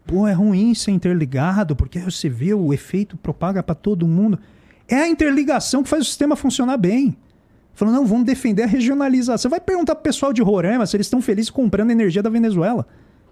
Pô, 0.06 0.28
é 0.28 0.34
ruim 0.34 0.74
ser 0.74 0.92
interligado, 0.92 1.76
porque 1.76 2.00
você 2.00 2.30
vê 2.30 2.54
o 2.54 2.74
efeito 2.74 3.18
propaga 3.18 3.62
para 3.62 3.76
todo 3.76 4.08
mundo. 4.08 4.40
É 4.88 4.96
a 4.96 5.08
interligação 5.08 5.84
que 5.84 5.90
faz 5.90 6.04
o 6.04 6.06
sistema 6.06 6.36
funcionar 6.36 6.78
bem. 6.78 7.18
Falando, 7.74 7.96
não, 7.96 8.06
vamos 8.06 8.26
defender 8.26 8.64
a 8.64 8.68
regionalização. 8.68 9.38
Você 9.38 9.50
vai 9.50 9.60
perguntar 9.60 9.96
pro 9.96 10.04
pessoal 10.04 10.32
de 10.32 10.42
Roraima 10.42 10.86
se 10.86 10.96
eles 10.96 11.08
estão 11.08 11.22
felizes 11.22 11.50
comprando 11.50 11.92
energia 11.92 12.24
da 12.24 12.30
Venezuela. 12.30 12.88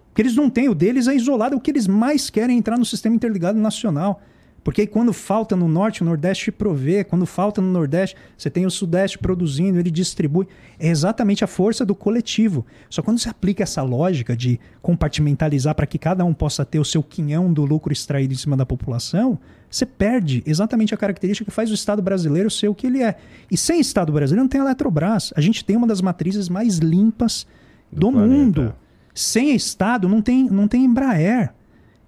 Porque 0.09 0.21
eles 0.21 0.35
não 0.35 0.49
têm, 0.49 0.67
o 0.67 0.75
deles 0.75 1.07
é 1.07 1.15
isolado, 1.15 1.55
é 1.55 1.57
o 1.57 1.61
que 1.61 1.71
eles 1.71 1.87
mais 1.87 2.29
querem 2.29 2.55
é 2.55 2.59
entrar 2.59 2.77
no 2.77 2.85
sistema 2.85 3.15
interligado 3.15 3.57
nacional. 3.57 4.21
Porque 4.63 4.81
aí 4.81 4.87
quando 4.87 5.11
falta 5.11 5.55
no 5.55 5.67
norte, 5.67 6.01
o 6.01 6.05
nordeste 6.05 6.51
provê. 6.51 7.03
Quando 7.03 7.25
falta 7.25 7.61
no 7.61 7.69
nordeste, 7.69 8.15
você 8.37 8.49
tem 8.49 8.65
o 8.65 8.71
sudeste 8.71 9.17
produzindo, 9.17 9.77
ele 9.77 9.91
distribui. 9.91 10.47
É 10.79 10.87
exatamente 10.87 11.43
a 11.43 11.47
força 11.47 11.85
do 11.85 11.93
coletivo. 11.93 12.65
Só 12.89 13.01
quando 13.01 13.19
você 13.19 13.29
aplica 13.29 13.63
essa 13.63 13.81
lógica 13.81 14.35
de 14.35 14.59
compartimentalizar 14.81 15.75
para 15.75 15.85
que 15.85 15.97
cada 15.97 16.23
um 16.23 16.33
possa 16.33 16.63
ter 16.63 16.79
o 16.79 16.85
seu 16.85 17.03
quinhão 17.03 17.51
do 17.51 17.65
lucro 17.65 17.91
extraído 17.91 18.33
em 18.33 18.37
cima 18.37 18.55
da 18.55 18.65
população, 18.65 19.37
você 19.69 19.85
perde 19.85 20.41
exatamente 20.45 20.93
a 20.93 20.97
característica 20.97 21.49
que 21.49 21.55
faz 21.55 21.69
o 21.69 21.73
Estado 21.73 22.01
brasileiro 22.01 22.49
ser 22.49 22.69
o 22.69 22.75
que 22.75 22.87
ele 22.87 23.03
é. 23.03 23.17
E 23.51 23.57
sem 23.57 23.79
Estado 23.79 24.13
brasileiro 24.13 24.43
não 24.43 24.49
tem 24.49 24.61
Eletrobras. 24.61 25.33
A 25.35 25.41
gente 25.41 25.65
tem 25.65 25.75
uma 25.75 25.87
das 25.87 25.99
matrizes 25.99 26.47
mais 26.47 26.77
limpas 26.77 27.45
do, 27.91 27.99
do 27.99 28.11
mundo. 28.11 28.73
Sem 29.13 29.53
Estado 29.53 30.07
não 30.07 30.21
tem, 30.21 30.49
não 30.49 30.67
tem 30.67 30.85
Embraer. 30.85 31.53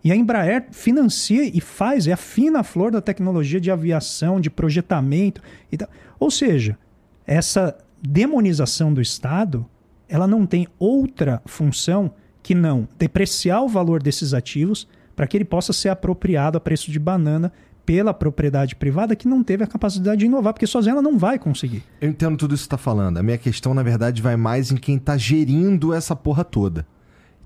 E 0.06 0.12
a 0.12 0.16
Embraer 0.16 0.68
financia 0.70 1.44
e 1.44 1.60
faz, 1.60 2.08
é 2.08 2.14
a 2.14 2.18
fina 2.18 2.62
flor 2.62 2.92
da 2.92 3.02
tecnologia 3.02 3.60
de 3.60 3.72
aviação, 3.72 4.40
de 4.40 4.52
projetamento. 4.52 5.42
E 5.72 5.78
tal. 5.78 5.90
Ou 6.20 6.30
seja, 6.30 6.78
essa 7.26 7.76
demonização 8.00 8.94
do 8.94 9.02
Estado, 9.02 9.66
ela 10.08 10.28
não 10.28 10.46
tem 10.46 10.68
outra 10.78 11.42
função 11.48 12.14
que 12.44 12.54
não 12.54 12.88
depreciar 13.00 13.64
o 13.64 13.68
valor 13.68 14.00
desses 14.00 14.32
ativos 14.36 14.88
para 15.16 15.26
que 15.26 15.36
ele 15.36 15.44
possa 15.44 15.74
ser 15.74 15.90
apropriado 15.90 16.56
a 16.56 16.62
preço 16.62 16.92
de 16.92 17.00
banana 17.00 17.52
pela 17.84 18.14
propriedade 18.14 18.76
privada 18.76 19.16
que 19.16 19.28
não 19.28 19.44
teve 19.44 19.64
a 19.64 19.68
capacidade 19.68 20.20
de 20.20 20.28
inovar, 20.28 20.54
porque 20.54 20.68
sozinha 20.68 20.94
ela 20.94 21.02
não 21.02 21.18
vai 21.18 21.40
conseguir. 21.40 21.84
Eu 22.00 22.10
entendo 22.10 22.38
tudo 22.38 22.54
isso 22.54 22.66
que 22.66 22.70
você 22.70 22.76
está 22.76 22.78
falando. 22.78 23.18
A 23.18 23.24
minha 23.24 23.40
questão, 23.40 23.74
na 23.74 23.82
verdade, 23.82 24.22
vai 24.22 24.36
mais 24.36 24.72
em 24.72 24.76
quem 24.76 24.98
está 24.98 25.18
gerindo 25.18 25.96
essa 25.96 26.16
porra 26.16 26.44
toda. 26.44 26.86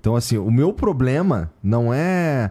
Então, 0.00 0.16
assim, 0.16 0.38
o 0.38 0.50
meu 0.50 0.72
problema 0.72 1.52
não 1.62 1.92
é. 1.92 2.50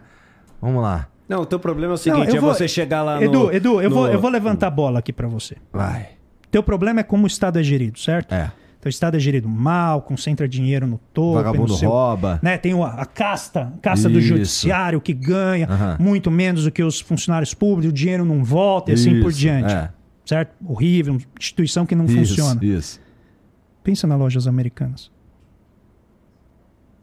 Vamos 0.62 0.82
lá. 0.82 1.08
Não, 1.28 1.42
o 1.42 1.46
teu 1.46 1.58
problema 1.58 1.92
é 1.92 1.96
o 1.96 1.98
seguinte: 1.98 2.28
não, 2.28 2.36
é 2.36 2.40
vou... 2.40 2.54
você 2.54 2.68
chegar 2.68 3.02
lá 3.02 3.22
Edu, 3.22 3.32
no. 3.32 3.52
Edu, 3.52 3.82
eu, 3.82 3.90
no... 3.90 3.96
vou, 3.96 4.08
eu 4.08 4.20
vou 4.20 4.30
levantar 4.30 4.68
a 4.68 4.70
bola 4.70 5.00
aqui 5.00 5.12
para 5.12 5.26
você. 5.26 5.56
Vai. 5.72 6.10
Teu 6.50 6.62
problema 6.62 7.00
é 7.00 7.02
como 7.02 7.24
o 7.24 7.26
Estado 7.26 7.58
é 7.58 7.62
gerido, 7.62 7.98
certo? 7.98 8.32
É. 8.32 8.52
Então, 8.78 8.88
o 8.88 8.90
Estado 8.90 9.16
é 9.16 9.20
gerido 9.20 9.48
mal, 9.48 10.00
concentra 10.00 10.48
dinheiro 10.48 10.86
no 10.86 10.98
topo. 11.12 11.34
Vagabundo 11.34 11.76
seu, 11.76 11.90
rouba. 11.90 12.40
Né? 12.42 12.56
Tem 12.56 12.72
a, 12.72 12.86
a 12.86 13.04
casta, 13.04 13.72
casta 13.82 14.08
do 14.08 14.20
judiciário 14.20 15.00
que 15.00 15.12
ganha 15.12 15.68
uhum. 15.68 16.04
muito 16.04 16.30
menos 16.30 16.64
do 16.64 16.70
que 16.70 16.82
os 16.82 17.00
funcionários 17.00 17.52
públicos, 17.52 17.90
o 17.90 17.92
dinheiro 17.92 18.24
não 18.24 18.42
volta 18.42 18.90
e 18.90 18.94
assim 18.94 19.12
isso, 19.12 19.22
por 19.22 19.32
diante. 19.32 19.72
É. 19.72 19.90
Certo? 20.24 20.54
Horrível, 20.64 21.18
instituição 21.38 21.84
que 21.84 21.94
não 21.94 22.06
isso, 22.06 22.16
funciona. 22.16 22.64
Isso. 22.64 23.00
Pensa 23.84 24.06
nas 24.06 24.18
lojas 24.18 24.46
americanas. 24.46 25.10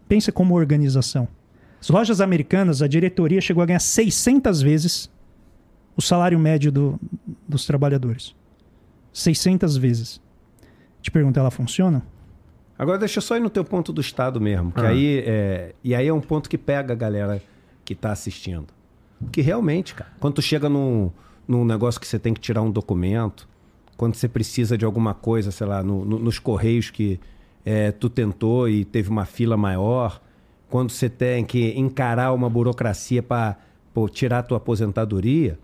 Pensa 0.08 0.32
como 0.32 0.56
organização. 0.56 1.28
As 1.80 1.90
lojas 1.90 2.22
americanas, 2.22 2.82
a 2.82 2.88
diretoria 2.88 3.42
chegou 3.42 3.62
a 3.62 3.66
ganhar 3.66 3.80
600 3.80 4.62
vezes 4.62 5.10
o 5.96 6.02
salário 6.02 6.38
médio 6.38 6.72
do, 6.72 7.00
dos 7.48 7.66
trabalhadores. 7.66 8.36
600 9.14 9.78
vezes. 9.78 10.22
Te 11.02 11.10
pergunto, 11.10 11.40
ela 11.40 11.52
funciona? 11.52 12.04
Agora 12.78 13.00
deixa 13.00 13.18
eu 13.18 13.22
só 13.22 13.36
ir 13.36 13.40
no 13.40 13.50
teu 13.50 13.66
ponto 13.66 13.92
do 13.92 14.02
Estado 14.02 14.40
mesmo. 14.40 14.72
Que 14.72 14.82
ah. 14.82 14.90
aí 14.90 15.24
é, 15.26 15.76
e 15.84 15.96
aí 15.96 16.08
é 16.08 16.14
um 16.14 16.22
ponto 16.22 16.50
que 16.50 16.58
pega 16.58 16.94
a 16.94 16.96
galera 16.96 17.42
que 17.84 17.94
está 17.94 18.12
assistindo. 18.12 18.68
Que 19.32 19.42
realmente, 19.42 19.96
cara, 19.96 20.12
quando 20.20 20.36
tu 20.36 20.42
chega 20.42 20.70
num, 20.70 21.10
num 21.48 21.66
negócio 21.66 22.00
que 22.00 22.08
você 22.08 22.20
tem 22.20 22.34
que 22.34 22.40
tirar 22.40 22.62
um 22.62 22.70
documento, 22.70 23.48
quando 23.96 24.14
você 24.14 24.28
precisa 24.28 24.78
de 24.78 24.86
alguma 24.86 25.16
coisa, 25.16 25.50
sei 25.50 25.66
lá, 25.66 25.82
no, 25.82 26.06
no, 26.06 26.20
nos 26.20 26.38
correios 26.38 26.92
que 26.92 27.20
é, 27.70 27.92
tu 27.92 28.10
tentou 28.10 28.70
e 28.70 28.86
teve 28.86 29.10
uma 29.10 29.26
fila 29.26 29.58
maior, 29.58 30.22
quando 30.70 30.90
você 30.90 31.10
tem 31.10 31.44
que 31.44 31.78
encarar 31.78 32.32
uma 32.32 32.50
burocracia 32.50 33.22
para 33.22 33.58
tirar 34.14 34.40
a 34.40 34.44
tua 34.44 34.56
aposentadoria, 34.56 35.60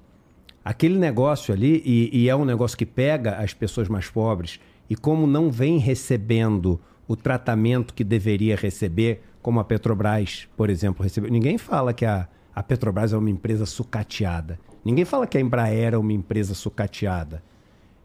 aquele 0.65 0.99
negócio 0.99 1.53
ali, 1.53 1.81
e, 1.85 2.09
e, 2.11 2.27
é 2.27 2.35
um 2.35 2.43
negócio 2.43 2.77
que 2.77 2.85
pega 2.85 3.38
as 3.38 3.53
pessoas 3.53 3.88
mais 3.88 4.09
pobres, 4.09 4.59
e 4.89 4.97
como 4.97 5.25
não 5.25 5.49
vem 5.49 5.77
recebendo 5.77 6.77
o 7.07 7.15
tratamento 7.15 7.93
que 7.93 8.03
deveria 8.03 8.57
receber, 8.57 9.23
como 9.41 9.61
a 9.61 9.63
Petrobras, 9.63 10.45
por 10.57 10.69
exemplo, 10.69 11.03
recebeu. 11.03 11.31
Ninguém 11.31 11.57
fala 11.57 11.93
que 11.93 12.05
a, 12.05 12.27
a 12.53 12.61
Petrobras 12.61 13.13
é 13.13 13.17
uma 13.17 13.30
empresa 13.30 13.65
sucateada. 13.65 14.59
Ninguém 14.84 15.05
fala 15.05 15.25
que 15.25 15.38
a 15.38 15.41
Embraer 15.41 15.93
é 15.93 15.97
uma 15.97 16.11
empresa 16.11 16.53
sucateada. 16.53 17.41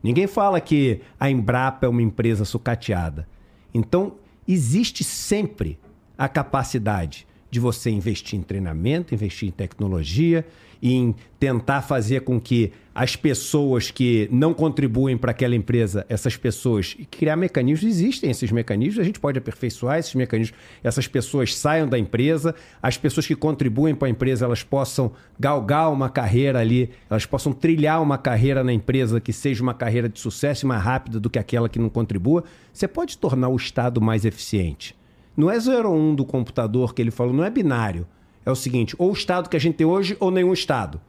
Ninguém 0.00 0.28
fala 0.28 0.60
que 0.60 1.00
a 1.18 1.28
Embrapa 1.28 1.84
é 1.84 1.88
uma 1.88 2.02
empresa 2.02 2.44
sucateada. 2.44 3.26
Então, 3.72 4.14
existe 4.46 5.04
sempre 5.04 5.78
a 6.16 6.28
capacidade 6.28 7.26
de 7.50 7.60
você 7.60 7.90
investir 7.90 8.38
em 8.38 8.42
treinamento, 8.42 9.14
investir 9.14 9.48
em 9.48 9.52
tecnologia, 9.52 10.46
em 10.82 11.14
tentar 11.38 11.82
fazer 11.82 12.22
com 12.22 12.40
que 12.40 12.72
as 12.94 13.14
pessoas 13.14 13.92
que 13.92 14.28
não 14.32 14.52
contribuem 14.52 15.16
para 15.16 15.30
aquela 15.30 15.54
empresa, 15.54 16.04
essas 16.08 16.36
pessoas, 16.36 16.96
criar 17.10 17.36
mecanismos, 17.36 17.88
existem 17.88 18.28
esses 18.28 18.50
mecanismos, 18.50 18.98
a 18.98 19.04
gente 19.04 19.20
pode 19.20 19.38
aperfeiçoar 19.38 20.00
esses 20.00 20.16
mecanismos, 20.16 20.58
essas 20.82 21.06
pessoas 21.06 21.54
saiam 21.54 21.86
da 21.86 21.96
empresa, 21.96 22.56
as 22.82 22.96
pessoas 22.96 23.24
que 23.24 23.36
contribuem 23.36 23.94
para 23.94 24.08
a 24.08 24.10
empresa, 24.10 24.46
elas 24.46 24.64
possam 24.64 25.12
galgar 25.38 25.92
uma 25.92 26.08
carreira 26.08 26.58
ali, 26.58 26.90
elas 27.08 27.24
possam 27.24 27.52
trilhar 27.52 28.02
uma 28.02 28.18
carreira 28.18 28.64
na 28.64 28.72
empresa 28.72 29.20
que 29.20 29.32
seja 29.32 29.62
uma 29.62 29.74
carreira 29.74 30.08
de 30.08 30.18
sucesso 30.18 30.66
e 30.66 30.68
mais 30.68 30.82
rápida 30.82 31.20
do 31.20 31.30
que 31.30 31.38
aquela 31.38 31.68
que 31.68 31.78
não 31.78 31.88
contribua. 31.88 32.42
Você 32.72 32.88
pode 32.88 33.16
tornar 33.16 33.48
o 33.48 33.54
Estado 33.54 34.00
mais 34.00 34.24
eficiente. 34.24 34.96
Não 35.36 35.48
é 35.48 35.56
0 35.60 35.88
1 35.92 36.16
do 36.16 36.24
computador 36.24 36.92
que 36.92 37.00
ele 37.00 37.12
falou, 37.12 37.32
não 37.32 37.44
é 37.44 37.50
binário 37.50 38.08
é 38.48 38.52
o 38.52 38.56
seguinte: 38.56 38.94
ou 38.98 39.10
o 39.10 39.12
Estado 39.12 39.48
que 39.48 39.56
a 39.56 39.60
gente 39.60 39.76
tem 39.76 39.86
hoje, 39.86 40.16
ou 40.18 40.30
nenhum 40.30 40.52
Estado. 40.52 41.00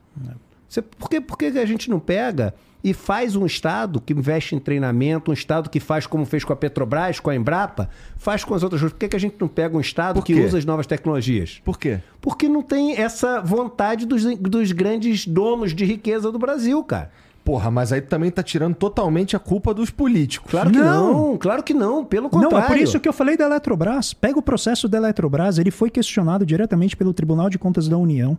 Você, 0.68 0.82
por, 0.82 1.10
que, 1.10 1.22
por 1.22 1.38
que 1.38 1.46
a 1.46 1.66
gente 1.66 1.90
não 1.90 2.00
pega 2.00 2.54
e 2.84 2.94
faz 2.94 3.36
um 3.36 3.46
Estado 3.46 4.00
que 4.00 4.14
investe 4.14 4.56
em 4.56 4.60
treinamento, 4.60 5.32
um 5.32 5.34
Estado 5.34 5.70
que 5.70 5.80
faz 5.80 6.06
como 6.06 6.26
fez 6.26 6.44
com 6.44 6.54
a 6.54 6.56
Petrobras, 6.56 7.20
com 7.20 7.30
a 7.30 7.36
Embrapa, 7.36 7.90
faz 8.18 8.44
com 8.44 8.54
as 8.54 8.62
outras 8.62 8.82
coisas? 8.82 8.94
Por 8.94 9.00
que, 9.00 9.08
que 9.08 9.16
a 9.16 9.20
gente 9.20 9.36
não 9.40 9.48
pega 9.48 9.76
um 9.76 9.80
Estado 9.80 10.22
que 10.22 10.36
usa 10.36 10.58
as 10.58 10.66
novas 10.66 10.86
tecnologias? 10.86 11.62
Por 11.64 11.80
quê? 11.80 12.02
Porque 12.22 12.48
não 12.48 12.62
tem 12.62 12.98
essa 12.98 13.42
vontade 13.42 14.06
dos, 14.06 14.24
dos 14.38 14.72
grandes 14.72 15.26
donos 15.26 15.74
de 15.74 15.86
riqueza 15.86 16.32
do 16.32 16.38
Brasil, 16.38 16.84
cara. 16.84 17.12
Porra, 17.44 17.72
mas 17.72 17.92
aí 17.92 18.02
também 18.02 18.30
tá 18.30 18.44
tirando 18.44 18.76
totalmente 18.76 19.36
a 19.36 19.40
culpa 19.40 19.74
dos 19.74 19.90
políticos. 19.90 20.52
Claro 20.52 20.70
que 20.72 20.78
não, 20.78 21.14
não 21.14 21.38
claro 21.38 21.64
que 21.64 21.74
não, 21.74 22.06
pelo 22.06 22.30
contrário. 22.30 22.58
Não, 22.58 22.64
é 22.64 22.68
por 22.68 22.78
isso 22.78 23.00
que 23.00 23.10
eu 23.10 23.14
falei 23.14 23.36
da 23.36 23.46
Eletrobras. 23.46 24.14
Pega 24.14 24.38
o 24.38 24.42
processo 24.42 24.88
da 24.88 24.98
Eletrobras, 24.98 25.58
ele 25.58 25.72
foi 25.72 25.90
questionado 25.90 26.46
diretamente 26.46 26.96
pelo 26.96 27.14
Tribunal 27.14 27.50
de 27.50 27.58
Contas 27.58 27.88
da 27.88 27.98
União. 27.98 28.38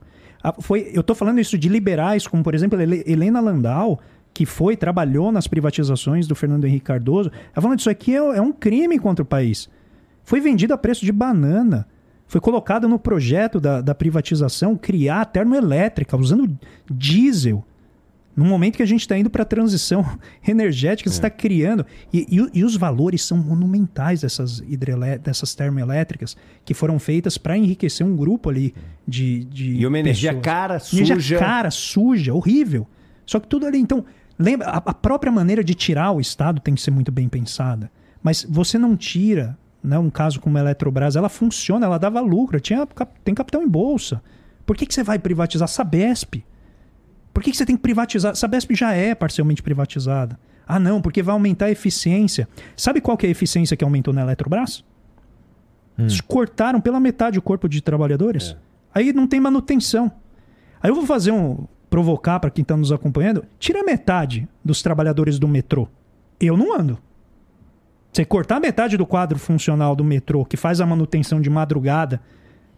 Foi, 0.61 0.91
eu 0.95 1.03
tô 1.03 1.15
falando 1.15 1.39
isso 1.39 1.59
de 1.59 1.69
liberais, 1.69 2.27
como 2.27 2.43
por 2.43 2.55
exemplo 2.55 2.81
Helena 2.81 3.41
Landau, 3.41 4.01
que 4.33 4.47
foi, 4.47 4.77
trabalhou 4.77 5.31
nas 5.31 5.47
privatizações 5.47 6.27
do 6.27 6.35
Fernando 6.35 6.65
Henrique 6.65 6.87
Cardoso. 6.87 7.31
Ela 7.53 7.63
falando 7.63 7.79
isso 7.79 7.91
aqui 7.91 8.15
é, 8.15 8.19
é 8.19 8.41
um 8.41 8.53
crime 8.53 8.99
contra 8.99 9.23
o 9.23 9.27
país. 9.27 9.69
Foi 10.25 10.41
vendido 10.41 10.73
a 10.73 10.79
preço 10.79 11.05
de 11.05 11.13
banana. 11.13 11.87
Foi 12.27 12.41
colocado 12.41 12.89
no 12.89 12.99
projeto 12.99 13.59
da, 13.59 13.81
da 13.81 13.95
privatização 13.95 14.77
criar 14.77 15.23
a 15.23 15.25
termoelétrica 15.25 16.17
usando 16.17 16.57
diesel. 16.89 17.65
No 18.41 18.47
momento 18.47 18.77
que 18.79 18.83
a 18.83 18.87
gente 18.87 19.03
está 19.03 19.19
indo 19.19 19.29
para 19.29 19.43
a 19.43 19.45
transição 19.45 20.03
energética, 20.49 21.11
é. 21.11 21.13
você 21.13 21.19
está 21.19 21.29
criando. 21.29 21.85
E, 22.11 22.27
e, 22.31 22.61
e, 22.61 22.65
os 22.65 22.75
valores 22.75 23.23
são 23.23 23.37
monumentais 23.37 24.23
dessas, 24.23 24.63
dessas 25.23 25.55
termoelétricas 25.55 26.35
que 26.65 26.73
foram 26.73 26.99
feitas 26.99 27.37
para 27.37 27.55
enriquecer 27.55 28.07
um 28.07 28.17
grupo 28.17 28.49
ali 28.49 28.75
de. 29.07 29.45
de 29.45 29.75
e 29.75 29.87
uma 29.87 29.99
energia 29.99 30.31
pessoas. 30.31 30.45
cara, 30.45 30.79
suja. 30.79 31.13
Energia 31.13 31.39
cara, 31.39 31.71
suja, 31.71 32.33
horrível. 32.33 32.87
Só 33.27 33.39
que 33.39 33.47
tudo 33.47 33.67
ali. 33.67 33.77
Então, 33.77 34.07
lembra, 34.39 34.69
a, 34.69 34.79
a 34.79 34.95
própria 34.95 35.31
maneira 35.31 35.63
de 35.63 35.75
tirar 35.75 36.11
o 36.13 36.19
Estado 36.19 36.63
tem 36.63 36.75
que 36.75 36.81
ser 36.81 36.93
muito 36.93 37.13
bem 37.13 37.29
pensada. 37.29 37.93
Mas 38.23 38.47
você 38.49 38.79
não 38.79 38.97
tira, 38.97 39.59
né, 39.85 39.99
um 39.99 40.09
caso 40.09 40.41
como 40.41 40.57
a 40.57 40.63
Eletrobras, 40.63 41.15
ela 41.15 41.29
funciona, 41.29 41.85
ela 41.85 41.99
dava 41.99 42.21
lucro, 42.21 42.59
tinha, 42.59 42.89
tem 43.23 43.35
capital 43.35 43.63
em 43.63 43.69
bolsa. 43.69 44.23
Por 44.65 44.79
que, 44.79 44.87
que 44.87 44.95
você 44.95 45.03
vai 45.03 45.19
privatizar 45.19 45.67
a 45.67 45.69
Sabesp? 45.69 46.43
Por 47.41 47.45
que, 47.45 47.53
que 47.53 47.57
você 47.57 47.65
tem 47.65 47.75
que 47.75 47.81
privatizar? 47.81 48.37
Sabesp 48.37 48.75
já 48.75 48.93
é 48.93 49.15
parcialmente 49.15 49.63
privatizada. 49.63 50.39
Ah, 50.69 50.79
não, 50.79 51.01
porque 51.01 51.23
vai 51.23 51.33
aumentar 51.33 51.67
a 51.67 51.71
eficiência. 51.71 52.47
Sabe 52.77 53.01
qual 53.01 53.17
que 53.17 53.25
é 53.25 53.31
a 53.31 53.33
eficiência 53.33 53.75
que 53.75 53.83
aumentou 53.83 54.13
na 54.13 54.21
Eletrobras? 54.21 54.85
Hum. 55.99 56.03
Eles 56.03 56.21
cortaram 56.21 56.83
pela 56.83 57.01
metade 57.01 57.39
o 57.39 57.43
corpo 57.43 57.67
de 57.67 57.81
trabalhadores. 57.81 58.51
É. 58.51 58.57
Aí 58.97 59.13
não 59.15 59.27
tem 59.27 59.41
manutenção. 59.41 60.13
Aí 60.83 60.91
eu 60.91 60.95
vou 60.95 61.07
fazer 61.07 61.31
um. 61.31 61.67
provocar 61.89 62.39
para 62.41 62.51
quem 62.51 62.61
está 62.61 62.77
nos 62.77 62.93
acompanhando. 62.93 63.43
Tira 63.59 63.83
metade 63.83 64.47
dos 64.63 64.83
trabalhadores 64.83 65.39
do 65.39 65.49
metrô. 65.49 65.89
Eu 66.39 66.59
não 66.59 66.79
ando. 66.79 66.99
Você 68.13 68.23
cortar 68.23 68.61
metade 68.61 68.99
do 68.99 69.07
quadro 69.07 69.39
funcional 69.39 69.97
do 69.97 70.05
metrô, 70.05 70.45
que 70.45 70.59
faz 70.59 70.79
a 70.79 70.85
manutenção 70.85 71.41
de 71.41 71.49
madrugada, 71.49 72.21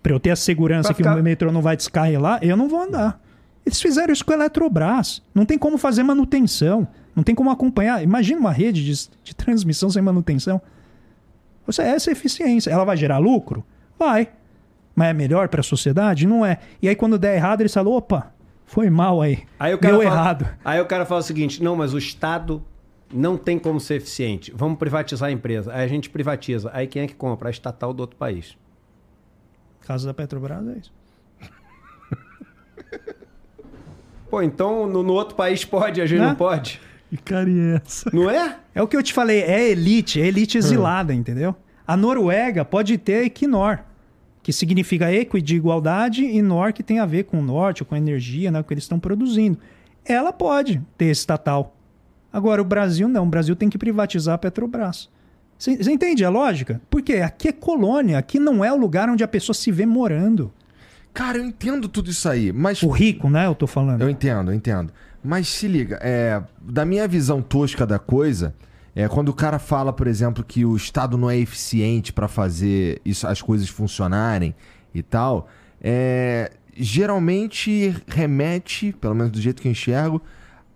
para 0.01 0.13
eu 0.13 0.21
ter 0.21 0.31
a 0.31 0.37
segurança 0.37 0.95
ficar... 0.95 1.15
que 1.15 1.21
o 1.21 1.25
metrô 1.25 1.51
não 1.51 1.63
vai 1.63 1.77
descarrelar, 1.77 2.39
eu 2.43 2.57
não 2.57 2.69
vou 2.69 2.81
andar. 2.81 3.21
Eles 3.65 3.81
fizeram 3.81 4.13
isso 4.13 4.25
com 4.25 4.33
a 4.33 4.37
Eletrobras. 4.37 5.23
Não 5.35 5.45
tem 5.45 5.59
como 5.59 5.79
fazer 5.79 6.03
manutenção. 6.03 6.87
Não 7.15 7.23
tem 7.23 7.35
como 7.35 7.51
acompanhar. 7.51 8.03
Imagina 8.03 8.41
uma 8.41 8.53
rede 8.53 8.85
de, 8.85 9.09
de 9.23 9.35
transmissão 9.35 9.91
sem 9.91 10.03
manutenção. 10.03 10.61
Você, 11.67 11.83
essa 11.83 12.11
é 12.11 12.13
eficiência. 12.13 12.71
Ela 12.71 12.85
vai 12.85 12.97
gerar 12.97 13.19
lucro? 13.19 13.65
Vai. 13.99 14.31
Mas 14.95 15.09
é 15.09 15.13
melhor 15.13 15.49
para 15.49 15.61
a 15.61 15.65
sociedade? 15.65 16.27
Não 16.27 16.45
é. 16.45 16.59
E 16.81 16.89
aí, 16.89 16.97
quando 16.97 17.19
der 17.19 17.37
errado, 17.37 17.61
eles 17.61 17.73
falam: 17.73 17.93
opa, 17.93 18.33
foi 18.67 18.91
mal 18.91 19.23
aí. 19.23 19.45
aí 19.59 19.73
o 19.73 19.79
cara 19.79 19.95
Deu 19.95 20.03
fala, 20.03 20.15
errado. 20.15 20.49
Aí 20.65 20.81
o 20.81 20.87
cara 20.87 21.07
fala 21.07 21.21
o 21.21 21.25
seguinte: 21.25 21.63
não, 21.63 21.77
mas 21.77 21.95
o 21.95 21.99
Estado 21.99 22.63
não 23.13 23.37
tem 23.37 23.59
como 23.59 23.79
ser 23.79 23.97
eficiente. 23.97 24.53
Vamos 24.55 24.79
privatizar 24.79 25.29
a 25.29 25.33
empresa. 25.33 25.73
Aí 25.73 25.85
a 25.85 25.89
gente 25.89 26.11
privatiza. 26.11 26.71
Aí 26.73 26.87
quem 26.87 27.03
é 27.03 27.07
que 27.07 27.15
compra? 27.15 27.49
A 27.49 27.51
estatal 27.51 27.93
do 27.93 28.01
outro 28.01 28.17
país. 28.17 28.57
Caso 29.81 30.07
da 30.07 30.15
Petrobras 30.15 30.67
é 30.67 30.79
isso. 30.79 30.93
Pô, 34.33 34.41
então 34.41 34.87
no, 34.87 35.03
no 35.03 35.13
outro 35.13 35.35
país 35.35 35.63
pode, 35.63 36.01
a 36.01 36.07
gente 36.07 36.19
não, 36.19 36.29
não 36.29 36.35
pode? 36.35 36.81
Que 37.11 37.19
carinha 37.19 37.75
é 37.75 37.83
essa? 37.85 38.11
Não 38.15 38.31
é? 38.31 38.57
É 38.75 38.81
o 38.81 38.89
que 38.89 38.97
eu 38.97 39.03
te 39.03 39.13
falei, 39.13 39.43
é 39.43 39.69
elite, 39.69 40.23
é 40.23 40.27
elite 40.27 40.57
exilada, 40.57 41.13
hum. 41.13 41.17
entendeu? 41.17 41.55
A 41.87 41.99
Noruega 41.99 42.65
pode 42.65 42.97
ter 42.97 43.27
Equinor, 43.27 43.81
que 44.43 44.51
significa 44.51 45.13
equi 45.13 45.43
de 45.43 45.55
igualdade 45.55 46.25
e 46.25 46.41
nor 46.41 46.73
que 46.73 46.83
tem 46.83 46.99
a 46.99 47.05
ver 47.05 47.25
com 47.25 47.41
o 47.41 47.43
norte, 47.43 47.85
com 47.85 47.95
a 47.95 47.99
energia, 47.99 48.51
né, 48.51 48.63
que 48.63 48.73
eles 48.73 48.85
estão 48.85 48.99
produzindo. 48.99 49.59
Ela 50.03 50.33
pode 50.33 50.81
ter 50.97 51.11
estatal. 51.11 51.77
Agora, 52.33 52.63
o 52.63 52.65
Brasil 52.65 53.09
não. 53.09 53.25
O 53.25 53.29
Brasil 53.29 53.55
tem 53.55 53.69
que 53.69 53.77
privatizar 53.77 54.37
a 54.37 54.39
Petrobras. 54.39 55.11
Você 55.59 55.93
entende 55.93 56.25
a 56.25 56.31
lógica? 56.31 56.81
Porque 56.89 57.17
aqui 57.17 57.49
é 57.49 57.53
colônia, 57.53 58.17
aqui 58.17 58.39
não 58.39 58.65
é 58.65 58.73
o 58.73 58.79
lugar 58.79 59.11
onde 59.11 59.23
a 59.23 59.29
pessoa 59.29 59.53
se 59.53 59.71
vê 59.71 59.85
morando. 59.85 60.51
Cara, 61.13 61.39
eu 61.39 61.45
entendo 61.45 61.89
tudo 61.89 62.11
isso 62.11 62.29
aí, 62.29 62.53
mas. 62.53 62.83
O 62.83 62.89
rico, 62.89 63.29
né? 63.29 63.47
Eu 63.47 63.55
tô 63.55 63.67
falando. 63.67 64.01
Eu 64.01 64.09
entendo, 64.09 64.51
eu 64.51 64.55
entendo. 64.55 64.93
Mas 65.23 65.49
se 65.49 65.69
liga, 65.69 65.99
é, 66.03 66.43
da 66.61 66.85
minha 66.85 67.07
visão 67.07 67.41
tosca 67.41 67.87
da 67.87 67.99
coisa, 67.99 68.55
é 68.95 69.07
quando 69.09 69.29
o 69.29 69.35
cara 69.35 69.59
fala, 69.59 69.93
por 69.93 70.07
exemplo, 70.07 70.43
que 70.43 70.65
o 70.65 70.75
Estado 70.75 71.17
não 71.17 71.31
é 71.31 71.37
eficiente 71.37 72.13
para 72.13 72.27
fazer 72.27 73.01
isso, 73.05 73.27
as 73.27 73.41
coisas 73.41 73.69
funcionarem 73.69 74.55
e 74.93 75.03
tal, 75.03 75.49
é, 75.81 76.51
geralmente 76.77 77.95
remete, 78.07 78.93
pelo 79.01 79.15
menos 79.15 79.31
do 79.31 79.41
jeito 79.41 79.63
que 79.63 79.69
eu 79.69 79.73
enxergo, 79.73 80.21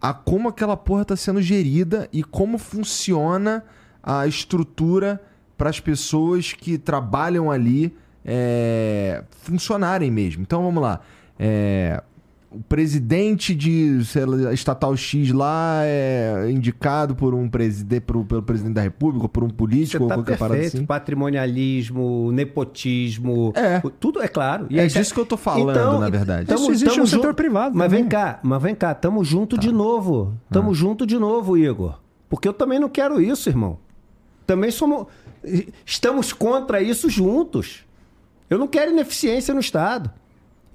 a 0.00 0.14
como 0.14 0.48
aquela 0.48 0.76
porra 0.76 1.04
tá 1.04 1.16
sendo 1.16 1.42
gerida 1.42 2.08
e 2.12 2.22
como 2.22 2.58
funciona 2.58 3.64
a 4.02 4.26
estrutura 4.26 5.20
para 5.58 5.70
as 5.70 5.80
pessoas 5.80 6.52
que 6.52 6.78
trabalham 6.78 7.50
ali 7.50 7.96
é, 8.26 9.22
funcionarem 9.42 10.10
mesmo. 10.10 10.42
Então 10.42 10.62
vamos 10.62 10.82
lá. 10.82 11.00
É, 11.38 12.02
o 12.50 12.62
presidente 12.62 13.54
de 13.54 14.00
lá, 14.26 14.52
estatal 14.52 14.96
X 14.96 15.30
lá 15.30 15.80
é 15.84 16.48
indicado 16.50 17.14
por 17.14 17.34
um 17.34 17.48
presidente, 17.48 18.02
por, 18.02 18.24
pelo 18.24 18.42
presidente 18.42 18.74
da 18.74 18.80
República, 18.80 19.28
por 19.28 19.44
um 19.44 19.50
político, 19.50 20.04
Você 20.04 20.08
tá 20.08 20.16
ou 20.16 20.24
qualquer 20.24 20.38
perfeito, 20.38 20.76
assim. 20.76 20.86
Patrimonialismo, 20.86 22.32
nepotismo, 22.32 23.52
é. 23.54 23.80
tudo 24.00 24.22
é 24.22 24.28
claro. 24.28 24.66
E 24.70 24.80
é 24.80 24.86
disso 24.86 25.12
que 25.12 25.20
eu 25.20 25.26
tô 25.26 25.36
falando, 25.36 25.70
então, 25.70 26.00
na 26.00 26.08
verdade. 26.08 26.46
Tamo, 26.46 26.62
Isso 26.62 26.72
existe 26.72 26.98
no 26.98 27.06
setor 27.06 27.34
privado. 27.34 27.76
Mas 27.76 27.88
também. 27.88 28.02
vem 28.02 28.08
cá, 28.08 28.40
mas 28.42 28.62
vem 28.62 28.74
cá, 28.74 28.94
tamo 28.94 29.22
junto 29.22 29.56
tá. 29.56 29.62
de 29.62 29.70
novo. 29.70 30.34
Tamo 30.50 30.70
ah. 30.70 30.74
junto 30.74 31.06
de 31.06 31.18
novo, 31.18 31.56
Igor. 31.58 32.00
Porque 32.28 32.48
eu 32.48 32.52
também 32.52 32.78
não 32.78 32.88
quero 32.88 33.20
isso, 33.20 33.48
irmão. 33.48 33.78
Também 34.46 34.70
somos 34.70 35.06
estamos 35.84 36.32
contra 36.32 36.80
isso 36.80 37.08
juntos. 37.08 37.85
Eu 38.48 38.58
não 38.58 38.68
quero 38.68 38.90
ineficiência 38.90 39.52
no 39.52 39.60
Estado. 39.60 40.10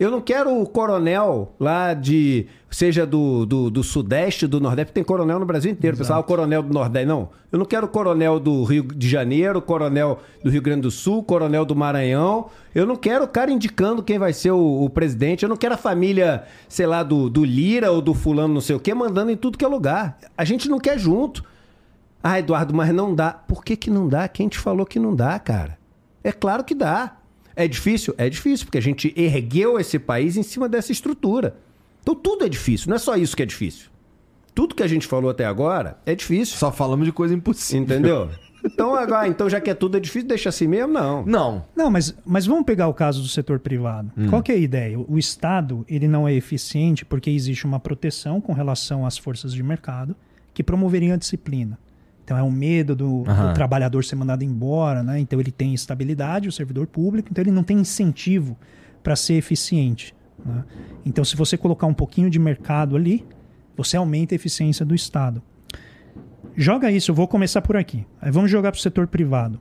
Eu 0.02 0.10
não 0.10 0.19
quero 0.19 0.60
o 0.60 0.65
coronel 0.65 1.53
lá 1.60 1.93
de. 1.93 2.48
Seja 2.72 3.06
do, 3.06 3.45
do, 3.45 3.69
do 3.69 3.84
Sudeste, 3.84 4.48
do 4.48 4.60
Nordeste, 4.60 4.93
tem 4.93 5.03
coronel 5.03 5.38
no 5.39 5.45
Brasil 5.45 5.72
inteiro. 5.72 5.93
Exato. 5.93 6.07
Pessoal, 6.07 6.22
o 6.22 6.23
coronel 6.23 6.64
do 6.64 6.73
Nordeste. 6.73 7.06
Não. 7.06 7.30
Eu 7.52 7.60
não 7.60 7.68
quero 7.68 7.85
o 7.85 7.89
coronel 7.89 8.39
do 8.39 8.64
Rio 8.64 8.81
de 8.81 9.07
Janeiro, 9.07 9.60
o 9.60 9.61
coronel 9.61 10.19
do 10.43 10.49
Rio 10.49 10.60
Grande 10.60 10.81
do 10.81 10.89
Sul, 10.89 11.22
coronel 11.22 11.64
do 11.65 11.76
Maranhão. 11.76 12.49
Eu 12.73 12.88
não 12.88 12.95
quero 12.95 13.26
o 13.26 13.27
cara 13.27 13.52
indicando 13.52 14.02
quem 14.02 14.18
vai 14.18 14.34
ser 14.34 14.49
o, 14.49 14.84
o 14.84 14.89
presidente. 14.89 15.43
Eu 15.43 15.49
não 15.49 15.56
quero 15.56 15.76
a 15.76 15.77
família, 15.77 16.45
sei 16.68 16.88
lá, 16.88 17.03
do, 17.03 17.30
do 17.30 17.45
Lira 17.45 17.91
ou 17.91 18.02
do 18.02 18.15
Fulano, 18.15 18.56
não 18.56 18.61
sei 18.61 18.76
o 18.76 18.80
quê, 18.80 18.95
mandando 18.95 19.30
em 19.30 19.38
tudo 19.38 19.56
que 19.56 19.64
é 19.64 19.68
lugar. 19.68 20.18
A 20.35 20.43
gente 20.43 20.68
não 20.68 20.80
quer 20.80 20.98
junto. 20.98 21.43
Ah, 22.23 22.39
Eduardo, 22.39 22.73
mas 22.73 22.91
não 22.91 23.14
dá. 23.14 23.34
Por 23.34 23.64
que, 23.64 23.76
que 23.76 23.91
não 23.91 24.07
dá? 24.07 24.27
Quem 24.27 24.48
te 24.48 24.57
falou 24.57 24.84
que 24.84 24.98
não 24.98 25.15
dá, 25.15 25.38
cara? 25.38 25.77
É 26.23 26.31
claro 26.31 26.64
que 26.64 26.73
dá. 26.73 27.18
É 27.64 27.68
difícil? 27.68 28.14
É 28.18 28.30
difícil, 28.30 28.66
porque 28.66 28.78
a 28.78 28.82
gente 28.82 29.14
ergueu 29.16 29.80
esse 29.80 30.00
país 30.00 30.36
em 30.38 30.44
cima 30.44 30.68
dessa 30.68 30.92
estrutura. 30.92 31.56
Então 32.02 32.16
tudo 32.16 32.46
é 32.46 32.50
difícil, 32.50 32.90
não 32.90 32.96
é 32.96 33.00
só 33.00 33.16
isso 33.16 33.36
que 33.36 33.44
é 33.44 33.46
difícil. 33.46 33.90
Tudo 34.54 34.76
que 34.76 34.84
a 34.84 34.88
gente 34.88 35.08
falou 35.08 35.30
até 35.30 35.46
agora 35.46 35.98
é 36.06 36.14
difícil. 36.14 36.58
Só 36.58 36.72
falamos 36.72 37.06
de 37.06 37.12
coisa 37.12 37.34
impossível. 37.34 37.84
Entendeu? 37.84 38.30
Então, 38.64 38.94
agora, 38.94 39.28
então 39.28 39.50
já 39.50 39.60
que 39.60 39.72
é 39.72 39.74
tudo 39.74 39.98
é 39.98 40.00
difícil, 40.00 40.28
deixa 40.28 40.50
assim 40.50 40.68
mesmo? 40.68 40.94
Não. 40.94 41.26
Não. 41.26 41.66
Não, 41.76 41.90
mas, 41.90 42.16
mas 42.24 42.46
vamos 42.46 42.64
pegar 42.64 42.88
o 42.88 42.94
caso 42.94 43.20
do 43.20 43.28
setor 43.28 43.58
privado. 43.60 44.12
Hum. 44.16 44.28
Qual 44.30 44.44
que 44.44 44.52
é 44.52 44.56
a 44.56 44.60
ideia? 44.60 45.00
O 45.00 45.18
Estado 45.18 45.84
ele 45.90 46.08
não 46.08 46.28
é 46.28 46.34
eficiente 46.36 47.04
porque 47.04 47.32
existe 47.32 47.66
uma 47.66 47.80
proteção 47.80 48.40
com 48.40 48.54
relação 48.54 49.04
às 49.04 49.18
forças 49.18 49.52
de 49.52 49.64
mercado 49.64 50.16
que 50.54 50.64
promoveria 50.64 51.16
a 51.16 51.18
disciplina. 51.18 51.80
Então 52.32 52.40
é 52.40 52.44
um 52.44 52.52
medo 52.52 52.95
do, 52.95 53.10
uhum. 53.10 53.24
do, 53.24 53.53
trabalhador 53.53 54.06
ser 54.06 54.16
mandado 54.16 54.41
embora, 54.41 55.03
né? 55.03 55.20
Então 55.20 55.38
ele 55.38 55.52
tem 55.52 55.74
estabilidade, 55.74 56.48
o 56.48 56.52
servidor 56.52 56.88
público, 56.88 57.28
então 57.30 57.44
ele 57.44 57.52
não 57.52 57.62
tem 57.62 57.78
incentivo 57.78 58.58
para 59.03 59.18
ser 59.18 59.34
eficiente. 59.34 60.16
Né? 60.45 60.64
Então 61.06 61.26
se 61.26 61.36
você 61.36 61.58
colocar 61.58 61.88
um 61.88 61.94
pouquinho 61.94 62.30
de 62.30 62.40
mercado 62.40 62.95
ali, 62.95 63.26
você 63.76 63.98
aumenta 63.98 64.34
a 64.34 64.38
eficiência 64.38 64.86
do 64.86 64.95
Estado. 64.95 65.44
Joga 66.56 66.90
isso, 66.90 67.12
eu 67.12 67.16
vou 67.16 67.28
começar 67.28 67.62
por 67.62 67.76
aqui. 67.76 68.06
Aí 68.22 68.32
vamos 68.32 68.49
jogar 68.49 68.72
para 68.72 68.80
o 68.80 68.82
setor 68.82 69.08
privado. 69.08 69.60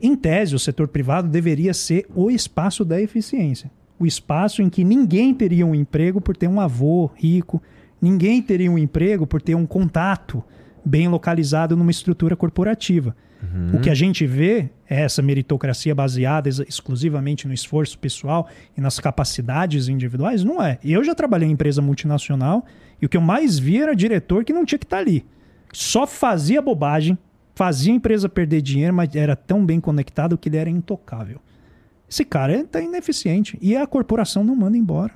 Em 0.00 0.16
tese, 0.16 0.54
o 0.54 0.58
setor 0.58 0.88
privado 0.88 1.28
deveria 1.28 1.74
ser 1.74 2.06
o 2.14 2.30
espaço 2.30 2.82
da 2.82 2.98
eficiência. 2.98 3.70
O 3.98 4.06
espaço 4.06 4.62
em 4.62 4.70
que 4.70 4.82
ninguém 4.84 5.34
teria 5.34 5.66
um 5.66 5.74
emprego 5.74 6.18
por 6.18 6.34
ter 6.34 6.48
um 6.48 6.62
avô 6.62 7.10
rico, 7.14 7.62
ninguém 8.00 8.40
teria 8.40 8.72
um 8.72 8.78
emprego 8.78 9.26
por 9.26 9.42
ter 9.42 9.54
um 9.54 9.66
contato 9.66 10.42
bem 10.86 11.08
localizado 11.08 11.76
numa 11.76 11.90
estrutura 11.90 12.36
corporativa. 12.36 13.16
Uhum. 13.42 13.76
O 13.76 13.80
que 13.80 13.90
a 13.90 13.94
gente 13.94 14.24
vê 14.24 14.70
é 14.88 15.02
essa 15.02 15.20
meritocracia 15.20 15.92
baseada 15.94 16.48
exclusivamente 16.48 17.48
no 17.48 17.52
esforço 17.52 17.98
pessoal 17.98 18.48
e 18.76 18.80
nas 18.80 19.00
capacidades 19.00 19.88
individuais? 19.88 20.44
Não 20.44 20.62
é. 20.62 20.78
Eu 20.84 21.02
já 21.02 21.12
trabalhei 21.12 21.48
em 21.48 21.52
empresa 21.52 21.82
multinacional 21.82 22.64
e 23.02 23.06
o 23.06 23.08
que 23.08 23.16
eu 23.16 23.20
mais 23.20 23.58
vi 23.58 23.82
era 23.82 23.96
diretor 23.96 24.44
que 24.44 24.52
não 24.52 24.64
tinha 24.64 24.78
que 24.78 24.86
estar 24.86 24.98
tá 24.98 25.02
ali. 25.02 25.26
Só 25.72 26.06
fazia 26.06 26.62
bobagem, 26.62 27.18
fazia 27.54 27.92
a 27.92 27.96
empresa 27.96 28.28
perder 28.28 28.62
dinheiro, 28.62 28.94
mas 28.94 29.14
era 29.14 29.34
tão 29.34 29.66
bem 29.66 29.80
conectado 29.80 30.38
que 30.38 30.48
ele 30.48 30.56
era 30.56 30.70
intocável. 30.70 31.40
Esse 32.08 32.24
cara 32.24 32.60
está 32.60 32.80
ineficiente 32.80 33.58
e 33.60 33.76
a 33.76 33.86
corporação 33.86 34.44
não 34.44 34.54
manda 34.54 34.78
embora 34.78 35.12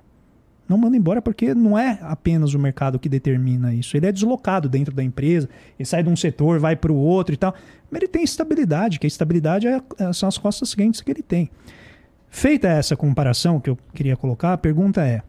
não 0.70 0.78
manda 0.78 0.96
embora 0.96 1.20
porque 1.20 1.52
não 1.52 1.76
é 1.76 1.98
apenas 2.00 2.54
o 2.54 2.58
mercado 2.58 2.96
que 2.96 3.08
determina 3.08 3.74
isso. 3.74 3.96
Ele 3.96 4.06
é 4.06 4.12
deslocado 4.12 4.68
dentro 4.68 4.94
da 4.94 5.02
empresa, 5.02 5.48
ele 5.76 5.84
sai 5.84 6.00
de 6.04 6.08
um 6.08 6.14
setor, 6.14 6.60
vai 6.60 6.76
para 6.76 6.92
o 6.92 6.96
outro 6.96 7.34
e 7.34 7.36
tal. 7.36 7.52
Mas 7.90 8.02
ele 8.02 8.08
tem 8.08 8.22
estabilidade, 8.22 9.00
que 9.00 9.04
a 9.04 9.08
estabilidade 9.08 9.66
é, 9.66 9.82
é, 9.98 10.12
são 10.12 10.28
as 10.28 10.38
costas 10.38 10.70
seguintes 10.70 11.00
que 11.00 11.10
ele 11.10 11.24
tem. 11.24 11.50
Feita 12.28 12.68
essa 12.68 12.96
comparação 12.96 13.58
que 13.58 13.68
eu 13.68 13.76
queria 13.92 14.16
colocar, 14.16 14.52
a 14.52 14.56
pergunta 14.56 15.04
é: 15.04 15.22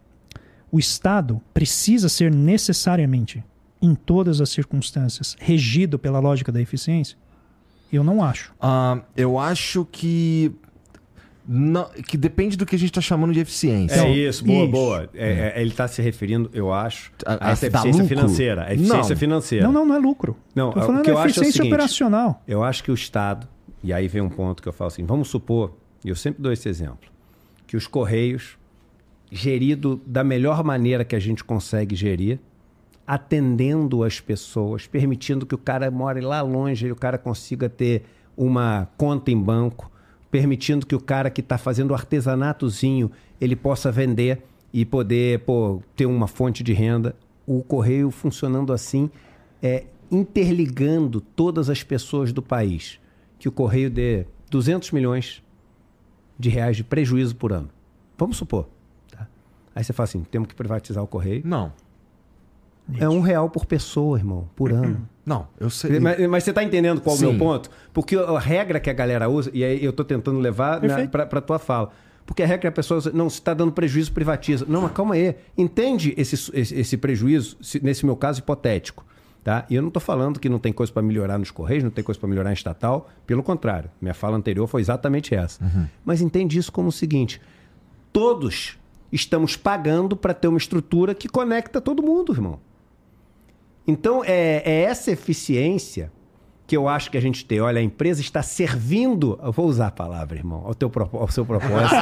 o 0.72 0.78
Estado 0.78 1.42
precisa 1.52 2.08
ser 2.08 2.32
necessariamente, 2.32 3.44
em 3.82 3.96
todas 3.96 4.42
as 4.42 4.52
circunstâncias, 4.52 5.36
regido 5.40 5.98
pela 5.98 6.20
lógica 6.20 6.52
da 6.52 6.62
eficiência? 6.62 7.18
Eu 7.92 8.04
não 8.04 8.24
acho. 8.24 8.54
Uh, 8.62 9.02
eu 9.18 9.40
acho 9.40 9.86
que 9.92 10.54
não, 11.48 11.90
que 12.08 12.18
depende 12.18 12.56
do 12.56 12.66
que 12.66 12.76
a 12.76 12.80
gente 12.80 12.92
está 12.92 13.02
chamando 13.02 13.34
de 13.34 13.40
eficiência. 13.40 14.02
É 14.02 14.10
isso, 14.12 14.46
boa, 14.46 14.64
isso. 14.64 14.72
boa. 14.72 15.10
É, 15.14 15.54
é, 15.56 15.62
ele 15.62 15.72
está 15.72 15.88
se 15.88 16.02
referindo, 16.02 16.50
eu 16.54 16.72
acho, 16.72 17.12
a, 17.26 17.48
a 17.48 17.52
essa 17.52 17.68
eficiência 17.68 18.06
financeira. 18.06 18.66
A 18.66 18.74
eficiência 18.74 19.16
não. 19.16 19.20
financeira. 19.20 19.66
Não, 19.66 19.72
não, 19.72 19.86
não 19.86 19.96
é 19.96 20.00
lucro. 20.00 20.38
Não, 20.54 20.72
Tô 20.72 20.82
falando 20.82 21.00
o 21.00 21.04
que 21.04 21.10
eu 21.10 21.20
eficiência 21.24 21.40
acho 21.40 21.40
é 21.40 21.50
o 21.50 21.54
seguinte, 21.54 21.74
operacional. 21.74 22.44
Eu 22.48 22.64
acho 22.64 22.84
que 22.84 22.92
o 22.92 22.94
Estado, 22.94 23.48
e 23.84 23.92
aí 23.92 24.08
vem 24.08 24.22
um 24.22 24.30
ponto 24.30 24.62
que 24.62 24.70
eu 24.70 24.74
falo 24.74 24.90
assim, 24.90 25.06
vamos 25.06 25.30
supor, 25.30 25.76
e 26.06 26.10
eu 26.10 26.16
sempre 26.16 26.42
dou 26.42 26.52
esse 26.52 26.70
exemplo, 26.70 27.10
que 27.66 27.76
os 27.76 27.88
Correios, 27.88 28.58
gerido 29.32 30.02
da 30.06 30.24
melhor 30.24 30.64
maneira 30.64 31.04
que 31.04 31.16
a 31.16 31.20
gente 31.20 31.44
consegue 31.44 31.96
gerir, 31.96 32.40
atendendo 33.06 34.04
as 34.04 34.20
pessoas, 34.20 34.88
permitindo 34.88 35.46
que 35.46 35.56
o 35.56 35.58
cara 35.58 35.90
more 35.92 36.22
lá 36.22 36.42
longe 36.42 36.88
e 36.88 36.92
o 36.92 36.96
cara 36.96 37.18
consiga 37.18 37.68
ter 37.68 38.04
uma 38.38 38.88
conta 38.96 39.32
em 39.32 39.38
banco, 39.38 39.91
permitindo 40.32 40.86
que 40.86 40.96
o 40.96 41.00
cara 41.00 41.30
que 41.30 41.42
está 41.42 41.58
fazendo 41.58 41.92
o 41.92 41.94
artesanatozinho 41.94 43.12
ele 43.40 43.56
possa 43.56 43.92
vender 43.92 44.42
e 44.74 44.86
poder 44.86 45.40
pô, 45.40 45.84
ter 45.96 46.06
uma 46.06 46.28
fonte 46.28 46.64
de 46.64 46.72
renda. 46.72 47.16
O 47.46 47.62
correio 47.62 48.10
funcionando 48.10 48.72
assim, 48.72 49.10
é, 49.62 49.84
interligando 50.10 51.20
todas 51.20 51.70
as 51.70 51.84
pessoas 51.84 52.32
do 52.32 52.42
país. 52.42 53.00
Que 53.38 53.50
o 53.50 53.52
correio 53.52 53.90
dê 53.90 54.26
200 54.50 54.92
milhões 54.92 55.44
de 56.40 56.50
reais 56.50 56.78
de 56.78 56.84
prejuízo 56.84 57.36
por 57.36 57.52
ano. 57.52 57.70
Vamos 58.18 58.38
supor. 58.38 58.70
Tá? 59.12 59.28
Aí 59.76 59.84
você 59.84 59.92
fala 59.92 60.06
assim: 60.06 60.24
temos 60.24 60.48
que 60.48 60.56
privatizar 60.56 61.04
o 61.04 61.08
correio? 61.08 61.42
Não. 61.44 61.74
É 63.00 63.08
um 63.10 63.22
real 63.22 63.50
por 63.50 63.66
pessoa, 63.66 64.18
irmão, 64.18 64.50
por 64.56 64.72
ano. 64.72 65.08
Não, 65.26 65.48
eu 65.60 65.70
sei. 65.70 66.00
Mas, 66.00 66.28
mas 66.28 66.44
você 66.44 66.50
está 66.52 66.64
entendendo 66.64 67.00
qual 67.02 67.16
Sim. 67.16 67.26
é 67.26 67.28
o 67.28 67.32
meu 67.32 67.40
ponto? 67.40 67.70
Porque 67.94 68.16
a 68.16 68.40
regra 68.40 68.80
que 68.80 68.90
a 68.90 68.94
galera 68.94 69.30
usa, 69.30 69.52
e 69.54 69.64
aí 69.64 69.84
eu 69.84 69.92
estou 69.92 70.06
tentando 70.06 70.40
levar 70.40 70.82
para 71.10 71.40
a 71.40 71.42
tua 71.42 71.60
fala. 71.60 71.92
Porque 72.26 72.44
a 72.44 72.46
regra 72.46 72.62
que 72.62 72.68
a 72.68 72.72
pessoa 72.72 72.98
usa, 72.98 73.12
não, 73.12 73.30
se 73.30 73.40
está 73.40 73.54
dando 73.54 73.72
prejuízo, 73.72 74.12
privatiza. 74.12 74.66
Não, 74.68 74.82
mas 74.82 74.92
calma 74.92 75.16
aí. 75.16 75.36
Entende 75.58 76.14
esse, 76.18 76.36
esse, 76.54 76.76
esse 76.76 76.98
prejuízo, 76.98 77.58
nesse 77.82 78.06
meu 78.06 78.16
caso 78.16 78.40
hipotético. 78.40 79.06
Tá? 79.44 79.66
E 79.70 79.76
eu 79.76 79.82
não 79.82 79.88
estou 79.88 80.02
falando 80.02 80.40
que 80.40 80.48
não 80.48 80.60
tem 80.60 80.72
coisa 80.72 80.92
para 80.94 81.02
melhorar 81.02 81.40
nos 81.40 81.50
Correios, 81.50 81.84
não 81.84 81.90
tem 81.90 82.04
coisa 82.04 82.20
para 82.20 82.30
melhorar 82.30 82.52
em 82.52 82.54
estatal. 82.54 83.10
Pelo 83.26 83.42
contrário, 83.42 83.90
minha 84.00 84.14
fala 84.14 84.38
anterior 84.38 84.68
foi 84.68 84.82
exatamente 84.82 85.34
essa. 85.34 85.64
Uhum. 85.64 85.88
Mas 86.06 86.22
entende 86.22 86.60
isso 86.60 86.72
como 86.72 86.90
o 86.90 86.92
seguinte: 86.92 87.42
todos 88.14 88.78
estamos 89.12 89.58
pagando 89.58 90.16
para 90.16 90.34
ter 90.34 90.48
uma 90.48 90.60
estrutura 90.60 91.16
que 91.16 91.28
conecta 91.28 91.82
todo 91.82 92.04
mundo, 92.04 92.32
irmão. 92.32 92.60
Então, 93.88 94.24
é, 94.24 94.62
é 94.66 94.82
essa 94.84 95.12
eficiência 95.12 96.12
que 96.72 96.78
eu 96.78 96.88
acho 96.88 97.12
que 97.12 97.18
a 97.18 97.22
gente 97.22 97.44
tem. 97.44 97.60
Olha, 97.60 97.80
a 97.80 97.84
empresa 97.84 98.22
está 98.22 98.42
servindo. 98.42 99.38
Eu 99.44 99.52
vou 99.52 99.68
usar 99.68 99.88
a 99.88 99.92
palavra, 99.92 100.38
irmão, 100.38 100.64
ao, 100.66 100.74
teu, 100.74 100.90
ao 101.14 101.30
seu 101.30 101.46
propósito. 101.46 101.94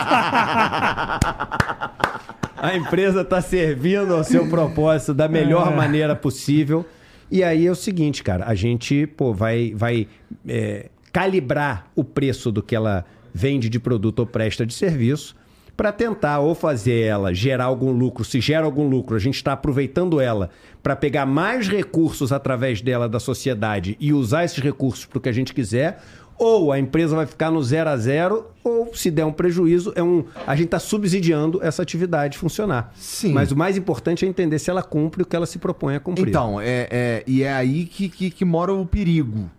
a 2.56 2.76
empresa 2.76 3.22
está 3.22 3.41
servindo 3.41 4.15
ao 4.15 4.23
seu 4.23 4.47
propósito 4.47 5.14
da 5.14 5.27
melhor 5.27 5.72
é. 5.72 5.76
maneira 5.76 6.15
possível. 6.15 6.85
E 7.31 7.43
aí 7.43 7.65
é 7.65 7.72
o 7.72 7.76
seguinte, 7.76 8.22
cara, 8.23 8.45
a 8.45 8.53
gente 8.53 9.07
pô, 9.07 9.34
vai, 9.34 9.73
vai 9.76 10.07
é, 10.47 10.89
calibrar 11.11 11.88
o 11.95 12.03
preço 12.03 12.51
do 12.51 12.61
que 12.61 12.76
ela 12.76 13.06
vende 13.34 13.69
de 13.69 13.80
produto 13.80 14.19
ou 14.19 14.26
presta 14.27 14.65
de 14.65 14.73
serviço 14.76 15.35
para 15.80 15.93
tentar 15.93 16.39
ou 16.39 16.53
fazer 16.53 17.06
ela 17.06 17.34
gerar 17.34 17.64
algum 17.64 17.93
lucro. 17.93 18.26
Se 18.26 18.41
gera 18.41 18.65
algum 18.65 18.89
lucro, 18.89 19.15
a 19.15 19.19
gente 19.19 19.35
está 19.35 19.53
aproveitando 19.53 20.19
ela 20.19 20.49
para 20.84 20.93
pegar 20.93 21.26
mais 21.26 21.69
recursos 21.69 22.34
através 22.34 22.81
dela 22.81 23.07
da 23.07 23.18
sociedade 23.18 23.95
e 23.97 24.11
usar 24.11 24.43
esses 24.43 24.60
recursos 24.61 25.06
para 25.06 25.19
o 25.19 25.22
que 25.22 25.30
a 25.30 25.31
gente 25.31 25.53
quiser. 25.53 26.03
Ou 26.38 26.73
a 26.73 26.80
empresa 26.80 27.15
vai 27.15 27.26
ficar 27.26 27.49
no 27.49 27.64
zero 27.64 27.89
a 27.89 27.95
zero, 27.95 28.47
ou 28.61 28.93
se 28.93 29.10
der 29.10 29.23
um 29.23 29.31
prejuízo, 29.31 29.93
é 29.95 30.03
um, 30.03 30.26
a 30.45 30.53
gente 30.53 30.65
está 30.65 30.80
subsidiando 30.80 31.64
essa 31.64 31.81
atividade 31.81 32.38
funcionar. 32.38 32.91
Sim. 32.97 33.31
Mas 33.31 33.53
o 33.53 33.56
mais 33.56 33.77
importante 33.77 34.26
é 34.26 34.27
entender 34.27 34.60
se 34.60 34.69
ela 34.69 34.84
cumpre 34.84 35.23
o 35.23 35.26
que 35.26 35.34
ela 35.34 35.45
se 35.45 35.60
propõe 35.60 35.95
a 35.95 35.99
cumprir. 36.01 36.27
Então, 36.27 36.60
é, 36.60 36.89
é 36.91 37.23
e 37.26 37.41
é 37.41 37.53
aí 37.53 37.85
que, 37.85 38.10
que, 38.10 38.30
que 38.30 38.43
mora 38.43 38.73
o 38.73 38.85
perigo. 38.85 39.49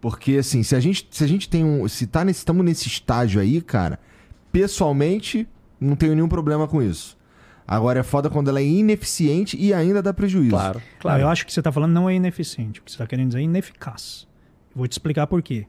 Porque, 0.00 0.38
assim, 0.38 0.62
se 0.62 0.74
a 0.74 0.80
gente, 0.80 1.06
se 1.10 1.22
a 1.22 1.26
gente 1.26 1.50
tem 1.50 1.62
um. 1.62 1.86
Se 1.86 2.06
tá 2.06 2.24
nesse, 2.24 2.38
estamos 2.38 2.64
nesse 2.64 2.88
estágio 2.88 3.38
aí, 3.38 3.60
cara, 3.60 3.98
pessoalmente, 4.52 5.48
não 5.80 5.96
tenho 5.96 6.14
nenhum 6.14 6.28
problema 6.28 6.66
com 6.68 6.82
isso. 6.82 7.18
Agora 7.66 8.00
é 8.00 8.02
foda 8.02 8.28
quando 8.28 8.48
ela 8.48 8.58
é 8.58 8.64
ineficiente 8.64 9.56
e 9.56 9.72
ainda 9.72 10.02
dá 10.02 10.12
prejuízo. 10.12 10.50
Claro, 10.50 10.82
claro. 10.98 11.22
eu 11.22 11.28
acho 11.28 11.46
que 11.46 11.52
você 11.52 11.60
está 11.60 11.70
falando 11.70 11.92
não 11.92 12.10
é 12.10 12.14
ineficiente. 12.14 12.80
O 12.80 12.82
que 12.82 12.90
você 12.90 12.96
está 12.96 13.06
querendo 13.06 13.28
dizer 13.28 13.38
é 13.38 13.42
ineficaz. 13.42 14.26
Eu 14.72 14.78
vou 14.78 14.88
te 14.88 14.92
explicar 14.92 15.28
por 15.28 15.40
quê. 15.40 15.66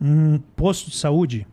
Um 0.00 0.38
posto 0.56 0.90
de 0.90 0.96
saúde, 0.96 1.46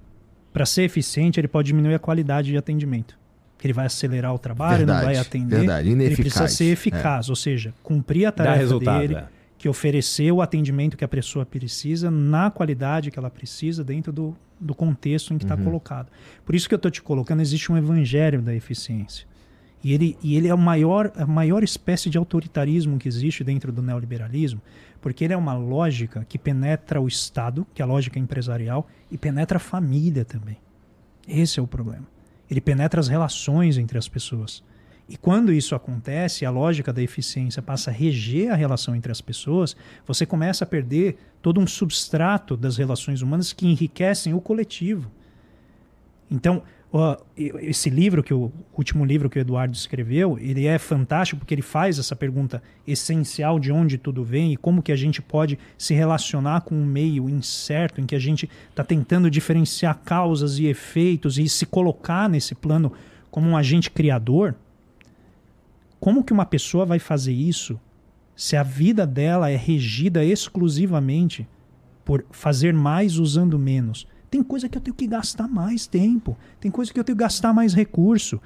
para 0.51 0.65
ser 0.65 0.81
eficiente, 0.83 1.39
ele 1.39 1.47
pode 1.47 1.67
diminuir 1.67 1.93
a 1.93 1.99
qualidade 1.99 2.49
de 2.49 2.57
atendimento. 2.57 3.17
Ele 3.63 3.73
vai 3.73 3.85
acelerar 3.85 4.33
o 4.33 4.39
trabalho, 4.39 4.77
verdade, 4.77 4.99
não 4.99 5.05
vai 5.05 5.17
atender. 5.17 5.57
Verdade, 5.57 5.89
ineficaz. 5.89 6.19
Ele 6.19 6.29
precisa 6.29 6.47
ser 6.47 6.65
eficaz, 6.71 7.27
é. 7.27 7.31
ou 7.31 7.35
seja, 7.35 7.73
cumprir 7.83 8.25
a 8.25 8.31
tarefa 8.31 8.79
dele, 8.79 9.15
é. 9.15 9.27
que 9.57 9.69
oferecer 9.69 10.31
o 10.31 10.41
atendimento 10.41 10.97
que 10.97 11.03
a 11.03 11.07
pessoa 11.07 11.45
precisa 11.45 12.09
na 12.09 12.49
qualidade 12.49 13.11
que 13.11 13.19
ela 13.19 13.29
precisa 13.29 13.83
dentro 13.83 14.11
do, 14.11 14.35
do 14.59 14.73
contexto 14.73 15.33
em 15.33 15.37
que 15.37 15.45
está 15.45 15.55
uhum. 15.55 15.63
colocado. 15.63 16.09
Por 16.45 16.55
isso 16.55 16.67
que 16.67 16.73
eu 16.73 16.77
estou 16.77 16.91
te 16.91 17.01
colocando, 17.01 17.41
existe 17.41 17.71
um 17.71 17.77
evangelho 17.77 18.41
da 18.41 18.53
eficiência. 18.53 19.27
E 19.83 19.93
ele, 19.93 20.17
e 20.21 20.35
ele 20.35 20.47
é 20.47 20.53
o 20.53 20.57
maior, 20.57 21.11
a 21.15 21.25
maior 21.25 21.63
espécie 21.63 22.09
de 22.09 22.17
autoritarismo 22.17 22.97
que 22.97 23.07
existe 23.07 23.43
dentro 23.43 23.71
do 23.71 23.81
neoliberalismo, 23.81 24.61
porque 24.99 25.23
ele 25.23 25.33
é 25.33 25.37
uma 25.37 25.53
lógica 25.53 26.25
que 26.27 26.37
penetra 26.37 26.99
o 26.99 27.07
Estado, 27.07 27.65
que 27.73 27.81
é 27.81 27.85
a 27.85 27.87
lógica 27.87 28.19
empresarial, 28.19 28.87
e 29.11 29.17
penetra 29.17 29.57
a 29.57 29.59
família 29.59 30.25
também. 30.25 30.57
Esse 31.27 31.59
é 31.59 31.63
o 31.63 31.67
problema. 31.67 32.07
Ele 32.49 32.61
penetra 32.61 32.99
as 32.99 33.07
relações 33.07 33.77
entre 33.77 33.97
as 33.97 34.07
pessoas. 34.07 34.63
E 35.09 35.15
quando 35.15 35.53
isso 35.53 35.73
acontece, 35.73 36.45
a 36.45 36.49
lógica 36.49 36.91
da 36.91 37.01
eficiência 37.01 37.61
passa 37.61 37.89
a 37.89 37.93
reger 37.93 38.51
a 38.51 38.55
relação 38.55 38.95
entre 38.95 39.11
as 39.11 39.21
pessoas, 39.21 39.75
você 40.05 40.25
começa 40.25 40.65
a 40.65 40.67
perder 40.67 41.17
todo 41.41 41.61
um 41.61 41.67
substrato 41.67 42.57
das 42.57 42.77
relações 42.77 43.21
humanas 43.21 43.53
que 43.53 43.67
enriquecem 43.67 44.33
o 44.33 44.41
coletivo. 44.41 45.09
Então, 46.29 46.61
esse 47.35 47.89
livro 47.89 48.23
que 48.23 48.33
o 48.33 48.51
último 48.77 49.05
livro 49.05 49.29
que 49.29 49.37
o 49.37 49.41
Eduardo 49.41 49.75
escreveu, 49.75 50.37
ele 50.39 50.65
é 50.65 50.77
fantástico 50.77 51.39
porque 51.39 51.53
ele 51.53 51.61
faz 51.61 51.99
essa 51.99 52.15
pergunta 52.15 52.61
essencial 52.85 53.59
de 53.59 53.71
onde 53.71 53.97
tudo 53.97 54.23
vem 54.23 54.53
e 54.53 54.57
como 54.57 54.81
que 54.81 54.91
a 54.91 54.95
gente 54.95 55.21
pode 55.21 55.59
se 55.77 55.93
relacionar 55.93 56.61
com 56.61 56.75
um 56.75 56.85
meio 56.85 57.29
incerto 57.29 57.99
em 57.99 58.05
que 58.05 58.15
a 58.15 58.19
gente 58.19 58.49
está 58.69 58.83
tentando 58.83 59.29
diferenciar 59.29 59.99
causas 60.03 60.59
e 60.59 60.65
efeitos 60.65 61.37
e 61.37 61.47
se 61.47 61.65
colocar 61.65 62.29
nesse 62.29 62.55
plano 62.55 62.91
como 63.29 63.49
um 63.49 63.57
agente 63.57 63.91
criador. 63.91 64.55
Como 65.99 66.23
que 66.23 66.33
uma 66.33 66.45
pessoa 66.45 66.85
vai 66.85 66.99
fazer 66.99 67.33
isso 67.33 67.79
se 68.35 68.55
a 68.55 68.63
vida 68.63 69.05
dela 69.05 69.49
é 69.49 69.55
regida 69.55 70.23
exclusivamente 70.23 71.47
por 72.05 72.25
fazer 72.31 72.73
mais 72.73 73.17
usando 73.17 73.57
menos? 73.57 74.07
Tem 74.29 74.43
coisa 74.43 74.67
que 74.67 74.77
eu 74.77 74.81
tenho 74.81 74.95
que 74.95 75.07
gastar 75.07 75.47
mais 75.47 75.87
tempo, 75.87 76.37
tem 76.59 76.69
coisa 76.69 76.93
que 76.93 76.99
eu 76.99 77.03
tenho 77.03 77.17
que 77.17 77.23
gastar 77.23 77.53
mais 77.53 77.73
recurso. 77.73 78.41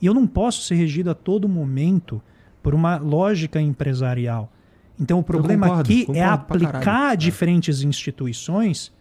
E 0.00 0.06
eu 0.06 0.14
não 0.14 0.26
posso 0.26 0.62
ser 0.62 0.74
regido 0.74 1.10
a 1.10 1.14
todo 1.14 1.48
momento 1.48 2.20
por 2.62 2.74
uma 2.74 2.96
lógica 2.96 3.60
empresarial. 3.60 4.52
Então 4.98 5.18
o 5.18 5.22
problema 5.22 5.68
concordo, 5.68 5.92
aqui 5.92 6.06
é 6.12 6.24
aplicar 6.24 7.10
a 7.10 7.14
diferentes 7.14 7.82
instituições 7.82 8.92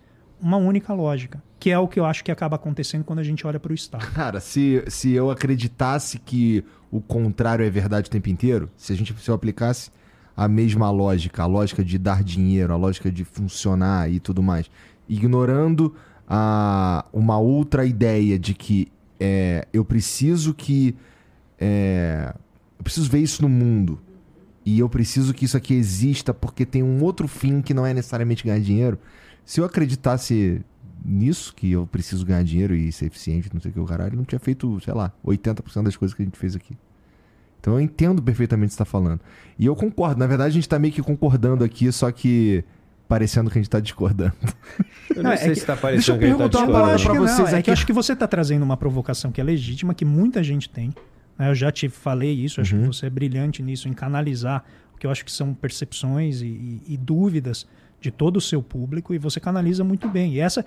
uma 0.46 0.58
única 0.58 0.94
lógica, 0.94 1.42
que 1.60 1.72
é 1.72 1.80
o 1.80 1.88
que 1.88 2.00
eu 2.00 2.06
acho 2.06 2.24
que 2.24 2.32
acaba 2.32 2.56
acontecendo 2.56 3.04
quando 3.04 3.18
a 3.18 3.24
gente 3.24 3.48
olha 3.48 3.60
para 3.60 3.72
o 3.72 3.74
Estado. 3.74 4.06
Cara, 4.14 4.40
se, 4.40 4.84
se 4.88 5.12
eu 5.12 5.32
acreditasse 5.32 6.20
que 6.20 6.64
o 6.92 7.02
contrário 7.02 7.66
é 7.66 7.70
verdade 7.72 8.08
o 8.08 8.12
tempo 8.12 8.30
inteiro, 8.30 8.70
se 8.78 8.94
a 8.94 8.96
gente 8.96 9.12
se 9.20 9.28
eu 9.28 9.34
aplicasse 9.34 9.90
a 10.38 10.48
mesma 10.48 10.92
lógica, 10.92 11.42
a 11.42 11.48
lógica 11.48 11.84
de 11.84 11.98
dar 11.98 12.24
dinheiro, 12.24 12.72
a 12.72 12.76
lógica 12.76 13.12
de 13.12 13.24
funcionar 13.24 14.08
e 14.12 14.20
tudo 14.20 14.44
mais, 14.44 14.70
ignorando 15.10 15.96
a 16.30 17.06
uma 17.12 17.40
outra 17.40 17.84
ideia 17.84 18.38
de 18.38 18.54
que 18.54 18.92
é, 19.20 19.68
eu 19.74 19.84
preciso 19.84 20.54
que. 20.54 20.96
É, 21.60 22.36
eu 22.78 22.84
preciso 22.84 23.10
ver 23.10 23.20
isso 23.20 23.42
no 23.42 23.50
mundo. 23.50 24.00
E 24.64 24.78
eu 24.78 24.90
preciso 24.90 25.34
que 25.34 25.46
isso 25.46 25.58
aqui 25.58 25.74
exista 25.74 26.36
porque 26.36 26.68
tem 26.68 26.84
um 26.84 27.04
outro 27.04 27.28
fim 27.28 27.62
que 27.62 27.74
não 27.74 27.84
é 27.84 27.96
necessariamente 27.96 28.44
ganhar 28.44 28.60
dinheiro. 28.60 29.00
Se 29.46 29.62
eu 29.62 29.66
acreditasse 29.66 30.62
nisso, 31.06 31.54
que 31.56 31.72
eu 31.72 31.86
preciso 31.86 32.26
ganhar 32.26 32.44
dinheiro 32.44 32.76
e 32.76 32.92
ser 32.92 33.06
eficiente, 33.06 33.50
não 33.54 33.62
sei 33.62 33.70
o 33.70 33.74
que 33.74 33.80
o 33.80 33.86
caralho, 33.86 34.18
não 34.18 34.26
tinha 34.26 34.40
feito, 34.40 34.80
sei 34.82 34.94
lá, 34.94 35.14
80% 35.24 35.84
das 35.84 35.96
coisas 35.96 36.16
que 36.16 36.24
a 36.24 36.26
gente 36.26 36.38
fez 36.38 36.56
aqui. 36.56 36.76
Então 37.62 37.74
eu 37.74 37.82
entendo 37.82 38.22
perfeitamente 38.22 38.68
o 38.68 38.70
que 38.70 38.74
você 38.74 38.84
está 38.84 38.86
falando. 38.86 39.20
E 39.58 39.66
eu 39.66 39.76
concordo. 39.76 40.20
Na 40.20 40.28
verdade, 40.28 40.50
a 40.50 40.54
gente 40.54 40.64
está 40.64 40.78
meio 40.78 40.94
que 40.94 41.02
concordando 41.02 41.64
aqui, 41.64 41.92
só 41.92 42.12
que 42.12 42.64
parecendo 43.08 43.50
que 43.50 43.58
a 43.58 43.60
gente 43.60 43.68
está 43.68 43.80
discordando. 43.80 44.34
Eu 45.16 45.24
não, 45.24 45.32
não 45.32 45.38
sei 45.38 45.52
é 45.52 45.56
se 45.56 45.62
está 45.62 45.76
parecendo 45.78 46.20
que 46.20 46.26
a 46.26 46.28
gente 46.28 46.36
está 46.36 46.48
discordando. 46.48 47.04
Para 47.04 47.14
vocês 47.14 47.52
não, 47.52 47.58
é 47.58 47.62
que 47.62 47.70
eu 47.70 47.74
acho 47.74 47.86
que 47.86 47.94
você 47.94 48.14
está 48.14 48.28
trazendo 48.28 48.64
uma 48.64 48.78
provocação 48.78 49.32
que 49.32 49.40
é 49.40 49.44
legítima, 49.44 49.94
que 49.94 50.06
muita 50.06 50.44
gente 50.44 50.70
tem. 50.70 50.94
Né? 51.38 51.50
Eu 51.50 51.56
já 51.56 51.72
te 51.72 51.88
falei 51.90 52.34
isso, 52.34 52.62
acho 52.62 52.76
uhum. 52.76 52.82
que 52.82 52.88
você 52.88 53.06
é 53.06 53.10
brilhante 53.10 53.62
nisso, 53.62 53.88
em 53.88 53.94
canalizar 53.94 54.64
o 54.94 54.98
que 54.98 55.06
eu 55.06 55.12
acho 55.12 55.24
que 55.24 55.32
são 55.32 55.54
percepções 55.54 56.42
e, 56.42 56.46
e, 56.46 56.84
e 56.90 56.98
dúvidas 56.98 57.68
de 58.06 58.12
todo 58.12 58.38
o 58.38 58.42
seu 58.42 58.62
público 58.62 59.14
e 59.14 59.18
você 59.18 59.40
canaliza 59.40 59.84
muito 59.84 60.08
bem. 60.08 60.34
E 60.34 60.40
essa 60.40 60.64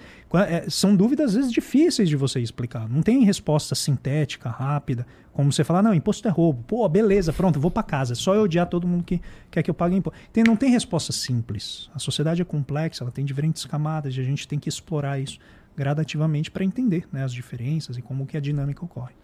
é, 0.49 0.69
são 0.69 0.97
dúvidas 0.97 1.31
às 1.31 1.35
vezes 1.37 1.53
difíceis 1.53 2.09
de 2.09 2.17
você 2.17 2.41
explicar. 2.41 2.89
Não 2.89 3.01
tem 3.01 3.23
resposta 3.25 3.75
sintética, 3.75 4.51
rápida, 4.51 5.07
como 5.33 5.53
você 5.53 5.63
falar, 5.63 5.83
não, 5.83 5.95
imposto 5.95 6.27
é 6.27 6.31
roubo. 6.31 6.65
Pô, 6.65 6.89
beleza, 6.89 7.33
pronto, 7.33 7.61
vou 7.61 7.71
para 7.71 7.85
casa. 7.85 8.13
É 8.13 8.17
só 8.17 8.35
eu 8.35 8.43
odiar 8.43 8.67
todo 8.67 8.89
mundo 8.89 9.05
que 9.05 9.21
quer 9.51 9.63
que 9.63 9.71
eu 9.71 9.75
pague 9.75 9.95
imposto. 9.95 10.19
Tem, 10.33 10.43
não 10.43 10.57
tem 10.57 10.71
resposta 10.71 11.13
simples. 11.13 11.89
A 11.95 11.99
sociedade 12.01 12.43
é 12.43 12.45
complexa, 12.45 13.05
ela 13.05 13.13
tem 13.13 13.25
diferentes 13.25 13.65
camadas 13.65 14.17
e 14.17 14.21
a 14.21 14.25
gente 14.25 14.49
tem 14.49 14.59
que 14.59 14.69
explorar 14.69 15.21
isso 15.21 15.39
gradativamente 15.77 16.51
para 16.51 16.65
entender 16.65 17.07
né, 17.13 17.23
as 17.23 17.33
diferenças 17.33 17.97
e 17.97 18.03
como 18.03 18.27
que 18.27 18.37
a 18.37 18.41
dinâmica 18.41 18.85
ocorre. 18.85 19.15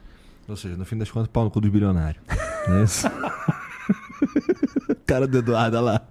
Ou 0.47 0.57
seja, 0.57 0.77
no 0.77 0.85
fim 0.85 0.97
das 0.97 1.11
contas, 1.11 1.29
pau 1.29 1.43
no 1.43 1.51
cu 1.51 1.61
dos 1.61 1.71
bilionários. 1.71 2.23
Não 2.69 2.77
é 2.77 2.85
isso? 2.85 3.09
Cara 5.07 5.27
do 5.27 5.39
Eduardo, 5.39 5.77
olha 5.77 5.85
lá. 5.85 6.03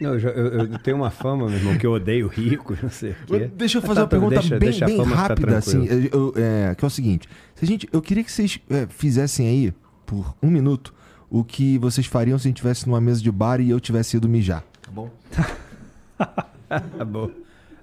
Não, 0.00 0.14
eu, 0.14 0.30
eu, 0.30 0.46
eu, 0.60 0.78
tenho 0.78 0.96
uma 0.96 1.10
fama, 1.10 1.46
meu 1.46 1.58
irmão, 1.58 1.76
que 1.76 1.86
eu 1.86 1.92
odeio 1.92 2.26
rico, 2.26 2.76
não 2.82 2.88
sei 2.88 3.10
o 3.10 3.26
quê. 3.26 3.50
Deixa 3.54 3.78
eu 3.78 3.82
fazer 3.82 3.96
tá, 3.96 4.02
uma 4.02 4.08
pergunta 4.08 4.34
deixa, 4.36 4.58
bem, 4.58 4.70
deixa 4.70 4.86
bem 4.86 5.02
rápida, 5.02 5.58
assim, 5.58 5.86
eu, 6.10 6.32
é, 6.36 6.74
que 6.74 6.84
é 6.84 6.88
o 6.88 6.90
seguinte. 6.90 7.28
Se 7.54 7.64
a 7.64 7.68
gente, 7.68 7.88
eu 7.92 8.00
queria 8.00 8.24
que 8.24 8.32
vocês 8.32 8.58
é, 8.70 8.86
fizessem 8.88 9.46
aí, 9.46 9.74
por 10.06 10.34
um 10.42 10.50
minuto, 10.50 10.94
o 11.28 11.44
que 11.44 11.76
vocês 11.78 12.06
fariam 12.06 12.38
se 12.38 12.46
a 12.46 12.48
gente 12.48 12.56
estivesse 12.56 12.86
numa 12.86 13.00
mesa 13.00 13.22
de 13.22 13.30
bar 13.30 13.60
e 13.60 13.68
eu 13.68 13.78
tivesse 13.78 14.16
ido 14.16 14.28
mijar. 14.28 14.64
Tá 14.80 14.90
bom? 14.90 15.10
tá 16.98 17.04
bom. 17.04 17.30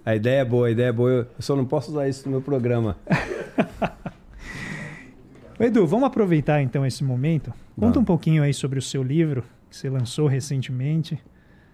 A 0.04 0.16
ideia 0.16 0.42
é 0.42 0.46
boa, 0.46 0.68
a 0.68 0.72
ideia 0.72 0.88
é 0.88 0.92
boa. 0.92 1.12
Eu 1.12 1.28
só 1.40 1.56
não 1.56 1.66
posso 1.66 1.92
usar 1.92 2.10
isso 2.10 2.26
no 2.26 2.32
meu 2.32 2.42
programa. 2.42 2.98
Edu, 5.60 5.86
vamos 5.86 6.08
aproveitar 6.08 6.62
então 6.62 6.86
esse 6.86 7.04
momento. 7.04 7.54
Conta 7.80 8.00
um 8.00 8.04
pouquinho 8.04 8.42
aí 8.42 8.54
sobre 8.54 8.80
o 8.80 8.82
seu 8.82 9.04
livro 9.04 9.44
que 9.70 9.76
você 9.76 9.90
lançou 9.90 10.28
recentemente. 10.28 11.20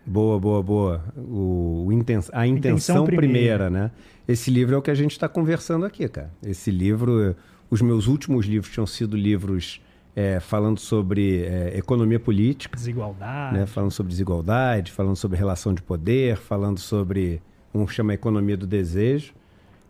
Boa, 0.06 0.40
boa, 0.40 0.62
boa. 0.62 1.04
O, 1.16 1.86
o 1.88 1.94
inten 1.94 2.20
a 2.32 2.46
intenção, 2.46 2.48
intenção 2.48 3.06
primeira. 3.06 3.68
primeira, 3.68 3.70
né? 3.70 3.92
Esse 4.28 4.52
livro 4.52 4.76
é 4.76 4.78
o 4.78 4.82
que 4.82 4.92
a 4.92 4.96
gente 4.96 5.12
está 5.12 5.30
conversando 5.30 5.86
aqui, 5.86 6.08
cara. 6.08 6.32
Esse 6.46 6.72
livro, 6.72 7.36
os 7.70 7.82
meus 7.82 8.08
últimos 8.08 8.46
livros 8.46 8.72
tinham 8.72 8.86
sido 8.86 9.16
livros 9.16 9.82
é, 10.16 10.40
falando 10.40 10.80
sobre 10.80 11.44
é, 11.44 11.78
economia 11.78 12.20
política. 12.20 12.76
Desigualdade. 12.76 13.58
Né? 13.58 13.66
Falando 13.66 13.92
sobre 13.92 14.12
desigualdade, 14.12 14.92
falando 14.92 15.16
sobre 15.16 15.38
relação 15.38 15.74
de 15.74 15.82
poder, 15.82 16.38
falando 16.38 16.80
sobre, 16.80 17.42
um 17.74 17.88
chama 17.88 18.14
economia 18.14 18.58
do 18.58 18.68
desejo. 18.68 19.34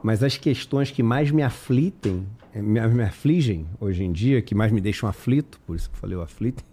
Mas 0.02 0.22
as 0.22 0.38
questões 0.38 0.92
que 0.92 1.02
mais 1.02 1.32
me 1.32 1.42
aflitem, 1.42 2.28
me, 2.54 2.86
me 2.88 3.04
afligem 3.04 3.66
hoje 3.80 4.04
em 4.04 4.12
dia, 4.12 4.42
que 4.42 4.54
mais 4.54 4.72
me 4.72 4.82
deixam 4.82 5.08
aflito, 5.08 5.60
por 5.66 5.76
isso 5.76 5.90
que 5.90 5.96
eu 5.96 6.00
falei 6.00 6.18
o 6.18 6.22
aflitem, 6.22 6.66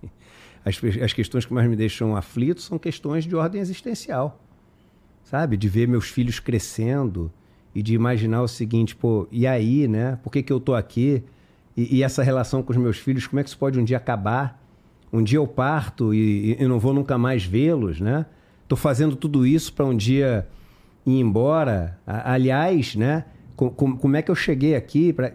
as, 0.65 0.81
as 1.03 1.13
questões 1.13 1.45
que 1.45 1.53
mais 1.53 1.69
me 1.69 1.77
deixam 1.77 2.17
aflito 2.17 2.61
são 2.61 2.79
questões 2.79 3.25
de 3.25 3.35
ordem 3.35 3.61
existencial. 3.61 4.41
Sabe? 5.25 5.57
De 5.57 5.69
ver 5.69 5.87
meus 5.87 6.09
filhos 6.09 6.41
crescendo 6.41 7.31
e 7.75 7.83
de 7.83 7.95
imaginar 7.95 8.43
o 8.43 8.49
seguinte, 8.49 8.97
pô, 8.97 9.29
e 9.31 9.47
aí, 9.47 9.87
né? 9.87 10.19
Por 10.23 10.31
que, 10.31 10.43
que 10.43 10.53
eu 10.53 10.59
tô 10.59 10.75
aqui? 10.75 11.23
E, 11.77 11.99
e 11.99 12.03
essa 12.03 12.23
relação 12.23 12.63
com 12.63 12.73
os 12.73 12.77
meus 12.77 12.99
filhos, 12.99 13.27
como 13.27 13.41
é 13.41 13.43
que 13.43 13.49
isso 13.49 13.59
pode 13.59 13.79
um 13.79 13.85
dia 13.85 13.97
acabar? 13.97 14.61
Um 15.13 15.23
dia 15.23 15.39
eu 15.39 15.47
parto 15.47 16.13
e, 16.15 16.57
e 16.59 16.67
não 16.67 16.79
vou 16.79 16.93
nunca 16.93 17.17
mais 17.17 17.45
vê-los, 17.45 18.01
né? 18.01 18.27
Tô 18.69 18.77
fazendo 18.77 19.17
tudo 19.17 19.47
isso 19.47 19.73
para 19.73 19.85
um 19.85 19.97
dia 19.97 20.47
ir 21.07 21.19
embora. 21.19 21.99
Aliás, 22.07 22.95
né? 22.95 23.25
Com, 23.57 23.71
com, 23.71 23.97
como 23.97 24.17
é 24.17 24.23
que 24.23 24.31
eu 24.31 24.35
cheguei 24.35 24.75
aqui? 24.75 25.13
Pra... 25.13 25.33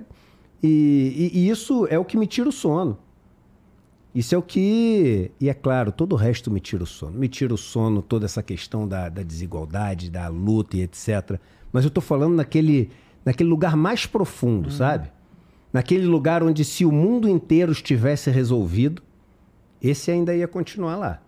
E, 0.64 1.31
e, 1.34 1.39
e, 1.39 1.49
isso 1.49 1.85
é 1.89 1.99
o 1.99 2.06
que 2.06 2.18
me 2.18 2.27
tira 2.27 2.47
o 2.47 2.52
sono. 2.52 2.97
Isso 4.16 4.34
é 4.34 4.38
o 4.38 4.42
que. 4.42 5.30
E 5.42 5.50
é 5.50 5.54
claro, 5.54 5.92
todo 5.92 6.14
o 6.14 6.16
resto 6.16 6.50
me 6.50 6.62
tira 6.62 6.84
o 6.84 6.88
sono. 6.88 7.20
Me 7.20 7.28
tira 7.28 7.54
o 7.54 7.58
sono 7.58 8.02
toda 8.02 8.24
essa 8.24 8.42
questão 8.42 8.88
da, 8.88 9.10
da 9.10 9.22
desigualdade, 9.22 10.10
da 10.10 10.30
luta 10.30 10.78
e 10.78 10.84
etc. 10.84 11.38
Mas 11.70 11.84
eu 11.84 11.90
estou 11.90 12.02
falando 12.02 12.34
naquele, 12.34 12.90
naquele 13.26 13.50
lugar 13.50 13.76
mais 13.76 14.06
profundo, 14.06 14.70
uhum. 14.70 14.76
sabe? 14.76 15.12
Naquele 15.74 16.06
lugar 16.06 16.42
onde, 16.42 16.64
se 16.64 16.86
o 16.86 16.92
mundo 16.94 17.28
inteiro 17.28 17.74
estivesse 17.74 18.32
resolvido, 18.32 19.04
esse 19.82 20.10
ainda 20.10 20.34
ia 20.34 20.48
continuar 20.48 20.96
lá. 20.96 21.22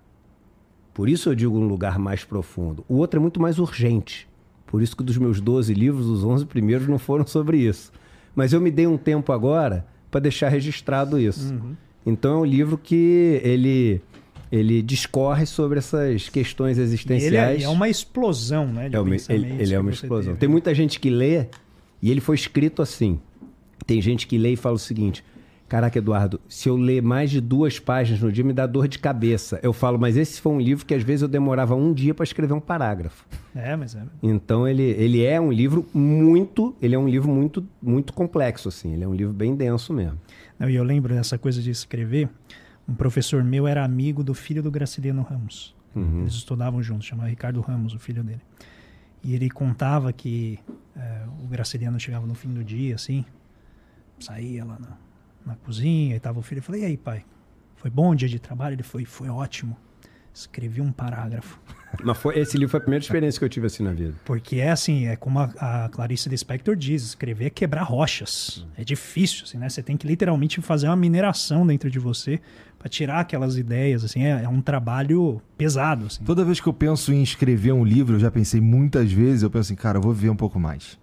Por 0.93 1.09
isso 1.09 1.30
eu 1.30 1.35
digo 1.35 1.59
um 1.59 1.68
lugar 1.68 1.99
mais 1.99 2.23
profundo. 2.23 2.85
O 2.88 2.95
outro 2.95 3.19
é 3.19 3.22
muito 3.22 3.41
mais 3.41 3.59
urgente. 3.59 4.30
Por 4.65 4.81
isso 4.81 4.95
que 4.95 5.03
dos 5.03 5.18
meus 5.18 5.41
12 5.41 5.73
livros, 5.73 6.07
os 6.07 6.23
11 6.23 6.45
primeiros 6.45 6.88
não 6.88 6.97
foram 6.97 7.27
sobre 7.27 7.57
isso. 7.57 7.91
Mas 8.34 8.53
eu 8.53 8.61
me 8.61 8.72
dei 8.72 8.88
um 8.88 8.97
tempo 8.97 9.34
agora 9.34 9.85
para 10.09 10.22
deixar 10.22 10.47
registrado 10.47 11.19
isso. 11.19 11.53
Uhum. 11.53 11.76
Então 12.07 12.35
é 12.35 12.38
um 12.39 12.45
livro 12.45 12.77
que 12.77 13.41
ele 13.43 14.01
ele 14.49 14.81
discorre 14.81 15.45
sobre 15.45 15.79
essas 15.79 16.29
questões 16.29 16.77
existenciais. 16.77 17.55
Ele 17.55 17.63
é, 17.63 17.65
é 17.65 17.69
uma 17.69 17.89
explosão, 17.89 18.65
né? 18.65 18.89
é 18.89 18.97
uma, 18.97 19.13
ele, 19.13 19.61
ele 19.61 19.73
é 19.73 19.79
uma 19.79 19.91
explosão. 19.91 20.31
Teve. 20.31 20.39
Tem 20.39 20.47
muita 20.47 20.73
gente 20.73 21.01
que 21.01 21.09
lê 21.09 21.47
e 22.01 22.09
ele 22.09 22.21
foi 22.21 22.35
escrito 22.35 22.81
assim. 22.81 23.19
Tem 23.85 24.01
gente 24.01 24.25
que 24.25 24.38
lê 24.38 24.53
e 24.53 24.55
fala 24.55 24.75
o 24.75 24.79
seguinte: 24.79 25.21
Caraca, 25.67 25.97
Eduardo, 25.97 26.39
se 26.47 26.69
eu 26.69 26.77
ler 26.77 27.01
mais 27.01 27.29
de 27.29 27.41
duas 27.41 27.77
páginas 27.77 28.21
no 28.21 28.31
dia, 28.31 28.41
me 28.41 28.53
dá 28.53 28.65
dor 28.65 28.88
de 28.88 28.99
cabeça. 28.99 29.59
Eu 29.61 29.73
falo, 29.73 29.99
mas 29.99 30.15
esse 30.15 30.39
foi 30.39 30.53
um 30.53 30.61
livro 30.61 30.85
que 30.85 30.93
às 30.93 31.03
vezes 31.03 31.23
eu 31.23 31.27
demorava 31.27 31.75
um 31.75 31.91
dia 31.91 32.13
para 32.13 32.23
escrever 32.23 32.53
um 32.53 32.59
parágrafo. 32.61 33.25
É, 33.53 33.75
mas 33.75 33.93
é. 33.93 33.99
Então 34.23 34.65
ele, 34.65 34.84
ele 34.84 35.25
é 35.25 35.41
um 35.41 35.51
livro 35.51 35.85
muito, 35.93 36.73
ele 36.81 36.95
é 36.95 36.99
um 36.99 37.07
livro 37.07 37.29
muito, 37.29 37.67
muito 37.81 38.13
complexo, 38.13 38.69
assim. 38.69 38.93
Ele 38.93 39.03
é 39.03 39.07
um 39.07 39.13
livro 39.13 39.34
bem 39.34 39.55
denso 39.55 39.91
mesmo. 39.91 40.17
E 40.59 40.75
eu 40.75 40.84
lembro 40.84 41.13
dessa 41.13 41.38
coisa 41.38 41.61
de 41.61 41.69
escrever. 41.69 42.29
Um 42.88 42.95
professor 42.95 43.43
meu 43.43 43.67
era 43.67 43.84
amigo 43.84 44.23
do 44.23 44.34
filho 44.34 44.63
do 44.63 44.71
Graciliano 44.71 45.21
Ramos. 45.21 45.75
Uhum. 45.95 46.21
Eles 46.21 46.34
estudavam 46.34 46.81
juntos, 46.81 47.07
chamava 47.07 47.29
Ricardo 47.29 47.59
Ramos, 47.61 47.93
o 47.93 47.99
filho 47.99 48.23
dele. 48.23 48.41
E 49.23 49.34
ele 49.35 49.49
contava 49.49 50.13
que 50.13 50.59
é, 50.95 51.25
o 51.43 51.47
Graciliano 51.47 51.99
chegava 51.99 52.25
no 52.25 52.34
fim 52.34 52.53
do 52.53 52.63
dia, 52.63 52.95
assim, 52.95 53.25
saía 54.19 54.63
lá 54.63 54.79
na 54.79 54.97
na 55.47 55.55
cozinha 55.55 56.15
e 56.15 56.19
tava 56.19 56.39
o 56.39 56.41
filho. 56.41 56.59
Eu 56.59 56.63
falei, 56.63 56.81
e 56.81 56.85
aí, 56.85 56.97
pai? 56.97 57.25
Foi 57.75 57.89
bom 57.89 58.11
o 58.11 58.15
dia 58.15 58.27
de 58.27 58.38
trabalho? 58.38 58.73
Ele 58.73 58.84
foi, 58.84 59.05
foi 59.05 59.29
ótimo. 59.29 59.77
Escrevi 60.38 60.81
um 60.81 60.91
parágrafo. 60.91 61.59
Mas 62.03 62.15
foi, 62.18 62.38
esse 62.38 62.55
livro 62.57 62.69
foi 62.69 62.77
a 62.77 62.81
primeira 62.81 63.03
experiência 63.03 63.39
que 63.39 63.45
eu 63.45 63.49
tive 63.49 63.65
assim 63.65 63.81
na 63.81 63.91
vida. 63.91 64.14
Porque 64.23 64.57
é 64.57 64.69
assim, 64.69 65.07
é 65.07 65.15
como 65.15 65.39
a, 65.39 65.45
a 65.59 65.89
Clarice 65.89 66.30
Lispector 66.30 66.76
diz, 66.76 67.03
escrever 67.03 67.45
é 67.45 67.49
quebrar 67.49 67.81
rochas. 67.81 68.64
É 68.77 68.84
difícil, 68.84 69.45
assim, 69.45 69.57
né? 69.57 69.68
Você 69.68 69.81
tem 69.81 69.97
que 69.97 70.05
literalmente 70.05 70.61
fazer 70.61 70.85
uma 70.88 70.95
mineração 70.95 71.65
dentro 71.65 71.89
de 71.89 71.97
você 71.97 72.39
para 72.77 72.88
tirar 72.88 73.22
aquelas 73.22 73.57
ideias, 73.57 74.03
assim, 74.03 74.23
é, 74.23 74.43
é, 74.43 74.47
um 74.47 74.61
trabalho 74.61 75.41
pesado. 75.57 76.05
Assim. 76.05 76.23
Toda 76.23 76.45
vez 76.45 76.59
que 76.59 76.68
eu 76.68 76.73
penso 76.73 77.11
em 77.11 77.23
escrever 77.23 77.72
um 77.72 77.84
livro, 77.84 78.18
eu 78.18 78.19
já 78.19 78.30
pensei 78.30 78.61
muitas 78.61 79.11
vezes, 79.11 79.41
eu 79.41 79.49
penso 79.49 79.73
assim, 79.73 79.76
cara, 79.76 79.97
eu 79.97 80.01
vou 80.03 80.14
ver 80.14 80.30
um 80.30 80.35
pouco 80.35 80.59
mais. 80.59 80.99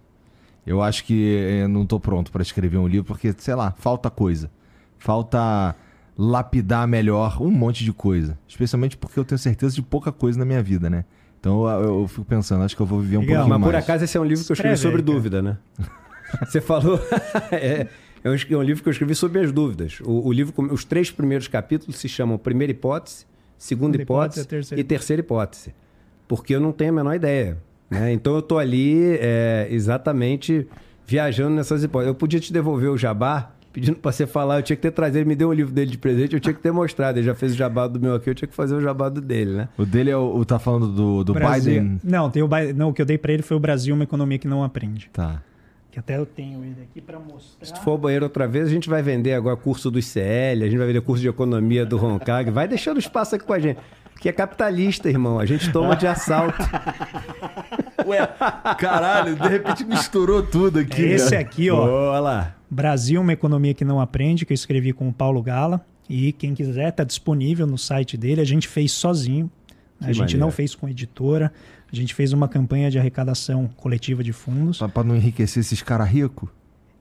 Eu 0.65 0.81
acho 0.81 1.05
que 1.05 1.12
eu 1.61 1.69
não 1.69 1.82
estou 1.82 1.98
pronto 1.98 2.31
para 2.31 2.40
escrever 2.40 2.78
um 2.78 2.86
livro 2.86 3.06
porque, 3.06 3.35
sei 3.36 3.56
lá, 3.56 3.73
falta 3.73 4.09
coisa. 4.11 4.48
Falta 4.97 5.74
lapidar 6.16 6.86
melhor 6.86 7.43
um 7.43 7.51
monte 7.51 7.85
de 7.85 7.93
coisa. 7.93 8.39
Especialmente 8.47 8.97
porque 8.97 9.19
eu 9.19 9.24
tenho 9.24 9.39
certeza 9.39 9.74
de 9.74 9.82
pouca 9.82 10.12
coisa 10.12 10.39
na 10.39 10.45
minha 10.45 10.62
vida, 10.62 10.89
né? 10.89 11.05
Então 11.41 11.69
eu, 11.69 12.01
eu 12.01 12.09
fico 12.09 12.24
pensando, 12.24 12.62
acho 12.62 12.74
que 12.74 12.81
eu 12.81 12.86
vou 12.86 13.01
viver 13.01 13.19
um 13.19 13.20
Legal, 13.20 13.36
pouquinho 13.36 13.51
mas 13.51 13.61
mais. 13.61 13.73
Mas 13.74 13.85
por 13.85 13.91
acaso 13.91 14.05
esse 14.05 14.16
é 14.16 14.20
um 14.20 14.24
livro 14.24 14.45
que 14.45 14.51
eu 14.51 14.55
escrevi 14.55 14.77
sobre 14.77 14.99
aí, 14.99 15.03
dúvida, 15.03 15.43
né? 15.43 15.59
Você 16.47 16.61
falou. 16.61 16.99
é, 17.53 17.86
é 18.24 18.57
um 18.57 18.62
livro 18.62 18.82
que 18.82 18.89
eu 18.89 18.93
escrevi 18.93 19.15
sobre 19.15 19.41
as 19.41 19.53
dúvidas. 19.53 20.01
O, 20.01 20.28
o, 20.28 20.32
livro, 20.32 20.55
os 20.73 20.85
três 20.85 21.11
primeiros 21.11 21.47
capítulos 21.47 21.97
se 21.97 22.09
chamam 22.09 22.39
Primeira 22.39 22.70
Hipótese, 22.70 23.27
Segunda 23.59 24.01
Hipótese, 24.01 24.41
hipótese 24.41 24.49
terceira. 24.49 24.81
e 24.81 24.85
Terceira 24.85 25.20
Hipótese. 25.20 25.74
Porque 26.27 26.55
eu 26.55 26.61
não 26.61 26.73
tenho 26.73 26.91
a 26.91 26.95
menor 26.95 27.15
ideia. 27.15 27.59
Né? 27.91 28.12
Então 28.12 28.35
eu 28.35 28.43
tô 28.43 28.59
ali 28.59 29.19
é, 29.20 29.69
exatamente 29.70 30.66
viajando 31.07 31.55
nessas 31.55 31.85
hipóteses. 31.85 32.09
Eu 32.09 32.15
podia 32.15 32.41
te 32.41 32.53
devolver 32.53 32.91
o 32.91 32.97
jabá, 32.97 33.53
pedindo 33.74 33.96
para 33.96 34.12
você 34.12 34.24
falar, 34.24 34.60
eu 34.60 34.62
tinha 34.62 34.76
que 34.76 34.82
ter 34.82 34.92
trazido, 34.92 35.18
ele 35.18 35.24
me 35.24 35.34
deu 35.34 35.48
um 35.48 35.52
livro 35.52 35.74
dele 35.74 35.90
de 35.90 35.98
presente, 35.98 36.32
eu 36.32 36.40
tinha 36.40 36.55
que 36.55 36.60
ter 36.60 36.70
mostrado. 36.70 37.18
Ele 37.18 37.26
já 37.26 37.34
fez 37.34 37.52
o 37.52 37.56
jabá 37.56 37.88
do 37.88 37.98
meu 37.98 38.14
aqui, 38.14 38.30
eu 38.30 38.34
tinha 38.34 38.46
que 38.46 38.55
fazer 38.55 38.76
o 38.76 38.80
jabá 38.80 39.09
do 39.09 39.20
dele, 39.20 39.51
né? 39.51 39.68
O 39.76 39.84
dele 39.84 40.10
é 40.10 40.16
o, 40.16 40.36
o 40.36 40.44
tá 40.44 40.60
falando 40.60 40.86
do, 40.92 41.24
do 41.24 41.34
Biden? 41.34 42.01
Não, 42.05 42.30
tem 42.30 42.40
o 42.40 42.46
Biden, 42.46 42.72
não, 42.72 42.90
o 42.90 42.94
que 42.94 43.02
eu 43.02 43.06
dei 43.06 43.18
para 43.18 43.32
ele 43.32 43.42
foi 43.42 43.56
o 43.56 43.60
Brasil, 43.60 43.92
uma 43.92 44.05
economia 44.05 44.38
que 44.38 44.46
não 44.46 44.62
aprende. 44.62 45.10
Tá. 45.12 45.42
Que 45.90 45.98
até 45.98 46.16
eu 46.16 46.24
tenho 46.24 46.64
ele 46.64 46.82
aqui 46.88 47.01
para 47.01 47.18
mostrar. 47.18 47.66
Se 47.66 47.82
for 47.82 47.92
ao 47.92 47.98
banheiro 47.98 48.24
outra 48.24 48.46
vez, 48.46 48.66
a 48.68 48.70
gente 48.70 48.88
vai 48.88 49.02
vender 49.02 49.32
agora 49.32 49.56
curso 49.56 49.90
do 49.90 49.98
ICL, 49.98 50.62
a 50.62 50.66
gente 50.66 50.78
vai 50.78 50.86
vender 50.86 51.01
curso 51.01 51.20
de 51.20 51.28
economia 51.28 51.84
do 51.84 51.96
Roncag. 51.96 52.51
Vai 52.52 52.68
deixando 52.68 52.98
espaço 53.01 53.34
aqui 53.34 53.44
com 53.44 53.52
a 53.52 53.59
gente. 53.59 53.80
Que 54.24 54.30
é 54.30 54.32
capitalista, 54.32 55.06
irmão. 55.06 55.38
A 55.38 55.44
gente 55.44 55.70
toma 55.70 55.94
de 55.94 56.06
assalto. 56.06 56.56
Ué, 58.06 58.26
caralho, 58.78 59.36
de 59.36 59.46
repente 59.46 59.84
misturou 59.84 60.42
tudo 60.42 60.78
aqui. 60.78 61.05
É 61.05 61.09
esse 61.09 61.36
aqui, 61.36 61.70
ó. 61.70 61.86
Olha 61.86 62.20
lá. 62.20 62.56
Brasil, 62.70 63.20
uma 63.20 63.34
economia 63.34 63.74
que 63.74 63.84
não 63.84 64.01
aprende, 64.01 64.46
que 64.46 64.55
eu 64.55 64.55
escrevi 64.55 64.94
com 64.94 65.10
o 65.10 65.12
Paulo 65.12 65.42
Gala. 65.42 65.84
E 66.09 66.32
quem 66.32 66.55
quiser, 66.55 66.90
tá 66.92 67.05
disponível 67.05 67.66
no 67.66 67.76
site 67.76 68.16
dele. 68.16 68.40
A 68.40 68.46
gente 68.46 68.66
fez 68.66 68.92
sozinho. 68.92 69.51
Que 69.98 70.06
a 70.06 70.09
gente 70.09 70.20
maneiro. 70.20 70.40
não 70.40 70.51
fez 70.51 70.74
com 70.74 70.88
editora. 70.88 71.52
A 71.92 71.94
gente 71.94 72.14
fez 72.14 72.32
uma 72.32 72.48
campanha 72.48 72.90
de 72.90 72.98
arrecadação 72.98 73.68
coletiva 73.76 74.24
de 74.24 74.32
fundos. 74.32 74.78
Para 74.78 75.05
não 75.05 75.15
enriquecer 75.15 75.60
esses 75.60 75.82
caras 75.82 76.08
ricos? 76.08 76.49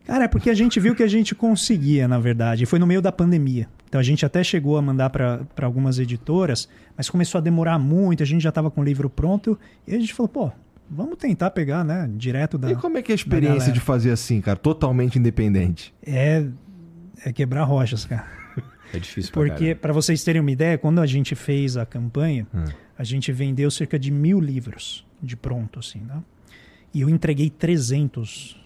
Cara, 0.06 0.26
é 0.26 0.28
porque 0.28 0.50
a 0.50 0.54
gente 0.54 0.80
viu 0.80 0.94
que 0.94 1.04
a 1.04 1.08
gente 1.08 1.34
conseguia, 1.34 2.08
na 2.08 2.20
verdade. 2.20 2.64
E 2.64 2.66
foi 2.66 2.78
no 2.78 2.86
meio 2.86 3.02
da 3.02 3.12
pandemia. 3.12 3.68
Então 3.88 4.00
a 4.00 4.04
gente 4.04 4.26
até 4.26 4.44
chegou 4.44 4.78
a 4.78 4.82
mandar 4.82 5.10
para 5.10 5.46
algumas 5.62 6.00
editoras, 6.00 6.68
mas 6.98 7.10
começou 7.10 7.40
a 7.40 7.42
demorar 7.42 7.80
muito, 7.80 8.22
a 8.22 8.26
gente 8.26 8.42
já 8.42 8.50
estava 8.50 8.70
com 8.70 8.82
o 8.82 8.84
livro 8.84 9.10
pronto. 9.10 9.58
E 9.88 9.96
a 9.96 10.00
gente 10.00 10.14
falou, 10.14 10.28
pô, 10.28 10.52
vamos 10.90 11.18
tentar 11.18 11.52
pegar, 11.52 11.84
né, 11.84 12.10
direto 12.16 12.58
da. 12.58 12.72
E 12.72 12.76
como 12.76 12.98
é 12.98 13.02
que 13.02 13.12
é 13.12 13.14
a 13.14 13.16
experiência 13.16 13.72
de 13.72 13.80
fazer 13.80 14.12
assim, 14.12 14.42
cara, 14.42 14.58
totalmente 14.58 15.18
independente? 15.18 15.94
É, 16.06 16.46
é 17.26 17.32
quebrar 17.32 17.64
rochas, 17.64 18.06
cara. 18.06 18.26
É 18.94 19.00
difícil 19.00 19.32
pra 19.32 19.44
Porque, 19.44 19.74
para 19.74 19.92
vocês 19.92 20.24
terem 20.24 20.40
uma 20.40 20.52
ideia, 20.52 20.78
quando 20.78 21.00
a 21.00 21.06
gente 21.08 21.34
fez 21.34 21.78
a 21.78 21.86
campanha, 21.86 22.46
hum. 22.54 22.66
a 22.98 23.04
gente 23.04 23.32
vendeu 23.32 23.72
cerca 23.72 23.98
de 23.98 24.12
mil 24.12 24.40
livros 24.40 25.06
de 25.22 25.36
pronto, 25.36 25.80
assim, 25.80 26.00
né? 26.00 26.22
E 26.94 27.02
eu 27.02 27.10
entreguei 27.10 27.50
300 27.50 28.63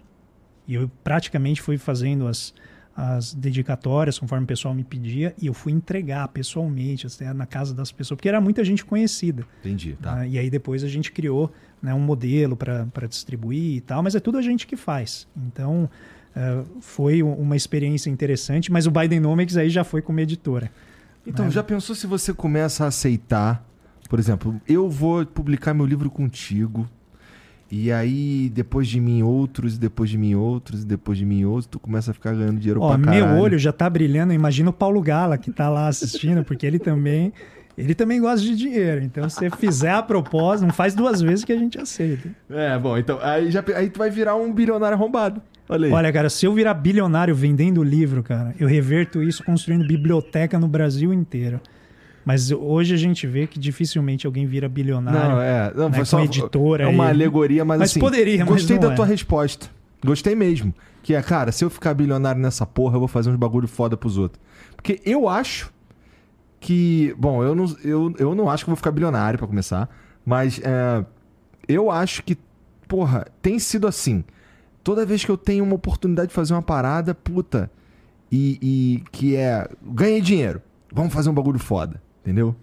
e 0.68 0.76
eu 0.76 0.92
praticamente 1.04 1.62
fui 1.62 1.78
fazendo 1.78 2.28
as, 2.28 2.54
as 2.96 3.34
dedicatórias 3.34 4.18
conforme 4.18 4.44
o 4.44 4.48
pessoal 4.48 4.74
me 4.74 4.84
pedia 4.84 5.34
e 5.40 5.46
eu 5.46 5.54
fui 5.54 5.72
entregar 5.72 6.28
pessoalmente 6.30 7.06
assim, 7.06 7.24
na 7.26 7.46
casa 7.46 7.74
das 7.74 7.92
pessoas, 7.92 8.18
porque 8.18 8.28
era 8.28 8.42
muita 8.42 8.64
gente 8.66 8.84
conhecida. 8.84 9.46
Entendi, 9.62 9.96
tá. 10.02 10.18
Uh, 10.18 10.26
e 10.26 10.40
aí 10.40 10.50
depois 10.50 10.84
a 10.84 10.88
gente 10.88 11.12
criou 11.12 11.52
né, 11.82 11.94
um 11.94 12.00
modelo 12.00 12.58
para 12.58 13.08
distribuir 13.08 13.78
e 13.78 13.82
tal, 13.82 14.02
mas 14.02 14.16
é 14.16 14.20
tudo 14.20 14.38
a 14.38 14.42
gente 14.42 14.66
que 14.66 14.76
faz. 14.76 15.28
Então 15.38 15.90
uh, 16.36 16.82
foi 16.82 17.22
uma 17.22 17.56
experiência 17.56 18.10
interessante, 18.10 18.72
mas 18.72 18.88
o 18.88 18.92
Bidenomics 18.92 19.56
aí 19.58 19.70
já 19.70 19.84
foi 19.84 20.02
como 20.02 20.20
editora. 20.20 20.72
Então, 21.26 21.46
né? 21.46 21.52
já 21.52 21.64
pensou 21.64 21.96
se 21.96 22.08
você 22.08 22.34
começa 22.34 22.86
a 22.86 22.88
aceitar, 22.88 23.64
por 24.10 24.18
exemplo, 24.18 24.60
eu 24.68 24.90
vou 24.90 25.26
publicar 25.26 25.74
meu 25.74 25.86
livro 25.86 26.10
contigo, 26.10 26.90
e 27.70 27.92
aí, 27.92 28.50
depois 28.54 28.88
de 28.88 29.00
mim, 29.00 29.24
outros, 29.24 29.78
depois 29.78 30.10
de 30.10 30.18
mim, 30.18 30.36
outros, 30.36 30.86
depois 30.86 31.18
de 31.18 31.26
mim, 31.26 31.44
outros, 31.44 31.66
tu 31.66 31.80
começa 31.80 32.12
a 32.12 32.14
ficar 32.14 32.34
ganhando 32.34 32.60
dinheiro 32.60 32.82
Ó, 32.82 32.90
pra 32.90 33.00
caralho. 33.00 33.34
Meu 33.34 33.42
olho 33.42 33.60
já 33.60 33.74
tá 33.74 33.90
brilhando. 33.90 34.32
Imagina 34.34 34.70
o 34.70 34.74
Paulo 34.74 35.02
Gala 35.02 35.38
que 35.38 35.52
tá 35.52 35.70
lá 35.70 35.88
assistindo, 35.88 36.44
porque 36.44 36.66
ele 36.66 36.80
também. 36.80 37.34
Ele 37.78 37.94
também 37.94 38.20
gosta 38.20 38.44
de 38.44 38.56
dinheiro. 38.56 39.04
Então, 39.04 39.30
se 39.30 39.36
você 39.36 39.50
fizer 39.52 39.92
a 39.92 40.02
proposta, 40.02 40.66
não 40.66 40.74
faz 40.74 40.96
duas 40.96 41.22
vezes 41.22 41.46
que 41.46 41.54
a 41.54 41.58
gente 41.58 41.80
aceita. 41.80 42.28
É, 42.50 42.78
bom, 42.80 42.98
então 42.98 43.20
aí, 43.22 43.52
já, 43.52 43.64
aí 43.76 43.88
tu 43.90 44.00
vai 44.00 44.10
virar 44.10 44.36
um 44.36 44.52
bilionário 44.52 44.98
arrombado. 44.98 45.42
Olha, 45.70 45.86
aí. 45.88 45.94
Olha, 45.94 46.12
cara, 46.12 46.30
se 46.30 46.46
eu 46.46 46.54
virar 46.54 46.74
bilionário 46.74 47.36
vendendo 47.36 47.84
livro, 47.84 48.24
cara, 48.24 48.56
eu 48.60 48.68
reverto 48.68 49.22
isso 49.22 49.44
construindo 49.44 49.86
biblioteca 49.86 50.58
no 50.58 50.68
Brasil 50.68 51.14
inteiro. 51.14 51.62
Mas 52.28 52.52
hoje 52.52 52.94
a 52.94 52.98
gente 52.98 53.26
vê 53.26 53.48
que 53.48 53.58
dificilmente 53.58 54.28
alguém 54.28 54.46
vira 54.46 54.68
bilionário. 54.68 55.18
Não, 55.18 55.42
é. 55.42 55.74
Não, 55.74 55.88
né, 55.88 56.04
só, 56.04 56.20
editora. 56.20 56.84
É 56.84 56.88
uma 56.88 57.06
e... 57.06 57.10
alegoria, 57.12 57.64
mas, 57.64 57.80
mas 57.80 57.92
assim. 57.92 58.02
poderia, 58.02 58.40
mas 58.40 58.50
Gostei 58.50 58.78
da 58.78 58.92
é. 58.92 58.96
tua 58.96 59.06
resposta. 59.06 59.68
Gostei 60.06 60.36
mesmo. 60.36 60.76
Que 61.02 61.16
é, 61.16 61.22
cara, 61.22 61.54
se 61.54 61.64
eu 61.64 61.70
ficar 61.70 61.94
bilionário 61.94 62.42
nessa 62.42 62.66
porra, 62.66 62.98
eu 62.98 63.00
vou 63.00 63.08
fazer 63.08 63.30
uns 63.30 63.38
bagulho 63.38 63.66
foda 63.66 63.96
pros 63.96 64.18
outros. 64.18 64.44
Porque 64.76 65.00
eu 65.06 65.30
acho 65.30 65.72
que. 66.60 67.16
Bom, 67.18 67.42
eu 67.42 67.56
não, 67.56 67.78
eu, 67.82 68.14
eu 68.20 68.36
não 68.36 68.50
acho 68.50 68.66
que 68.66 68.70
vou 68.70 68.76
ficar 68.76 68.92
bilionário 68.92 69.40
para 69.40 69.48
começar. 69.48 69.90
Mas 70.26 70.60
é, 70.62 71.06
eu 71.66 71.90
acho 71.90 72.24
que, 72.24 72.38
porra, 72.90 73.26
tem 73.42 73.58
sido 73.58 73.88
assim. 73.88 74.22
Toda 74.84 75.06
vez 75.06 75.24
que 75.24 75.32
eu 75.32 75.38
tenho 75.38 75.64
uma 75.64 75.76
oportunidade 75.76 76.28
de 76.28 76.34
fazer 76.34 76.54
uma 76.54 76.62
parada, 76.62 77.16
puta, 77.16 77.72
e, 78.30 78.60
e 78.62 79.04
que 79.14 79.38
é. 79.38 79.66
Ganhei 79.82 80.20
dinheiro. 80.20 80.62
Vamos 80.92 81.14
fazer 81.14 81.30
um 81.30 81.34
bagulho 81.34 81.58
foda. 81.58 82.06
Entendeu? 82.28 82.54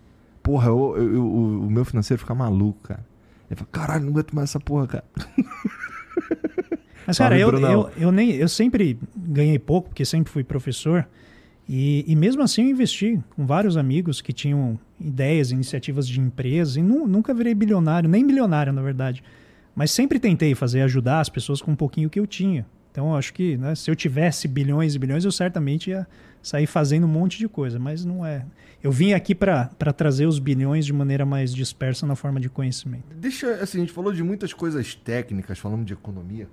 Porra, 0.42 0.68
eu, 0.68 0.94
eu, 0.98 1.14
eu, 1.14 1.26
o 1.26 1.70
meu 1.70 1.86
financeiro 1.86 2.20
fica 2.20 2.34
maluco, 2.34 2.80
cara. 2.82 3.02
Ele 3.50 3.56
fala, 3.56 3.68
caralho, 3.72 4.04
não 4.04 4.10
aguento 4.10 4.36
mais 4.36 4.50
essa 4.50 4.60
porra, 4.60 4.86
cara. 4.86 5.04
Mas, 7.06 7.16
cara, 7.16 7.38
eu, 7.38 7.50
eu, 7.50 7.90
eu, 7.96 8.12
nem, 8.12 8.32
eu 8.32 8.46
sempre 8.46 8.98
ganhei 9.16 9.58
pouco, 9.58 9.88
porque 9.88 10.04
sempre 10.04 10.30
fui 10.30 10.44
professor. 10.44 11.08
E, 11.66 12.04
e 12.06 12.14
mesmo 12.14 12.42
assim 12.42 12.64
eu 12.64 12.70
investi 12.72 13.18
com 13.34 13.46
vários 13.46 13.78
amigos 13.78 14.20
que 14.20 14.34
tinham 14.34 14.78
ideias, 15.00 15.50
iniciativas 15.50 16.06
de 16.06 16.20
empresas. 16.20 16.76
E 16.76 16.82
nu, 16.82 17.06
nunca 17.06 17.32
virei 17.32 17.54
bilionário, 17.54 18.06
nem 18.06 18.26
bilionário, 18.26 18.70
na 18.70 18.82
verdade. 18.82 19.24
Mas 19.74 19.92
sempre 19.92 20.18
tentei 20.18 20.54
fazer, 20.54 20.82
ajudar 20.82 21.20
as 21.20 21.30
pessoas 21.30 21.62
com 21.62 21.70
um 21.70 21.76
pouquinho 21.76 22.10
que 22.10 22.20
eu 22.20 22.26
tinha. 22.26 22.66
Então, 22.90 23.08
eu 23.08 23.16
acho 23.16 23.32
que 23.32 23.56
né, 23.56 23.74
se 23.74 23.90
eu 23.90 23.96
tivesse 23.96 24.46
bilhões 24.46 24.94
e 24.94 24.98
bilhões, 24.98 25.24
eu 25.24 25.32
certamente 25.32 25.88
ia 25.88 26.06
sair 26.42 26.66
fazendo 26.66 27.04
um 27.06 27.10
monte 27.10 27.38
de 27.38 27.48
coisa. 27.48 27.78
Mas 27.78 28.04
não 28.04 28.24
é. 28.24 28.44
Eu 28.84 28.92
vim 28.92 29.14
aqui 29.14 29.34
para 29.34 29.66
trazer 29.96 30.26
os 30.26 30.38
bilhões 30.38 30.84
de 30.84 30.92
maneira 30.92 31.24
mais 31.24 31.54
dispersa 31.54 32.06
na 32.06 32.14
forma 32.14 32.38
de 32.38 32.50
conhecimento. 32.50 33.16
Deixa, 33.16 33.50
assim, 33.54 33.78
a 33.78 33.80
gente 33.80 33.94
falou 33.94 34.12
de 34.12 34.22
muitas 34.22 34.52
coisas 34.52 34.94
técnicas, 34.94 35.58
falamos 35.58 35.86
de 35.86 35.94
economia, 35.94 36.46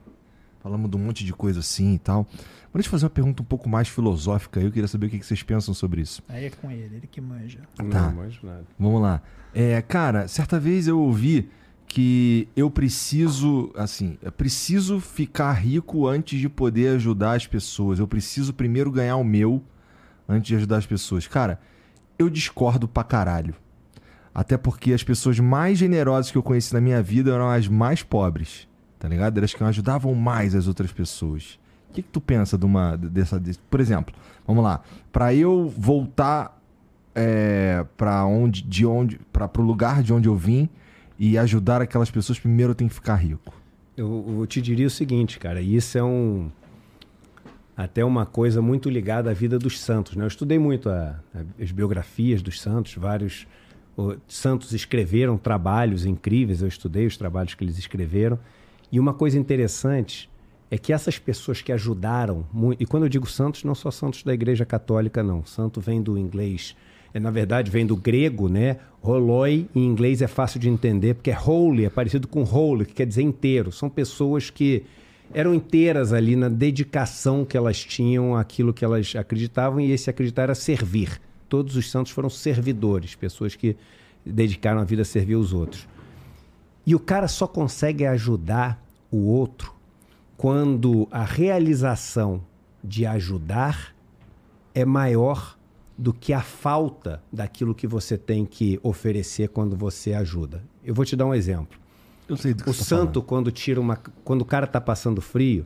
falamos 0.64 0.90
de 0.90 0.96
um 0.96 1.00
monte 1.02 1.26
de 1.26 1.34
coisa 1.34 1.60
assim 1.60 1.96
e 1.96 2.00
tal. 2.00 2.26
Mas 2.32 2.72
deixa 2.76 2.88
eu 2.88 2.92
fazer 2.92 3.06
uma 3.08 3.10
pergunta 3.10 3.42
um 3.42 3.46
pouco 3.46 3.68
mais 3.68 3.90
filosófica. 3.90 4.62
Eu 4.62 4.72
queria 4.72 4.88
saber 4.88 5.08
o 5.08 5.10
que 5.10 5.22
vocês 5.22 5.44
pensam 5.44 5.74
sobre 5.74 6.00
isso. 6.00 6.24
Aí 6.30 6.46
é 6.46 6.50
com 6.50 6.72
ele, 6.72 6.96
ele 6.96 7.08
que 7.12 7.20
manja. 7.20 7.60
Tá. 7.76 7.84
Não 7.84 8.14
manjo 8.14 8.40
nada. 8.44 8.64
Vamos 8.80 9.02
lá. 9.02 9.22
É, 9.54 9.82
cara, 9.82 10.26
certa 10.30 10.58
vez 10.58 10.88
eu 10.88 10.98
ouvi 11.02 11.50
que 11.86 12.48
eu 12.56 12.72
preciso, 12.72 13.74
assim, 13.76 14.18
eu 14.22 14.32
preciso 14.32 15.02
ficar 15.02 15.52
rico 15.52 16.08
antes 16.08 16.40
de 16.40 16.48
poder 16.48 16.96
ajudar 16.96 17.34
as 17.34 17.46
pessoas. 17.46 18.00
Eu 18.00 18.08
preciso 18.08 18.54
primeiro 18.54 18.90
ganhar 18.90 19.18
o 19.18 19.24
meu 19.26 19.62
antes 20.30 20.48
de 20.48 20.56
ajudar 20.56 20.78
as 20.78 20.86
pessoas. 20.86 21.28
Cara, 21.28 21.60
eu 22.22 22.30
discordo 22.30 22.88
pra 22.88 23.04
caralho. 23.04 23.56
Até 24.34 24.58
porque 24.58 24.94
as 24.94 25.04
pessoas 25.04 25.40
mais 25.40 25.78
generosas 25.78 26.32
que 26.32 26.38
eu 26.38 26.44
conheci 26.44 26.74
na 26.74 26.80
minha 26.80 27.02
vida 27.02 27.32
eram 27.32 27.50
as 27.50 27.68
mais 27.68 28.02
pobres. 28.02 28.68
Tá 28.98 29.08
ligado? 29.08 29.38
Eram 29.38 29.46
as 29.46 29.54
que 29.54 29.64
ajudavam 29.64 30.16
mais 30.16 30.56
as 30.56 30.68
outras 30.68 30.92
pessoas. 30.92 31.60
O 31.90 31.94
que, 31.94 32.02
que 32.02 32.10
tu 32.10 32.22
pensa 32.22 32.58
de 32.58 32.66
uma 32.66 32.96
dessa. 32.96 33.40
De, 33.40 33.58
por 33.70 33.80
exemplo, 33.80 34.16
vamos 34.48 34.64
lá. 34.64 34.82
Para 35.12 35.34
eu 35.34 35.68
voltar 35.78 36.58
é, 37.14 37.86
para 37.98 38.26
onde, 38.26 38.62
de 38.62 38.86
onde, 38.86 39.20
para 39.32 39.50
o 39.58 39.62
lugar 39.62 40.02
de 40.02 40.14
onde 40.14 40.30
eu 40.30 40.36
vim 40.36 40.70
e 41.20 41.38
ajudar 41.38 41.82
aquelas 41.82 42.10
pessoas, 42.10 42.40
primeiro 42.40 42.72
eu 42.72 42.76
tenho 42.76 42.90
que 42.90 42.96
ficar 42.96 43.16
rico. 43.16 43.54
Eu, 43.98 44.38
eu 44.40 44.48
te 44.48 44.62
diria 44.62 44.88
o 44.88 44.90
seguinte, 44.90 45.38
cara. 45.38 45.62
Isso 45.62 45.98
é 45.98 46.04
um 46.04 46.50
até 47.84 48.06
uma 48.06 48.26
coisa 48.26 48.62
muito 48.62 48.90
ligada 48.90 49.32
à 49.32 49.34
vida 49.34 49.58
dos 49.58 49.80
santos. 49.80 50.16
Né? 50.16 50.24
Eu 50.24 50.28
estudei 50.28 50.60
muito 50.60 50.90
a, 50.90 51.20
a, 51.34 51.64
as 51.64 51.72
biografias 51.72 52.42
dos 52.42 52.62
santos, 52.62 52.96
vários 52.96 53.48
o, 53.98 54.16
santos 54.28 54.72
escreveram 54.72 55.38
trabalhos 55.38 56.06
incríveis, 56.06 56.62
eu 56.62 56.68
estudei 56.68 57.08
os 57.08 57.18
trabalhos 57.18 57.56
que 57.56 57.64
eles 57.64 57.80
escreveram. 57.80 58.38
E 58.92 59.00
uma 59.00 59.14
coisa 59.14 59.38
interessante 59.38 60.30
é 60.70 60.78
que 60.78 60.94
essas 60.94 61.18
pessoas 61.18 61.62
que 61.62 61.72
ajudaram 61.72 62.46
e 62.80 62.86
quando 62.86 63.04
eu 63.04 63.10
digo 63.10 63.28
santos, 63.28 63.64
não 63.64 63.74
só 63.74 63.90
santos 63.90 64.24
da 64.24 64.34
Igreja 64.34 64.66
Católica, 64.66 65.24
não. 65.24 65.44
Santo 65.46 65.82
vem 65.82 66.02
do 66.02 66.18
inglês, 66.18 66.76
é, 67.14 67.20
na 67.20 67.32
verdade 67.32 67.72
vem 67.72 67.86
do 67.86 67.96
grego, 67.96 68.48
né? 68.48 68.78
Holoi 69.02 69.68
em 69.76 69.84
inglês 69.84 70.22
é 70.22 70.28
fácil 70.28 70.60
de 70.60 70.70
entender, 70.70 71.16
porque 71.16 71.32
é 71.32 71.38
holy, 71.38 71.86
é 71.86 71.90
parecido 71.90 72.28
com 72.28 72.44
holy, 72.44 72.86
que 72.86 72.94
quer 72.94 73.08
dizer 73.08 73.24
inteiro. 73.24 73.72
São 73.72 73.90
pessoas 73.90 74.50
que 74.52 74.84
eram 75.34 75.54
inteiras 75.54 76.14
ali 76.14 76.36
na 76.36 76.50
dedicação 76.50 77.46
que 77.46 77.58
elas 77.58 77.80
tinham 77.80 78.36
àquilo 78.36 78.74
que 78.74 78.84
elas 78.84 79.14
acreditavam, 79.16 79.80
e 79.80 79.92
esse 79.92 80.10
acreditar 80.10 80.44
era 80.44 80.56
servir. 80.56 81.22
Todos 81.48 81.76
os 81.76 81.90
santos 81.90 82.12
foram 82.12 82.30
servidores, 82.30 83.16
pessoas 83.16 83.56
que 83.56 83.76
dedicaram 84.26 84.80
a 84.80 84.84
vida 84.84 85.02
a 85.02 85.06
servir 85.06 85.36
os 85.36 85.54
outros. 85.54 85.88
E 86.86 86.96
o 86.96 87.00
cara 87.00 87.28
só 87.28 87.48
consegue 87.48 88.06
ajudar 88.06 88.84
o 89.12 89.18
outro 89.28 89.74
quando 90.38 91.08
a 91.12 91.24
realização 91.24 92.44
de 92.84 93.06
ajudar 93.06 93.96
é 94.74 94.86
maior 94.86 95.58
do 95.98 96.12
que 96.12 96.34
a 96.34 96.42
falta 96.42 97.22
daquilo 97.32 97.76
que 97.76 97.86
você 97.86 98.18
tem 98.18 98.46
que 98.46 98.80
oferecer 98.82 99.50
quando 99.50 99.76
você 99.76 100.14
ajuda. 100.14 100.64
Eu 100.84 100.96
vou 100.96 101.06
te 101.06 101.16
dar 101.16 101.26
um 101.28 101.34
exemplo. 101.34 101.81
Eu 102.32 102.38
sei 102.38 102.54
do 102.54 102.64
que 102.64 102.70
o 102.70 102.74
você 102.74 102.80
tá 102.80 102.86
santo 102.86 103.14
falando. 103.14 103.22
quando 103.24 103.52
tira 103.52 103.80
uma 103.80 103.96
quando 104.24 104.42
o 104.42 104.46
cara 104.46 104.66
tá 104.68 104.80
passando 104.82 105.22
frio, 105.22 105.66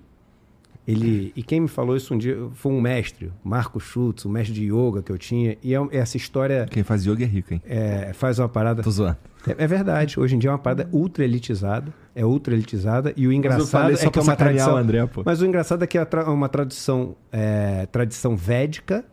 ele 0.87 1.33
e 1.35 1.41
quem 1.41 1.59
me 1.61 1.67
falou 1.67 1.95
isso 1.95 2.13
um 2.13 2.17
dia 2.17 2.37
foi 2.53 2.71
um 2.71 2.79
mestre, 2.79 3.31
Marco 3.43 3.79
Schultz, 3.79 4.25
um 4.25 4.29
mestre 4.29 4.53
de 4.53 4.65
yoga 4.71 5.01
que 5.01 5.11
eu 5.11 5.17
tinha, 5.17 5.57
e 5.63 5.73
é, 5.73 5.79
essa 5.91 6.15
história 6.17 6.67
Quem 6.69 6.83
faz 6.83 7.05
yoga 7.05 7.23
é 7.23 7.27
rico, 7.27 7.53
hein? 7.53 7.61
é, 7.65 8.13
faz 8.13 8.37
uma 8.39 8.47
parada 8.47 8.83
Tô 8.83 8.91
zoando. 8.91 9.17
é, 9.47 9.63
é 9.63 9.67
verdade. 9.67 10.19
Hoje 10.19 10.35
em 10.35 10.39
dia 10.39 10.49
é 10.49 10.53
uma 10.53 10.59
parada 10.59 10.87
ultra 10.91 11.23
elitizada. 11.23 11.91
É 12.13 12.23
ultra 12.25 12.53
elitizada. 12.53 13.13
E 13.17 13.27
o 13.27 13.33
engraçado 13.33 13.91
é 13.91 14.09
que 14.09 14.19
é 14.19 14.21
uma 14.21 14.35
tradição. 14.35 14.77
André, 14.77 15.05
pô. 15.07 15.21
Mas 15.25 15.41
o 15.41 15.45
engraçado 15.45 15.83
é 15.83 15.87
que 15.87 15.97
é 15.97 16.05
tra- 16.05 16.31
uma 16.31 16.47
tradição, 16.47 17.15
é, 17.31 17.85
tradição 17.87 18.35
védica. 18.37 19.03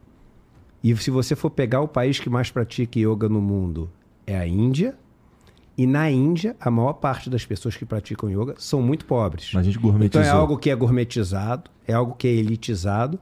E 0.84 0.94
se 0.96 1.10
você 1.10 1.34
for 1.34 1.50
pegar 1.50 1.80
o 1.80 1.88
país 1.88 2.18
que 2.20 2.28
mais 2.30 2.50
pratica 2.50 2.98
yoga 3.00 3.28
no 3.28 3.40
mundo 3.40 3.90
é 4.26 4.36
a 4.38 4.46
Índia. 4.46 4.94
E 5.76 5.86
na 5.86 6.10
Índia, 6.10 6.54
a 6.60 6.70
maior 6.70 6.92
parte 6.94 7.30
das 7.30 7.44
pessoas 7.46 7.76
que 7.76 7.84
praticam 7.84 8.30
yoga 8.30 8.54
são 8.58 8.82
muito 8.82 9.06
pobres. 9.06 9.50
A 9.56 9.62
gente 9.62 9.78
Então 9.78 9.90
gourmetizou. 9.90 10.26
é 10.26 10.28
algo 10.28 10.58
que 10.58 10.70
é 10.70 10.74
gourmetizado, 10.74 11.70
é 11.86 11.94
algo 11.94 12.14
que 12.14 12.28
é 12.28 12.30
elitizado, 12.30 13.18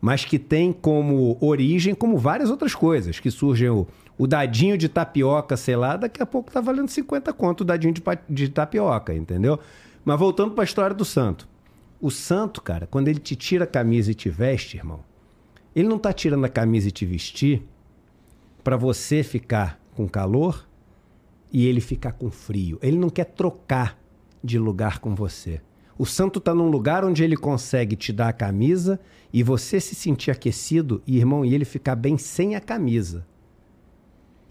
mas 0.00 0.24
que 0.24 0.38
tem 0.38 0.70
como 0.70 1.38
origem, 1.40 1.94
como 1.94 2.18
várias 2.18 2.50
outras 2.50 2.74
coisas, 2.74 3.18
que 3.18 3.30
surgem 3.30 3.70
o, 3.70 3.86
o 4.18 4.26
dadinho 4.26 4.76
de 4.76 4.86
tapioca, 4.88 5.56
sei 5.56 5.76
lá, 5.76 5.96
daqui 5.96 6.22
a 6.22 6.26
pouco 6.26 6.50
tá 6.50 6.60
valendo 6.60 6.88
50 6.88 7.32
conto 7.32 7.62
o 7.62 7.64
dadinho 7.64 7.94
de, 7.94 8.02
de 8.28 8.48
tapioca, 8.50 9.14
entendeu? 9.14 9.58
Mas 10.04 10.18
voltando 10.18 10.50
para 10.50 10.62
a 10.62 10.66
história 10.66 10.94
do 10.94 11.06
santo. 11.06 11.48
O 11.98 12.10
santo, 12.10 12.60
cara, 12.60 12.86
quando 12.86 13.08
ele 13.08 13.18
te 13.18 13.34
tira 13.34 13.64
a 13.64 13.66
camisa 13.66 14.10
e 14.10 14.14
te 14.14 14.28
veste, 14.28 14.76
irmão, 14.76 15.00
ele 15.74 15.88
não 15.88 15.98
tá 15.98 16.12
tirando 16.12 16.44
a 16.44 16.50
camisa 16.50 16.88
e 16.88 16.92
te 16.92 17.06
vestir 17.06 17.62
para 18.62 18.76
você 18.76 19.22
ficar 19.22 19.80
com 19.96 20.06
calor 20.06 20.68
e 21.54 21.68
ele 21.68 21.80
ficar 21.80 22.10
com 22.10 22.32
frio. 22.32 22.80
Ele 22.82 22.98
não 22.98 23.08
quer 23.08 23.26
trocar 23.26 23.96
de 24.42 24.58
lugar 24.58 24.98
com 24.98 25.14
você. 25.14 25.60
O 25.96 26.04
santo 26.04 26.40
está 26.40 26.52
num 26.52 26.68
lugar 26.68 27.04
onde 27.04 27.22
ele 27.22 27.36
consegue 27.36 27.94
te 27.94 28.12
dar 28.12 28.30
a 28.30 28.32
camisa 28.32 28.98
e 29.32 29.40
você 29.44 29.78
se 29.78 29.94
sentir 29.94 30.32
aquecido, 30.32 31.00
e 31.06 31.16
irmão, 31.16 31.44
e 31.44 31.54
ele 31.54 31.64
ficar 31.64 31.94
bem 31.94 32.18
sem 32.18 32.56
a 32.56 32.60
camisa. 32.60 33.24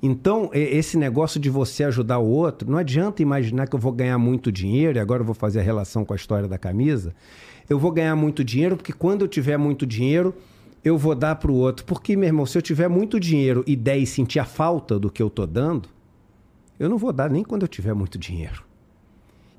Então, 0.01 0.49
esse 0.53 0.98
negócio 0.98 1.41
de 1.41 1.49
você 1.49 1.83
ajudar 1.83 2.19
o 2.19 2.27
outro, 2.27 2.72
não 2.72 2.77
adianta 2.77 3.22
imaginar 3.22 3.67
que 3.67 3.75
eu 3.75 3.80
vou 3.80 3.91
ganhar 3.91 4.17
muito 4.17 4.49
dinheiro, 4.49 4.98
e 4.98 5.01
agora 5.01 5.22
eu 5.22 5.25
vou 5.25 5.35
fazer 5.35 5.59
a 5.59 5.64
relação 5.64 6.06
com 6.06 6.14
a 6.14 6.15
história 6.15 6.48
da 6.48 6.57
camisa. 6.57 7.14
Eu 7.69 7.77
vou 7.77 7.91
ganhar 7.91 8.15
muito 8.15 8.45
dinheiro 8.45 8.77
porque 8.77 8.93
quando 8.93 9.23
eu 9.23 9.27
tiver 9.27 9.57
muito 9.57 9.85
dinheiro, 9.85 10.33
eu 10.83 10.98
vou 10.98 11.15
dar 11.15 11.35
para 11.35 11.51
o 11.51 11.56
outro. 11.56 11.85
Porque, 11.85 12.15
meu 12.15 12.27
irmão, 12.27 12.45
se 12.45 12.57
eu 12.57 12.61
tiver 12.61 12.88
muito 12.88 13.19
dinheiro 13.19 13.61
e 13.67 13.75
der 13.75 13.98
e 13.98 14.06
sentir 14.06 14.40
a 14.40 14.45
falta 14.45 14.98
do 14.98 15.09
que 15.09 15.22
eu 15.22 15.30
tô 15.30 15.45
dando, 15.45 15.90
eu 16.80 16.90
não 16.90 16.98
vou 16.98 17.14
dar 17.14 17.30
nem 17.30 17.43
quando 17.43 17.61
eu 17.64 17.68
tiver 17.68 17.93
muito 17.93 18.18
dinheiro. 18.18 18.64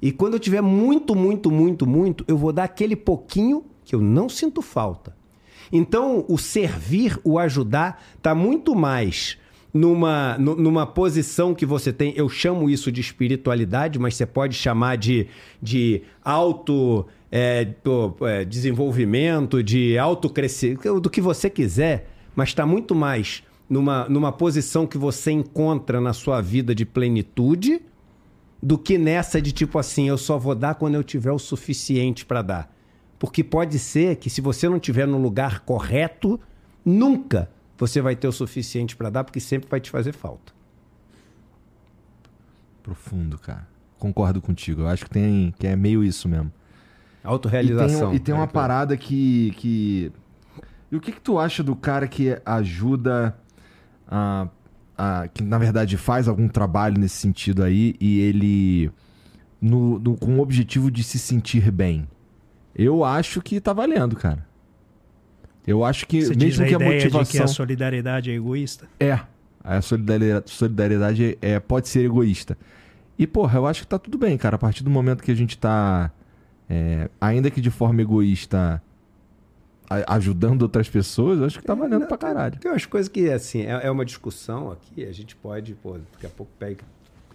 E 0.03 0.13
quando 0.13 0.35
eu 0.35 0.41
tiver 0.41 0.61
muito, 0.61 1.15
muito, 1.15 1.51
muito, 1.51 1.87
muito, 1.87 2.25
eu 2.29 2.37
vou 2.37 2.53
dar 2.53 2.65
aquele 2.65 2.95
pouquinho 2.97 3.65
que 3.85 3.95
eu 3.95 4.01
não 4.01 4.29
sinto 4.29 4.61
falta. 4.61 5.17
Então, 5.73 6.25
o 6.29 6.37
servir, 6.37 7.19
o 7.25 7.39
ajudar, 7.39 8.03
está 8.17 8.35
muito 8.35 8.75
mais 8.75 9.39
numa, 9.73 10.37
nu- 10.39 10.57
numa 10.57 10.87
posição 10.87 11.55
que 11.55 11.65
você 11.65 11.93
tem. 11.93 12.13
Eu 12.17 12.29
chamo 12.29 12.69
isso 12.69 12.93
de 12.93 13.01
espiritualidade, 13.01 13.99
mas 13.99 14.15
você 14.15 14.27
pode 14.27 14.55
chamar 14.55 14.97
de, 14.97 15.27
de 15.61 16.03
auto 16.23 17.07
é, 17.33 17.65
pô, 17.65 18.15
é, 18.27 18.45
desenvolvimento, 18.45 19.63
de 19.63 19.99
autocrescimento, 19.99 21.01
do 21.01 21.11
que 21.11 21.21
você 21.21 21.49
quiser, 21.51 22.09
mas 22.37 22.51
está 22.51 22.65
muito 22.67 22.95
mais 22.95 23.43
numa, 23.69 24.09
numa 24.09 24.33
posição 24.33 24.87
que 24.87 24.99
você 24.99 25.31
encontra 25.31 26.01
na 26.01 26.13
sua 26.13 26.41
vida 26.41 26.75
de 26.75 26.85
plenitude 26.85 27.83
do 28.63 28.79
que 28.79 28.97
nessa 28.97 29.41
de 29.43 29.53
tipo 29.53 29.79
assim, 29.79 30.09
eu 30.09 30.17
só 30.17 30.39
vou 30.39 30.55
dar 30.55 30.75
quando 30.75 30.95
eu 30.95 31.05
tiver 31.05 31.33
o 31.33 31.39
suficiente 31.39 32.25
para 32.25 32.43
dar. 32.43 32.75
Porque 33.19 33.45
pode 33.45 33.79
ser 33.79 34.17
que 34.17 34.29
se 34.29 34.41
você 34.41 34.69
não 34.69 34.79
tiver 34.79 35.07
no 35.07 35.19
lugar 35.19 35.61
correto, 35.61 36.41
nunca 36.85 37.51
você 37.77 38.01
vai 38.01 38.17
ter 38.17 38.29
o 38.29 38.33
suficiente 38.33 38.97
para 38.97 39.11
dar, 39.11 39.25
porque 39.25 39.41
sempre 39.41 39.69
vai 39.69 39.81
te 39.81 39.91
fazer 39.91 40.13
falta. 40.13 40.53
Profundo, 42.83 43.39
cara. 43.39 43.67
Concordo 43.99 44.41
contigo. 44.41 44.83
Eu 44.83 44.89
acho 44.89 45.05
que 45.05 45.11
tem 45.11 45.55
que 45.59 45.67
é 45.67 45.75
meio 45.75 46.05
isso 46.05 46.29
mesmo. 46.29 46.53
E 47.23 47.27
Autorealização. 47.27 48.09
tem, 48.09 48.17
e 48.17 48.21
tem 48.21 48.35
uma 48.35 48.47
parada 48.47 48.97
que, 48.97 49.53
que. 49.57 50.13
E 50.93 50.97
o 50.97 51.01
que, 51.01 51.13
que 51.13 51.21
tu 51.21 51.39
acha 51.39 51.63
do 51.63 51.75
cara 51.75 52.07
que 52.07 52.39
ajuda 52.45 53.37
a, 54.09 54.49
a- 54.97 55.29
que 55.33 55.43
na 55.43 55.59
verdade 55.59 55.97
faz 55.97 56.29
algum 56.29 56.49
trabalho 56.49 56.99
nesse 56.99 57.17
sentido 57.17 57.63
aí 57.63 57.95
e 58.01 58.21
ele. 58.21 58.91
No, 59.61 59.99
no- 59.99 60.17
com 60.17 60.37
o 60.39 60.41
objetivo 60.41 60.91
de 60.91 61.03
se 61.03 61.19
sentir 61.19 61.71
bem? 61.71 62.07
Eu 62.75 63.05
acho 63.05 63.41
que 63.41 63.61
tá 63.61 63.73
valendo, 63.73 64.17
cara. 64.17 64.47
Eu 65.67 65.85
acho 65.85 66.07
que 66.07 66.23
Você 66.23 66.35
mesmo 66.35 66.65
a 66.65 66.69
que 66.69 66.75
a 66.75 66.77
ideia 66.77 66.99
de 67.01 67.07
que 67.09 67.13
motivação. 67.17 67.45
a 67.45 67.49
solidariedade 67.49 68.31
é 68.31 68.35
egoísta? 68.35 68.87
É. 69.01 69.19
A 69.63 69.81
solidariedade, 69.81 70.51
solidariedade 70.51 71.39
é, 71.41 71.59
pode 71.59 71.89
ser 71.89 72.05
egoísta. 72.05 72.59
E, 73.19 73.27
porra, 73.27 73.59
eu 73.59 73.67
acho 73.67 73.81
que 73.83 73.87
tá 73.87 73.99
tudo 73.99 74.19
bem, 74.19 74.37
cara. 74.37 74.57
A 74.57 74.59
partir 74.59 74.85
do 74.85 74.91
momento 74.91 75.23
que 75.23 75.31
a 75.31 75.35
gente 75.35 75.57
tá. 75.57 76.11
é, 76.69 77.09
ainda 77.19 77.51
que 77.51 77.61
de 77.63 77.71
forma 77.71 78.03
egoísta, 78.03 78.83
ajudando 79.89 80.63
outras 80.63 80.89
pessoas, 80.89 81.39
eu 81.39 81.47
acho 81.47 81.59
que 81.59 81.65
tá 81.65 81.75
valendo 81.75 82.07
pra 82.07 82.17
caralho. 82.17 82.59
Tem 82.59 82.71
umas 82.71 82.87
coisas 82.87 83.09
que, 83.09 83.31
assim, 83.31 83.63
é, 83.63 83.87
é 83.87 83.91
uma 83.91 84.05
discussão 84.05 84.71
aqui, 84.73 85.05
a 85.05 85.13
gente 85.13 85.37
pode, 85.37 85.75
pô, 85.75 85.99
daqui 86.13 86.27
a 86.27 86.31
pouco 86.31 86.51
pega 86.59 86.83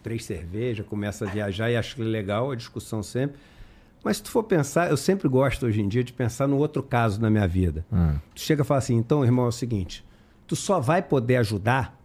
três 0.02 0.26
cervejas, 0.26 0.86
começa 0.86 1.26
a 1.26 1.30
viajar 1.30 1.70
e 1.70 1.78
acho 1.78 2.02
legal 2.02 2.52
a 2.52 2.56
discussão 2.56 3.04
sempre. 3.04 3.40
Mas 4.04 4.18
se 4.18 4.24
tu 4.24 4.32
for 4.32 4.44
pensar, 4.44 4.90
eu 4.90 4.98
sempre 4.98 5.28
gosto 5.28 5.66
hoje 5.66 5.82
em 5.82 5.88
dia 5.88 6.04
de 6.04 6.14
pensar 6.14 6.48
no 6.48 6.58
outro 6.58 6.82
caso 6.82 7.20
na 7.22 7.30
minha 7.30 7.48
vida. 7.48 7.86
Ah, 7.92 8.16
Tu 8.34 8.42
chega 8.42 8.62
e 8.64 8.66
fala 8.66 8.78
assim, 8.78 8.96
então, 8.96 9.24
irmão, 9.26 9.46
é 9.46 9.50
o 9.50 9.52
seguinte, 9.52 10.06
tu 10.48 10.56
só 10.56 10.80
vai 10.80 11.02
poder 11.02 11.36
ajudar 11.38 12.00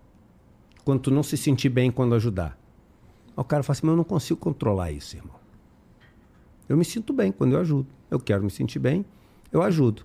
quando 0.85 1.01
tu 1.01 1.11
não 1.11 1.23
se 1.23 1.37
sentir 1.37 1.69
bem 1.69 1.91
quando 1.91 2.15
ajudar. 2.15 2.59
Aí 3.29 3.41
o 3.41 3.45
cara 3.45 3.63
fala 3.63 3.73
assim, 3.77 3.87
mas 3.87 3.93
eu 3.93 3.97
não 3.97 4.05
consigo 4.05 4.39
controlar 4.41 4.91
isso, 4.91 5.17
irmão. 5.17 5.37
Eu 6.69 6.77
me 6.77 6.85
sinto 6.85 7.13
bem 7.13 7.31
quando 7.31 7.53
eu 7.53 7.61
ajudo. 7.61 7.87
Eu 8.11 8.19
quero 8.19 8.43
me 8.43 8.51
sentir 8.51 8.79
bem, 8.79 9.05
eu 9.53 9.63
ajudo. 9.63 10.05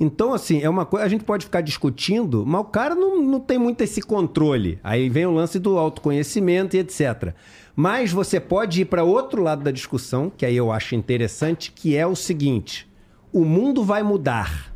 Então, 0.00 0.32
assim, 0.32 0.60
é 0.62 0.68
uma 0.68 0.86
coisa. 0.86 1.04
A 1.04 1.08
gente 1.08 1.24
pode 1.24 1.44
ficar 1.44 1.60
discutindo, 1.60 2.46
mas 2.46 2.60
o 2.60 2.64
cara 2.64 2.94
não, 2.94 3.20
não 3.20 3.40
tem 3.40 3.58
muito 3.58 3.80
esse 3.82 4.00
controle. 4.00 4.78
Aí 4.82 5.08
vem 5.08 5.26
o 5.26 5.32
lance 5.32 5.58
do 5.58 5.76
autoconhecimento 5.76 6.76
e 6.76 6.78
etc. 6.78 7.34
Mas 7.74 8.12
você 8.12 8.38
pode 8.38 8.82
ir 8.82 8.84
para 8.84 9.02
outro 9.02 9.42
lado 9.42 9.64
da 9.64 9.70
discussão, 9.70 10.30
que 10.30 10.46
aí 10.46 10.56
eu 10.56 10.70
acho 10.70 10.94
interessante, 10.94 11.72
que 11.72 11.96
é 11.96 12.06
o 12.06 12.14
seguinte: 12.14 12.88
o 13.32 13.44
mundo 13.44 13.82
vai 13.82 14.02
mudar 14.02 14.72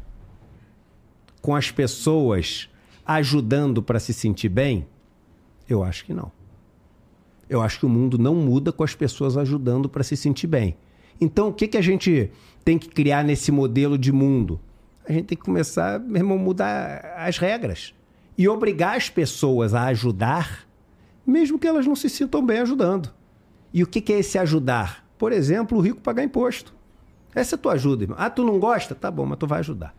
com 1.41 1.55
as 1.55 1.71
pessoas 1.71 2.69
ajudando 3.07 3.83
para 3.83 4.01
se 4.01 4.13
sentir 4.13 4.49
bem? 4.49 4.87
Eu 5.69 5.85
acho 5.85 6.05
que 6.05 6.13
não. 6.13 6.33
Eu 7.49 7.61
acho 7.61 7.79
que 7.79 7.87
o 7.87 7.89
mundo 7.89 8.19
não 8.19 8.35
muda 8.35 8.73
com 8.73 8.83
as 8.83 8.95
pessoas 8.95 9.37
ajudando 9.37 9.89
para 9.89 10.03
se 10.03 10.17
sentir 10.17 10.47
bem. 10.47 10.77
Então, 11.21 11.49
o 11.49 11.53
que, 11.53 11.69
que 11.69 11.77
a 11.77 11.83
gente 11.83 12.31
tem 12.65 12.79
que 12.79 12.89
criar 12.89 13.23
nesse 13.23 13.53
modelo 13.53 13.99
de 13.99 14.11
mundo? 14.11 14.59
A 15.09 15.13
gente 15.13 15.27
tem 15.27 15.39
que 15.39 15.45
começar, 15.45 15.99
meu 15.99 16.17
irmão, 16.17 16.39
mudar 16.39 17.15
as 17.17 17.39
regras 17.39 17.95
e 18.37 18.49
obrigar 18.49 18.97
as 18.97 19.09
pessoas 19.09 19.75
a 19.75 19.85
ajudar, 19.87 20.67
mesmo 21.27 21.59
que 21.59 21.67
elas 21.67 21.87
não 21.87 21.97
se 21.97 22.09
sintam 22.09 22.45
bem 22.45 22.61
ajudando. 22.61 23.13
E 23.73 23.83
o 23.83 23.87
que, 23.87 24.01
que 24.01 24.13
é 24.13 24.19
esse 24.21 24.39
ajudar? 24.39 25.05
Por 25.19 25.33
exemplo, 25.33 25.79
o 25.79 25.81
rico 25.81 26.01
pagar 26.01 26.23
imposto. 26.23 26.75
Essa 27.35 27.55
é 27.55 27.57
a 27.57 27.59
tua 27.59 27.73
ajuda, 27.73 28.05
irmão. 28.05 28.17
Ah, 28.21 28.29
tu 28.29 28.45
não 28.45 28.59
gosta? 28.59 28.95
Tá 28.95 29.11
bom, 29.11 29.25
mas 29.25 29.39
tu 29.39 29.47
vai 29.47 29.61
ajudar. 29.61 29.95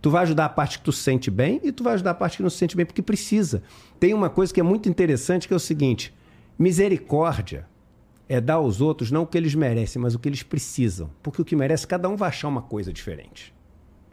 Tu 0.00 0.10
vai 0.10 0.22
ajudar 0.22 0.44
a 0.44 0.48
parte 0.48 0.78
que 0.78 0.84
tu 0.84 0.92
se 0.92 1.02
sente 1.02 1.30
bem 1.30 1.60
e 1.64 1.72
tu 1.72 1.82
vai 1.82 1.94
ajudar 1.94 2.12
a 2.12 2.14
parte 2.14 2.36
que 2.36 2.42
não 2.42 2.50
se 2.50 2.56
sente 2.56 2.76
bem 2.76 2.86
porque 2.86 3.02
precisa. 3.02 3.62
Tem 3.98 4.14
uma 4.14 4.30
coisa 4.30 4.54
que 4.54 4.60
é 4.60 4.62
muito 4.62 4.88
interessante 4.88 5.48
que 5.48 5.54
é 5.54 5.56
o 5.56 5.60
seguinte: 5.60 6.14
misericórdia 6.56 7.66
é 8.28 8.40
dar 8.40 8.54
aos 8.54 8.80
outros 8.80 9.10
não 9.10 9.22
o 9.22 9.26
que 9.26 9.38
eles 9.38 9.54
merecem, 9.54 10.00
mas 10.00 10.14
o 10.14 10.18
que 10.18 10.28
eles 10.28 10.42
precisam. 10.42 11.10
Porque 11.22 11.40
o 11.40 11.44
que 11.44 11.56
merece, 11.56 11.86
cada 11.86 12.08
um 12.08 12.16
vai 12.16 12.28
achar 12.28 12.48
uma 12.48 12.62
coisa 12.62 12.92
diferente. 12.92 13.54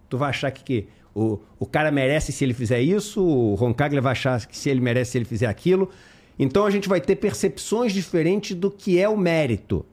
Tu 0.10 0.18
vai 0.18 0.30
achar 0.30 0.52
que, 0.52 0.64
que 0.64 0.88
o, 1.14 1.40
o 1.60 1.66
cara 1.66 1.92
merece 1.92 2.32
se 2.32 2.44
ele 2.44 2.54
fizer 2.54 2.82
isso, 2.82 3.24
o 3.24 3.56
Roncaglia 3.56 4.02
vai 4.02 4.14
achar 4.14 4.46
que 4.46 4.58
se 4.58 4.70
ele 4.70 4.80
merece 4.80 5.12
se 5.12 5.18
ele 5.18 5.26
fizer 5.26 5.48
aquilo. 5.48 5.90
Então 6.38 6.66
a 6.66 6.72
gente 6.72 6.88
vai 6.88 7.02
ter 7.02 7.16
percepções 7.16 7.94
diferentes 7.94 8.56
do 8.56 8.72
que 8.72 9.00
é 9.00 9.10
o 9.10 9.18
mérito. 9.18 9.86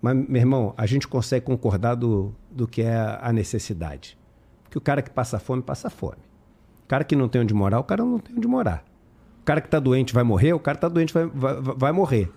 Mas, 0.00 0.16
meu 0.28 0.40
irmão, 0.40 0.74
a 0.76 0.86
gente 0.86 1.08
consegue 1.08 1.46
concordar 1.46 1.94
do, 1.94 2.34
do 2.50 2.68
que 2.68 2.82
é 2.82 3.18
a 3.20 3.32
necessidade 3.32 4.18
que 4.74 4.78
o 4.78 4.80
cara 4.80 5.00
que 5.00 5.10
passa 5.10 5.38
fome, 5.38 5.62
passa 5.62 5.88
fome. 5.88 6.18
O 6.84 6.88
cara 6.88 7.04
que 7.04 7.14
não 7.14 7.28
tem 7.28 7.40
onde 7.40 7.54
morar, 7.54 7.78
o 7.78 7.84
cara 7.84 8.04
não 8.04 8.18
tem 8.18 8.36
onde 8.36 8.48
morar. 8.48 8.84
O 9.40 9.44
cara 9.44 9.60
que 9.60 9.68
está 9.68 9.78
doente 9.78 10.12
vai 10.12 10.24
morrer, 10.24 10.52
o 10.52 10.58
cara 10.58 10.76
está 10.76 10.88
doente 10.88 11.14
vai, 11.14 11.26
vai, 11.26 11.54
vai 11.60 11.92
morrer. 11.92 12.28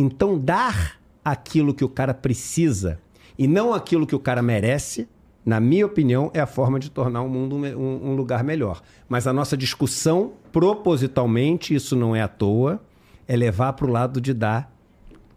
Então, 0.00 0.38
dar 0.38 1.00
aquilo 1.24 1.74
que 1.74 1.84
o 1.84 1.88
cara 1.88 2.14
precisa 2.14 3.00
e 3.36 3.48
não 3.48 3.74
aquilo 3.74 4.06
que 4.06 4.14
o 4.14 4.20
cara 4.20 4.40
merece, 4.40 5.08
na 5.44 5.58
minha 5.58 5.84
opinião, 5.84 6.30
é 6.32 6.38
a 6.38 6.46
forma 6.46 6.78
de 6.78 6.88
tornar 6.88 7.22
o 7.22 7.28
mundo 7.28 7.56
um, 7.56 8.14
lugar 8.14 8.44
melhor. 8.44 8.80
Mas 9.08 9.26
a 9.26 9.32
nossa 9.32 9.56
discussão, 9.56 10.34
propositalmente, 10.52 11.74
isso 11.74 11.96
não 11.96 12.14
é 12.14 12.22
à 12.22 12.28
toa, 12.28 12.80
é 13.26 13.36
levar 13.36 13.72
para 13.72 13.86
o 13.86 13.90
lado 13.90 14.20
de 14.20 14.32
dar 14.32 14.72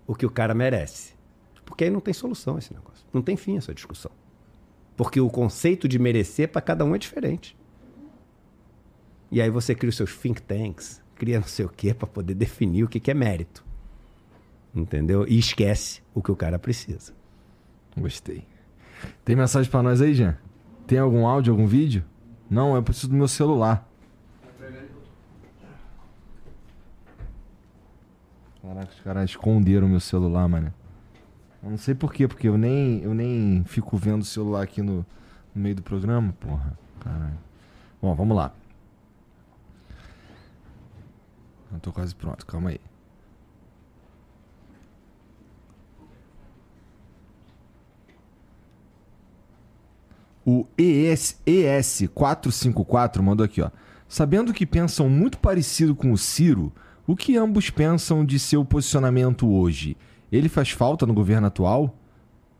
o 0.05 0.13
que 0.13 0.27
o 0.27 0.29
cara 0.29 0.53
merece. 0.53 1.13
Porque 1.65 1.85
aí 1.85 1.89
não 1.89 1.99
tem 1.99 2.13
solução 2.13 2.59
esse 2.59 2.71
negócio. 2.71 3.03
Não 3.11 3.21
tem 3.23 3.35
fim 3.35 3.57
essa 3.57 3.73
discussão. 3.73 4.11
Porque 4.95 5.19
o 5.19 5.29
conceito 5.29 5.87
de 5.87 5.97
merecer 5.97 6.49
para 6.49 6.61
cada 6.61 6.85
um 6.85 6.93
é 6.93 6.99
diferente. 6.99 7.57
E 9.31 9.41
aí 9.41 9.49
você 9.49 9.73
cria 9.73 9.89
os 9.89 9.95
seus 9.95 10.15
think 10.15 10.39
tanks, 10.41 11.01
cria 11.15 11.39
não 11.39 11.47
sei 11.47 11.65
o 11.65 11.69
quê 11.69 11.95
para 11.95 12.05
poder 12.05 12.35
definir 12.35 12.83
o 12.83 12.87
que 12.87 13.09
é 13.09 13.13
mérito. 13.13 13.70
Entendeu? 14.73 15.25
E 15.27 15.37
esquece 15.37 16.01
o 16.13 16.21
que 16.21 16.31
o 16.31 16.35
cara 16.35 16.57
precisa. 16.57 17.13
Gostei. 17.97 18.47
Tem 19.25 19.35
mensagem 19.35 19.69
para 19.69 19.83
nós 19.83 20.01
aí, 20.01 20.13
Jean? 20.13 20.37
Tem 20.87 20.97
algum 20.97 21.25
áudio, 21.27 21.51
algum 21.51 21.67
vídeo? 21.67 22.03
Não, 22.49 22.75
eu 22.75 22.83
preciso 22.83 23.09
do 23.09 23.15
meu 23.15 23.27
celular. 23.27 23.87
Caraca, 28.61 28.91
os 28.93 29.01
caras 29.01 29.29
esconderam 29.29 29.87
meu 29.87 29.99
celular, 29.99 30.47
mano. 30.47 30.73
Eu 31.63 31.71
não 31.71 31.77
sei 31.77 31.93
porquê, 31.93 32.27
porque 32.27 32.47
eu 32.47 32.57
nem, 32.57 33.01
eu 33.01 33.13
nem 33.13 33.63
fico 33.65 33.97
vendo 33.97 34.21
o 34.21 34.25
celular 34.25 34.63
aqui 34.63 34.81
no, 34.81 35.05
no 35.53 35.61
meio 35.61 35.75
do 35.75 35.81
programa, 35.81 36.33
porra. 36.39 36.77
Caralho. 36.99 37.37
Bom, 38.01 38.15
vamos 38.15 38.35
lá. 38.35 38.53
Eu 41.71 41.79
tô 41.79 41.91
quase 41.91 42.15
pronto, 42.15 42.45
calma 42.45 42.69
aí. 42.69 42.79
O 50.45 50.65
ES, 50.77 51.39
ES454 51.45 53.21
mandou 53.21 53.45
aqui, 53.45 53.61
ó. 53.61 53.69
Sabendo 54.07 54.53
que 54.53 54.65
pensam 54.65 55.07
muito 55.07 55.37
parecido 55.37 55.95
com 55.95 56.11
o 56.11 56.17
Ciro, 56.17 56.73
o 57.07 57.15
que 57.15 57.37
ambos 57.37 57.69
pensam 57.69 58.25
de 58.25 58.39
seu 58.39 58.65
posicionamento 58.65 59.49
hoje? 59.49 59.95
Ele 60.31 60.49
faz 60.49 60.71
falta 60.71 61.05
no 61.05 61.13
governo 61.13 61.47
atual? 61.47 61.95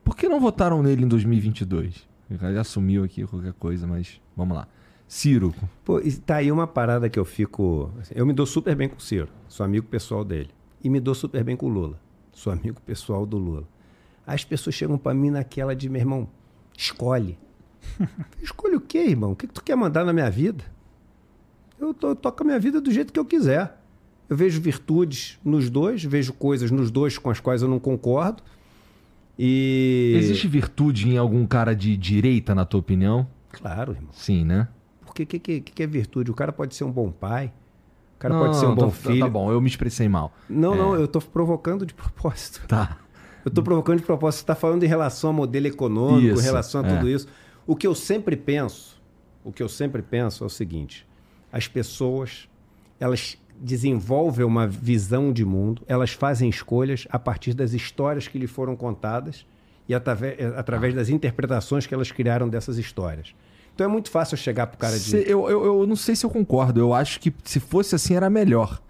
Por 0.04 0.16
que 0.16 0.30
não 0.30 0.40
votaram 0.40 0.82
nele 0.82 1.04
em 1.04 1.08
2022? 1.08 2.08
Ele 2.30 2.60
assumiu 2.60 3.04
aqui 3.04 3.26
qualquer 3.26 3.54
coisa, 3.54 3.86
mas 3.86 4.22
vamos 4.36 4.56
lá. 4.56 4.68
Ciro. 5.08 5.54
Pô, 5.84 6.00
tá 6.26 6.38
aí 6.38 6.52
uma 6.52 6.66
parada 6.66 7.10
que 7.10 7.20
eu 7.20 7.26
fico. 7.26 7.92
Assim, 8.00 8.14
eu 8.16 8.26
me 8.26 8.32
dou 8.32 8.46
super 8.46 8.76
bem 8.76 8.88
com 8.88 8.96
o 8.96 9.02
Ciro, 9.02 9.28
sou 9.48 9.66
amigo 9.66 9.88
pessoal 9.88 10.24
dele. 10.24 10.50
E 10.82 10.90
me 10.90 11.00
dou 11.00 11.14
super 11.14 11.44
bem 11.44 11.58
com 11.58 11.66
o 11.66 11.70
Lula, 11.70 12.00
sou 12.32 12.54
amigo 12.54 12.80
pessoal 12.82 13.26
do 13.26 13.38
Lula. 13.38 13.68
As 14.26 14.46
pessoas 14.46 14.74
chegam 14.74 14.98
para 14.98 15.14
mim 15.14 15.30
naquela 15.30 15.76
de, 15.76 15.90
meu 15.90 16.00
irmão, 16.00 16.30
escolhe. 16.78 17.38
escolhe 18.42 18.76
o 18.76 18.82
quê, 18.82 19.00
irmão? 19.00 19.32
O 19.32 19.36
que, 19.36 19.48
que 19.48 19.54
tu 19.54 19.64
quer 19.64 19.76
mandar 19.76 20.06
na 20.06 20.14
minha 20.14 20.30
vida? 20.30 20.64
Eu, 21.80 21.94
to, 21.94 22.08
eu 22.08 22.16
toco 22.16 22.44
a 22.44 22.46
minha 22.46 22.60
vida 22.60 22.80
do 22.80 22.92
jeito 22.92 23.12
que 23.12 23.20
eu 23.20 23.26
quiser. 23.26 23.78
Eu 24.30 24.38
vejo 24.38 24.62
virtudes 24.62 25.38
nos 25.44 25.70
dois, 25.70 26.04
vejo 26.04 26.34
coisas 26.34 26.72
nos 26.72 26.90
dois 26.90 27.18
com 27.18 27.30
as 27.30 27.40
quais 27.40 27.62
eu 27.62 27.68
não 27.68 27.80
concordo. 27.80 28.42
E. 29.38 30.14
Existe 30.18 30.48
virtude 30.48 31.10
em 31.10 31.18
algum 31.18 31.46
cara 31.46 31.76
de 31.76 31.98
direita, 31.98 32.54
na 32.54 32.64
tua 32.64 32.80
opinião? 32.80 33.28
Claro, 33.52 33.94
irmão. 33.94 34.12
Sim, 34.14 34.46
né? 34.46 34.68
Porque 35.06 35.24
o 35.24 35.28
que, 35.28 35.40
que, 35.40 35.62
que, 35.62 35.84
é 35.84 35.88
virtude? 35.88 36.32
O 36.32 36.34
cara 36.34 36.54
pode 36.54 36.76
ser 36.76 36.84
um 36.84 36.92
bom 36.92 37.12
pai, 37.12 37.52
o 38.16 38.20
cara 38.20 38.34
não, 38.34 38.42
pode 38.42 38.58
ser 38.58 38.68
um 38.68 38.76
bom 38.76 38.86
tô, 38.86 38.92
filho. 38.92 39.20
Tá 39.20 39.30
bom, 39.30 39.52
eu 39.52 39.60
me 39.60 39.68
expressei 39.68 40.08
mal. 40.08 40.32
Não, 40.48 40.74
é... 40.74 40.78
não, 40.78 40.96
eu 40.96 41.08
tô 41.08 41.20
provocando 41.20 41.86
de 41.86 41.94
propósito. 41.94 42.66
Tá. 42.68 42.98
Eu 43.44 43.52
tô 43.52 43.64
provocando 43.64 43.98
de 43.98 44.06
propósito. 44.06 44.42
Você 44.42 44.46
tá 44.46 44.56
falando 44.56 44.84
em 44.84 44.88
relação 44.88 45.32
ao 45.32 45.34
modelo 45.34 45.68
econômico, 45.68 46.40
em 46.40 46.44
relação 46.44 46.82
a 46.82 46.84
tudo 46.84 47.10
é. 47.10 47.12
isso. 47.12 47.28
O 47.72 47.76
que 47.78 47.88
eu 47.88 47.96
sempre 47.96 48.36
penso, 48.36 49.02
o 49.46 49.50
que 49.54 49.64
eu 49.64 49.70
sempre 49.70 50.02
penso 50.02 50.44
é 50.44 50.48
o 50.48 50.50
seguinte: 50.50 51.08
as 51.50 51.70
pessoas, 51.70 52.50
elas 53.00 53.38
desenvolvem 53.62 54.46
uma 54.46 54.68
visão 54.68 55.32
de 55.32 55.46
mundo, 55.46 55.82
elas 55.88 56.12
fazem 56.12 56.50
escolhas 56.50 57.08
a 57.10 57.18
partir 57.18 57.54
das 57.54 57.72
histórias 57.72 58.28
que 58.28 58.38
lhe 58.38 58.46
foram 58.46 58.76
contadas 58.76 59.46
e 59.88 59.96
através, 59.96 60.38
através 60.58 60.94
das 60.94 61.08
interpretações 61.08 61.88
que 61.88 61.94
elas 61.94 62.12
criaram 62.12 62.50
dessas 62.50 62.78
histórias. 62.78 63.34
Então 63.74 63.86
é 63.86 63.90
muito 63.90 64.12
fácil 64.12 64.36
chegar 64.36 64.68
pro 64.68 64.78
cara 64.78 65.00
de. 65.00 65.06
Se, 65.06 65.24
eu, 65.26 65.50
eu, 65.50 65.64
eu 65.64 65.88
não 65.88 65.96
sei 65.96 66.14
se 66.14 66.26
eu 66.26 66.30
concordo. 66.30 66.78
Eu 66.78 66.94
acho 66.94 67.22
que 67.22 67.34
se 67.46 67.62
fosse 67.62 67.96
assim 67.96 68.16
era 68.16 68.30
melhor. 68.30 68.82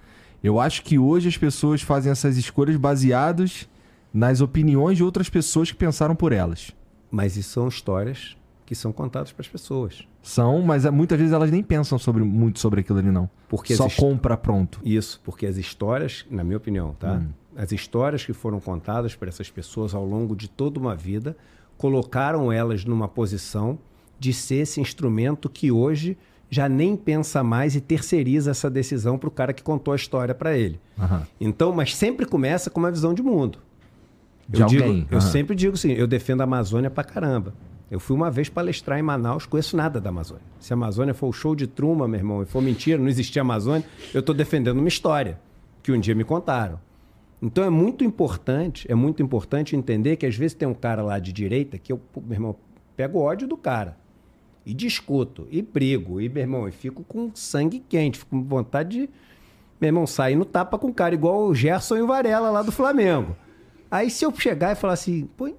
Eu 0.43 0.59
acho 0.59 0.81
que 0.81 0.97
hoje 0.97 1.27
as 1.27 1.37
pessoas 1.37 1.83
fazem 1.83 2.11
essas 2.11 2.35
escolhas 2.35 2.77
baseadas 2.77 3.69
nas 4.11 4.41
opiniões 4.41 4.97
de 4.97 5.03
outras 5.03 5.29
pessoas 5.29 5.69
que 5.69 5.77
pensaram 5.77 6.15
por 6.15 6.31
elas. 6.31 6.71
Mas 7.11 7.37
isso 7.37 7.51
são 7.51 7.67
histórias 7.67 8.40
que 8.71 8.75
são 8.75 8.93
contadas 8.93 9.33
para 9.33 9.41
as 9.41 9.49
pessoas. 9.49 10.07
São, 10.23 10.61
mas 10.61 10.85
é, 10.85 10.89
muitas 10.89 11.19
vezes 11.19 11.33
elas 11.33 11.51
nem 11.51 11.61
pensam 11.61 11.99
sobre, 11.99 12.23
muito 12.23 12.57
sobre 12.57 12.79
aquilo 12.79 12.99
ali, 12.99 13.11
não. 13.11 13.29
Porque 13.49 13.75
Só 13.75 13.89
compra 13.89 14.37
pronto. 14.37 14.79
Isso, 14.81 15.19
porque 15.25 15.45
as 15.45 15.57
histórias, 15.57 16.25
na 16.31 16.41
minha 16.41 16.55
opinião, 16.55 16.95
tá? 16.97 17.15
Hum. 17.15 17.27
As 17.53 17.73
histórias 17.73 18.23
que 18.23 18.31
foram 18.31 18.61
contadas 18.61 19.13
por 19.13 19.27
essas 19.27 19.49
pessoas 19.49 19.93
ao 19.93 20.05
longo 20.05 20.37
de 20.37 20.47
toda 20.47 20.79
uma 20.79 20.95
vida 20.95 21.35
colocaram 21.77 22.49
elas 22.49 22.85
numa 22.85 23.09
posição 23.09 23.77
de 24.17 24.31
ser 24.31 24.61
esse 24.61 24.79
instrumento 24.79 25.49
que 25.49 25.69
hoje 25.69 26.17
já 26.49 26.69
nem 26.69 26.95
pensa 26.95 27.43
mais 27.43 27.75
e 27.75 27.81
terceiriza 27.81 28.51
essa 28.51 28.69
decisão 28.69 29.17
para 29.17 29.27
o 29.27 29.31
cara 29.31 29.51
que 29.51 29.61
contou 29.61 29.91
a 29.91 29.97
história 29.97 30.33
para 30.33 30.57
ele. 30.57 30.79
Uhum. 30.97 31.21
Então, 31.41 31.73
mas 31.73 31.93
sempre 31.93 32.25
começa 32.25 32.69
com 32.69 32.79
uma 32.79 32.89
visão 32.89 33.13
de 33.13 33.21
mundo. 33.21 33.59
De 34.47 34.61
eu 34.61 34.65
alguém. 34.65 34.79
Digo, 34.79 34.93
uhum. 34.93 35.07
Eu 35.11 35.19
sempre 35.19 35.57
digo 35.57 35.73
assim, 35.73 35.91
eu 35.91 36.07
defendo 36.07 36.39
a 36.39 36.45
Amazônia 36.45 36.89
pra 36.89 37.03
caramba. 37.03 37.53
Eu 37.91 37.99
fui 37.99 38.15
uma 38.15 38.31
vez 38.31 38.47
palestrar 38.47 38.97
em 38.97 39.01
Manaus, 39.01 39.45
conheço 39.45 39.75
nada 39.75 39.99
da 39.99 40.09
Amazônia. 40.09 40.45
Se 40.61 40.71
a 40.71 40.75
Amazônia 40.75 41.13
for 41.13 41.27
o 41.27 41.33
show 41.33 41.53
de 41.53 41.67
Truma, 41.67 42.07
meu 42.07 42.17
irmão, 42.17 42.41
e 42.41 42.45
for 42.45 42.61
mentira, 42.61 42.97
não 42.97 43.09
existia 43.09 43.41
Amazônia, 43.41 43.85
eu 44.13 44.21
estou 44.21 44.33
defendendo 44.33 44.79
uma 44.79 44.87
história 44.87 45.37
que 45.83 45.91
um 45.91 45.99
dia 45.99 46.15
me 46.15 46.23
contaram. 46.23 46.79
Então 47.41 47.65
é 47.65 47.69
muito 47.69 48.01
importante, 48.05 48.89
é 48.89 48.95
muito 48.95 49.21
importante 49.21 49.75
entender 49.75 50.15
que 50.15 50.25
às 50.25 50.37
vezes 50.37 50.53
tem 50.53 50.65
um 50.65 50.73
cara 50.73 51.03
lá 51.03 51.19
de 51.19 51.33
direita 51.33 51.77
que 51.77 51.91
eu, 51.91 51.99
meu 52.15 52.31
irmão, 52.31 52.55
pego 52.95 53.19
ódio 53.19 53.45
do 53.45 53.57
cara 53.57 53.97
e 54.65 54.73
discuto, 54.73 55.45
e 55.51 55.61
brigo, 55.61 56.21
e, 56.21 56.29
meu 56.29 56.43
irmão, 56.43 56.69
e 56.69 56.71
fico 56.71 57.03
com 57.03 57.29
sangue 57.35 57.83
quente, 57.89 58.19
fico 58.19 58.29
com 58.29 58.43
vontade 58.43 59.01
de, 59.01 59.09
meu 59.81 59.89
irmão, 59.89 60.07
sair 60.07 60.37
no 60.37 60.45
tapa 60.45 60.79
com 60.79 60.87
o 60.87 60.93
cara, 60.93 61.13
igual 61.13 61.43
o 61.43 61.53
Gerson 61.53 61.97
e 61.97 62.01
o 62.01 62.07
Varela 62.07 62.51
lá 62.51 62.61
do 62.61 62.71
Flamengo. 62.71 63.35
Aí 63.89 64.09
se 64.09 64.23
eu 64.23 64.33
chegar 64.33 64.71
e 64.71 64.75
falar 64.75 64.93
assim, 64.93 65.27
pô, 65.35 65.53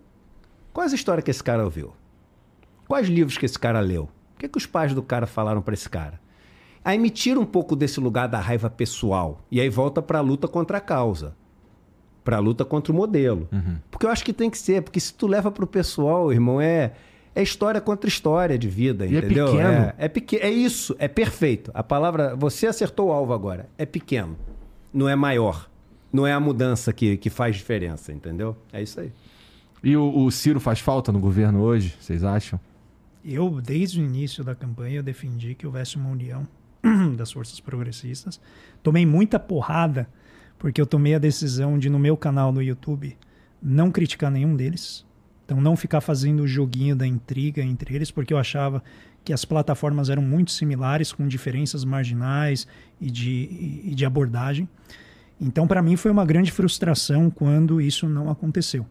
qual 0.73 0.87
é 0.87 0.91
a 0.91 0.95
história 0.95 1.23
que 1.23 1.31
esse 1.31 1.45
cara 1.45 1.63
ouviu? 1.63 1.93
Quais 2.87 3.09
livros 3.09 3.39
que 3.39 3.47
esse 3.47 3.59
cara 3.59 3.81
leu? 3.81 4.09
O 4.35 4.39
que, 4.39 4.49
que 4.49 4.59
os 4.59 4.67
pais 4.67 4.95
do 4.95 5.03
cara 5.03 5.27
falaram 5.27 5.63
para 5.63 5.75
esse 5.75 5.89
cara? 5.89 6.21
Aí 6.85 6.99
me 6.99 7.11
tira 7.11 7.39
um 7.39 7.45
pouco 7.45 7.77
desse 7.77 8.01
lugar 8.01 8.27
da 8.27 8.41
raiva 8.41 8.69
pessoal 8.69 9.41
e 9.51 9.61
aí 9.61 9.69
volta 9.69 10.03
para 10.03 10.19
a 10.19 10.23
luta 10.23 10.49
contra 10.49 10.79
a 10.79 10.81
causa, 10.81 11.37
para 12.25 12.37
a 12.37 12.41
luta 12.41 12.65
contra 12.65 12.93
o 12.93 12.97
modelo. 12.97 13.49
Uhum. 13.53 13.77
Porque 13.91 14.05
eu 14.05 14.11
acho 14.11 14.25
que 14.25 14.33
tem 14.33 14.51
que 14.51 14.59
ser, 14.59 14.83
porque 14.83 14.99
se 14.99 15.15
tu 15.15 15.27
leva 15.27 15.51
para 15.51 15.65
o 15.65 15.67
pessoal, 15.67 16.33
irmão, 16.33 16.61
é 16.61 16.93
é 17.35 17.43
história 17.43 17.81
contra 17.81 18.09
história 18.09 18.59
de 18.59 18.69
vida, 18.69 19.07
e 19.07 19.15
é 19.15 19.19
entendeu? 19.19 19.47
É 19.47 19.51
pequeno. 19.51 19.69
É, 19.69 19.95
é, 19.99 20.09
pequ... 20.09 20.37
é 20.37 20.51
isso, 20.51 20.95
é 20.99 21.09
perfeito. 21.09 21.71
A 21.73 21.83
palavra, 21.83 22.37
você 22.37 22.67
acertou 22.67 23.09
o 23.09 23.13
alvo 23.13 23.33
agora. 23.33 23.69
É 23.79 23.87
pequeno, 23.87 24.37
não 24.93 25.09
é 25.09 25.17
maior. 25.17 25.69
Não 26.13 26.27
é 26.27 26.33
a 26.33 26.41
mudança 26.41 26.93
que, 26.93 27.17
que 27.17 27.31
faz 27.31 27.57
diferença, 27.57 28.13
entendeu? 28.13 28.55
É 28.71 28.83
isso 28.83 29.01
aí. 29.01 29.11
E 29.83 29.97
o, 29.97 30.25
o 30.25 30.31
Ciro 30.31 30.61
faz 30.61 30.79
falta 30.79 31.11
no 31.11 31.19
governo 31.19 31.63
hoje, 31.63 31.97
vocês 31.99 32.23
acham? 32.23 32.61
Eu, 33.25 33.61
desde 33.61 34.01
o 34.01 34.05
início 34.05 34.43
da 34.43 34.55
campanha, 34.55 34.97
eu 34.97 35.03
defendi 35.03 35.55
que 35.55 35.67
houvesse 35.67 35.97
uma 35.97 36.11
união 36.11 36.47
das 37.17 37.31
forças 37.31 37.61
progressistas. 37.61 38.41
Tomei 38.83 39.07
muita 39.07 39.39
porrada, 39.39 40.09
porque 40.59 40.81
eu 40.81 40.87
tomei 40.87 41.15
a 41.15 41.19
decisão 41.19 41.79
de, 41.79 41.89
no 41.89 41.99
meu 41.99 42.17
canal 42.17 42.53
no 42.53 42.61
YouTube, 42.61 43.17
não 43.63 43.91
criticar 43.91 44.31
nenhum 44.31 44.57
deles. 44.57 45.07
Então, 45.45 45.61
não 45.61 45.77
ficar 45.77 46.01
fazendo 46.01 46.43
o 46.43 46.49
joguinho 46.49 46.97
da 46.97 47.07
intriga 47.07 47.63
entre 47.63 47.95
eles, 47.95 48.11
porque 48.11 48.33
eu 48.33 48.39
achava 48.39 48.83
que 49.25 49.33
as 49.33 49.45
plataformas 49.45 50.11
eram 50.11 50.23
muito 50.23 50.51
similares, 50.51 51.13
com 51.13 51.29
diferenças 51.29 51.85
marginais 51.85 52.67
e 53.01 53.11
de, 53.11 53.81
e 53.85 53.95
de 53.95 54.05
abordagem. 54.05 54.69
Então, 55.41 55.67
para 55.67 55.83
mim, 55.83 55.97
foi 55.97 56.11
uma 56.11 56.25
grande 56.25 56.51
frustração 56.51 57.31
quando 57.31 57.81
isso 57.81 58.09
não 58.09 58.31
aconteceu. 58.31 58.87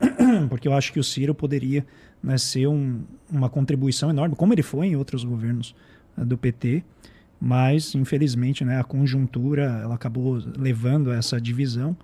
porque 0.48 0.68
eu 0.68 0.72
acho 0.72 0.92
que 0.92 1.00
o 1.00 1.04
Ciro 1.04 1.34
poderia 1.34 1.86
né, 2.26 2.36
ser 2.36 2.66
um, 2.66 3.02
uma 3.30 3.48
contribuição 3.48 4.10
enorme, 4.10 4.34
como 4.34 4.52
ele 4.52 4.62
foi 4.62 4.88
em 4.88 4.96
outros 4.96 5.22
governos 5.22 5.76
né, 6.16 6.24
do 6.24 6.36
PT, 6.36 6.82
mas 7.40 7.94
infelizmente 7.94 8.64
né, 8.64 8.80
a 8.80 8.84
conjuntura 8.84 9.62
ela 9.82 9.94
acabou 9.94 10.42
levando 10.58 11.12
a 11.12 11.14
essa 11.14 11.40
divisão 11.40 11.96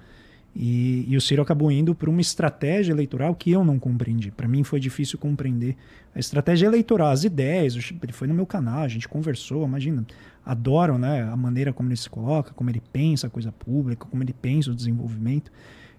e, 0.55 1.07
e 1.09 1.17
o 1.17 1.21
Ciro 1.21 1.43
acabou 1.43 1.73
indo 1.73 1.93
para 1.93 2.09
uma 2.09 2.21
estratégia 2.21 2.93
eleitoral 2.93 3.35
que 3.35 3.51
eu 3.51 3.65
não 3.65 3.81
compreendi. 3.81 4.31
Para 4.31 4.47
mim 4.47 4.63
foi 4.63 4.79
difícil 4.79 5.19
compreender 5.19 5.77
a 6.15 6.21
estratégia 6.21 6.67
eleitoral, 6.67 7.11
as 7.11 7.25
ideias. 7.25 7.75
Ele 7.75 8.13
foi 8.13 8.29
no 8.29 8.35
meu 8.35 8.47
canal, 8.47 8.83
a 8.83 8.89
gente 8.89 9.09
conversou. 9.09 9.65
Imagina, 9.65 10.07
adoro 10.45 10.99
né, 10.99 11.23
a 11.23 11.37
maneira 11.37 11.73
como 11.73 11.89
ele 11.89 11.97
se 11.97 12.09
coloca, 12.09 12.53
como 12.55 12.71
ele 12.71 12.83
pensa 12.93 13.27
a 13.27 13.31
coisa 13.31 13.51
pública, 13.51 14.07
como 14.09 14.23
ele 14.23 14.35
pensa 14.35 14.71
o 14.71 14.75
desenvolvimento. 14.75 15.51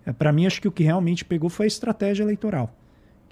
É, 0.05 0.13
para 0.13 0.31
mim, 0.31 0.45
acho 0.45 0.61
que 0.61 0.67
o 0.67 0.71
que 0.71 0.83
realmente 0.83 1.25
pegou 1.25 1.49
foi 1.49 1.65
a 1.65 1.67
estratégia 1.67 2.23
eleitoral. 2.23 2.73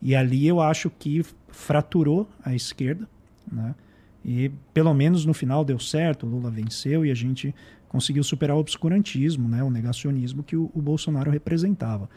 E 0.02 0.16
ali 0.16 0.48
eu 0.48 0.60
acho 0.60 0.90
que 0.90 1.24
fraturou 1.50 2.28
a 2.44 2.56
esquerda. 2.56 3.08
Né? 3.52 3.76
E 4.24 4.52
pelo 4.74 4.94
menos 4.94 5.26
no 5.26 5.34
final 5.34 5.66
deu 5.66 5.80
certo, 5.80 6.26
o 6.26 6.30
Lula 6.30 6.50
venceu 6.50 7.06
e 7.06 7.12
a 7.12 7.16
gente 7.16 7.54
conseguiu 7.88 8.24
superar 8.24 8.56
o 8.56 8.60
obscurantismo, 8.60 9.50
né, 9.50 9.62
o 9.62 9.70
negacionismo 9.70 10.44
que 10.44 10.56
o, 10.56 10.72
o, 10.74 10.82
Bolsonaro 10.82 11.30
representava. 11.30 12.10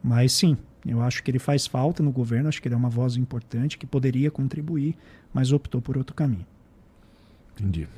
Mas 0.00 0.32
sim, 0.32 0.56
eu 0.86 1.02
acho 1.02 1.20
que 1.22 1.30
ele 1.30 1.40
faz 1.40 1.66
falta 1.66 2.00
no 2.00 2.12
governo, 2.12 2.48
acho 2.48 2.62
que 2.62 2.68
ele 2.68 2.76
é 2.76 2.78
uma 2.78 2.88
voz 2.88 3.16
importante 3.16 3.76
que 3.76 3.86
poderia 3.86 4.30
contribuir, 4.30 4.94
mas 5.34 5.50
optou 5.50 5.82
por 5.82 5.98
outro 5.98 6.14
caminho. 6.14 6.46
Entendi. 7.54 7.88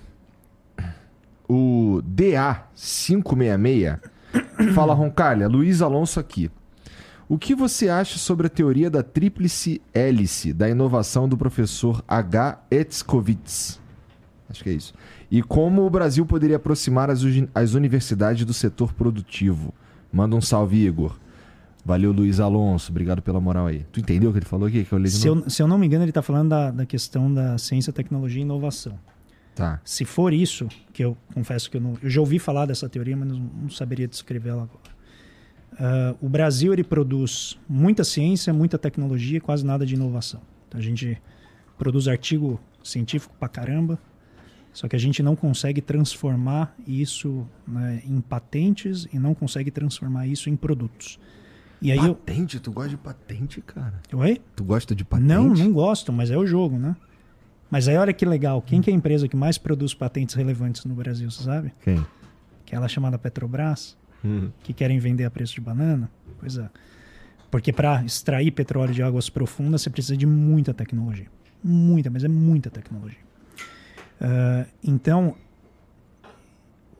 O 1.46 2.00
DA 2.02 2.66
566 2.74 3.98
fala 4.74 4.94
Roncalha, 4.94 5.48
Luiz 5.48 5.82
Alonso 5.82 6.18
aqui. 6.18 6.50
O 7.28 7.36
que 7.36 7.54
você 7.54 7.90
acha 7.90 8.18
sobre 8.18 8.46
a 8.46 8.50
teoria 8.50 8.88
da 8.88 9.02
tríplice 9.02 9.82
hélice 9.92 10.52
da 10.52 10.68
inovação 10.68 11.28
do 11.28 11.36
professor 11.36 12.02
H. 12.08 12.58
Etzkovitz? 12.70 13.78
Acho 14.48 14.64
que 14.64 14.70
é 14.70 14.72
isso. 14.72 14.94
E 15.30 15.42
como 15.42 15.84
o 15.84 15.90
Brasil 15.90 16.24
poderia 16.24 16.56
aproximar 16.56 17.10
as, 17.10 17.20
as 17.54 17.74
universidades 17.74 18.46
do 18.46 18.54
setor 18.54 18.94
produtivo? 18.94 19.74
Manda 20.10 20.34
um 20.34 20.40
salve, 20.40 20.86
Igor. 20.86 21.18
Valeu, 21.84 22.12
Luiz 22.12 22.40
Alonso. 22.40 22.90
Obrigado 22.90 23.20
pela 23.20 23.38
moral 23.38 23.66
aí. 23.66 23.84
Tu 23.92 24.00
entendeu 24.00 24.30
o 24.30 24.32
que 24.32 24.38
ele 24.38 24.46
falou 24.46 24.66
aqui? 24.66 24.84
Que 24.84 24.92
eu 24.94 25.06
se, 25.06 25.26
eu, 25.26 25.50
se, 25.50 25.62
eu, 25.62 25.68
não 25.68 25.76
me 25.76 25.86
engano, 25.86 26.04
ele 26.04 26.10
está 26.10 26.22
falando 26.22 26.48
da, 26.48 26.70
da 26.70 26.86
questão 26.86 27.32
da 27.32 27.58
ciência, 27.58 27.92
tecnologia 27.92 28.40
e 28.40 28.42
inovação. 28.42 28.98
Tá. 29.54 29.80
Se 29.84 30.06
for 30.06 30.32
isso, 30.32 30.66
que 30.94 31.04
eu 31.04 31.14
confesso 31.34 31.70
que 31.70 31.76
eu 31.76 31.80
não. 31.80 31.98
Eu 32.02 32.08
já 32.08 32.20
ouvi 32.20 32.38
falar 32.38 32.64
dessa 32.64 32.88
teoria, 32.88 33.16
mas 33.16 33.28
não, 33.28 33.38
não 33.38 33.68
saberia 33.68 34.08
descrevê-la 34.08 34.62
agora. 34.62 34.97
Uh, 35.78 36.26
o 36.26 36.28
Brasil 36.28 36.72
ele 36.72 36.82
produz 36.82 37.56
muita 37.68 38.02
ciência, 38.02 38.52
muita 38.52 38.76
tecnologia 38.76 39.38
e 39.38 39.40
quase 39.40 39.64
nada 39.64 39.86
de 39.86 39.94
inovação. 39.94 40.40
Então, 40.66 40.80
a 40.80 40.82
gente 40.82 41.20
produz 41.78 42.08
artigo 42.08 42.60
científico 42.82 43.32
pra 43.38 43.48
caramba, 43.48 43.98
só 44.72 44.88
que 44.88 44.96
a 44.96 44.98
gente 44.98 45.22
não 45.22 45.36
consegue 45.36 45.80
transformar 45.80 46.74
isso 46.86 47.46
né, 47.66 48.02
em 48.04 48.20
patentes 48.20 49.06
e 49.12 49.18
não 49.18 49.34
consegue 49.34 49.70
transformar 49.70 50.26
isso 50.26 50.50
em 50.50 50.56
produtos. 50.56 51.18
E 51.80 51.92
aí 51.92 51.98
patente? 51.98 52.56
Eu... 52.56 52.60
Tu 52.60 52.72
gosta 52.72 52.90
de 52.90 52.96
patente, 52.96 53.60
cara? 53.60 54.02
Oi? 54.12 54.40
Tu 54.56 54.64
gosta 54.64 54.94
de 54.96 55.04
patente? 55.04 55.28
Não, 55.28 55.48
não 55.48 55.72
gosto, 55.72 56.12
mas 56.12 56.30
é 56.30 56.36
o 56.36 56.44
jogo, 56.44 56.76
né? 56.76 56.96
Mas 57.70 57.86
aí 57.86 57.96
olha 57.96 58.12
que 58.12 58.24
legal. 58.24 58.60
Quem 58.60 58.80
que 58.80 58.90
é 58.90 58.92
a 58.92 58.96
empresa 58.96 59.28
que 59.28 59.36
mais 59.36 59.58
produz 59.58 59.94
patentes 59.94 60.34
relevantes 60.34 60.84
no 60.84 60.94
Brasil, 60.94 61.30
você 61.30 61.44
sabe? 61.44 61.72
Quem? 61.84 62.04
Aquela 62.66 62.88
chamada 62.88 63.16
Petrobras 63.18 63.96
uhum. 64.22 64.50
que 64.62 64.72
querem 64.72 64.98
vender 64.98 65.24
a 65.24 65.30
preço 65.30 65.54
de 65.54 65.60
banana. 65.60 66.10
Pois 66.38 66.56
é. 66.56 66.68
Porque 67.50 67.72
para 67.72 68.04
extrair 68.04 68.50
petróleo 68.50 68.92
de 68.92 69.02
águas 69.02 69.30
profundas 69.30 69.82
você 69.82 69.90
precisa 69.90 70.16
de 70.16 70.26
muita 70.26 70.74
tecnologia. 70.74 71.26
Muita, 71.62 72.10
mas 72.10 72.24
é 72.24 72.28
muita 72.28 72.70
tecnologia. 72.70 73.18
Uh, 74.20 74.66
então, 74.82 75.34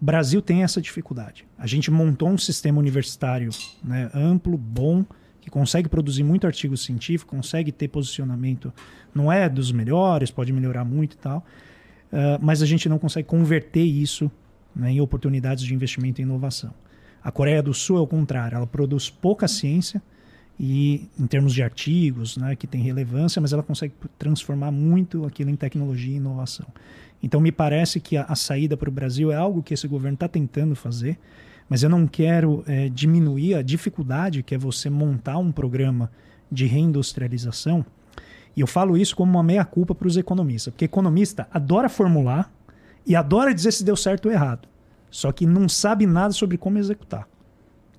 o 0.01 0.05
Brasil 0.05 0.41
tem 0.41 0.63
essa 0.63 0.81
dificuldade. 0.81 1.47
A 1.59 1.67
gente 1.67 1.91
montou 1.91 2.29
um 2.29 2.39
sistema 2.39 2.79
universitário 2.79 3.51
né, 3.83 4.11
amplo, 4.15 4.57
bom, 4.57 5.05
que 5.41 5.51
consegue 5.51 5.89
produzir 5.89 6.23
muito 6.23 6.47
artigo 6.47 6.77
científico, 6.77 7.35
consegue 7.35 7.73
ter 7.73 7.89
posicionamento, 7.89 8.73
não 9.15 9.31
é 9.31 9.49
dos 9.49 9.73
melhores, 9.73 10.31
pode 10.31 10.53
melhorar 10.53 10.85
muito 10.85 11.15
e 11.15 11.19
tal, 11.19 11.39
uh, 12.13 12.39
mas 12.41 12.63
a 12.63 12.67
gente 12.67 12.89
não 12.89 12.99
consegue 12.99 13.27
converter 13.27 13.83
isso 13.83 14.31
né, 14.75 14.93
em 14.93 15.01
oportunidades 15.01 15.65
de 15.65 15.75
investimento 15.75 16.21
e 16.21 16.23
inovação. 16.23 16.73
A 17.23 17.31
Coreia 17.31 17.63
do 17.63 17.75
Sul 17.75 17.99
é 17.99 18.01
o 18.01 18.07
contrário, 18.07 18.57
ela 18.57 18.67
produz 18.67 19.11
pouca 19.11 19.49
ciência 19.49 20.03
e 20.59 21.09
em 21.19 21.27
termos 21.27 21.55
de 21.55 21.63
artigos, 21.63 22.37
né, 22.37 22.57
que 22.57 22.67
tem 22.67 22.83
relevância, 22.83 23.41
mas 23.41 23.53
ela 23.53 23.63
consegue 23.63 23.95
transformar 24.19 24.73
muito 24.73 25.25
aquilo 25.25 25.51
em 25.51 25.57
tecnologia 25.57 26.15
e 26.15 26.17
inovação. 26.17 26.67
Então 27.23 27.41
me 27.41 27.53
parece 27.53 28.01
que 28.01 28.17
a, 28.17 28.25
a 28.25 28.35
saída 28.35 28.77
para 28.77 28.89
o 28.89 28.93
Brasil 28.93 29.31
é 29.31 29.37
algo 29.37 29.63
que 29.63 29.75
esse 29.75 29.87
governo 29.87 30.15
está 30.15 30.29
tentando 30.29 30.75
fazer, 30.75 31.19
mas 31.69 31.83
eu 31.83 31.91
não 31.91 32.07
quero 32.07 32.65
é, 32.67 32.89
diminuir 32.89 33.55
a 33.55 33.63
dificuldade 33.63 34.43
que 34.43 34.55
é 34.55 34.59
você 34.59 34.89
montar 34.89 35.39
um 35.39 35.53
programa 35.53 36.11
de 36.51 36.67
reindustrialização. 36.67 37.85
E 38.57 38.61
eu 38.61 38.67
falo 38.67 38.97
isso 38.97 39.15
como 39.15 39.31
uma 39.31 39.43
meia-culpa 39.43 39.95
para 39.95 40.09
os 40.09 40.17
economistas, 40.17 40.73
porque 40.73 40.85
economista 40.85 41.47
adora 41.53 41.89
formular 41.89 42.53
e 43.07 43.15
adora 43.15 43.55
dizer 43.55 43.73
se 43.73 43.85
deu 43.85 43.97
certo 43.97 44.27
ou 44.27 44.33
errado. 44.33 44.67
Só 45.11 45.33
que 45.33 45.47
não 45.47 45.69
sabe 45.69 46.07
nada 46.07 46.33
sobre 46.33 46.59
como 46.59 46.79
executar. 46.79 47.29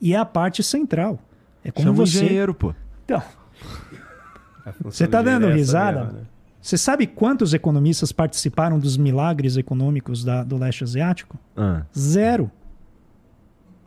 E 0.01 0.13
é 0.13 0.17
a 0.17 0.25
parte 0.25 0.63
central. 0.63 1.19
É 1.63 1.71
como 1.71 1.87
Chama 1.87 2.05
você. 2.05 2.23
engenheiro, 2.23 2.53
pô. 2.53 2.73
Então. 3.05 3.21
Você 4.81 5.05
está 5.05 5.21
dando 5.21 5.47
risada? 5.47 6.03
Mesmo, 6.03 6.19
né? 6.19 6.25
Você 6.61 6.77
sabe 6.77 7.07
quantos 7.07 7.53
economistas 7.53 8.11
participaram 8.11 8.77
dos 8.77 8.97
milagres 8.97 9.57
econômicos 9.57 10.23
da, 10.23 10.43
do 10.43 10.57
leste 10.57 10.83
asiático? 10.83 11.39
Ah. 11.57 11.83
Zero. 11.97 12.51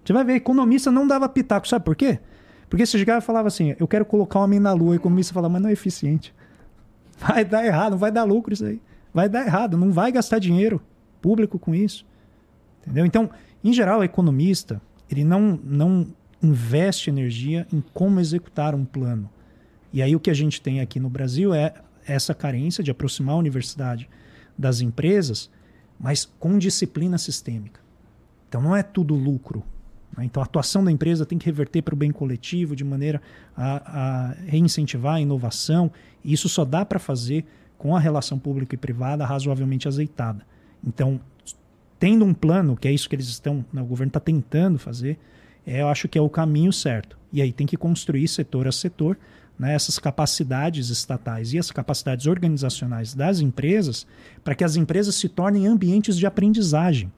Você 0.05 0.13
vai 0.13 0.25
ver, 0.25 0.35
economista 0.35 0.91
não 0.91 1.07
dava 1.07 1.29
pitaco. 1.29 1.69
Sabe 1.69 1.85
por 1.85 1.95
quê? 1.95 2.19
Porque 2.69 2.85
você 2.85 2.99
chegava 2.99 3.19
e 3.21 3.23
falava 3.23 3.49
assim: 3.49 3.77
eu 3.79 3.87
quero 3.87 4.05
colocar 4.05 4.41
homem 4.41 4.59
na 4.59 4.73
lua. 4.73 4.93
O 4.93 4.95
economista 4.95 5.33
falava, 5.33 5.53
mas 5.53 5.63
não 5.63 5.69
é 5.69 5.73
eficiente. 5.73 6.35
Vai 7.19 7.45
dar 7.45 7.65
errado, 7.65 7.93
não 7.93 7.99
vai 7.99 8.11
dar 8.11 8.25
lucro 8.25 8.53
isso 8.53 8.65
aí. 8.65 8.81
Vai 9.15 9.29
dar 9.29 9.47
errado, 9.47 9.77
não 9.77 9.93
vai 9.93 10.11
gastar 10.11 10.39
dinheiro 10.39 10.83
público 11.21 11.59
com 11.59 11.75
isso. 11.75 12.05
Entendeu? 12.83 13.07
Então, 13.07 13.31
em 13.63 13.73
geral, 13.73 14.01
o 14.01 14.05
economista 14.05 14.81
ele 15.11 15.25
não, 15.25 15.59
não 15.63 16.07
investe 16.43 17.11
energia 17.11 17.67
em 17.73 17.83
como 17.93 18.19
executar 18.19 18.75
um 18.75 18.85
plano. 18.85 19.31
E 19.93 20.03
aí 20.03 20.17
o 20.17 20.21
que 20.21 20.31
a 20.31 20.35
gente 20.35 20.61
tem 20.61 20.81
aqui 20.81 20.99
no 20.99 21.11
Brasil 21.11 21.55
é 21.55 21.75
essa 22.07 22.35
carência 22.35 22.83
de 22.83 22.91
aproximar 22.91 23.35
a 23.35 23.39
universidade 23.39 24.09
das 24.59 24.81
empresas, 24.81 25.51
mas 26.01 26.25
com 26.25 26.59
disciplina 26.59 27.19
sistêmica. 27.19 27.81
Então 28.49 28.61
não 28.61 28.75
é 28.75 28.83
tudo 28.83 29.15
lucro. 29.15 29.63
Né? 30.17 30.25
Então 30.25 30.43
a 30.43 30.47
atuação 30.47 30.83
da 30.83 30.91
empresa 30.91 31.25
tem 31.25 31.39
que 31.39 31.47
reverter 31.47 31.83
para 31.83 31.95
o 31.95 31.97
bem 31.97 32.11
coletivo 32.11 32.75
de 32.75 32.85
maneira 32.85 33.21
a, 33.57 34.31
a 34.31 34.33
reincentivar 34.47 35.17
a 35.17 35.21
inovação. 35.21 35.93
E 36.25 36.33
isso 36.33 36.49
só 36.49 36.65
dá 36.65 36.85
para 36.85 36.99
fazer 36.99 37.45
com 37.79 37.95
a 37.95 38.01
relação 38.01 38.39
pública 38.39 38.75
e 38.75 38.79
privada 38.79 39.25
razoavelmente 39.25 39.87
azeitada. 39.87 40.45
Então 40.85 41.21
tendo 42.03 42.25
um 42.25 42.35
plano, 42.35 42.77
que 42.77 42.89
é 42.89 42.93
isso 42.93 43.09
que 43.09 43.15
eles 43.15 43.29
estão, 43.29 43.65
né, 43.73 43.81
o 43.81 43.85
governo 43.85 44.09
está 44.09 44.19
tentando 44.19 44.77
fazer, 44.77 45.17
é, 45.65 45.83
eu 45.83 45.87
acho 45.87 46.09
que 46.09 46.19
é 46.19 46.21
o 46.21 46.29
caminho 46.29 46.73
certo. 46.73 47.17
E 47.33 47.41
aí 47.41 47.53
tem 47.53 47.65
que 47.65 47.77
construir 47.77 48.27
setor 48.27 48.67
a 48.67 48.73
setor, 48.73 49.17
né, 49.57 49.73
essas 49.73 50.01
capacidades 50.01 50.89
estatais 50.89 51.53
e 51.55 51.61
as 51.61 51.71
capacidades 51.71 52.27
organizacionais 52.27 53.15
das 53.15 53.39
empresas 53.39 54.05
para 54.43 54.53
que 54.53 54.65
as 54.65 54.75
empresas 54.75 55.15
se 55.15 55.29
tornem 55.29 55.69
ambientes 55.69 56.19
de 56.19 56.27
aprendizagem. 56.27 57.13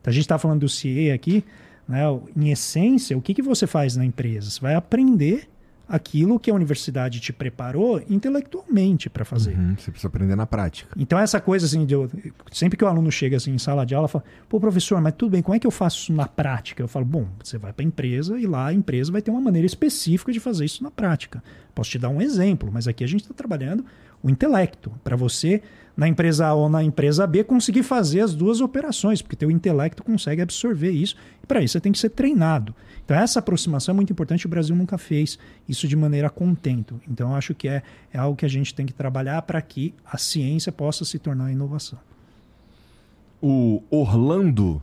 Então, 0.00 0.10
a 0.10 0.12
gente 0.12 0.24
está 0.24 0.40
falando 0.40 0.62
do 0.62 0.68
CIE 0.68 1.12
aqui, 1.12 1.44
né, 1.86 2.02
em 2.36 2.50
essência, 2.50 3.16
o 3.16 3.22
que, 3.22 3.32
que 3.32 3.42
você 3.42 3.64
faz 3.64 3.94
na 3.94 4.04
empresa? 4.04 4.50
Você 4.50 4.60
vai 4.60 4.74
aprender 4.74 5.48
aquilo 5.88 6.38
que 6.38 6.50
a 6.50 6.54
universidade 6.54 7.20
te 7.20 7.32
preparou 7.32 8.02
intelectualmente 8.08 9.10
para 9.10 9.24
fazer. 9.24 9.56
Uhum, 9.56 9.76
você 9.76 9.90
precisa 9.90 10.08
aprender 10.08 10.34
na 10.34 10.46
prática. 10.46 10.94
Então 10.98 11.18
essa 11.18 11.40
coisa 11.40 11.66
assim, 11.66 11.84
de 11.84 11.94
eu, 11.94 12.10
sempre 12.50 12.76
que 12.76 12.84
o 12.84 12.88
aluno 12.88 13.10
chega 13.12 13.36
assim 13.36 13.52
em 13.52 13.58
sala 13.58 13.84
de 13.84 13.94
aula, 13.94 14.08
fala: 14.08 14.24
"Pô, 14.48 14.58
professor, 14.58 15.00
mas 15.00 15.14
tudo 15.16 15.32
bem, 15.32 15.42
como 15.42 15.54
é 15.54 15.58
que 15.58 15.66
eu 15.66 15.70
faço 15.70 15.98
isso 15.98 16.12
na 16.12 16.26
prática?" 16.26 16.82
Eu 16.82 16.88
falo: 16.88 17.04
"Bom, 17.04 17.26
você 17.42 17.58
vai 17.58 17.72
para 17.72 17.84
a 17.84 17.86
empresa 17.86 18.38
e 18.38 18.46
lá 18.46 18.66
a 18.66 18.72
empresa 18.72 19.12
vai 19.12 19.22
ter 19.22 19.30
uma 19.30 19.40
maneira 19.40 19.66
específica 19.66 20.32
de 20.32 20.40
fazer 20.40 20.64
isso 20.64 20.82
na 20.82 20.90
prática. 20.90 21.42
Posso 21.74 21.90
te 21.90 21.98
dar 21.98 22.08
um 22.08 22.20
exemplo, 22.22 22.70
mas 22.72 22.86
aqui 22.86 23.02
a 23.02 23.06
gente 23.06 23.22
está 23.22 23.34
trabalhando 23.34 23.84
o 24.24 24.30
intelecto 24.30 24.90
para 25.04 25.14
você 25.16 25.62
na 25.94 26.08
empresa 26.08 26.46
A 26.46 26.54
ou 26.54 26.68
na 26.68 26.82
empresa 26.82 27.26
B 27.26 27.44
conseguir 27.44 27.82
fazer 27.82 28.20
as 28.20 28.34
duas 28.34 28.62
operações, 28.62 29.20
porque 29.20 29.36
teu 29.36 29.50
intelecto 29.50 30.02
consegue 30.02 30.40
absorver 30.40 30.90
isso. 30.90 31.14
E 31.42 31.46
para 31.46 31.62
isso 31.62 31.72
você 31.72 31.80
tem 31.80 31.92
que 31.92 31.98
ser 31.98 32.08
treinado. 32.08 32.74
Então 33.04 33.14
essa 33.14 33.38
aproximação 33.38 33.92
é 33.92 33.96
muito 33.96 34.10
importante, 34.10 34.46
o 34.46 34.48
Brasil 34.48 34.74
nunca 34.74 34.96
fez 34.96 35.38
isso 35.68 35.86
de 35.86 35.94
maneira 35.94 36.30
contento. 36.30 36.98
Então 37.06 37.36
acho 37.36 37.54
que 37.54 37.68
é, 37.68 37.82
é 38.12 38.18
algo 38.18 38.34
que 38.34 38.46
a 38.46 38.48
gente 38.48 38.74
tem 38.74 38.86
que 38.86 38.94
trabalhar 38.94 39.42
para 39.42 39.60
que 39.60 39.94
a 40.10 40.16
ciência 40.16 40.72
possa 40.72 41.04
se 41.04 41.18
tornar 41.18 41.52
inovação. 41.52 41.98
O 43.42 43.82
Orlando 43.90 44.82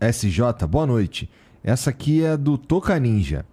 SJ, 0.00 0.66
boa 0.68 0.84
noite. 0.84 1.30
Essa 1.62 1.90
aqui 1.90 2.24
é 2.24 2.36
do 2.36 2.58
Toca 2.58 2.98
Ninja. 2.98 3.46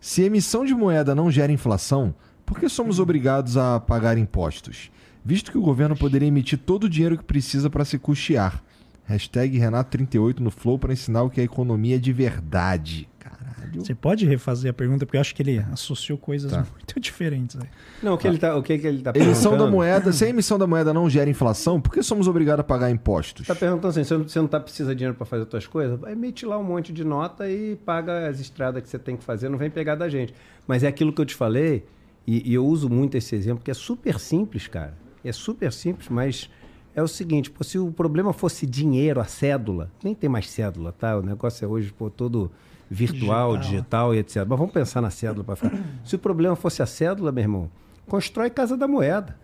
Se 0.00 0.22
emissão 0.22 0.64
de 0.64 0.74
moeda 0.74 1.14
não 1.14 1.30
gera 1.30 1.52
inflação, 1.52 2.14
por 2.46 2.60
que 2.60 2.68
somos 2.68 3.00
obrigados 3.00 3.56
a 3.56 3.80
pagar 3.80 4.16
impostos? 4.16 4.90
Visto 5.24 5.50
que 5.50 5.58
o 5.58 5.62
governo 5.62 5.96
poderia 5.96 6.28
emitir 6.28 6.56
todo 6.56 6.84
o 6.84 6.88
dinheiro 6.88 7.18
que 7.18 7.24
precisa 7.24 7.68
para 7.68 7.84
se 7.84 7.98
custear. 7.98 8.62
Hashtag 9.06 9.58
Renato38 9.58 10.38
no 10.38 10.50
Flow 10.52 10.78
para 10.78 10.92
ensinar 10.92 11.24
o 11.24 11.30
que 11.30 11.40
é 11.40 11.44
economia 11.44 11.98
de 11.98 12.12
verdade. 12.12 13.08
Caralho. 13.18 13.84
Você 13.84 13.94
pode 13.94 14.24
refazer 14.24 14.70
a 14.70 14.74
pergunta, 14.74 15.04
porque 15.04 15.16
eu 15.16 15.20
acho 15.20 15.34
que 15.34 15.42
ele 15.42 15.58
associou 15.72 16.16
coisas 16.16 16.52
tá. 16.52 16.58
muito 16.58 16.98
diferentes. 17.02 17.56
Aí. 17.56 17.68
Não, 18.00 18.14
o 18.14 18.16
que, 18.16 18.22
tá. 18.22 18.28
ele 18.28 18.38
tá, 18.38 18.56
o 18.56 18.62
que, 18.62 18.78
que 18.78 18.86
ele 18.86 19.02
tá 19.02 19.12
perguntando... 19.12 19.36
Emissão 19.36 19.58
da 19.58 19.66
moeda, 19.66 20.12
se 20.12 20.24
a 20.24 20.28
emissão 20.28 20.58
da 20.58 20.66
moeda 20.66 20.94
não 20.94 21.10
gera 21.10 21.28
inflação, 21.28 21.80
por 21.80 21.92
que 21.92 22.02
somos 22.02 22.28
obrigados 22.28 22.60
a 22.60 22.64
pagar 22.64 22.90
impostos? 22.90 23.42
Está 23.42 23.54
perguntando 23.54 23.88
assim, 23.88 24.04
você 24.04 24.16
não, 24.16 24.28
você 24.28 24.38
não 24.38 24.48
tá, 24.48 24.60
precisa 24.60 24.90
de 24.90 24.98
dinheiro 24.98 25.16
para 25.16 25.26
fazer 25.26 25.42
as 25.42 25.50
suas 25.50 25.66
coisas? 25.66 26.00
Emite 26.04 26.46
lá 26.46 26.56
um 26.56 26.64
monte 26.64 26.92
de 26.92 27.04
nota 27.04 27.50
e 27.50 27.76
paga 27.84 28.28
as 28.28 28.38
estradas 28.38 28.82
que 28.82 28.88
você 28.88 28.98
tem 28.98 29.16
que 29.16 29.24
fazer, 29.24 29.48
não 29.48 29.58
vem 29.58 29.70
pegar 29.70 29.96
da 29.96 30.08
gente. 30.08 30.32
Mas 30.66 30.82
é 30.82 30.88
aquilo 30.88 31.12
que 31.12 31.20
eu 31.20 31.26
te 31.26 31.34
falei, 31.34 31.84
e, 32.26 32.50
e 32.50 32.54
eu 32.54 32.66
uso 32.66 32.88
muito 32.88 33.16
esse 33.16 33.34
exemplo, 33.34 33.62
que 33.62 33.70
é 33.70 33.74
super 33.74 34.18
simples, 34.18 34.66
cara. 34.66 34.94
É 35.24 35.32
super 35.32 35.72
simples, 35.72 36.08
mas 36.08 36.50
é 36.94 37.02
o 37.02 37.08
seguinte, 37.08 37.50
pô, 37.50 37.62
se 37.62 37.78
o 37.78 37.92
problema 37.92 38.32
fosse 38.32 38.66
dinheiro, 38.66 39.20
a 39.20 39.24
cédula, 39.24 39.90
nem 40.02 40.14
tem 40.14 40.28
mais 40.28 40.50
cédula, 40.50 40.92
tá? 40.92 41.16
O 41.16 41.22
negócio 41.22 41.64
é 41.64 41.68
hoje 41.68 41.92
pô, 41.92 42.08
todo 42.10 42.50
virtual, 42.90 43.56
digital, 43.56 43.70
digital 43.70 44.14
e 44.14 44.18
etc. 44.18 44.36
Mas 44.48 44.58
vamos 44.58 44.72
pensar 44.72 45.00
na 45.00 45.10
cédula 45.10 45.44
para 45.44 45.56
ficar. 45.56 45.78
Se 46.04 46.16
o 46.16 46.18
problema 46.18 46.56
fosse 46.56 46.82
a 46.82 46.86
cédula, 46.86 47.30
meu 47.30 47.42
irmão, 47.42 47.70
constrói 48.06 48.50
Casa 48.50 48.76
da 48.76 48.88
Moeda. 48.88 49.36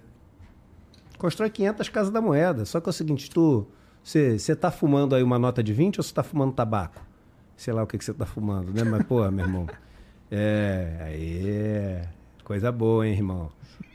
Constrói 1.18 1.50
500 1.50 1.88
Casas 1.88 2.12
da 2.12 2.20
Moeda. 2.20 2.64
Só 2.64 2.80
que 2.80 2.88
é 2.88 2.90
o 2.90 2.92
seguinte, 2.92 3.30
tu... 3.30 3.66
Você 4.02 4.34
está 4.36 4.68
fumando 4.72 5.14
aí 5.14 5.22
uma 5.22 5.38
nota 5.38 5.62
de 5.62 5.72
20 5.72 5.98
ou 5.98 6.02
você 6.02 6.10
está 6.10 6.24
fumando 6.24 6.52
tabaco? 6.52 7.00
Sei 7.56 7.72
lá 7.72 7.84
o 7.84 7.86
que 7.86 7.96
você 7.96 8.10
está 8.10 8.26
fumando, 8.26 8.72
né? 8.72 8.82
Mas, 8.82 9.04
pô, 9.06 9.30
meu 9.30 9.44
irmão. 9.44 9.68
É, 10.28 10.96
aí. 11.00 12.02
Coisa 12.44 12.72
boa, 12.72 13.06
hein, 13.06 13.14
irmão? 13.14 13.50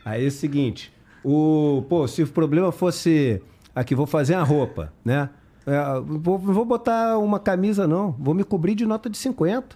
Aí 0.06 0.24
é 0.24 0.28
o 0.28 0.32
seguinte: 0.32 0.94
o, 1.24 1.84
pô, 1.90 2.08
se 2.08 2.24
o 2.24 2.28
problema 2.28 2.72
fosse. 2.72 3.42
Aqui, 3.76 3.94
vou 3.94 4.08
fazer 4.08 4.34
a 4.34 4.44
roupa, 4.44 4.92
né? 5.06 5.30
É, 5.66 6.00
vou, 6.00 6.40
vou 6.40 6.66
botar 6.66 7.18
uma 7.18 7.40
camisa, 7.40 7.86
não. 7.86 8.12
Vou 8.18 8.34
me 8.34 8.44
cobrir 8.44 8.74
de 8.74 8.86
nota 8.86 9.10
de 9.10 9.18
50. 9.18 9.76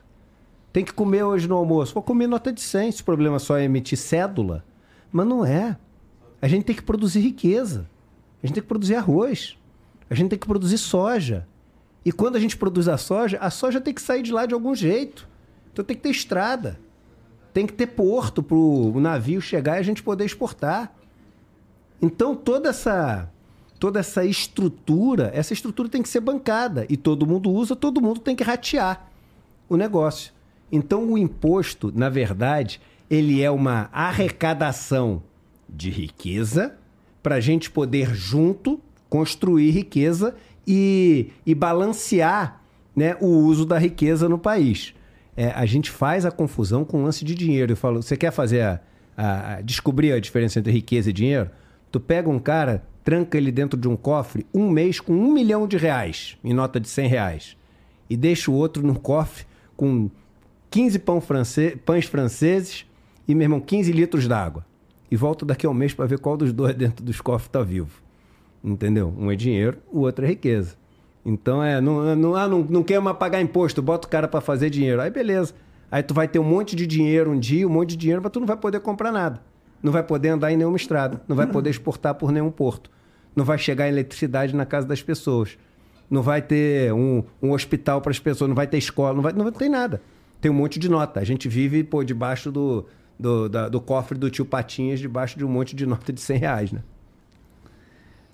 Tem 0.71 0.85
que 0.85 0.93
comer 0.93 1.23
hoje 1.23 1.47
no 1.47 1.55
almoço. 1.55 1.93
Vou 1.93 2.01
comer 2.01 2.27
nota 2.27 2.51
de 2.51 2.61
100. 2.61 2.93
Se 2.93 3.01
o 3.01 3.05
problema 3.05 3.37
só 3.37 3.57
é 3.57 3.65
emitir 3.65 3.97
cédula. 3.97 4.63
Mas 5.11 5.27
não 5.27 5.45
é. 5.45 5.77
A 6.41 6.47
gente 6.47 6.63
tem 6.63 6.75
que 6.75 6.81
produzir 6.81 7.19
riqueza. 7.19 7.89
A 8.41 8.47
gente 8.47 8.55
tem 8.55 8.63
que 8.63 8.69
produzir 8.69 8.95
arroz. 8.95 9.57
A 10.09 10.15
gente 10.15 10.29
tem 10.29 10.39
que 10.39 10.47
produzir 10.47 10.77
soja. 10.77 11.45
E 12.03 12.11
quando 12.11 12.37
a 12.37 12.39
gente 12.39 12.57
produz 12.57 12.87
a 12.87 12.97
soja, 12.97 13.37
a 13.39 13.49
soja 13.49 13.79
tem 13.79 13.93
que 13.93 14.01
sair 14.01 14.23
de 14.23 14.31
lá 14.31 14.45
de 14.45 14.53
algum 14.53 14.73
jeito. 14.73 15.27
Então 15.71 15.85
tem 15.85 15.95
que 15.95 16.01
ter 16.01 16.09
estrada. 16.09 16.79
Tem 17.53 17.65
que 17.65 17.73
ter 17.73 17.87
porto 17.87 18.41
para 18.41 18.55
o 18.55 18.99
navio 18.99 19.41
chegar 19.41 19.77
e 19.77 19.79
a 19.79 19.83
gente 19.83 20.01
poder 20.01 20.25
exportar. 20.25 20.93
Então 22.01 22.35
toda 22.35 22.69
essa 22.69 23.29
toda 23.79 23.99
essa 23.99 24.23
estrutura, 24.23 25.31
essa 25.33 25.53
estrutura 25.53 25.89
tem 25.89 26.03
que 26.03 26.09
ser 26.09 26.19
bancada 26.19 26.85
e 26.87 26.95
todo 26.95 27.25
mundo 27.25 27.49
usa, 27.49 27.75
todo 27.75 27.99
mundo 27.99 28.19
tem 28.19 28.35
que 28.35 28.43
ratear 28.43 29.09
o 29.67 29.75
negócio. 29.75 30.31
Então 30.71 31.11
o 31.11 31.17
imposto, 31.17 31.91
na 31.93 32.07
verdade, 32.07 32.79
ele 33.09 33.41
é 33.41 33.49
uma 33.49 33.89
arrecadação 33.91 35.23
de 35.67 35.89
riqueza 35.89 36.75
para 37.23 37.35
a 37.35 37.39
gente 37.39 37.71
poder 37.71 38.13
junto 38.13 38.79
construir 39.09 39.71
riqueza 39.71 40.35
e, 40.65 41.31
e 41.45 41.53
balancear 41.53 42.61
né, 42.95 43.17
o 43.19 43.27
uso 43.27 43.65
da 43.65 43.77
riqueza 43.77 44.29
no 44.29 44.37
país. 44.37 44.93
É, 45.35 45.51
a 45.51 45.65
gente 45.65 45.89
faz 45.89 46.25
a 46.25 46.31
confusão 46.31 46.83
com 46.83 47.01
o 47.01 47.03
lance 47.03 47.23
de 47.23 47.33
dinheiro. 47.33 47.71
Eu 47.71 47.77
falo, 47.77 48.01
você 48.01 48.17
quer 48.17 48.31
fazer 48.31 48.61
a, 48.61 48.81
a, 49.15 49.53
a 49.53 49.61
descobrir 49.61 50.11
a 50.11 50.19
diferença 50.19 50.59
entre 50.59 50.71
riqueza 50.71 51.09
e 51.09 51.13
dinheiro? 51.13 51.49
Tu 51.91 51.99
pega 51.99 52.29
um 52.29 52.39
cara, 52.39 52.83
tranca 53.03 53.37
ele 53.37 53.51
dentro 53.51 53.79
de 53.79 53.87
um 53.87 53.95
cofre 53.95 54.45
um 54.53 54.69
mês 54.69 54.99
com 54.99 55.13
um 55.13 55.31
milhão 55.31 55.67
de 55.67 55.77
reais 55.77 56.37
em 56.43 56.53
nota 56.53 56.79
de 56.79 56.87
100 56.87 57.07
reais 57.07 57.57
e 58.09 58.17
deixa 58.17 58.51
o 58.51 58.53
outro 58.53 58.85
no 58.85 58.99
cofre 58.99 59.45
com 59.77 60.09
15 60.69 60.99
pão 60.99 61.21
francês, 61.21 61.77
pães 61.85 62.05
franceses 62.05 62.85
e, 63.25 63.33
meu 63.33 63.45
irmão, 63.45 63.61
15 63.61 63.89
litros 63.93 64.27
d'água. 64.27 64.65
E 65.09 65.15
volta 65.15 65.45
daqui 65.45 65.65
a 65.65 65.69
um 65.69 65.73
mês 65.73 65.93
para 65.93 66.05
ver 66.05 66.19
qual 66.19 66.35
dos 66.35 66.51
dois 66.51 66.75
dentro 66.75 67.05
dos 67.05 67.21
cofres 67.21 67.47
está 67.47 67.61
vivo. 67.61 68.01
Entendeu? 68.61 69.13
Um 69.17 69.31
é 69.31 69.35
dinheiro, 69.35 69.77
o 69.89 70.01
outro 70.01 70.25
é 70.25 70.27
riqueza. 70.27 70.75
Então 71.25 71.63
é, 71.63 71.79
não, 71.79 72.15
não, 72.15 72.35
ah, 72.35 72.47
não, 72.47 72.59
não 72.63 72.83
quer 72.83 73.01
pagar 73.15 73.41
imposto, 73.41 73.81
bota 73.81 74.07
o 74.07 74.11
cara 74.11 74.27
para 74.27 74.41
fazer 74.41 74.69
dinheiro. 74.69 75.01
Aí 75.01 75.09
beleza. 75.09 75.53
Aí 75.91 76.01
tu 76.01 76.13
vai 76.13 76.27
ter 76.27 76.39
um 76.39 76.43
monte 76.43 76.75
de 76.75 76.87
dinheiro 76.87 77.31
um 77.31 77.39
dia, 77.39 77.67
um 77.67 77.71
monte 77.71 77.89
de 77.89 77.97
dinheiro, 77.97 78.21
mas 78.23 78.31
tu 78.31 78.39
não 78.39 78.47
vai 78.47 78.57
poder 78.57 78.79
comprar 78.79 79.11
nada 79.11 79.41
não 79.81 79.91
vai 79.91 80.03
poder 80.03 80.29
andar 80.29 80.51
em 80.51 80.57
nenhuma 80.57 80.77
estrada, 80.77 81.21
não 81.27 81.35
vai 81.35 81.47
poder 81.47 81.69
exportar 81.69 82.15
por 82.15 82.31
nenhum 82.31 82.51
porto, 82.51 82.89
não 83.35 83.43
vai 83.43 83.57
chegar 83.57 83.87
eletricidade 83.87 84.55
na 84.55 84.65
casa 84.65 84.87
das 84.87 85.01
pessoas, 85.01 85.57
não 86.09 86.21
vai 86.21 86.41
ter 86.41 86.93
um, 86.93 87.23
um 87.41 87.51
hospital 87.51 88.01
para 88.01 88.11
as 88.11 88.19
pessoas, 88.19 88.47
não 88.47 88.55
vai 88.55 88.67
ter 88.67 88.77
escola, 88.77 89.13
não 89.15 89.21
vai, 89.21 89.33
não 89.33 89.43
vai 89.43 89.51
ter 89.51 89.69
nada. 89.69 90.01
Tem 90.39 90.51
um 90.51 90.53
monte 90.53 90.77
de 90.77 90.89
nota. 90.89 91.19
A 91.19 91.23
gente 91.23 91.47
vive 91.47 91.83
pô, 91.83 92.03
debaixo 92.03 92.51
do, 92.51 92.85
do, 93.17 93.47
da, 93.47 93.69
do 93.69 93.79
cofre 93.79 94.17
do 94.17 94.29
tio 94.29 94.43
Patinhas, 94.43 94.99
debaixo 94.99 95.37
de 95.37 95.45
um 95.45 95.47
monte 95.47 95.75
de 95.75 95.85
nota 95.85 96.11
de 96.11 96.19
100 96.19 96.37
reais, 96.37 96.71
né? 96.71 96.83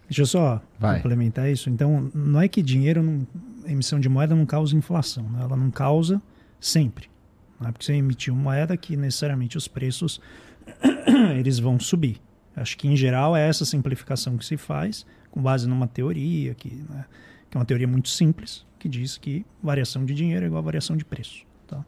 Deixa 0.08 0.22
eu 0.22 0.26
só 0.26 0.62
vai. 0.80 0.98
complementar 0.98 1.50
isso. 1.50 1.70
Então, 1.70 2.10
não 2.14 2.42
é 2.42 2.48
que 2.48 2.62
dinheiro, 2.62 3.04
não, 3.04 3.28
emissão 3.66 4.00
de 4.00 4.08
moeda 4.08 4.36
não 4.36 4.46
causa 4.46 4.76
inflação, 4.76 5.24
né? 5.30 5.40
ela 5.42 5.58
não 5.58 5.70
causa 5.70 6.22
sempre. 6.60 7.10
Não 7.60 7.68
é 7.68 7.72
porque 7.72 7.86
você 7.86 7.94
emitiu 7.94 8.36
moeda 8.36 8.78
que 8.78 8.96
necessariamente 8.96 9.58
os 9.58 9.68
preços 9.68 10.22
eles 11.38 11.60
vão 11.60 11.80
subir. 11.80 12.22
Acho 12.56 12.78
que 12.78 12.88
em 12.88 12.96
geral 12.96 13.36
é 13.36 13.48
essa 13.48 13.66
simplificação 13.66 14.38
que 14.38 14.46
se 14.46 14.58
faz 14.58 15.06
com 15.30 15.42
base 15.42 15.68
numa 15.68 15.88
teoria 15.88 16.56
que, 16.56 16.70
né, 16.90 17.06
que 17.50 17.58
é 17.58 17.60
uma 17.60 17.66
teoria 17.66 17.88
muito 17.88 18.10
simples 18.10 18.66
que 18.80 18.88
diz 18.88 19.18
que 19.18 19.46
variação 19.62 20.06
de 20.06 20.14
dinheiro 20.14 20.46
é 20.46 20.48
igual 20.48 20.62
a 20.62 20.66
variação 20.66 20.96
de 20.96 21.04
preço. 21.04 21.44
Tá? 21.68 21.84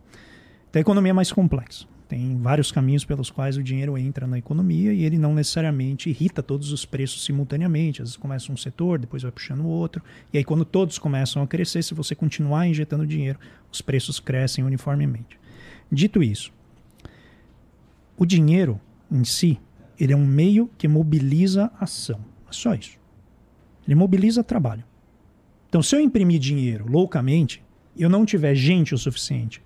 Então 0.70 0.80
a 0.80 0.82
economia 0.82 1.12
é 1.12 1.14
mais 1.14 1.32
complexa. 1.32 1.86
Tem 2.10 2.36
vários 2.42 2.72
caminhos 2.72 3.06
pelos 3.06 3.30
quais 3.30 3.56
o 3.56 3.62
dinheiro 3.62 3.96
entra 3.96 4.26
na 4.26 4.40
economia 4.40 4.92
e 4.92 5.04
ele 5.04 5.16
não 5.16 5.32
necessariamente 5.32 6.10
irrita 6.10 6.42
todos 6.42 6.72
os 6.72 6.84
preços 6.84 7.24
simultaneamente. 7.24 8.02
Às 8.02 8.10
vezes 8.10 8.18
começa 8.18 8.52
um 8.52 8.58
setor, 8.58 8.98
depois 8.98 9.22
vai 9.22 9.32
puxando 9.32 9.60
o 9.60 9.68
outro. 9.68 10.04
E 10.34 10.40
aí, 10.40 10.44
quando 10.44 10.66
todos 10.66 10.98
começam 10.98 11.44
a 11.44 11.48
crescer, 11.48 11.84
se 11.84 11.94
você 11.94 12.16
continuar 12.16 12.68
injetando 12.68 13.06
dinheiro, 13.06 13.38
os 13.72 13.80
preços 13.80 14.20
crescem 14.20 14.64
uniformemente. 14.64 15.40
Dito 15.92 16.24
isso, 16.24 16.52
o 18.18 18.26
dinheiro 18.26 18.82
em 19.12 19.24
si, 19.24 19.60
ele 20.00 20.12
é 20.12 20.18
um 20.18 20.26
meio 20.26 20.68
que 20.80 20.88
mobiliza 20.88 21.72
ação. 21.80 22.26
É 22.50 22.52
só 22.52 22.74
isso. 22.74 22.98
Ele 23.86 23.94
mobiliza 23.94 24.44
trabalho. 24.44 24.84
Então, 25.68 25.84
se 25.84 25.96
eu 25.96 26.00
imprimir 26.00 26.40
dinheiro 26.40 26.88
loucamente, 26.90 27.64
eu 27.96 28.10
não 28.10 28.26
tiver 28.26 28.56
gente 28.56 28.96
o 28.96 28.98
suficiente 28.98 29.62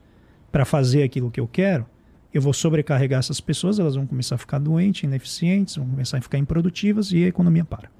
para 0.52 0.66
fazer 0.66 1.04
aquilo 1.04 1.32
que 1.32 1.40
eu 1.40 1.48
quero, 1.48 1.86
eu 2.34 2.42
vou 2.42 2.54
sobrecarregar 2.54 3.20
essas 3.20 3.40
pessoas, 3.40 3.80
elas 3.80 3.96
vão 3.96 4.08
começar 4.08 4.36
a 4.36 4.38
ficar 4.38 4.60
doentes, 4.60 5.04
ineficientes, 5.04 5.76
vão 5.76 5.88
começar 5.88 6.18
a 6.18 6.22
ficar 6.22 6.38
improdutivas 6.38 7.12
e 7.12 7.24
a 7.24 7.28
economia 7.28 7.64
para. 7.64 7.92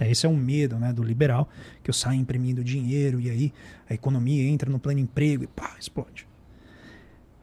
Esse 0.00 0.24
é 0.24 0.28
um 0.28 0.36
medo 0.36 0.76
né, 0.76 0.94
do 0.94 1.02
liberal, 1.02 1.46
que 1.82 1.90
eu 1.90 1.94
saio 1.94 2.18
imprimindo 2.18 2.64
dinheiro 2.64 3.20
e 3.20 3.28
aí 3.28 3.52
a 3.88 3.92
economia 3.92 4.42
entra 4.48 4.70
no 4.70 4.78
pleno 4.78 5.00
emprego 5.00 5.44
e 5.44 5.46
pá, 5.46 5.76
explode. 5.78 6.26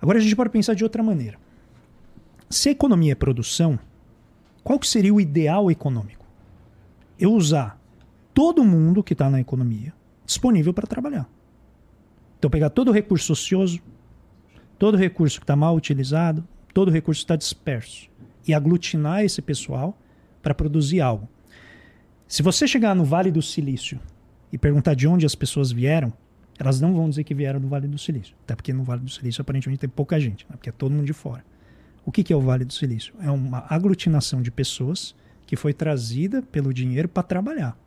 Agora 0.01 0.17
a 0.17 0.21
gente 0.21 0.35
pode 0.35 0.49
pensar 0.49 0.73
de 0.73 0.83
outra 0.83 1.03
maneira 1.03 1.37
se 2.49 2.69
a 2.69 2.71
economia 2.71 3.11
é 3.11 3.15
produção, 3.15 3.77
qual 4.63 4.79
que 4.79 4.87
seria 4.87 5.13
o 5.13 5.21
ideal 5.21 5.69
econômico? 5.69 6.25
Eu 7.19 7.33
usar 7.33 7.79
todo 8.33 8.63
mundo 8.63 9.03
que 9.03 9.13
está 9.13 9.29
na 9.29 9.39
economia 9.39 9.93
disponível 10.25 10.73
para 10.73 10.87
trabalhar. 10.87 11.27
Então, 12.37 12.49
pegar 12.49 12.69
todo 12.69 12.89
o 12.89 12.93
recurso 12.93 13.33
ocioso, 13.33 13.79
todo 14.77 14.97
recurso 14.97 15.39
que 15.39 15.43
está 15.43 15.55
mal 15.55 15.75
utilizado, 15.75 16.47
todo 16.73 16.91
recurso 16.91 17.21
está 17.21 17.35
disperso 17.35 18.09
e 18.47 18.53
aglutinar 18.53 19.23
esse 19.23 19.41
pessoal 19.41 19.97
para 20.41 20.53
produzir 20.53 21.01
algo. 21.01 21.27
Se 22.27 22.43
você 22.43 22.67
chegar 22.67 22.95
no 22.95 23.03
Vale 23.03 23.31
do 23.31 23.41
Silício 23.41 23.99
e 24.51 24.57
perguntar 24.57 24.93
de 24.93 25.07
onde 25.07 25.25
as 25.25 25.35
pessoas 25.35 25.71
vieram, 25.71 26.13
elas 26.59 26.81
não 26.81 26.93
vão 26.93 27.09
dizer 27.09 27.23
que 27.23 27.33
vieram 27.33 27.59
do 27.59 27.67
Vale 27.67 27.87
do 27.87 27.97
Silício. 27.97 28.35
Até 28.43 28.55
porque 28.55 28.73
no 28.73 28.83
Vale 28.83 29.01
do 29.01 29.09
Silício 29.09 29.41
aparentemente 29.41 29.81
tem 29.81 29.89
pouca 29.89 30.19
gente, 30.19 30.45
né? 30.49 30.55
porque 30.55 30.69
é 30.69 30.71
todo 30.71 30.91
mundo 30.91 31.05
de 31.05 31.13
fora. 31.13 31.43
O 32.05 32.11
que, 32.11 32.23
que 32.23 32.31
é 32.31 32.35
o 32.35 32.41
Vale 32.41 32.65
do 32.65 32.73
Silício? 32.73 33.13
É 33.21 33.29
uma 33.29 33.65
aglutinação 33.69 34.41
de 34.41 34.49
pessoas 34.49 35.15
que 35.45 35.55
foi 35.55 35.73
trazida 35.73 36.41
pelo 36.41 36.73
dinheiro 36.73 37.07
para 37.07 37.23
trabalhar, 37.23 37.77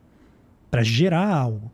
para 0.70 0.82
gerar 0.82 1.26
algo. 1.26 1.70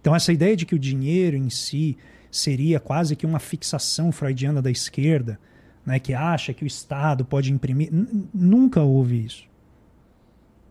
Então, 0.00 0.14
essa 0.14 0.32
ideia 0.32 0.56
de 0.56 0.64
que 0.64 0.74
o 0.74 0.78
dinheiro 0.78 1.36
em 1.36 1.50
si 1.50 1.96
seria 2.30 2.78
quase 2.78 3.16
que 3.16 3.26
uma 3.26 3.38
fixação 3.38 4.12
freudiana 4.12 4.60
da 4.60 4.70
esquerda, 4.70 5.38
né, 5.84 5.98
que 5.98 6.12
acha 6.14 6.52
que 6.52 6.64
o 6.64 6.66
Estado 6.66 7.24
pode 7.24 7.52
imprimir. 7.52 7.90
Nunca 8.32 8.82
houve 8.82 9.24
isso. 9.24 9.44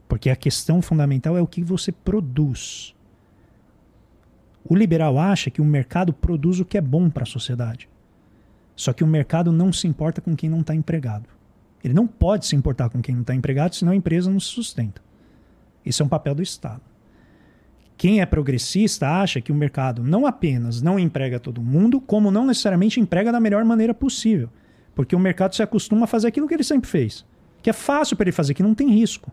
Porque 0.07 0.29
a 0.29 0.35
questão 0.35 0.81
fundamental 0.81 1.37
é 1.37 1.41
o 1.41 1.47
que 1.47 1.63
você 1.63 1.91
produz. 1.91 2.95
O 4.63 4.75
liberal 4.75 5.17
acha 5.17 5.49
que 5.49 5.61
o 5.61 5.65
mercado 5.65 6.13
produz 6.13 6.59
o 6.59 6.65
que 6.65 6.77
é 6.77 6.81
bom 6.81 7.09
para 7.09 7.23
a 7.23 7.27
sociedade. 7.27 7.89
Só 8.75 8.93
que 8.93 9.03
o 9.03 9.07
mercado 9.07 9.51
não 9.51 9.73
se 9.73 9.87
importa 9.87 10.21
com 10.21 10.35
quem 10.35 10.49
não 10.49 10.61
está 10.61 10.75
empregado. 10.75 11.27
Ele 11.83 11.93
não 11.93 12.05
pode 12.05 12.45
se 12.45 12.55
importar 12.55 12.89
com 12.89 13.01
quem 13.01 13.15
não 13.15 13.21
está 13.21 13.33
empregado, 13.33 13.75
senão 13.75 13.91
a 13.91 13.95
empresa 13.95 14.29
não 14.29 14.39
se 14.39 14.47
sustenta. 14.47 15.01
Isso 15.85 16.03
é 16.03 16.05
um 16.05 16.09
papel 16.09 16.35
do 16.35 16.43
Estado. 16.43 16.81
Quem 17.97 18.21
é 18.21 18.25
progressista 18.27 19.09
acha 19.09 19.41
que 19.41 19.51
o 19.51 19.55
mercado 19.55 20.03
não 20.03 20.27
apenas 20.27 20.83
não 20.83 20.99
emprega 20.99 21.39
todo 21.39 21.63
mundo, 21.63 21.99
como 21.99 22.29
não 22.29 22.45
necessariamente 22.45 22.99
emprega 22.99 23.31
da 23.31 23.39
melhor 23.39 23.65
maneira 23.65 23.93
possível. 23.93 24.49
Porque 24.93 25.15
o 25.15 25.19
mercado 25.19 25.55
se 25.55 25.63
acostuma 25.63 26.03
a 26.03 26.07
fazer 26.07 26.27
aquilo 26.27 26.47
que 26.47 26.53
ele 26.53 26.63
sempre 26.63 26.87
fez. 26.87 27.25
Que 27.61 27.71
é 27.71 27.73
fácil 27.73 28.15
para 28.15 28.25
ele 28.25 28.31
fazer, 28.31 28.53
que 28.53 28.61
não 28.61 28.75
tem 28.75 28.89
risco. 28.91 29.31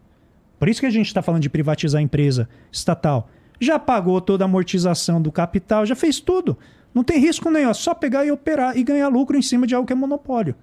Por 0.59 0.67
isso 0.67 0.81
que 0.81 0.87
a 0.87 0.91
gente 0.91 1.07
está 1.07 1.21
falando 1.21 1.43
de 1.43 1.51
privatizar 1.51 1.99
a 1.99 2.03
empresa 2.03 2.49
estatal. 2.73 3.29
Já 3.61 3.79
pagou 3.79 4.19
toda 4.19 4.45
a 4.45 4.47
amortização 4.47 5.21
do 5.21 5.31
capital, 5.31 5.85
já 5.85 5.95
fez 5.95 6.19
tudo. 6.19 6.57
Não 6.95 7.05
tem 7.05 7.19
risco 7.19 7.51
nenhum, 7.51 7.69
é 7.69 7.75
só 7.75 7.93
pegar 7.93 8.25
e 8.25 8.31
operar 8.31 8.79
e 8.79 8.83
ganhar 8.83 9.09
lucro 9.09 9.37
em 9.37 9.43
cima 9.43 9.67
de 9.67 9.75
algo 9.75 9.87
que 9.87 9.93
é 9.93 9.97
monopólio. 9.97 10.55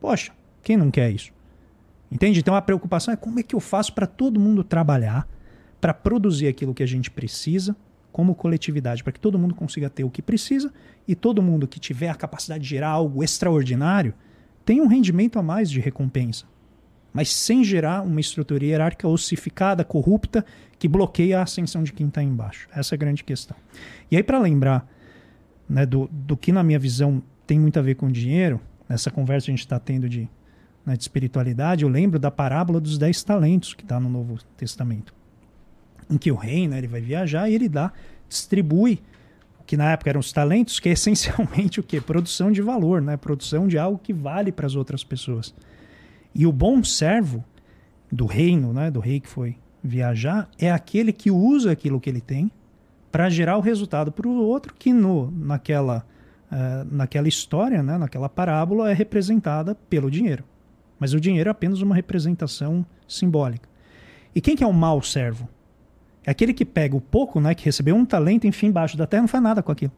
Poxa, 0.00 0.32
quem 0.62 0.76
não 0.76 0.90
quer 0.90 1.10
isso? 1.10 1.30
Entende? 2.10 2.40
Então 2.40 2.54
a 2.54 2.62
preocupação 2.62 3.14
é 3.14 3.16
como 3.16 3.38
é 3.38 3.42
que 3.44 3.54
eu 3.54 3.60
faço 3.60 3.92
para 3.92 4.06
todo 4.06 4.40
mundo 4.40 4.64
trabalhar 4.64 5.28
para 5.80 5.94
produzir 5.94 6.48
aquilo 6.48 6.74
que 6.74 6.82
a 6.82 6.86
gente 6.86 7.10
precisa 7.10 7.76
como 8.10 8.34
coletividade, 8.34 9.04
para 9.04 9.12
que 9.12 9.20
todo 9.20 9.38
mundo 9.38 9.54
consiga 9.54 9.88
ter 9.88 10.04
o 10.04 10.10
que 10.10 10.20
precisa 10.20 10.72
e 11.06 11.14
todo 11.14 11.42
mundo 11.42 11.68
que 11.68 11.78
tiver 11.78 12.08
a 12.08 12.14
capacidade 12.14 12.64
de 12.64 12.70
gerar 12.70 12.88
algo 12.88 13.22
extraordinário 13.22 14.14
tenha 14.64 14.82
um 14.82 14.88
rendimento 14.88 15.38
a 15.38 15.42
mais 15.42 15.70
de 15.70 15.80
recompensa, 15.80 16.44
mas 17.12 17.32
sem 17.32 17.62
gerar 17.62 18.02
uma 18.02 18.20
estrutura 18.20 18.64
hierárquica 18.64 19.08
ossificada, 19.08 19.84
corrupta, 19.84 20.44
que 20.78 20.88
bloqueia 20.88 21.38
a 21.38 21.42
ascensão 21.42 21.82
de 21.82 21.92
quem 21.92 22.08
está 22.08 22.22
embaixo. 22.22 22.68
Essa 22.74 22.94
é 22.94 22.96
a 22.96 22.98
grande 22.98 23.24
questão. 23.24 23.56
E 24.10 24.16
aí, 24.16 24.22
para 24.22 24.38
lembrar 24.38 24.86
né, 25.68 25.86
do, 25.86 26.08
do 26.12 26.36
que, 26.36 26.52
na 26.52 26.62
minha 26.62 26.78
visão, 26.78 27.22
tem 27.46 27.58
muito 27.58 27.78
a 27.78 27.82
ver 27.82 27.94
com 27.94 28.10
dinheiro, 28.10 28.60
nessa 28.88 29.10
conversa 29.10 29.46
que 29.46 29.52
a 29.52 29.54
gente 29.54 29.64
está 29.64 29.78
tendo 29.78 30.08
de, 30.08 30.28
né, 30.84 30.96
de 30.96 31.02
espiritualidade, 31.02 31.84
eu 31.84 31.88
lembro 31.88 32.18
da 32.18 32.30
parábola 32.30 32.78
dos 32.78 32.98
dez 32.98 33.22
talentos 33.22 33.74
que 33.74 33.82
está 33.82 33.98
no 33.98 34.08
Novo 34.08 34.38
Testamento 34.56 35.17
em 36.10 36.16
que 36.16 36.30
o 36.30 36.36
rei 36.36 36.66
né, 36.66 36.78
ele 36.78 36.86
vai 36.86 37.00
viajar 37.00 37.48
e 37.48 37.54
ele 37.54 37.68
dá, 37.68 37.92
distribui 38.28 39.00
o 39.60 39.64
que 39.64 39.76
na 39.76 39.92
época 39.92 40.10
eram 40.10 40.20
os 40.20 40.32
talentos, 40.32 40.80
que 40.80 40.88
é 40.88 40.92
essencialmente 40.98 41.80
o 41.80 41.82
que? 41.82 42.00
Produção 42.00 42.50
de 42.50 42.62
valor, 42.62 43.00
né? 43.00 43.16
produção 43.16 43.68
de 43.68 43.78
algo 43.78 43.98
que 43.98 44.12
vale 44.12 44.50
para 44.52 44.66
as 44.66 44.74
outras 44.74 45.04
pessoas. 45.04 45.54
E 46.34 46.46
o 46.46 46.52
bom 46.52 46.82
servo 46.84 47.44
do 48.10 48.26
reino, 48.26 48.72
né, 48.72 48.90
do 48.90 49.00
rei 49.00 49.20
que 49.20 49.28
foi 49.28 49.56
viajar, 49.82 50.48
é 50.58 50.70
aquele 50.70 51.12
que 51.12 51.30
usa 51.30 51.72
aquilo 51.72 52.00
que 52.00 52.08
ele 52.08 52.20
tem 52.20 52.50
para 53.10 53.28
gerar 53.28 53.56
o 53.56 53.60
resultado 53.60 54.12
para 54.12 54.28
o 54.28 54.42
outro 54.42 54.74
que 54.74 54.92
no, 54.92 55.30
naquela, 55.30 56.06
uh, 56.50 56.94
naquela 56.94 57.28
história, 57.28 57.82
né, 57.82 57.98
naquela 57.98 58.28
parábola, 58.28 58.90
é 58.90 58.94
representada 58.94 59.74
pelo 59.74 60.10
dinheiro. 60.10 60.44
Mas 60.98 61.14
o 61.14 61.20
dinheiro 61.20 61.48
é 61.48 61.52
apenas 61.52 61.80
uma 61.80 61.94
representação 61.94 62.84
simbólica. 63.06 63.68
E 64.34 64.40
quem 64.40 64.56
que 64.56 64.64
é 64.64 64.66
o 64.66 64.72
mau 64.72 65.00
servo? 65.02 65.48
É 66.28 66.30
aquele 66.30 66.52
que 66.52 66.66
pega 66.66 66.94
o 66.94 67.00
pouco, 67.00 67.40
né, 67.40 67.54
que 67.54 67.64
recebeu 67.64 67.96
um 67.96 68.04
talento, 68.04 68.46
enfim, 68.46 68.66
embaixo 68.66 68.98
da 68.98 69.06
terra, 69.06 69.22
não 69.22 69.28
faz 69.28 69.42
nada 69.42 69.62
com 69.62 69.72
aquilo. 69.72 69.92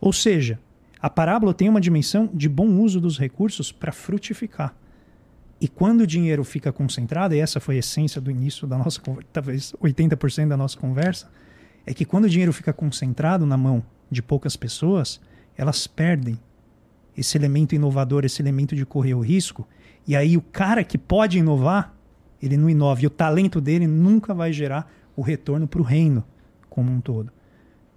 Ou 0.00 0.12
seja, 0.12 0.56
a 1.02 1.10
parábola 1.10 1.52
tem 1.52 1.68
uma 1.68 1.80
dimensão 1.80 2.30
de 2.32 2.48
bom 2.48 2.68
uso 2.78 3.00
dos 3.00 3.18
recursos 3.18 3.72
para 3.72 3.90
frutificar. 3.90 4.72
E 5.60 5.66
quando 5.66 6.02
o 6.02 6.06
dinheiro 6.06 6.44
fica 6.44 6.72
concentrado, 6.72 7.34
e 7.34 7.40
essa 7.40 7.58
foi 7.58 7.74
a 7.74 7.78
essência 7.80 8.20
do 8.20 8.30
início 8.30 8.68
da 8.68 8.78
nossa 8.78 9.00
talvez 9.32 9.72
80% 9.82 10.46
da 10.46 10.56
nossa 10.56 10.78
conversa, 10.78 11.28
é 11.84 11.92
que 11.92 12.04
quando 12.04 12.26
o 12.26 12.30
dinheiro 12.30 12.52
fica 12.52 12.72
concentrado 12.72 13.44
na 13.44 13.56
mão 13.56 13.82
de 14.08 14.22
poucas 14.22 14.54
pessoas, 14.54 15.20
elas 15.56 15.88
perdem 15.88 16.38
esse 17.16 17.36
elemento 17.36 17.74
inovador, 17.74 18.24
esse 18.24 18.40
elemento 18.40 18.76
de 18.76 18.86
correr 18.86 19.14
o 19.14 19.20
risco. 19.20 19.66
E 20.06 20.14
aí 20.14 20.36
o 20.36 20.40
cara 20.40 20.84
que 20.84 20.96
pode 20.96 21.36
inovar, 21.36 21.97
ele 22.42 22.56
não 22.56 22.68
inova. 22.68 23.02
E 23.02 23.06
o 23.06 23.10
talento 23.10 23.60
dele 23.60 23.86
nunca 23.86 24.34
vai 24.34 24.52
gerar 24.52 24.90
o 25.16 25.22
retorno 25.22 25.66
para 25.66 25.80
o 25.80 25.84
reino 25.84 26.24
como 26.68 26.90
um 26.90 27.00
todo. 27.00 27.32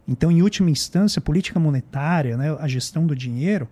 Então, 0.08 0.32
em 0.32 0.42
última 0.42 0.70
instância, 0.70 1.20
a 1.20 1.24
política 1.24 1.60
monetária, 1.60 2.36
né, 2.36 2.56
a 2.60 2.68
gestão 2.68 3.06
do 3.06 3.16
dinheiro, 3.16 3.68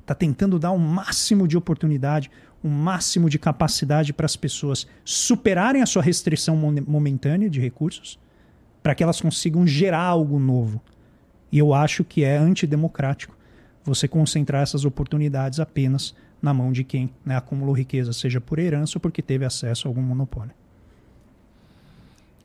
está 0.00 0.14
tentando 0.14 0.58
dar 0.58 0.70
o 0.70 0.74
um 0.74 0.78
máximo 0.78 1.46
de 1.46 1.56
oportunidade, 1.56 2.30
o 2.62 2.68
um 2.68 2.70
máximo 2.70 3.30
de 3.30 3.38
capacidade 3.38 4.12
para 4.12 4.26
as 4.26 4.36
pessoas 4.36 4.86
superarem 5.04 5.82
a 5.82 5.86
sua 5.86 6.02
restrição 6.02 6.56
momentânea 6.56 7.48
de 7.48 7.60
recursos, 7.60 8.18
para 8.82 8.94
que 8.94 9.02
elas 9.02 9.20
consigam 9.20 9.66
gerar 9.66 10.02
algo 10.02 10.38
novo. 10.38 10.82
E 11.52 11.58
eu 11.58 11.72
acho 11.72 12.04
que 12.04 12.24
é 12.24 12.36
antidemocrático 12.36 13.36
você 13.84 14.06
concentrar 14.06 14.62
essas 14.62 14.84
oportunidades 14.84 15.60
apenas 15.60 16.14
na 16.40 16.54
mão 16.54 16.72
de 16.72 16.84
quem 16.84 17.10
né, 17.24 17.36
acumulou 17.36 17.74
riqueza, 17.74 18.12
seja 18.12 18.40
por 18.40 18.58
herança 18.58 18.96
ou 18.96 19.00
porque 19.00 19.22
teve 19.22 19.44
acesso 19.44 19.86
a 19.86 19.90
algum 19.90 20.02
monopólio. 20.02 20.52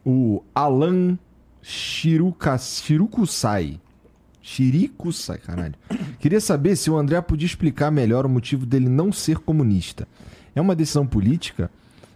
O 0.06 0.44
Alan 0.54 1.18
Shirukusai. 1.62 2.70
Shirikusai, 4.42 5.38
caralho. 5.38 5.76
Queria 6.20 6.42
saber 6.42 6.76
se 6.76 6.92
o 6.92 6.98
André 6.98 7.22
podia 7.22 7.46
explicar 7.46 7.90
melhor 7.90 8.26
o 8.26 8.30
motivo 8.30 8.66
dele 8.66 8.90
não 8.90 9.12
ser 9.12 9.38
comunista. 9.38 10.06
É 10.54 10.60
uma 10.60 10.76
decisão 10.76 11.08
política 11.08 11.72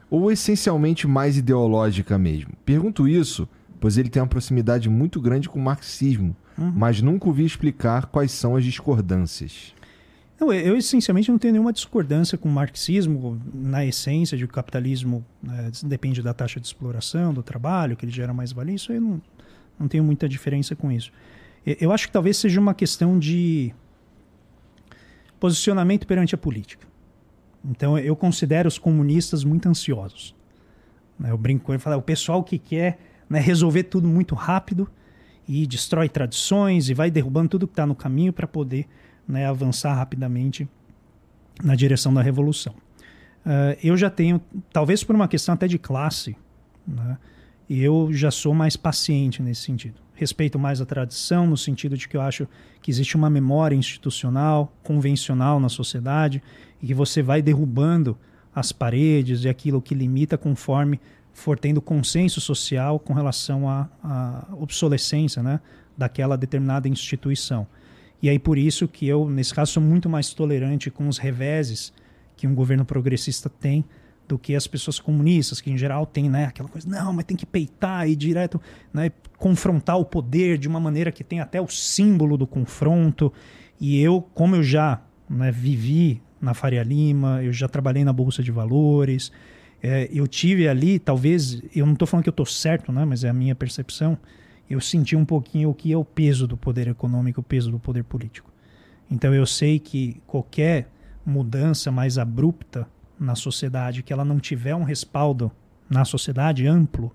ou 0.09 0.31
essencialmente 0.31 1.07
mais 1.07 1.37
ideológica 1.37 2.17
mesmo? 2.17 2.51
Pergunto 2.65 3.07
isso, 3.07 3.47
pois 3.79 3.97
ele 3.97 4.09
tem 4.09 4.21
uma 4.21 4.27
proximidade 4.27 4.89
muito 4.89 5.21
grande 5.21 5.47
com 5.47 5.57
o 5.57 5.61
marxismo, 5.61 6.35
uhum. 6.57 6.73
mas 6.75 7.01
nunca 7.01 7.27
ouvi 7.27 7.45
explicar 7.45 8.07
quais 8.07 8.31
são 8.31 8.57
as 8.57 8.63
discordâncias. 8.65 9.73
Eu 10.39 10.77
essencialmente 10.77 11.31
não 11.31 11.39
tenho 11.39 11.53
nenhuma 11.53 11.73
discordância 11.73 12.37
com 12.37 12.47
o 12.47 12.51
marxismo, 12.51 13.41
na 13.51 13.83
essência 13.83 14.37
de 14.37 14.45
que 14.45 14.51
o 14.51 14.53
capitalismo 14.53 15.25
né, 15.41 15.71
depende 15.83 16.21
da 16.21 16.31
taxa 16.31 16.59
de 16.59 16.67
exploração, 16.67 17.33
do 17.33 17.41
trabalho, 17.41 17.97
que 17.97 18.05
ele 18.05 18.11
gera 18.11 18.33
mais 18.33 18.51
valia. 18.51 18.75
Isso 18.75 18.93
eu 18.93 19.01
não, 19.01 19.21
não 19.79 19.87
tenho 19.87 20.03
muita 20.03 20.29
diferença 20.29 20.75
com 20.75 20.91
isso. 20.91 21.11
Eu 21.65 21.91
acho 21.91 22.05
que 22.05 22.13
talvez 22.13 22.37
seja 22.37 22.61
uma 22.61 22.75
questão 22.75 23.17
de 23.17 23.73
posicionamento 25.39 26.05
perante 26.05 26.35
a 26.35 26.37
política. 26.37 26.87
Então 27.65 27.97
eu 27.97 28.15
considero 28.15 28.67
os 28.67 28.77
comunistas 28.77 29.43
muito 29.43 29.67
ansiosos. 29.67 30.35
Né, 31.19 31.31
eu 31.31 31.37
brinco 31.37 31.71
ele, 31.71 31.79
falo, 31.79 31.95
é 31.95 31.97
o 31.97 32.01
pessoal 32.01 32.43
que 32.43 32.59
quer 32.59 32.99
né, 33.27 33.39
resolver 33.39 33.83
tudo 33.83 34.07
muito 34.07 34.35
rápido 34.35 34.87
e 35.47 35.65
destrói 35.65 36.07
tradições 36.07 36.89
e 36.89 36.93
vai 36.93 37.09
derrubando 37.09 37.49
tudo 37.49 37.67
que 37.67 37.73
está 37.73 37.87
no 37.87 37.95
caminho 37.95 38.31
para 38.31 38.45
poder 38.45 38.87
né, 39.27 39.45
avançar 39.45 39.93
rapidamente 39.93 40.67
na 41.63 41.75
direção 41.75 42.13
da 42.13 42.21
revolução. 42.21 42.73
Uh, 43.45 43.77
eu 43.83 43.97
já 43.97 44.09
tenho, 44.09 44.41
talvez 44.71 45.03
por 45.03 45.15
uma 45.15 45.27
questão 45.27 45.53
até 45.53 45.67
de 45.67 45.77
classe, 45.77 46.35
né, 46.87 47.17
eu 47.69 48.09
já 48.11 48.31
sou 48.31 48.53
mais 48.53 48.77
paciente 48.77 49.41
nesse 49.41 49.61
sentido. 49.61 49.95
Respeito 50.13 50.57
mais 50.57 50.81
a 50.81 50.85
tradição, 50.85 51.45
no 51.45 51.57
sentido 51.57 51.97
de 51.97 52.07
que 52.07 52.17
eu 52.17 52.21
acho 52.21 52.47
que 52.81 52.89
existe 52.89 53.15
uma 53.15 53.29
memória 53.29 53.75
institucional, 53.75 54.73
convencional 54.83 55.59
na 55.59 55.69
sociedade, 55.69 56.41
e 56.81 56.87
que 56.87 56.93
você 56.93 57.21
vai 57.21 57.41
derrubando 57.41 58.17
as 58.55 58.71
paredes 58.71 59.43
e 59.43 59.49
aquilo 59.49 59.81
que 59.81 59.93
limita 59.93 60.37
conforme 60.37 60.99
for 61.33 61.59
tendo 61.59 61.79
consenso 61.79 62.41
social 62.41 62.99
com 62.99 63.13
relação 63.13 63.69
à, 63.69 63.87
à 64.03 64.47
obsolescência 64.53 65.43
né, 65.43 65.59
daquela 65.95 66.35
determinada 66.35 66.87
instituição. 66.87 67.67
E 68.21 68.29
aí 68.29 68.39
por 68.39 68.57
isso 68.57 68.87
que 68.87 69.07
eu, 69.07 69.29
nesse 69.29 69.53
caso, 69.53 69.73
sou 69.73 69.83
muito 69.83 70.09
mais 70.09 70.33
tolerante 70.33 70.89
com 70.89 71.07
os 71.07 71.17
reveses 71.17 71.93
que 72.35 72.47
um 72.47 72.53
governo 72.53 72.85
progressista 72.85 73.49
tem 73.49 73.83
do 74.27 74.37
que 74.37 74.55
as 74.55 74.67
pessoas 74.67 74.99
comunistas, 74.99 75.61
que 75.61 75.71
em 75.71 75.77
geral 75.77 76.05
tem 76.05 76.29
né, 76.29 76.45
aquela 76.45 76.67
coisa, 76.67 76.87
não, 76.87 77.13
mas 77.13 77.25
tem 77.25 77.37
que 77.37 77.45
peitar 77.45 78.07
e 78.09 78.15
direto, 78.15 78.61
né, 78.93 79.11
confrontar 79.37 79.97
o 79.97 80.05
poder 80.05 80.57
de 80.57 80.67
uma 80.67 80.79
maneira 80.79 81.11
que 81.11 81.23
tem 81.23 81.39
até 81.39 81.61
o 81.61 81.67
símbolo 81.67 82.37
do 82.37 82.45
confronto. 82.45 83.31
E 83.79 84.01
eu, 84.01 84.21
como 84.33 84.55
eu 84.55 84.63
já 84.63 85.01
né, 85.29 85.51
vivi 85.51 86.21
na 86.41 86.53
Faria 86.53 86.83
Lima, 86.83 87.41
eu 87.41 87.53
já 87.53 87.67
trabalhei 87.67 88.03
na 88.03 88.11
Bolsa 88.11 88.43
de 88.43 88.51
Valores, 88.51 89.31
é, 89.81 90.09
eu 90.11 90.27
tive 90.27 90.67
ali, 90.67 90.99
talvez, 90.99 91.61
eu 91.73 91.85
não 91.85 91.93
estou 91.93 92.07
falando 92.07 92.23
que 92.23 92.29
eu 92.29 92.31
estou 92.31 92.45
certo, 92.45 92.91
né, 92.91 93.05
mas 93.05 93.23
é 93.23 93.29
a 93.29 93.33
minha 93.33 93.55
percepção, 93.55 94.17
eu 94.69 94.81
senti 94.81 95.15
um 95.15 95.25
pouquinho 95.25 95.69
o 95.69 95.73
que 95.73 95.91
é 95.91 95.97
o 95.97 96.05
peso 96.05 96.47
do 96.47 96.57
poder 96.57 96.87
econômico, 96.87 97.41
o 97.41 97.43
peso 97.43 97.71
do 97.71 97.79
poder 97.79 98.03
político. 98.03 98.51
Então 99.09 99.33
eu 99.33 99.45
sei 99.45 99.79
que 99.79 100.21
qualquer 100.27 100.89
mudança 101.25 101.91
mais 101.91 102.17
abrupta 102.17 102.87
na 103.19 103.35
sociedade, 103.35 104.03
que 104.03 104.13
ela 104.13 104.25
não 104.25 104.39
tiver 104.39 104.75
um 104.75 104.83
respaldo 104.83 105.51
na 105.89 106.05
sociedade 106.05 106.67
amplo 106.67 107.11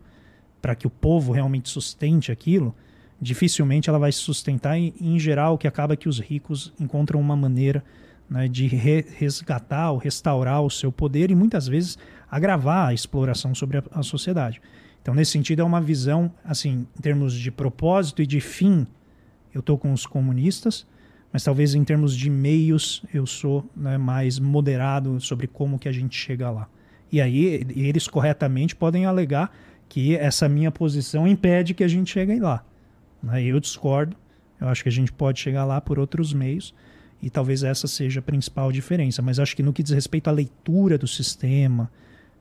para 0.60 0.74
que 0.74 0.86
o 0.86 0.90
povo 0.90 1.32
realmente 1.32 1.68
sustente 1.68 2.32
aquilo, 2.32 2.74
dificilmente 3.20 3.88
ela 3.88 3.98
vai 3.98 4.10
se 4.10 4.18
sustentar 4.18 4.78
e, 4.78 4.94
em 5.00 5.18
geral, 5.18 5.58
que 5.58 5.68
acaba 5.68 5.96
que 5.96 6.08
os 6.08 6.18
ricos 6.18 6.72
encontram 6.80 7.20
uma 7.20 7.36
maneira 7.36 7.84
né, 8.28 8.48
de 8.48 8.66
re 8.66 9.04
resgatar 9.16 9.90
ou 9.90 9.98
restaurar 9.98 10.62
o 10.62 10.70
seu 10.70 10.90
poder 10.90 11.30
e 11.30 11.34
muitas 11.34 11.68
vezes 11.68 11.98
agravar 12.30 12.88
a 12.88 12.94
exploração 12.94 13.54
sobre 13.54 13.78
a, 13.78 13.82
a 13.92 14.02
sociedade. 14.02 14.60
Então, 15.02 15.14
nesse 15.14 15.32
sentido, 15.32 15.62
é 15.62 15.64
uma 15.64 15.80
visão, 15.80 16.32
assim, 16.44 16.86
em 16.96 17.02
termos 17.02 17.34
de 17.34 17.50
propósito 17.50 18.22
e 18.22 18.26
de 18.26 18.40
fim, 18.40 18.86
eu 19.52 19.58
estou 19.60 19.76
com 19.76 19.92
os 19.92 20.06
comunistas, 20.06 20.86
mas 21.32 21.42
talvez 21.42 21.74
em 21.74 21.82
termos 21.82 22.16
de 22.16 22.30
meios 22.30 23.04
eu 23.12 23.26
sou 23.26 23.68
né, 23.76 23.98
mais 23.98 24.38
moderado 24.38 25.20
sobre 25.20 25.46
como 25.46 25.78
que 25.78 25.88
a 25.88 25.92
gente 25.92 26.16
chega 26.16 26.50
lá. 26.50 26.68
E 27.10 27.20
aí 27.20 27.66
eles 27.74 28.06
corretamente 28.06 28.76
podem 28.76 29.04
alegar 29.04 29.52
que 29.88 30.16
essa 30.16 30.48
minha 30.48 30.70
posição 30.70 31.26
impede 31.26 31.74
que 31.74 31.84
a 31.84 31.88
gente 31.88 32.10
chegue 32.10 32.38
lá. 32.38 32.64
Né? 33.22 33.42
Eu 33.44 33.60
discordo, 33.60 34.16
eu 34.60 34.68
acho 34.68 34.82
que 34.82 34.88
a 34.88 34.92
gente 34.92 35.12
pode 35.12 35.40
chegar 35.40 35.64
lá 35.64 35.80
por 35.80 35.98
outros 35.98 36.32
meios 36.32 36.74
e 37.20 37.28
talvez 37.28 37.62
essa 37.62 37.86
seja 37.86 38.20
a 38.20 38.22
principal 38.22 38.70
diferença. 38.72 39.20
Mas 39.20 39.38
acho 39.38 39.54
que 39.56 39.62
no 39.62 39.72
que 39.72 39.82
diz 39.82 39.92
respeito 39.92 40.28
à 40.28 40.32
leitura 40.32 40.96
do 40.96 41.06
sistema, 41.06 41.90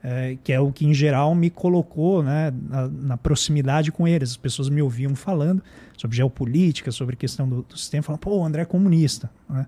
é, 0.03 0.37
que 0.43 0.51
é 0.51 0.59
o 0.59 0.71
que 0.71 0.85
em 0.85 0.93
geral 0.93 1.33
me 1.35 1.49
colocou 1.49 2.23
né, 2.23 2.51
na, 2.69 2.87
na, 2.87 3.17
proximidade 3.17 3.91
com 3.91 4.07
eles. 4.07 4.31
As 4.31 4.37
pessoas 4.37 4.69
me 4.69 4.81
ouviam 4.81 5.15
falando 5.15 5.61
sobre 5.95 6.17
geopolítica, 6.17 6.91
sobre 6.91 7.15
questão 7.15 7.47
do, 7.47 7.61
do 7.61 7.77
sistema, 7.77 8.03
falando, 8.03 8.19
pô, 8.19 8.37
o 8.37 8.45
André 8.45 8.63
é 8.63 8.65
comunista. 8.65 9.29
Né? 9.49 9.67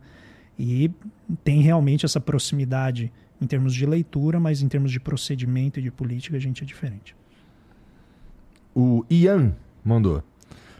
E 0.58 0.92
tem 1.44 1.62
realmente 1.62 2.06
essa 2.06 2.20
proximidade 2.20 3.12
em 3.40 3.45
termos 3.45 3.74
de 3.74 3.86
leitura, 3.86 4.40
mas 4.40 4.62
em 4.62 4.68
termos 4.68 4.92
de 4.92 5.00
procedimento 5.00 5.80
e 5.80 5.84
de 5.84 5.92
política 5.92 6.38
a 6.38 6.40
gente 6.40 6.64
é 6.64 6.66
diferente. 6.66 7.16
O 8.76 9.06
Ian 9.10 9.53
mandou. 9.84 10.24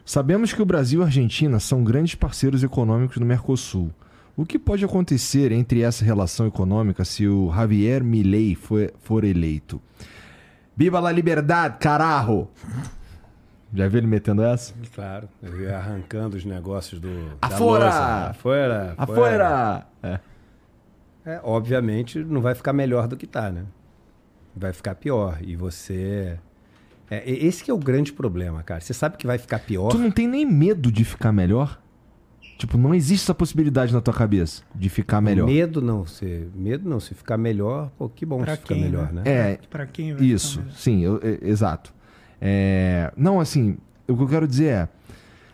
Sabemos 0.06 0.51
que 0.51 0.61
o 0.61 0.65
Brasil 0.65 1.01
e 1.01 1.03
a 1.03 1.06
Argentina 1.06 1.59
são 1.59 1.83
grandes 1.83 2.15
parceiros 2.15 2.64
econômicos 2.64 3.17
no 3.17 3.25
Mercosul. 3.25 3.91
O 4.35 4.45
que 4.45 4.57
pode 4.57 4.83
acontecer 4.83 5.51
entre 5.51 5.83
essa 5.83 6.03
relação 6.03 6.47
econômica 6.47 7.05
se 7.05 7.27
o 7.27 7.53
Javier 7.53 8.03
Milei 8.03 8.55
for, 8.55 8.91
for 8.99 9.23
eleito? 9.23 9.79
Viva 10.75 10.99
la 10.99 11.11
liberdade, 11.11 11.77
carajo! 11.79 12.47
Já 13.71 13.87
viu 13.87 13.99
ele 13.99 14.07
metendo 14.07 14.43
essa? 14.43 14.73
Claro, 14.93 15.29
ele 15.41 15.67
arrancando 15.67 16.35
os 16.35 16.45
negócios 16.45 16.99
do. 16.99 17.09
Afora! 17.41 18.29
Afora! 18.29 18.93
Afora! 18.97 19.87
É. 20.01 20.19
é. 21.25 21.39
Obviamente 21.43 22.17
não 22.19 22.41
vai 22.41 22.55
ficar 22.55 22.73
melhor 22.73 23.07
do 23.07 23.15
que 23.15 23.27
tá, 23.27 23.51
né? 23.51 23.65
Vai 24.55 24.73
ficar 24.73 24.95
pior. 24.95 25.37
E 25.41 25.55
você. 25.55 26.39
É, 27.09 27.23
esse 27.29 27.63
que 27.63 27.69
é 27.69 27.73
o 27.73 27.79
grande 27.79 28.13
problema, 28.13 28.63
cara. 28.63 28.81
Você 28.81 28.93
sabe 28.93 29.17
que 29.17 29.27
vai 29.27 29.37
ficar 29.37 29.59
pior. 29.59 29.89
Tu 29.89 29.97
não 29.99 30.11
tem 30.11 30.27
nem 30.27 30.45
medo 30.45 30.91
de 30.91 31.03
ficar 31.03 31.31
melhor? 31.31 31.82
Tipo, 32.57 32.77
não 32.77 32.93
existe 32.93 33.23
essa 33.23 33.33
possibilidade 33.33 33.93
na 33.93 33.99
tua 33.99 34.14
cabeça 34.14 34.64
de 34.73 34.88
ficar 34.88 35.19
melhor. 35.19 35.45
Medo 35.48 35.82
não, 35.82 36.06
se 36.06 36.48
medo 36.56 36.88
não, 36.88 36.99
se 36.99 37.14
ficar 37.14 37.38
melhor, 37.38 37.91
pô, 37.98 38.07
que 38.07 38.25
bom 38.25 38.41
pra 38.41 38.56
se 38.56 38.61
ficar 38.61 38.75
melhor, 38.75 39.11
né? 39.11 39.22
né? 39.25 39.32
É, 39.32 39.59
para 39.69 39.85
quem 39.85 40.14
vai 40.14 40.25
Isso, 40.25 40.64
sim, 40.73 41.03
eu, 41.03 41.19
é, 41.22 41.40
exato. 41.48 41.93
É, 42.40 43.11
não, 43.17 43.40
assim, 43.40 43.77
o 44.07 44.15
que 44.15 44.23
eu 44.23 44.27
quero 44.27 44.48
dizer 44.48 44.65
é 44.65 44.90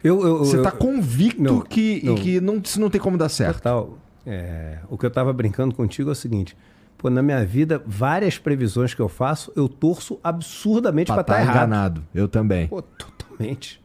eu, 0.04 0.26
eu, 0.26 0.38
você 0.40 0.58
está 0.58 0.72
convicto 0.72 1.42
não, 1.42 1.62
que, 1.62 2.02
não, 2.04 2.16
que 2.16 2.40
não, 2.40 2.58
isso 2.58 2.80
não 2.80 2.90
tem 2.90 3.02
como 3.02 3.18
dar 3.18 3.30
certo. 3.30 3.58
Total. 3.58 3.98
É, 4.26 4.80
o 4.90 4.98
que 4.98 5.06
eu 5.06 5.10
estava 5.10 5.32
brincando 5.34 5.76
contigo 5.76 6.10
é 6.10 6.14
o 6.14 6.16
seguinte: 6.16 6.56
pô, 6.98 7.10
na 7.10 7.22
minha 7.22 7.44
vida, 7.46 7.82
várias 7.86 8.38
previsões 8.38 8.94
que 8.94 9.02
eu 9.02 9.10
faço, 9.10 9.52
eu 9.56 9.68
torço 9.68 10.20
absurdamente 10.24 11.12
para 11.12 11.22
estar 11.22 11.34
tá, 11.34 11.46
tá 11.46 11.52
enganado. 11.52 12.04
Eu 12.14 12.28
também. 12.28 12.68
Pô, 12.68 12.82
totalmente. 12.82 13.82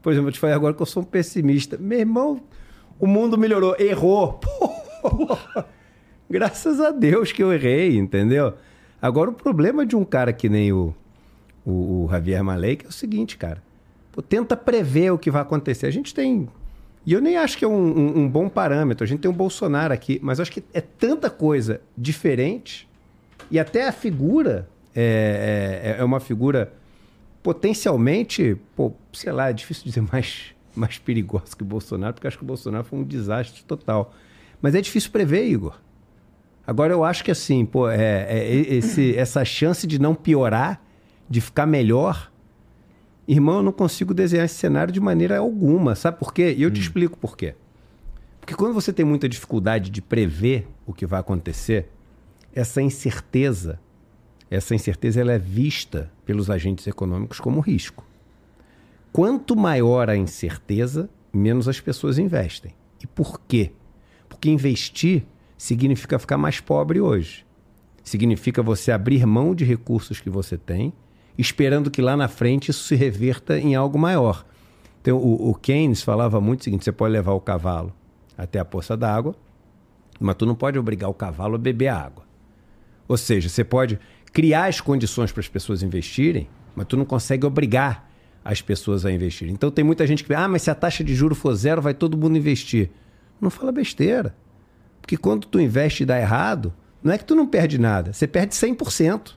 Por 0.00 0.12
exemplo, 0.12 0.28
eu 0.28 0.32
te 0.32 0.40
falei 0.40 0.56
agora 0.56 0.74
que 0.74 0.82
eu 0.82 0.86
sou 0.86 1.02
um 1.02 1.06
pessimista. 1.06 1.78
Meu 1.78 2.00
irmão, 2.00 2.42
o 3.02 3.06
mundo 3.08 3.36
melhorou. 3.36 3.74
Errou. 3.80 4.38
Graças 6.30 6.80
a 6.80 6.92
Deus 6.92 7.32
que 7.32 7.42
eu 7.42 7.52
errei, 7.52 7.98
entendeu? 7.98 8.54
Agora, 9.02 9.28
o 9.28 9.32
problema 9.32 9.84
de 9.84 9.96
um 9.96 10.04
cara 10.04 10.32
que 10.32 10.48
nem 10.48 10.72
o, 10.72 10.94
o, 11.66 12.04
o 12.04 12.08
Javier 12.08 12.44
Malek 12.44 12.86
é 12.86 12.88
o 12.88 12.92
seguinte, 12.92 13.36
cara. 13.36 13.60
Pô, 14.12 14.22
tenta 14.22 14.56
prever 14.56 15.10
o 15.10 15.18
que 15.18 15.32
vai 15.32 15.42
acontecer. 15.42 15.86
A 15.86 15.90
gente 15.90 16.14
tem. 16.14 16.48
E 17.04 17.12
eu 17.12 17.20
nem 17.20 17.36
acho 17.36 17.58
que 17.58 17.64
é 17.64 17.68
um, 17.68 17.74
um, 17.74 18.18
um 18.20 18.28
bom 18.28 18.48
parâmetro. 18.48 19.02
A 19.02 19.06
gente 19.08 19.18
tem 19.18 19.30
um 19.30 19.34
Bolsonaro 19.34 19.92
aqui, 19.92 20.20
mas 20.22 20.38
acho 20.38 20.52
que 20.52 20.62
é 20.72 20.80
tanta 20.80 21.28
coisa 21.28 21.80
diferente. 21.98 22.88
E 23.50 23.58
até 23.58 23.88
a 23.88 23.92
figura 23.92 24.68
é, 24.94 25.96
é, 25.96 26.00
é 26.00 26.04
uma 26.04 26.20
figura 26.20 26.72
potencialmente, 27.42 28.56
pô, 28.76 28.92
sei 29.12 29.32
lá, 29.32 29.50
é 29.50 29.52
difícil 29.52 29.82
dizer 29.82 30.04
mais 30.12 30.54
mais 30.76 30.98
perigosa 30.98 31.56
que 31.56 31.62
o 31.62 31.66
Bolsonaro, 31.66 32.14
porque 32.14 32.26
acho 32.26 32.38
que 32.38 32.44
o 32.44 32.46
Bolsonaro 32.46 32.84
foi 32.84 32.98
um 32.98 33.04
desastre 33.04 33.62
total. 33.64 34.14
Mas 34.60 34.74
é 34.74 34.80
difícil 34.80 35.10
prever, 35.10 35.44
Igor. 35.46 35.78
Agora 36.66 36.92
eu 36.92 37.04
acho 37.04 37.24
que 37.24 37.30
assim, 37.30 37.66
pô, 37.66 37.88
é, 37.88 38.26
é 38.28 38.48
esse, 38.48 39.14
essa 39.18 39.44
chance 39.44 39.86
de 39.86 39.98
não 39.98 40.14
piorar, 40.14 40.82
de 41.28 41.40
ficar 41.40 41.66
melhor, 41.66 42.30
irmão, 43.26 43.56
eu 43.56 43.62
não 43.62 43.72
consigo 43.72 44.14
desenhar 44.14 44.44
esse 44.44 44.54
cenário 44.54 44.92
de 44.92 45.00
maneira 45.00 45.38
alguma. 45.38 45.94
Sabe 45.94 46.18
por 46.18 46.32
quê? 46.32 46.54
E 46.56 46.62
eu 46.62 46.68
hum. 46.68 46.72
te 46.72 46.80
explico 46.80 47.18
por 47.18 47.36
quê. 47.36 47.54
Porque 48.40 48.54
quando 48.54 48.74
você 48.74 48.92
tem 48.92 49.04
muita 49.04 49.28
dificuldade 49.28 49.90
de 49.90 50.02
prever 50.02 50.66
o 50.86 50.92
que 50.92 51.06
vai 51.06 51.20
acontecer, 51.20 51.88
essa 52.54 52.82
incerteza, 52.82 53.78
essa 54.50 54.74
incerteza 54.74 55.20
ela 55.20 55.32
é 55.32 55.38
vista 55.38 56.10
pelos 56.26 56.50
agentes 56.50 56.86
econômicos 56.86 57.40
como 57.40 57.60
risco. 57.60 58.04
Quanto 59.12 59.54
maior 59.54 60.08
a 60.08 60.16
incerteza, 60.16 61.10
menos 61.30 61.68
as 61.68 61.78
pessoas 61.78 62.18
investem. 62.18 62.74
E 63.02 63.06
por 63.06 63.40
quê? 63.42 63.72
Porque 64.26 64.48
investir 64.48 65.24
significa 65.58 66.18
ficar 66.18 66.38
mais 66.38 66.60
pobre 66.60 66.98
hoje. 66.98 67.44
Significa 68.02 68.62
você 68.62 68.90
abrir 68.90 69.26
mão 69.26 69.54
de 69.54 69.64
recursos 69.64 70.18
que 70.18 70.30
você 70.30 70.56
tem, 70.56 70.94
esperando 71.36 71.90
que 71.90 72.00
lá 72.00 72.16
na 72.16 72.26
frente 72.26 72.70
isso 72.70 72.84
se 72.84 72.94
reverta 72.94 73.58
em 73.58 73.74
algo 73.74 73.98
maior. 73.98 74.46
Então, 75.02 75.18
o, 75.18 75.50
o 75.50 75.54
Keynes 75.54 76.02
falava 76.02 76.40
muito 76.40 76.62
o 76.62 76.64
seguinte: 76.64 76.84
você 76.84 76.92
pode 76.92 77.12
levar 77.12 77.32
o 77.32 77.40
cavalo 77.40 77.92
até 78.36 78.58
a 78.58 78.64
poça 78.64 78.96
d'água, 78.96 79.34
mas 80.18 80.36
tu 80.36 80.46
não 80.46 80.54
pode 80.54 80.78
obrigar 80.78 81.10
o 81.10 81.14
cavalo 81.14 81.56
a 81.56 81.58
beber 81.58 81.88
água. 81.88 82.24
Ou 83.06 83.18
seja, 83.18 83.48
você 83.48 83.62
pode 83.62 83.98
criar 84.32 84.66
as 84.66 84.80
condições 84.80 85.30
para 85.30 85.40
as 85.40 85.48
pessoas 85.48 85.82
investirem, 85.82 86.48
mas 86.74 86.86
tu 86.86 86.96
não 86.96 87.04
consegue 87.04 87.44
obrigar 87.44 88.10
as 88.44 88.60
pessoas 88.60 89.04
a 89.06 89.12
investir. 89.12 89.48
Então 89.48 89.70
tem 89.70 89.84
muita 89.84 90.06
gente 90.06 90.24
que 90.24 90.34
ah, 90.34 90.48
mas 90.48 90.62
se 90.62 90.70
a 90.70 90.74
taxa 90.74 91.04
de 91.04 91.14
juro 91.14 91.34
for 91.34 91.54
zero, 91.54 91.80
vai 91.80 91.94
todo 91.94 92.16
mundo 92.16 92.36
investir. 92.36 92.90
Não 93.40 93.50
fala 93.50 93.72
besteira. 93.72 94.34
Porque 95.00 95.16
quando 95.16 95.46
tu 95.46 95.60
investe 95.60 96.02
e 96.02 96.06
dá 96.06 96.18
errado, 96.18 96.72
não 97.02 97.12
é 97.12 97.18
que 97.18 97.24
tu 97.24 97.34
não 97.34 97.46
perde 97.46 97.78
nada, 97.78 98.12
você 98.12 98.26
perde 98.26 98.54
100%. 98.54 99.32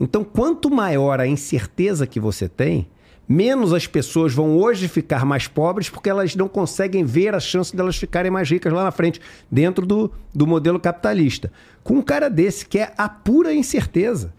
Então, 0.00 0.22
quanto 0.22 0.70
maior 0.70 1.18
a 1.18 1.26
incerteza 1.26 2.06
que 2.06 2.20
você 2.20 2.48
tem, 2.48 2.86
menos 3.28 3.72
as 3.72 3.86
pessoas 3.86 4.32
vão 4.32 4.56
hoje 4.56 4.86
ficar 4.86 5.24
mais 5.24 5.48
pobres 5.48 5.90
porque 5.90 6.08
elas 6.08 6.36
não 6.36 6.48
conseguem 6.48 7.04
ver 7.04 7.34
a 7.34 7.40
chance 7.40 7.74
delas 7.74 7.96
ficarem 7.96 8.30
mais 8.30 8.48
ricas 8.48 8.72
lá 8.72 8.84
na 8.84 8.90
frente, 8.90 9.20
dentro 9.50 9.84
do, 9.84 10.10
do 10.32 10.46
modelo 10.46 10.78
capitalista. 10.78 11.50
Com 11.82 11.94
um 11.94 12.02
cara 12.02 12.30
desse 12.30 12.64
que 12.66 12.78
é 12.78 12.92
a 12.96 13.08
pura 13.08 13.52
incerteza. 13.52 14.32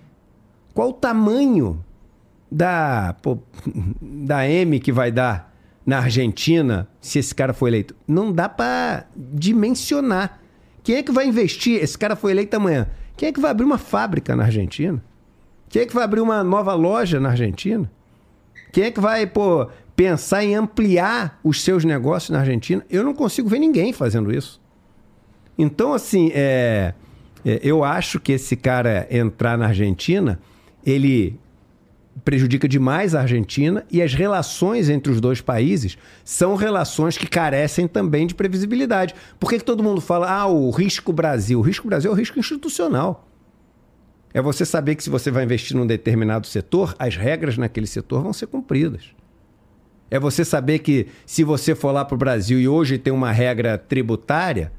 Qual 0.73 0.89
o 0.89 0.93
tamanho 0.93 1.83
da, 2.51 3.15
pô, 3.21 3.37
da 4.01 4.47
M 4.47 4.79
que 4.79 4.91
vai 4.91 5.11
dar 5.11 5.53
na 5.85 5.99
Argentina 5.99 6.87
se 7.01 7.19
esse 7.19 7.33
cara 7.33 7.53
for 7.53 7.67
eleito. 7.67 7.95
Não 8.07 8.31
dá 8.31 8.47
para 8.47 9.05
dimensionar. 9.15 10.39
Quem 10.83 10.95
é 10.97 11.03
que 11.03 11.11
vai 11.11 11.27
investir? 11.27 11.81
Esse 11.81 11.97
cara 11.97 12.15
foi 12.15 12.31
eleito 12.31 12.55
amanhã. 12.55 12.87
Quem 13.15 13.29
é 13.29 13.31
que 13.31 13.39
vai 13.39 13.51
abrir 13.51 13.65
uma 13.65 13.77
fábrica 13.77 14.35
na 14.35 14.45
Argentina? 14.45 15.03
Quem 15.67 15.81
é 15.81 15.85
que 15.85 15.93
vai 15.93 16.03
abrir 16.03 16.21
uma 16.21 16.43
nova 16.43 16.73
loja 16.73 17.19
na 17.19 17.29
Argentina? 17.29 17.89
Quem 18.71 18.85
é 18.85 18.91
que 18.91 18.99
vai 18.99 19.27
pô, 19.27 19.67
pensar 19.95 20.43
em 20.43 20.55
ampliar 20.55 21.39
os 21.43 21.61
seus 21.61 21.83
negócios 21.83 22.29
na 22.29 22.39
Argentina? 22.39 22.85
Eu 22.89 23.03
não 23.03 23.13
consigo 23.13 23.49
ver 23.49 23.59
ninguém 23.59 23.93
fazendo 23.93 24.31
isso. 24.31 24.59
Então, 25.57 25.93
assim, 25.93 26.31
é, 26.33 26.93
É, 27.45 27.59
eu 27.63 27.83
acho 27.83 28.19
que 28.19 28.33
esse 28.33 28.55
cara 28.55 29.07
entrar 29.09 29.57
na 29.57 29.67
Argentina, 29.67 30.39
ele 30.85 31.39
prejudica 32.23 32.67
demais 32.67 33.15
a 33.15 33.21
Argentina 33.21 33.85
e 33.91 34.01
as 34.01 34.13
relações 34.13 34.89
entre 34.89 35.11
os 35.11 35.21
dois 35.21 35.41
países 35.41 35.97
são 36.23 36.55
relações 36.55 37.17
que 37.17 37.27
carecem 37.27 37.87
também 37.87 38.27
de 38.27 38.35
previsibilidade. 38.35 39.15
Por 39.39 39.49
que, 39.49 39.59
que 39.59 39.65
todo 39.65 39.83
mundo 39.83 40.01
fala, 40.01 40.31
ah, 40.31 40.47
o 40.47 40.69
risco 40.71 41.13
Brasil? 41.13 41.59
O 41.59 41.61
risco 41.61 41.87
Brasil 41.87 42.11
é 42.11 42.13
o 42.13 42.17
risco 42.17 42.39
institucional. 42.39 43.27
É 44.33 44.41
você 44.41 44.65
saber 44.65 44.95
que 44.95 45.03
se 45.03 45.09
você 45.09 45.31
vai 45.31 45.43
investir 45.43 45.75
num 45.75 45.87
determinado 45.87 46.45
setor, 46.45 46.95
as 46.99 47.15
regras 47.15 47.57
naquele 47.57 47.87
setor 47.87 48.21
vão 48.21 48.33
ser 48.33 48.47
cumpridas. 48.47 49.05
É 50.11 50.19
você 50.19 50.43
saber 50.43 50.79
que 50.79 51.07
se 51.25 51.43
você 51.43 51.75
for 51.75 51.91
lá 51.91 52.03
para 52.03 52.15
o 52.15 52.17
Brasil 52.17 52.59
e 52.59 52.67
hoje 52.67 52.97
tem 52.97 53.13
uma 53.13 53.31
regra 53.31 53.77
tributária, 53.77 54.71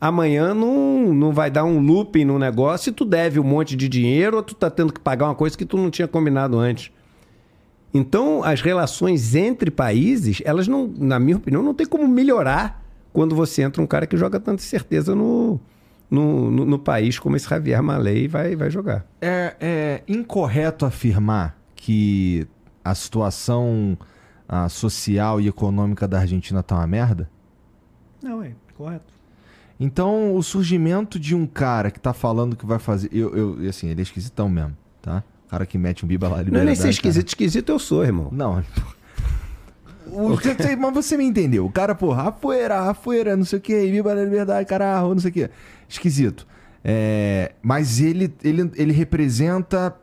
amanhã 0.00 0.54
não, 0.54 1.12
não 1.12 1.32
vai 1.32 1.50
dar 1.50 1.64
um 1.64 1.80
looping 1.80 2.24
no 2.24 2.38
negócio 2.38 2.90
e 2.90 2.92
tu 2.92 3.04
deve 3.04 3.40
um 3.40 3.44
monte 3.44 3.76
de 3.76 3.88
dinheiro 3.88 4.36
ou 4.36 4.42
tu 4.42 4.54
tá 4.54 4.70
tendo 4.70 4.92
que 4.92 5.00
pagar 5.00 5.26
uma 5.26 5.34
coisa 5.34 5.56
que 5.56 5.64
tu 5.64 5.76
não 5.76 5.90
tinha 5.90 6.08
combinado 6.08 6.58
antes. 6.58 6.90
Então, 7.92 8.44
as 8.44 8.60
relações 8.60 9.34
entre 9.34 9.70
países, 9.70 10.42
elas 10.44 10.68
não, 10.68 10.86
na 10.98 11.18
minha 11.18 11.36
opinião, 11.36 11.62
não 11.62 11.74
tem 11.74 11.86
como 11.86 12.06
melhorar 12.06 12.84
quando 13.12 13.34
você 13.34 13.62
entra 13.62 13.82
um 13.82 13.86
cara 13.86 14.06
que 14.06 14.16
joga 14.16 14.38
tanta 14.38 14.62
certeza 14.62 15.14
no, 15.14 15.58
no, 16.10 16.50
no, 16.50 16.64
no 16.66 16.78
país 16.78 17.18
como 17.18 17.34
esse 17.36 17.48
Javier 17.48 17.82
Malay 17.82 18.28
vai, 18.28 18.54
vai 18.54 18.70
jogar. 18.70 19.06
É, 19.20 19.56
é 19.58 20.02
incorreto 20.06 20.84
afirmar 20.84 21.58
que 21.74 22.46
a 22.84 22.94
situação 22.94 23.96
a 24.48 24.68
social 24.68 25.40
e 25.40 25.48
econômica 25.48 26.08
da 26.08 26.20
Argentina 26.20 26.62
tá 26.62 26.76
uma 26.76 26.86
merda? 26.86 27.28
Não, 28.22 28.42
é 28.42 28.52
correto. 28.74 29.17
Então, 29.80 30.34
o 30.34 30.42
surgimento 30.42 31.20
de 31.20 31.34
um 31.34 31.46
cara 31.46 31.90
que 31.90 32.00
tá 32.00 32.12
falando 32.12 32.56
que 32.56 32.66
vai 32.66 32.78
fazer. 32.78 33.08
Eu, 33.12 33.58
eu 33.58 33.68
assim, 33.68 33.88
ele 33.88 34.00
é 34.00 34.02
esquisitão 34.02 34.48
mesmo, 34.48 34.76
tá? 35.00 35.22
O 35.46 35.50
cara 35.50 35.64
que 35.64 35.78
mete 35.78 36.04
um 36.04 36.08
biba 36.08 36.28
lá. 36.28 36.42
Não 36.42 36.60
é 36.60 36.64
nem 36.64 36.74
ser 36.74 36.90
esquisito, 36.90 37.24
cara. 37.24 37.28
esquisito 37.28 37.68
eu 37.70 37.78
sou, 37.78 38.04
irmão. 38.04 38.28
Não. 38.32 38.62
O, 40.10 40.30
mas 40.78 40.94
você 40.94 41.18
me 41.18 41.24
entendeu. 41.24 41.66
O 41.66 41.70
cara, 41.70 41.94
porra, 41.94 42.30
afuera, 42.30 42.88
afuera, 42.88 43.36
não 43.36 43.44
sei 43.44 43.58
o 43.58 43.62
que, 43.62 43.90
viva 43.90 44.10
a 44.10 44.14
liberdade, 44.14 44.66
caralho, 44.66 45.08
não 45.08 45.18
sei 45.18 45.30
o 45.30 45.34
que. 45.34 45.50
Esquisito. 45.86 46.46
É, 46.82 47.52
mas 47.62 48.00
ele, 48.00 48.32
ele, 48.42 48.70
ele 48.74 48.92
representa 48.92 49.94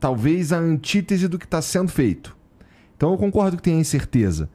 talvez 0.00 0.52
a 0.52 0.58
antítese 0.58 1.28
do 1.28 1.38
que 1.38 1.44
está 1.44 1.62
sendo 1.62 1.90
feito. 1.90 2.36
Então 2.96 3.12
eu 3.12 3.18
concordo 3.18 3.56
que 3.56 3.62
tem 3.62 3.78
incerteza. 3.78 4.48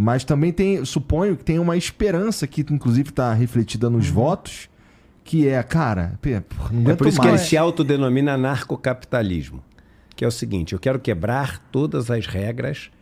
Mas 0.00 0.22
também 0.22 0.52
tem, 0.52 0.84
suponho 0.84 1.36
que 1.36 1.44
tem 1.44 1.58
uma 1.58 1.76
esperança 1.76 2.46
que, 2.46 2.64
inclusive, 2.70 3.08
está 3.08 3.34
refletida 3.34 3.90
nos 3.90 4.06
uhum. 4.06 4.14
votos, 4.14 4.70
que 5.24 5.48
é, 5.48 5.60
cara, 5.60 6.16
não 6.70 6.92
é 6.92 6.94
por 6.94 7.08
isso 7.08 7.18
mais. 7.18 7.30
que 7.30 7.36
ele 7.36 7.48
se 7.48 7.56
autodenomina 7.56 8.36
narcocapitalismo. 8.36 9.60
Que 10.14 10.24
é 10.24 10.28
o 10.28 10.30
seguinte: 10.30 10.72
eu 10.72 10.78
quero 10.78 11.00
quebrar 11.00 11.58
todas 11.72 12.12
as 12.12 12.26
regras. 12.26 12.92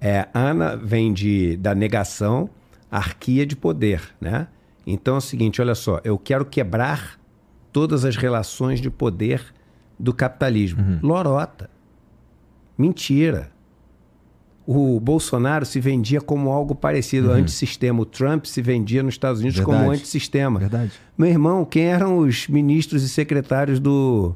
É, 0.00 0.28
Ana 0.32 0.76
vem 0.76 1.12
de, 1.12 1.56
da 1.56 1.74
negação, 1.74 2.48
arquia 2.88 3.44
de 3.44 3.56
poder, 3.56 4.00
né? 4.20 4.46
Então 4.86 5.16
é 5.16 5.18
o 5.18 5.20
seguinte: 5.20 5.60
olha 5.60 5.74
só, 5.74 6.00
eu 6.04 6.16
quero 6.16 6.44
quebrar 6.44 7.18
todas 7.72 8.04
as 8.04 8.14
relações 8.14 8.80
de 8.80 8.88
poder 8.88 9.42
do 9.98 10.14
capitalismo. 10.14 10.80
Uhum. 10.80 11.00
Lorota. 11.02 11.68
Mentira 12.78 13.50
o 14.66 14.98
Bolsonaro 14.98 15.64
se 15.64 15.78
vendia 15.78 16.20
como 16.20 16.50
algo 16.50 16.74
parecido, 16.74 17.28
uhum. 17.28 17.34
antissistema. 17.34 18.00
O 18.00 18.04
Trump 18.04 18.46
se 18.46 18.60
vendia 18.60 19.02
nos 19.02 19.14
Estados 19.14 19.40
Unidos 19.40 19.58
Verdade. 19.58 19.78
como 19.78 19.90
antissistema. 19.92 20.58
Verdade. 20.58 20.92
Meu 21.16 21.28
irmão, 21.28 21.64
quem 21.64 21.84
eram 21.84 22.18
os 22.18 22.48
ministros 22.48 23.04
e 23.04 23.08
secretários 23.08 23.78
do, 23.78 24.34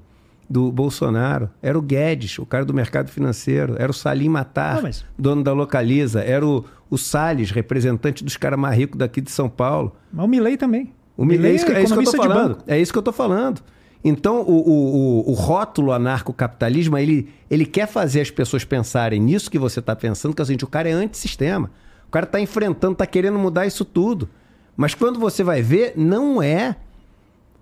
do 0.48 0.70
Bolsonaro? 0.70 1.50
Era 1.60 1.76
o 1.76 1.82
Guedes, 1.82 2.38
o 2.38 2.46
cara 2.46 2.64
do 2.64 2.72
mercado 2.72 3.10
financeiro. 3.10 3.74
Era 3.76 3.90
o 3.90 3.94
Salim 3.94 4.28
Matar, 4.28 4.80
mas... 4.82 5.04
dono 5.18 5.42
da 5.42 5.52
Localiza. 5.52 6.20
Era 6.20 6.46
o, 6.46 6.64
o 6.88 6.96
Salles, 6.96 7.50
representante 7.50 8.22
dos 8.22 8.36
caras 8.36 8.58
mais 8.58 8.78
ricos 8.78 8.96
daqui 8.96 9.20
de 9.20 9.32
São 9.32 9.48
Paulo. 9.48 9.96
Mas 10.12 10.24
o 10.24 10.28
Milley 10.28 10.56
também. 10.56 10.92
O 11.16 11.24
Milley, 11.24 11.52
é, 11.52 11.54
isso, 11.56 11.66
é 11.72 11.82
isso 11.82 11.92
que 11.92 12.00
eu 12.00 12.04
tô 12.04 12.16
falando. 12.16 12.58
É 12.68 12.80
isso 12.80 12.92
que 12.92 12.98
eu 12.98 13.02
tô 13.02 13.12
falando. 13.12 13.60
Então, 14.02 14.40
o, 14.40 15.26
o, 15.26 15.30
o, 15.30 15.34
rótulo 15.34 15.92
anarcocapitalismo, 15.92 16.96
ele, 16.96 17.28
ele 17.50 17.66
quer 17.66 17.86
fazer 17.86 18.22
as 18.22 18.30
pessoas 18.30 18.64
pensarem 18.64 19.20
nisso 19.20 19.50
que 19.50 19.58
você 19.58 19.80
está 19.80 19.94
pensando, 19.94 20.34
que 20.34 20.40
é 20.40 20.44
o 20.44 20.64
o 20.64 20.68
cara 20.68 20.88
é 20.88 20.92
antissistema. 20.92 21.70
O 22.08 22.10
cara 22.10 22.24
está 22.24 22.40
enfrentando, 22.40 22.94
está 22.94 23.06
querendo 23.06 23.38
mudar 23.38 23.66
isso 23.66 23.84
tudo. 23.84 24.28
Mas 24.74 24.94
quando 24.94 25.20
você 25.20 25.44
vai 25.44 25.60
ver, 25.60 25.92
não 25.96 26.42
é. 26.42 26.76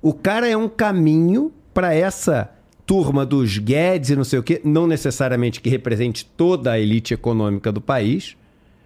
O 0.01 0.15
cara 0.15 0.49
é 0.49 0.57
um 0.57 0.69
caminho 0.69 1.53
para 1.75 1.93
essa 1.93 2.51
turma 2.87 3.27
dos 3.27 3.59
Guedes 3.59 4.11
e 4.11 4.17
não 4.17 4.25
sei 4.25 4.39
o 4.39 4.43
quê, 4.43 4.61
não 4.65 4.87
necessariamente 4.87 5.61
que 5.61 5.69
represente 5.69 6.25
toda 6.25 6.73
a 6.73 6.79
elite 6.79 7.13
econômica 7.13 7.71
do 7.71 7.81
país, 7.81 8.37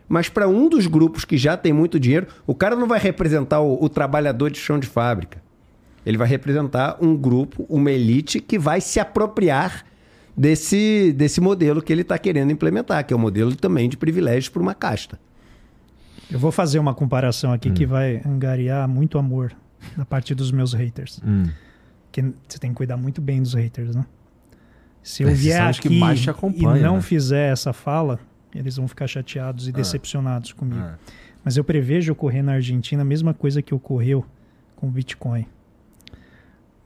mas 0.09 0.29
para 0.29 0.49
um 0.49 0.69
dos 0.69 0.87
grupos 0.87 1.25
que 1.25 1.37
já 1.37 1.57
tem 1.57 1.73
muito 1.73 2.01
dinheiro, 2.01 2.27
o 2.47 2.55
cara 2.55 2.75
não 2.75 2.89
vai 2.89 2.99
representar 2.99 3.61
o, 3.61 3.83
o 3.83 3.89
trabalhador 3.89 4.51
de 4.51 4.59
chão 4.59 4.79
de 4.79 4.87
fábrica. 4.87 5.42
Ele 6.05 6.19
vai 6.19 6.27
representar 6.27 6.99
um 7.01 7.17
grupo, 7.17 7.65
uma 7.69 7.91
elite 7.91 8.41
que 8.41 8.59
vai 8.59 8.81
se 8.81 8.99
apropriar 8.99 9.85
desse, 10.37 11.13
desse 11.13 11.41
modelo 11.41 11.81
que 11.81 11.93
ele 11.93 12.03
está 12.03 12.19
querendo 12.19 12.51
implementar, 12.51 13.05
que 13.07 13.13
é 13.13 13.17
o 13.17 13.19
um 13.19 13.23
modelo 13.23 13.55
também 13.55 13.89
de 13.89 13.97
privilégios 13.97 14.49
para 14.49 14.63
uma 14.63 14.75
casta. 14.75 15.19
Eu 16.31 16.39
vou 16.39 16.51
fazer 16.51 16.79
uma 16.79 16.95
comparação 16.95 17.53
aqui 17.53 17.71
hum. 17.71 17.75
que 17.75 17.87
vai 17.87 18.23
angariar 18.25 18.89
muito 18.89 19.19
amor 19.19 19.53
da 19.97 20.05
parte 20.05 20.35
dos 20.35 20.51
meus 20.51 20.73
haters. 20.73 21.21
Hum. 21.25 21.45
Que 22.11 22.23
você 22.49 22.59
tem 22.59 22.71
que 22.71 22.77
cuidar 22.77 22.97
muito 22.97 23.21
bem 23.21 23.43
dos 23.43 23.55
haters, 23.55 23.95
né? 23.95 24.05
Se 25.03 25.25
eu 25.25 25.35
vier 25.35 25.61
aqui 25.63 25.89
e 26.57 26.63
não 26.81 26.97
né? 26.97 27.01
fizer 27.01 27.53
essa 27.53 27.73
fala, 27.73 28.21
eles 28.55 28.77
vão 28.77 28.87
ficar 28.87 29.07
chateados 29.07 29.67
e 29.67 29.71
ah. 29.71 29.73
decepcionados 29.73 30.53
comigo. 30.53 30.81
Ah. 30.81 30.97
Mas 31.45 31.57
eu 31.57 31.65
prevejo 31.65 32.13
ocorrer 32.13 32.43
na 32.43 32.53
Argentina 32.53 33.03
a 33.03 33.05
mesma 33.05 33.35
coisa 33.35 33.61
que 33.61 33.75
ocorreu 33.75 34.25
com 34.77 34.87
o 34.87 34.91
Bitcoin. 34.91 35.47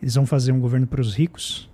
Eles 0.07 0.15
vão 0.15 0.25
fazer 0.25 0.53
um 0.53 0.61
governo 0.61 0.87
para 0.87 1.01
os 1.01 1.17
ricos 1.17 1.69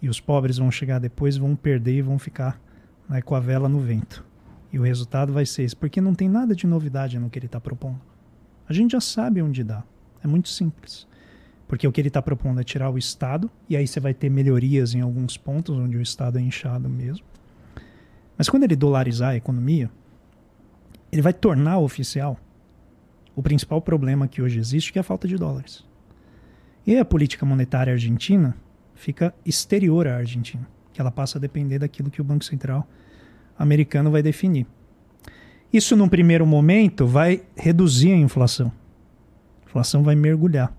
e 0.00 0.08
os 0.08 0.18
pobres 0.18 0.56
vão 0.56 0.70
chegar 0.70 0.98
depois, 0.98 1.36
vão 1.36 1.54
perder 1.54 1.98
e 1.98 2.00
vão 2.00 2.18
ficar 2.18 2.58
né, 3.06 3.20
com 3.20 3.34
a 3.34 3.40
vela 3.40 3.68
no 3.68 3.78
vento. 3.78 4.24
E 4.72 4.78
o 4.78 4.82
resultado 4.82 5.34
vai 5.34 5.44
ser 5.44 5.64
esse, 5.64 5.76
porque 5.76 6.00
não 6.00 6.14
tem 6.14 6.30
nada 6.30 6.56
de 6.56 6.66
novidade 6.66 7.18
no 7.18 7.28
que 7.28 7.38
ele 7.38 7.44
está 7.44 7.60
propondo. 7.60 8.00
A 8.66 8.72
gente 8.72 8.92
já 8.92 9.02
sabe 9.02 9.42
onde 9.42 9.62
dá. 9.62 9.84
É 10.24 10.26
muito 10.26 10.48
simples. 10.48 11.06
Porque 11.68 11.86
o 11.86 11.92
que 11.92 12.00
ele 12.00 12.08
está 12.08 12.22
propondo 12.22 12.58
é 12.58 12.64
tirar 12.64 12.88
o 12.88 12.96
Estado, 12.96 13.50
e 13.68 13.76
aí 13.76 13.86
você 13.86 14.00
vai 14.00 14.14
ter 14.14 14.30
melhorias 14.30 14.94
em 14.94 15.02
alguns 15.02 15.36
pontos 15.36 15.76
onde 15.76 15.98
o 15.98 16.00
Estado 16.00 16.38
é 16.38 16.40
inchado 16.40 16.88
mesmo. 16.88 17.26
Mas 18.38 18.48
quando 18.48 18.62
ele 18.62 18.76
dolarizar 18.76 19.32
a 19.32 19.36
economia, 19.36 19.90
ele 21.12 21.20
vai 21.20 21.34
tornar 21.34 21.76
oficial 21.80 22.40
o 23.36 23.42
principal 23.42 23.82
problema 23.82 24.26
que 24.26 24.40
hoje 24.40 24.58
existe, 24.58 24.90
que 24.90 24.98
é 24.98 25.00
a 25.00 25.04
falta 25.04 25.28
de 25.28 25.36
dólares. 25.36 25.91
E 26.86 26.98
a 26.98 27.04
política 27.04 27.46
monetária 27.46 27.92
argentina 27.92 28.56
fica 28.94 29.34
exterior 29.46 30.06
à 30.08 30.16
Argentina, 30.16 30.66
que 30.92 31.00
ela 31.00 31.10
passa 31.10 31.38
a 31.38 31.40
depender 31.40 31.78
daquilo 31.78 32.10
que 32.10 32.20
o 32.20 32.24
Banco 32.24 32.44
Central 32.44 32.86
americano 33.56 34.10
vai 34.10 34.22
definir. 34.22 34.66
Isso, 35.72 35.96
num 35.96 36.08
primeiro 36.08 36.46
momento, 36.46 37.06
vai 37.06 37.42
reduzir 37.56 38.12
a 38.12 38.16
inflação. 38.16 38.72
A 39.62 39.68
inflação 39.68 40.02
vai 40.02 40.14
mergulhar. 40.14 40.76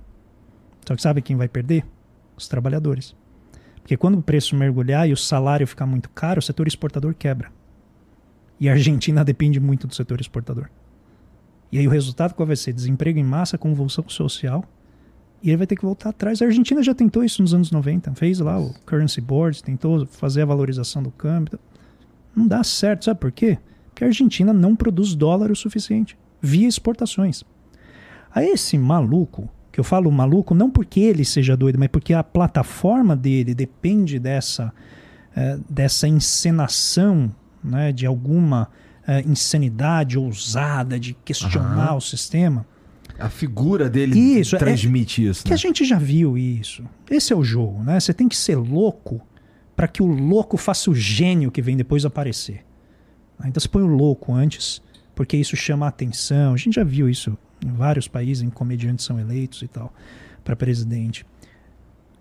Só 0.86 0.96
que 0.96 1.02
sabe 1.02 1.22
quem 1.22 1.36
vai 1.36 1.48
perder? 1.48 1.86
Os 2.36 2.48
trabalhadores. 2.48 3.16
Porque 3.82 3.98
quando 3.98 4.20
o 4.20 4.22
preço 4.22 4.56
mergulhar 4.56 5.08
e 5.10 5.14
o 5.14 5.18
salário 5.18 5.66
ficar 5.66 5.86
muito 5.86 6.10
caro, 6.10 6.40
o 6.40 6.42
setor 6.42 6.68
exportador 6.68 7.14
quebra. 7.14 7.52
E 8.60 8.70
a 8.70 8.74
Argentina 8.74 9.24
depende 9.26 9.60
muito 9.60 9.88
do 9.88 9.96
setor 9.96 10.20
exportador. 10.20 10.70
E 11.72 11.80
aí 11.80 11.88
o 11.88 11.92
resultado 11.92 12.34
qual 12.34 12.46
vai 12.46 12.56
ser? 12.56 12.74
Desemprego 12.74 13.18
em 13.18 13.24
massa, 13.24 13.58
convulsão 13.58 14.08
social 14.08 14.64
e 15.44 15.50
ele 15.50 15.58
vai 15.58 15.68
ter 15.68 15.76
que 15.76 15.84
voltar 15.84 16.10
atrás. 16.10 16.42
A 16.42 16.46
Argentina 16.46 16.82
já 16.82 16.96
tentou 16.96 17.22
isso 17.22 17.42
nos 17.42 17.54
anos 17.54 17.70
90, 17.70 18.16
fez 18.16 18.40
lá 18.40 18.58
o 18.58 18.74
Currency 18.86 19.20
Board, 19.20 19.62
tentou 19.62 20.06
fazer 20.06 20.44
a 20.44 20.46
valorização 20.46 21.04
do 21.04 21.12
câmbio. 21.12 21.60
Não 22.34 22.48
dá 22.48 22.64
certo, 22.64 23.06
sabe 23.06 23.20
por 23.20 23.32
quê? 23.32 23.58
Porque 23.90 24.06
a 24.06 24.08
Argentina 24.08 24.54
não 24.54 24.74
produz 24.74 25.14
dólar 25.14 25.52
o 25.52 25.56
suficiente, 25.56 26.18
via 26.42 26.66
exportações. 26.66 27.44
A 28.34 28.42
esse 28.42 28.78
maluco, 28.78 29.50
que 29.70 29.82
eu 29.82 29.84
falo 29.84 30.10
maluco 30.10 30.56
não 30.56 30.72
porque 30.72 31.02
ele 31.02 31.26
seja 31.26 31.58
doido, 31.58 31.78
mas 31.78 31.90
porque 31.90 32.14
a 32.14 32.24
plataforma 32.24 33.16
dele 33.16 33.54
depende 33.54 34.20
dessa, 34.20 34.74
é, 35.36 35.60
dessa 35.70 36.08
encenação 36.08 37.36
né, 37.62 37.92
de 37.92 38.06
alguma 38.06 38.70
é, 39.06 39.20
insanidade 39.22 40.18
ousada 40.18 40.98
de 40.98 41.14
questionar 41.14 41.92
uhum. 41.92 41.98
o 41.98 42.02
sistema 42.02 42.66
a 43.20 43.30
figura 43.30 43.90
dele 43.90 44.20
isso, 44.20 44.56
é 44.56 44.60
transmite 44.60 45.26
é, 45.26 45.30
isso. 45.30 45.44
Que 45.44 45.52
né? 45.52 45.56
a 45.56 45.58
gente 45.58 45.86
já 45.86 45.98
viu 45.98 46.38
isso. 46.38 46.84
Esse 47.10 47.34
é 47.34 47.36
o 47.36 47.44
jogo, 47.44 47.84
né? 47.84 48.00
Você 48.00 48.14
tem 48.14 48.28
que 48.28 48.36
ser 48.36 48.56
louco 48.56 49.22
para 49.76 49.88
que 49.88 50.02
o 50.02 50.08
louco 50.08 50.58
faça 50.58 50.90
o 50.90 50.96
gênio 50.96 51.52
que 51.52 51.62
vem 51.62 51.78
depois 51.78 52.06
aparecer. 52.06 52.66
Então 53.40 53.60
você 53.60 53.68
põe 53.68 53.84
o 53.84 53.88
louco 53.88 54.34
antes, 54.34 54.82
porque 55.16 55.36
isso 55.38 55.56
chama 55.56 55.86
a 55.86 55.90
atenção. 55.90 56.54
A 56.54 56.58
gente 56.58 56.76
já 56.76 56.84
viu 56.84 57.10
isso 57.10 57.38
em 57.64 57.72
vários 57.72 58.08
países, 58.08 58.44
em 58.44 58.50
comediantes 58.50 59.06
são 59.06 59.20
eleitos 59.20 59.62
e 59.62 59.68
tal, 59.68 59.94
para 60.44 60.56
presidente. 60.56 61.26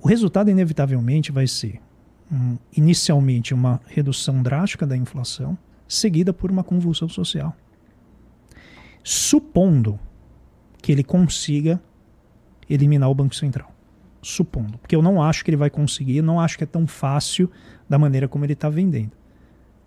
o 0.01 0.09
resultado 0.09 0.51
inevitavelmente 0.51 1.33
vai 1.33 1.47
ser 1.47 1.81
um, 2.31 2.57
inicialmente 2.77 3.53
uma 3.53 3.81
redução 3.87 4.43
drástica 4.43 4.87
da 4.87 4.97
inflação, 4.97 5.57
seguida 5.87 6.33
por 6.33 6.51
uma 6.51 6.65
convulsão 6.65 7.09
social. 7.09 7.55
Supondo 9.03 9.99
que 10.83 10.91
ele 10.91 11.05
consiga 11.05 11.81
eliminar 12.69 13.09
o 13.09 13.15
Banco 13.15 13.35
Central. 13.35 13.73
Supondo. 14.21 14.79
Porque 14.79 14.95
eu 14.95 15.01
não 15.01 15.23
acho 15.23 15.45
que 15.45 15.51
ele 15.51 15.57
vai 15.57 15.71
conseguir, 15.71 16.21
não 16.21 16.41
acho 16.41 16.59
que 16.59 16.65
é 16.65 16.67
tão 16.67 16.87
fácil 16.87 17.51
da 17.89 17.99
maneira 17.99 18.29
como 18.29 18.45
ele 18.45 18.53
está 18.53 18.69
vendendo. 18.69 19.13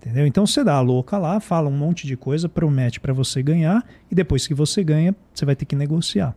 Entendeu? 0.00 0.26
Então 0.26 0.46
você 0.46 0.64
dá 0.64 0.74
a 0.74 0.80
louca 0.80 1.18
lá, 1.18 1.38
fala 1.40 1.68
um 1.68 1.76
monte 1.76 2.06
de 2.06 2.16
coisa, 2.16 2.48
promete 2.48 3.00
para 3.00 3.12
você 3.12 3.42
ganhar 3.42 3.84
e 4.10 4.14
depois 4.14 4.46
que 4.46 4.54
você 4.54 4.82
ganha, 4.82 5.14
você 5.34 5.44
vai 5.44 5.54
ter 5.56 5.64
que 5.64 5.76
negociar. 5.76 6.34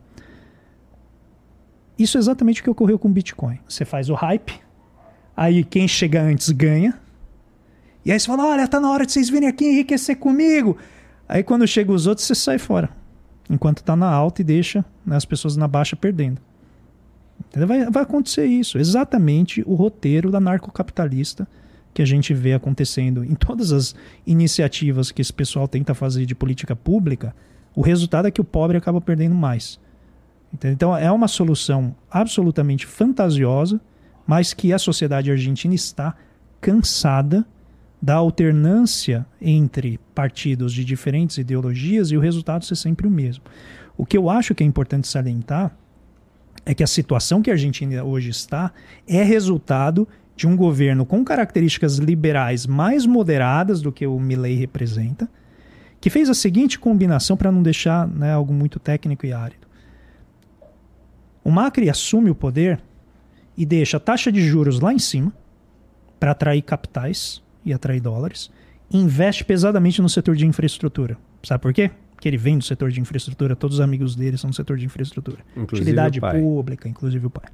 Isso 1.98 2.16
é 2.16 2.20
exatamente 2.20 2.60
o 2.60 2.64
que 2.64 2.70
ocorreu 2.70 2.98
com 2.98 3.08
o 3.08 3.10
Bitcoin. 3.10 3.60
Você 3.68 3.84
faz 3.84 4.08
o 4.08 4.14
hype, 4.14 4.58
aí 5.36 5.62
quem 5.62 5.86
chega 5.86 6.22
antes 6.22 6.50
ganha. 6.50 6.98
E 8.04 8.10
aí 8.10 8.18
você 8.18 8.26
fala: 8.26 8.46
olha, 8.46 8.66
tá 8.66 8.80
na 8.80 8.90
hora 8.90 9.04
de 9.04 9.12
vocês 9.12 9.28
virem 9.28 9.48
aqui 9.48 9.66
enriquecer 9.66 10.16
comigo. 10.16 10.78
Aí 11.28 11.42
quando 11.42 11.66
chega 11.66 11.92
os 11.92 12.06
outros, 12.06 12.26
você 12.26 12.34
sai 12.34 12.58
fora. 12.58 12.99
Enquanto 13.50 13.82
tá 13.82 13.96
na 13.96 14.08
alta 14.08 14.40
e 14.40 14.44
deixa 14.44 14.84
né, 15.04 15.16
as 15.16 15.24
pessoas 15.24 15.56
na 15.56 15.66
baixa 15.66 15.96
perdendo. 15.96 16.40
Vai, 17.54 17.90
vai 17.90 18.02
acontecer 18.04 18.46
isso. 18.46 18.78
Exatamente 18.78 19.62
o 19.66 19.74
roteiro 19.74 20.30
da 20.30 20.38
narcocapitalista 20.38 21.48
que 21.92 22.00
a 22.00 22.04
gente 22.04 22.32
vê 22.32 22.54
acontecendo 22.54 23.24
em 23.24 23.34
todas 23.34 23.72
as 23.72 23.94
iniciativas 24.24 25.10
que 25.10 25.20
esse 25.20 25.32
pessoal 25.32 25.66
tenta 25.66 25.94
fazer 25.94 26.24
de 26.26 26.34
política 26.34 26.76
pública. 26.76 27.34
O 27.74 27.80
resultado 27.80 28.28
é 28.28 28.30
que 28.30 28.40
o 28.40 28.44
pobre 28.44 28.76
acaba 28.76 29.00
perdendo 29.00 29.34
mais. 29.34 29.80
Então 30.62 30.96
é 30.96 31.10
uma 31.10 31.28
solução 31.28 31.94
absolutamente 32.08 32.86
fantasiosa, 32.86 33.80
mas 34.26 34.54
que 34.54 34.72
a 34.72 34.78
sociedade 34.78 35.30
argentina 35.30 35.74
está 35.74 36.14
cansada 36.60 37.44
da 38.00 38.14
alternância 38.14 39.26
entre 39.40 39.98
partidos 40.14 40.72
de 40.72 40.84
diferentes 40.84 41.36
ideologias 41.36 42.10
e 42.10 42.16
o 42.16 42.20
resultado 42.20 42.64
ser 42.64 42.76
sempre 42.76 43.06
o 43.06 43.10
mesmo. 43.10 43.44
O 43.96 44.06
que 44.06 44.16
eu 44.16 44.30
acho 44.30 44.54
que 44.54 44.62
é 44.62 44.66
importante 44.66 45.06
salientar 45.06 45.76
é 46.64 46.74
que 46.74 46.82
a 46.82 46.86
situação 46.86 47.42
que 47.42 47.50
a 47.50 47.54
Argentina 47.54 48.02
hoje 48.02 48.30
está 48.30 48.72
é 49.06 49.22
resultado 49.22 50.08
de 50.34 50.46
um 50.46 50.56
governo 50.56 51.04
com 51.04 51.22
características 51.22 51.98
liberais 51.98 52.66
mais 52.66 53.04
moderadas 53.04 53.82
do 53.82 53.92
que 53.92 54.06
o 54.06 54.18
Milley 54.18 54.54
representa, 54.54 55.28
que 56.00 56.08
fez 56.08 56.30
a 56.30 56.34
seguinte 56.34 56.78
combinação 56.78 57.36
para 57.36 57.52
não 57.52 57.62
deixar 57.62 58.08
né, 58.08 58.32
algo 58.32 58.54
muito 58.54 58.78
técnico 58.78 59.26
e 59.26 59.32
árido. 59.34 59.68
O 61.44 61.50
Macri 61.50 61.90
assume 61.90 62.30
o 62.30 62.34
poder 62.34 62.80
e 63.56 63.66
deixa 63.66 63.98
a 63.98 64.00
taxa 64.00 64.32
de 64.32 64.40
juros 64.40 64.80
lá 64.80 64.94
em 64.94 64.98
cima 64.98 65.30
para 66.18 66.30
atrair 66.30 66.62
capitais 66.62 67.42
e 67.64 67.72
atrair 67.72 68.00
dólares, 68.00 68.50
investe 68.92 69.44
pesadamente 69.44 70.00
no 70.02 70.08
setor 70.08 70.36
de 70.36 70.46
infraestrutura. 70.46 71.16
Sabe 71.42 71.62
por 71.62 71.72
quê? 71.72 71.90
Porque 72.14 72.28
ele 72.28 72.36
vem 72.36 72.58
do 72.58 72.64
setor 72.64 72.90
de 72.90 73.00
infraestrutura, 73.00 73.56
todos 73.56 73.76
os 73.76 73.80
amigos 73.80 74.14
dele 74.14 74.36
são 74.36 74.50
do 74.50 74.56
setor 74.56 74.76
de 74.76 74.84
infraestrutura. 74.84 75.38
Inclusive 75.56 75.82
Utilidade 75.82 76.20
pública, 76.20 76.88
inclusive 76.88 77.26
o 77.26 77.30
pai. 77.30 77.50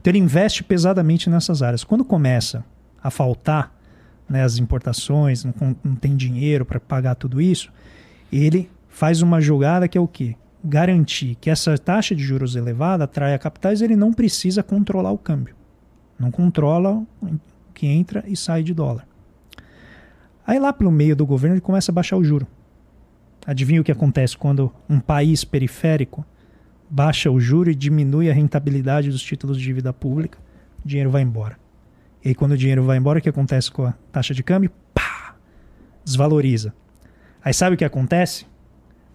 Então 0.00 0.10
ele 0.10 0.18
investe 0.18 0.64
pesadamente 0.64 1.30
nessas 1.30 1.62
áreas. 1.62 1.84
Quando 1.84 2.04
começa 2.04 2.64
a 3.02 3.10
faltar 3.10 3.72
né, 4.28 4.42
as 4.42 4.58
importações, 4.58 5.44
não, 5.44 5.54
não 5.82 5.94
tem 5.94 6.16
dinheiro 6.16 6.64
para 6.64 6.80
pagar 6.80 7.14
tudo 7.14 7.40
isso, 7.40 7.72
ele 8.32 8.70
faz 8.88 9.22
uma 9.22 9.40
jogada 9.40 9.86
que 9.86 9.96
é 9.96 10.00
o 10.00 10.08
quê? 10.08 10.36
garantir 10.64 11.34
que 11.36 11.50
essa 11.50 11.76
taxa 11.76 12.14
de 12.14 12.22
juros 12.22 12.56
elevada 12.56 13.04
atraia 13.04 13.38
capitais, 13.38 13.82
ele 13.82 13.94
não 13.94 14.12
precisa 14.12 14.62
controlar 14.62 15.12
o 15.12 15.18
câmbio. 15.18 15.54
Não 16.18 16.30
controla 16.30 17.02
o 17.20 17.38
que 17.74 17.86
entra 17.86 18.24
e 18.26 18.36
sai 18.36 18.62
de 18.62 18.72
dólar. 18.72 19.06
Aí 20.46 20.58
lá 20.58 20.72
pelo 20.72 20.90
meio 20.90 21.16
do 21.16 21.26
governo 21.26 21.54
ele 21.54 21.60
começa 21.60 21.90
a 21.90 21.94
baixar 21.94 22.16
o 22.16 22.24
juro. 22.24 22.46
Adivinha 23.46 23.80
o 23.80 23.84
que 23.84 23.92
acontece 23.92 24.36
quando 24.36 24.72
um 24.88 25.00
país 25.00 25.44
periférico 25.44 26.24
baixa 26.88 27.30
o 27.30 27.40
juro 27.40 27.70
e 27.70 27.74
diminui 27.74 28.30
a 28.30 28.34
rentabilidade 28.34 29.10
dos 29.10 29.22
títulos 29.22 29.58
de 29.58 29.64
dívida 29.64 29.92
pública? 29.92 30.38
O 30.84 30.88
dinheiro 30.88 31.10
vai 31.10 31.22
embora. 31.22 31.58
E 32.24 32.28
aí 32.28 32.34
quando 32.34 32.52
o 32.52 32.58
dinheiro 32.58 32.82
vai 32.84 32.96
embora, 32.96 33.18
o 33.18 33.22
que 33.22 33.28
acontece 33.28 33.70
com 33.70 33.84
a 33.84 33.94
taxa 34.12 34.32
de 34.32 34.42
câmbio? 34.42 34.70
Pá! 34.94 35.34
Desvaloriza. 36.04 36.74
Aí 37.42 37.52
sabe 37.52 37.74
o 37.74 37.78
que 37.78 37.84
acontece? 37.84 38.46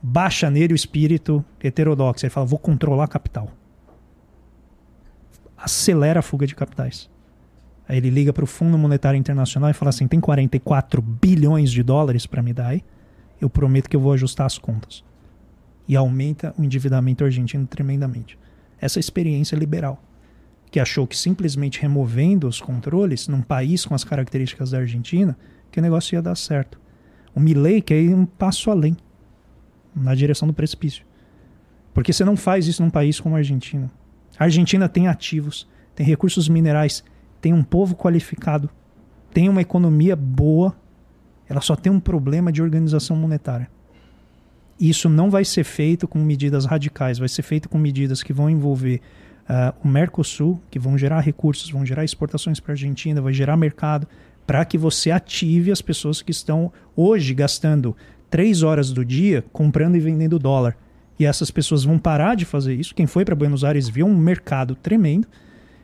baixa 0.01 0.49
nele 0.49 0.73
o 0.73 0.75
espírito 0.75 1.43
heterodoxo. 1.61 2.25
Ele 2.25 2.31
fala: 2.31 2.45
vou 2.45 2.59
controlar 2.59 3.07
capital. 3.07 3.51
Acelera 5.57 6.19
a 6.19 6.23
fuga 6.23 6.47
de 6.47 6.55
capitais. 6.55 7.09
Aí 7.89 7.97
ele 7.97 8.11
liga 8.11 8.31
para 8.31 8.43
o 8.43 8.47
Fundo 8.47 8.77
Monetário 8.77 9.17
Internacional 9.17 9.71
e 9.71 9.73
fala 9.73 9.89
assim: 9.89 10.07
tem 10.07 10.19
44 10.19 11.01
bilhões 11.01 11.71
de 11.71 11.81
dólares 11.81 12.27
para 12.27 12.43
me 12.43 12.53
dar 12.53 12.67
aí? 12.67 12.83
Eu 13.41 13.49
prometo 13.49 13.89
que 13.89 13.95
eu 13.95 13.99
vou 13.99 14.13
ajustar 14.13 14.45
as 14.45 14.59
contas. 14.59 15.03
E 15.87 15.95
aumenta 15.95 16.53
o 16.55 16.63
endividamento 16.63 17.25
argentino 17.25 17.65
tremendamente. 17.65 18.37
Essa 18.79 18.99
experiência 18.99 19.55
liberal, 19.55 19.99
que 20.69 20.79
achou 20.79 21.07
que 21.07 21.17
simplesmente 21.17 21.81
removendo 21.81 22.47
os 22.47 22.61
controles 22.61 23.27
num 23.27 23.41
país 23.41 23.83
com 23.85 23.95
as 23.95 24.03
características 24.03 24.69
da 24.69 24.77
Argentina, 24.77 25.35
que 25.71 25.79
o 25.79 25.81
negócio 25.81 26.15
ia 26.15 26.21
dar 26.21 26.35
certo. 26.35 26.79
O 27.33 27.39
Milley 27.39 27.81
quer 27.81 27.99
ir 27.99 28.13
um 28.13 28.25
passo 28.25 28.69
além 28.69 28.95
na 29.95 30.13
direção 30.13 30.47
do 30.47 30.53
precipício. 30.53 31.03
Porque 31.91 32.13
você 32.13 32.23
não 32.23 32.37
faz 32.37 32.67
isso 32.67 32.83
num 32.83 32.89
país 32.91 33.19
como 33.19 33.33
a 33.33 33.39
Argentina. 33.39 33.91
A 34.37 34.43
Argentina 34.43 34.87
tem 34.87 35.07
ativos, 35.07 35.67
tem 35.95 36.05
recursos 36.05 36.47
minerais, 36.47 37.03
tem 37.41 37.53
um 37.53 37.63
povo 37.63 37.95
qualificado, 37.95 38.69
tem 39.33 39.49
uma 39.49 39.61
economia 39.61 40.15
boa, 40.15 40.75
ela 41.47 41.61
só 41.61 41.75
tem 41.75 41.91
um 41.91 41.99
problema 41.99 42.51
de 42.51 42.61
organização 42.61 43.15
monetária. 43.15 43.69
Isso 44.79 45.09
não 45.09 45.29
vai 45.29 45.43
ser 45.43 45.63
feito 45.63 46.07
com 46.07 46.19
medidas 46.19 46.65
radicais, 46.65 47.17
vai 47.19 47.27
ser 47.27 47.41
feito 47.41 47.67
com 47.67 47.77
medidas 47.77 48.23
que 48.23 48.31
vão 48.31 48.49
envolver 48.49 49.01
uh, 49.49 49.75
o 49.83 49.87
Mercosul, 49.87 50.61
que 50.69 50.79
vão 50.79 50.97
gerar 50.97 51.19
recursos, 51.19 51.69
vão 51.69 51.85
gerar 51.85 52.05
exportações 52.05 52.59
para 52.59 52.71
a 52.71 52.75
Argentina, 52.75 53.21
vai 53.21 53.33
gerar 53.33 53.57
mercado, 53.57 54.07
para 54.47 54.63
que 54.63 54.77
você 54.77 55.11
ative 55.11 55.71
as 55.71 55.81
pessoas 55.81 56.21
que 56.21 56.31
estão 56.31 56.71
hoje 56.95 57.33
gastando 57.33 57.95
três 58.29 58.63
horas 58.63 58.91
do 58.91 59.03
dia 59.03 59.43
comprando 59.51 59.95
e 59.95 59.99
vendendo 59.99 60.39
dólar. 60.39 60.77
E 61.19 61.25
essas 61.25 61.51
pessoas 61.51 61.83
vão 61.83 61.99
parar 61.99 62.35
de 62.35 62.45
fazer 62.45 62.73
isso. 62.73 62.95
Quem 62.95 63.05
foi 63.05 63.25
para 63.25 63.35
Buenos 63.35 63.63
Aires 63.65 63.89
viu 63.89 64.05
um 64.05 64.17
mercado 64.17 64.75
tremendo 64.75 65.27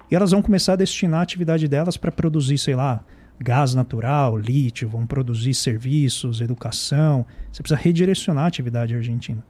e 0.10 0.16
elas 0.16 0.32
vão 0.32 0.42
começar 0.42 0.74
a 0.74 0.78
destinar 0.78 1.20
a 1.20 1.24
atividade 1.24 1.68
delas 1.68 1.98
para 1.98 2.12
produzir, 2.12 2.58
sei 2.58 2.76
lá, 2.76 3.04
gás 3.40 3.74
natural, 3.74 4.38
lítio, 4.38 4.88
vão 4.88 5.06
produzir 5.06 5.54
serviços, 5.54 6.42
educação. 6.42 7.26
Você 7.52 7.62
precisa 7.62 7.80
redirecionar 7.80 8.46
a 8.46 8.48
atividade 8.48 8.96
argentina. 8.96 9.44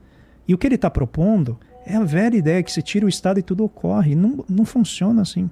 E 0.48 0.54
o 0.54 0.58
que 0.58 0.66
ele 0.66 0.76
está 0.76 0.90
propondo 0.90 1.58
é 1.84 1.96
a 1.96 2.04
velha 2.04 2.36
ideia 2.36 2.62
que 2.62 2.72
você 2.72 2.82
tira 2.82 3.06
o 3.06 3.08
Estado 3.08 3.38
e 3.38 3.42
tudo 3.42 3.64
ocorre. 3.64 4.14
Não, 4.14 4.44
não 4.48 4.64
funciona 4.64 5.22
assim. 5.22 5.50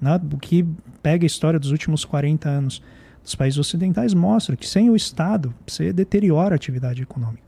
Nada, 0.00 0.24
o 0.34 0.38
que 0.38 0.66
pega 1.02 1.24
a 1.24 1.26
história 1.26 1.58
dos 1.58 1.70
últimos 1.70 2.04
40 2.04 2.48
anos 2.48 2.82
dos 3.22 3.34
países 3.34 3.58
ocidentais 3.58 4.12
mostra 4.12 4.56
que 4.56 4.68
sem 4.68 4.90
o 4.90 4.96
Estado 4.96 5.54
você 5.66 5.92
deteriora 5.92 6.54
a 6.54 6.56
atividade 6.56 7.02
econômica. 7.02 7.42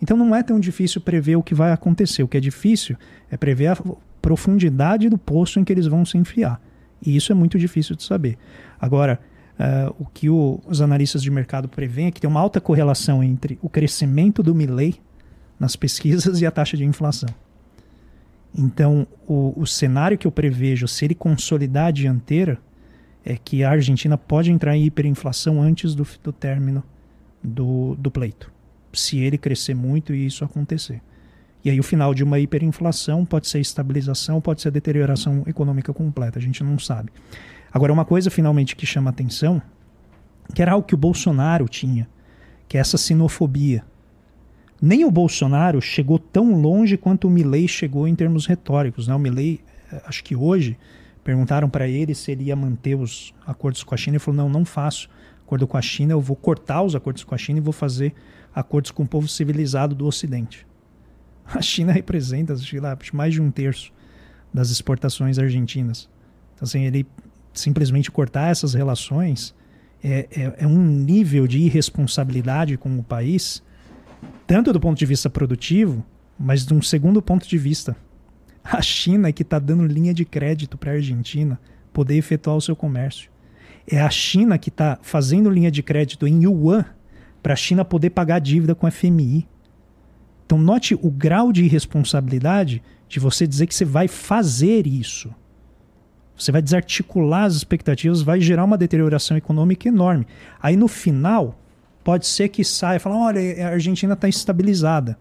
Então 0.00 0.16
não 0.16 0.34
é 0.34 0.42
tão 0.42 0.58
difícil 0.58 1.00
prever 1.00 1.36
o 1.36 1.42
que 1.42 1.54
vai 1.54 1.72
acontecer. 1.72 2.22
O 2.22 2.28
que 2.28 2.36
é 2.36 2.40
difícil 2.40 2.96
é 3.30 3.36
prever 3.36 3.68
a 3.68 3.76
profundidade 4.22 5.08
do 5.08 5.18
poço 5.18 5.58
em 5.58 5.64
que 5.64 5.72
eles 5.72 5.86
vão 5.86 6.06
se 6.06 6.16
enfiar. 6.16 6.62
E 7.04 7.16
isso 7.16 7.32
é 7.32 7.34
muito 7.34 7.58
difícil 7.58 7.96
de 7.96 8.04
saber. 8.04 8.38
Agora, 8.80 9.20
uh, 9.58 9.94
o 9.98 10.06
que 10.06 10.30
o, 10.30 10.60
os 10.66 10.80
analistas 10.80 11.22
de 11.22 11.30
mercado 11.30 11.68
prevêem 11.68 12.06
é 12.06 12.10
que 12.12 12.20
tem 12.20 12.30
uma 12.30 12.40
alta 12.40 12.60
correlação 12.60 13.22
entre 13.22 13.58
o 13.60 13.68
crescimento 13.68 14.42
do 14.42 14.54
Milley 14.54 14.94
nas 15.58 15.74
pesquisas 15.74 16.40
e 16.40 16.46
a 16.46 16.50
taxa 16.50 16.76
de 16.76 16.84
inflação. 16.84 17.28
Então, 18.56 19.06
o, 19.26 19.52
o 19.56 19.66
cenário 19.66 20.16
que 20.16 20.26
eu 20.26 20.32
prevejo, 20.32 20.86
se 20.86 21.04
ele 21.04 21.14
consolidar 21.14 21.86
a 21.86 21.90
dianteira, 21.90 22.58
é 23.24 23.36
que 23.36 23.64
a 23.64 23.70
Argentina 23.70 24.16
pode 24.16 24.50
entrar 24.50 24.76
em 24.76 24.84
hiperinflação 24.84 25.60
antes 25.60 25.94
do, 25.94 26.06
do 26.22 26.32
término 26.32 26.82
do, 27.42 27.96
do 27.96 28.10
pleito, 28.10 28.52
se 28.92 29.18
ele 29.18 29.38
crescer 29.38 29.74
muito 29.74 30.14
e 30.14 30.26
isso 30.26 30.44
acontecer. 30.44 31.00
E 31.64 31.70
aí 31.70 31.78
o 31.78 31.82
final 31.82 32.12
de 32.12 32.24
uma 32.24 32.38
hiperinflação 32.38 33.24
pode 33.24 33.48
ser 33.48 33.60
estabilização, 33.60 34.40
pode 34.40 34.60
ser 34.60 34.70
deterioração 34.70 35.42
econômica 35.46 35.92
completa, 35.92 36.38
a 36.38 36.42
gente 36.42 36.62
não 36.64 36.78
sabe. 36.78 37.10
Agora, 37.72 37.92
uma 37.92 38.04
coisa 38.04 38.30
finalmente 38.30 38.76
que 38.76 38.84
chama 38.84 39.10
atenção, 39.10 39.62
que 40.54 40.60
era 40.60 40.72
algo 40.72 40.86
que 40.86 40.94
o 40.94 40.98
Bolsonaro 40.98 41.68
tinha, 41.68 42.08
que 42.68 42.76
é 42.76 42.80
essa 42.80 42.98
sinofobia. 42.98 43.84
Nem 44.80 45.04
o 45.04 45.10
Bolsonaro 45.10 45.80
chegou 45.80 46.18
tão 46.18 46.60
longe 46.60 46.96
quanto 46.96 47.28
o 47.28 47.30
Milley 47.30 47.68
chegou 47.68 48.08
em 48.08 48.14
termos 48.14 48.46
retóricos. 48.46 49.06
Né? 49.06 49.14
O 49.14 49.18
Milley, 49.18 49.60
eh, 49.92 50.02
acho 50.06 50.24
que 50.24 50.34
hoje, 50.34 50.76
Perguntaram 51.24 51.70
para 51.70 51.86
ele 51.86 52.14
se 52.14 52.32
ele 52.32 52.44
ia 52.44 52.56
manter 52.56 52.96
os 52.96 53.32
acordos 53.46 53.84
com 53.84 53.94
a 53.94 53.96
China. 53.96 54.16
Ele 54.16 54.24
falou: 54.24 54.36
não, 54.38 54.48
não 54.48 54.64
faço 54.64 55.08
acordo 55.44 55.66
com 55.66 55.76
a 55.76 55.82
China, 55.82 56.12
eu 56.12 56.20
vou 56.20 56.34
cortar 56.34 56.82
os 56.82 56.96
acordos 56.96 57.24
com 57.24 57.34
a 57.34 57.38
China 57.38 57.58
e 57.58 57.62
vou 57.62 57.72
fazer 57.72 58.14
acordos 58.54 58.90
com 58.90 59.02
o 59.02 59.06
povo 59.06 59.28
civilizado 59.28 59.94
do 59.94 60.06
Ocidente. 60.06 60.66
A 61.46 61.60
China 61.60 61.92
representa, 61.92 62.54
acho 62.54 62.80
lá, 62.80 62.96
mais 63.12 63.34
de 63.34 63.42
um 63.42 63.50
terço 63.50 63.92
das 64.52 64.70
exportações 64.70 65.38
argentinas. 65.38 66.08
Então, 66.54 66.64
assim, 66.64 66.84
ele 66.84 67.06
simplesmente 67.52 68.10
cortar 68.10 68.50
essas 68.50 68.74
relações 68.74 69.54
é, 70.02 70.28
é, 70.30 70.54
é 70.58 70.66
um 70.66 70.82
nível 70.82 71.46
de 71.46 71.58
irresponsabilidade 71.58 72.76
com 72.76 72.98
o 72.98 73.02
país, 73.02 73.62
tanto 74.46 74.72
do 74.72 74.80
ponto 74.80 74.98
de 74.98 75.06
vista 75.06 75.30
produtivo, 75.30 76.04
mas 76.38 76.66
de 76.66 76.74
um 76.74 76.82
segundo 76.82 77.22
ponto 77.22 77.46
de 77.46 77.58
vista. 77.58 77.96
A 78.64 78.80
China 78.80 79.28
é 79.28 79.32
que 79.32 79.42
está 79.42 79.58
dando 79.58 79.86
linha 79.86 80.14
de 80.14 80.24
crédito 80.24 80.76
para 80.78 80.92
a 80.92 80.94
Argentina 80.94 81.60
poder 81.92 82.16
efetuar 82.16 82.56
o 82.56 82.60
seu 82.60 82.74
comércio. 82.74 83.30
É 83.86 84.00
a 84.00 84.10
China 84.10 84.58
que 84.58 84.68
está 84.68 84.98
fazendo 85.02 85.50
linha 85.50 85.70
de 85.70 85.82
crédito 85.82 86.26
em 86.26 86.44
yuan 86.44 86.84
para 87.42 87.54
a 87.54 87.56
China 87.56 87.84
poder 87.84 88.10
pagar 88.10 88.36
a 88.36 88.38
dívida 88.38 88.74
com 88.74 88.86
a 88.86 88.90
FMI. 88.90 89.48
Então, 90.44 90.58
note 90.58 90.94
o 90.94 91.10
grau 91.10 91.52
de 91.52 91.64
irresponsabilidade 91.64 92.82
de 93.08 93.20
você 93.20 93.46
dizer 93.46 93.66
que 93.66 93.74
você 93.74 93.84
vai 93.84 94.08
fazer 94.08 94.86
isso. 94.86 95.34
Você 96.36 96.50
vai 96.50 96.62
desarticular 96.62 97.44
as 97.44 97.54
expectativas, 97.54 98.22
vai 98.22 98.40
gerar 98.40 98.64
uma 98.64 98.78
deterioração 98.78 99.36
econômica 99.36 99.88
enorme. 99.88 100.26
Aí 100.60 100.76
no 100.76 100.88
final, 100.88 101.58
pode 102.02 102.26
ser 102.26 102.48
que 102.48 102.64
saia 102.64 102.96
e 102.96 102.98
fale: 102.98 103.16
olha, 103.16 103.68
a 103.68 103.70
Argentina 103.70 104.14
está 104.14 104.28
estabilizada. 104.28 105.18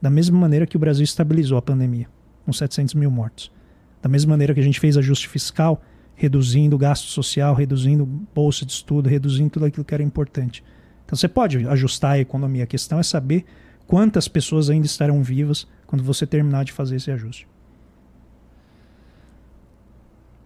Da 0.00 0.10
mesma 0.10 0.38
maneira 0.38 0.66
que 0.66 0.76
o 0.76 0.80
Brasil 0.80 1.04
estabilizou 1.04 1.56
a 1.56 1.62
pandemia, 1.62 2.08
com 2.44 2.52
700 2.52 2.94
mil 2.94 3.10
mortos. 3.10 3.52
Da 4.00 4.08
mesma 4.08 4.30
maneira 4.30 4.52
que 4.52 4.60
a 4.60 4.62
gente 4.62 4.80
fez 4.80 4.96
ajuste 4.96 5.28
fiscal, 5.28 5.80
reduzindo 6.14 6.74
o 6.74 6.78
gasto 6.78 7.06
social, 7.06 7.54
reduzindo 7.54 8.04
bolsa 8.04 8.66
de 8.66 8.72
estudo, 8.72 9.08
reduzindo 9.08 9.50
tudo 9.50 9.66
aquilo 9.66 9.84
que 9.84 9.94
era 9.94 10.02
importante. 10.02 10.62
Então 11.04 11.16
você 11.16 11.28
pode 11.28 11.66
ajustar 11.68 12.12
a 12.12 12.18
economia. 12.18 12.64
A 12.64 12.66
questão 12.66 12.98
é 12.98 13.02
saber 13.02 13.44
quantas 13.92 14.26
pessoas 14.26 14.70
ainda 14.70 14.86
estarão 14.86 15.22
vivas 15.22 15.68
quando 15.86 16.02
você 16.02 16.26
terminar 16.26 16.64
de 16.64 16.72
fazer 16.72 16.96
esse 16.96 17.10
ajuste. 17.10 17.46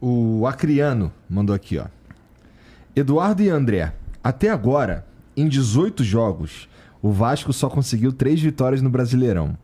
O 0.00 0.44
Acriano 0.49 1.12
mandou 1.31 1.55
aqui, 1.55 1.78
ó. 1.78 1.86
Eduardo 2.97 3.44
e 3.44 3.49
André, 3.49 3.94
até 4.25 4.50
agora, 4.50 5.07
em 5.36 5.47
18 5.47 6.02
jogos, 6.02 6.68
o 7.00 7.12
Vasco 7.12 7.52
só 7.52 7.70
conseguiu 7.70 8.12
3 8.12 8.41
vitórias 8.41 8.83
no 8.83 8.91
Brasileirão. 8.91 9.57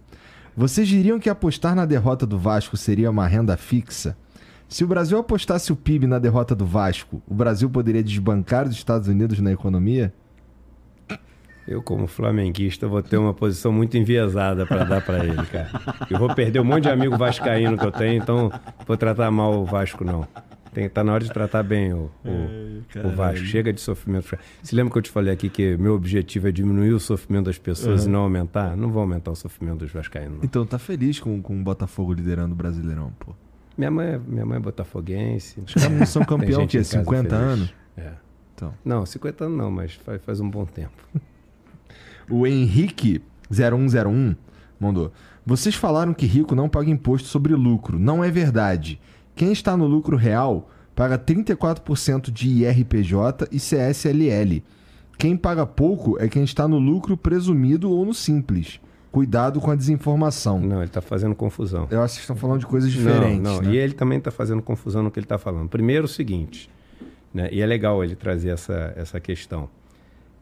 Vocês 0.56 0.86
diriam 0.86 1.18
que 1.18 1.28
apostar 1.28 1.74
na 1.74 1.84
derrota 1.84 2.24
do 2.24 2.38
Vasco 2.38 2.76
seria 2.76 3.10
uma 3.10 3.26
renda 3.26 3.56
fixa? 3.56 4.16
Se 4.68 4.84
o 4.84 4.86
Brasil 4.86 5.18
apostasse 5.18 5.72
o 5.72 5.76
PIB 5.76 6.06
na 6.06 6.20
derrota 6.20 6.54
do 6.54 6.64
Vasco, 6.64 7.20
o 7.26 7.34
Brasil 7.34 7.68
poderia 7.68 8.04
desbancar 8.04 8.68
os 8.68 8.76
Estados 8.76 9.08
Unidos 9.08 9.40
na 9.40 9.50
economia? 9.50 10.14
Eu, 11.66 11.82
como 11.82 12.06
flamenguista, 12.06 12.88
vou 12.88 13.02
ter 13.02 13.16
uma 13.16 13.32
posição 13.32 13.72
muito 13.72 13.96
enviesada 13.96 14.66
para 14.66 14.84
dar 14.84 15.04
para 15.04 15.24
ele, 15.24 15.44
cara. 15.46 15.70
Eu 16.10 16.18
vou 16.18 16.34
perder 16.34 16.60
um 16.60 16.64
monte 16.64 16.84
de 16.84 16.90
amigo 16.90 17.16
vascaíno 17.16 17.78
que 17.78 17.84
eu 17.84 17.92
tenho, 17.92 18.20
então 18.20 18.50
vou 18.86 18.96
tratar 18.96 19.30
mal 19.30 19.60
o 19.60 19.64
Vasco, 19.64 20.04
não. 20.04 20.26
Tem, 20.72 20.88
tá 20.88 21.04
na 21.04 21.12
hora 21.12 21.22
de 21.22 21.30
tratar 21.30 21.62
bem 21.62 21.92
o, 21.92 22.10
o, 22.24 23.06
o 23.06 23.10
Vasco. 23.10 23.44
Chega 23.44 23.72
de 23.72 23.80
sofrimento. 23.80 24.36
Se 24.62 24.74
lembra 24.74 24.90
que 24.90 24.98
eu 24.98 25.02
te 25.02 25.10
falei 25.10 25.32
aqui 25.32 25.50
que 25.50 25.76
meu 25.76 25.94
objetivo 25.94 26.48
é 26.48 26.52
diminuir 26.52 26.92
o 26.92 27.00
sofrimento 27.00 27.46
das 27.46 27.58
pessoas 27.58 28.02
uhum. 28.02 28.08
e 28.08 28.12
não 28.12 28.20
aumentar? 28.20 28.74
Não 28.74 28.90
vou 28.90 29.02
aumentar 29.02 29.30
o 29.30 29.36
sofrimento 29.36 29.80
dos 29.80 29.92
vascaínos. 29.92 30.38
Não. 30.38 30.44
Então 30.44 30.64
tá 30.64 30.78
feliz 30.78 31.20
com, 31.20 31.42
com 31.42 31.60
o 31.60 31.62
Botafogo 31.62 32.14
liderando 32.14 32.54
o 32.54 32.56
Brasileirão, 32.56 33.12
pô. 33.18 33.34
Minha 33.76 33.90
mãe, 33.90 34.08
é, 34.08 34.18
minha 34.18 34.46
mãe 34.46 34.56
é 34.56 34.60
botafoguense. 34.60 35.60
Os 35.60 35.74
caras 35.74 35.92
não 35.92 36.06
são 36.06 36.24
campeão, 36.24 36.66
que 36.66 36.82
50 36.82 37.28
feliz. 37.28 37.32
anos? 37.32 37.74
É. 37.96 38.12
Então. 38.54 38.74
Não, 38.84 39.04
50 39.04 39.44
anos 39.44 39.58
não, 39.58 39.70
mas 39.70 39.94
faz, 39.94 40.22
faz 40.22 40.40
um 40.40 40.48
bom 40.48 40.64
tempo. 40.64 40.92
O 42.32 42.44
Henrique0101 42.44 44.34
mandou. 44.80 45.12
Vocês 45.44 45.74
falaram 45.74 46.14
que 46.14 46.24
rico 46.24 46.54
não 46.54 46.66
paga 46.66 46.88
imposto 46.88 47.28
sobre 47.28 47.54
lucro. 47.54 47.98
Não 47.98 48.24
é 48.24 48.30
verdade. 48.30 48.98
Quem 49.36 49.52
está 49.52 49.76
no 49.76 49.86
lucro 49.86 50.16
real 50.16 50.70
paga 50.94 51.18
34% 51.18 52.30
de 52.30 52.48
IRPJ 52.48 53.48
e 53.52 53.58
CSLL. 53.58 54.62
Quem 55.18 55.36
paga 55.36 55.66
pouco 55.66 56.18
é 56.18 56.26
quem 56.26 56.42
está 56.42 56.66
no 56.66 56.78
lucro 56.78 57.18
presumido 57.18 57.90
ou 57.90 58.04
no 58.04 58.14
simples. 58.14 58.80
Cuidado 59.10 59.60
com 59.60 59.70
a 59.70 59.74
desinformação. 59.76 60.58
Não, 60.58 60.78
ele 60.78 60.86
está 60.86 61.02
fazendo 61.02 61.34
confusão. 61.34 61.86
Eu 61.90 62.02
acho 62.02 62.14
que 62.14 62.20
estão 62.20 62.34
falando 62.34 62.60
de 62.60 62.66
coisas 62.66 62.90
diferentes. 62.90 63.42
Não, 63.42 63.56
não. 63.56 63.62
Né? 63.62 63.74
E 63.74 63.76
ele 63.76 63.92
também 63.92 64.16
está 64.16 64.30
fazendo 64.30 64.62
confusão 64.62 65.02
no 65.02 65.10
que 65.10 65.18
ele 65.18 65.26
está 65.26 65.36
falando. 65.36 65.68
Primeiro, 65.68 66.06
o 66.06 66.08
seguinte, 66.08 66.70
né? 67.32 67.50
e 67.52 67.60
é 67.60 67.66
legal 67.66 68.02
ele 68.02 68.16
trazer 68.16 68.48
essa, 68.48 68.94
essa 68.96 69.20
questão. 69.20 69.68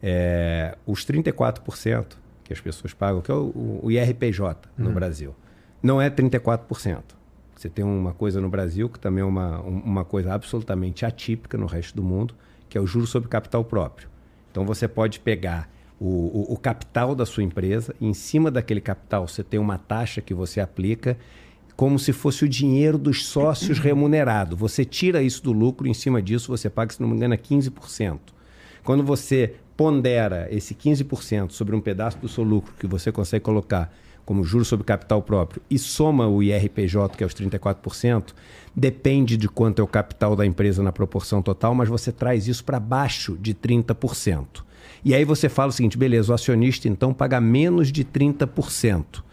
É, 0.01 0.77
os 0.85 1.05
34% 1.05 2.05
que 2.43 2.53
as 2.53 2.59
pessoas 2.59 2.93
pagam, 2.93 3.21
que 3.21 3.31
é 3.31 3.33
o, 3.33 3.79
o 3.83 3.91
IRPJ 3.91 4.69
no 4.77 4.87
uhum. 4.87 4.93
Brasil, 4.93 5.35
não 5.81 6.01
é 6.01 6.09
34%. 6.09 7.01
Você 7.55 7.69
tem 7.69 7.85
uma 7.85 8.13
coisa 8.13 8.41
no 8.41 8.49
Brasil 8.49 8.89
que 8.89 8.99
também 8.99 9.21
é 9.21 9.25
uma, 9.25 9.59
uma 9.61 10.03
coisa 10.03 10.33
absolutamente 10.33 11.05
atípica 11.05 11.57
no 11.57 11.67
resto 11.67 11.95
do 11.95 12.03
mundo, 12.03 12.33
que 12.67 12.77
é 12.77 12.81
o 12.81 12.87
juro 12.87 13.05
sobre 13.05 13.29
capital 13.29 13.63
próprio. 13.63 14.09
Então 14.51 14.65
você 14.65 14.87
pode 14.87 15.19
pegar 15.19 15.69
o, 15.99 16.05
o, 16.05 16.53
o, 16.53 16.57
capital 16.57 17.13
da 17.13 17.25
sua 17.25 17.43
empresa, 17.43 17.95
e 18.01 18.07
em 18.07 18.13
cima 18.13 18.49
daquele 18.49 18.81
capital 18.81 19.27
você 19.27 19.43
tem 19.43 19.59
uma 19.59 19.77
taxa 19.77 20.19
que 20.19 20.33
você 20.33 20.59
aplica 20.59 21.15
como 21.75 21.99
se 21.99 22.11
fosse 22.11 22.43
o 22.43 22.49
dinheiro 22.49 22.97
dos 22.97 23.27
sócios 23.27 23.77
remunerado. 23.79 24.57
Você 24.57 24.83
tira 24.83 25.21
isso 25.21 25.43
do 25.43 25.51
lucro, 25.51 25.87
em 25.87 25.93
cima 25.93 26.21
disso 26.21 26.47
você 26.47 26.69
paga, 26.69 26.91
se 26.91 27.01
não 27.01 27.07
me 27.07 27.15
engano, 27.15 27.35
15%. 27.35 28.19
Quando 28.83 29.03
você 29.03 29.55
pondera 29.77 30.47
esse 30.51 30.75
15% 30.75 31.51
sobre 31.51 31.75
um 31.75 31.81
pedaço 31.81 32.17
do 32.19 32.27
seu 32.27 32.43
lucro 32.43 32.73
que 32.79 32.87
você 32.87 33.11
consegue 33.11 33.43
colocar 33.43 33.91
como 34.25 34.43
juros 34.43 34.67
sobre 34.67 34.85
capital 34.85 35.21
próprio 35.21 35.61
e 35.69 35.77
soma 35.77 36.27
o 36.27 36.43
IRPJ, 36.43 37.17
que 37.17 37.23
é 37.23 37.27
os 37.27 37.33
34%, 37.33 38.33
depende 38.75 39.35
de 39.35 39.49
quanto 39.49 39.81
é 39.81 39.83
o 39.83 39.87
capital 39.87 40.35
da 40.35 40.45
empresa 40.45 40.83
na 40.83 40.91
proporção 40.91 41.41
total, 41.41 41.73
mas 41.73 41.89
você 41.89 42.11
traz 42.11 42.47
isso 42.47 42.63
para 42.63 42.79
baixo 42.79 43.37
de 43.39 43.53
30%. 43.53 44.63
E 45.03 45.15
aí 45.15 45.25
você 45.25 45.49
fala 45.49 45.69
o 45.69 45.73
seguinte: 45.73 45.97
beleza, 45.97 46.31
o 46.31 46.35
acionista 46.35 46.87
então 46.87 47.13
paga 47.13 47.41
menos 47.41 47.91
de 47.91 48.05
30%. 48.05 49.23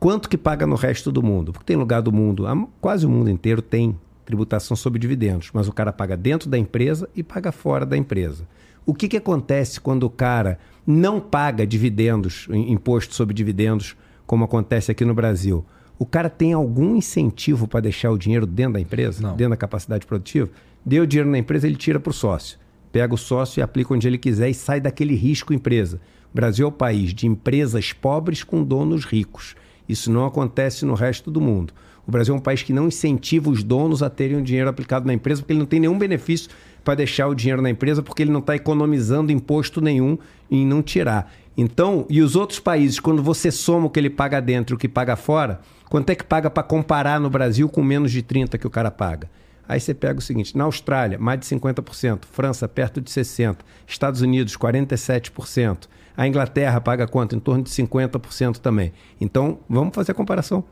Quanto 0.00 0.28
que 0.28 0.38
paga 0.38 0.66
no 0.66 0.76
resto 0.76 1.10
do 1.10 1.22
mundo? 1.22 1.52
Porque 1.52 1.66
tem 1.66 1.76
lugar 1.76 2.00
do 2.00 2.12
mundo, 2.12 2.44
quase 2.80 3.04
o 3.04 3.10
mundo 3.10 3.28
inteiro 3.28 3.60
tem 3.60 3.98
tributação 4.28 4.76
sobre 4.76 4.98
dividendos, 4.98 5.48
mas 5.54 5.68
o 5.68 5.72
cara 5.72 5.90
paga 5.90 6.14
dentro 6.14 6.50
da 6.50 6.58
empresa 6.58 7.08
e 7.16 7.22
paga 7.22 7.50
fora 7.50 7.86
da 7.86 7.96
empresa. 7.96 8.46
O 8.84 8.92
que, 8.92 9.08
que 9.08 9.16
acontece 9.16 9.80
quando 9.80 10.02
o 10.02 10.10
cara 10.10 10.58
não 10.86 11.18
paga 11.18 11.66
dividendos, 11.66 12.46
imposto 12.50 13.14
sobre 13.14 13.34
dividendos, 13.34 13.96
como 14.26 14.44
acontece 14.44 14.90
aqui 14.90 15.02
no 15.02 15.14
Brasil? 15.14 15.64
O 15.98 16.04
cara 16.04 16.28
tem 16.28 16.52
algum 16.52 16.94
incentivo 16.94 17.66
para 17.66 17.80
deixar 17.80 18.10
o 18.10 18.18
dinheiro 18.18 18.44
dentro 18.44 18.74
da 18.74 18.80
empresa, 18.80 19.22
não. 19.22 19.34
dentro 19.34 19.50
da 19.52 19.56
capacidade 19.56 20.04
produtiva? 20.04 20.50
Deu 20.84 21.06
dinheiro 21.06 21.30
na 21.30 21.38
empresa, 21.38 21.66
ele 21.66 21.76
tira 21.76 21.98
para 21.98 22.10
o 22.10 22.14
sócio. 22.14 22.58
Pega 22.92 23.14
o 23.14 23.18
sócio 23.18 23.60
e 23.60 23.62
aplica 23.62 23.94
onde 23.94 24.06
ele 24.06 24.18
quiser 24.18 24.50
e 24.50 24.54
sai 24.54 24.78
daquele 24.78 25.14
risco 25.14 25.54
empresa. 25.54 26.02
O 26.30 26.36
Brasil 26.36 26.66
é 26.66 26.68
o 26.68 26.72
país 26.72 27.14
de 27.14 27.26
empresas 27.26 27.94
pobres 27.94 28.44
com 28.44 28.62
donos 28.62 29.06
ricos. 29.06 29.56
Isso 29.88 30.12
não 30.12 30.26
acontece 30.26 30.84
no 30.84 30.92
resto 30.92 31.30
do 31.30 31.40
mundo. 31.40 31.72
O 32.08 32.10
Brasil 32.10 32.34
é 32.34 32.38
um 32.38 32.40
país 32.40 32.62
que 32.62 32.72
não 32.72 32.88
incentiva 32.88 33.50
os 33.50 33.62
donos 33.62 34.02
a 34.02 34.08
terem 34.08 34.38
o 34.38 34.42
dinheiro 34.42 34.70
aplicado 34.70 35.06
na 35.06 35.12
empresa, 35.12 35.42
porque 35.42 35.52
ele 35.52 35.60
não 35.60 35.66
tem 35.66 35.78
nenhum 35.78 35.98
benefício 35.98 36.48
para 36.82 36.94
deixar 36.94 37.28
o 37.28 37.34
dinheiro 37.34 37.60
na 37.60 37.68
empresa 37.68 38.02
porque 38.02 38.22
ele 38.22 38.30
não 38.30 38.40
está 38.40 38.56
economizando 38.56 39.30
imposto 39.30 39.78
nenhum 39.82 40.16
em 40.50 40.66
não 40.66 40.82
tirar. 40.82 41.30
Então, 41.54 42.06
e 42.08 42.22
os 42.22 42.34
outros 42.34 42.58
países, 42.58 42.98
quando 42.98 43.22
você 43.22 43.50
soma 43.50 43.88
o 43.88 43.90
que 43.90 44.00
ele 44.00 44.08
paga 44.08 44.40
dentro 44.40 44.72
e 44.72 44.76
o 44.76 44.78
que 44.78 44.88
paga 44.88 45.16
fora, 45.16 45.60
quanto 45.90 46.08
é 46.08 46.14
que 46.14 46.24
paga 46.24 46.48
para 46.48 46.62
comparar 46.62 47.20
no 47.20 47.28
Brasil 47.28 47.68
com 47.68 47.82
menos 47.82 48.10
de 48.10 48.22
30% 48.22 48.56
que 48.56 48.66
o 48.66 48.70
cara 48.70 48.90
paga? 48.90 49.28
Aí 49.68 49.78
você 49.78 49.92
pega 49.92 50.18
o 50.18 50.22
seguinte: 50.22 50.56
na 50.56 50.64
Austrália, 50.64 51.18
mais 51.18 51.38
de 51.40 51.44
50%, 51.44 52.20
França, 52.32 52.66
perto 52.66 53.02
de 53.02 53.10
60%, 53.10 53.56
Estados 53.86 54.22
Unidos, 54.22 54.56
47%, 54.56 55.80
a 56.16 56.26
Inglaterra 56.26 56.80
paga 56.80 57.06
quanto? 57.06 57.36
Em 57.36 57.38
torno 57.38 57.62
de 57.62 57.68
50% 57.68 58.56
também. 58.56 58.94
Então, 59.20 59.58
vamos 59.68 59.94
fazer 59.94 60.12
a 60.12 60.14
comparação. 60.14 60.64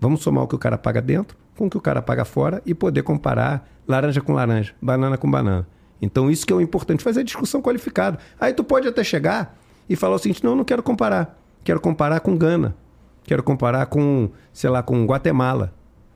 Vamos 0.00 0.22
somar 0.22 0.44
o 0.44 0.48
que 0.48 0.54
o 0.54 0.58
cara 0.58 0.78
paga 0.78 1.02
dentro 1.02 1.36
com 1.58 1.66
o 1.66 1.70
que 1.70 1.76
o 1.76 1.80
cara 1.80 2.00
paga 2.00 2.24
fora 2.24 2.62
e 2.64 2.72
poder 2.72 3.02
comparar 3.02 3.68
laranja 3.86 4.20
com 4.20 4.32
laranja, 4.32 4.72
banana 4.80 5.18
com 5.18 5.28
banana. 5.28 5.66
Então 6.00 6.30
isso 6.30 6.46
que 6.46 6.52
é 6.52 6.56
o 6.56 6.60
importante, 6.60 7.02
fazer 7.02 7.20
a 7.20 7.24
discussão 7.24 7.60
qualificada. 7.60 8.18
Aí 8.40 8.54
tu 8.54 8.62
pode 8.62 8.86
até 8.86 9.02
chegar 9.02 9.58
e 9.88 9.96
falar 9.96 10.14
o 10.14 10.18
seguinte, 10.18 10.44
não, 10.44 10.54
não 10.54 10.64
quero 10.64 10.82
comparar. 10.82 11.36
Quero 11.64 11.80
comparar 11.80 12.20
com 12.20 12.36
Gana. 12.36 12.76
Quero 13.24 13.42
comparar 13.42 13.86
com, 13.86 14.30
sei 14.52 14.70
lá, 14.70 14.82
com 14.82 15.04
Guatemala. 15.04 15.74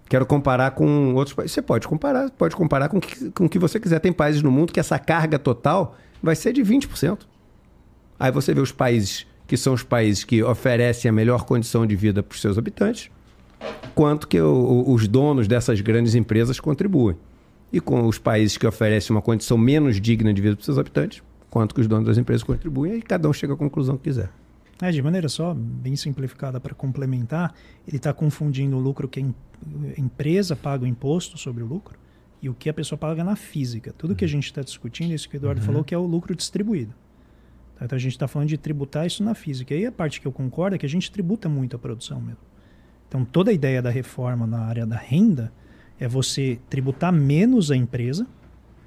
Quero 0.09 0.25
comparar 0.25 0.70
com 0.70 1.15
outros 1.15 1.35
países. 1.35 1.52
Você 1.52 1.62
pode 1.62 1.89
comparar, 1.89 2.31
pode 2.31 2.55
comparar 2.55 2.89
com 2.89 3.01
que, 3.01 3.31
com 3.33 3.47
o 3.47 3.49
que 3.49 3.59
você 3.59 3.81
quiser. 3.81 3.99
Tem 3.99 4.12
países 4.12 4.43
no 4.43 4.51
mundo 4.51 4.73
que 4.73 4.78
essa 4.78 4.99
carga 4.99 5.39
total 5.39 5.97
vai 6.23 6.36
ser 6.36 6.52
de 6.52 6.62
20%. 6.62 7.20
Aí 8.20 8.31
você 8.31 8.55
vê 8.55 8.61
os 8.61 8.70
países 8.70 9.27
que 9.47 9.57
são 9.57 9.75
os 9.75 9.83
países 9.83 10.23
que 10.23 10.43
oferecem 10.43 11.09
a 11.09 11.12
melhor 11.12 11.44
condição 11.44 11.86
de 11.86 11.97
vida 11.97 12.23
para 12.23 12.35
os 12.35 12.41
seus 12.41 12.57
habitantes, 12.57 13.11
quanto 13.95 14.27
que 14.29 14.41
o, 14.41 14.85
os 14.89 15.07
donos 15.07 15.47
dessas 15.47 15.81
grandes 15.81 16.15
empresas 16.15 16.59
contribuem. 16.61 17.17
E 17.73 17.81
com 17.81 18.07
os 18.07 18.19
países 18.19 18.57
que 18.59 18.67
oferecem 18.67 19.15
uma 19.15 19.23
condição 19.23 19.57
menos 19.57 20.01
digna 20.01 20.33
de 20.33 20.43
vida 20.43 20.55
para 20.55 20.61
os 20.61 20.67
seus 20.67 20.79
habitantes, 20.79 21.23
quanto 21.49 21.75
que 21.75 21.81
os 21.81 21.87
donos 21.87 22.07
das 22.07 22.19
empresas 22.19 22.43
contribuem, 22.43 22.97
e 22.97 23.03
cada 23.03 23.29
um 23.29 23.33
chega 23.33 23.55
à 23.55 23.57
conclusão 23.57 23.97
que 23.97 24.05
quiser. 24.05 24.31
É, 24.81 24.91
de 24.91 25.01
maneira 25.01 25.29
só 25.29 25.55
bem 25.55 25.95
simplificada 25.95 26.59
para 26.59 26.75
complementar, 26.75 27.55
ele 27.87 27.99
está 27.99 28.13
confundindo 28.13 28.77
o 28.77 28.81
lucro 28.81 29.07
que 29.07 29.21
a 29.21 30.01
empresa 30.01 30.57
paga 30.57 30.85
o 30.85 30.87
imposto 30.87 31.39
sobre 31.39 31.63
o 31.63 31.67
lucro 31.67 31.97
e 32.43 32.49
o 32.49 32.55
que 32.55 32.69
a 32.69 32.75
pessoa 32.75 32.99
paga 32.99 33.23
na 33.23 33.37
física. 33.37 33.95
Tudo 33.97 34.17
que 34.17 34.25
a 34.25 34.29
gente 34.29 34.45
está 34.45 34.61
discutindo, 34.61 35.15
isso 35.15 35.29
que 35.29 35.37
o 35.37 35.39
Eduardo 35.39 35.61
uhum. 35.61 35.67
falou, 35.67 35.85
que 35.85 35.95
é 35.95 35.99
o 35.99 36.05
lucro 36.05 36.35
distribuído. 36.35 36.93
Então 37.81 37.97
a 37.97 37.99
gente 37.99 38.13
está 38.13 38.27
falando 38.27 38.49
de 38.49 38.59
tributar 38.59 39.07
isso 39.07 39.23
na 39.23 39.35
física. 39.35 39.75
E 39.75 39.87
a 39.87 39.93
parte 39.93 40.21
que 40.21 40.27
eu 40.27 40.33
concordo 40.33 40.75
é 40.75 40.79
que 40.79 40.87
a 40.87 40.89
gente 40.89 41.11
tributa 41.11 41.49
muito 41.49 41.77
a 41.77 41.79
produção 41.79 42.21
mesmo. 42.21 42.52
Então 43.13 43.27
toda 43.27 43.51
a 43.51 43.55
ideia 43.55 43.83
da 43.83 43.91
reforma 43.91 44.47
na 44.47 44.61
área 44.61 44.87
da 44.87 44.97
renda 44.97 45.53
é 46.01 46.09
você 46.09 46.59
tributar 46.71 47.13
menos 47.13 47.71
a 47.71 47.77
empresa 47.77 48.27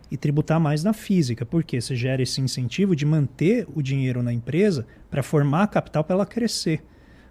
e 0.10 0.18
tributar 0.18 0.60
mais 0.60 0.84
na 0.84 0.94
física, 0.94 1.46
porque 1.46 1.80
você 1.80 1.96
gera 1.96 2.24
esse 2.24 2.42
incentivo 2.42 2.96
de 2.96 3.06
manter 3.06 3.68
o 3.76 3.84
dinheiro 3.84 4.24
na 4.24 4.34
empresa 4.34 4.88
para 5.12 5.22
formar 5.22 5.68
capital 5.68 6.04
para 6.04 6.16
ela 6.16 6.26
crescer. 6.26 6.84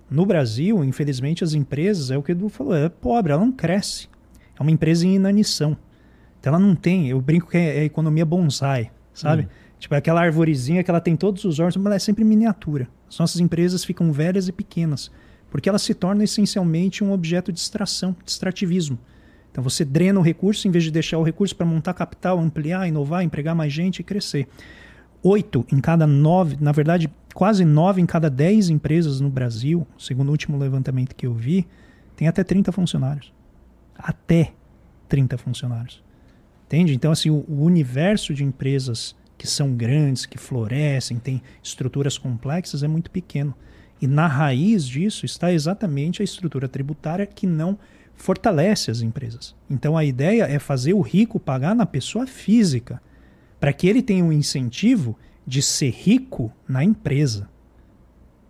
No 0.09 0.25
Brasil, 0.25 0.85
infelizmente, 0.85 1.43
as 1.43 1.53
empresas, 1.53 2.13
é 2.13 2.17
o 2.17 2.23
que 2.23 2.31
o 2.31 2.35
Edu 2.35 2.49
falou, 2.49 2.77
é 2.77 2.89
pobre, 2.89 3.33
ela 3.33 3.45
não 3.45 3.51
cresce. 3.51 4.09
É 4.57 4.63
uma 4.63 4.71
empresa 4.71 5.05
em 5.05 5.17
inanição. 5.17 5.77
Então 6.39 6.55
ela 6.55 6.65
não 6.65 6.77
tem, 6.77 7.09
eu 7.09 7.21
brinco 7.21 7.51
que 7.51 7.57
é, 7.57 7.79
é 7.79 7.85
economia 7.85 8.25
bonsai, 8.25 8.93
sabe? 9.13 9.43
Hum. 9.43 9.49
Tipo, 9.81 9.97
é 9.97 9.99
aquela 9.99 10.23
arvorezinha 10.23 10.85
que 10.85 10.93
ela 10.93 11.01
tem 11.01 11.17
todos 11.17 11.45
os 11.45 11.59
órgãos, 11.59 11.77
mas 11.77 11.87
ela 11.87 11.97
é 11.97 11.99
sempre 11.99 12.23
miniatura. 12.23 12.87
As 13.09 13.19
nossas 13.19 13.41
empresas 13.41 13.85
ficam 13.85 14.13
velhas 14.13 14.47
e 14.47 14.53
pequenas, 14.53 15.11
porque 15.55 15.69
elas 15.69 15.83
se 15.83 15.95
tornam 15.95 16.25
essencialmente 16.25 17.05
um 17.05 17.13
objeto 17.13 17.53
de 17.53 17.59
distração, 17.61 18.17
de 18.25 18.29
extrativismo. 18.33 18.99
Então 19.53 19.63
você 19.63 19.85
drena 19.85 20.19
o 20.19 20.23
recurso 20.23 20.67
em 20.67 20.71
vez 20.73 20.83
de 20.83 20.91
deixar 20.91 21.17
o 21.17 21.23
recurso 21.23 21.55
para 21.55 21.65
montar 21.65 21.95
capital, 21.95 22.41
ampliar, 22.41 22.89
inovar, 22.89 23.23
empregar 23.23 23.55
mais 23.55 23.73
gente 23.73 24.01
e 24.01 24.03
crescer. 24.03 24.49
Oito 25.23 25.65
em 25.73 25.79
cada 25.79 26.09
nove, 26.09 26.57
na 26.61 26.73
verdade, 26.73 27.09
quase 27.33 27.65
nove 27.65 28.03
em 28.03 28.05
cada 28.05 28.29
dez 28.29 28.69
empresas 28.69 29.21
no 29.21 29.31
Brasil, 29.31 29.87
segundo 29.97 30.27
o 30.27 30.33
último 30.33 30.59
levantamento 30.59 31.15
que 31.15 31.25
eu 31.25 31.33
vi, 31.33 31.69
tem 32.17 32.27
até 32.27 32.43
30 32.43 32.73
funcionários. 32.73 33.33
Até 33.97 34.55
30 35.09 35.39
funcionários. 35.39 36.03
Entende? 36.67 36.97
Então, 36.97 37.13
assim, 37.13 37.31
o, 37.31 37.45
o 37.49 37.63
universo 37.63 38.35
de 38.35 38.43
empresas 38.43 39.15
que 39.39 39.47
são 39.47 39.73
grandes, 39.73 40.27
que 40.27 40.37
florescem, 40.37 41.17
têm 41.17 41.41
estruturas 41.63 42.19
complexas, 42.19 42.83
é 42.83 42.89
muito 42.89 43.09
pequeno. 43.09 43.55
E 44.05 44.07
na 44.07 44.27
raiz 44.27 44.87
disso 44.87 45.25
está 45.25 45.51
exatamente 45.51 46.21
a 46.21 46.25
estrutura 46.27 46.69
tributária 46.69 47.25
que 47.25 47.47
não 47.47 47.79
fortalece 48.15 48.91
as 48.91 49.01
empresas. 49.01 49.57
Então 49.71 49.97
a 49.97 50.05
ideia 50.05 50.43
é 50.43 50.59
fazer 50.59 50.93
o 50.93 51.01
rico 51.01 51.41
pagar 51.41 51.75
na 51.75 51.87
pessoa 51.87 52.27
física, 52.27 53.01
para 53.59 53.73
que 53.73 53.89
ele 53.89 54.03
tenha 54.03 54.23
um 54.23 54.31
incentivo 54.31 55.19
de 55.47 55.63
ser 55.63 55.89
rico 55.89 56.53
na 56.69 56.85
empresa. 56.85 57.49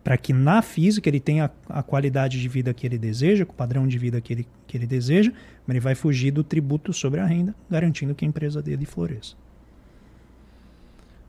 Para 0.02 0.16
que 0.16 0.32
na 0.32 0.60
física 0.60 1.08
ele 1.08 1.20
tenha 1.20 1.48
a, 1.68 1.84
qualidade 1.84 2.40
de 2.40 2.48
vida 2.48 2.74
que 2.74 2.84
ele 2.84 2.98
deseja, 2.98 3.44
o 3.44 3.52
padrão 3.54 3.86
de 3.86 3.96
vida 3.96 4.20
que 4.20 4.32
ele, 4.32 4.48
que 4.66 4.76
ele 4.76 4.88
deseja, 4.88 5.30
mas 5.64 5.76
ele 5.76 5.80
vai 5.80 5.94
fugir 5.94 6.32
do 6.32 6.42
tributo 6.42 6.92
sobre 6.92 7.20
a 7.20 7.26
renda, 7.26 7.54
garantindo 7.70 8.12
que 8.12 8.24
a 8.24 8.28
empresa 8.28 8.60
dele 8.60 8.84
floresça. 8.84 9.36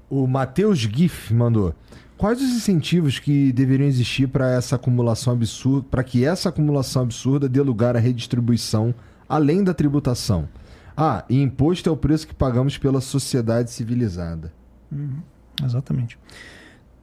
O 0.09 0.25
Matheus 0.25 0.79
Giff 0.79 1.31
mandou. 1.31 1.75
Quais 2.17 2.41
os 2.41 2.49
incentivos 2.49 3.19
que 3.19 3.51
deveriam 3.51 3.87
existir 3.87 4.27
para 4.27 4.51
essa 4.51 4.77
acumulação 4.77 5.33
absurda, 5.33 5.85
para 5.91 6.03
que 6.03 6.25
essa 6.25 6.49
acumulação 6.49 7.03
absurda 7.03 7.49
dê 7.49 7.61
lugar 7.61 7.95
à 7.95 7.99
redistribuição 7.99 8.95
além 9.27 9.63
da 9.63 9.73
tributação? 9.73 10.47
Ah, 10.95 11.25
e 11.29 11.41
imposto 11.41 11.89
é 11.89 11.91
o 11.91 11.97
preço 11.97 12.25
que 12.25 12.33
pagamos 12.33 12.77
pela 12.77 13.01
sociedade 13.01 13.69
civilizada. 13.69 14.53
Uhum, 14.89 15.21
exatamente. 15.61 16.17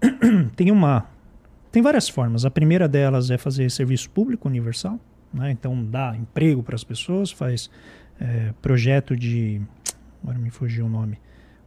Tem 0.56 0.70
uma, 0.70 1.06
tem 1.70 1.82
várias 1.82 2.08
formas. 2.08 2.44
A 2.44 2.50
primeira 2.50 2.88
delas 2.88 3.30
é 3.30 3.38
fazer 3.38 3.70
serviço 3.70 4.10
público 4.10 4.48
universal, 4.48 4.98
né? 5.32 5.50
Então 5.50 5.84
dá 5.84 6.16
emprego 6.16 6.62
para 6.62 6.74
as 6.74 6.84
pessoas, 6.84 7.30
faz 7.30 7.70
é, 8.20 8.52
projeto 8.60 9.16
de, 9.16 9.60
agora 10.22 10.38
me 10.38 10.50
fugiu 10.50 10.86
o 10.86 10.88
nome, 10.88 11.18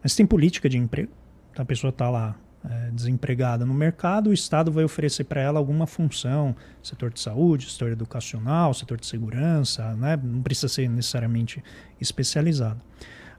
mas 0.04 0.16
tem 0.16 0.26
política 0.26 0.68
de 0.68 0.78
emprego. 0.78 1.12
Então 1.52 1.64
a 1.64 1.66
pessoa 1.66 1.90
está 1.90 2.10
lá 2.10 2.36
é, 2.69 2.92
desempregada 2.92 3.66
no 3.66 3.74
mercado, 3.74 4.30
o 4.30 4.34
Estado 4.34 4.72
vai 4.72 4.84
oferecer 4.84 5.24
para 5.26 5.42
ela 5.42 5.60
alguma 5.60 5.85
função, 5.85 6.56
setor 6.82 7.11
de 7.11 7.19
saúde, 7.19 7.72
setor 7.72 7.92
educacional, 7.92 8.74
setor 8.74 9.00
de 9.00 9.06
segurança, 9.06 9.94
né? 9.95 10.19
não 10.22 10.42
precisa 10.42 10.68
ser 10.68 10.90
necessariamente 10.90 11.64
especializado. 12.00 12.82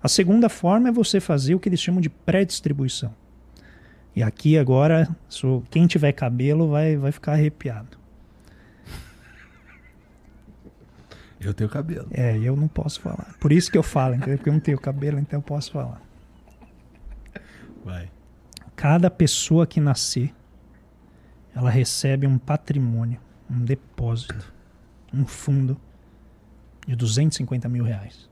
A 0.03 0.09
segunda 0.09 0.49
forma 0.49 0.89
é 0.89 0.93
você 0.93 1.21
fazer 1.21 1.55
o 1.55 1.61
que 1.61 1.69
eles 1.69 1.81
chamam 1.81 2.01
de 2.01 2.09
pré-distribuição. 2.09 3.13
E 4.15 4.23
aqui 4.23 4.57
agora, 4.57 5.09
quem 5.71 5.87
tiver 5.87 6.13
cabelo 6.13 6.69
vai, 6.69 6.97
vai 6.97 7.13
ficar 7.13 7.33
arrepiado. 7.33 7.99
Eu 11.41 11.53
tenho 11.53 11.69
cabelo. 11.69 12.09
É, 12.13 12.39
eu 12.39 12.57
não 12.57 12.67
posso 12.67 13.01
falar. 13.01 13.35
Por 13.39 13.53
isso 13.53 13.71
que 13.71 13.77
eu 13.77 13.83
falo, 13.83 14.15
entendeu? 14.15 14.39
Porque 14.39 14.49
eu 14.49 14.55
não 14.55 14.61
tenho 14.61 14.79
cabelo, 14.79 15.19
então 15.19 15.39
eu 15.39 15.43
posso 15.43 15.71
falar. 15.71 16.01
Vai 17.85 18.16
cada 18.77 19.11
pessoa 19.11 19.67
que 19.67 19.81
nascer, 19.81 20.35
ela 21.55 21.71
recebe 21.71 22.27
um 22.27 22.37
patrimônio, 22.37 23.19
um 23.51 23.65
depósito, 23.65 24.53
um 25.13 25.27
fundo 25.27 25.81
de 26.87 26.95
250 26.95 27.69
mil 27.71 27.85
reais. 27.85 28.29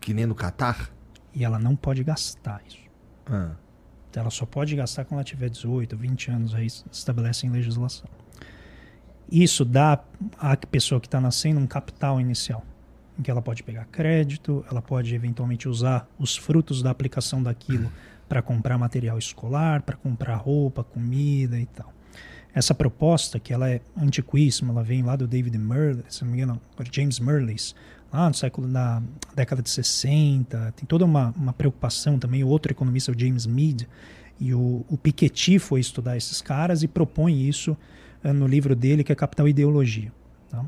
Que 0.00 0.14
nem 0.14 0.24
no 0.24 0.34
Catar? 0.34 0.90
E 1.34 1.44
ela 1.44 1.58
não 1.58 1.74
pode 1.74 2.04
gastar 2.04 2.62
isso. 2.66 2.78
Ah. 3.26 3.50
Ela 4.14 4.30
só 4.30 4.46
pode 4.46 4.74
gastar 4.74 5.04
quando 5.04 5.18
ela 5.18 5.24
tiver 5.24 5.48
18, 5.48 5.96
20 5.96 6.30
anos, 6.30 6.54
aí 6.54 6.66
estabelece 6.66 7.46
em 7.46 7.50
legislação. 7.50 8.08
Isso 9.30 9.64
dá 9.64 10.02
à 10.38 10.56
pessoa 10.56 11.00
que 11.00 11.06
está 11.06 11.20
nascendo 11.20 11.60
um 11.60 11.66
capital 11.66 12.20
inicial, 12.20 12.64
em 13.18 13.22
que 13.22 13.30
ela 13.30 13.42
pode 13.42 13.62
pegar 13.62 13.84
crédito, 13.86 14.64
ela 14.68 14.82
pode 14.82 15.14
eventualmente 15.14 15.68
usar 15.68 16.08
os 16.18 16.36
frutos 16.36 16.82
da 16.82 16.90
aplicação 16.90 17.40
daquilo 17.42 17.92
para 18.30 18.40
comprar 18.40 18.78
material 18.78 19.18
escolar, 19.18 19.82
para 19.82 19.96
comprar 19.96 20.36
roupa, 20.36 20.84
comida 20.84 21.58
e 21.58 21.66
tal. 21.66 21.92
Essa 22.54 22.72
proposta, 22.72 23.40
que 23.40 23.52
ela 23.52 23.68
é 23.68 23.80
antiquíssima, 24.00 24.72
ela 24.72 24.84
vem 24.84 25.02
lá 25.02 25.16
do 25.16 25.26
David 25.26 25.58
Murley, 25.58 26.04
se 26.08 26.22
não 26.22 26.30
me 26.30 26.38
engano, 26.38 26.60
James 26.92 27.18
Murleys, 27.18 27.74
lá 28.12 28.28
no 28.28 28.34
século 28.34 28.68
da 28.68 29.02
década 29.34 29.60
de 29.60 29.68
60, 29.68 30.74
tem 30.76 30.86
toda 30.86 31.04
uma, 31.04 31.34
uma 31.36 31.52
preocupação 31.52 32.20
também, 32.20 32.44
o 32.44 32.48
outro 32.48 32.72
economista, 32.72 33.10
o 33.10 33.18
James 33.18 33.46
Mead, 33.46 33.88
e 34.38 34.54
o, 34.54 34.84
o 34.88 34.96
Piketty 34.96 35.58
foi 35.58 35.80
estudar 35.80 36.16
esses 36.16 36.40
caras 36.40 36.84
e 36.84 36.88
propõe 36.88 37.48
isso 37.48 37.76
uh, 38.24 38.32
no 38.32 38.46
livro 38.46 38.76
dele, 38.76 39.02
que 39.02 39.10
é 39.10 39.14
Capital 39.16 39.48
e 39.48 39.50
Ideologia. 39.50 40.12
Tá? 40.48 40.64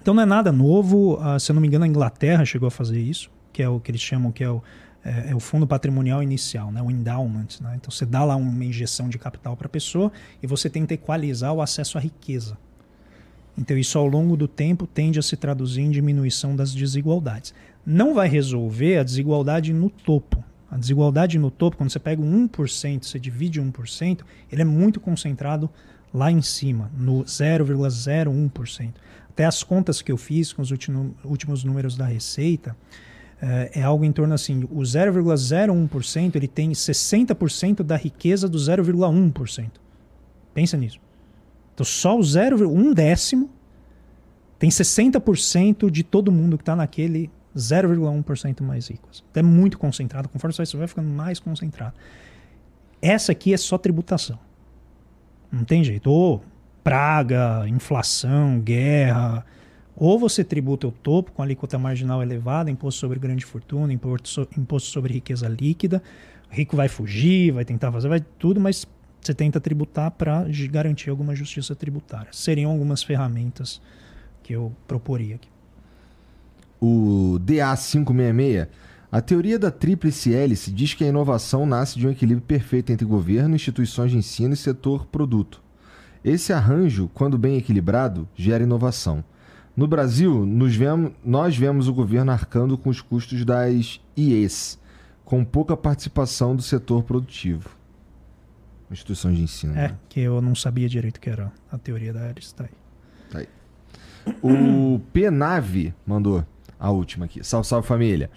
Então 0.00 0.14
não 0.14 0.22
é 0.22 0.26
nada 0.26 0.50
novo, 0.50 1.18
uh, 1.20 1.38
se 1.38 1.52
eu 1.52 1.54
não 1.54 1.60
me 1.60 1.68
engano 1.68 1.84
a 1.84 1.88
Inglaterra 1.88 2.46
chegou 2.46 2.66
a 2.66 2.70
fazer 2.70 2.98
isso, 2.98 3.30
que 3.52 3.62
é 3.62 3.68
o 3.68 3.78
que 3.78 3.90
eles 3.90 4.00
chamam 4.00 4.32
que 4.32 4.42
é 4.42 4.48
o 4.48 4.62
é, 5.04 5.30
é, 5.30 5.34
o 5.34 5.40
fundo 5.40 5.66
patrimonial 5.66 6.22
inicial, 6.22 6.70
né, 6.70 6.80
o 6.80 6.90
endowment. 6.90 7.48
Né? 7.60 7.74
Então 7.76 7.90
você 7.90 8.06
dá 8.06 8.24
lá 8.24 8.36
uma 8.36 8.64
injeção 8.64 9.08
de 9.08 9.18
capital 9.18 9.56
para 9.56 9.66
a 9.66 9.70
pessoa 9.70 10.12
e 10.42 10.46
você 10.46 10.70
tenta 10.70 10.94
equalizar 10.94 11.52
o 11.52 11.60
acesso 11.60 11.98
à 11.98 12.00
riqueza. 12.00 12.56
Então 13.58 13.76
isso 13.76 13.98
ao 13.98 14.06
longo 14.06 14.36
do 14.36 14.48
tempo 14.48 14.86
tende 14.86 15.18
a 15.18 15.22
se 15.22 15.36
traduzir 15.36 15.82
em 15.82 15.90
diminuição 15.90 16.56
das 16.56 16.74
desigualdades. 16.74 17.52
Não 17.84 18.14
vai 18.14 18.28
resolver 18.28 18.98
a 18.98 19.02
desigualdade 19.02 19.72
no 19.72 19.90
topo. 19.90 20.42
A 20.70 20.78
desigualdade 20.78 21.38
no 21.38 21.50
topo, 21.50 21.76
quando 21.76 21.90
você 21.90 21.98
pega 21.98 22.22
um 22.22 22.48
1%, 22.48 23.04
você 23.04 23.18
divide 23.18 23.60
1%, 23.60 24.20
ele 24.50 24.62
é 24.62 24.64
muito 24.64 25.00
concentrado 25.00 25.68
lá 26.14 26.30
em 26.30 26.40
cima, 26.40 26.90
no 26.96 27.24
0,01%. 27.24 28.94
Até 29.28 29.44
as 29.44 29.62
contas 29.62 30.00
que 30.00 30.12
eu 30.12 30.16
fiz 30.16 30.52
com 30.52 30.62
os 30.62 30.70
últimos 31.24 31.64
números 31.64 31.96
da 31.96 32.06
Receita, 32.06 32.76
é, 33.42 33.80
é 33.80 33.82
algo 33.82 34.04
em 34.04 34.12
torno 34.12 34.32
assim, 34.32 34.62
o 34.70 34.82
0,01% 34.82 36.36
ele 36.36 36.46
tem 36.46 36.70
60% 36.70 37.82
da 37.82 37.96
riqueza 37.96 38.48
do 38.48 38.56
0,1%. 38.56 39.70
Pensa 40.54 40.76
nisso. 40.76 41.00
Então 41.74 41.84
só 41.84 42.16
o 42.16 42.22
0, 42.22 42.70
um 42.70 42.94
décimo 42.94 43.50
tem 44.60 44.70
60% 44.70 45.90
de 45.90 46.04
todo 46.04 46.30
mundo 46.30 46.56
que 46.56 46.62
está 46.62 46.76
naquele 46.76 47.28
0,1% 47.56 48.62
mais. 48.62 48.88
Então 48.88 49.02
é 49.34 49.42
muito 49.42 49.76
concentrado. 49.76 50.28
Conforme 50.28 50.54
você 50.54 50.76
vai 50.76 50.86
ficando 50.86 51.08
mais 51.08 51.40
concentrado. 51.40 51.94
Essa 53.00 53.32
aqui 53.32 53.52
é 53.52 53.56
só 53.56 53.76
tributação. 53.76 54.38
Não 55.50 55.64
tem 55.64 55.82
jeito. 55.82 56.08
Ou 56.08 56.44
praga, 56.84 57.64
inflação, 57.66 58.60
guerra, 58.60 59.44
ou 60.04 60.18
você 60.18 60.42
tributa 60.42 60.88
o 60.88 60.90
topo 60.90 61.30
com 61.30 61.44
alíquota 61.44 61.78
marginal 61.78 62.20
elevada, 62.20 62.68
imposto 62.68 62.98
sobre 62.98 63.20
grande 63.20 63.44
fortuna, 63.44 63.92
imposto, 63.92 64.48
imposto 64.58 64.90
sobre 64.90 65.14
riqueza 65.14 65.46
líquida. 65.46 66.02
O 66.50 66.54
rico 66.56 66.76
vai 66.76 66.88
fugir, 66.88 67.52
vai 67.52 67.64
tentar 67.64 67.92
fazer, 67.92 68.08
vai 68.08 68.20
tudo, 68.20 68.60
mas 68.60 68.84
você 69.20 69.32
tenta 69.32 69.60
tributar 69.60 70.10
para 70.10 70.44
garantir 70.68 71.08
alguma 71.08 71.36
justiça 71.36 71.76
tributária. 71.76 72.32
Seriam 72.32 72.72
algumas 72.72 73.04
ferramentas 73.04 73.80
que 74.42 74.52
eu 74.52 74.72
proporia 74.88 75.36
aqui. 75.36 75.48
O 76.80 77.38
DA566, 77.38 78.66
a 79.12 79.20
teoria 79.20 79.56
da 79.56 79.70
tríplice 79.70 80.34
hélice 80.34 80.72
diz 80.72 80.94
que 80.94 81.04
a 81.04 81.08
inovação 81.08 81.64
nasce 81.64 81.96
de 81.96 82.08
um 82.08 82.10
equilíbrio 82.10 82.44
perfeito 82.44 82.90
entre 82.90 83.06
governo, 83.06 83.54
instituições 83.54 84.10
de 84.10 84.16
ensino 84.16 84.54
e 84.54 84.56
setor 84.56 85.06
produto. 85.06 85.62
Esse 86.24 86.52
arranjo, 86.52 87.08
quando 87.14 87.38
bem 87.38 87.56
equilibrado, 87.56 88.28
gera 88.34 88.64
inovação. 88.64 89.22
No 89.74 89.86
Brasil, 89.86 90.46
vemos, 90.68 91.12
nós 91.24 91.56
vemos 91.56 91.88
o 91.88 91.94
governo 91.94 92.30
arcando 92.30 92.76
com 92.76 92.90
os 92.90 93.00
custos 93.00 93.42
das 93.44 94.00
IEs, 94.16 94.78
com 95.24 95.42
pouca 95.44 95.74
participação 95.76 96.54
do 96.54 96.60
setor 96.60 97.02
produtivo. 97.04 97.70
Instituição 98.90 99.32
de 99.32 99.42
ensino. 99.42 99.72
É, 99.72 99.88
né? 99.88 99.98
que 100.10 100.20
eu 100.20 100.42
não 100.42 100.54
sabia 100.54 100.86
direito 100.86 101.18
que 101.18 101.30
era 101.30 101.50
a 101.70 101.78
teoria 101.78 102.12
da 102.12 102.20
Ares. 102.20 102.52
Tá 102.52 102.64
aí. 102.64 102.70
Tá 103.30 103.38
aí. 103.38 103.48
O 104.42 105.00
Penave 105.10 105.94
mandou 106.06 106.44
a 106.78 106.90
última 106.90 107.24
aqui. 107.24 107.42
Salve, 107.42 107.66
salve 107.66 107.88
família. 107.88 108.30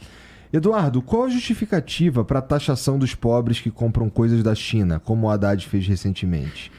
Eduardo, 0.54 1.02
qual 1.02 1.26
a 1.26 1.30
justificativa 1.30 2.24
para 2.24 2.40
a 2.40 2.42
taxação 2.42 2.98
dos 2.98 3.14
pobres 3.14 3.60
que 3.60 3.70
compram 3.70 4.10
coisas 4.10 4.42
da 4.42 4.56
China, 4.56 5.02
como 5.02 5.28
o 5.28 5.30
Haddad 5.30 5.68
fez 5.68 5.86
recentemente? 5.86 6.72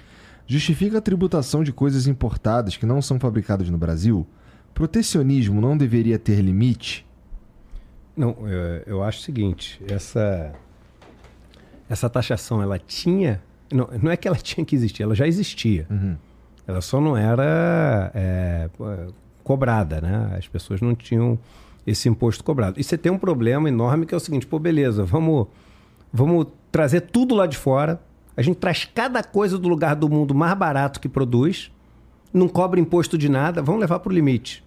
Justifica 0.46 0.96
a 0.96 1.02
tributação 1.02 1.62
de 1.62 1.72
coisas 1.72 2.06
importadas 2.06 2.78
que 2.78 2.86
não 2.86 3.02
são 3.02 3.20
fabricadas 3.20 3.68
no 3.68 3.76
Brasil? 3.76 4.26
Protecionismo 4.76 5.58
não 5.58 5.74
deveria 5.74 6.18
ter 6.18 6.38
limite? 6.42 7.06
Não, 8.14 8.36
eu, 8.46 8.82
eu 8.86 9.02
acho 9.02 9.20
o 9.20 9.22
seguinte, 9.22 9.80
essa, 9.88 10.52
essa 11.88 12.10
taxação, 12.10 12.60
ela 12.60 12.78
tinha... 12.78 13.42
Não, 13.72 13.88
não 14.02 14.10
é 14.12 14.18
que 14.18 14.28
ela 14.28 14.36
tinha 14.36 14.66
que 14.66 14.76
existir, 14.76 15.02
ela 15.02 15.14
já 15.14 15.26
existia. 15.26 15.86
Uhum. 15.88 16.14
Ela 16.66 16.82
só 16.82 17.00
não 17.00 17.16
era 17.16 18.12
é, 18.14 18.68
cobrada, 19.42 20.02
né? 20.02 20.36
As 20.36 20.46
pessoas 20.46 20.82
não 20.82 20.94
tinham 20.94 21.38
esse 21.86 22.06
imposto 22.06 22.44
cobrado. 22.44 22.78
E 22.78 22.84
você 22.84 22.98
tem 22.98 23.10
um 23.10 23.18
problema 23.18 23.70
enorme 23.70 24.04
que 24.04 24.12
é 24.12 24.16
o 24.18 24.20
seguinte, 24.20 24.46
pô, 24.46 24.58
beleza, 24.58 25.06
vamos, 25.06 25.46
vamos 26.12 26.48
trazer 26.70 27.00
tudo 27.00 27.34
lá 27.34 27.46
de 27.46 27.56
fora, 27.56 27.98
a 28.36 28.42
gente 28.42 28.56
traz 28.56 28.84
cada 28.84 29.22
coisa 29.22 29.56
do 29.56 29.68
lugar 29.68 29.96
do 29.96 30.06
mundo 30.06 30.34
mais 30.34 30.52
barato 30.52 31.00
que 31.00 31.08
produz, 31.08 31.72
não 32.30 32.46
cobra 32.46 32.78
imposto 32.78 33.16
de 33.16 33.30
nada, 33.30 33.62
vamos 33.62 33.80
levar 33.80 34.00
para 34.00 34.10
o 34.10 34.14
limite. 34.14 34.65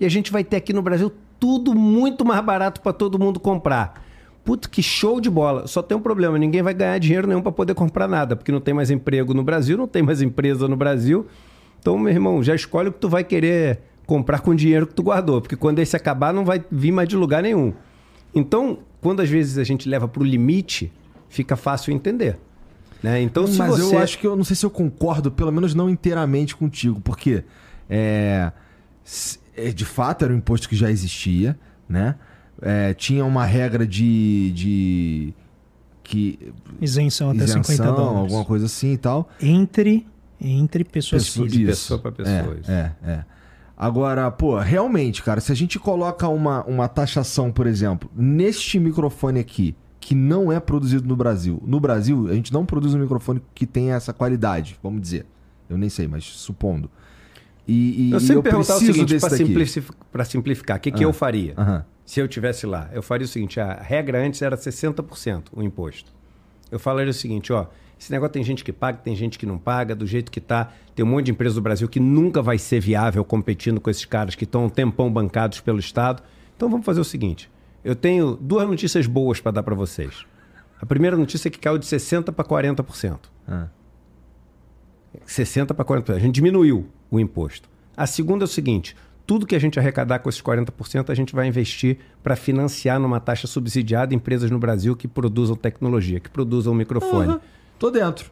E 0.00 0.06
a 0.06 0.08
gente 0.08 0.32
vai 0.32 0.42
ter 0.42 0.56
aqui 0.56 0.72
no 0.72 0.80
Brasil 0.80 1.12
tudo 1.38 1.74
muito 1.74 2.24
mais 2.24 2.42
barato 2.44 2.80
para 2.80 2.92
todo 2.92 3.18
mundo 3.18 3.38
comprar. 3.38 4.02
Puto, 4.42 4.70
que 4.70 4.82
show 4.82 5.20
de 5.20 5.28
bola. 5.28 5.66
Só 5.66 5.82
tem 5.82 5.96
um 5.96 6.00
problema: 6.00 6.38
ninguém 6.38 6.62
vai 6.62 6.72
ganhar 6.72 6.98
dinheiro 6.98 7.28
nenhum 7.28 7.42
para 7.42 7.52
poder 7.52 7.74
comprar 7.74 8.08
nada, 8.08 8.34
porque 8.34 8.50
não 8.50 8.60
tem 8.60 8.72
mais 8.72 8.90
emprego 8.90 9.34
no 9.34 9.42
Brasil, 9.42 9.76
não 9.76 9.86
tem 9.86 10.02
mais 10.02 10.22
empresa 10.22 10.66
no 10.66 10.76
Brasil. 10.76 11.26
Então, 11.78 11.98
meu 11.98 12.12
irmão, 12.12 12.42
já 12.42 12.54
escolhe 12.54 12.88
o 12.88 12.92
que 12.92 12.98
tu 12.98 13.08
vai 13.08 13.22
querer 13.22 13.80
comprar 14.06 14.40
com 14.40 14.50
o 14.50 14.54
dinheiro 14.54 14.86
que 14.86 14.94
tu 14.94 15.02
guardou, 15.02 15.40
porque 15.40 15.56
quando 15.56 15.78
esse 15.78 15.94
acabar 15.94 16.32
não 16.32 16.44
vai 16.44 16.64
vir 16.70 16.90
mais 16.90 17.08
de 17.08 17.16
lugar 17.16 17.42
nenhum. 17.42 17.72
Então, 18.34 18.78
quando 19.00 19.20
às 19.20 19.28
vezes 19.28 19.56
a 19.56 19.64
gente 19.64 19.88
leva 19.88 20.08
para 20.08 20.22
o 20.22 20.24
limite, 20.24 20.92
fica 21.28 21.56
fácil 21.56 21.92
entender. 21.92 22.36
Né? 23.02 23.22
Então, 23.22 23.46
se 23.46 23.56
Mas 23.56 23.70
você... 23.70 23.94
eu 23.94 23.98
acho 23.98 24.18
que 24.18 24.26
eu 24.26 24.36
não 24.36 24.44
sei 24.44 24.56
se 24.56 24.66
eu 24.66 24.70
concordo, 24.70 25.30
pelo 25.30 25.50
menos 25.52 25.74
não 25.74 25.88
inteiramente 25.88 26.56
contigo, 26.56 27.00
porque 27.00 27.44
é 27.88 28.52
de 29.72 29.84
fato 29.84 30.24
era 30.24 30.32
um 30.32 30.36
imposto 30.36 30.68
que 30.68 30.76
já 30.76 30.90
existia, 30.90 31.58
né? 31.88 32.16
É, 32.62 32.92
tinha 32.94 33.24
uma 33.24 33.44
regra 33.44 33.86
de, 33.86 34.52
de 34.52 35.34
que 36.02 36.52
isenção 36.80 37.30
até 37.30 37.44
isenção, 37.44 37.62
50 37.62 37.92
dólares, 37.92 38.18
alguma 38.18 38.44
coisa 38.44 38.66
assim 38.66 38.92
e 38.92 38.98
tal. 38.98 39.28
Entre 39.40 40.06
entre 40.40 40.84
pessoas 40.84 41.24
Pessoa, 41.24 41.46
físicas. 41.46 41.66
De 41.66 41.72
pessoa 41.72 42.00
para 42.00 42.12
pessoa. 42.12 42.58
É, 42.66 42.72
é, 42.72 43.10
é. 43.10 43.24
Agora, 43.76 44.30
pô, 44.30 44.58
realmente, 44.58 45.22
cara, 45.22 45.40
se 45.40 45.50
a 45.52 45.54
gente 45.54 45.78
coloca 45.78 46.28
uma, 46.28 46.64
uma 46.64 46.88
taxação, 46.88 47.50
por 47.50 47.66
exemplo, 47.66 48.10
neste 48.14 48.78
microfone 48.78 49.40
aqui, 49.40 49.74
que 49.98 50.14
não 50.14 50.50
é 50.50 50.58
produzido 50.58 51.06
no 51.06 51.16
Brasil. 51.16 51.62
No 51.64 51.78
Brasil, 51.78 52.28
a 52.28 52.34
gente 52.34 52.52
não 52.52 52.64
produz 52.64 52.94
um 52.94 52.98
microfone 52.98 53.42
que 53.54 53.66
tenha 53.66 53.94
essa 53.94 54.12
qualidade, 54.12 54.78
vamos 54.82 55.00
dizer. 55.00 55.26
Eu 55.68 55.78
nem 55.78 55.88
sei, 55.88 56.08
mas 56.08 56.24
supondo. 56.24 56.90
E, 57.70 58.08
e 58.08 58.10
eu 58.10 58.18
sempre 58.18 58.36
eu 58.38 58.42
perguntar 58.42 58.74
o 58.74 58.78
seguinte, 58.80 59.20
para 59.20 59.30
simplificar, 59.30 60.26
simplificar, 60.26 60.76
o 60.76 60.80
que, 60.80 60.90
que 60.90 61.04
eu 61.04 61.12
faria? 61.12 61.54
Se 62.04 62.18
eu 62.18 62.26
tivesse 62.26 62.66
lá, 62.66 62.90
eu 62.92 63.00
faria 63.00 63.24
o 63.24 63.28
seguinte: 63.28 63.60
a 63.60 63.74
regra 63.74 64.20
antes 64.20 64.42
era 64.42 64.56
60% 64.56 65.44
o 65.52 65.62
imposto. 65.62 66.12
Eu 66.68 66.80
falaria 66.80 67.12
o 67.12 67.14
seguinte: 67.14 67.52
ó, 67.52 67.68
esse 67.98 68.10
negócio 68.10 68.32
tem 68.32 68.42
gente 68.42 68.64
que 68.64 68.72
paga, 68.72 68.98
tem 68.98 69.14
gente 69.14 69.38
que 69.38 69.46
não 69.46 69.56
paga, 69.56 69.94
do 69.94 70.04
jeito 70.04 70.32
que 70.32 70.40
tá. 70.40 70.72
Tem 70.96 71.04
um 71.04 71.08
monte 71.08 71.26
de 71.26 71.30
empresas 71.30 71.54
do 71.54 71.62
Brasil 71.62 71.88
que 71.88 72.00
nunca 72.00 72.42
vai 72.42 72.58
ser 72.58 72.80
viável 72.80 73.24
competindo 73.24 73.80
com 73.80 73.88
esses 73.88 74.04
caras 74.04 74.34
que 74.34 74.42
estão 74.42 74.64
um 74.64 74.68
tempão 74.68 75.12
bancados 75.12 75.60
pelo 75.60 75.78
Estado. 75.78 76.24
Então 76.56 76.68
vamos 76.68 76.84
fazer 76.84 77.00
o 77.00 77.04
seguinte: 77.04 77.48
eu 77.84 77.94
tenho 77.94 78.34
duas 78.34 78.66
notícias 78.66 79.06
boas 79.06 79.40
para 79.40 79.52
dar 79.52 79.62
para 79.62 79.76
vocês. 79.76 80.26
A 80.80 80.86
primeira 80.86 81.16
notícia 81.16 81.46
é 81.46 81.50
que 81.52 81.58
caiu 81.60 81.78
de 81.78 81.86
60% 81.86 82.32
para 82.32 82.44
40%. 82.44 83.18
Ah. 83.46 83.68
60% 85.24 85.72
para 85.72 85.84
40%. 85.84 86.16
A 86.16 86.18
gente 86.18 86.34
diminuiu 86.34 86.88
o 87.10 87.18
imposto. 87.18 87.68
A 87.96 88.06
segunda 88.06 88.44
é 88.44 88.46
o 88.46 88.48
seguinte: 88.48 88.96
tudo 89.26 89.46
que 89.46 89.54
a 89.54 89.58
gente 89.58 89.78
arrecadar 89.78 90.18
com 90.18 90.28
esses 90.28 90.42
40%, 90.42 91.10
a 91.10 91.14
gente 91.14 91.34
vai 91.34 91.46
investir 91.46 91.98
para 92.22 92.34
financiar 92.34 92.98
numa 92.98 93.20
taxa 93.20 93.46
subsidiada 93.46 94.14
empresas 94.14 94.50
no 94.50 94.58
Brasil 94.58 94.96
que 94.96 95.06
produzam 95.06 95.54
tecnologia, 95.54 96.18
que 96.18 96.28
produzam 96.28 96.74
microfone. 96.74 97.34
Uhum. 97.34 97.40
Tô 97.78 97.90
dentro. 97.90 98.30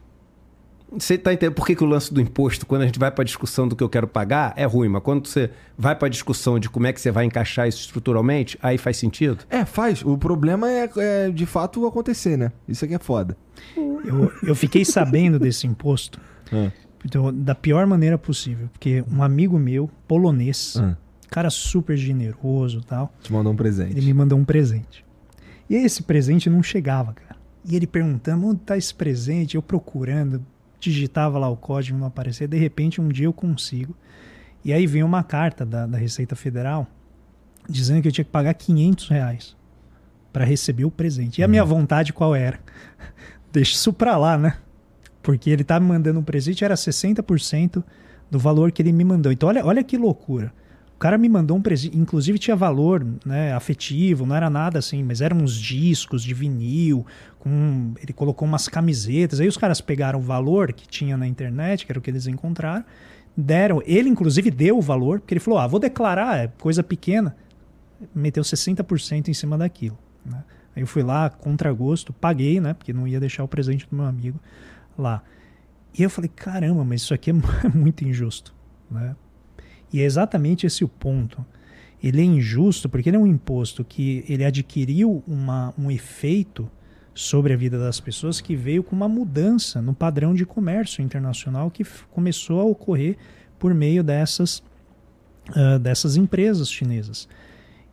Você 0.90 1.18
tá 1.18 1.34
entendendo 1.34 1.54
por 1.54 1.66
que, 1.66 1.76
que 1.76 1.84
o 1.84 1.86
lance 1.86 2.12
do 2.12 2.20
imposto, 2.20 2.64
quando 2.64 2.82
a 2.82 2.86
gente 2.86 2.98
vai 2.98 3.10
para 3.10 3.22
a 3.22 3.24
discussão 3.24 3.68
do 3.68 3.76
que 3.76 3.84
eu 3.84 3.88
quero 3.90 4.08
pagar, 4.08 4.54
é 4.56 4.64
ruim, 4.64 4.88
mas 4.88 5.02
quando 5.02 5.26
você 5.26 5.50
vai 5.76 5.94
para 5.94 6.06
a 6.06 6.08
discussão 6.08 6.58
de 6.58 6.70
como 6.70 6.86
é 6.86 6.92
que 6.92 7.00
você 7.00 7.10
vai 7.10 7.26
encaixar 7.26 7.68
isso 7.68 7.80
estruturalmente, 7.80 8.58
aí 8.62 8.78
faz 8.78 8.96
sentido? 8.96 9.44
É, 9.50 9.66
faz. 9.66 10.02
O 10.02 10.16
problema 10.16 10.70
é, 10.70 10.90
é 10.96 11.30
de 11.30 11.44
fato 11.44 11.86
acontecer, 11.86 12.38
né? 12.38 12.52
Isso 12.66 12.84
aqui 12.86 12.94
é 12.94 12.98
foda. 12.98 13.36
Eu, 13.76 14.32
eu 14.42 14.54
fiquei 14.54 14.84
sabendo 14.84 15.38
desse 15.38 15.66
imposto 15.66 16.18
ah. 16.50 16.72
Então, 17.04 17.32
da 17.32 17.54
pior 17.54 17.86
maneira 17.86 18.18
possível, 18.18 18.68
porque 18.72 19.04
um 19.10 19.22
amigo 19.22 19.58
meu, 19.58 19.90
polonês, 20.06 20.76
ah. 20.78 20.96
cara 21.30 21.50
super 21.50 21.96
generoso 21.96 22.80
tal. 22.82 23.12
Te 23.22 23.32
mandou 23.32 23.52
um 23.52 23.56
presente. 23.56 23.96
Ele 23.96 24.06
me 24.06 24.14
mandou 24.14 24.38
um 24.38 24.44
presente. 24.44 25.04
E 25.68 25.74
esse 25.74 26.02
presente 26.02 26.48
não 26.48 26.62
chegava, 26.62 27.12
cara. 27.12 27.36
E 27.64 27.76
ele 27.76 27.86
perguntando 27.86 28.46
onde 28.46 28.60
está 28.62 28.76
esse 28.76 28.94
presente, 28.94 29.54
eu 29.54 29.62
procurando, 29.62 30.44
digitava 30.80 31.38
lá 31.38 31.48
o 31.48 31.56
código, 31.56 31.98
não 31.98 32.06
aparecia. 32.06 32.48
De 32.48 32.56
repente, 32.56 33.00
um 33.00 33.08
dia 33.08 33.26
eu 33.26 33.32
consigo. 33.32 33.94
E 34.64 34.72
aí 34.72 34.86
vem 34.86 35.02
uma 35.02 35.22
carta 35.22 35.64
da, 35.64 35.86
da 35.86 35.98
Receita 35.98 36.34
Federal 36.34 36.86
dizendo 37.68 38.00
que 38.00 38.08
eu 38.08 38.12
tinha 38.12 38.24
que 38.24 38.30
pagar 38.30 38.54
500 38.54 39.08
reais 39.08 39.56
para 40.32 40.44
receber 40.44 40.84
o 40.84 40.90
presente. 40.90 41.40
E 41.40 41.44
a 41.44 41.48
minha 41.48 41.62
uhum. 41.62 41.68
vontade 41.68 42.12
qual 42.12 42.34
era? 42.34 42.58
Deixa 43.52 43.72
isso 43.72 43.92
para 43.92 44.16
lá, 44.16 44.38
né? 44.38 44.56
Porque 45.28 45.50
ele 45.50 45.62
tá 45.62 45.78
me 45.78 45.86
mandando 45.86 46.18
um 46.18 46.22
presente, 46.22 46.64
era 46.64 46.74
60% 46.74 47.84
do 48.30 48.38
valor 48.38 48.72
que 48.72 48.80
ele 48.80 48.92
me 48.92 49.04
mandou. 49.04 49.30
Então, 49.30 49.50
olha, 49.50 49.62
olha 49.62 49.84
que 49.84 49.94
loucura. 49.94 50.50
O 50.96 50.98
cara 50.98 51.18
me 51.18 51.28
mandou 51.28 51.54
um 51.54 51.60
presente, 51.60 51.98
inclusive 51.98 52.38
tinha 52.38 52.56
valor 52.56 53.06
né, 53.26 53.52
afetivo, 53.52 54.24
não 54.24 54.34
era 54.34 54.48
nada 54.48 54.78
assim, 54.78 55.02
mas 55.02 55.20
eram 55.20 55.36
uns 55.36 55.54
discos 55.54 56.22
de 56.22 56.32
vinil, 56.32 57.04
com, 57.38 57.92
ele 58.02 58.14
colocou 58.14 58.48
umas 58.48 58.68
camisetas. 58.68 59.38
Aí 59.38 59.46
os 59.46 59.58
caras 59.58 59.82
pegaram 59.82 60.18
o 60.18 60.22
valor 60.22 60.72
que 60.72 60.88
tinha 60.88 61.14
na 61.14 61.26
internet, 61.26 61.84
que 61.84 61.92
era 61.92 61.98
o 61.98 62.02
que 62.02 62.08
eles 62.08 62.26
encontraram, 62.26 62.82
deram. 63.36 63.82
Ele, 63.84 64.08
inclusive, 64.08 64.50
deu 64.50 64.78
o 64.78 64.80
valor, 64.80 65.20
porque 65.20 65.34
ele 65.34 65.40
falou: 65.40 65.58
ah, 65.58 65.66
vou 65.66 65.78
declarar, 65.78 66.38
é 66.38 66.48
coisa 66.58 66.82
pequena. 66.82 67.36
Meteu 68.14 68.42
60% 68.42 69.28
em 69.28 69.34
cima 69.34 69.58
daquilo. 69.58 69.98
Né? 70.24 70.42
Aí 70.74 70.82
eu 70.82 70.86
fui 70.86 71.02
lá, 71.02 71.28
contra 71.28 71.70
gosto, 71.70 72.14
paguei, 72.14 72.62
né? 72.62 72.72
Porque 72.72 72.94
não 72.94 73.06
ia 73.06 73.20
deixar 73.20 73.44
o 73.44 73.48
presente 73.48 73.86
do 73.90 73.94
meu 73.94 74.06
amigo 74.06 74.40
lá. 74.98 75.22
E 75.96 76.02
eu 76.02 76.10
falei: 76.10 76.30
caramba, 76.34 76.84
mas 76.84 77.02
isso 77.02 77.14
aqui 77.14 77.30
é 77.64 77.68
muito 77.68 78.04
injusto. 78.04 78.54
Né? 78.90 79.14
E 79.92 80.00
é 80.00 80.04
exatamente 80.04 80.66
esse 80.66 80.84
o 80.84 80.88
ponto. 80.88 81.44
Ele 82.02 82.20
é 82.20 82.24
injusto 82.24 82.88
porque 82.88 83.08
ele 83.08 83.16
é 83.16 83.20
um 83.20 83.26
imposto 83.26 83.84
que 83.84 84.24
ele 84.28 84.44
adquiriu 84.44 85.22
uma, 85.26 85.74
um 85.76 85.90
efeito 85.90 86.70
sobre 87.12 87.52
a 87.52 87.56
vida 87.56 87.76
das 87.76 87.98
pessoas 87.98 88.40
que 88.40 88.54
veio 88.54 88.84
com 88.84 88.94
uma 88.94 89.08
mudança 89.08 89.82
no 89.82 89.92
padrão 89.92 90.32
de 90.32 90.46
comércio 90.46 91.02
internacional 91.02 91.68
que 91.68 91.84
começou 92.12 92.60
a 92.60 92.64
ocorrer 92.64 93.16
por 93.58 93.74
meio 93.74 94.04
dessas, 94.04 94.62
uh, 95.50 95.80
dessas 95.80 96.16
empresas 96.16 96.70
chinesas. 96.70 97.28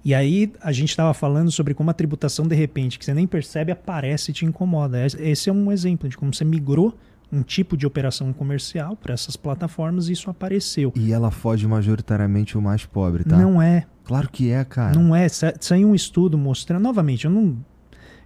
E 0.06 0.14
aí 0.14 0.54
a 0.62 0.72
gente 0.72 0.90
estava 0.90 1.16
falando 1.16 1.52
sobre 1.52 1.74
como 1.74 1.90
a 1.90 1.94
tributação 1.94 2.48
de 2.48 2.54
repente, 2.54 3.00
que 3.00 3.04
você 3.04 3.12
nem 3.12 3.26
percebe, 3.26 3.72
aparece 3.72 4.30
e 4.30 4.34
te 4.36 4.46
incomoda. 4.46 5.04
Esse 5.04 5.50
é 5.50 5.54
um 5.54 5.72
exemplo 5.72 6.08
de 6.08 6.16
como 6.16 6.32
você 6.32 6.46
migrou 6.46 6.96
um 7.34 7.42
tipo 7.42 7.76
de 7.76 7.88
operação 7.88 8.32
comercial 8.32 8.96
para 8.96 9.16
essas 9.16 9.36
plataformas 9.36 10.08
e 10.08 10.14
isso 10.14 10.30
apareceu. 10.30 10.94
E 10.96 11.12
ela 11.12 11.32
foge 11.32 11.68
majoritariamente 11.68 12.56
o 12.56 12.62
mais 12.62 12.86
pobre, 12.86 13.24
tá? 13.24 13.36
Não 13.36 13.60
é. 13.60 13.88
Claro 14.04 14.30
que 14.30 14.52
é, 14.52 14.64
cara. 14.64 14.98
Não 14.98 15.16
é. 15.16 15.28
Saiu 15.28 15.90
um 15.90 15.96
estudo 15.96 16.38
mostrando. 16.38 16.84
Novamente, 16.84 17.26
eu 17.26 17.32
não. 17.32 17.58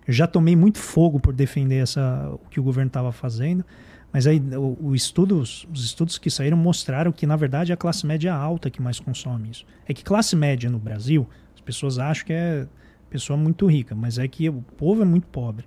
Eu 0.06 0.14
já 0.14 0.28
tomei 0.28 0.58
muito 0.58 0.80
fogo 0.80 1.18
por 1.18 1.34
defender 1.34 1.78
essa, 1.78 2.30
o 2.34 2.50
que 2.50 2.60
o 2.60 2.64
governo 2.64 2.90
estava 2.90 3.14
fazendo, 3.14 3.64
mas 4.12 4.28
aí 4.28 4.42
o, 4.54 4.90
o 4.90 4.96
estudo, 4.96 5.40
os 5.40 5.68
estudos 5.74 6.18
que 6.18 6.30
saíram 6.30 6.58
mostraram 6.58 7.12
que, 7.12 7.26
na 7.26 7.38
verdade, 7.38 7.72
é 7.72 7.74
a 7.76 7.78
classe 7.78 8.06
média 8.06 8.34
alta 8.34 8.70
que 8.70 8.82
mais 8.82 9.00
consome 9.00 9.52
isso. 9.52 9.66
É 9.88 9.94
que 9.94 10.04
classe 10.04 10.36
média 10.36 10.70
no 10.70 10.80
Brasil, 10.80 11.28
as 11.49 11.49
pessoas 11.76 12.00
acham 12.00 12.26
que 12.26 12.34
é 12.34 12.68
pessoa 13.10 13.38
muito 13.38 13.66
rica, 13.66 13.96
mas 13.96 14.18
é 14.18 14.28
que 14.28 14.50
o 14.50 14.62
povo 14.78 15.02
é 15.02 15.06
muito 15.06 15.28
pobre. 15.28 15.66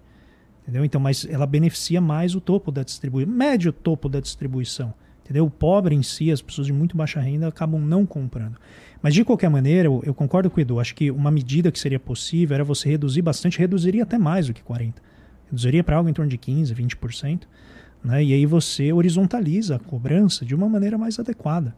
Entendeu? 0.63 0.85
Então, 0.85 1.01
mas 1.01 1.27
ela 1.29 1.47
beneficia 1.47 2.01
mais 2.01 2.35
o 2.35 2.41
topo 2.41 2.71
da 2.71 2.83
distribuição, 2.83 3.33
médio 3.33 3.73
topo 3.73 4.09
da 4.09 4.21
distribuição, 4.21 4.95
Entendeu? 5.25 5.47
O 5.47 5.51
pobre 5.51 5.95
em 5.95 6.03
si, 6.03 6.31
as 6.31 6.43
pessoas 6.43 6.67
de 6.67 6.73
muito 6.73 6.97
baixa 6.97 7.21
renda 7.21 7.47
acabam 7.47 7.81
não 7.81 8.05
comprando. 8.05 8.57
Mas 9.01 9.15
de 9.15 9.25
qualquer 9.25 9.49
maneira, 9.49 9.87
eu, 9.87 10.03
eu 10.05 10.13
concordo 10.13 10.51
com 10.51 10.59
o 10.59 10.61
Edu. 10.61 10.81
Acho 10.81 10.95
que 10.95 11.11
uma 11.11 11.31
medida 11.31 11.71
que 11.71 11.79
seria 11.79 11.99
possível 11.99 12.55
era 12.55 12.65
você 12.65 12.89
reduzir 12.89 13.23
bastante, 13.23 13.59
reduziria 13.59 14.03
até 14.03 14.19
mais 14.19 14.49
do 14.49 14.53
que 14.53 14.63
40%. 14.63 14.95
Reduziria 15.47 15.85
para 15.85 15.97
algo 15.97 16.09
em 16.09 16.13
torno 16.13 16.31
de 16.31 16.39
15%, 16.39 16.75
20%. 16.75 17.43
Né? 18.03 18.25
E 18.25 18.33
aí 18.33 18.47
você 18.47 18.93
horizontaliza 18.93 19.77
a 19.77 19.79
cobrança 19.79 20.45
de 20.45 20.55
uma 20.55 20.69
maneira 20.69 20.99
mais 20.99 21.19
adequada. 21.19 21.75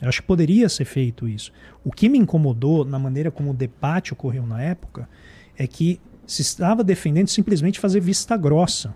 Eu 0.00 0.08
acho 0.08 0.20
que 0.20 0.26
poderia 0.26 0.68
ser 0.68 0.84
feito 0.84 1.28
isso. 1.28 1.52
O 1.84 1.90
que 1.90 2.08
me 2.08 2.18
incomodou 2.18 2.84
na 2.84 2.98
maneira 2.98 3.30
como 3.30 3.50
o 3.50 3.54
debate 3.54 4.12
ocorreu 4.12 4.46
na 4.46 4.60
época 4.62 5.08
é 5.56 5.66
que 5.66 6.00
se 6.26 6.42
estava 6.42 6.82
defendendo 6.82 7.28
simplesmente 7.28 7.80
fazer 7.80 8.00
vista 8.00 8.36
grossa. 8.36 8.94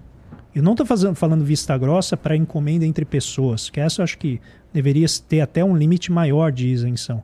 Eu 0.55 0.63
não 0.63 0.73
estou 0.73 1.15
falando 1.15 1.45
vista 1.45 1.77
grossa 1.77 2.17
para 2.17 2.37
encomenda 2.37 2.85
entre 2.85 3.05
pessoas, 3.05 3.71
que 3.71 3.81
essa 3.81 4.01
eu 4.01 4.05
acho 4.05 4.19
que 4.19 4.41
deveria 4.73 5.07
ter 5.29 5.41
até 5.41 5.65
um 5.65 5.77
limite 5.77 6.11
maior 6.11 6.51
de 6.51 6.69
isenção. 6.69 7.23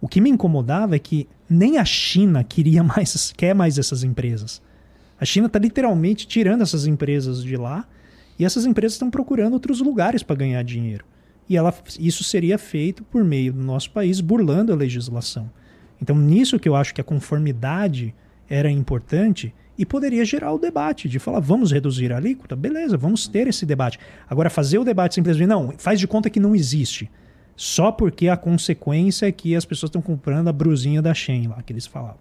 O 0.00 0.08
que 0.08 0.20
me 0.20 0.30
incomodava 0.30 0.96
é 0.96 0.98
que 0.98 1.28
nem 1.48 1.78
a 1.78 1.84
China 1.84 2.42
queria 2.42 2.82
mais, 2.84 3.32
quer 3.36 3.54
mais 3.54 3.78
essas 3.78 4.02
empresas. 4.02 4.60
A 5.20 5.24
China 5.24 5.46
está 5.46 5.58
literalmente 5.58 6.26
tirando 6.26 6.62
essas 6.62 6.86
empresas 6.86 7.44
de 7.44 7.56
lá 7.56 7.86
e 8.38 8.44
essas 8.44 8.66
empresas 8.66 8.94
estão 8.94 9.10
procurando 9.10 9.52
outros 9.52 9.80
lugares 9.80 10.22
para 10.22 10.34
ganhar 10.34 10.62
dinheiro. 10.64 11.04
E 11.52 11.56
ela, 11.58 11.74
isso 12.00 12.24
seria 12.24 12.56
feito 12.56 13.04
por 13.04 13.22
meio 13.22 13.52
do 13.52 13.62
nosso 13.62 13.90
país, 13.90 14.22
burlando 14.22 14.72
a 14.72 14.74
legislação. 14.74 15.50
Então, 16.00 16.16
nisso 16.16 16.58
que 16.58 16.66
eu 16.66 16.74
acho 16.74 16.94
que 16.94 17.00
a 17.02 17.04
conformidade 17.04 18.14
era 18.48 18.70
importante 18.70 19.54
e 19.76 19.84
poderia 19.84 20.24
gerar 20.24 20.54
o 20.54 20.58
debate 20.58 21.10
de 21.10 21.18
falar, 21.18 21.40
vamos 21.40 21.70
reduzir 21.70 22.10
a 22.10 22.16
alíquota? 22.16 22.56
Beleza, 22.56 22.96
vamos 22.96 23.28
ter 23.28 23.48
esse 23.48 23.66
debate. 23.66 23.98
Agora, 24.30 24.48
fazer 24.48 24.78
o 24.78 24.84
debate 24.84 25.14
simplesmente, 25.14 25.46
não, 25.46 25.74
faz 25.76 26.00
de 26.00 26.08
conta 26.08 26.30
que 26.30 26.40
não 26.40 26.56
existe. 26.56 27.10
Só 27.54 27.92
porque 27.92 28.28
a 28.28 28.36
consequência 28.38 29.26
é 29.26 29.32
que 29.32 29.54
as 29.54 29.66
pessoas 29.66 29.90
estão 29.90 30.00
comprando 30.00 30.48
a 30.48 30.52
brusinha 30.54 31.02
da 31.02 31.12
Shen 31.12 31.48
lá, 31.48 31.62
que 31.62 31.70
eles 31.70 31.86
falavam. 31.86 32.16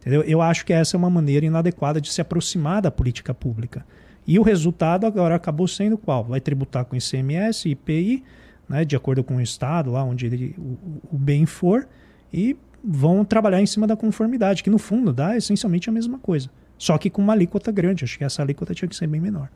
Entendeu? 0.00 0.22
Eu 0.22 0.40
acho 0.40 0.64
que 0.64 0.72
essa 0.72 0.96
é 0.96 0.98
uma 0.98 1.10
maneira 1.10 1.44
inadequada 1.44 2.00
de 2.00 2.10
se 2.10 2.22
aproximar 2.22 2.80
da 2.80 2.90
política 2.90 3.34
pública. 3.34 3.84
E 4.26 4.38
o 4.38 4.42
resultado 4.42 5.04
agora 5.04 5.34
acabou 5.34 5.68
sendo 5.68 5.98
qual? 5.98 6.24
Vai 6.24 6.40
tributar 6.40 6.86
com 6.86 6.96
ICMS, 6.96 7.68
IPI, 7.68 8.24
né, 8.68 8.84
de 8.84 8.96
acordo 8.96 9.22
com 9.22 9.36
o 9.36 9.40
estado, 9.40 9.90
lá 9.90 10.04
onde 10.04 10.26
ele, 10.26 10.54
o, 10.58 11.14
o 11.14 11.18
bem 11.18 11.46
for, 11.46 11.86
e 12.32 12.56
vão 12.82 13.24
trabalhar 13.24 13.60
em 13.60 13.66
cima 13.66 13.86
da 13.86 13.96
conformidade, 13.96 14.62
que 14.62 14.70
no 14.70 14.78
fundo 14.78 15.12
dá 15.12 15.36
essencialmente 15.36 15.88
a 15.88 15.92
mesma 15.92 16.18
coisa. 16.18 16.50
Só 16.78 16.98
que 16.98 17.08
com 17.08 17.22
uma 17.22 17.32
alíquota 17.32 17.70
grande. 17.70 18.02
Acho 18.02 18.18
que 18.18 18.24
essa 18.24 18.42
alíquota 18.42 18.74
tinha 18.74 18.88
que 18.88 18.96
ser 18.96 19.06
bem 19.06 19.20
menor. 19.20 19.48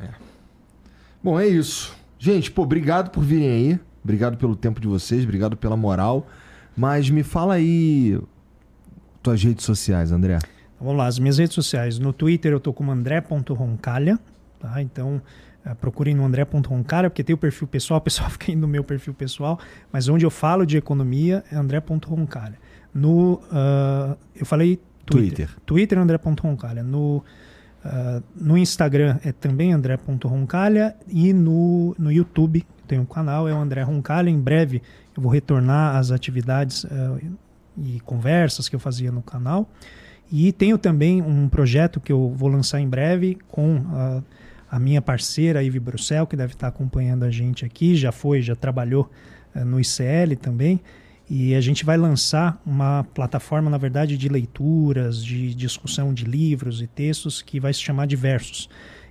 É. 0.00 0.08
Bom, 1.22 1.38
é 1.38 1.46
isso. 1.46 1.96
Gente, 2.18 2.50
pô, 2.50 2.62
obrigado 2.62 3.10
por 3.10 3.22
virem 3.22 3.48
aí. 3.48 3.80
Obrigado 4.02 4.36
pelo 4.36 4.56
tempo 4.56 4.80
de 4.80 4.88
vocês, 4.88 5.22
obrigado 5.22 5.56
pela 5.56 5.76
moral. 5.76 6.26
Mas 6.76 7.10
me 7.10 7.22
fala 7.22 7.54
aí 7.54 8.18
tuas 9.22 9.42
redes 9.42 9.64
sociais, 9.64 10.10
André. 10.10 10.38
Vamos 10.80 10.96
lá, 10.96 11.06
as 11.06 11.18
minhas 11.18 11.38
redes 11.38 11.54
sociais. 11.54 11.98
No 11.98 12.12
Twitter 12.12 12.52
eu 12.52 12.60
tô 12.60 12.72
como 12.72 12.90
andré.roncalha, 12.90 14.18
tá? 14.58 14.80
Então 14.80 15.20
procurem 15.74 16.14
no 16.14 16.24
andré.roncalha, 16.24 17.10
porque 17.10 17.24
tem 17.24 17.34
o 17.34 17.38
perfil 17.38 17.66
pessoal, 17.66 17.98
o 17.98 18.00
pessoal 18.00 18.30
fica 18.30 18.50
indo 18.52 18.60
no 18.60 18.68
meu 18.68 18.84
perfil 18.84 19.14
pessoal, 19.14 19.58
mas 19.92 20.08
onde 20.08 20.24
eu 20.24 20.30
falo 20.30 20.64
de 20.64 20.76
economia 20.76 21.44
é 21.50 21.56
andré.roncalha. 21.56 22.58
No, 22.92 23.34
uh, 23.34 24.16
eu 24.34 24.46
falei 24.46 24.80
Twitter. 25.04 25.46
Twitter, 25.46 25.56
Twitter 25.64 25.98
andré.roncalha. 25.98 26.82
No, 26.82 27.18
uh, 27.18 28.22
no 28.34 28.56
Instagram 28.56 29.18
é 29.24 29.32
também 29.32 29.72
andré.roncalha 29.72 30.96
e 31.06 31.32
no, 31.32 31.94
no 31.98 32.10
YouTube 32.10 32.64
tem 32.86 32.98
um 32.98 33.04
canal, 33.04 33.46
é 33.48 33.52
o 33.52 33.58
André 33.58 33.82
Roncalha. 33.82 34.30
Em 34.30 34.40
breve 34.40 34.82
eu 35.16 35.22
vou 35.22 35.30
retornar 35.30 35.96
às 35.96 36.10
atividades 36.10 36.86
e 37.76 38.00
conversas 38.00 38.68
que 38.68 38.74
eu 38.74 38.80
fazia 38.80 39.12
no 39.12 39.20
canal. 39.20 39.68
E 40.30 40.52
tenho 40.52 40.78
também 40.78 41.20
um 41.22 41.48
projeto 41.48 42.00
que 42.00 42.12
eu 42.12 42.32
vou 42.34 42.48
lançar 42.48 42.80
em 42.80 42.88
breve 42.88 43.38
com 43.48 44.22
a, 44.70 44.78
minha 44.78 45.00
parceira 45.02 45.62
Ive 45.62 45.80
Bruxel, 45.80 46.26
que 46.26 46.36
deve 46.36 46.54
estar 46.54 46.68
acompanhando 46.68 47.24
a 47.24 47.30
gente 47.30 47.64
aqui, 47.64 47.96
já 47.96 48.12
foi, 48.12 48.42
já 48.42 48.54
trabalhou 48.54 49.10
uh, 49.54 49.64
no 49.64 49.80
ICL 49.80 50.36
também. 50.40 50.80
E 51.30 51.54
a 51.54 51.60
gente 51.60 51.84
vai 51.84 51.98
lançar 51.98 52.60
uma 52.64 53.04
plataforma, 53.12 53.68
na 53.68 53.76
verdade, 53.76 54.16
de 54.16 54.28
leituras, 54.28 55.22
de 55.22 55.54
discussão 55.54 56.14
de 56.14 56.24
livros 56.24 56.80
e 56.80 56.86
textos 56.86 57.42
que 57.42 57.60
vai 57.60 57.72
se 57.72 57.80
chamar 57.80 58.06
Diversos. 58.06 58.68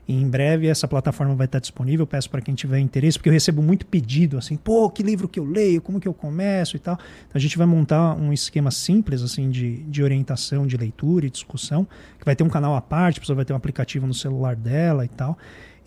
E 0.08 0.14
em 0.14 0.28
breve 0.28 0.68
essa 0.68 0.88
plataforma 0.88 1.36
vai 1.36 1.46
estar 1.46 1.60
disponível. 1.60 2.08
Peço 2.08 2.30
para 2.30 2.42
quem 2.42 2.56
tiver 2.56 2.80
interesse, 2.80 3.18
porque 3.18 3.30
eu 3.30 3.34
recebo 3.34 3.62
muito 3.62 3.86
pedido 3.86 4.38
assim, 4.38 4.56
pô, 4.56 4.90
que 4.90 5.04
livro 5.04 5.28
que 5.28 5.40
eu 5.40 5.46
leio, 5.46 5.82
como 5.82 6.00
que 6.00 6.08
eu 6.08 6.14
começo 6.14 6.76
e 6.78 6.80
tal. 6.80 6.96
Então 6.96 7.34
a 7.36 7.40
gente 7.40 7.58
vai 7.58 7.68
montar 7.68 8.16
um 8.16 8.32
esquema 8.32 8.72
simples 8.72 9.22
assim 9.22 9.50
de, 9.50 9.84
de 9.84 10.02
orientação, 10.02 10.66
de 10.66 10.78
leitura 10.78 11.26
e 11.26 11.30
discussão, 11.30 11.86
que 12.18 12.26
vai 12.26 12.36
ter 12.36 12.44
um 12.44 12.50
canal 12.50 12.76
à 12.76 12.82
parte, 12.82 13.18
a 13.18 13.22
pessoa 13.22 13.36
vai 13.36 13.46
ter 13.46 13.54
um 13.54 13.58
aplicativo 13.58 14.08
no 14.08 14.14
celular 14.14 14.56
dela 14.56 15.04
e 15.04 15.10
tal. 15.10 15.38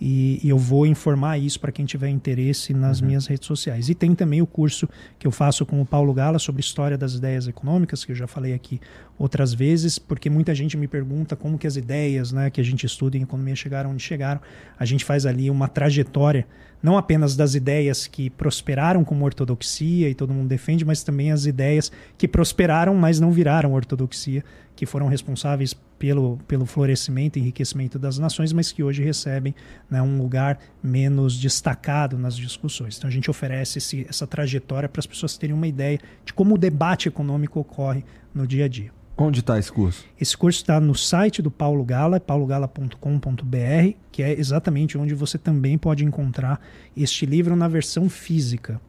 E, 0.00 0.40
e, 0.42 0.48
eu 0.48 0.56
vou 0.56 0.86
informar 0.86 1.36
isso 1.36 1.60
para 1.60 1.70
quem 1.70 1.84
tiver 1.84 2.08
interesse 2.08 2.72
nas 2.72 3.00
uhum. 3.00 3.08
minhas 3.08 3.26
redes 3.26 3.46
sociais. 3.46 3.90
E 3.90 3.94
tem 3.94 4.14
também 4.14 4.40
o 4.40 4.46
curso 4.46 4.88
que 5.18 5.26
eu 5.26 5.30
faço 5.30 5.66
com 5.66 5.80
o 5.80 5.84
Paulo 5.84 6.14
Gala 6.14 6.38
sobre 6.38 6.60
história 6.60 6.96
das 6.96 7.14
ideias 7.14 7.46
econômicas, 7.46 8.04
que 8.04 8.12
eu 8.12 8.16
já 8.16 8.26
falei 8.26 8.54
aqui 8.54 8.80
outras 9.18 9.52
vezes, 9.52 9.98
porque 9.98 10.30
muita 10.30 10.54
gente 10.54 10.76
me 10.78 10.88
pergunta 10.88 11.36
como 11.36 11.58
que 11.58 11.66
as 11.66 11.76
ideias 11.76 12.32
né, 12.32 12.48
que 12.48 12.60
a 12.60 12.64
gente 12.64 12.86
estuda 12.86 13.18
em 13.18 13.22
economia 13.22 13.54
chegaram 13.54 13.90
onde 13.90 14.02
chegaram. 14.02 14.40
A 14.78 14.86
gente 14.86 15.04
faz 15.04 15.26
ali 15.26 15.50
uma 15.50 15.68
trajetória, 15.68 16.46
não 16.82 16.96
apenas 16.96 17.36
das 17.36 17.54
ideias 17.54 18.06
que 18.06 18.30
prosperaram 18.30 19.04
como 19.04 19.26
ortodoxia 19.26 20.08
e 20.08 20.14
todo 20.14 20.32
mundo 20.32 20.48
defende, 20.48 20.82
mas 20.82 21.02
também 21.02 21.30
as 21.30 21.44
ideias 21.44 21.92
que 22.16 22.26
prosperaram, 22.26 22.94
mas 22.94 23.20
não 23.20 23.30
viraram 23.30 23.74
ortodoxia, 23.74 24.42
que 24.80 24.86
foram 24.86 25.08
responsáveis 25.08 25.74
pelo, 25.98 26.38
pelo 26.48 26.64
florescimento 26.64 27.38
e 27.38 27.42
enriquecimento 27.42 27.98
das 27.98 28.16
nações, 28.16 28.50
mas 28.50 28.72
que 28.72 28.82
hoje 28.82 29.02
recebem 29.02 29.54
né, 29.90 30.00
um 30.00 30.16
lugar 30.16 30.58
menos 30.82 31.38
destacado 31.38 32.16
nas 32.16 32.34
discussões. 32.34 32.96
Então 32.96 33.06
a 33.06 33.12
gente 33.12 33.30
oferece 33.30 33.76
esse, 33.76 34.06
essa 34.08 34.26
trajetória 34.26 34.88
para 34.88 35.00
as 35.00 35.06
pessoas 35.06 35.36
terem 35.36 35.54
uma 35.54 35.68
ideia 35.68 36.00
de 36.24 36.32
como 36.32 36.54
o 36.54 36.58
debate 36.58 37.08
econômico 37.08 37.60
ocorre 37.60 38.02
no 38.34 38.46
dia 38.46 38.64
a 38.64 38.68
dia. 38.68 38.90
Onde 39.18 39.40
está 39.40 39.58
esse 39.58 39.70
curso? 39.70 40.02
Esse 40.18 40.34
curso 40.34 40.60
está 40.60 40.80
no 40.80 40.94
site 40.94 41.42
do 41.42 41.50
Paulo 41.50 41.84
Gala, 41.84 42.18
paulogala.com.br, 42.18 43.94
que 44.10 44.22
é 44.22 44.32
exatamente 44.32 44.96
onde 44.96 45.14
você 45.14 45.36
também 45.36 45.76
pode 45.76 46.06
encontrar 46.06 46.58
este 46.96 47.26
livro 47.26 47.54
na 47.54 47.68
versão 47.68 48.08
física. 48.08 48.80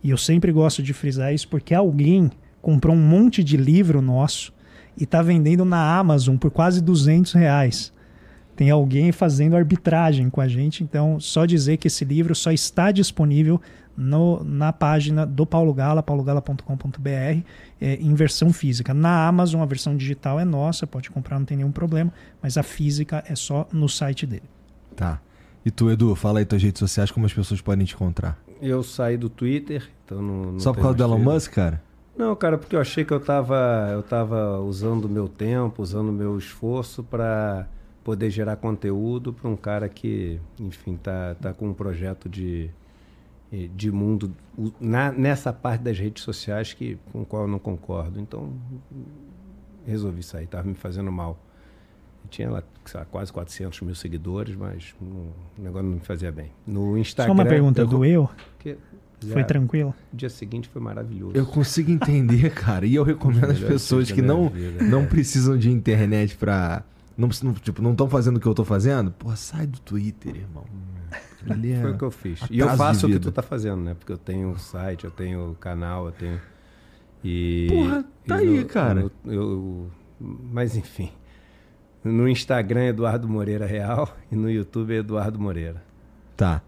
E 0.00 0.10
eu 0.10 0.16
sempre 0.16 0.52
gosto 0.52 0.80
de 0.80 0.92
frisar 0.92 1.34
isso 1.34 1.48
porque 1.48 1.74
alguém 1.74 2.30
comprou 2.62 2.94
um 2.94 3.02
monte 3.02 3.42
de 3.42 3.56
livro 3.56 4.00
nosso 4.00 4.52
e 5.00 5.04
está 5.04 5.22
vendendo 5.22 5.64
na 5.64 5.98
Amazon 5.98 6.36
por 6.36 6.50
quase 6.50 6.82
200 6.82 7.32
reais. 7.32 7.92
Tem 8.54 8.70
alguém 8.70 9.10
fazendo 9.10 9.56
arbitragem 9.56 10.28
com 10.28 10.40
a 10.40 10.46
gente, 10.46 10.84
então 10.84 11.18
só 11.18 11.46
dizer 11.46 11.78
que 11.78 11.88
esse 11.88 12.04
livro 12.04 12.34
só 12.34 12.52
está 12.52 12.92
disponível 12.92 13.58
no, 13.96 14.44
na 14.44 14.70
página 14.72 15.26
do 15.26 15.46
Paulo 15.46 15.72
Gala, 15.72 16.02
paulogala.com.br, 16.02 17.08
é, 17.80 17.94
em 17.94 18.14
versão 18.14 18.52
física. 18.52 18.92
Na 18.92 19.26
Amazon, 19.26 19.62
a 19.62 19.66
versão 19.66 19.96
digital 19.96 20.38
é 20.38 20.44
nossa, 20.44 20.86
pode 20.86 21.10
comprar, 21.10 21.38
não 21.38 21.46
tem 21.46 21.56
nenhum 21.56 21.72
problema, 21.72 22.12
mas 22.42 22.58
a 22.58 22.62
física 22.62 23.24
é 23.26 23.34
só 23.34 23.66
no 23.72 23.88
site 23.88 24.26
dele. 24.26 24.48
Tá. 24.94 25.20
E 25.64 25.70
tu, 25.70 25.90
Edu, 25.90 26.14
fala 26.14 26.40
aí 26.40 26.44
tuas 26.44 26.62
redes 26.62 26.78
sociais, 26.78 27.10
como 27.10 27.24
as 27.24 27.32
pessoas 27.32 27.62
podem 27.62 27.86
te 27.86 27.94
encontrar. 27.94 28.38
Eu 28.60 28.82
saí 28.82 29.16
do 29.16 29.30
Twitter, 29.30 29.88
então 30.04 30.20
não. 30.20 30.52
não 30.52 30.60
Só 30.60 30.72
por 30.72 30.82
causa 30.82 30.98
do 30.98 31.02
Elon 31.02 31.18
Musk, 31.18 31.52
cara? 31.52 31.82
Não, 32.20 32.36
cara, 32.36 32.58
porque 32.58 32.76
eu 32.76 32.80
achei 32.82 33.02
que 33.02 33.14
eu 33.14 33.16
estava 33.16 33.88
eu 33.94 34.02
tava 34.02 34.60
usando 34.60 35.06
o 35.06 35.08
meu 35.08 35.26
tempo, 35.26 35.82
usando 35.82 36.10
o 36.10 36.12
meu 36.12 36.36
esforço 36.36 37.02
para 37.02 37.66
poder 38.04 38.28
gerar 38.28 38.56
conteúdo 38.56 39.32
para 39.32 39.48
um 39.48 39.56
cara 39.56 39.88
que, 39.88 40.38
enfim, 40.58 40.98
tá, 41.02 41.34
tá 41.40 41.54
com 41.54 41.70
um 41.70 41.72
projeto 41.72 42.28
de, 42.28 42.68
de 43.74 43.90
mundo 43.90 44.30
na, 44.78 45.10
nessa 45.10 45.50
parte 45.50 45.80
das 45.80 45.98
redes 45.98 46.22
sociais 46.22 46.74
que, 46.74 46.98
com 47.10 47.24
qual 47.24 47.44
eu 47.44 47.48
não 47.48 47.58
concordo. 47.58 48.20
Então, 48.20 48.52
resolvi 49.86 50.22
sair, 50.22 50.44
estava 50.44 50.68
me 50.68 50.74
fazendo 50.74 51.10
mal. 51.10 51.38
Eu 52.22 52.28
tinha 52.28 52.50
lá 52.50 52.62
lá, 52.94 53.04
quase 53.04 53.32
400 53.32 53.80
mil 53.82 53.94
seguidores, 53.94 54.54
mas 54.54 54.94
o 55.00 55.32
negócio 55.58 55.88
não 55.88 55.94
me 55.94 56.00
fazia 56.00 56.32
bem. 56.32 56.50
No 56.66 56.96
Instagram... 56.98 57.34
Só 57.34 57.40
uma 57.42 57.48
pergunta, 57.48 57.80
eu, 57.82 57.86
doeu? 57.86 58.30
Que, 58.58 58.76
foi 59.26 59.44
tranquilo? 59.44 59.94
O 60.12 60.16
dia 60.16 60.30
seguinte 60.30 60.68
foi 60.68 60.80
maravilhoso. 60.80 61.32
Eu 61.34 61.46
consigo 61.46 61.90
entender, 61.90 62.50
cara. 62.54 62.86
E 62.86 62.94
eu 62.94 63.04
recomendo 63.04 63.50
às 63.50 63.58
pessoas 63.58 64.10
que 64.10 64.22
não, 64.22 64.48
vida, 64.48 64.84
não 64.84 65.02
é. 65.02 65.06
precisam 65.06 65.56
de 65.56 65.70
internet 65.70 66.36
pra. 66.36 66.82
Não, 67.16 67.28
tipo, 67.28 67.82
não 67.82 67.92
estão 67.92 68.08
fazendo 68.08 68.38
o 68.38 68.40
que 68.40 68.46
eu 68.46 68.54
tô 68.54 68.64
fazendo. 68.64 69.10
Pô, 69.10 69.34
sai 69.36 69.66
do 69.66 69.78
Twitter, 69.80 70.36
irmão. 70.36 70.64
É 71.42 71.80
foi 71.80 71.92
o 71.92 71.96
que 71.96 72.04
eu 72.04 72.10
fiz. 72.10 72.40
E 72.50 72.58
eu 72.58 72.68
faço 72.76 73.06
o 73.06 73.10
que 73.10 73.18
tu 73.18 73.32
tá 73.32 73.40
fazendo, 73.40 73.80
né? 73.80 73.94
Porque 73.94 74.12
eu 74.12 74.18
tenho 74.18 74.48
um 74.48 74.58
site, 74.58 75.04
eu 75.04 75.10
tenho 75.10 75.56
canal, 75.58 76.04
eu 76.04 76.12
tenho. 76.12 76.38
E. 77.24 77.66
Porra, 77.70 78.04
tá 78.26 78.42
e 78.42 78.48
aí, 78.48 78.60
no, 78.60 78.66
cara. 78.66 79.02
No, 79.02 79.32
eu, 79.32 79.90
mas 80.20 80.76
enfim. 80.76 81.10
No 82.04 82.28
Instagram, 82.28 82.88
Eduardo 82.88 83.26
Moreira 83.26 83.64
Real. 83.64 84.14
E 84.30 84.36
no 84.36 84.50
YouTube, 84.50 84.94
Eduardo 84.94 85.40
Moreira. 85.40 85.82
Tá. 86.36 86.62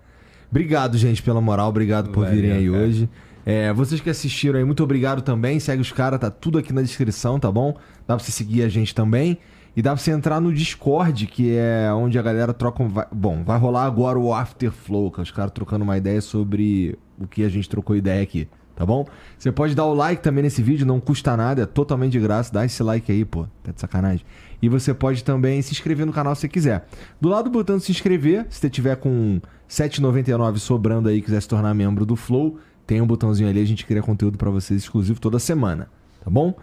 Obrigado, 0.52 0.98
gente, 0.98 1.22
pela 1.22 1.40
moral. 1.40 1.70
Obrigado 1.70 2.10
por 2.10 2.24
Valeu, 2.24 2.34
virem 2.34 2.52
aí 2.52 2.70
cara. 2.70 2.82
hoje. 2.82 3.08
É, 3.44 3.72
vocês 3.72 4.02
que 4.02 4.10
assistiram 4.10 4.58
aí, 4.58 4.64
muito 4.64 4.84
obrigado 4.84 5.22
também. 5.22 5.58
Segue 5.58 5.81
os 5.81 5.90
caras, 5.90 6.20
tá 6.20 6.31
tudo 6.31 6.58
aqui 6.58 6.74
na 6.74 6.82
descrição, 6.82 7.40
tá 7.40 7.50
bom? 7.50 7.72
Dá 8.06 8.14
pra 8.16 8.18
você 8.18 8.31
seguir 8.31 8.62
a 8.62 8.68
gente 8.68 8.94
também. 8.94 9.39
E 9.74 9.81
dá 9.81 9.92
pra 9.92 9.98
você 9.98 10.10
entrar 10.10 10.42
no 10.42 10.52
Discord, 10.52 11.26
que 11.26 11.56
é 11.56 11.90
onde 11.94 12.18
a 12.18 12.22
galera 12.22 12.52
troca. 12.52 12.82
Um... 12.82 12.92
Bom, 13.10 13.42
vai 13.42 13.58
rolar 13.58 13.86
agora 13.86 14.18
o 14.18 14.34
Afterflow, 14.34 15.10
que 15.10 15.20
é 15.20 15.22
os 15.22 15.31
caras 15.31 15.52
trocando 15.52 15.84
uma 15.84 15.97
ideia 15.97 16.20
sobre 16.20 16.98
o 17.18 17.26
que 17.26 17.42
a 17.42 17.48
gente 17.48 17.66
trocou 17.66 17.97
ideia 17.97 18.22
aqui, 18.22 18.47
tá 18.76 18.84
bom? 18.84 19.06
Você 19.39 19.50
pode 19.50 19.74
dar 19.74 19.86
o 19.86 19.94
like 19.94 20.22
também 20.22 20.42
nesse 20.42 20.62
vídeo, 20.62 20.84
não 20.84 21.00
custa 21.00 21.34
nada, 21.34 21.62
é 21.62 21.66
totalmente 21.66 22.12
de 22.12 22.20
graça. 22.20 22.52
Dá 22.52 22.66
esse 22.66 22.82
like 22.82 23.10
aí, 23.10 23.24
pô, 23.24 23.47
tá 23.62 23.72
de 23.72 23.81
sacanagem. 23.81 24.26
E 24.62 24.68
você 24.68 24.94
pode 24.94 25.24
também 25.24 25.60
se 25.60 25.73
inscrever 25.73 26.07
no 26.07 26.12
canal 26.12 26.36
se 26.36 26.49
quiser. 26.49 26.86
Do 27.20 27.28
lado 27.28 27.44
do 27.44 27.50
botão 27.50 27.81
se 27.81 27.91
inscrever, 27.91 28.47
se 28.49 28.60
você 28.60 28.70
tiver 28.70 28.97
com 28.97 29.41
7,99 29.68 30.58
sobrando 30.58 31.08
aí 31.08 31.18
e 31.18 31.23
quiser 31.23 31.42
se 31.42 31.49
tornar 31.49 31.74
membro 31.74 32.07
do 32.07 32.15
Flow, 32.15 32.58
tem 32.86 33.00
um 33.00 33.07
botãozinho 33.07 33.49
ali, 33.49 33.60
a 33.60 33.65
gente 33.65 33.84
cria 33.84 34.00
conteúdo 34.00 34.39
para 34.39 34.50
vocês 34.50 34.82
exclusivo 34.82 35.20
toda 35.20 35.39
semana, 35.41 35.89
tá 36.24 36.31
bom? 36.31 36.55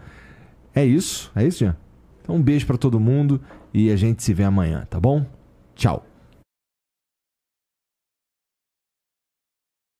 É 0.74 0.84
isso, 0.84 1.30
é 1.34 1.46
isso, 1.46 1.58
Jean? 1.58 1.76
Então 2.22 2.36
um 2.36 2.42
beijo 2.42 2.66
para 2.66 2.78
todo 2.78 2.98
mundo 2.98 3.40
e 3.74 3.90
a 3.90 3.96
gente 3.96 4.22
se 4.22 4.32
vê 4.32 4.44
amanhã, 4.44 4.86
tá 4.88 4.98
bom? 4.98 5.26
Tchau. 5.74 6.09